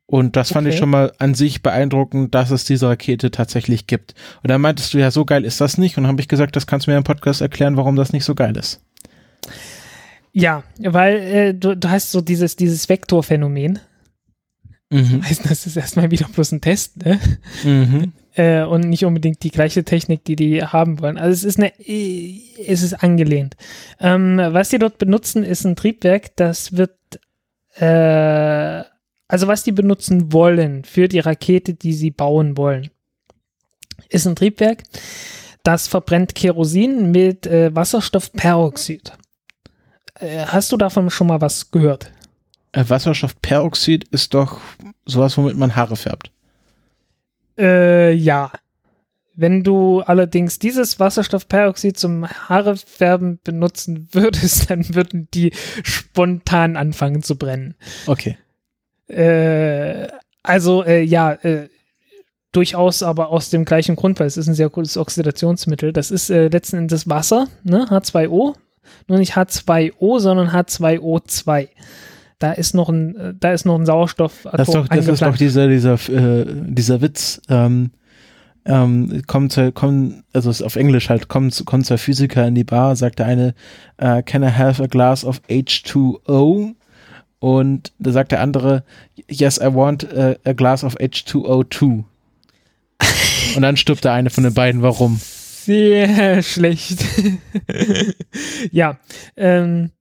Und 0.10 0.38
das 0.38 0.54
fand 0.54 0.68
ich 0.68 0.76
Okay. 0.76 0.80
schon 0.80 0.90
mal 0.90 1.12
an 1.20 1.34
sich 1.36 1.62
beeindruckend, 1.62 2.34
dass 2.34 2.50
es 2.50 2.64
diese 2.64 2.88
Rakete 2.88 3.30
tatsächlich 3.30 3.88
gibt. 3.88 4.16
Und 4.42 4.50
da 4.50 4.58
meintest 4.58 4.94
du 4.94 5.00
ja, 5.00 5.12
so 5.12 5.26
geil 5.26 5.44
ist 5.44 5.60
das 5.60 5.78
nicht. 5.78 5.98
Und 5.98 6.04
dann 6.04 6.12
habe 6.12 6.22
ich 6.22 6.30
gesagt, 6.30 6.56
das 6.56 6.66
kannst 6.66 6.88
du 6.88 6.92
mir 6.92 6.98
im 6.98 7.04
Podcast 7.04 7.42
erklären, 7.42 7.76
warum 7.76 7.98
das 7.98 8.14
nicht 8.14 8.24
so 8.24 8.34
geil 8.34 8.56
ist. 8.56 8.82
Ja, 10.32 10.64
weil 10.80 11.16
äh, 11.18 11.54
du, 11.54 11.76
du 11.76 11.90
hast 11.90 12.12
so 12.12 12.22
dieses, 12.22 12.56
dieses 12.56 12.88
Vektorphänomen. 12.88 13.80
Mhm. 14.90 15.24
Heißt, 15.24 15.50
das 15.50 15.66
ist 15.66 15.76
erstmal 15.76 16.12
wieder 16.12 16.28
bloß 16.28 16.54
ein 16.54 16.62
Test, 16.62 16.98
ne? 16.98 17.20
Mhm. 17.64 18.14
Äh, 18.38 18.66
und 18.66 18.82
nicht 18.82 19.04
unbedingt 19.04 19.42
die 19.42 19.50
gleiche 19.50 19.84
Technik, 19.84 20.24
die 20.24 20.36
die 20.36 20.64
haben 20.64 21.00
wollen. 21.00 21.18
Also 21.18 21.34
es 21.34 21.44
ist 21.44 21.58
eine, 21.58 21.74
äh, 21.80 22.40
es 22.68 22.84
ist 22.84 22.94
angelehnt. 22.94 23.58
Ähm, 24.00 24.38
was 24.38 24.70
die 24.70 24.78
dort 24.78 25.00
benutzen, 25.00 25.44
ist 25.44 25.66
ein 25.66 25.76
Triebwerk, 25.76 26.36
das 26.36 26.78
wird, 26.78 26.96
äh, 27.78 28.84
also 29.28 29.48
was 29.48 29.64
die 29.64 29.72
benutzen 29.72 30.34
wollen 30.34 30.84
für 30.84 31.08
die 31.08 31.18
Rakete, 31.18 31.74
die 31.74 31.94
sie 31.94 32.12
bauen 32.12 32.58
wollen, 32.58 32.92
ist 34.08 34.28
ein 34.28 34.36
Triebwerk, 34.36 34.84
das 35.64 35.88
verbrennt 35.88 36.36
Kerosin 36.36 37.10
mit 37.10 37.48
äh, 37.48 37.76
Wasserstoffperoxid. 37.76 39.14
Äh, 40.20 40.46
hast 40.46 40.72
du 40.72 40.78
davon 40.78 41.10
schon 41.10 41.26
mal 41.26 41.42
was 41.42 41.72
gehört? 41.72 42.12
Äh, 42.78 42.88
Wasserstoffperoxid 42.88 44.04
ist 44.10 44.36
doch 44.36 44.60
sowas, 45.06 45.36
womit 45.38 45.58
man 45.58 45.76
Haare 45.76 45.96
färbt. 45.96 46.32
Äh, 47.58 48.14
ja. 48.14 48.52
Wenn 49.34 49.64
du 49.64 50.02
allerdings 50.02 50.60
dieses 50.60 51.00
Wasserstoffperoxid 51.00 51.98
zum 51.98 52.28
Haarefärben 52.28 53.40
benutzen 53.44 54.08
würdest, 54.12 54.70
dann 54.70 54.94
würden 54.94 55.28
die 55.34 55.54
spontan 55.84 56.76
anfangen 56.76 57.24
zu 57.24 57.36
brennen. 57.36 57.76
Okay. 58.06 58.38
Äh, 59.08 60.08
also, 60.44 60.84
äh, 60.84 61.02
ja, 61.02 61.34
äh, 61.34 61.70
durchaus 62.52 63.02
aber 63.02 63.30
aus 63.30 63.50
dem 63.50 63.66
gleichen 63.66 63.96
Grund, 63.96 64.20
weil 64.20 64.28
es 64.28 64.38
ist 64.38 64.48
ein 64.48 64.56
sehr 64.56 64.70
gutes 64.70 64.98
Oxidationsmittel. 64.98 65.94
Das 65.94 66.12
ist 66.12 66.30
äh, 66.30 66.48
letzten 66.48 66.78
Endes 66.78 67.10
Wasser, 67.10 67.48
ne? 67.64 67.88
H2O. 67.90 68.56
Nur 69.08 69.18
nicht 69.18 69.36
H2O, 69.36 70.20
sondern 70.20 70.50
H2O2. 70.50 71.70
Da 72.40 72.52
ist 72.52 72.76
noch 72.76 72.90
ein, 72.90 73.16
äh, 73.16 73.34
da 73.40 73.52
ist 73.52 73.66
noch 73.66 73.78
ein 73.78 73.86
Sauerstoffatom 73.86 74.58
Das 74.58 74.68
ist 74.68 74.76
doch, 74.76 74.88
das 74.88 75.08
ist 75.08 75.22
doch 75.22 75.38
dieser, 75.38 75.68
dieser, 75.68 75.94
äh, 76.10 76.46
dieser 76.68 77.02
Witz. 77.02 77.42
Ähm, 77.50 77.92
ähm, 78.66 79.22
kommt, 79.28 79.60
kommt, 79.74 80.24
also 80.34 80.50
ist 80.50 80.62
auf 80.62 80.76
Englisch 80.76 81.10
halt, 81.10 81.30
kommt, 81.30 81.66
kommt 81.66 81.86
zwei 81.86 81.98
Physiker 81.98 82.46
in 82.46 82.54
die 82.54 82.66
Bar, 82.66 82.96
sagt 82.96 83.20
der 83.20 83.26
eine, 83.26 83.56
äh, 83.96 84.22
can 84.24 84.44
I 84.44 84.52
have 84.52 84.84
a 84.84 84.88
glass 84.88 85.24
of 85.24 85.42
H2O? 85.50 86.74
Und 87.40 87.94
da 88.00 88.12
sagt 88.12 88.32
der 88.32 88.42
andere, 88.42 88.84
yes, 89.30 89.58
I 89.58 89.74
want 89.74 90.06
a, 90.14 90.36
a 90.44 90.54
glass 90.54 90.84
of 90.84 90.98
H2O2. 90.98 92.04
Und 93.56 93.62
dann 93.62 93.78
stirbt 93.78 94.04
der 94.04 94.14
eine 94.14 94.30
von 94.30 94.44
den 94.44 94.54
beiden, 94.54 94.82
warum? 94.82 95.20
Sehr 95.20 96.42
schlecht. 96.44 97.04
ja, 98.72 98.98
ähm, 99.36 99.92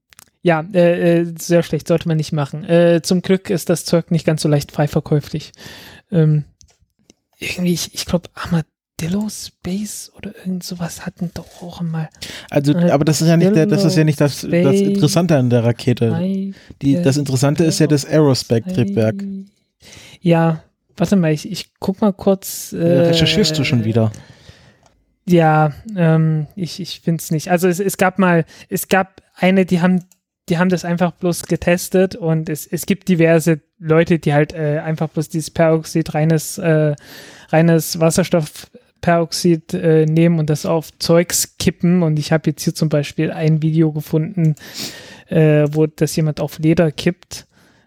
ja, 0.41 0.65
äh, 0.73 1.21
äh, 1.21 1.33
sehr 1.37 1.63
schlecht, 1.63 1.87
sollte 1.87 2.07
man 2.07 2.17
nicht 2.17 2.31
machen. 2.31 2.63
Äh, 2.63 3.01
zum 3.03 3.21
Glück 3.21 3.49
ist 3.49 3.69
das 3.69 3.85
Zeug 3.85 4.11
nicht 4.11 4.25
ganz 4.25 4.41
so 4.41 4.49
leicht 4.49 4.71
frei 4.71 4.87
verkäuflich. 4.87 5.51
Ähm, 6.11 6.45
irgendwie, 7.39 7.73
ich, 7.73 7.93
ich 7.93 8.05
glaube, 8.05 8.29
Armadillo 8.33 9.27
Space 9.29 10.11
oder 10.15 10.35
irgend 10.37 10.63
sowas 10.63 11.05
hatten 11.05 11.31
doch 11.33 11.61
auch 11.61 11.81
mal. 11.81 12.09
Also, 12.49 12.73
Äh, 12.73 12.91
aber 12.91 13.05
das 13.05 13.21
ist 13.21 13.27
ja 13.27 13.37
nicht, 13.37 13.55
der, 13.55 13.65
das 13.65 13.83
ist 13.83 13.95
ja 13.95 14.03
nicht 14.03 14.19
das, 14.21 14.41
das 14.41 14.49
Interessante 14.49 15.37
an 15.37 15.49
der 15.49 15.63
Rakete. 15.63 16.53
Die, 16.81 17.01
das 17.01 17.17
Interessante 17.17 17.63
ist 17.63 17.79
ja 17.79 17.87
das 17.87 18.05
Aerospec-Triebwerk. 18.05 19.23
Ja, 20.21 20.63
warte 20.95 21.15
mal, 21.15 21.31
ich, 21.31 21.49
ich 21.51 21.73
guck 21.79 22.01
mal 22.01 22.13
kurz. 22.13 22.73
Äh, 22.73 22.77
Recherchierst 22.77 23.57
du 23.57 23.63
schon 23.63 23.85
wieder? 23.85 24.11
Ja, 25.29 25.73
ähm, 25.95 26.47
ich, 26.55 26.79
ich 26.79 27.01
finde 27.01 27.21
es 27.21 27.31
nicht. 27.31 27.51
Also 27.51 27.67
es, 27.67 27.79
es 27.79 27.97
gab 27.97 28.17
mal, 28.17 28.45
es 28.69 28.87
gab 28.87 29.21
eine, 29.35 29.65
die 29.65 29.81
haben, 29.81 30.05
die 30.49 30.57
haben 30.57 30.69
das 30.69 30.85
einfach 30.85 31.11
bloß 31.11 31.43
getestet 31.43 32.15
und 32.15 32.49
es, 32.49 32.65
es 32.65 32.85
gibt 32.85 33.09
diverse 33.09 33.59
Leute, 33.79 34.19
die 34.19 34.33
halt 34.33 34.53
äh, 34.53 34.79
einfach 34.79 35.09
bloß 35.09 35.29
dieses 35.29 35.51
Peroxid, 35.51 36.13
reines, 36.13 36.57
äh, 36.57 36.95
reines 37.49 37.99
Wasserstoffperoxid 37.99 39.73
äh, 39.73 40.05
nehmen 40.05 40.39
und 40.39 40.49
das 40.49 40.65
auf 40.65 40.97
Zeugs 40.99 41.57
kippen. 41.57 42.01
Und 42.01 42.17
ich 42.17 42.31
habe 42.31 42.49
jetzt 42.49 42.63
hier 42.63 42.73
zum 42.73 42.89
Beispiel 42.89 43.31
ein 43.31 43.61
Video 43.61 43.91
gefunden, 43.91 44.55
äh, 45.27 45.67
wo 45.71 45.85
das 45.85 46.15
jemand 46.15 46.39
auf 46.39 46.59
Leder 46.59 46.91
kippt. 46.91 47.45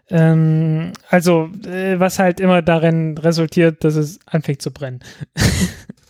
Ähm, 0.09 0.91
also, 1.09 1.49
äh, 1.65 1.99
was 1.99 2.19
halt 2.19 2.39
immer 2.39 2.61
darin 2.61 3.17
resultiert, 3.17 3.83
dass 3.83 3.95
es 3.95 4.19
anfängt 4.25 4.61
zu 4.61 4.71
brennen. 4.71 4.99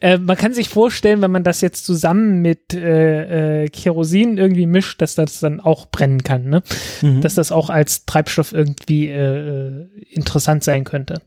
Äh, 0.00 0.18
man 0.18 0.36
kann 0.36 0.54
sich 0.54 0.68
vorstellen, 0.68 1.22
wenn 1.22 1.30
man 1.30 1.44
das 1.44 1.60
jetzt 1.60 1.84
zusammen 1.84 2.40
mit 2.40 2.72
äh, 2.74 3.64
äh, 3.64 3.68
Kerosin 3.68 4.38
irgendwie 4.38 4.66
mischt, 4.66 5.00
dass 5.02 5.14
das 5.14 5.40
dann 5.40 5.60
auch 5.60 5.86
brennen 5.86 6.22
kann, 6.22 6.44
ne? 6.44 6.62
Mhm. 7.02 7.20
Dass 7.20 7.34
das 7.34 7.52
auch 7.52 7.70
als 7.70 8.06
Treibstoff 8.06 8.52
irgendwie 8.52 9.08
äh, 9.08 9.82
äh, 9.82 9.88
interessant 10.10 10.64
sein 10.64 10.84
könnte. 10.84 11.20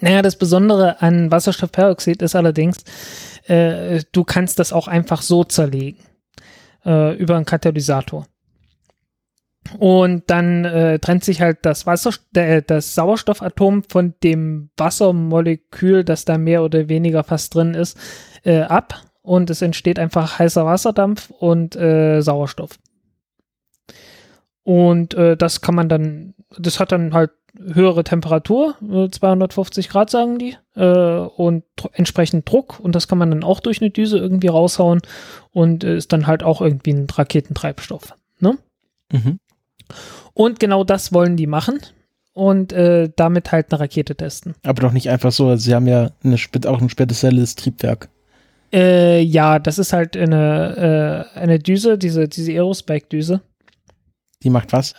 Naja, 0.00 0.22
das 0.22 0.36
Besondere 0.36 1.02
an 1.02 1.30
Wasserstoffperoxid 1.30 2.22
ist 2.22 2.36
allerdings, 2.36 2.78
äh, 3.46 4.00
du 4.12 4.24
kannst 4.24 4.58
das 4.58 4.72
auch 4.72 4.86
einfach 4.86 5.22
so 5.22 5.42
zerlegen 5.44 5.98
äh, 6.84 7.16
über 7.16 7.36
einen 7.36 7.46
Katalysator. 7.46 8.26
Und 9.78 10.24
dann 10.28 10.64
äh, 10.64 10.98
trennt 10.98 11.24
sich 11.24 11.40
halt 11.40 11.58
das, 11.62 11.86
Wasser, 11.86 12.12
äh, 12.34 12.62
das 12.66 12.94
Sauerstoffatom 12.94 13.82
von 13.84 14.14
dem 14.22 14.70
Wassermolekül, 14.76 16.04
das 16.04 16.24
da 16.24 16.38
mehr 16.38 16.62
oder 16.62 16.88
weniger 16.88 17.22
fast 17.22 17.54
drin 17.54 17.74
ist, 17.74 17.98
äh, 18.44 18.60
ab. 18.60 19.02
Und 19.20 19.50
es 19.50 19.60
entsteht 19.60 19.98
einfach 19.98 20.38
heißer 20.38 20.64
Wasserdampf 20.64 21.30
und 21.30 21.76
äh, 21.76 22.22
Sauerstoff. 22.22 22.78
Und 24.62 25.14
äh, 25.14 25.36
das 25.36 25.60
kann 25.60 25.74
man 25.74 25.88
dann, 25.88 26.34
das 26.58 26.80
hat 26.80 26.92
dann 26.92 27.12
halt 27.12 27.30
höhere 27.58 28.04
Temperatur, 28.04 28.76
äh, 28.82 29.08
250 29.10 29.88
Grad 29.88 30.10
sagen 30.10 30.38
die, 30.38 30.56
äh, 30.76 30.84
und 30.84 31.64
entsprechend 31.92 32.50
Druck. 32.50 32.80
Und 32.80 32.94
das 32.94 33.08
kann 33.08 33.18
man 33.18 33.30
dann 33.30 33.44
auch 33.44 33.60
durch 33.60 33.80
eine 33.80 33.90
Düse 33.90 34.18
irgendwie 34.18 34.48
raushauen 34.48 35.02
und 35.52 35.84
äh, 35.84 35.96
ist 35.96 36.12
dann 36.12 36.26
halt 36.26 36.42
auch 36.42 36.60
irgendwie 36.60 36.92
ein 36.92 37.06
Raketentreibstoff. 37.10 38.14
Ne? 38.40 38.58
Mhm. 39.12 39.40
Und 40.34 40.60
genau 40.60 40.84
das 40.84 41.12
wollen 41.12 41.36
die 41.36 41.46
machen 41.46 41.80
und 42.32 42.72
äh, 42.72 43.10
damit 43.16 43.50
halt 43.50 43.72
eine 43.72 43.80
Rakete 43.80 44.14
testen. 44.14 44.54
Aber 44.64 44.82
doch 44.82 44.92
nicht 44.92 45.10
einfach 45.10 45.32
so. 45.32 45.48
Also 45.48 45.64
sie 45.64 45.74
haben 45.74 45.88
ja 45.88 46.12
eine, 46.22 46.36
auch 46.66 46.80
ein 46.80 46.88
spezielles 46.88 47.56
Triebwerk. 47.56 48.08
Äh, 48.72 49.22
ja, 49.22 49.58
das 49.58 49.78
ist 49.78 49.92
halt 49.92 50.16
eine, 50.16 51.26
äh, 51.34 51.38
eine 51.38 51.58
Düse, 51.58 51.98
diese, 51.98 52.28
diese 52.28 52.52
Aerospike-Düse. 52.52 53.40
Die 54.42 54.50
macht 54.50 54.72
was? 54.72 54.94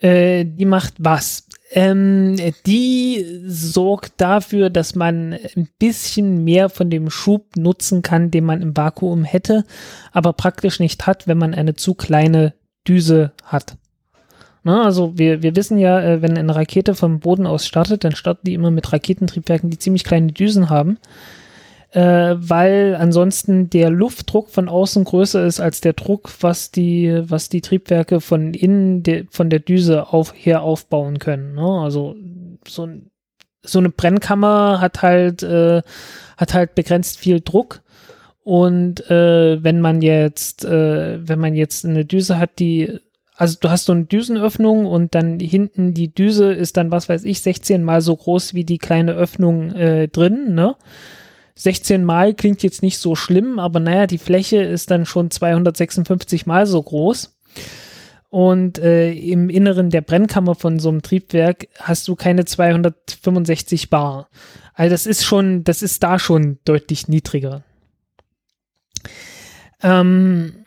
Äh, 0.00 0.44
die 0.44 0.66
macht 0.66 0.94
was? 0.98 1.46
Ähm, 1.70 2.36
die 2.66 3.24
sorgt 3.46 4.20
dafür, 4.20 4.68
dass 4.68 4.94
man 4.94 5.32
ein 5.32 5.70
bisschen 5.78 6.44
mehr 6.44 6.68
von 6.68 6.90
dem 6.90 7.08
Schub 7.08 7.56
nutzen 7.56 8.02
kann, 8.02 8.30
den 8.30 8.44
man 8.44 8.60
im 8.60 8.76
Vakuum 8.76 9.24
hätte, 9.24 9.64
aber 10.12 10.34
praktisch 10.34 10.80
nicht 10.80 11.06
hat, 11.06 11.26
wenn 11.26 11.38
man 11.38 11.54
eine 11.54 11.74
zu 11.74 11.94
kleine 11.94 12.52
Düse 12.86 13.32
hat. 13.44 13.78
Na, 14.64 14.84
also 14.84 15.18
wir, 15.18 15.42
wir 15.42 15.56
wissen 15.56 15.78
ja, 15.78 16.00
äh, 16.00 16.22
wenn 16.22 16.38
eine 16.38 16.54
Rakete 16.54 16.94
vom 16.94 17.20
Boden 17.20 17.46
aus 17.46 17.66
startet, 17.66 18.04
dann 18.04 18.14
starten 18.14 18.46
die 18.46 18.54
immer 18.54 18.70
mit 18.70 18.92
Raketentriebwerken, 18.92 19.70
die 19.70 19.78
ziemlich 19.78 20.04
kleine 20.04 20.32
Düsen 20.32 20.70
haben, 20.70 20.98
äh, 21.90 22.36
weil 22.36 22.96
ansonsten 22.98 23.70
der 23.70 23.90
Luftdruck 23.90 24.50
von 24.50 24.68
außen 24.68 25.04
größer 25.04 25.44
ist 25.44 25.60
als 25.60 25.80
der 25.80 25.94
Druck, 25.94 26.30
was 26.40 26.70
die, 26.70 27.22
was 27.24 27.48
die 27.48 27.60
Triebwerke 27.60 28.20
von 28.20 28.54
innen 28.54 29.02
de, 29.02 29.26
von 29.30 29.50
der 29.50 29.60
Düse 29.60 30.12
auf, 30.12 30.32
her 30.36 30.62
aufbauen 30.62 31.18
können. 31.18 31.54
Ne? 31.54 31.80
Also 31.82 32.14
so 32.66 32.88
so 33.64 33.78
eine 33.78 33.90
Brennkammer 33.90 34.80
hat 34.80 35.02
halt, 35.02 35.42
äh, 35.42 35.82
hat 36.36 36.54
halt 36.54 36.74
begrenzt 36.74 37.18
viel 37.18 37.40
Druck. 37.40 37.82
Und 38.44 39.08
äh, 39.08 39.62
wenn 39.62 39.80
man 39.80 40.02
jetzt, 40.02 40.64
äh, 40.64 41.26
wenn 41.26 41.38
man 41.38 41.54
jetzt 41.54 41.84
eine 41.84 42.04
Düse 42.04 42.38
hat, 42.38 42.58
die, 42.58 42.98
also 43.36 43.56
du 43.60 43.70
hast 43.70 43.86
so 43.86 43.92
eine 43.92 44.04
Düsenöffnung 44.04 44.86
und 44.86 45.14
dann 45.14 45.40
hinten 45.40 45.94
die 45.94 46.12
Düse 46.12 46.52
ist 46.52 46.76
dann, 46.76 46.90
was 46.90 47.08
weiß 47.08 47.24
ich, 47.24 47.40
16 47.40 47.82
mal 47.82 48.00
so 48.00 48.14
groß 48.14 48.54
wie 48.54 48.64
die 48.64 48.78
kleine 48.78 49.12
Öffnung 49.12 49.72
äh, 49.72 50.08
drin, 50.08 50.54
ne? 50.54 50.76
16 51.54 52.04
mal 52.04 52.34
klingt 52.34 52.62
jetzt 52.62 52.82
nicht 52.82 52.98
so 52.98 53.14
schlimm, 53.14 53.58
aber 53.58 53.78
naja, 53.78 54.06
die 54.06 54.18
Fläche 54.18 54.62
ist 54.62 54.90
dann 54.90 55.04
schon 55.06 55.30
256 55.30 56.46
mal 56.46 56.66
so 56.66 56.82
groß. 56.82 57.36
Und 58.30 58.78
äh, 58.78 59.12
im 59.12 59.50
Inneren 59.50 59.90
der 59.90 60.00
Brennkammer 60.00 60.54
von 60.54 60.78
so 60.78 60.88
einem 60.88 61.02
Triebwerk 61.02 61.68
hast 61.78 62.08
du 62.08 62.16
keine 62.16 62.46
265 62.46 63.90
Bar. 63.90 64.30
Also 64.72 64.90
das 64.90 65.06
ist 65.06 65.24
schon, 65.24 65.64
das 65.64 65.82
ist 65.82 66.02
da 66.02 66.18
schon 66.18 66.58
deutlich 66.64 67.08
niedriger. 67.08 67.62
Ähm, 69.82 70.61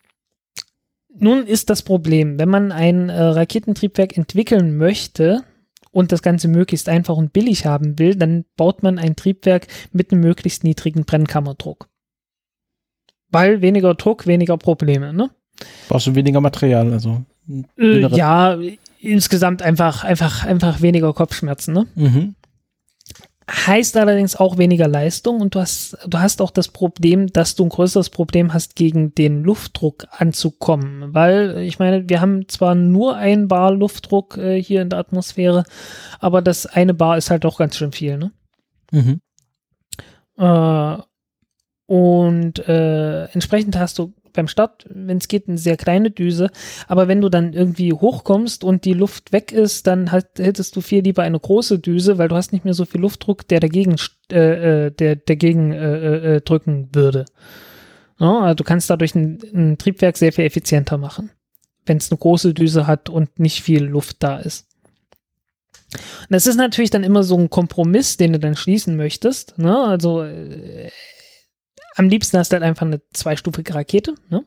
nun 1.18 1.45
ist 1.45 1.69
das 1.69 1.82
Problem, 1.82 2.40
wenn 2.40 2.50
man 2.50 2.72
ein 2.72 3.10
äh, 3.10 3.22
Raketentriebwerk 3.22 4.18
entwickeln 4.18 4.77
möchte 4.77 5.44
und 5.92 6.11
das 6.11 6.22
Ganze 6.22 6.48
möglichst 6.48 6.90
einfach 6.90 7.16
und 7.16 7.32
billig 7.32 7.66
haben 7.66 7.98
will, 8.00 8.16
dann 8.16 8.45
baut 8.58 8.84
man 8.84 9.00
ein 9.00 9.16
Triebwerk 9.16 9.68
mit 9.94 10.11
einem 10.11 10.22
möglichst 10.22 10.64
niedrigen 10.64 11.06
Brennkammerdruck. 11.06 11.88
Weil 13.30 13.61
weniger 13.61 13.94
Druck, 13.95 14.27
weniger 14.27 14.58
Probleme, 14.58 15.14
ne? 15.14 15.30
Brauchst 15.88 16.08
du 16.08 16.16
weniger 16.16 16.42
Material, 16.42 16.92
also. 16.92 17.24
Äh, 17.77 18.08
ja, 18.08 18.58
insgesamt 19.00 19.61
einfach, 19.61 20.03
einfach, 20.03 20.45
einfach 20.45 20.82
weniger 20.82 21.14
Kopfschmerzen, 21.14 21.74
ne? 21.74 21.88
Mhm. 21.95 22.35
Heißt 23.48 23.95
allerdings 23.95 24.35
auch 24.35 24.57
weniger 24.57 24.88
Leistung 24.88 25.40
und 25.40 25.53
du 25.53 25.59
hast, 25.59 25.98
du 26.07 26.17
hast 26.17 26.41
auch 26.41 26.49
das 26.49 26.67
Problem, 26.67 27.27
dass 27.27 27.53
du 27.53 27.64
ein 27.64 27.69
größeres 27.69 28.09
Problem 28.09 28.53
hast, 28.53 28.75
gegen 28.75 29.14
den 29.14 29.43
Luftdruck 29.43 30.07
anzukommen. 30.09 31.14
Weil, 31.14 31.59
ich 31.59 31.77
meine, 31.77 32.09
wir 32.09 32.22
haben 32.22 32.48
zwar 32.49 32.74
nur 32.74 33.17
ein 33.17 33.48
Bar 33.48 33.72
Luftdruck 33.72 34.38
äh, 34.38 34.59
hier 34.59 34.82
in 34.82 34.90
der 34.90 34.98
Atmosphäre, 34.98 35.64
aber 36.19 36.41
das 36.41 36.65
eine 36.65 36.95
Bar 36.95 37.17
ist 37.17 37.30
halt 37.30 37.45
auch 37.45 37.59
ganz 37.59 37.77
schön 37.77 37.91
viel, 37.91 38.17
ne? 38.17 38.32
Mhm. 38.91 39.22
Äh, 40.38 40.98
und 41.85 42.67
äh, 42.67 43.25
entsprechend 43.25 43.77
hast 43.77 43.99
du 43.99 44.14
beim 44.35 44.47
Start, 44.47 44.85
wenn 44.89 45.17
es 45.17 45.27
geht, 45.27 45.47
eine 45.47 45.57
sehr 45.57 45.77
kleine 45.77 46.11
Düse. 46.11 46.49
Aber 46.88 47.07
wenn 47.07 47.22
du 47.22 47.30
dann 47.30 47.53
irgendwie 47.53 47.93
hochkommst 47.93 48.64
und 48.64 48.85
die 48.85 48.93
Luft 48.93 49.31
weg 49.31 49.51
ist, 49.51 49.88
dann 49.88 50.11
halt, 50.11 50.27
hättest 50.38 50.75
du 50.75 50.81
viel 50.81 51.03
lieber 51.03 51.23
eine 51.23 51.39
große 51.39 51.80
Düse, 51.80 52.17
weil 52.17 52.27
du 52.27 52.35
hast 52.35 52.53
nicht 52.53 52.65
mehr 52.65 52.73
so 52.73 52.85
viel 52.85 53.01
Luftdruck, 53.01 53.47
der 53.47 53.59
dagegen, 53.59 53.95
äh, 54.31 54.85
äh, 54.85 54.91
der 54.91 55.15
dagegen 55.15 55.72
äh, 55.72 56.35
äh, 56.35 56.41
drücken 56.41 56.89
würde. 56.93 57.25
Ja, 58.19 58.41
also 58.41 58.55
du 58.55 58.64
kannst 58.64 58.89
dadurch 58.89 59.15
ein, 59.15 59.39
ein 59.53 59.77
Triebwerk 59.77 60.17
sehr 60.17 60.31
viel 60.31 60.45
effizienter 60.45 60.97
machen, 60.97 61.31
wenn 61.85 61.97
es 61.97 62.11
eine 62.11 62.17
große 62.17 62.53
Düse 62.53 62.88
hat 62.88 63.09
und 63.09 63.39
nicht 63.39 63.61
viel 63.61 63.83
Luft 63.83 64.17
da 64.22 64.38
ist. 64.38 64.67
Und 65.93 66.31
das 66.31 66.47
ist 66.47 66.55
natürlich 66.55 66.89
dann 66.89 67.03
immer 67.03 67.23
so 67.23 67.38
ein 67.38 67.49
Kompromiss, 67.49 68.17
den 68.17 68.33
du 68.33 68.39
dann 68.39 68.55
schließen 68.55 68.95
möchtest. 68.95 69.57
Ne? 69.57 69.77
Also 69.77 70.23
äh, 70.23 70.89
am 71.95 72.09
liebsten 72.09 72.38
hast 72.38 72.51
du 72.51 72.56
halt 72.56 72.64
einfach 72.64 72.85
eine 72.85 73.01
zweistufige 73.14 73.74
Rakete. 73.74 74.15
Ne? 74.30 74.43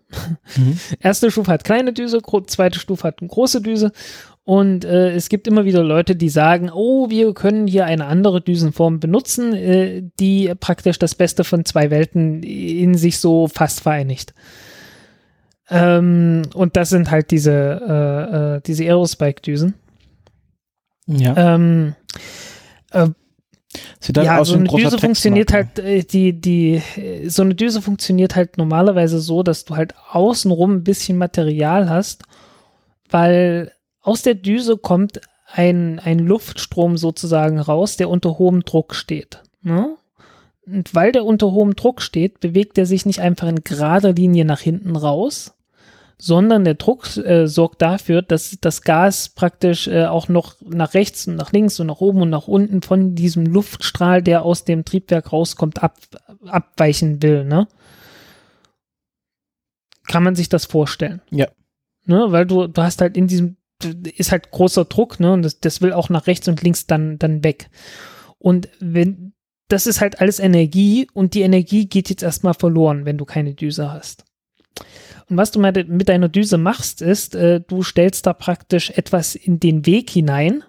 Mhm. 0.57 0.79
Erste 1.01 1.31
Stufe 1.31 1.51
hat 1.51 1.65
kleine 1.65 1.93
Düse, 1.93 2.21
zweite 2.47 2.79
Stufe 2.79 3.05
hat 3.05 3.21
eine 3.21 3.29
große 3.29 3.63
Düse. 3.63 3.93
Und 4.45 4.85
äh, 4.85 5.13
es 5.13 5.29
gibt 5.29 5.47
immer 5.47 5.65
wieder 5.67 5.83
Leute, 5.83 6.17
die 6.17 6.31
sagen, 6.31 6.71
oh, 6.73 7.11
wir 7.11 7.35
können 7.35 7.67
hier 7.67 7.85
eine 7.85 8.07
andere 8.07 8.41
Düsenform 8.41 8.99
benutzen, 9.01 9.55
äh, 9.55 10.03
die 10.21 10.53
praktisch 10.59 10.99
das 10.99 11.15
Beste 11.15 11.45
von 11.45 11.65
zwei 11.65 11.91
Welten 11.91 12.43
in 12.43 12.95
sich 12.95 13.19
so 13.19 13.49
fast 13.49 13.81
vereinigt. 13.81 14.33
Ähm, 15.71 16.43
und 16.55 16.77
das 16.77 16.89
sind 16.89 17.11
halt 17.11 17.31
diese, 17.31 17.53
äh, 17.53 18.57
äh, 18.57 18.61
diese 18.67 18.85
Aerospike-Düsen. 18.85 19.75
Ja. 21.07 21.55
Ähm, 21.55 21.95
äh, 22.93 23.09
ja, 24.17 24.39
aus 24.39 24.49
so 24.49 24.55
eine 24.55 24.65
Düse 24.65 24.99
funktioniert 24.99 25.53
halt, 25.53 25.79
äh, 25.79 26.03
die, 26.03 26.41
die, 26.41 26.83
äh, 26.97 27.29
so 27.29 27.43
eine 27.43 27.55
Düse 27.55 27.83
funktioniert 27.83 28.35
halt 28.35 28.57
normalerweise 28.57 29.21
so, 29.21 29.43
dass 29.43 29.65
du 29.65 29.77
halt 29.77 29.95
außenrum 30.11 30.77
ein 30.77 30.85
bisschen 30.85 31.19
Material 31.19 31.91
hast, 31.91 32.23
weil 33.11 33.73
aus 34.01 34.23
der 34.23 34.35
Düse 34.35 34.79
kommt 34.79 35.21
ein, 35.53 35.99
ein 35.99 36.19
Luftstrom 36.19 36.97
sozusagen 36.97 37.59
raus, 37.59 37.97
der 37.97 38.09
unter 38.09 38.39
hohem 38.39 38.65
Druck 38.65 38.95
steht. 38.95 39.43
Ne? 39.63 39.97
Und 40.67 40.95
weil 40.95 41.13
der 41.13 41.25
unter 41.25 41.53
hohem 41.53 41.77
Druck 41.77 42.03
steht, 42.03 42.41
bewegt 42.41 42.77
er 42.79 42.87
sich 42.87 43.07
nicht 43.07 43.21
einfach 43.21 43.49
in 43.49 43.65
gerader 43.65 44.13
Linie 44.13 44.45
nach 44.45 44.61
hinten 44.61 44.97
raus, 44.97 45.55
sondern 46.21 46.65
der 46.65 46.75
Druck 46.75 47.17
äh, 47.17 47.47
sorgt 47.47 47.81
dafür, 47.81 48.23
dass 48.23 48.59
das 48.61 48.83
Gas 48.83 49.29
praktisch 49.29 49.87
äh, 49.87 50.07
auch 50.07 50.29
noch 50.29 50.57
nach 50.61 50.95
rechts 50.95 51.29
und 51.29 51.37
nach 51.37 51.53
links 51.53 51.79
und 51.79 51.87
nach 51.87 52.01
oben 52.01 52.23
und 52.23 52.31
nach 52.31 52.49
unten 52.49 52.83
von 52.83 53.15
diesem 53.15 53.47
Luftstrahl, 53.47 54.23
der 54.23 54.43
aus 54.43 54.65
dem 54.65 54.85
Triebwerk 54.85 55.33
rauskommt, 55.33 55.83
ab, 55.83 55.97
abweichen 56.45 57.23
will. 57.23 57.45
Ne? 57.45 57.69
Kann 60.09 60.25
man 60.25 60.35
sich 60.35 60.49
das 60.49 60.65
vorstellen? 60.65 61.23
Ja. 61.31 61.47
Ne? 62.05 62.27
Weil 62.31 62.47
du, 62.47 62.67
du 62.67 62.83
hast 62.83 63.01
halt 63.01 63.17
in 63.17 63.29
diesem, 63.29 63.57
ist 64.17 64.33
halt 64.33 64.51
großer 64.51 64.87
Druck, 64.87 65.21
ne? 65.21 65.33
Und 65.33 65.43
das, 65.43 65.61
das 65.61 65.81
will 65.83 65.93
auch 65.93 66.09
nach 66.09 66.27
rechts 66.27 66.49
und 66.49 66.63
links 66.63 66.87
dann, 66.87 67.19
dann 67.19 67.45
weg. 67.45 67.71
Und 68.39 68.69
wenn, 68.81 69.35
das 69.69 69.87
ist 69.87 70.01
halt 70.01 70.21
alles 70.21 70.41
Energie 70.41 71.07
und 71.13 71.35
die 71.35 71.43
Energie 71.43 71.87
geht 71.87 72.11
jetzt 72.11 72.25
erstmal 72.25 72.55
verloren, 72.55 73.05
wenn 73.05 73.19
du 73.19 73.25
keine 73.25 73.55
Düse 73.55 73.93
hast. 73.93 74.25
Und 75.29 75.37
was 75.37 75.51
du 75.51 75.61
mit 75.61 76.09
deiner 76.09 76.29
Düse 76.29 76.59
machst, 76.59 77.03
ist, 77.03 77.35
äh, 77.35 77.61
du 77.61 77.83
stellst 77.83 78.27
da 78.27 78.33
praktisch 78.33 78.91
etwas 78.91 79.35
in 79.35 79.61
den 79.61 79.85
Weg 79.85 80.11
hinein, 80.11 80.65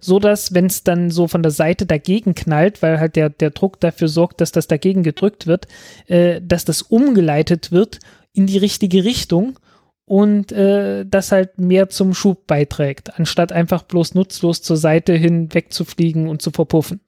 so 0.00 0.18
dass, 0.18 0.52
wenn 0.52 0.66
es 0.66 0.82
dann 0.82 1.10
so 1.10 1.28
von 1.28 1.42
der 1.42 1.52
Seite 1.52 1.86
dagegen 1.86 2.34
knallt, 2.34 2.82
weil 2.82 2.98
halt 2.98 3.16
der, 3.16 3.30
der 3.30 3.50
Druck 3.50 3.80
dafür 3.80 4.08
sorgt, 4.08 4.40
dass 4.40 4.52
das 4.52 4.66
dagegen 4.66 5.02
gedrückt 5.02 5.46
wird, 5.46 5.68
äh, 6.06 6.40
dass 6.42 6.64
das 6.64 6.82
umgeleitet 6.82 7.70
wird 7.72 8.00
in 8.32 8.46
die 8.46 8.58
richtige 8.58 9.04
Richtung 9.04 9.58
und 10.06 10.52
äh, 10.52 11.06
das 11.06 11.32
halt 11.32 11.58
mehr 11.58 11.88
zum 11.88 12.14
Schub 12.14 12.46
beiträgt, 12.46 13.18
anstatt 13.18 13.52
einfach 13.52 13.84
bloß 13.84 14.14
nutzlos 14.14 14.60
zur 14.60 14.76
Seite 14.76 15.14
hin 15.14 15.54
wegzufliegen 15.54 16.28
und 16.28 16.42
zu 16.42 16.50
verpuffen. 16.50 17.00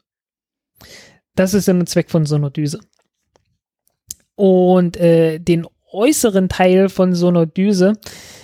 Das 1.35 1.53
ist 1.53 1.69
dann 1.69 1.81
der 1.81 1.87
Zweck 1.87 2.11
von 2.11 2.25
so 2.25 2.37
einer 2.37 2.51
Düse. 2.51 2.81
Und 4.37 4.97
äh, 4.97 5.39
den 5.39 5.67
äußeren 5.97 6.49
Teil 6.49 6.89
von 6.89 7.15
so 7.15 7.29
einer 7.29 7.47
Düse, 7.47 7.95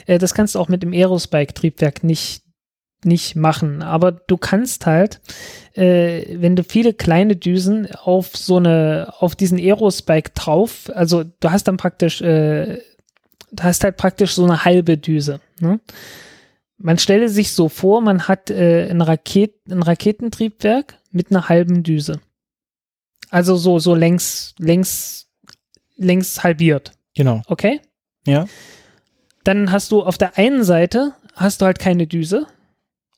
äh, 0.07 0.19
das 0.19 0.35
kannst 0.35 0.55
du 0.55 0.59
auch 0.59 0.69
mit 0.69 0.83
dem 0.83 0.93
Aerospike-Triebwerk 0.93 2.03
nicht, 2.03 2.43
nicht 3.05 3.37
machen. 3.37 3.83
Aber 3.83 4.13
du 4.13 4.37
kannst 4.37 4.87
halt, 4.87 5.21
äh, 5.75 6.25
wenn 6.41 6.57
du 6.57 6.65
viele 6.65 6.95
kleine 6.95 7.37
Düsen 7.37 7.89
auf 7.95 8.37
so 8.37 8.57
eine, 8.57 9.13
auf 9.19 9.37
diesen 9.37 9.59
Aerospike 9.59 10.33
drauf, 10.35 10.91
also 10.95 11.25
du 11.25 11.51
hast 11.51 11.69
dann 11.69 11.77
praktisch, 11.77 12.21
äh, 12.23 12.81
du 13.53 13.63
hast 13.63 13.85
halt 13.85 13.97
praktisch 13.97 14.35
so 14.35 14.45
eine 14.45 14.65
halbe 14.65 14.97
Düse. 14.97 15.41
Ne? 15.61 15.81
Man 16.79 16.99
stelle 16.99 17.29
sich 17.29 17.53
so 17.53 17.69
vor, 17.69 18.01
man 18.01 18.27
hat 18.27 18.51
äh, 18.51 18.89
ein, 18.91 19.01
Raket, 19.03 19.55
ein 19.71 19.83
Raketentriebwerk 19.83 20.99
mit 21.11 21.31
einer 21.31 21.49
halben 21.49 21.83
Düse. 21.83 22.21
Also 23.31 23.57
so, 23.57 23.79
so 23.79 23.95
längs, 23.95 24.55
längs, 24.59 25.29
längs 25.97 26.43
halbiert. 26.43 26.93
Genau. 27.15 27.43
Okay? 27.47 27.81
Ja. 28.27 28.47
Dann 29.45 29.73
hast 29.73 29.93
du 29.93 30.03
auf 30.03 30.19
der 30.19 30.39
einen 30.39 30.65
Seite 30.65 31.15
hast 31.35 31.61
du 31.61 31.67
halt 31.67 31.79
keine 31.79 32.07
Düse 32.07 32.47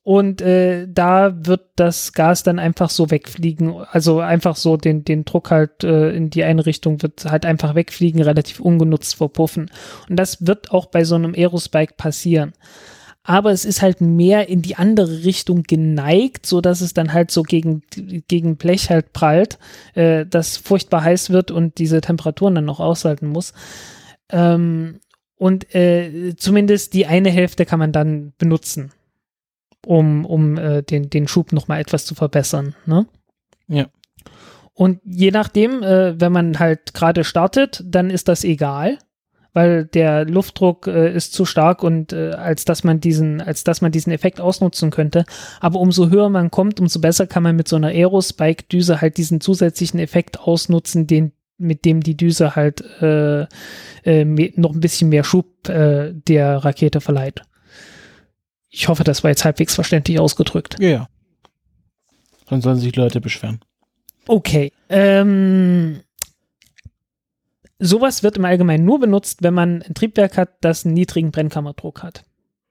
und 0.04 0.42
äh, 0.42 0.86
da 0.86 1.46
wird 1.46 1.62
das 1.76 2.12
Gas 2.12 2.42
dann 2.42 2.58
einfach 2.58 2.90
so 2.90 3.10
wegfliegen, 3.10 3.74
also 3.90 4.20
einfach 4.20 4.54
so 4.54 4.76
den, 4.76 5.02
den 5.02 5.24
Druck 5.24 5.50
halt 5.50 5.82
äh, 5.82 6.10
in 6.10 6.28
die 6.28 6.44
eine 6.44 6.66
Richtung 6.66 7.00
wird 7.00 7.24
halt 7.24 7.46
einfach 7.46 7.74
wegfliegen, 7.74 8.20
relativ 8.22 8.60
ungenutzt 8.60 9.14
verpuffen. 9.14 9.70
Und 10.08 10.16
das 10.16 10.46
wird 10.46 10.72
auch 10.72 10.86
bei 10.86 11.04
so 11.04 11.14
einem 11.14 11.34
Aerospike 11.34 11.94
passieren. 11.96 12.52
Aber 13.26 13.52
es 13.52 13.64
ist 13.64 13.80
halt 13.80 14.02
mehr 14.02 14.50
in 14.50 14.60
die 14.60 14.76
andere 14.76 15.24
Richtung 15.24 15.62
geneigt, 15.62 16.44
so 16.44 16.60
dass 16.60 16.82
es 16.82 16.92
dann 16.92 17.14
halt 17.14 17.30
so 17.30 17.42
gegen, 17.42 17.82
gegen 18.28 18.56
Blech 18.56 18.90
halt 18.90 19.14
prallt, 19.14 19.58
äh, 19.94 20.26
das 20.26 20.58
furchtbar 20.58 21.02
heiß 21.02 21.30
wird 21.30 21.50
und 21.50 21.78
diese 21.78 22.02
Temperaturen 22.02 22.54
dann 22.54 22.66
noch 22.66 22.80
aushalten 22.80 23.28
muss. 23.28 23.54
Ähm, 24.30 25.00
und 25.36 25.74
äh, 25.74 26.34
zumindest 26.36 26.92
die 26.92 27.06
eine 27.06 27.30
Hälfte 27.30 27.64
kann 27.64 27.78
man 27.78 27.92
dann 27.92 28.34
benutzen, 28.36 28.92
um, 29.86 30.26
um 30.26 30.58
äh, 30.58 30.82
den, 30.82 31.08
den 31.08 31.26
Schub 31.26 31.52
nochmal 31.52 31.80
etwas 31.80 32.04
zu 32.04 32.14
verbessern. 32.14 32.74
Ne? 32.84 33.06
Ja. 33.68 33.86
Und 34.74 35.00
je 35.04 35.30
nachdem, 35.30 35.82
äh, 35.82 36.20
wenn 36.20 36.32
man 36.32 36.58
halt 36.58 36.92
gerade 36.92 37.24
startet, 37.24 37.82
dann 37.86 38.10
ist 38.10 38.28
das 38.28 38.44
egal, 38.44 38.98
weil 39.54 39.86
der 39.86 40.26
Luftdruck 40.26 40.86
äh, 40.88 41.14
ist 41.14 41.32
zu 41.32 41.46
stark 41.46 41.82
und 41.82 42.12
äh, 42.12 42.32
als 42.32 42.66
dass 42.66 42.84
man 42.84 43.00
diesen, 43.00 43.40
als 43.40 43.64
dass 43.64 43.80
man 43.80 43.92
diesen 43.92 44.12
Effekt 44.12 44.40
ausnutzen 44.40 44.90
könnte. 44.90 45.24
Aber 45.60 45.80
umso 45.80 46.10
höher 46.10 46.28
man 46.28 46.50
kommt, 46.50 46.80
umso 46.80 47.00
besser 47.00 47.26
kann 47.26 47.44
man 47.44 47.56
mit 47.56 47.68
so 47.68 47.76
einer 47.76 47.88
Aerospike-Düse 47.88 49.00
halt 49.00 49.16
diesen 49.16 49.40
zusätzlichen 49.40 50.00
Effekt 50.00 50.40
ausnutzen, 50.40 51.06
den 51.06 51.32
mit 51.56 51.84
dem 51.84 52.02
die 52.02 52.16
Düse 52.16 52.56
halt 52.56 52.82
äh, 53.00 53.46
äh, 54.02 54.24
noch 54.56 54.72
ein 54.72 54.80
bisschen 54.80 55.08
mehr 55.08 55.24
Schub 55.24 55.68
äh, 55.68 56.12
der 56.12 56.56
Rakete 56.64 57.00
verleiht. 57.00 57.42
Ich 58.68 58.88
hoffe, 58.88 59.04
das 59.04 59.22
war 59.22 59.30
jetzt 59.30 59.44
halbwegs 59.44 59.76
verständlich 59.76 60.18
ausgedrückt. 60.18 60.76
Ja, 60.80 60.88
ja. 60.88 61.08
Dann 62.48 62.60
sollen 62.60 62.78
sich 62.78 62.94
Leute 62.96 63.20
beschweren. 63.20 63.60
Okay. 64.26 64.72
Ähm, 64.88 66.00
sowas 67.78 68.22
wird 68.22 68.36
im 68.36 68.44
Allgemeinen 68.44 68.84
nur 68.84 69.00
benutzt, 69.00 69.42
wenn 69.42 69.54
man 69.54 69.82
ein 69.82 69.94
Triebwerk 69.94 70.36
hat, 70.36 70.50
das 70.60 70.84
einen 70.84 70.94
niedrigen 70.94 71.30
Brennkammerdruck 71.30 72.02
hat. 72.02 72.24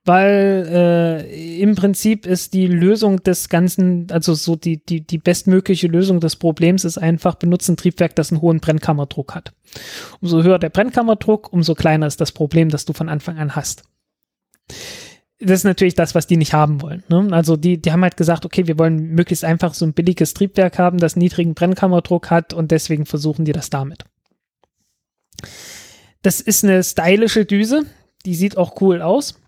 Weil 0.05 0.67
äh, 0.69 1.61
im 1.61 1.75
Prinzip 1.75 2.25
ist 2.25 2.53
die 2.53 2.67
Lösung 2.67 3.23
des 3.23 3.47
Ganzen, 3.47 4.07
also 4.11 4.33
so 4.33 4.57
die, 4.57 4.83
die, 4.83 5.07
die 5.07 5.17
bestmögliche 5.17 5.87
Lösung 5.87 6.19
des 6.19 6.35
Problems 6.35 6.83
ist 6.83 6.97
einfach, 6.97 7.35
benutzen 7.35 7.73
ein 7.73 7.77
Triebwerk, 7.77 8.13
das 8.15 8.31
einen 8.31 8.41
hohen 8.41 8.59
Brennkammerdruck 8.59 9.33
hat. 9.33 9.53
Umso 10.19 10.43
höher 10.43 10.59
der 10.59 10.69
Brennkammerdruck, 10.69 11.53
umso 11.53 11.73
kleiner 11.73 12.05
ist 12.05 12.19
das 12.19 12.33
Problem, 12.33 12.67
das 12.67 12.83
du 12.83 12.91
von 12.91 13.07
Anfang 13.07 13.37
an 13.37 13.55
hast. 13.55 13.83
Das 15.39 15.59
ist 15.59 15.63
natürlich 15.63 15.95
das, 15.95 16.15
was 16.15 16.27
die 16.27 16.37
nicht 16.37 16.53
haben 16.53 16.81
wollen. 16.81 17.03
Ne? 17.07 17.29
Also 17.31 17.55
die, 17.55 17.81
die 17.81 17.91
haben 17.91 18.03
halt 18.03 18.17
gesagt, 18.17 18.45
okay, 18.45 18.67
wir 18.67 18.77
wollen 18.77 19.13
möglichst 19.13 19.45
einfach 19.45 19.73
so 19.73 19.85
ein 19.85 19.93
billiges 19.93 20.33
Triebwerk 20.33 20.79
haben, 20.79 20.97
das 20.97 21.15
niedrigen 21.15 21.53
Brennkammerdruck 21.53 22.29
hat 22.29 22.53
und 22.53 22.71
deswegen 22.71 23.05
versuchen 23.05 23.45
die 23.45 23.53
das 23.53 23.69
damit. 23.69 24.03
Das 26.21 26.39
ist 26.41 26.63
eine 26.63 26.83
stylische 26.83 27.45
Düse, 27.45 27.85
die 28.25 28.35
sieht 28.35 28.57
auch 28.57 28.81
cool 28.81 29.01
aus. 29.01 29.39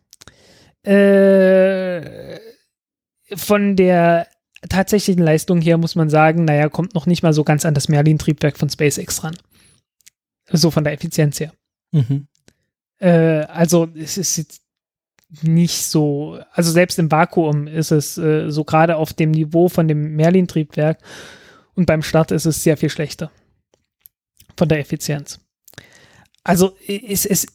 Äh, 0.84 2.40
von 3.36 3.76
der 3.76 4.28
tatsächlichen 4.70 5.24
Leistung 5.24 5.62
her 5.62 5.78
muss 5.78 5.96
man 5.96 6.10
sagen, 6.10 6.46
naja, 6.46 6.70
kommt 6.70 6.94
noch 6.94 7.06
nicht 7.06 7.24
mal 7.24 7.34
so 7.34 7.44
ganz 7.44 7.66
an 7.66 7.74
das 7.74 7.90
Merlin-Triebwerk 7.90 8.58
von 8.58 8.70
SpaceX 8.70 9.24
ran. 9.24 9.36
So 10.52 10.70
von 10.72 10.84
der 10.84 10.94
Effizienz 10.94 11.40
her. 11.40 11.54
Mhm. 11.92 12.28
Äh, 13.00 13.46
also 13.46 13.88
es 13.96 14.18
ist 14.18 14.38
jetzt 14.38 14.62
nicht 15.42 15.84
so, 15.84 16.40
also 16.52 16.72
selbst 16.72 17.00
im 17.00 17.12
Vakuum 17.12 17.68
ist 17.68 17.92
es 17.92 18.18
äh, 18.18 18.50
so 18.50 18.64
gerade 18.64 18.98
auf 18.98 19.14
dem 19.14 19.32
Niveau 19.32 19.70
von 19.70 19.88
dem 19.88 20.16
Merlin-Triebwerk 20.16 21.00
und 21.74 21.86
beim 21.86 22.04
Start 22.04 22.32
ist 22.32 22.46
es 22.46 22.64
sehr 22.64 22.78
viel 22.78 22.90
schlechter 22.90 23.32
von 24.56 24.70
der 24.70 24.80
Effizienz. 24.80 25.40
Also 26.46 26.78
es, 26.88 27.26
es, 27.26 27.48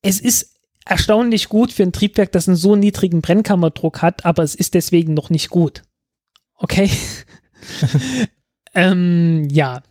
es 0.00 0.20
ist 0.20 0.56
erstaunlich 0.86 1.50
gut 1.50 1.72
für 1.72 1.82
ein 1.82 1.92
Triebwerk, 1.92 2.32
das 2.32 2.48
einen 2.48 2.56
so 2.56 2.76
niedrigen 2.76 3.20
Brennkammerdruck 3.20 4.00
hat, 4.00 4.24
aber 4.24 4.44
es 4.44 4.54
ist 4.54 4.74
deswegen 4.74 5.12
noch 5.12 5.28
nicht 5.28 5.50
gut. 5.50 5.82
Okay? 6.54 6.88
ähm, 8.74 9.48
ja. 9.50 9.82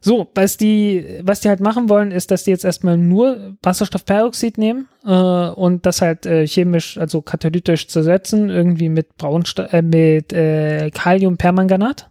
So, 0.00 0.30
was 0.34 0.58
die, 0.58 1.20
was 1.22 1.40
die 1.40 1.48
halt 1.48 1.60
machen 1.60 1.88
wollen, 1.88 2.12
ist, 2.12 2.30
dass 2.30 2.44
die 2.44 2.50
jetzt 2.50 2.64
erstmal 2.64 2.98
nur 2.98 3.56
Wasserstoffperoxid 3.62 4.58
nehmen 4.58 4.86
äh, 5.04 5.08
und 5.08 5.86
das 5.86 6.02
halt 6.02 6.26
äh, 6.26 6.46
chemisch, 6.46 6.98
also 6.98 7.20
katalytisch 7.20 7.88
zersetzen, 7.88 8.50
irgendwie 8.50 8.90
mit 8.90 9.16
Braunste 9.16 9.72
äh, 9.72 9.82
mit 9.82 10.32
äh, 10.32 10.90
Kaliumpermanganat. 10.90 12.10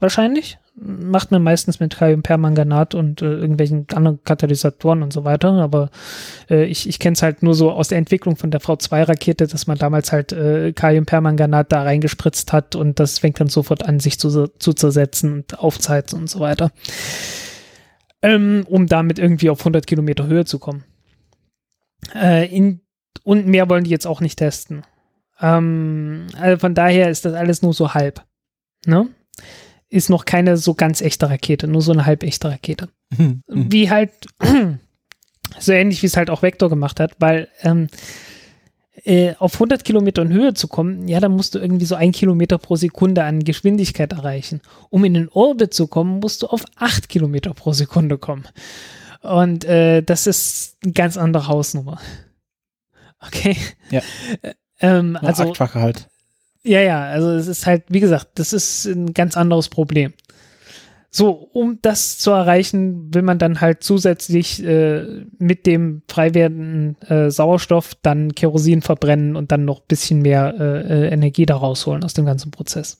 Wahrscheinlich 0.00 0.58
macht 0.82 1.30
man 1.30 1.42
meistens 1.42 1.78
mit 1.78 1.96
Kaliumpermanganat 1.96 2.94
und 2.94 3.20
äh, 3.20 3.26
irgendwelchen 3.26 3.86
anderen 3.94 4.22
Katalysatoren 4.24 5.02
und 5.02 5.12
so 5.12 5.24
weiter. 5.24 5.52
Aber 5.52 5.90
äh, 6.48 6.64
ich, 6.64 6.88
ich 6.88 6.98
kenne 6.98 7.14
es 7.14 7.22
halt 7.22 7.42
nur 7.42 7.54
so 7.54 7.70
aus 7.70 7.88
der 7.88 7.98
Entwicklung 7.98 8.36
von 8.36 8.50
der 8.50 8.60
V2-Rakete, 8.60 9.46
dass 9.46 9.66
man 9.66 9.76
damals 9.76 10.10
halt 10.10 10.32
äh, 10.32 10.72
Kaliumpermanganat 10.72 11.70
da 11.70 11.82
reingespritzt 11.82 12.52
hat 12.52 12.76
und 12.76 12.98
das 12.98 13.18
fängt 13.18 13.40
dann 13.40 13.48
sofort 13.48 13.84
an, 13.84 14.00
sich 14.00 14.18
zu, 14.18 14.48
zu 14.48 14.72
zersetzen 14.72 15.32
und 15.34 15.58
aufzuheizen 15.58 16.18
und 16.18 16.30
so 16.30 16.40
weiter. 16.40 16.70
Ähm, 18.22 18.64
um 18.68 18.86
damit 18.86 19.18
irgendwie 19.18 19.50
auf 19.50 19.60
100 19.60 19.86
Kilometer 19.86 20.26
Höhe 20.26 20.44
zu 20.44 20.58
kommen. 20.58 20.84
Äh, 22.14 22.54
in, 22.54 22.80
und 23.22 23.46
mehr 23.46 23.68
wollen 23.68 23.84
die 23.84 23.90
jetzt 23.90 24.06
auch 24.06 24.20
nicht 24.20 24.38
testen. 24.38 24.82
Ähm, 25.40 26.26
also 26.38 26.58
von 26.58 26.74
daher 26.74 27.10
ist 27.10 27.24
das 27.24 27.34
alles 27.34 27.62
nur 27.62 27.74
so 27.74 27.92
halb. 27.94 28.22
Ne? 28.86 29.08
Ist 29.90 30.08
noch 30.08 30.24
keine 30.24 30.56
so 30.56 30.74
ganz 30.74 31.00
echte 31.00 31.28
Rakete, 31.28 31.66
nur 31.66 31.82
so 31.82 31.92
eine 31.92 32.06
halbechte 32.06 32.48
Rakete. 32.48 32.88
Mhm. 33.16 33.42
Wie 33.48 33.90
halt, 33.90 34.12
so 35.58 35.72
ähnlich 35.72 36.02
wie 36.02 36.06
es 36.06 36.16
halt 36.16 36.30
auch 36.30 36.42
Vector 36.42 36.70
gemacht 36.70 37.00
hat, 37.00 37.16
weil 37.18 37.48
ähm, 37.62 37.88
äh, 39.04 39.34
auf 39.38 39.54
100 39.54 39.84
Kilometern 39.84 40.32
Höhe 40.32 40.54
zu 40.54 40.68
kommen, 40.68 41.08
ja, 41.08 41.20
da 41.20 41.28
musst 41.28 41.54
du 41.54 41.58
irgendwie 41.58 41.86
so 41.86 41.96
ein 41.96 42.12
Kilometer 42.12 42.58
pro 42.58 42.76
Sekunde 42.76 43.24
an 43.24 43.42
Geschwindigkeit 43.42 44.12
erreichen. 44.12 44.60
Um 44.90 45.04
in 45.04 45.14
den 45.14 45.28
Orbit 45.28 45.74
zu 45.74 45.88
kommen, 45.88 46.20
musst 46.20 46.42
du 46.42 46.46
auf 46.46 46.64
8 46.76 47.08
Kilometer 47.08 47.52
pro 47.52 47.72
Sekunde 47.72 48.16
kommen. 48.16 48.46
Und 49.22 49.64
äh, 49.64 50.02
das 50.02 50.26
ist 50.26 50.76
eine 50.82 50.92
ganz 50.92 51.16
andere 51.16 51.48
Hausnummer. 51.48 52.00
Okay. 53.22 53.54
Ja. 53.90 54.00
Ähm, 54.80 55.18
also, 55.20 55.50
Achtfache 55.50 55.78
halt. 55.78 56.09
Ja, 56.62 56.80
ja, 56.80 57.02
also 57.04 57.30
es 57.30 57.46
ist 57.46 57.66
halt, 57.66 57.84
wie 57.88 58.00
gesagt, 58.00 58.30
das 58.34 58.52
ist 58.52 58.86
ein 58.86 59.14
ganz 59.14 59.36
anderes 59.36 59.68
Problem. 59.68 60.12
So, 61.12 61.30
um 61.30 61.80
das 61.82 62.18
zu 62.18 62.30
erreichen, 62.30 63.12
will 63.12 63.22
man 63.22 63.40
dann 63.40 63.60
halt 63.60 63.82
zusätzlich 63.82 64.64
äh, 64.64 65.24
mit 65.38 65.66
dem 65.66 66.02
frei 66.06 66.34
werdenden 66.34 67.02
äh, 67.02 67.32
Sauerstoff 67.32 67.96
dann 68.00 68.34
Kerosin 68.36 68.80
verbrennen 68.80 69.34
und 69.34 69.50
dann 69.50 69.64
noch 69.64 69.80
ein 69.80 69.88
bisschen 69.88 70.22
mehr 70.22 70.54
äh, 70.58 71.06
äh, 71.06 71.12
Energie 71.12 71.46
da 71.46 71.56
rausholen 71.56 72.04
aus 72.04 72.14
dem 72.14 72.26
ganzen 72.26 72.52
Prozess. 72.52 72.98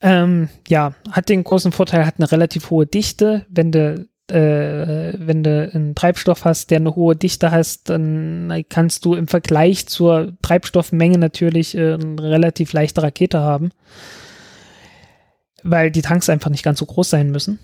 Ähm, 0.00 0.48
ja, 0.66 0.94
hat 1.12 1.28
den 1.28 1.44
großen 1.44 1.70
Vorteil, 1.70 2.06
hat 2.06 2.16
eine 2.18 2.32
relativ 2.32 2.70
hohe 2.70 2.86
Dichte. 2.86 3.46
Wenn 3.48 3.70
du, 3.70 4.08
äh, 4.30 5.14
wenn 5.18 5.42
du 5.42 5.70
einen 5.72 5.94
Treibstoff 5.94 6.44
hast, 6.44 6.70
der 6.70 6.78
eine 6.78 6.94
hohe 6.96 7.16
Dichte 7.16 7.50
hast, 7.50 7.88
dann 7.90 8.64
kannst 8.68 9.04
du 9.04 9.14
im 9.14 9.28
Vergleich 9.28 9.86
zur 9.86 10.32
Treibstoffmenge 10.42 11.18
natürlich 11.18 11.76
äh, 11.76 11.94
eine 11.94 12.22
relativ 12.22 12.72
leichte 12.72 13.02
Rakete 13.02 13.40
haben 13.40 13.70
weil 15.62 15.90
die 15.90 16.02
Tanks 16.02 16.28
einfach 16.28 16.50
nicht 16.50 16.62
ganz 16.62 16.78
so 16.78 16.86
groß 16.86 17.10
sein 17.10 17.30
müssen. 17.30 17.58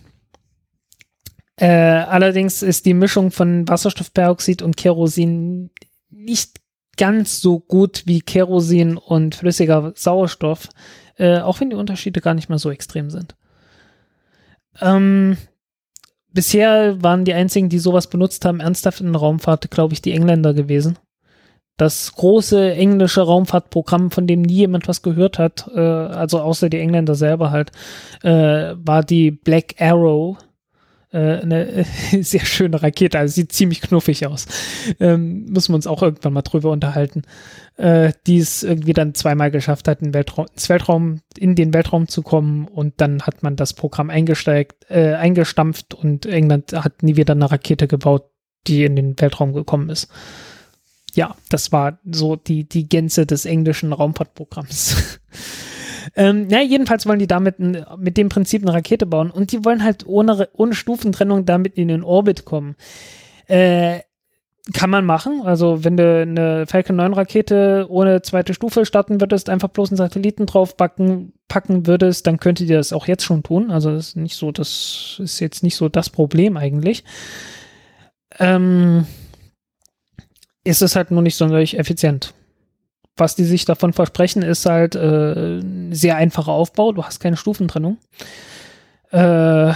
Äh, 1.56 1.68
allerdings 1.68 2.62
ist 2.62 2.84
die 2.84 2.94
Mischung 2.94 3.30
von 3.30 3.66
Wasserstoffperoxid 3.66 4.62
und 4.62 4.76
Kerosin 4.76 5.70
nicht 6.10 6.60
ganz 6.98 7.40
so 7.40 7.60
gut 7.60 8.02
wie 8.06 8.20
Kerosin 8.20 8.96
und 8.96 9.34
flüssiger 9.34 9.92
Sauerstoff, 9.94 10.68
äh, 11.16 11.38
auch 11.38 11.60
wenn 11.60 11.70
die 11.70 11.76
Unterschiede 11.76 12.20
gar 12.20 12.34
nicht 12.34 12.48
mal 12.48 12.58
so 12.58 12.70
extrem 12.70 13.10
sind. 13.10 13.36
Ähm, 14.80 15.38
bisher 16.36 17.02
waren 17.02 17.24
die 17.24 17.34
einzigen, 17.34 17.68
die 17.68 17.80
sowas 17.80 18.06
benutzt 18.06 18.44
haben, 18.44 18.60
ernsthaft 18.60 19.00
in 19.00 19.12
der 19.12 19.20
Raumfahrt, 19.20 19.68
glaube 19.72 19.94
ich, 19.94 20.02
die 20.02 20.12
Engländer 20.12 20.54
gewesen 20.54 20.96
das 21.76 22.14
große 22.14 22.74
englische 22.74 23.22
Raumfahrtprogramm, 23.22 24.10
von 24.10 24.26
dem 24.26 24.42
nie 24.42 24.54
jemand 24.54 24.88
was 24.88 25.02
gehört 25.02 25.38
hat, 25.38 25.68
äh, 25.74 25.80
also 25.80 26.40
außer 26.40 26.70
die 26.70 26.78
Engländer 26.78 27.14
selber 27.14 27.50
halt, 27.50 27.70
äh, 28.22 28.74
war 28.76 29.02
die 29.02 29.30
Black 29.30 29.74
Arrow. 29.78 30.38
Äh, 31.16 31.40
eine 31.40 31.86
sehr 32.20 32.44
schöne 32.44 32.82
Rakete, 32.82 33.18
also 33.18 33.32
sieht 33.32 33.52
ziemlich 33.52 33.80
knuffig 33.80 34.26
aus. 34.26 34.46
Ähm, 35.00 35.46
müssen 35.46 35.72
wir 35.72 35.76
uns 35.76 35.86
auch 35.86 36.02
irgendwann 36.02 36.34
mal 36.34 36.42
drüber 36.42 36.70
unterhalten. 36.70 37.22
Äh, 37.78 38.12
die 38.26 38.38
es 38.38 38.62
irgendwie 38.62 38.92
dann 38.92 39.14
zweimal 39.14 39.50
geschafft 39.50 39.88
hat, 39.88 40.02
in 40.02 40.12
Weltraum, 40.12 40.46
ins 40.52 40.68
Weltraum, 40.68 41.20
in 41.38 41.54
den 41.54 41.72
Weltraum 41.72 42.08
zu 42.08 42.22
kommen 42.22 42.68
und 42.68 42.94
dann 42.98 43.22
hat 43.22 43.42
man 43.42 43.56
das 43.56 43.72
Programm 43.72 44.10
eingesteigt, 44.10 44.90
äh, 44.90 45.14
eingestampft 45.14 45.94
und 45.94 46.26
England 46.26 46.72
hat 46.72 47.02
nie 47.02 47.16
wieder 47.16 47.32
eine 47.32 47.50
Rakete 47.50 47.86
gebaut, 47.86 48.24
die 48.66 48.84
in 48.84 48.96
den 48.96 49.18
Weltraum 49.20 49.52
gekommen 49.52 49.90
ist 49.90 50.10
ja, 51.16 51.34
das 51.48 51.72
war 51.72 51.98
so 52.04 52.36
die, 52.36 52.68
die 52.68 52.88
Gänze 52.88 53.24
des 53.24 53.46
englischen 53.46 53.92
Raumfahrtprogramms. 53.92 55.18
ähm, 56.14 56.48
ja, 56.48 56.60
jedenfalls 56.60 57.06
wollen 57.06 57.18
die 57.18 57.26
damit 57.26 57.56
mit 57.58 58.16
dem 58.16 58.28
Prinzip 58.28 58.62
eine 58.62 58.72
Rakete 58.72 59.06
bauen 59.06 59.30
und 59.30 59.52
die 59.52 59.64
wollen 59.64 59.82
halt 59.82 60.06
ohne, 60.06 60.48
ohne 60.52 60.74
Stufentrennung 60.74 61.44
damit 61.44 61.76
in 61.76 61.88
den 61.88 62.02
Orbit 62.02 62.44
kommen. 62.44 62.76
Äh, 63.46 64.00
kann 64.72 64.90
man 64.90 65.04
machen. 65.04 65.42
Also, 65.44 65.84
wenn 65.84 65.96
du 65.96 66.22
eine 66.22 66.66
Falcon 66.66 66.96
9 66.96 67.14
Rakete 67.14 67.86
ohne 67.88 68.22
zweite 68.22 68.52
Stufe 68.52 68.84
starten 68.84 69.20
würdest, 69.20 69.48
einfach 69.48 69.68
bloß 69.68 69.90
einen 69.90 69.96
Satelliten 69.96 70.46
draufpacken 70.46 71.32
packen 71.48 71.86
würdest, 71.86 72.26
dann 72.26 72.40
könntet 72.40 72.68
ihr 72.68 72.78
das 72.78 72.92
auch 72.92 73.06
jetzt 73.06 73.22
schon 73.22 73.44
tun. 73.44 73.70
Also, 73.70 73.92
das 73.92 74.08
ist 74.08 74.16
nicht 74.16 74.34
so, 74.34 74.50
das 74.50 75.20
ist 75.22 75.38
jetzt 75.38 75.62
nicht 75.62 75.76
so 75.76 75.88
das 75.88 76.10
Problem 76.10 76.56
eigentlich. 76.56 77.04
Ähm, 78.40 79.06
ist 80.64 80.82
es 80.82 80.96
halt 80.96 81.12
nur 81.12 81.22
nicht 81.22 81.36
sonderlich 81.36 81.78
effizient. 81.78 82.34
Was 83.16 83.34
die 83.34 83.44
sich 83.44 83.64
davon 83.64 83.92
versprechen, 83.92 84.42
ist 84.42 84.66
halt 84.66 84.94
äh, 84.94 85.60
sehr 85.90 86.16
einfacher 86.16 86.52
Aufbau. 86.52 86.92
Du 86.92 87.02
hast 87.02 87.20
keine 87.20 87.36
Stufentrennung. 87.36 87.98
Äh, 89.10 89.72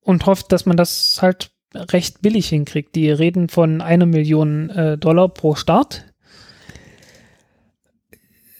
und 0.00 0.26
hofft, 0.26 0.52
dass 0.52 0.66
man 0.66 0.76
das 0.76 1.18
halt 1.20 1.50
recht 1.74 2.22
billig 2.22 2.48
hinkriegt. 2.48 2.94
Die 2.94 3.10
reden 3.10 3.48
von 3.48 3.80
einer 3.80 4.06
Million 4.06 4.70
äh, 4.70 4.98
Dollar 4.98 5.28
pro 5.28 5.54
Start. 5.54 6.04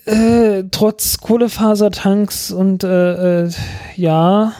Äh, 0.04 0.64
trotz 0.70 1.18
Kohlefasertanks 1.18 2.52
und 2.52 2.84
äh, 2.84 3.46
äh, 3.46 3.50
ja, 3.96 4.52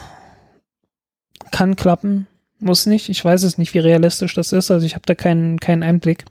kann 1.51 1.77
klappen, 1.77 2.27
muss 2.59 2.85
nicht. 2.85 3.07
Ich 3.07 3.23
weiß 3.23 3.43
es 3.43 3.57
nicht, 3.57 3.73
wie 3.73 3.79
realistisch 3.79 4.33
das 4.33 4.51
ist. 4.51 4.71
Also 4.71 4.85
ich 4.85 4.95
habe 4.95 5.05
da 5.05 5.15
keinen 5.15 5.59
keinen 5.59 5.83
Einblick. 5.83 6.25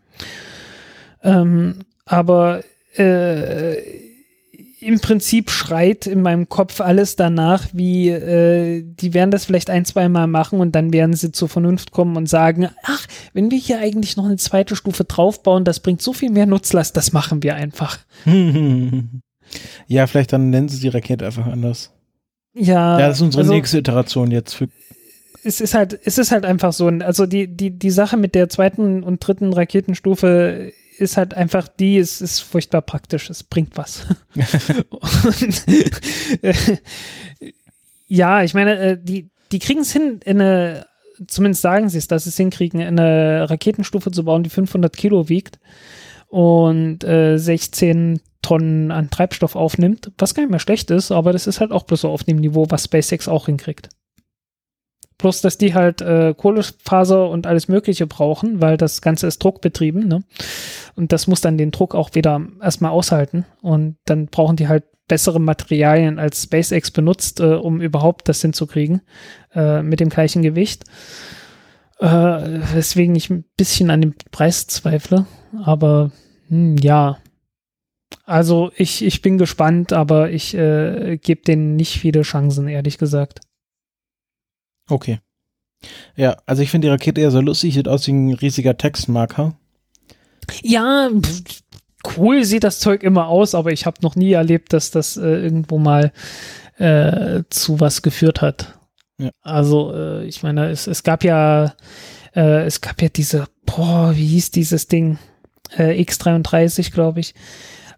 Ähm, 1.22 1.78
aber 2.06 2.62
äh, 2.96 3.76
im 4.80 5.00
Prinzip 5.00 5.50
schreit 5.50 6.06
in 6.06 6.22
meinem 6.22 6.48
Kopf 6.48 6.80
alles 6.80 7.16
danach, 7.16 7.66
wie 7.72 8.08
äh, 8.08 8.84
die 8.84 9.14
werden 9.14 9.30
das 9.30 9.44
vielleicht 9.44 9.68
ein, 9.68 9.84
zwei 9.84 10.08
Mal 10.08 10.26
machen 10.26 10.60
und 10.60 10.72
dann 10.72 10.92
werden 10.92 11.14
sie 11.14 11.32
zur 11.32 11.48
Vernunft 11.48 11.90
kommen 11.90 12.16
und 12.16 12.28
sagen, 12.28 12.68
ach, 12.84 13.06
wenn 13.32 13.50
wir 13.50 13.58
hier 13.58 13.80
eigentlich 13.80 14.16
noch 14.16 14.26
eine 14.26 14.36
zweite 14.36 14.76
Stufe 14.76 15.04
draufbauen, 15.04 15.64
das 15.64 15.80
bringt 15.80 16.02
so 16.02 16.12
viel 16.12 16.30
mehr 16.30 16.46
Nutzlast, 16.46 16.96
das 16.96 17.12
machen 17.12 17.42
wir 17.42 17.56
einfach. 17.56 17.98
ja, 19.86 20.06
vielleicht 20.06 20.32
dann 20.32 20.50
nennen 20.50 20.68
sie 20.68 20.80
die 20.80 20.88
Rakete 20.88 21.26
einfach 21.26 21.46
anders. 21.46 21.92
Ja, 22.54 22.98
Ja, 23.00 23.08
das 23.08 23.16
ist 23.16 23.22
unsere 23.22 23.42
also, 23.42 23.52
nächste 23.52 23.78
Iteration 23.78 24.30
jetzt 24.30 24.54
für 24.54 24.68
es 25.42 25.60
ist 25.60 25.74
halt, 25.74 25.98
es 26.04 26.18
ist 26.18 26.32
halt 26.32 26.44
einfach 26.44 26.72
so, 26.72 26.88
also 26.88 27.24
die, 27.24 27.46
die, 27.46 27.70
die 27.70 27.90
Sache 27.90 28.16
mit 28.16 28.34
der 28.34 28.48
zweiten 28.48 29.04
und 29.04 29.24
dritten 29.24 29.52
Raketenstufe 29.52 30.72
ist 30.98 31.16
halt 31.16 31.34
einfach 31.34 31.68
die, 31.68 31.98
es 31.98 32.20
ist 32.20 32.40
furchtbar 32.40 32.82
praktisch, 32.82 33.30
es 33.30 33.42
bringt 33.42 33.76
was. 33.76 34.06
und, 34.90 35.68
äh, 36.42 36.54
ja, 38.06 38.42
ich 38.42 38.54
meine, 38.54 38.78
äh, 38.78 38.98
die, 39.00 39.30
die 39.52 39.58
kriegen 39.58 39.80
es 39.80 39.92
hin, 39.92 40.20
in 40.24 40.40
eine, 40.40 40.86
zumindest 41.26 41.62
sagen 41.62 41.88
sie 41.88 41.98
es, 41.98 42.08
dass 42.08 42.24
sie 42.24 42.30
es 42.30 42.36
hinkriegen, 42.36 42.80
eine 42.80 43.48
Raketenstufe 43.48 44.10
zu 44.10 44.24
bauen, 44.24 44.42
die 44.42 44.50
500 44.50 44.96
Kilo 44.96 45.28
wiegt 45.28 45.58
und 46.28 47.04
äh, 47.04 47.38
16 47.38 48.20
Tonnen 48.42 48.92
an 48.92 49.10
Treibstoff 49.10 49.56
aufnimmt, 49.56 50.12
was 50.18 50.34
gar 50.34 50.42
nicht 50.42 50.50
mehr 50.50 50.60
schlecht 50.60 50.90
ist, 50.90 51.10
aber 51.10 51.32
das 51.32 51.46
ist 51.46 51.60
halt 51.60 51.72
auch 51.72 51.82
bloß 51.82 52.02
so 52.02 52.10
auf 52.10 52.22
dem 52.22 52.36
Niveau, 52.36 52.66
was 52.68 52.84
SpaceX 52.84 53.26
auch 53.28 53.46
hinkriegt. 53.46 53.88
Plus, 55.18 55.40
dass 55.40 55.56
die 55.56 55.74
halt 55.74 56.02
äh, 56.02 56.34
Kohlefaser 56.36 57.30
und 57.30 57.46
alles 57.46 57.68
Mögliche 57.68 58.06
brauchen, 58.06 58.60
weil 58.60 58.76
das 58.76 59.00
Ganze 59.00 59.26
ist 59.26 59.42
druckbetrieben, 59.42 60.06
ne? 60.06 60.24
Und 60.94 61.12
das 61.12 61.26
muss 61.26 61.40
dann 61.40 61.56
den 61.56 61.70
Druck 61.70 61.94
auch 61.94 62.14
wieder 62.14 62.40
erstmal 62.60 62.90
aushalten. 62.90 63.46
Und 63.62 63.96
dann 64.04 64.26
brauchen 64.26 64.56
die 64.56 64.68
halt 64.68 64.84
bessere 65.08 65.40
Materialien 65.40 66.18
als 66.18 66.42
SpaceX 66.42 66.90
benutzt, 66.90 67.40
äh, 67.40 67.54
um 67.54 67.80
überhaupt 67.80 68.28
das 68.28 68.42
hinzukriegen, 68.42 69.02
äh, 69.54 69.82
mit 69.82 70.00
dem 70.00 70.08
gleichen 70.08 70.42
Gewicht. 70.42 70.84
Äh, 71.98 72.08
weswegen 72.08 73.14
ich 73.14 73.30
ein 73.30 73.44
bisschen 73.56 73.90
an 73.90 74.02
dem 74.02 74.14
Preis 74.30 74.66
zweifle. 74.66 75.26
Aber 75.64 76.10
hm, 76.48 76.76
ja. 76.78 77.18
Also 78.24 78.70
ich, 78.76 79.04
ich 79.04 79.22
bin 79.22 79.38
gespannt, 79.38 79.92
aber 79.92 80.30
ich 80.30 80.54
äh, 80.54 81.18
gebe 81.18 81.42
denen 81.42 81.76
nicht 81.76 81.98
viele 81.98 82.22
Chancen, 82.22 82.68
ehrlich 82.68 82.98
gesagt. 82.98 83.40
Okay. 84.88 85.20
Ja, 86.16 86.36
also 86.46 86.62
ich 86.62 86.70
finde 86.70 86.86
die 86.86 86.90
Rakete 86.90 87.20
eher 87.20 87.30
so 87.30 87.40
lustig, 87.40 87.74
sieht 87.74 87.88
aus 87.88 88.06
wie 88.06 88.12
ein 88.12 88.34
riesiger 88.34 88.76
Textmarker. 88.76 89.54
Ja, 90.62 91.10
cool 92.16 92.44
sieht 92.44 92.64
das 92.64 92.80
Zeug 92.80 93.02
immer 93.02 93.28
aus, 93.28 93.54
aber 93.54 93.72
ich 93.72 93.86
habe 93.86 93.98
noch 94.02 94.16
nie 94.16 94.32
erlebt, 94.32 94.72
dass 94.72 94.90
das 94.90 95.16
äh, 95.16 95.22
irgendwo 95.22 95.78
mal 95.78 96.12
äh, 96.78 97.42
zu 97.50 97.80
was 97.80 98.02
geführt 98.02 98.42
hat. 98.42 98.78
Ja. 99.18 99.30
Also, 99.42 99.94
äh, 99.94 100.24
ich 100.24 100.42
meine, 100.42 100.70
es, 100.70 100.86
es 100.86 101.02
gab 101.02 101.24
ja, 101.24 101.74
äh, 102.34 102.64
es 102.64 102.80
gab 102.80 103.00
ja 103.02 103.08
diese, 103.08 103.46
boah, 103.64 104.12
wie 104.14 104.26
hieß 104.26 104.50
dieses 104.50 104.88
Ding? 104.88 105.18
Äh, 105.76 106.00
X33, 106.02 106.92
glaube 106.92 107.20
ich, 107.20 107.34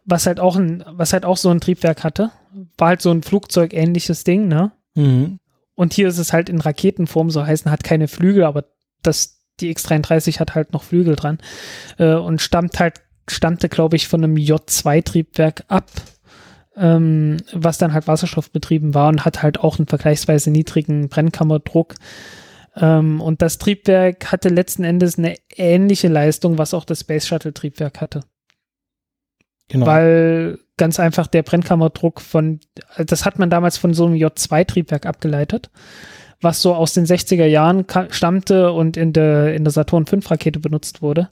was 0.04 0.26
halt 0.26 0.40
auch 0.40 0.56
ein, 0.56 0.84
was 0.86 1.12
halt 1.12 1.24
auch 1.24 1.36
so 1.36 1.50
ein 1.50 1.60
Triebwerk 1.60 2.04
hatte. 2.04 2.30
War 2.78 2.88
halt 2.88 3.02
so 3.02 3.10
ein 3.10 3.22
Flugzeugähnliches 3.22 4.24
Ding, 4.24 4.48
ne? 4.48 4.72
Mhm. 4.94 5.38
Und 5.78 5.92
hier 5.92 6.08
ist 6.08 6.18
es 6.18 6.32
halt 6.32 6.48
in 6.48 6.60
Raketenform, 6.60 7.30
so 7.30 7.46
heißen, 7.46 7.70
hat 7.70 7.84
keine 7.84 8.08
Flügel, 8.08 8.42
aber 8.42 8.64
das, 9.00 9.44
die 9.60 9.72
X33 9.72 10.40
hat 10.40 10.56
halt 10.56 10.72
noch 10.72 10.82
Flügel 10.82 11.14
dran 11.14 11.38
äh, 11.98 12.14
und 12.14 12.42
stammt 12.42 12.80
halt, 12.80 13.00
stammte, 13.28 13.68
glaube 13.68 13.94
ich, 13.94 14.08
von 14.08 14.24
einem 14.24 14.34
J2-Triebwerk 14.34 15.66
ab, 15.68 15.88
ähm, 16.74 17.36
was 17.52 17.78
dann 17.78 17.92
halt 17.92 18.08
wasserstoffbetrieben 18.08 18.92
war 18.92 19.08
und 19.08 19.24
hat 19.24 19.44
halt 19.44 19.60
auch 19.60 19.78
einen 19.78 19.86
vergleichsweise 19.86 20.50
niedrigen 20.50 21.08
Brennkammerdruck. 21.08 21.94
Ähm, 22.74 23.20
und 23.20 23.40
das 23.40 23.58
Triebwerk 23.58 24.32
hatte 24.32 24.48
letzten 24.48 24.82
Endes 24.82 25.16
eine 25.16 25.36
ähnliche 25.54 26.08
Leistung, 26.08 26.58
was 26.58 26.74
auch 26.74 26.86
das 26.86 27.02
Space 27.02 27.28
Shuttle-Triebwerk 27.28 28.00
hatte. 28.00 28.22
Genau. 29.68 29.86
Weil 29.86 30.58
ganz 30.78 30.98
einfach 30.98 31.26
der 31.26 31.42
Brennkammerdruck 31.42 32.20
von, 32.20 32.60
das 32.96 33.24
hat 33.24 33.38
man 33.38 33.50
damals 33.50 33.76
von 33.76 33.94
so 33.94 34.06
einem 34.06 34.14
J2-Triebwerk 34.14 35.06
abgeleitet, 35.06 35.70
was 36.40 36.62
so 36.62 36.74
aus 36.74 36.94
den 36.94 37.04
60er 37.04 37.44
Jahren 37.44 37.84
stammte 38.10 38.72
und 38.72 38.96
in 38.96 39.12
der, 39.12 39.54
in 39.54 39.64
der 39.64 39.72
Saturn 39.72 40.06
V-Rakete 40.06 40.60
benutzt 40.60 41.02
wurde. 41.02 41.28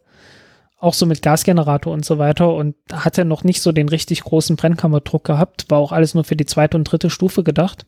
Auch 0.79 0.93
so 0.93 1.07
mit 1.07 1.23
Gasgenerator 1.23 1.93
und 1.93 2.05
so 2.05 2.19
weiter 2.19 2.53
und 2.55 2.77
hatte 2.93 3.25
noch 3.25 3.45
nicht 3.45 3.63
so 3.63 3.73
den 3.73 3.89
richtig 3.89 4.23
großen 4.23 4.57
Brennkammerdruck 4.57 5.25
gehabt, 5.25 5.71
war 5.71 5.79
auch 5.79 5.93
alles 5.93 6.15
nur 6.15 6.25
für 6.25 6.37
die 6.37 6.45
zweite 6.45 6.77
und 6.77 6.85
dritte 6.85 7.09
Stufe 7.09 7.43
gedacht. 7.43 7.87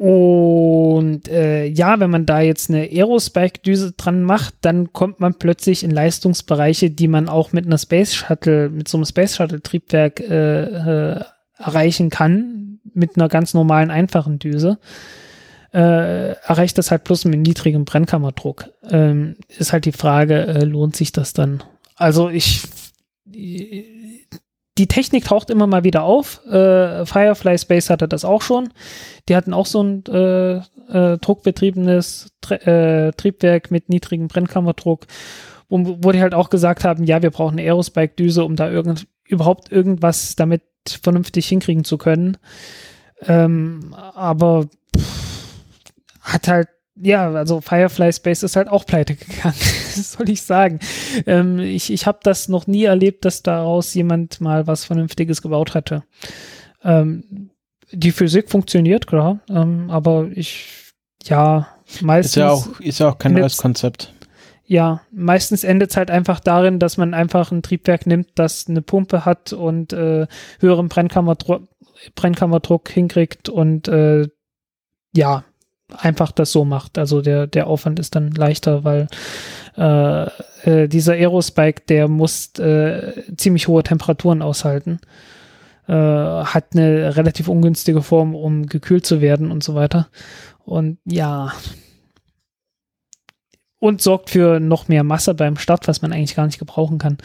Und 0.00 1.28
äh, 1.28 1.66
ja, 1.66 2.00
wenn 2.00 2.08
man 2.08 2.24
da 2.24 2.40
jetzt 2.40 2.70
eine 2.70 2.84
Aerospike-Düse 2.84 3.92
dran 3.98 4.22
macht, 4.22 4.54
dann 4.62 4.94
kommt 4.94 5.20
man 5.20 5.34
plötzlich 5.34 5.84
in 5.84 5.90
Leistungsbereiche, 5.90 6.90
die 6.90 7.06
man 7.06 7.28
auch 7.28 7.52
mit 7.52 7.66
einer 7.66 7.76
Space 7.76 8.14
Shuttle, 8.14 8.70
mit 8.70 8.88
so 8.88 8.96
einem 8.96 9.04
Space 9.04 9.36
Shuttle-Triebwerk 9.36 10.20
äh, 10.20 10.62
äh, 10.62 11.24
erreichen 11.58 12.08
kann, 12.08 12.80
mit 12.94 13.16
einer 13.16 13.28
ganz 13.28 13.52
normalen, 13.52 13.90
einfachen 13.90 14.38
Düse. 14.38 14.78
Äh, 15.74 16.30
erreicht 16.30 16.78
das 16.78 16.90
halt 16.90 17.04
bloß 17.04 17.26
mit 17.26 17.40
niedrigem 17.40 17.84
Brennkammerdruck. 17.84 18.70
Ähm, 18.88 19.36
ist 19.48 19.74
halt 19.74 19.84
die 19.84 19.92
Frage, 19.92 20.46
äh, 20.46 20.64
lohnt 20.64 20.96
sich 20.96 21.12
das 21.12 21.34
dann? 21.34 21.62
Also 21.96 22.30
ich 22.30 22.62
die 24.80 24.86
Technik 24.86 25.26
taucht 25.26 25.50
immer 25.50 25.66
mal 25.66 25.84
wieder 25.84 26.04
auf. 26.04 26.42
Äh, 26.46 27.04
Firefly 27.04 27.58
Space 27.58 27.90
hatte 27.90 28.08
das 28.08 28.24
auch 28.24 28.40
schon. 28.40 28.70
Die 29.28 29.36
hatten 29.36 29.52
auch 29.52 29.66
so 29.66 29.82
ein 29.82 30.06
äh, 30.06 30.56
äh, 30.56 31.18
druckbetriebenes 31.18 32.32
Tri 32.40 32.54
äh, 32.54 33.12
Triebwerk 33.12 33.70
mit 33.70 33.90
niedrigem 33.90 34.28
Brennkammerdruck, 34.28 35.06
wo, 35.68 35.98
wo 36.02 36.12
die 36.12 36.22
halt 36.22 36.32
auch 36.32 36.48
gesagt 36.48 36.84
haben, 36.84 37.04
ja, 37.04 37.20
wir 37.20 37.30
brauchen 37.30 37.58
eine 37.58 37.68
Aerospike-Düse, 37.68 38.42
um 38.42 38.56
da 38.56 38.70
irgend, 38.70 39.06
überhaupt 39.28 39.70
irgendwas 39.70 40.34
damit 40.34 40.62
vernünftig 41.02 41.46
hinkriegen 41.46 41.84
zu 41.84 41.98
können. 41.98 42.38
Ähm, 43.26 43.94
aber 44.14 44.64
pff, 44.96 45.56
hat 46.22 46.48
halt 46.48 46.68
ja, 46.96 47.30
also 47.30 47.60
Firefly 47.60 48.12
Space 48.12 48.42
ist 48.42 48.56
halt 48.56 48.68
auch 48.68 48.84
pleite 48.84 49.14
gegangen. 49.14 49.54
Was 49.94 50.12
soll 50.12 50.28
ich 50.28 50.42
sagen? 50.42 50.80
Ähm, 51.26 51.58
ich 51.58 51.92
ich 51.92 52.06
habe 52.06 52.20
das 52.22 52.48
noch 52.48 52.66
nie 52.66 52.84
erlebt, 52.84 53.24
dass 53.24 53.42
daraus 53.42 53.94
jemand 53.94 54.40
mal 54.40 54.66
was 54.66 54.84
Vernünftiges 54.84 55.42
gebaut 55.42 55.74
hatte. 55.74 56.04
Ähm, 56.82 57.50
die 57.92 58.12
Physik 58.12 58.50
funktioniert, 58.50 59.06
klar, 59.06 59.40
ähm, 59.48 59.90
aber 59.90 60.28
ich, 60.34 60.92
ja, 61.24 61.68
meistens. 62.00 62.32
Ist 62.32 62.36
ja 62.36 62.50
auch, 62.50 62.80
ist 62.80 63.00
ja 63.00 63.08
auch 63.10 63.18
kein 63.18 63.32
neues 63.32 63.56
Konzept. 63.56 64.14
Ja, 64.64 65.00
meistens 65.10 65.64
endet 65.64 65.90
es 65.90 65.96
halt 65.96 66.12
einfach 66.12 66.38
darin, 66.38 66.78
dass 66.78 66.96
man 66.96 67.12
einfach 67.12 67.50
ein 67.50 67.62
Triebwerk 67.62 68.06
nimmt, 68.06 68.28
das 68.36 68.68
eine 68.68 68.82
Pumpe 68.82 69.24
hat 69.24 69.52
und 69.52 69.92
äh, 69.92 70.28
höheren 70.60 70.88
Brennkammerdruck, 70.88 71.66
Brennkammerdruck 72.14 72.88
hinkriegt 72.88 73.48
und 73.48 73.88
äh, 73.88 74.28
ja, 75.12 75.44
einfach 75.96 76.32
das 76.32 76.52
so 76.52 76.64
macht. 76.64 76.98
Also 76.98 77.20
der, 77.20 77.46
der 77.46 77.66
Aufwand 77.66 77.98
ist 77.98 78.14
dann 78.14 78.30
leichter, 78.30 78.84
weil 78.84 79.08
äh, 79.76 80.24
äh, 80.64 80.88
dieser 80.88 81.14
Aerospike, 81.14 81.82
der 81.88 82.08
muss 82.08 82.58
äh, 82.58 83.22
ziemlich 83.36 83.68
hohe 83.68 83.82
Temperaturen 83.82 84.42
aushalten, 84.42 85.00
äh, 85.86 85.92
hat 85.92 86.66
eine 86.72 87.16
relativ 87.16 87.48
ungünstige 87.48 88.02
Form, 88.02 88.34
um 88.34 88.66
gekühlt 88.66 89.06
zu 89.06 89.20
werden 89.20 89.50
und 89.50 89.62
so 89.62 89.74
weiter. 89.74 90.08
Und 90.64 90.98
ja. 91.04 91.52
Und 93.78 94.02
sorgt 94.02 94.30
für 94.30 94.60
noch 94.60 94.88
mehr 94.88 95.04
Masse 95.04 95.34
beim 95.34 95.56
Start, 95.56 95.88
was 95.88 96.02
man 96.02 96.12
eigentlich 96.12 96.36
gar 96.36 96.46
nicht 96.46 96.58
gebrauchen 96.58 96.98
kann. 96.98 97.18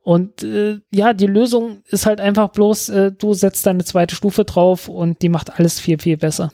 Und 0.00 0.42
äh, 0.42 0.80
ja, 0.90 1.12
die 1.12 1.26
Lösung 1.26 1.82
ist 1.86 2.06
halt 2.06 2.20
einfach 2.20 2.48
bloß, 2.48 2.88
äh, 2.88 3.12
du 3.12 3.34
setzt 3.34 3.66
deine 3.66 3.84
zweite 3.84 4.14
Stufe 4.14 4.44
drauf 4.44 4.88
und 4.88 5.20
die 5.20 5.28
macht 5.28 5.58
alles 5.58 5.78
viel, 5.80 5.98
viel 5.98 6.16
besser. 6.16 6.50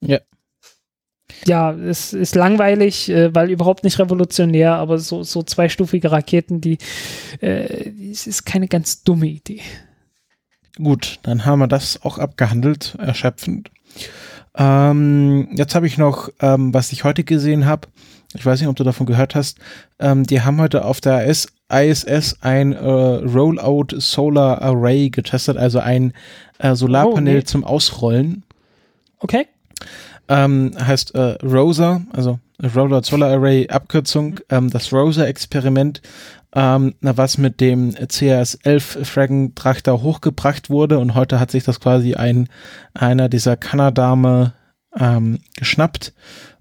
Ja. 0.00 0.18
Ja, 1.46 1.72
es 1.72 2.12
ist 2.12 2.34
langweilig, 2.34 3.10
äh, 3.10 3.34
weil 3.34 3.50
überhaupt 3.50 3.84
nicht 3.84 3.98
revolutionär, 3.98 4.74
aber 4.74 4.98
so, 4.98 5.22
so 5.22 5.42
zweistufige 5.42 6.10
Raketen, 6.10 6.60
die, 6.60 6.78
äh, 7.40 7.90
es 8.10 8.26
ist 8.26 8.44
keine 8.44 8.68
ganz 8.68 9.02
dumme 9.04 9.26
Idee. 9.26 9.60
Gut, 10.76 11.18
dann 11.22 11.44
haben 11.44 11.60
wir 11.60 11.68
das 11.68 12.02
auch 12.02 12.18
abgehandelt, 12.18 12.96
erschöpfend. 12.98 13.70
Ähm, 14.56 15.48
jetzt 15.54 15.74
habe 15.74 15.86
ich 15.86 15.98
noch, 15.98 16.28
ähm, 16.40 16.72
was 16.72 16.92
ich 16.92 17.04
heute 17.04 17.24
gesehen 17.24 17.66
habe. 17.66 17.88
Ich 18.36 18.44
weiß 18.44 18.60
nicht, 18.60 18.68
ob 18.68 18.76
du 18.76 18.84
davon 18.84 19.06
gehört 19.06 19.34
hast. 19.34 19.58
Ähm, 19.98 20.24
die 20.24 20.40
haben 20.42 20.60
heute 20.60 20.84
auf 20.84 21.00
der 21.00 21.26
IS 21.26 21.48
ISS 21.72 22.36
ein 22.42 22.72
äh, 22.72 22.78
Rollout 22.78 23.98
Solar 23.98 24.60
Array 24.62 25.10
getestet, 25.10 25.56
also 25.56 25.78
ein 25.78 26.12
äh, 26.58 26.74
Solarpanel 26.74 27.34
Oh, 27.34 27.38
nee. 27.38 27.44
zum 27.44 27.64
Ausrollen. 27.64 28.44
Okay. 29.18 29.46
Ähm, 30.28 30.72
heißt 30.78 31.14
äh, 31.14 31.36
ROSA, 31.42 32.02
also 32.12 32.38
Rollout 32.62 33.02
Solar 33.02 33.30
Array 33.30 33.68
Abkürzung. 33.68 34.40
Ähm, 34.48 34.70
das 34.70 34.92
ROSA-Experiment, 34.92 36.00
ähm, 36.54 36.94
was 37.00 37.36
mit 37.38 37.60
dem 37.60 37.90
CRS-11 37.90 39.04
Fragentrachter 39.04 40.02
hochgebracht 40.02 40.70
wurde 40.70 40.98
und 40.98 41.14
heute 41.14 41.40
hat 41.40 41.50
sich 41.50 41.64
das 41.64 41.80
quasi 41.80 42.14
ein 42.14 42.48
einer 42.94 43.28
dieser 43.28 43.56
Kanadame 43.56 44.54
ähm, 44.98 45.40
geschnappt 45.56 46.14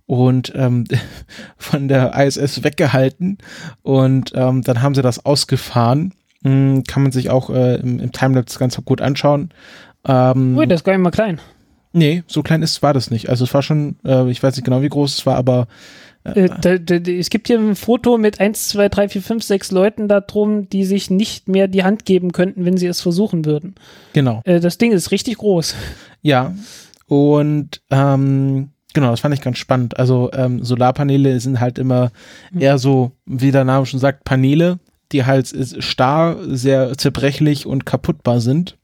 und 0.06 0.52
ähm, 0.56 0.86
von 1.58 1.88
der 1.88 2.14
ISS 2.16 2.64
weggehalten 2.64 3.38
und 3.82 4.32
ähm, 4.36 4.64
dann 4.64 4.82
haben 4.82 4.96
sie 4.96 5.02
das 5.02 5.26
ausgefahren. 5.26 6.14
Hm, 6.44 6.84
kann 6.86 7.04
man 7.04 7.12
sich 7.12 7.30
auch 7.30 7.50
äh, 7.50 7.76
im, 7.76 8.00
im 8.00 8.12
Timelapse 8.12 8.60
ganz 8.60 8.78
gut 8.84 9.00
anschauen. 9.00 9.52
Ähm, 10.06 10.58
Ui, 10.58 10.68
das 10.68 10.82
ist 10.82 10.84
gar 10.84 10.94
nicht 10.94 11.04
mal 11.04 11.12
klein. 11.12 11.40
Nee, 11.94 12.24
so 12.28 12.42
klein 12.42 12.64
ist 12.64 12.82
war 12.82 12.94
das 12.94 13.12
nicht. 13.12 13.30
Also 13.30 13.46
es 13.46 13.54
war 13.54 13.62
schon, 13.62 13.96
äh, 14.04 14.30
ich 14.30 14.42
weiß 14.42 14.56
nicht 14.56 14.66
genau, 14.66 14.82
wie 14.82 14.90
groß 14.90 15.18
es 15.20 15.26
war, 15.26 15.36
aber 15.36 15.68
Äh, 16.26 16.50
da, 16.62 16.78
da, 16.78 17.00
da, 17.00 17.12
es 17.12 17.30
gibt 17.30 17.48
hier 17.48 17.60
ein 17.60 17.76
Foto 17.76 18.18
mit 18.18 18.40
1, 18.40 18.70
2, 18.70 18.90
3, 18.90 19.10
4, 19.10 19.22
5, 19.22 19.44
6 19.44 19.72
Leuten 19.72 20.08
da 20.08 20.22
drum, 20.22 20.70
die 20.70 20.86
sich 20.86 21.10
nicht 21.10 21.50
mehr 21.50 21.68
die 21.68 21.84
Hand 21.84 22.06
geben 22.06 22.32
könnten, 22.32 22.64
wenn 22.66 22.78
sie 22.78 22.88
es 22.88 23.02
versuchen 23.02 23.44
würden. 23.46 23.76
genau. 24.14 24.42
Äh, 24.46 24.60
das 24.60 24.78
Ding 24.78 24.92
ist 24.94 25.12
richtig 25.12 25.38
groß. 25.38 25.76
Ja. 26.22 26.56
Und 27.08 27.82
ähm, 27.92 28.70
genau, 28.94 29.12
das 29.12 29.20
fand 29.20 29.36
ich 29.36 29.42
ganz 29.42 29.58
spannend. 29.58 30.00
Also 30.00 30.32
ähm, 30.34 30.64
Solarpaneele 30.64 31.40
sind 31.42 31.60
halt 31.60 31.78
immer 31.78 32.12
eher 32.58 32.78
so, 32.78 33.12
wie 33.26 33.52
der 33.52 33.66
Name 33.66 33.86
schon 33.86 34.00
sagt, 34.00 34.24
Paneele, 34.24 34.80
die 35.12 35.26
halt 35.26 35.54
starr, 35.84 36.38
sehr 36.48 36.98
zerbrechlich 36.98 37.66
und 37.66 37.86
kaputtbar 37.86 38.40
sind. 38.40 38.78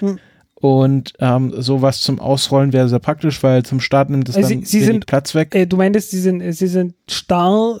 Hm. 0.00 0.18
Und 0.62 1.12
ähm, 1.18 1.52
sowas 1.60 2.00
zum 2.02 2.20
Ausrollen 2.20 2.72
wäre 2.72 2.88
sehr 2.88 3.00
praktisch, 3.00 3.42
weil 3.42 3.64
zum 3.64 3.80
Start 3.80 4.08
nimmt 4.10 4.28
es 4.28 4.36
Also 4.36 4.48
dann 4.48 4.60
sie- 4.60 4.64
sie 4.64 4.84
sind- 4.84 5.06
Platz 5.06 5.34
weg. 5.34 5.54
Äh, 5.54 5.66
du 5.66 5.76
meintest, 5.76 6.12
sie 6.12 6.20
sind, 6.20 6.40
sie 6.52 6.68
sind 6.68 6.94
starr, 7.10 7.80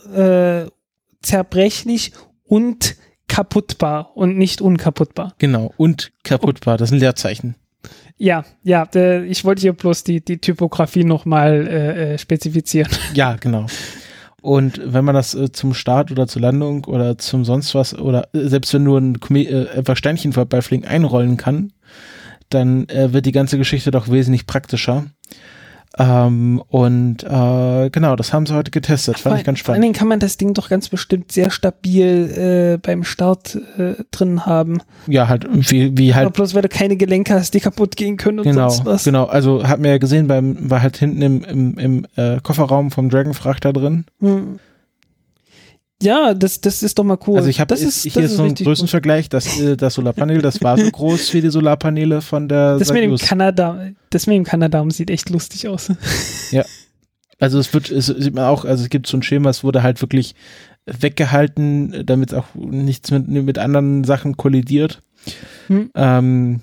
äh, 0.66 0.70
zerbrechlich 1.22 2.12
und 2.44 2.96
kaputtbar 3.28 4.16
und 4.16 4.36
nicht 4.36 4.60
unkaputtbar. 4.60 5.34
Genau. 5.38 5.72
Und 5.76 6.12
kaputtbar, 6.24 6.76
das 6.76 6.90
sind 6.90 6.98
Leerzeichen. 6.98 7.54
Ja, 8.18 8.44
ja, 8.62 8.86
ich 9.22 9.44
wollte 9.44 9.62
hier 9.62 9.72
bloß 9.72 10.04
die, 10.04 10.20
die 10.24 10.38
Typografie 10.38 11.04
nochmal 11.04 11.66
äh, 11.66 12.14
äh, 12.14 12.18
spezifizieren. 12.18 12.90
Ja, 13.14 13.36
genau. 13.40 13.66
Und 14.42 14.80
wenn 14.84 15.04
man 15.04 15.14
das 15.14 15.34
äh, 15.36 15.52
zum 15.52 15.72
Start 15.72 16.10
oder 16.10 16.26
zur 16.26 16.42
Landung 16.42 16.84
oder 16.86 17.16
zum 17.16 17.44
sonst 17.44 17.76
was 17.76 17.96
oder 17.96 18.28
äh, 18.34 18.48
selbst 18.48 18.74
wenn 18.74 18.82
nur 18.82 18.98
ein 18.98 19.20
Kome 19.20 19.44
äh, 19.44 19.68
einfach 19.70 19.96
Sternchen 19.96 20.32
vorbeifliegen 20.32 20.84
einrollen 20.86 21.36
kann, 21.36 21.72
dann 22.54 22.88
äh, 22.88 23.12
wird 23.12 23.26
die 23.26 23.32
ganze 23.32 23.58
Geschichte 23.58 23.90
doch 23.90 24.08
wesentlich 24.08 24.46
praktischer. 24.46 25.04
Ähm, 25.98 26.62
und 26.68 27.22
äh, 27.22 27.90
genau, 27.90 28.16
das 28.16 28.32
haben 28.32 28.46
sie 28.46 28.54
heute 28.54 28.70
getestet. 28.70 29.18
Fand 29.18 29.38
ich 29.38 29.44
ganz 29.44 29.60
Vor 29.60 29.74
allen 29.74 29.82
spannend. 29.82 29.84
Dingen 29.84 29.94
kann 29.94 30.08
man 30.08 30.20
das 30.20 30.38
Ding 30.38 30.54
doch 30.54 30.70
ganz 30.70 30.88
bestimmt 30.88 31.32
sehr 31.32 31.50
stabil 31.50 32.78
äh, 32.78 32.78
beim 32.78 33.04
Start 33.04 33.58
äh, 33.76 34.02
drin 34.10 34.46
haben. 34.46 34.80
Ja, 35.06 35.28
halt 35.28 35.46
wie, 35.50 35.96
wie 35.96 36.12
Aber 36.12 36.22
halt 36.22 36.32
bloß 36.32 36.54
weil 36.54 36.62
du 36.62 36.68
keine 36.68 36.96
Gelenke 36.96 37.34
hast, 37.34 37.52
die 37.52 37.60
kaputt 37.60 37.96
gehen 37.96 38.16
können 38.16 38.38
und 38.38 38.44
genau, 38.44 38.70
sonst 38.70 38.86
was. 38.86 39.04
genau. 39.04 39.26
Also 39.26 39.68
hat 39.68 39.80
mir 39.80 39.90
ja 39.90 39.98
gesehen, 39.98 40.28
beim 40.28 40.70
war 40.70 40.80
halt 40.80 40.96
hinten 40.96 41.20
im, 41.20 41.44
im, 41.44 41.78
im 41.78 42.06
äh, 42.16 42.40
Kofferraum 42.42 42.90
vom 42.90 43.10
Dragonfrachter 43.10 43.72
drin. 43.74 44.06
Hm. 44.20 44.60
Ja, 46.02 46.34
das, 46.34 46.60
das 46.60 46.82
ist 46.82 46.98
doch 46.98 47.04
mal 47.04 47.18
cool. 47.26 47.36
Also 47.36 47.48
ich 47.48 47.60
habe 47.60 47.74
hier 47.74 47.88
so 48.28 48.42
ein 48.42 48.48
richtig 48.50 48.66
cool. 48.66 48.72
Größenvergleich, 48.72 49.28
das, 49.28 49.58
äh, 49.60 49.76
das 49.76 49.94
Solarpanel, 49.94 50.42
das 50.42 50.62
war 50.62 50.76
so 50.76 50.90
groß 50.90 51.32
wie 51.34 51.40
die 51.40 51.50
Solarpaneele 51.50 52.20
von 52.20 52.48
der 52.48 52.78
Das 52.78 52.92
mit 52.92 53.02
dem. 53.02 53.16
Kanada, 53.16 53.88
das 54.10 54.26
mit 54.26 54.36
dem 54.36 54.44
Kanada 54.44 54.84
sieht 54.90 55.10
echt 55.10 55.30
lustig 55.30 55.68
aus. 55.68 55.90
Also 57.38 57.58
es 57.58 57.72
wird, 57.74 57.90
es 57.90 58.06
sieht 58.06 58.34
man 58.34 58.44
auch, 58.44 58.64
also 58.64 58.84
es 58.84 58.90
gibt 58.90 59.06
so 59.06 59.16
ein 59.16 59.22
Schema, 59.22 59.50
es 59.50 59.64
wurde 59.64 59.82
halt 59.82 60.00
wirklich 60.00 60.34
weggehalten, 60.86 62.04
damit 62.06 62.34
auch 62.34 62.46
nichts 62.54 63.10
mit, 63.10 63.28
mit 63.28 63.58
anderen 63.58 64.04
Sachen 64.04 64.36
kollidiert. 64.36 65.00
Hm. 65.68 65.90
Ähm, 65.94 66.60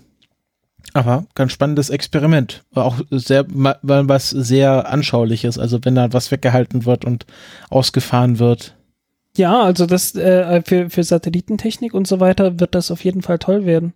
aber 0.93 1.26
ganz 1.35 1.51
spannendes 1.51 1.90
Experiment. 1.90 2.64
War 2.72 2.85
Auch 2.85 3.00
sehr, 3.11 3.45
ma- 3.48 3.77
war 3.82 4.08
was 4.09 4.30
sehr 4.30 4.90
anschauliches. 4.90 5.58
Also 5.59 5.80
wenn 5.84 5.95
da 5.95 6.11
was 6.14 6.32
weggehalten 6.32 6.85
wird 6.85 7.06
und 7.06 7.26
ausgefahren 7.69 8.40
wird. 8.40 8.76
Ja, 9.40 9.64
also 9.64 9.85
das 9.85 10.16
äh, 10.16 10.61
für, 10.64 10.90
für 10.90 11.01
Satellitentechnik 11.03 11.93
und 11.93 12.08
so 12.08 12.19
weiter 12.19 12.59
wird 12.59 12.76
das 12.76 12.92
auf 12.92 13.06
jeden 13.06 13.22
Fall 13.22 13.40
toll 13.40 13.66
werden. 13.66 13.93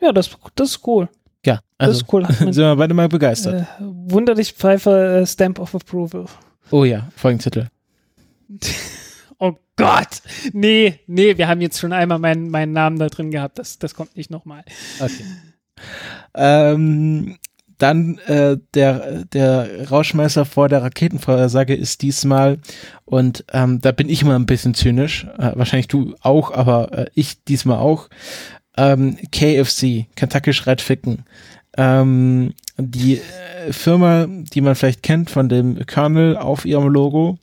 Ja, 0.00 0.12
das, 0.12 0.30
das 0.54 0.70
ist 0.70 0.86
cool. 0.86 1.08
Ja, 1.44 1.56
Das 1.76 1.88
also 1.88 2.00
ist 2.00 2.12
cool. 2.12 2.28
Hat 2.28 2.40
man, 2.40 2.52
sind 2.52 2.62
wir 2.62 2.76
beide 2.76 2.94
mal 2.94 3.08
begeistert. 3.08 3.62
äh, 3.62 3.66
wunderlich 3.80 4.52
Pfeifer 4.52 5.16
äh, 5.22 5.26
Stamp 5.26 5.58
of 5.58 5.74
Approval. 5.74 6.26
Oh 6.70 6.84
ja, 6.84 7.08
Folgentitel. 7.16 7.66
Oh 9.40 9.54
Gott. 9.74 10.22
Nee, 10.52 11.00
nee, 11.08 11.36
wir 11.36 11.48
haben 11.48 11.60
jetzt 11.60 11.80
schon 11.80 11.92
einmal 11.92 12.20
meinen, 12.20 12.50
meinen 12.50 12.72
Namen 12.72 13.00
da 13.00 13.08
drin 13.08 13.32
gehabt. 13.32 13.58
Das, 13.58 13.80
das 13.80 13.94
kommt 13.94 14.16
nicht 14.16 14.30
nochmal. 14.30 14.64
Okay. 15.00 15.24
Ähm, 16.34 17.36
dann 17.78 18.18
äh, 18.26 18.56
der, 18.74 19.24
der 19.26 19.90
Rauschmeißer 19.90 20.44
vor 20.44 20.68
der 20.68 20.82
Raketenvorhersage 20.82 21.74
ist 21.74 22.02
diesmal, 22.02 22.58
und 23.04 23.44
ähm, 23.52 23.80
da 23.80 23.92
bin 23.92 24.08
ich 24.08 24.22
immer 24.22 24.36
ein 24.36 24.46
bisschen 24.46 24.74
zynisch, 24.74 25.26
äh, 25.38 25.52
wahrscheinlich 25.54 25.88
du 25.88 26.14
auch, 26.20 26.52
aber 26.52 26.92
äh, 26.92 27.06
ich 27.14 27.44
diesmal 27.44 27.78
auch, 27.78 28.08
ähm, 28.76 29.16
KFC, 29.30 30.06
Kentucky 30.16 30.52
Schreit 30.52 30.80
Ficken. 30.80 31.24
Ähm, 31.76 32.54
die 32.76 33.18
äh, 33.18 33.72
Firma, 33.72 34.26
die 34.28 34.60
man 34.60 34.74
vielleicht 34.74 35.02
kennt 35.02 35.30
von 35.30 35.48
dem 35.48 35.84
Colonel 35.86 36.36
auf 36.36 36.64
ihrem 36.64 36.88
Logo, 36.88 37.38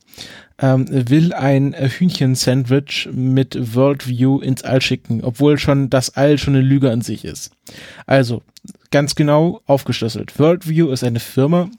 ähm, 0.62 0.86
will 0.90 1.34
ein 1.34 1.74
äh, 1.74 1.90
Hühnchen-Sandwich 1.90 3.10
mit 3.12 3.76
Worldview 3.76 4.40
ins 4.40 4.64
All 4.64 4.82
schicken, 4.82 5.24
obwohl 5.24 5.58
schon 5.58 5.90
das 5.90 6.16
All 6.16 6.38
schon 6.38 6.56
eine 6.56 6.64
Lüge 6.64 6.92
an 6.92 7.02
sich 7.02 7.26
ist. 7.26 7.52
Also, 8.06 8.44
ganz 8.92 9.16
genau 9.16 9.62
aufgeschlüsselt. 9.66 10.38
Worldview 10.38 10.90
ist 10.90 11.04
eine 11.04 11.20
Firma, 11.20 11.70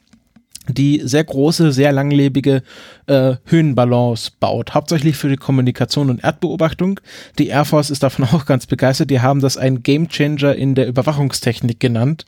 die 0.69 1.01
sehr 1.05 1.25
große, 1.25 1.73
sehr 1.73 1.93
langlebige 1.93 2.62
äh, 3.07 3.36
Höhenballons 3.44 4.33
baut, 4.33 4.75
hauptsächlich 4.75 5.17
für 5.17 5.28
die 5.28 5.36
Kommunikation 5.36 6.11
und 6.11 6.23
Erdbeobachtung. 6.23 7.01
Die 7.39 7.49
Air 7.49 7.65
Force 7.65 7.91
ist 7.91 8.02
davon 8.02 8.25
auch 8.33 8.47
ganz 8.47 8.67
begeistert. 8.67 9.11
Die 9.11 9.20
haben 9.20 9.41
das 9.41 9.57
ein 9.57 9.83
Gamechanger 9.83 10.55
in 10.55 10.75
der 10.75 10.89
Überwachungstechnik 10.89 11.78
genannt. 11.78 12.27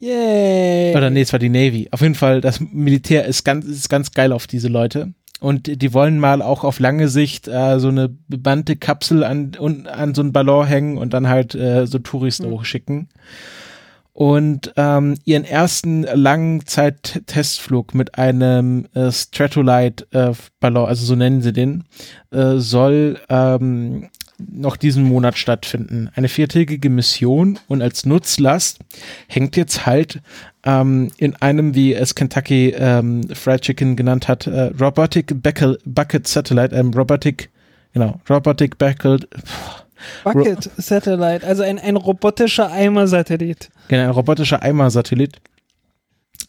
Yay. 0.00 0.96
Oder 0.96 1.10
nee, 1.10 1.20
es 1.20 1.32
war 1.32 1.38
die 1.38 1.48
Navy. 1.48 1.88
Auf 1.92 2.00
jeden 2.00 2.16
Fall, 2.16 2.40
das 2.40 2.58
Militär 2.60 3.24
ist 3.24 3.44
ganz, 3.44 3.64
ist 3.66 3.88
ganz 3.88 4.10
geil 4.10 4.32
auf 4.32 4.48
diese 4.48 4.68
Leute. 4.68 5.14
Und 5.42 5.82
die 5.82 5.92
wollen 5.92 6.20
mal 6.20 6.40
auch 6.40 6.62
auf 6.62 6.78
lange 6.78 7.08
Sicht 7.08 7.48
äh, 7.48 7.80
so 7.80 7.88
eine 7.88 8.08
bebannte 8.28 8.76
Kapsel 8.76 9.24
an, 9.24 9.50
un, 9.58 9.88
an 9.88 10.14
so 10.14 10.22
einen 10.22 10.32
Ballon 10.32 10.64
hängen 10.64 10.98
und 10.98 11.12
dann 11.14 11.28
halt 11.28 11.56
äh, 11.56 11.84
so 11.88 11.98
Touristen 11.98 12.46
Mhm. 12.46 12.52
hochschicken. 12.52 13.08
Und 14.12 14.72
ähm, 14.76 15.16
ihren 15.24 15.44
ersten 15.44 16.02
Langzeit-Testflug 16.04 17.92
mit 17.94 18.18
einem 18.18 18.86
äh, 18.94 19.10
Stratolite-Ballon, 19.10 20.86
also 20.86 21.04
so 21.06 21.16
nennen 21.16 21.42
sie 21.42 21.52
den, 21.52 21.84
äh, 22.30 22.58
soll 22.58 23.18
ähm, 23.28 24.10
noch 24.50 24.76
diesen 24.76 25.04
Monat 25.04 25.38
stattfinden. 25.38 26.10
Eine 26.14 26.28
viertägige 26.28 26.90
Mission 26.90 27.58
und 27.68 27.82
als 27.82 28.06
Nutzlast 28.06 28.78
hängt 29.28 29.56
jetzt 29.56 29.86
halt 29.86 30.20
ähm, 30.64 31.10
in 31.16 31.36
einem, 31.36 31.74
wie 31.74 31.94
es 31.94 32.14
Kentucky 32.14 32.70
ähm, 32.76 33.28
Fried 33.32 33.62
Chicken 33.62 33.96
genannt 33.96 34.28
hat, 34.28 34.46
äh, 34.46 34.70
Robotic 34.80 35.42
Bucket, 35.42 35.80
Bucket 35.84 36.26
Satellite, 36.26 36.74
ähm, 36.74 36.92
Robotic, 36.92 37.50
genau, 37.92 38.20
Robotic 38.28 38.78
Bucket, 38.78 39.28
Bucket 40.24 40.70
Satellite, 40.76 41.46
also 41.46 41.62
ein, 41.62 41.78
ein 41.78 41.96
robotischer 41.96 42.70
Eimer-Satellit. 42.70 43.70
genau, 43.88 44.04
ein 44.04 44.10
robotischer 44.10 44.62
Eimer-Satellit, 44.62 45.40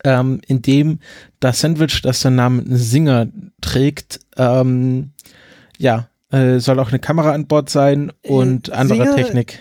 ähm, 0.04 0.42
in 0.48 0.62
dem 0.62 1.00
das 1.40 1.62
Sandwich, 1.62 2.02
das 2.02 2.22
den 2.22 2.36
Namen 2.36 2.66
Singer 2.76 3.28
trägt, 3.62 4.20
ähm, 4.38 5.12
ja, 5.78 6.08
äh, 6.34 6.60
soll 6.60 6.80
auch 6.80 6.90
eine 6.90 7.00
Kamera 7.00 7.32
an 7.32 7.48
Bord 7.48 7.70
sein 7.70 8.12
und 8.28 8.68
Äh, 8.70 8.74
andere 8.74 9.04
Singer- 9.04 9.16
Technik. 9.16 9.60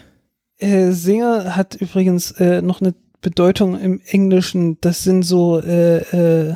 Äh, 0.59 0.91
Singer 0.91 1.55
hat 1.57 1.75
übrigens 1.77 2.33
äh, 2.33 2.63
noch 2.63 2.81
eine 2.81 2.95
Bedeutung 3.21 3.79
im 3.81 4.01
Englischen. 4.07 4.79
Das 4.81 5.05
sind 5.05 5.23
so, 5.23 5.61
äh, 5.61 6.55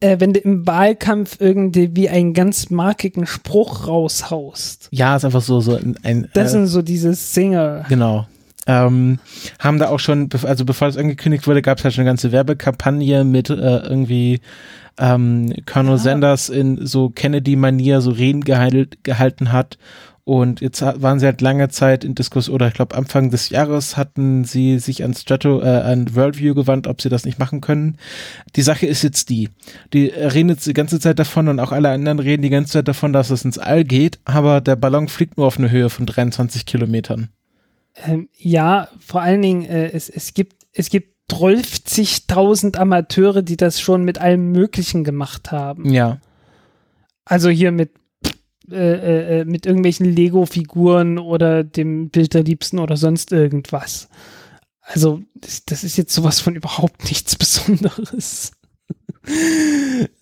wenn 0.00 0.32
du 0.32 0.40
im 0.40 0.66
Wahlkampf 0.66 1.36
irgendwie 1.40 1.94
wie 1.94 2.08
einen 2.08 2.32
ganz 2.32 2.70
markigen 2.70 3.26
Spruch 3.26 3.86
raushaust. 3.86 4.88
Ja, 4.92 5.16
ist 5.16 5.24
einfach 5.24 5.42
so, 5.42 5.60
so 5.60 5.74
ein, 5.76 5.96
ein 6.02 6.28
Das 6.32 6.52
sind 6.52 6.66
so 6.68 6.80
diese 6.82 7.12
Singer. 7.14 7.84
genau. 7.88 8.26
ähm, 8.66 9.18
haben 9.58 9.78
da 9.78 9.88
auch 9.88 10.00
schon, 10.00 10.28
also 10.44 10.64
bevor 10.64 10.88
das 10.88 10.96
angekündigt 10.96 11.46
wurde, 11.46 11.60
gab 11.62 11.78
es 11.78 11.84
halt 11.84 11.92
schon 11.94 12.02
eine 12.02 12.10
ganze 12.10 12.32
Werbekampagne 12.32 13.24
mit 13.24 13.50
äh, 13.50 13.54
irgendwie 13.54 14.40
ähm, 14.98 15.52
Colonel 15.66 15.98
Sanders 15.98 16.48
in 16.48 16.86
so 16.86 17.10
Kennedy-Manier 17.10 18.00
so 18.00 18.10
Reden 18.10 18.42
gehalt, 18.42 19.04
gehalten 19.04 19.52
hat. 19.52 19.78
Und 20.24 20.60
jetzt 20.60 20.80
waren 20.82 21.18
sie 21.18 21.26
halt 21.26 21.40
lange 21.40 21.70
Zeit 21.70 22.04
in 22.04 22.14
Diskussion, 22.14 22.54
oder 22.54 22.68
ich 22.68 22.74
glaube 22.74 22.94
Anfang 22.94 23.30
des 23.30 23.48
Jahres 23.48 23.96
hatten 23.96 24.44
sie 24.44 24.78
sich 24.78 25.02
an 25.02 25.12
Strato, 25.14 25.60
äh, 25.60 25.66
an 25.66 26.14
Worldview 26.14 26.54
gewandt, 26.54 26.86
ob 26.86 27.00
sie 27.02 27.08
das 27.08 27.24
nicht 27.24 27.38
machen 27.38 27.60
können. 27.60 27.96
Die 28.54 28.62
Sache 28.62 28.86
ist 28.86 29.02
jetzt 29.02 29.28
die, 29.30 29.48
die 29.92 30.06
reden 30.06 30.50
jetzt 30.50 30.66
die 30.66 30.72
ganze 30.72 31.00
Zeit 31.00 31.18
davon 31.18 31.48
und 31.48 31.58
auch 31.58 31.72
alle 31.72 31.88
anderen 31.88 32.20
reden 32.20 32.42
die 32.42 32.50
ganze 32.50 32.74
Zeit 32.74 32.86
davon, 32.86 33.12
dass 33.12 33.30
es 33.30 33.44
ins 33.44 33.58
All 33.58 33.82
geht, 33.82 34.20
aber 34.24 34.60
der 34.60 34.76
Ballon 34.76 35.08
fliegt 35.08 35.36
nur 35.36 35.46
auf 35.48 35.58
eine 35.58 35.70
Höhe 35.70 35.90
von 35.90 36.06
23 36.06 36.64
Kilometern. 36.64 37.30
Ähm, 37.96 38.28
ja, 38.36 38.88
vor 39.00 39.22
allen 39.22 39.42
Dingen, 39.42 39.64
äh, 39.64 39.90
es, 39.90 40.08
es 40.08 40.34
gibt, 40.34 40.64
es 40.72 40.90
gibt 40.90 41.19
30.000 41.30 42.76
Amateure, 42.76 43.42
die 43.42 43.56
das 43.56 43.80
schon 43.80 44.04
mit 44.04 44.20
allem 44.20 44.52
Möglichen 44.52 45.04
gemacht 45.04 45.52
haben. 45.52 45.90
Ja. 45.90 46.18
Also 47.24 47.48
hier 47.48 47.70
mit, 47.70 47.92
äh, 48.70 48.74
äh, 48.74 49.40
äh, 49.40 49.44
mit 49.44 49.66
irgendwelchen 49.66 50.06
Lego-Figuren 50.06 51.18
oder 51.18 51.62
dem 51.62 52.10
Bild 52.10 52.34
der 52.34 52.42
Liebsten 52.42 52.78
oder 52.78 52.96
sonst 52.96 53.32
irgendwas. 53.32 54.08
Also, 54.82 55.22
das, 55.34 55.64
das 55.64 55.84
ist 55.84 55.96
jetzt 55.96 56.12
sowas 56.12 56.40
von 56.40 56.56
überhaupt 56.56 57.04
nichts 57.08 57.36
Besonderes. 57.36 58.52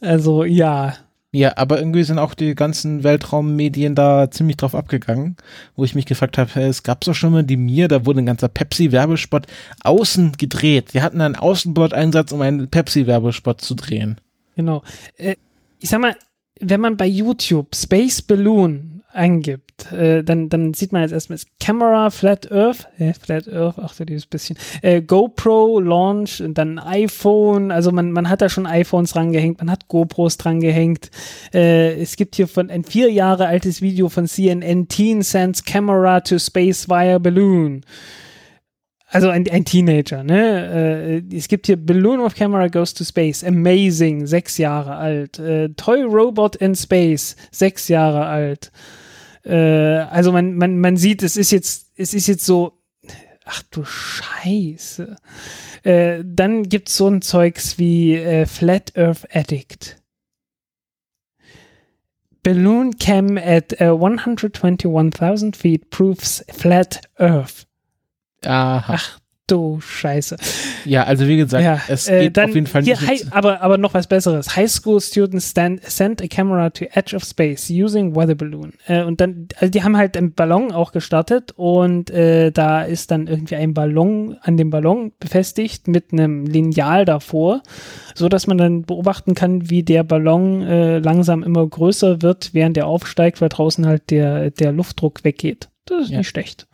also, 0.01 0.45
ja. 0.45 0.95
Ja, 1.31 1.59
aber 1.59 1.79
irgendwie 1.79 2.05
sind 2.05 2.19
auch 2.19 2.33
die 2.33 2.55
ganzen 2.55 3.05
Weltraummedien 3.05 3.95
da 3.95 4.31
ziemlich 4.31 4.57
drauf 4.57 4.75
abgegangen, 4.75 5.37
wo 5.77 5.85
ich 5.85 5.95
mich 5.95 6.07
gefragt 6.07 6.39
habe, 6.39 6.61
es 6.63 6.83
gab 6.83 7.03
doch 7.03 7.15
schon 7.15 7.33
mal 7.33 7.45
die 7.45 7.59
Mir, 7.59 7.89
da 7.89 8.07
wurde 8.07 8.23
ein 8.23 8.27
ganzer 8.27 8.49
Pepsi-Werbespot 8.49 9.47
außen 9.83 10.33
gedreht. 10.39 10.95
Wir 10.95 11.03
hatten 11.03 11.21
einen 11.21 11.37
Außenbordeinsatz, 11.37 12.33
um 12.33 12.41
einen 12.41 12.69
Pepsi-Werbespot 12.69 13.61
zu 13.61 13.75
drehen. 13.75 14.19
Genau. 14.57 14.83
Äh, 15.19 15.37
ich 15.81 15.91
sag 15.91 16.01
mal, 16.01 16.17
wenn 16.61 16.81
man 16.81 16.97
bei 16.97 17.07
YouTube 17.07 17.77
Space 17.77 18.23
Balloon 18.23 18.98
eingibt, 19.19 19.93
äh, 19.93 20.25
dann, 20.25 20.49
dann 20.49 20.73
sieht 20.73 20.93
man 20.93 21.03
jetzt 21.03 21.13
erstmal 21.13 21.39
Camera, 21.61 22.11
Flat 22.11 22.51
Earth, 22.51 22.89
äh, 22.99 23.13
Flat 23.13 23.49
Earth, 23.49 23.75
ach 23.79 23.93
so 23.93 24.05
dieses 24.05 24.27
bisschen, 24.27 24.57
äh, 24.81 25.03
GoPro, 25.03 25.81
Launch 25.81 26.41
und 26.41 26.57
dann 26.57 26.79
iPhone, 26.79 27.71
also 27.71 27.93
man, 27.93 28.13
man 28.13 28.31
hat 28.31 28.41
da 28.41 28.49
schon 28.49 28.67
iPhones 28.67 29.13
drangehängt, 29.13 29.59
man 29.59 29.71
hat 29.71 29.89
GoPros 29.89 30.39
drangehängt. 30.39 31.11
Äh, 31.53 32.01
es 32.01 32.17
gibt 32.17 32.37
hier 32.37 32.49
von 32.49 32.71
ein 32.71 32.85
vier 32.85 33.11
Jahre 33.11 33.47
altes 33.47 33.83
Video 33.83 34.09
von 34.09 34.27
CNN, 34.27 34.89
Teen 34.89 35.23
sends 35.23 35.65
Camera 35.65 36.21
to 36.21 36.39
Space 36.39 36.89
via 36.89 37.19
Balloon. 37.19 37.83
Also 39.11 39.31
ein, 39.31 39.49
ein 39.51 39.65
Teenager, 39.65 40.23
ne? 40.23 41.23
Äh, 41.31 41.37
es 41.37 41.49
gibt 41.49 41.67
hier 41.67 41.79
Balloon 41.79 42.21
of 42.21 42.35
Camera 42.35 42.69
Goes 42.69 42.93
to 42.93 43.05
Space, 43.05 43.43
Amazing, 43.43 44.27
sechs 44.27 44.59
Jahre 44.59 44.97
alt. 44.97 45.39
Äh, 45.39 45.71
Toy 45.71 46.03
Robot 46.03 46.57
in 46.57 46.75
Space, 46.75 47.35
sechs 47.51 47.89
Jahre 47.89 48.27
alt. 48.27 48.71
Äh, 49.49 50.07
also 50.11 50.31
man, 50.33 50.55
man, 50.55 50.79
man 50.79 50.97
sieht, 50.97 51.23
es 51.23 51.37
ist 51.37 51.51
jetzt, 51.51 51.93
es 51.97 52.15
ist 52.15 52.27
jetzt 52.27 52.45
so, 52.45 52.83
ach 53.45 53.63
du 53.71 53.85
Scheiße. 53.85 55.17
Äh, 55.83 56.23
dann 56.25 56.65
gibt's 56.65 56.97
so 56.97 57.09
ein 57.09 57.23
Zeugs 57.23 57.79
wie 57.79 58.17
äh, 58.17 58.47
Flat 58.47 58.97
Earth 58.97 59.27
Addict. 59.35 59.97
Balloon 62.43 62.97
cam 62.99 63.37
at 63.37 63.81
uh, 63.81 63.95
121,000 63.95 65.57
feet 65.57 65.91
proves 65.91 66.45
flat 66.51 67.01
Earth. 67.19 67.67
Aha. 68.45 68.95
Ach 68.95 69.19
du 69.51 69.81
Scheiße. 69.81 70.37
Ja, 70.85 71.05
also 71.05 71.27
wie 71.27 71.37
gesagt, 71.37 71.65
Ja, 71.65 71.81
es 71.89 72.09
äh, 72.09 72.25
geht 72.25 72.37
dann 72.37 72.49
auf 72.51 72.55
jeden 72.55 72.67
Fall 72.67 72.83
hier, 72.83 72.97
nicht. 73.01 73.09
hi, 73.09 73.25
aber, 73.31 73.61
aber 73.63 73.79
noch 73.79 73.95
was 73.95 74.07
Besseres. 74.07 74.55
High 74.57 74.71
School 74.71 75.01
Students 75.01 75.51
stand, 75.51 75.83
sent 75.85 76.23
a 76.23 76.27
camera 76.27 76.71
to 76.71 76.85
edge 76.93 77.15
of 77.17 77.25
space 77.25 77.69
using 77.71 78.15
weather 78.15 78.35
balloon. 78.35 78.73
Äh, 78.87 79.03
und 79.05 79.21
dann, 79.21 79.49
also 79.59 79.71
die 79.71 79.83
haben 79.83 79.97
halt 79.97 80.17
einen 80.17 80.33
Ballon 80.35 80.73
auch 80.73 80.93
gestartet 80.93 81.53
und 81.57 82.11
äh, 82.11 82.51
da 82.53 82.83
ist 82.83 83.11
dann 83.11 83.27
irgendwie 83.27 83.57
ein 83.57 83.75
Ballon 83.75 84.37
an 84.43 84.57
dem 84.57 84.71
Ballon 84.71 85.13
befestigt 85.21 85.89
mit 85.89 86.13
einem 86.13 86.45
Lineal 86.47 87.05
davor, 87.05 87.63
so 88.15 88.29
dass 88.29 88.47
man 88.47 88.59
dann 88.59 88.83
beobachten 88.83 89.35
kann, 89.35 89.69
wie 89.71 89.83
der 89.83 90.05
Ballon 90.05 90.63
äh, 90.63 90.99
langsam 90.99 91.43
immer 91.43 91.67
größer 91.67 92.23
wird, 92.23 92.51
während 92.55 92.77
er 92.77 92.87
aufsteigt, 92.87 93.41
weil 93.41 93.49
draußen 93.49 93.87
halt 93.87 94.11
der, 94.11 94.51
der 94.51 94.73
Luftdruck 94.73 95.25
weggeht. 95.25 95.69
Das 95.87 96.05
ist 96.05 96.11
Ja. 96.11 96.19
nicht 96.19 96.29
schlecht. 96.29 96.67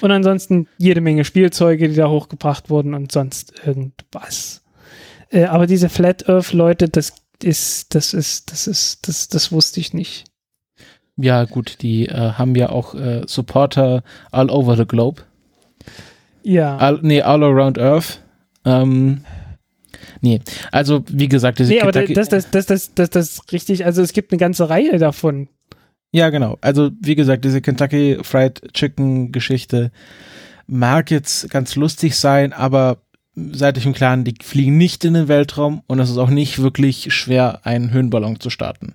Und 0.00 0.10
ansonsten 0.10 0.66
jede 0.78 1.00
Menge 1.00 1.24
Spielzeuge, 1.24 1.88
die 1.88 1.94
da 1.94 2.08
hochgebracht 2.08 2.70
wurden 2.70 2.94
und 2.94 3.12
sonst 3.12 3.52
irgendwas. 3.64 4.62
Äh, 5.30 5.44
aber 5.44 5.66
diese 5.66 5.88
Flat 5.88 6.28
Earth 6.28 6.52
Leute, 6.52 6.88
das 6.88 7.14
ist, 7.42 7.94
das 7.94 8.14
ist, 8.14 8.52
das 8.52 8.66
ist, 8.66 9.08
das, 9.08 9.28
das 9.28 9.52
wusste 9.52 9.80
ich 9.80 9.94
nicht. 9.94 10.24
ja, 11.16 11.44
gut, 11.44 11.78
die 11.82 12.06
äh, 12.06 12.32
haben 12.32 12.54
ja 12.54 12.68
auch 12.70 12.94
äh, 12.94 13.22
Supporter 13.26 14.02
all 14.30 14.50
over 14.50 14.76
the 14.76 14.86
globe. 14.86 15.22
Ja. 16.42 16.76
All, 16.76 16.98
nee, 17.02 17.22
all 17.22 17.42
around 17.42 17.78
Earth. 17.78 18.20
Ähm, 18.64 19.24
nee, 20.20 20.40
also 20.70 21.04
wie 21.08 21.28
gesagt, 21.28 21.58
diese 21.58 21.72
nee, 21.72 21.80
aber 21.80 21.92
Kentucky- 21.92 22.14
das, 22.14 22.28
das, 22.28 22.50
das, 22.50 22.66
das, 22.66 22.94
das, 22.94 23.10
das 23.10 23.28
ist 23.30 23.52
richtig, 23.52 23.84
also 23.84 24.02
es 24.02 24.12
gibt 24.12 24.32
eine 24.32 24.38
ganze 24.38 24.68
Reihe 24.68 24.98
davon. 24.98 25.48
Ja, 26.12 26.28
genau. 26.28 26.58
Also, 26.60 26.90
wie 27.00 27.14
gesagt, 27.14 27.44
diese 27.44 27.62
Kentucky 27.62 28.18
Fried 28.22 28.60
Chicken 28.74 29.32
Geschichte 29.32 29.90
mag 30.66 31.10
jetzt 31.10 31.50
ganz 31.50 31.74
lustig 31.74 32.16
sein, 32.16 32.52
aber 32.52 32.98
seid 33.34 33.78
euch 33.78 33.86
im 33.86 33.94
Klaren, 33.94 34.24
die 34.24 34.34
fliegen 34.42 34.76
nicht 34.76 35.04
in 35.06 35.14
den 35.14 35.28
Weltraum 35.28 35.82
und 35.86 35.98
es 35.98 36.10
ist 36.10 36.18
auch 36.18 36.28
nicht 36.28 36.60
wirklich 36.60 37.12
schwer, 37.14 37.60
einen 37.64 37.90
Höhenballon 37.92 38.40
zu 38.40 38.50
starten. 38.50 38.94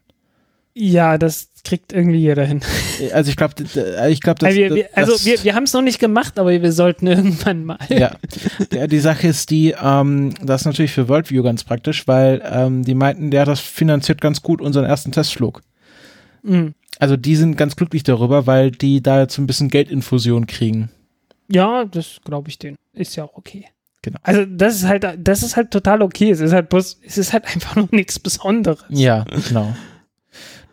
Ja, 0.76 1.18
das 1.18 1.50
kriegt 1.64 1.92
irgendwie 1.92 2.20
jeder 2.20 2.46
hin. 2.46 2.62
Also, 3.12 3.32
ich 3.32 3.36
glaube, 3.36 3.56
ich 3.64 4.22
glaube, 4.22 4.40
das, 4.40 4.50
also 4.50 4.60
wir, 4.60 4.76
wir, 4.76 4.90
also 4.94 5.26
wir, 5.26 5.44
wir 5.44 5.56
haben 5.56 5.64
es 5.64 5.74
noch 5.74 5.82
nicht 5.82 5.98
gemacht, 5.98 6.38
aber 6.38 6.52
wir 6.52 6.72
sollten 6.72 7.08
irgendwann 7.08 7.66
mal. 7.66 7.80
ja, 7.90 8.16
die 8.86 9.00
Sache 9.00 9.28
ist 9.28 9.50
die, 9.50 9.74
ähm, 9.82 10.36
das 10.40 10.62
ist 10.62 10.66
natürlich 10.66 10.92
für 10.92 11.10
Worldview 11.10 11.42
ganz 11.42 11.64
praktisch, 11.64 12.08
weil 12.08 12.44
ähm, 12.48 12.84
die 12.84 12.94
meinten, 12.94 13.32
der 13.32 13.46
das 13.46 13.60
finanziert 13.60 14.22
ganz 14.22 14.44
gut 14.44 14.62
unseren 14.62 14.86
ersten 14.86 15.12
Testflug. 15.12 15.64
Mhm. 16.44 16.76
Also 17.00 17.17
die 17.17 17.35
sind 17.35 17.58
ganz 17.58 17.76
glücklich 17.76 18.03
darüber, 18.03 18.48
weil 18.48 18.72
die 18.72 19.01
da 19.01 19.22
jetzt 19.22 19.35
so 19.35 19.42
ein 19.42 19.48
bisschen 19.48 19.69
Geldinfusion 19.69 20.48
kriegen. 20.48 20.90
Ja, 21.50 21.85
das 21.85 22.19
glaube 22.24 22.50
ich 22.50 22.59
denen. 22.59 22.77
Ist 22.93 23.16
ja 23.16 23.24
auch 23.24 23.35
okay. 23.35 23.66
Genau. 24.01 24.19
Also 24.24 24.45
das 24.45 24.76
ist 24.76 24.85
halt, 24.85 25.06
das 25.17 25.43
ist 25.43 25.56
halt 25.56 25.72
total 25.72 26.01
okay. 26.01 26.32
Es 26.32 26.40
ist 26.40 26.53
halt 26.53 26.69
bloß, 26.69 27.00
es 27.06 27.17
ist 27.17 27.34
halt 27.34 27.45
einfach 27.53 27.76
nur 27.76 27.90
nichts 27.92 28.19
Besonderes. 28.19 28.84
Ja, 28.90 29.26
genau. 29.48 29.76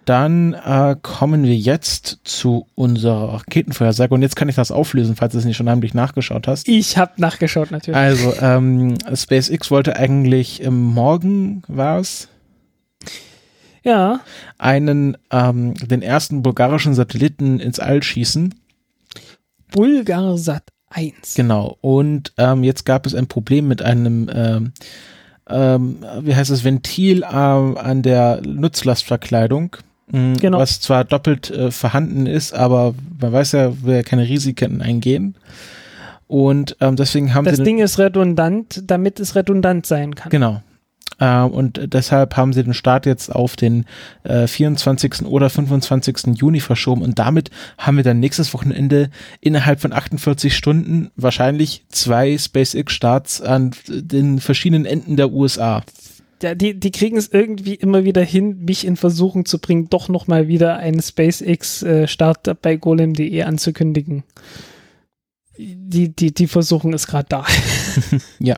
Dann 0.05 0.53
äh, 0.53 0.97
kommen 1.01 1.45
wir 1.45 1.57
jetzt 1.57 2.19
zu 2.25 2.67
unserer 2.75 3.35
Raketenvorhersage 3.35 4.13
und 4.13 4.21
jetzt 4.21 4.37
kann 4.37 4.51
ich 4.51 4.55
das 4.55 4.71
auflösen, 4.71 5.17
falls 5.17 5.33
du 5.33 5.39
es 5.39 5.47
nicht 5.47 5.57
schon 5.57 5.69
heimlich 5.69 5.95
nachgeschaut 5.95 6.47
hast. 6.47 6.69
Ich 6.69 6.99
habe 6.99 7.13
nachgeschaut 7.17 7.71
natürlich. 7.71 7.97
Also, 7.97 8.35
ähm, 8.41 8.99
SpaceX 9.15 9.71
wollte 9.71 9.97
eigentlich 9.97 10.63
ähm, 10.63 10.83
morgen, 10.83 11.63
war 11.69 12.01
es, 12.01 12.29
ja, 13.85 14.21
einen, 14.59 15.17
ähm, 15.31 15.75
den 15.75 16.03
ersten 16.03 16.43
bulgarischen 16.43 16.95
Satelliten 16.95 17.61
ins 17.61 17.79
All 17.79 18.03
schießen. 18.03 18.55
Bulgarsat 19.71 20.65
1. 20.91 21.35
Genau. 21.35 21.77
Und 21.81 22.33
ähm, 22.39 22.63
jetzt 22.65 22.85
gab 22.85 23.07
es 23.07 23.15
ein 23.15 23.27
Problem 23.27 23.69
mit 23.69 23.83
einem, 23.83 24.31
ähm, 24.33 24.73
ähm, 25.49 25.97
wie 26.21 26.35
heißt 26.35 26.51
es, 26.51 26.65
Ventil 26.65 27.23
äh, 27.23 27.27
an 27.27 28.03
der 28.03 28.41
Nutzlastverkleidung. 28.45 29.77
mh, 30.11 30.39
Genau. 30.41 30.59
Was 30.59 30.81
zwar 30.81 31.05
doppelt 31.05 31.51
äh, 31.51 31.71
vorhanden 31.71 32.27
ist, 32.27 32.55
aber 32.55 32.95
man 33.21 33.33
weiß 33.33 33.53
ja, 33.53 33.83
will 33.83 33.97
ja 33.97 34.03
keine 34.03 34.29
Risiken 34.29 34.81
eingehen. 34.83 35.35
Und 36.27 36.77
ähm, 36.81 36.97
deswegen 36.97 37.35
haben 37.35 37.45
Das 37.45 37.57
sie 37.57 37.63
den, 37.63 37.77
Ding 37.77 37.79
ist 37.81 37.99
redundant, 37.99 38.83
damit 38.87 39.21
es 39.21 39.35
redundant 39.35 39.87
sein 39.87 40.15
kann. 40.15 40.31
genau. 40.31 40.63
Ähm, 41.21 41.51
und 41.51 41.81
deshalb 41.93 42.37
haben 42.37 42.53
sie 42.53 42.65
den 42.65 42.75
Start 42.75 43.07
jetzt 43.07 43.35
auf 43.35 43.57
den 43.57 43.85
äh, 44.25 44.47
24. 44.47 45.27
oder 45.27 45.51
25. 45.51 46.37
Juni 46.37 46.61
verschoben 46.61 47.03
und 47.03 47.19
damit 47.19 47.51
haben 47.79 47.97
wir 47.97 48.05
dann 48.05 48.21
nächstes 48.21 48.53
Wochenende 48.55 49.11
innerhalb 49.41 49.81
von 49.81 49.93
48 49.93 50.57
Stunden 50.57 51.11
wahrscheinlich 51.17 51.85
zwei 51.89 52.37
SpaceX-Starts 52.37 53.41
an 53.41 53.73
den 53.89 54.41
verschiedenen 54.41 54.87
Enden 54.87 55.17
der 55.17 55.33
USA. 55.33 55.83
Ja, 56.43 56.55
die, 56.55 56.79
die 56.79 56.91
kriegen 56.91 57.17
es 57.17 57.29
irgendwie 57.29 57.75
immer 57.75 58.05
wieder 58.05 58.23
hin, 58.23 58.65
mich 58.65 58.87
in 58.87 58.97
Versuchung 58.97 59.47
zu 59.47 59.59
bringen, 59.59 59.89
doch 59.89 60.09
nochmal 60.09 60.49
wieder 60.49 60.77
einen 60.77 61.01
SpaceX-Start 61.01 62.61
bei 62.61 62.77
golem.de 62.77 63.43
anzukündigen. 63.43 64.25
Die, 65.57 66.15
die, 66.15 66.35
die 66.35 66.47
Versuchung 66.47 66.93
ist 66.93 67.07
gerade 67.07 67.29
da. 67.29 67.47
Ja. 68.41 68.57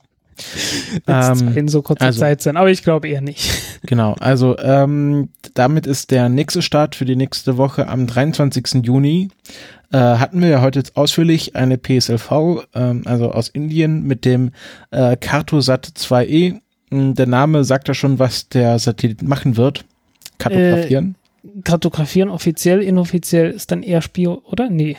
Ähm, 1.06 1.56
in 1.56 1.68
so 1.68 1.82
kurzer 1.82 2.06
also- 2.06 2.20
Zeit 2.20 2.42
sein, 2.42 2.56
aber 2.56 2.70
ich 2.70 2.82
glaube 2.82 3.08
eher 3.08 3.20
nicht. 3.20 3.50
Genau, 3.82 4.14
also 4.18 4.58
ähm, 4.58 5.28
damit 5.54 5.86
ist 5.86 6.10
der 6.10 6.28
nächste 6.28 6.60
Start 6.60 6.96
für 6.96 7.04
die 7.04 7.14
nächste 7.14 7.56
Woche 7.56 7.86
am 7.86 8.08
23. 8.08 8.84
Juni. 8.84 9.28
Äh, 9.92 9.98
hatten 9.98 10.42
wir 10.42 10.48
ja 10.48 10.60
heute 10.60 10.80
jetzt 10.80 10.96
ausführlich 10.96 11.54
eine 11.54 11.78
PSLV, 11.78 12.66
ähm, 12.74 13.02
also 13.04 13.30
aus 13.30 13.48
Indien, 13.48 14.02
mit 14.02 14.24
dem 14.24 14.50
äh, 14.90 15.16
Cartosat 15.16 15.86
2E. 15.96 16.58
Hm, 16.90 17.14
Der 17.14 17.26
Name 17.26 17.62
sagt 17.62 17.86
ja 17.86 17.94
schon, 17.94 18.18
was 18.18 18.48
der 18.48 18.80
Satellit 18.80 19.22
machen 19.22 19.56
wird. 19.56 19.84
Kartografieren. 20.38 21.14
Kartografieren 21.62 22.28
offiziell, 22.30 22.82
inoffiziell 22.82 23.50
ist 23.50 23.70
dann 23.70 23.84
eher 23.84 24.02
Spio, 24.02 24.42
oder? 24.46 24.68
Nee. 24.68 24.96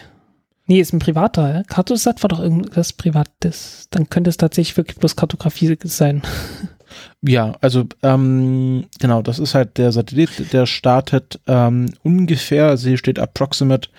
Nee, 0.67 0.81
ist 0.81 0.93
ein 0.93 0.99
privater. 0.99 1.53
Ja? 1.53 1.63
Cartosat 1.63 2.21
war 2.23 2.27
doch 2.27 2.41
irgendwas 2.41 2.93
Privates. 2.93 3.87
Dann 3.89 4.09
könnte 4.09 4.29
es 4.29 4.37
tatsächlich 4.37 4.77
wirklich 4.77 4.97
bloß 4.97 5.15
Kartografie 5.15 5.77
sein. 5.83 6.21
Ja, 7.21 7.55
also 7.61 7.85
ähm, 8.01 8.85
genau, 8.99 9.21
das 9.21 9.39
ist 9.39 9.55
halt 9.55 9.77
der 9.77 9.91
Satellit, 9.91 10.53
der 10.53 10.65
startet 10.65 11.39
ähm, 11.45 11.87
ungefähr, 12.01 12.67
also 12.67 12.87
hier 12.87 12.97
steht 12.97 13.19
approximate, 13.19 13.89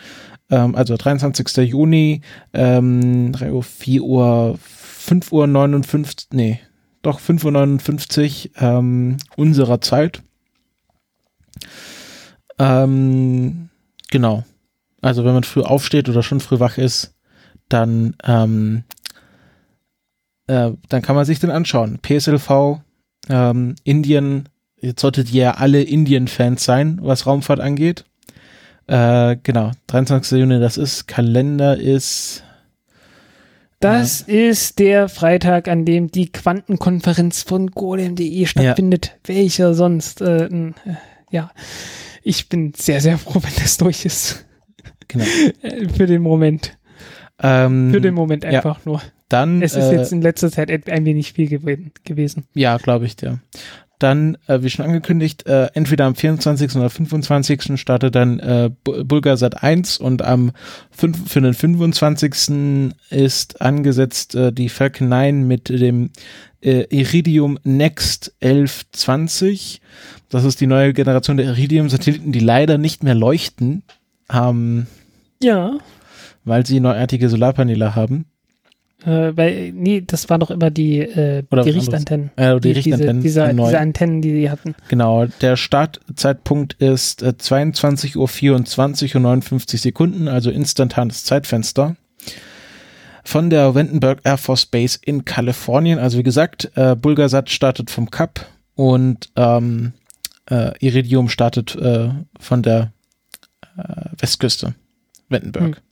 ähm, 0.50 0.74
also 0.74 0.96
23. 0.96 1.68
Juni, 1.68 2.22
ähm, 2.54 3.32
3 3.32 3.52
Uhr, 3.52 3.62
4 3.62 4.02
Uhr, 4.02 4.58
5 4.58 5.32
Uhr 5.32 5.46
59, 5.46 6.28
nee, 6.32 6.60
doch 7.02 7.20
5 7.20 7.44
Uhr 7.44 7.52
59 7.52 8.52
ähm, 8.56 9.18
unserer 9.36 9.80
Zeit. 9.80 10.22
Ähm, 12.58 13.68
genau. 14.10 14.44
Also 15.00 15.24
wenn 15.24 15.34
man 15.34 15.44
früh 15.44 15.62
aufsteht 15.62 16.08
oder 16.08 16.22
schon 16.22 16.40
früh 16.40 16.58
wach 16.58 16.78
ist, 16.78 17.14
dann, 17.68 18.16
ähm, 18.24 18.84
äh, 20.46 20.70
dann 20.88 21.02
kann 21.02 21.16
man 21.16 21.24
sich 21.24 21.38
den 21.38 21.50
anschauen. 21.50 21.98
PSLV, 22.00 22.80
ähm, 23.28 23.76
Indien, 23.84 24.48
jetzt 24.80 25.00
solltet 25.00 25.32
ihr 25.32 25.42
ja 25.42 25.50
alle 25.52 25.82
Indien-Fans 25.82 26.64
sein, 26.64 26.98
was 27.02 27.26
Raumfahrt 27.26 27.60
angeht. 27.60 28.04
Äh, 28.86 29.36
genau, 29.42 29.72
23. 29.88 30.38
Juni, 30.38 30.58
das 30.60 30.78
ist, 30.78 31.06
Kalender 31.06 31.76
ist, 31.76 32.42
Das 33.80 34.22
ist 34.22 34.80
der 34.80 35.08
Freitag, 35.08 35.68
an 35.68 35.84
dem 35.84 36.10
die 36.10 36.32
Quantenkonferenz 36.32 37.42
von 37.42 37.70
golem.de 37.70 38.46
stattfindet. 38.46 39.16
Welcher 39.24 39.74
sonst? 39.74 40.20
Äh, 40.20 40.46
äh, 40.46 40.72
ja, 41.30 41.50
ich 42.24 42.48
bin 42.48 42.72
sehr, 42.74 43.00
sehr 43.00 43.18
froh, 43.18 43.40
wenn 43.42 43.62
das 43.62 43.76
durch 43.76 44.04
ist. 44.04 44.46
Genau. 45.08 45.24
Für 45.96 46.06
den 46.06 46.22
Moment. 46.22 46.78
Ähm, 47.40 47.90
Für 47.92 48.00
den 48.00 48.14
Moment 48.14 48.44
ja. 48.44 48.50
einfach 48.50 48.84
nur. 48.84 49.00
dann, 49.28 49.62
Es 49.62 49.74
ist 49.74 49.84
äh, 49.84 49.96
jetzt 49.96 50.12
in 50.12 50.22
letzter 50.22 50.50
Zeit 50.50 50.70
ein 50.88 51.04
wenig 51.04 51.32
viel 51.32 51.48
gew 51.48 51.76
gewesen. 52.04 52.44
Ja, 52.54 52.76
glaube 52.78 53.06
ich 53.06 53.16
dir. 53.16 53.40
Dann, 54.00 54.38
äh, 54.46 54.62
wie 54.62 54.70
schon 54.70 54.84
angekündigt, 54.84 55.46
äh, 55.46 55.70
entweder 55.74 56.04
am 56.06 56.14
24. 56.14 56.76
oder 56.76 56.88
25. 56.88 57.80
startet 57.80 58.14
dann 58.14 58.38
äh, 58.38 58.70
Bu- 58.84 59.04
Bulgarsat 59.04 59.62
1 59.64 59.98
und 59.98 60.22
am 60.22 60.52
5, 60.92 61.28
für 61.28 61.40
den 61.40 61.52
25. 61.54 62.92
ist 63.10 63.60
angesetzt 63.60 64.36
äh, 64.36 64.52
die 64.52 64.68
Falcon 64.68 65.08
9 65.08 65.48
mit 65.48 65.68
dem 65.68 66.10
äh, 66.60 66.84
Iridium 66.96 67.58
Next 67.64 68.32
1120. 68.40 69.80
Das 70.28 70.44
ist 70.44 70.60
die 70.60 70.66
neue 70.66 70.92
Generation 70.92 71.36
der 71.36 71.46
Iridium-Satelliten, 71.46 72.32
die 72.32 72.40
leider 72.40 72.78
nicht 72.78 73.02
mehr 73.02 73.14
leuchten, 73.14 73.82
ähm, 74.32 74.86
Ja. 75.42 75.78
weil 76.44 76.66
sie 76.66 76.80
neuartige 76.80 77.28
Solarpaneele 77.28 77.94
haben. 77.94 78.26
Äh, 79.04 79.36
weil, 79.36 79.72
nee, 79.72 80.02
das 80.04 80.28
war 80.28 80.38
doch 80.38 80.50
immer 80.50 80.70
die, 80.70 80.98
äh, 80.98 81.44
Oder 81.50 81.62
die. 81.62 81.70
Richtantennen. 81.70 82.30
Äh, 82.36 82.58
die 82.58 82.72
diese, 82.72 82.76
Richtantennen 82.78 83.22
diese, 83.22 83.52
neu. 83.54 83.66
diese 83.66 83.78
Antennen, 83.78 84.20
die 84.20 84.32
die 84.32 84.50
hatten. 84.50 84.74
Genau, 84.88 85.26
der 85.40 85.56
Startzeitpunkt 85.56 86.74
ist 86.74 87.22
äh, 87.22 87.36
22 87.38 88.16
Uhr 88.16 88.26
24 88.26 89.14
und 89.14 89.22
59 89.22 89.80
Sekunden, 89.80 90.26
also 90.26 90.50
instantanes 90.50 91.22
Zeitfenster. 91.24 91.96
Von 93.22 93.50
der 93.50 93.74
Vandenberg 93.74 94.20
Air 94.24 94.38
Force 94.38 94.66
Base 94.66 94.98
in 95.02 95.24
Kalifornien. 95.24 95.98
Also 95.98 96.18
wie 96.18 96.22
gesagt, 96.22 96.72
äh, 96.74 96.96
Bulgarsat 96.96 97.50
startet 97.50 97.90
vom 97.90 98.10
Kap 98.10 98.46
und 98.74 99.28
ähm, 99.36 99.92
äh, 100.50 100.72
Iridium 100.80 101.28
startet 101.28 101.76
äh, 101.76 102.08
von 102.40 102.62
der 102.62 102.92
äh, 103.76 104.06
Westküste. 104.18 104.74
Vandenberg. 105.28 105.76
Hm. 105.76 105.82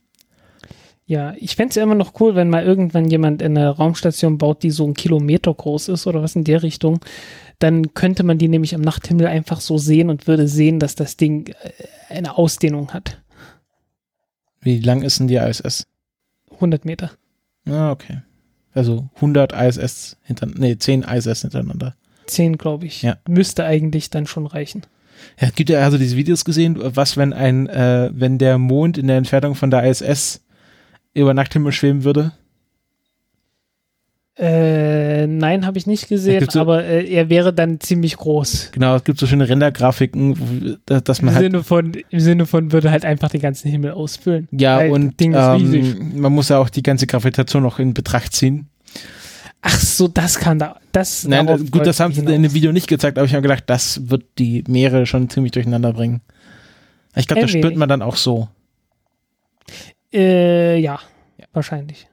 Ja, 1.05 1.33
ich 1.37 1.55
fände 1.55 1.69
es 1.69 1.75
ja 1.75 1.83
immer 1.83 1.95
noch 1.95 2.19
cool, 2.19 2.35
wenn 2.35 2.49
mal 2.49 2.65
irgendwann 2.65 3.09
jemand 3.09 3.41
eine 3.41 3.69
Raumstation 3.69 4.37
baut, 4.37 4.61
die 4.61 4.71
so 4.71 4.83
einen 4.83 4.93
Kilometer 4.93 5.53
groß 5.53 5.87
ist 5.87 6.05
oder 6.05 6.21
was 6.21 6.35
in 6.35 6.43
der 6.43 6.63
Richtung. 6.63 6.99
Dann 7.59 7.93
könnte 7.93 8.23
man 8.23 8.37
die 8.37 8.49
nämlich 8.49 8.75
am 8.75 8.81
Nachthimmel 8.81 9.25
einfach 9.25 9.61
so 9.61 9.77
sehen 9.77 10.09
und 10.09 10.27
würde 10.27 10.49
sehen, 10.49 10.79
dass 10.79 10.95
das 10.95 11.15
Ding 11.15 11.47
äh, 11.47 11.53
eine 12.09 12.37
Ausdehnung 12.37 12.93
hat. 12.93 13.21
Wie 14.59 14.79
lang 14.79 15.01
ist 15.01 15.19
denn 15.19 15.29
die 15.29 15.35
ISS? 15.35 15.87
100 16.55 16.83
Meter. 16.83 17.11
Ah, 17.65 17.91
okay. 17.91 18.21
Also 18.73 19.07
100 19.15 19.53
ISS 19.53 20.17
hintereinander, 20.23 20.61
nee, 20.61 20.77
10 20.77 21.03
ISS 21.03 21.41
hintereinander. 21.41 21.95
10, 22.25 22.57
glaube 22.57 22.85
ich. 22.85 23.01
Ja. 23.01 23.17
Müsste 23.29 23.63
eigentlich 23.63 24.09
dann 24.09 24.27
schon 24.27 24.45
reichen. 24.45 24.81
Ja, 25.39 25.49
gibt 25.55 25.69
ja 25.69 25.79
also 25.79 25.97
diese 25.97 26.15
Videos 26.15 26.45
gesehen, 26.45 26.77
was, 26.79 27.17
wenn 27.17 27.33
ein, 27.33 27.67
äh, 27.67 28.09
wenn 28.13 28.37
der 28.37 28.57
Mond 28.57 28.97
in 28.97 29.07
der 29.07 29.17
Entfernung 29.17 29.55
von 29.55 29.69
der 29.71 29.83
ISS 29.83 30.43
über 31.13 31.33
Nachthimmel 31.33 31.71
schweben 31.71 32.03
würde? 32.03 32.31
Äh, 34.39 35.25
nein, 35.25 35.65
habe 35.65 35.79
ich 35.79 35.87
nicht 35.87 36.09
gesehen, 36.09 36.45
so- 36.47 36.59
aber 36.61 36.83
äh, 36.83 37.07
er 37.11 37.27
wäre 37.29 37.53
dann 37.53 37.79
ziemlich 37.79 38.17
groß. 38.17 38.69
Genau, 38.71 38.95
es 38.95 39.03
gibt 39.03 39.17
so 39.19 39.25
schöne 39.25 39.49
Rendergrafiken, 39.49 40.77
dass, 40.85 41.03
dass 41.03 41.19
Im 41.19 41.25
man 41.25 41.33
halt, 41.35 41.43
Sinne, 41.45 41.63
von, 41.63 41.93
Im 42.11 42.19
Sinne 42.19 42.45
von 42.45 42.71
würde 42.71 42.91
halt 42.91 43.03
einfach 43.03 43.29
den 43.29 43.41
ganzen 43.41 43.71
Himmel 43.71 43.91
ausfüllen. 43.91 44.47
ja, 44.51 44.77
und 44.89 45.19
ähm, 45.23 46.11
man 46.19 46.31
muss 46.33 46.49
ja 46.49 46.59
auch 46.59 46.69
die 46.69 46.83
ganze 46.83 47.07
Gravitation 47.07 47.63
noch 47.63 47.79
in 47.79 47.95
Betracht 47.95 48.33
ziehen. 48.33 48.67
Ach 49.61 49.79
so, 49.79 50.07
das 50.07 50.39
kann 50.39 50.59
da. 50.59 50.79
Das, 50.91 51.27
Nein, 51.27 51.47
äh, 51.47 51.57
gut, 51.57 51.85
das 51.85 51.99
haben 51.99 52.13
sie 52.13 52.21
in 52.21 52.43
dem. 52.43 52.53
Video 52.53 52.71
nicht 52.71 52.87
gezeigt, 52.87 53.17
aber 53.17 53.25
ich 53.25 53.33
habe 53.33 53.41
gedacht, 53.41 53.63
das 53.67 54.09
wird 54.09 54.23
die 54.37 54.63
Meere 54.67 55.05
schon 55.05 55.29
ziemlich 55.29 55.51
durcheinander 55.51 55.93
bringen. 55.93 56.21
Ich 57.15 57.27
glaube, 57.27 57.41
das 57.41 57.53
Ein 57.53 57.59
spürt 57.59 57.75
man 57.75 57.89
dann 57.89 58.01
auch 58.01 58.15
so. 58.15 58.47
Äh, 60.13 60.79
ja, 60.79 60.99
wahrscheinlich. 61.53 62.07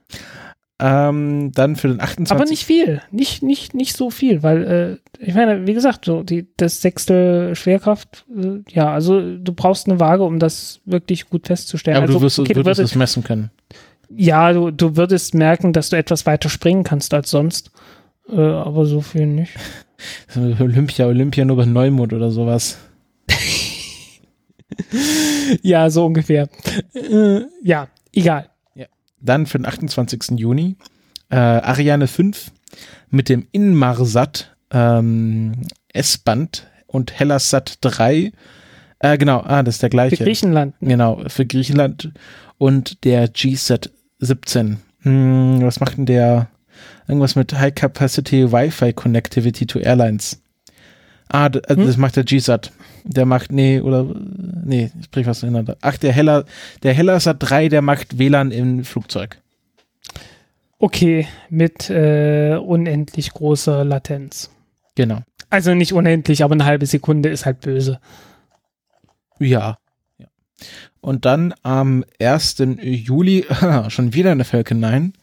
Ähm, 0.77 1.51
dann 1.53 1.77
für 1.77 1.87
den 1.87 2.01
28. 2.01 2.35
Aber 2.35 2.49
nicht 2.49 2.65
viel. 2.65 3.01
Nicht, 3.09 3.41
nicht, 3.41 3.73
nicht 3.73 3.95
so 3.95 4.09
viel, 4.09 4.43
weil, 4.43 4.99
äh, 5.19 5.23
ich 5.25 5.33
meine, 5.33 5.65
wie 5.65 5.73
gesagt, 5.73 6.03
so 6.03 6.21
die, 6.21 6.47
das 6.57 6.81
sechste 6.81 7.55
Schwerkraft, 7.55 8.25
äh, 8.35 8.59
ja, 8.69 8.91
also 8.91 9.37
du 9.37 9.53
brauchst 9.53 9.87
eine 9.87 10.01
Waage, 10.01 10.23
um 10.23 10.37
das 10.37 10.81
wirklich 10.83 11.29
gut 11.29 11.47
festzustellen. 11.47 11.95
aber 11.95 12.07
also, 12.07 12.19
du 12.19 12.25
wirst, 12.25 12.39
okay, 12.39 12.55
würdest 12.55 12.79
würdest, 12.79 12.91
es 12.91 12.95
messen 12.97 13.23
können. 13.23 13.51
Ja, 14.09 14.53
du, 14.53 14.71
du 14.71 14.95
würdest 14.95 15.33
merken, 15.33 15.73
dass 15.73 15.89
du 15.89 15.97
etwas 15.97 16.25
weiter 16.25 16.49
springen 16.49 16.83
kannst 16.83 17.13
als 17.13 17.29
sonst. 17.29 17.71
Äh, 18.29 18.39
aber 18.39 18.85
so 18.85 19.01
viel 19.01 19.27
nicht. 19.27 19.53
Olympia, 20.35 21.07
Olympia 21.07 21.45
nur 21.45 21.57
bei 21.57 21.65
Neumond 21.65 22.13
oder 22.13 22.31
sowas. 22.31 22.77
Ja, 25.61 25.89
so 25.89 26.05
ungefähr. 26.05 26.49
Äh, 26.93 27.41
ja, 27.61 27.87
egal. 28.11 28.49
Dann 29.21 29.45
für 29.45 29.57
den 29.57 29.65
28. 29.65 30.39
Juni 30.39 30.75
äh, 31.29 31.35
Ariane 31.35 32.07
5 32.07 32.51
mit 33.09 33.29
dem 33.29 33.47
Inmarsat 33.51 34.55
ähm, 34.71 35.53
S-Band 35.93 36.67
und 36.87 37.17
Hellasat 37.17 37.79
3. 37.81 38.31
Äh, 39.13 39.17
genau, 39.17 39.41
ah, 39.45 39.61
das 39.61 39.75
ist 39.75 39.81
der 39.83 39.89
Für 39.89 39.95
gleiche. 39.95 40.23
Griechenland. 40.23 40.73
Genau, 40.81 41.21
für 41.27 41.45
Griechenland 41.45 42.11
und 42.57 43.03
der 43.03 43.27
GSAT 43.27 43.91
17. 44.19 44.77
Hm, 45.01 45.59
was 45.61 45.79
macht 45.79 45.97
denn 45.97 46.05
der? 46.05 46.47
Irgendwas 47.07 47.35
mit 47.35 47.53
High 47.53 47.75
Capacity 47.75 48.51
Wi-Fi 48.51 48.93
Connectivity 48.93 49.67
to 49.67 49.77
Airlines. 49.79 50.41
Ah, 51.29 51.49
d- 51.49 51.61
also 51.67 51.81
Hm? 51.81 51.87
das 51.87 51.97
macht 51.97 52.15
der 52.15 52.23
GSAT. 52.23 52.71
Der 53.03 53.25
macht, 53.25 53.51
nee, 53.51 53.79
oder, 53.79 54.03
nee, 54.63 54.89
ich 54.99 55.11
bringe 55.11 55.27
was 55.27 55.41
durcheinander. 55.41 55.77
Ach, 55.81 55.97
der 55.97 56.11
Heller, 56.11 56.45
der 56.81 56.93
Hellasat 56.95 57.37
3, 57.39 57.69
der 57.69 57.83
macht 57.83 58.17
WLAN 58.17 58.49
im 58.51 58.83
Flugzeug. 58.83 59.37
Okay, 60.79 61.27
mit 61.49 61.89
äh, 61.91 62.57
unendlich 62.57 63.31
großer 63.31 63.85
Latenz. 63.85 64.49
Genau. 64.95 65.19
Also 65.51 65.73
nicht 65.75 65.93
unendlich, 65.93 66.43
aber 66.43 66.53
eine 66.53 66.65
halbe 66.65 66.85
Sekunde 66.87 67.29
ist 67.29 67.45
halt 67.45 67.61
böse. 67.61 67.99
Ja. 69.39 69.77
ja. 70.17 70.27
Und 71.01 71.25
dann 71.25 71.53
am 71.63 72.03
1. 72.19 72.57
Juli, 72.81 73.45
schon 73.89 74.13
wieder 74.13 74.31
eine 74.31 74.45
Falcon 74.45 74.79
9, 74.79 75.13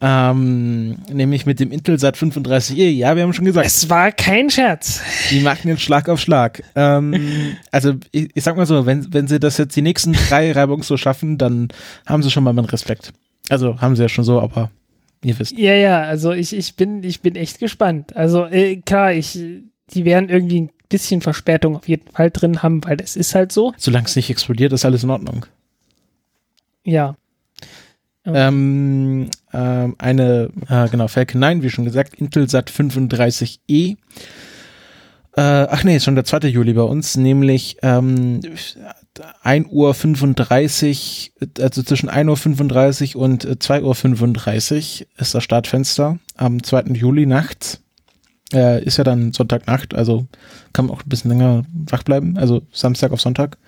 ähm, 0.00 0.98
nämlich 1.12 1.44
mit 1.44 1.58
dem 1.58 1.72
Intelsat 1.72 2.16
35E. 2.16 2.88
Ja, 2.88 3.16
wir 3.16 3.24
haben 3.24 3.32
schon 3.32 3.44
gesagt, 3.44 3.66
Es 3.66 3.90
war 3.90 4.12
kein 4.12 4.48
Scherz. 4.48 5.02
die 5.30 5.40
machen 5.40 5.66
den 5.66 5.78
Schlag 5.78 6.08
auf 6.08 6.20
Schlag. 6.20 6.62
Ähm, 6.76 7.56
also 7.72 7.94
ich, 8.12 8.28
ich 8.32 8.44
sag 8.44 8.56
mal 8.56 8.66
so, 8.66 8.86
wenn, 8.86 9.12
wenn 9.12 9.26
sie 9.26 9.40
das 9.40 9.58
jetzt 9.58 9.74
die 9.74 9.82
nächsten 9.82 10.12
drei 10.12 10.52
reibungslos 10.52 11.00
schaffen, 11.00 11.36
dann 11.36 11.68
haben 12.06 12.22
sie 12.22 12.30
schon 12.30 12.44
mal 12.44 12.52
meinen 12.52 12.66
Respekt. 12.66 13.12
Also 13.48 13.80
haben 13.80 13.96
sie 13.96 14.02
ja 14.02 14.08
schon 14.08 14.24
so, 14.24 14.40
aber 14.40 14.70
ihr 15.24 15.36
wisst. 15.38 15.58
Ja, 15.58 15.74
ja, 15.74 16.02
also 16.02 16.32
ich, 16.32 16.54
ich 16.54 16.76
bin, 16.76 17.02
ich 17.02 17.20
bin 17.20 17.34
echt 17.34 17.58
gespannt. 17.58 18.14
Also 18.14 18.46
äh, 18.46 18.76
klar, 18.76 19.12
ich, 19.12 19.36
die 19.90 20.04
werden 20.04 20.28
irgendwie 20.28 20.68
bisschen 20.88 21.20
Verspätung 21.20 21.76
auf 21.76 21.88
jeden 21.88 22.10
Fall 22.12 22.30
drin 22.30 22.62
haben, 22.62 22.84
weil 22.84 22.96
das 22.96 23.16
ist 23.16 23.34
halt 23.34 23.52
so. 23.52 23.72
Solange 23.76 24.06
es 24.06 24.16
nicht 24.16 24.30
explodiert, 24.30 24.72
ist 24.72 24.84
alles 24.84 25.04
in 25.04 25.10
Ordnung. 25.10 25.46
Ja. 26.84 27.16
Ähm, 28.24 29.30
ähm, 29.52 29.96
eine, 29.98 30.50
äh, 30.68 30.88
genau, 30.88 31.08
Falcon 31.08 31.40
9, 31.40 31.62
wie 31.62 31.70
schon 31.70 31.84
gesagt, 31.84 32.14
Intelsat 32.14 32.70
35E. 32.70 33.96
Äh, 35.36 35.40
ach 35.40 35.84
nee, 35.84 35.96
ist 35.96 36.04
schon 36.04 36.14
der 36.14 36.24
2. 36.24 36.48
Juli 36.48 36.72
bei 36.72 36.82
uns, 36.82 37.16
nämlich 37.16 37.78
ähm, 37.82 38.40
1 39.42 39.68
Uhr 39.70 39.94
35, 39.94 41.32
also 41.60 41.82
zwischen 41.82 42.08
1 42.08 42.28
Uhr 42.28 43.22
und 43.22 43.62
2 43.62 43.82
Uhr 43.82 43.94
35 43.94 45.06
ist 45.16 45.34
das 45.34 45.44
Startfenster 45.44 46.18
am 46.36 46.62
2. 46.62 46.94
Juli 46.94 47.26
nachts. 47.26 47.82
Äh, 48.52 48.82
ist 48.82 48.96
ja 48.96 49.04
dann 49.04 49.32
Sonntagnacht, 49.32 49.94
also 49.94 50.26
kann 50.72 50.86
man 50.86 50.94
auch 50.96 51.02
ein 51.02 51.08
bisschen 51.08 51.30
länger 51.30 51.64
wach 51.90 52.02
bleiben, 52.02 52.38
also 52.38 52.62
Samstag 52.72 53.12
auf 53.12 53.20
Sonntag. 53.20 53.58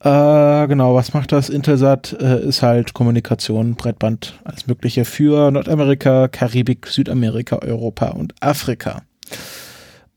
Äh, 0.00 0.68
genau, 0.68 0.94
was 0.94 1.12
macht 1.12 1.32
das? 1.32 1.50
Intelsat 1.50 2.16
äh, 2.20 2.40
ist 2.40 2.62
halt 2.62 2.94
Kommunikation, 2.94 3.74
Breitband, 3.74 4.38
alles 4.44 4.66
Mögliche 4.66 5.04
für 5.04 5.50
Nordamerika, 5.50 6.28
Karibik, 6.28 6.86
Südamerika, 6.86 7.56
Europa 7.56 8.10
und 8.10 8.34
Afrika. 8.40 9.02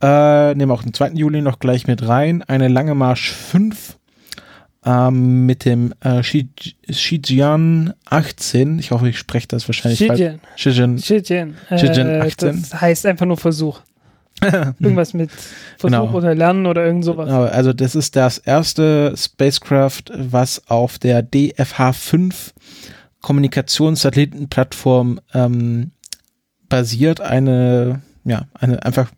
Äh, 0.01 0.55
nehmen 0.55 0.71
auch 0.71 0.83
den 0.83 0.93
2. 0.93 1.11
Juli 1.11 1.41
noch 1.41 1.59
gleich 1.59 1.87
mit 1.87 2.07
rein. 2.07 2.43
Eine 2.43 2.67
lange 2.67 2.95
Marsch 2.95 3.31
5 3.31 3.97
ähm, 4.85 5.45
mit 5.45 5.65
dem 5.65 5.93
äh, 5.99 6.23
Shijian 6.23 7.93
18. 8.05 8.79
Ich 8.79 8.91
hoffe, 8.91 9.09
ich 9.09 9.17
spreche 9.17 9.47
das 9.47 9.67
wahrscheinlich 9.67 9.99
Shijian. 9.99 10.39
Shijian. 10.55 10.97
Shijian. 10.99 11.55
Shijian 11.69 12.07
Äh, 12.09 12.21
18. 12.21 12.61
das 12.61 12.81
heißt 12.81 13.05
einfach 13.05 13.25
nur 13.25 13.37
Versuch. 13.37 13.81
Irgendwas 14.41 15.13
mit 15.13 15.29
Versuch 15.77 15.99
Genau. 15.99 16.11
oder 16.13 16.33
Lernen 16.33 16.65
oder 16.65 16.83
irgend 16.85 17.05
sowas. 17.05 17.27
Genau, 17.27 17.43
also 17.43 17.73
das 17.73 17.93
ist 17.93 18.15
das 18.15 18.39
erste 18.39 19.13
Spacecraft, 19.15 20.03
was 20.17 20.67
auf 20.67 20.97
der 20.97 21.21
DFH-5 21.21 22.33
Kommunikationssatellitenplattform 23.21 25.19
ähm, 25.33 25.91
basiert. 26.69 27.21
Eine, 27.21 28.01
ja, 28.23 28.47
eine 28.53 28.83
einfach 28.83 29.11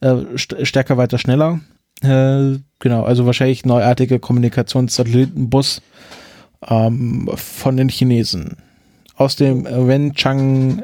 äh, 0.00 0.14
st 0.38 0.56
stärker, 0.62 0.96
weiter, 0.96 1.18
schneller. 1.18 1.60
Äh, 2.02 2.58
genau, 2.78 3.04
also 3.04 3.26
wahrscheinlich 3.26 3.64
neuartige 3.64 4.18
Kommunikationssatellitenbus 4.18 5.82
ähm, 6.68 7.30
von 7.34 7.76
den 7.76 7.88
Chinesen. 7.88 8.56
Aus 9.16 9.36
dem 9.36 9.64
Wenchang 9.64 10.82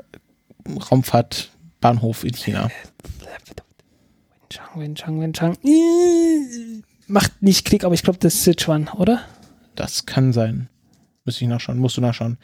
Raumfahrtbahnhof 0.91 2.25
in 2.25 2.35
China. 2.35 2.71
Wenchang, 4.51 4.81
Wenchang, 4.81 5.21
Wenchang. 5.21 5.55
Äh, 5.65 6.83
Macht 7.07 7.43
nicht 7.43 7.65
Klick, 7.65 7.85
aber 7.85 7.95
ich 7.95 8.03
glaube, 8.03 8.19
das 8.21 8.35
ist 8.35 8.45
Sichuan, 8.45 8.89
oder? 8.89 9.21
Das 9.75 10.07
kann 10.07 10.33
sein. 10.33 10.69
Müsste 11.25 11.45
ich 11.45 11.51
nachschauen, 11.51 11.79
musst 11.79 11.97
du 11.97 12.01
nachschauen. 12.01 12.39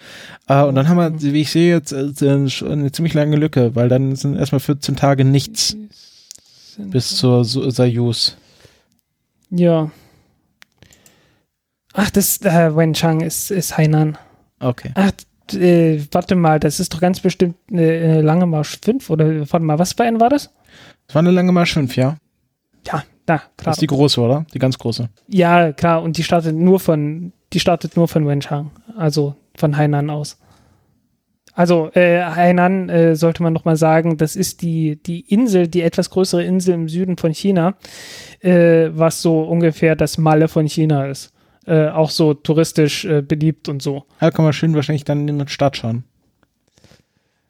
Äh, 0.48 0.62
und 0.62 0.74
dann 0.74 0.88
haben 0.88 0.96
wir, 0.96 1.32
wie 1.32 1.40
ich 1.40 1.50
sehe, 1.50 1.74
jetzt 1.74 1.92
äh, 1.92 2.10
eine 2.26 2.92
ziemlich 2.92 3.14
lange 3.14 3.36
Lücke, 3.36 3.74
weil 3.74 3.88
dann 3.88 4.16
sind 4.16 4.36
erstmal 4.36 4.60
14 4.60 4.96
Tage 4.96 5.24
nichts 5.24 5.76
bis 6.78 7.16
zur 7.16 7.44
Soyuz. 7.44 8.36
Ja. 9.54 9.90
Ach, 11.92 12.10
das 12.10 12.40
äh, 12.42 12.74
Wenchang 12.76 13.20
ist, 13.20 13.50
ist 13.50 13.78
Hainan. 13.78 14.18
Okay. 14.60 14.90
Ach, 14.94 15.12
äh, 15.54 16.00
warte 16.10 16.34
mal, 16.34 16.58
das 16.58 16.80
ist 16.80 16.92
doch 16.92 17.00
ganz 17.00 17.20
bestimmt 17.20 17.56
eine, 17.70 18.20
lange 18.22 18.46
Marsch 18.46 18.78
5 18.82 19.10
oder 19.10 19.40
warte 19.40 19.60
mal, 19.64 19.78
was 19.78 19.92
für 19.92 20.02
ein 20.04 20.20
war 20.20 20.30
das? 20.30 20.50
Das 21.06 21.14
war 21.14 21.20
eine 21.20 21.30
lange 21.30 21.52
Marsch 21.52 21.74
5, 21.74 21.96
ja? 21.96 22.16
Ja, 22.86 23.04
na, 23.26 23.36
Das 23.36 23.42
klar. 23.56 23.72
ist 23.74 23.82
die 23.82 23.86
große, 23.86 24.20
oder? 24.20 24.44
Die 24.52 24.58
ganz 24.58 24.78
große. 24.78 25.08
ja, 25.28 25.72
klar, 25.72 26.02
und 26.02 26.16
die 26.18 26.24
startet 26.24 26.56
nur 26.56 26.80
von, 26.80 27.32
die 27.52 27.60
startet 27.60 27.96
nur 27.96 28.08
von 28.08 28.26
Wenchang, 28.26 28.70
also 28.96 29.36
von 29.56 29.76
Hainan 29.76 30.10
aus. 30.10 30.38
Also 31.56 31.92
äh, 31.92 32.20
Hainan 32.20 32.88
äh, 32.88 33.14
sollte 33.14 33.40
man 33.44 33.52
noch 33.52 33.64
mal 33.64 33.76
sagen, 33.76 34.16
das 34.16 34.34
ist 34.34 34.60
die, 34.62 35.00
die 35.00 35.20
Insel, 35.20 35.68
die 35.68 35.82
etwas 35.82 36.10
größere 36.10 36.42
Insel 36.42 36.74
im 36.74 36.88
Süden 36.88 37.16
von 37.16 37.32
China, 37.32 37.74
äh, 38.44 38.90
was 38.92 39.22
so 39.22 39.42
ungefähr 39.42 39.96
das 39.96 40.18
Malle 40.18 40.48
von 40.48 40.66
China 40.66 41.06
ist. 41.06 41.32
Äh, 41.66 41.88
auch 41.88 42.10
so 42.10 42.34
touristisch 42.34 43.04
äh, 43.06 43.22
beliebt 43.22 43.68
und 43.70 43.80
so. 43.82 44.04
Da 44.20 44.30
kann 44.30 44.44
man 44.44 44.52
schön 44.52 44.74
wahrscheinlich 44.74 45.04
dann 45.04 45.26
in 45.28 45.38
den 45.38 45.48
Start 45.48 45.78
schauen. 45.78 46.04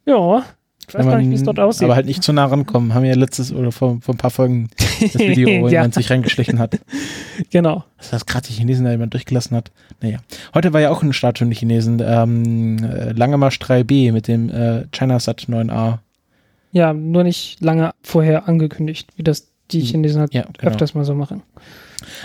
Ja, 0.07 0.45
ich 0.87 0.95
weiß 0.95 1.01
Wenn 1.01 1.07
gar 1.07 1.11
man- 1.17 1.21
nicht, 1.23 1.31
wie 1.31 1.35
es 1.35 1.43
dort 1.43 1.59
aussieht. 1.59 1.85
Aber 1.85 1.97
halt 1.97 2.07
nicht 2.07 2.23
zu 2.23 2.33
nah 2.33 2.45
rankommen. 2.45 2.93
Haben 2.95 3.03
wir 3.05 3.11
ja 3.11 3.17
letztes 3.17 3.53
oder 3.53 3.73
vor, 3.73 3.99
vor 4.03 4.15
ein 4.15 4.19
paar 4.19 4.31
Folgen 4.31 4.69
das 5.01 5.15
Video, 5.19 5.49
wo 5.63 5.67
Ja. 5.69 5.81
jemand 5.81 5.95
sich 5.95 6.11
reingeschlichen 6.11 6.59
hat. 6.59 6.79
genau. 7.51 7.85
Das 7.99 8.13
heißt, 8.13 8.27
gerade 8.27 8.47
die 8.47 8.53
Chinesen 8.53 8.85
da 8.85 8.91
jemand 8.93 9.15
durchgelassen 9.15 9.57
hat. 9.57 9.73
Naja. 10.01 10.19
Heute 10.53 10.73
war 10.73 10.81
ja 10.81 10.91
auch 10.91 11.03
ein 11.03 11.13
Start 11.15 11.39
für 11.39 11.47
die 11.47 11.57
Chinesen. 11.57 12.01
Ähm, 12.05 12.85
äh, 12.85 13.13
Lange 13.13 13.39
Marsch 13.39 13.59
3B 13.59 14.13
mit 14.13 14.29
dem 14.29 14.51
äh, 14.51 14.85
ChinaSat 14.93 15.47
9A. 15.49 15.99
Ja, 16.73 16.93
nur 16.93 17.25
nicht 17.25 17.61
lange 17.63 17.93
vorher 18.03 18.47
angekündigt, 18.49 19.09
wie 19.17 19.23
das 19.23 19.49
die 19.71 19.81
Chinesen 19.81 20.21
halt 20.21 20.35
Ja, 20.35 20.43
genau. 20.59 20.73
öfters 20.73 20.95
mal 20.95 21.05
so 21.05 21.15
machen. 21.15 21.43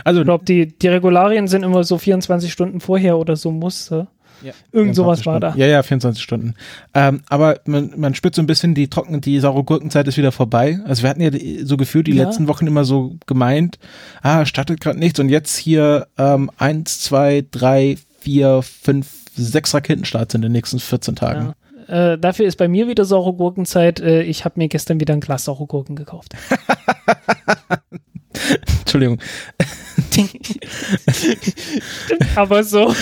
Also 0.03 0.21
Ich 0.21 0.25
glaube, 0.25 0.45
die, 0.45 0.67
die 0.77 0.87
Regularien 0.87 1.47
sind 1.47 1.63
immer 1.63 1.83
so 1.83 1.97
24 1.97 2.51
Stunden 2.51 2.79
vorher 2.81 3.17
oder 3.17 3.35
so 3.35 3.51
musste. 3.51 4.07
Ja, 4.41 4.53
Irgend 4.71 4.95
24 4.95 4.95
sowas 4.95 5.25
war 5.25 5.39
da. 5.41 5.53
Ja, 5.55 5.65
ja, 5.67 5.83
24 5.83 6.23
Stunden. 6.23 6.53
Ähm, 6.93 7.21
aber 7.27 7.59
man, 7.65 7.91
man 7.97 8.15
spürt 8.15 8.35
so 8.35 8.41
ein 8.41 8.47
bisschen, 8.47 8.73
die 8.73 8.87
trocken, 8.89 9.19
die 9.19 9.37
saure 9.39 9.63
Gurkenzeit 9.65 10.07
ist 10.07 10.17
wieder 10.17 10.31
vorbei. 10.31 10.79
Also 10.85 11.03
wir 11.03 11.09
hatten 11.09 11.21
ja 11.21 11.29
die, 11.29 11.63
so 11.65 11.75
gefühlt 11.75 12.07
die 12.07 12.13
Ja. 12.13 12.23
letzten 12.25 12.47
Wochen 12.47 12.65
immer 12.67 12.85
so 12.85 13.17
gemeint, 13.25 13.79
ah, 14.21 14.45
startet 14.45 14.79
gerade 14.79 14.97
nichts 14.97 15.19
und 15.19 15.27
jetzt 15.29 15.57
hier 15.57 16.07
ähm, 16.17 16.49
eins, 16.57 17.01
zwei, 17.01 17.45
drei, 17.51 17.97
vier, 18.19 18.61
fünf, 18.61 19.09
sechs 19.35 19.73
Raketenstarts 19.73 20.33
in 20.35 20.41
den 20.41 20.51
nächsten 20.53 20.79
14 20.79 21.15
Tagen. 21.17 21.47
Ja. 21.47 21.53
Äh, 21.89 22.19
dafür 22.19 22.45
ist 22.45 22.57
bei 22.57 22.67
mir 22.67 22.87
wieder 22.87 23.03
saure 23.03 23.33
Gurkenzeit. 23.33 23.99
Äh, 23.99 24.21
ich 24.21 24.45
habe 24.45 24.59
mir 24.59 24.67
gestern 24.67 24.99
wieder 24.99 25.13
ein 25.13 25.21
Glas 25.21 25.45
saure 25.45 25.65
Gurken 25.65 25.95
gekauft. 25.95 26.33
Entschuldigung. 28.81 29.19
Aber 32.35 32.63
so, 32.63 32.93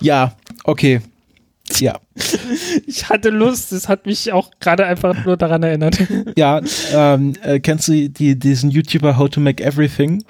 Ja, 0.00 0.36
okay. 0.64 1.00
Ja, 1.78 1.98
ich 2.86 3.08
hatte 3.08 3.30
Lust. 3.30 3.72
Es 3.72 3.88
hat 3.88 4.06
mich 4.06 4.32
auch 4.32 4.52
gerade 4.60 4.86
einfach 4.86 5.24
nur 5.24 5.36
daran 5.36 5.64
erinnert. 5.64 5.98
ja. 6.36 6.60
Ähm, 6.92 7.32
äh, 7.42 7.58
kennst 7.58 7.88
du 7.88 8.08
die, 8.08 8.38
diesen 8.38 8.70
YouTuber 8.70 9.18
How 9.18 9.28
to 9.28 9.40
Make 9.40 9.64
Everything? 9.64 10.22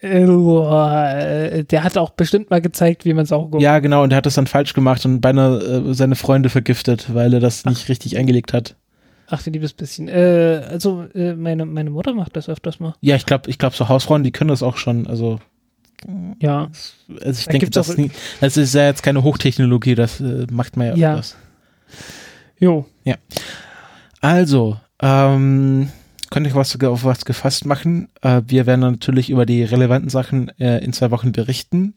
Äh, 0.00 1.64
der 1.64 1.82
hat 1.84 1.98
auch 1.98 2.10
bestimmt 2.10 2.50
mal 2.50 2.60
gezeigt, 2.60 3.04
wie 3.04 3.14
man 3.14 3.26
saure 3.26 3.48
Gurken. 3.50 3.60
Ja, 3.64 3.78
genau. 3.80 4.02
Und 4.04 4.10
der 4.10 4.18
hat 4.18 4.26
das 4.26 4.34
dann 4.34 4.46
falsch 4.46 4.72
gemacht 4.74 5.04
und 5.04 5.20
beinahe 5.20 5.58
äh, 5.58 5.94
seine 5.94 6.14
Freunde 6.14 6.48
vergiftet, 6.50 7.12
weil 7.14 7.34
er 7.34 7.40
das 7.40 7.64
nicht 7.64 7.88
richtig 7.88 8.16
eingelegt 8.16 8.52
hat. 8.52 8.76
Ach, 9.30 9.42
du 9.42 9.50
liebes 9.50 9.72
bisschen. 9.74 10.08
Äh, 10.08 10.62
also, 10.70 11.04
äh, 11.14 11.34
meine, 11.34 11.66
meine 11.66 11.90
Mutter 11.90 12.14
macht 12.14 12.36
das 12.36 12.48
öfters 12.48 12.80
mal. 12.80 12.94
Ja, 13.00 13.16
ich 13.16 13.26
glaube, 13.26 13.50
ich 13.50 13.58
glaube, 13.58 13.74
so 13.76 13.88
Hausfrauen, 13.88 14.22
die 14.22 14.30
können 14.30 14.48
das 14.48 14.62
auch 14.62 14.76
schon. 14.76 15.06
Also, 15.06 15.38
Ja. 16.40 16.70
also 17.22 17.38
ich 17.40 17.44
Da 17.46 17.50
denke, 17.52 17.68
das, 17.70 17.88
auch- 17.88 17.92
ist 17.92 17.98
nie, 17.98 18.10
das 18.40 18.56
ist 18.56 18.74
ja 18.74 18.86
jetzt 18.86 19.02
keine 19.02 19.22
Hochtechnologie, 19.24 19.94
das 19.96 20.20
äh, 20.20 20.46
macht 20.50 20.76
man 20.76 20.86
ja, 20.86 20.94
Ja. 20.94 21.10
öfters. 21.14 21.36
Jo. 22.60 22.86
Also, 24.20 24.76
ähm, 25.02 25.90
könnte 26.30 26.48
ich 26.48 26.54
was 26.54 26.80
auf 26.82 27.04
was 27.04 27.24
gefasst 27.24 27.66
machen. 27.66 28.08
Äh, 28.22 28.42
wir 28.46 28.66
werden 28.66 28.80
natürlich 28.80 29.30
über 29.30 29.46
die 29.46 29.62
relevanten 29.62 30.10
Sachen 30.10 30.50
äh, 30.58 30.78
in 30.78 30.92
zwei 30.92 31.10
Wochen 31.10 31.32
berichten. 31.32 31.94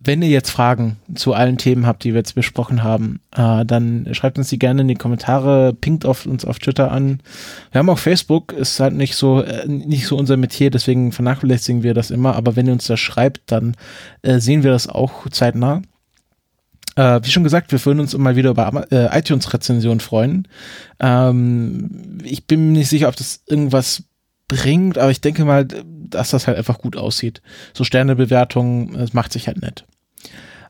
Wenn 0.00 0.22
ihr 0.22 0.28
jetzt 0.28 0.50
Fragen 0.50 0.96
zu 1.14 1.32
allen 1.32 1.58
Themen 1.58 1.86
habt, 1.86 2.02
die 2.04 2.12
wir 2.12 2.18
jetzt 2.18 2.34
besprochen 2.34 2.82
haben, 2.82 3.20
äh, 3.36 3.64
dann 3.64 4.08
schreibt 4.12 4.38
uns 4.38 4.48
die 4.48 4.58
gerne 4.58 4.82
in 4.82 4.88
die 4.88 4.94
Kommentare, 4.94 5.72
pinkt 5.72 6.04
auf 6.04 6.26
uns 6.26 6.44
auf 6.44 6.58
Twitter 6.58 6.90
an. 6.90 7.20
Wir 7.70 7.78
haben 7.78 7.90
auch 7.90 7.98
Facebook, 7.98 8.52
ist 8.52 8.80
halt 8.80 8.94
nicht 8.94 9.14
so 9.14 9.42
äh, 9.42 9.66
nicht 9.68 10.06
so 10.06 10.16
unser 10.16 10.36
Metier, 10.36 10.70
deswegen 10.70 11.12
vernachlässigen 11.12 11.82
wir 11.82 11.94
das 11.94 12.10
immer. 12.10 12.34
Aber 12.34 12.56
wenn 12.56 12.66
ihr 12.66 12.72
uns 12.72 12.86
das 12.86 13.00
schreibt, 13.00 13.52
dann 13.52 13.76
äh, 14.22 14.38
sehen 14.38 14.62
wir 14.62 14.72
das 14.72 14.88
auch 14.88 15.28
zeitnah. 15.30 15.82
Äh, 16.96 17.20
wie 17.22 17.30
schon 17.30 17.44
gesagt, 17.44 17.72
wir 17.72 17.84
würden 17.84 18.00
uns 18.00 18.16
mal 18.16 18.36
wieder 18.36 18.50
über 18.50 18.86
äh, 18.90 19.18
iTunes-Rezensionen 19.18 20.00
freuen. 20.00 20.48
Ähm, 21.00 22.18
ich 22.22 22.46
bin 22.46 22.66
mir 22.72 22.78
nicht 22.78 22.88
sicher, 22.88 23.08
ob 23.08 23.16
das 23.16 23.40
irgendwas 23.46 24.04
bringt, 24.48 24.98
aber 24.98 25.10
ich 25.10 25.20
denke 25.20 25.44
mal, 25.44 25.66
dass 25.66 26.30
das 26.30 26.46
halt 26.46 26.58
einfach 26.58 26.78
gut 26.78 26.96
aussieht. 26.96 27.40
So 27.72 27.84
Sternebewertungen, 27.84 28.92
das 28.94 29.14
macht 29.14 29.32
sich 29.32 29.46
halt 29.46 29.62
nett. 29.62 29.84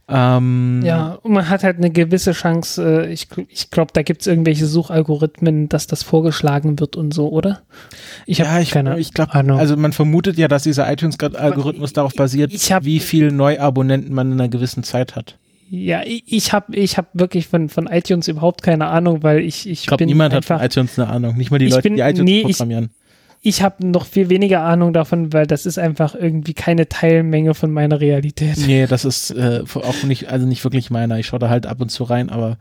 Ähm, 0.08 0.82
Ja, 0.84 1.12
und 1.22 1.32
man 1.32 1.48
hat 1.48 1.62
halt 1.64 1.76
eine 1.78 1.90
gewisse 1.90 2.32
Chance, 2.32 3.04
äh, 3.06 3.12
ich, 3.12 3.28
ich 3.48 3.70
glaube, 3.70 3.92
da 3.94 4.02
gibt 4.02 4.20
es 4.20 4.26
irgendwelche 4.26 4.66
Suchalgorithmen, 4.66 5.68
dass 5.68 5.86
das 5.86 6.02
vorgeschlagen 6.02 6.78
wird 6.80 6.96
und 6.96 7.14
so, 7.14 7.28
oder? 7.30 7.62
Ich 8.26 8.38
ja, 8.38 8.60
ich, 8.60 8.70
keine 8.70 8.98
ich 8.98 9.14
glaube, 9.14 9.34
Ahnung. 9.34 9.58
also 9.58 9.76
man 9.76 9.92
vermutet 9.92 10.36
ja, 10.38 10.48
dass 10.48 10.64
dieser 10.64 10.90
iTunes-Algorithmus 10.92 11.92
darauf 11.92 12.14
basiert, 12.14 12.52
ich 12.52 12.72
hab- 12.72 12.84
wie 12.84 13.00
viel 13.00 13.30
Neuabonnenten 13.32 14.12
man 14.12 14.32
in 14.32 14.40
einer 14.40 14.48
gewissen 14.48 14.82
Zeit 14.82 15.14
hat. 15.16 15.38
Ja, 15.74 16.02
ich, 16.04 16.24
ich 16.26 16.52
habe 16.52 16.76
ich 16.76 16.98
hab 16.98 17.08
wirklich 17.14 17.48
von, 17.48 17.68
von 17.70 17.86
iTunes 17.86 18.28
überhaupt 18.28 18.62
keine 18.62 18.88
Ahnung, 18.88 19.22
weil 19.22 19.38
ich, 19.40 19.66
ich 19.66 19.80
Ich 19.82 19.86
glaube, 19.86 20.04
niemand 20.04 20.34
hat 20.34 20.42
einfach, 20.44 20.58
von 20.58 20.66
iTunes 20.66 20.98
eine 20.98 21.08
Ahnung. 21.08 21.36
Nicht 21.38 21.50
mal 21.50 21.58
die 21.58 21.64
Ich 21.66 21.70
Leute, 21.72 21.82
bin- 21.84 21.96
die 21.96 22.02
iTunes 22.02 22.24
nee, 22.24 22.40
ich- 22.40 22.56
programmieren. 22.58 22.90
ich 23.40 23.62
habe 23.62 23.86
noch 23.86 24.04
viel 24.04 24.28
weniger 24.28 24.60
Ahnung 24.62 24.92
davon, 24.92 25.32
weil 25.32 25.46
das 25.46 25.64
ist 25.64 25.78
einfach 25.78 26.14
irgendwie 26.14 26.52
keine 26.52 26.88
Teilmenge 26.90 27.54
von 27.54 27.70
meiner 27.70 28.00
Realität. 28.00 28.58
Nee, 28.66 28.86
das 28.86 29.06
ist 29.06 29.30
äh, 29.30 29.62
auch 29.74 30.02
nicht, 30.02 30.28
also 30.28 30.46
nicht 30.46 30.62
wirklich 30.62 30.90
meiner. 30.90 31.18
Ich 31.18 31.26
schaue 31.28 31.38
da 31.40 31.48
halt 31.48 31.64
ab 31.66 31.80
und 31.80 31.88
zu 31.88 32.04
rein, 32.04 32.28
aber 32.28 32.58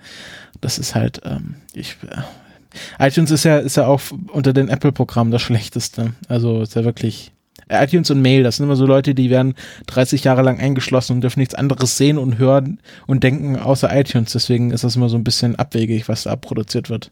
das 0.61 0.79
ist 0.79 0.95
halt, 0.95 1.21
ähm, 1.25 1.55
ich, 1.73 1.97
äh, 2.09 3.07
iTunes 3.07 3.29
ist 3.31 3.43
ja, 3.43 3.57
ist 3.57 3.75
ja 3.75 3.87
auch 3.87 3.99
unter 4.31 4.53
den 4.53 4.69
Apple-Programmen 4.69 5.31
das 5.31 5.41
schlechteste. 5.41 6.13
Also 6.29 6.61
ist 6.61 6.75
ja 6.75 6.85
wirklich, 6.85 7.33
iTunes 7.71 8.11
und 8.11 8.21
Mail, 8.21 8.43
das 8.43 8.57
sind 8.57 8.65
immer 8.65 8.75
so 8.75 8.85
Leute, 8.85 9.15
die 9.15 9.29
werden 9.29 9.55
30 9.87 10.23
Jahre 10.23 10.41
lang 10.41 10.59
eingeschlossen 10.59 11.13
und 11.13 11.21
dürfen 11.21 11.39
nichts 11.39 11.55
anderes 11.55 11.97
sehen 11.97 12.17
und 12.17 12.37
hören 12.37 12.79
und 13.07 13.23
denken 13.23 13.57
außer 13.57 13.89
iTunes. 13.97 14.33
Deswegen 14.33 14.71
ist 14.71 14.83
das 14.83 14.95
immer 14.95 15.09
so 15.09 15.17
ein 15.17 15.23
bisschen 15.23 15.55
abwegig, 15.55 16.07
was 16.07 16.23
da 16.23 16.35
produziert 16.35 16.89
wird. 16.89 17.11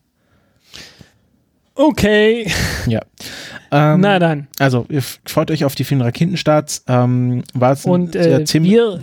Okay. 1.75 2.51
Ja. 2.87 3.01
Ähm, 3.71 4.01
Na 4.01 4.17
dann. 4.17 4.47
Also, 4.57 4.85
ihr 4.89 5.03
freut 5.25 5.51
euch 5.51 5.63
auf 5.63 5.75
die 5.75 5.83
vielen 5.83 6.01
Raketenstarts. 6.01 6.85
Ähm, 6.87 7.43
war 7.53 7.73
es 7.73 7.85
Und 7.85 8.15
äh, 8.15 8.43
wir, 8.53 9.01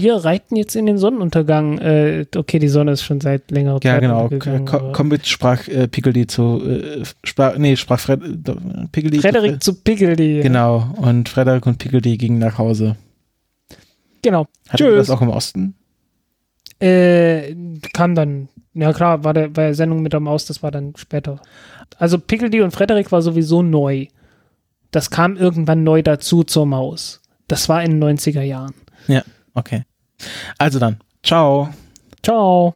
wir 0.00 0.16
reiten 0.16 0.56
jetzt 0.56 0.74
in 0.76 0.86
den 0.86 0.98
Sonnenuntergang. 0.98 1.78
Äh, 1.78 2.26
okay, 2.36 2.58
die 2.58 2.68
Sonne 2.68 2.92
ist 2.92 3.02
schon 3.02 3.20
seit 3.20 3.50
längerer 3.50 3.80
Ja, 3.82 3.92
Zeit 3.94 4.00
genau. 4.00 4.28
Ko- 4.64 4.76
aber- 4.78 4.92
Komm 4.92 5.08
mit, 5.08 5.26
sprach 5.26 5.66
äh, 5.68 5.88
Pickledy 5.88 6.26
zu, 6.26 6.62
äh, 6.64 7.02
sprach, 7.24 7.56
nee, 7.58 7.76
sprach 7.76 8.00
Fred, 8.00 8.20
Pickledy 8.92 9.16
zu 9.18 9.22
Frederik 9.22 9.50
Fred- 9.52 9.62
zu 9.62 9.74
Pickledy. 9.82 10.40
Genau. 10.42 10.92
Und 10.96 11.28
Frederik 11.28 11.66
und 11.66 11.78
Pickledy 11.78 12.16
gingen 12.16 12.38
nach 12.38 12.58
Hause. 12.58 12.96
Genau. 14.22 14.46
Hattet 14.68 14.80
ihr 14.80 14.86
Tschüss. 14.92 15.06
das 15.06 15.10
auch 15.16 15.22
im 15.22 15.30
Osten? 15.30 15.74
Äh, 16.80 17.54
kam 17.92 18.14
dann, 18.14 18.48
ja 18.74 18.92
klar, 18.92 19.22
war 19.24 19.34
der, 19.34 19.54
war 19.56 19.64
der 19.64 19.74
Sendung 19.74 20.02
mit 20.02 20.12
der 20.12 20.20
Maus, 20.20 20.46
das 20.46 20.62
war 20.62 20.70
dann 20.70 20.94
später. 20.96 21.40
Also 21.98 22.18
Pickledy 22.18 22.62
und 22.62 22.70
Frederik 22.70 23.12
war 23.12 23.20
sowieso 23.22 23.62
neu. 23.62 24.06
Das 24.90 25.10
kam 25.10 25.36
irgendwann 25.36 25.84
neu 25.84 26.02
dazu 26.02 26.42
zur 26.42 26.66
Maus. 26.66 27.20
Das 27.48 27.68
war 27.68 27.82
in 27.82 27.92
den 28.00 28.18
90er 28.18 28.42
Jahren. 28.42 28.74
Ja, 29.08 29.22
okay. 29.54 29.82
Also 30.58 30.78
dann. 30.78 30.98
Ciao. 31.22 31.68
Ciao. 32.22 32.68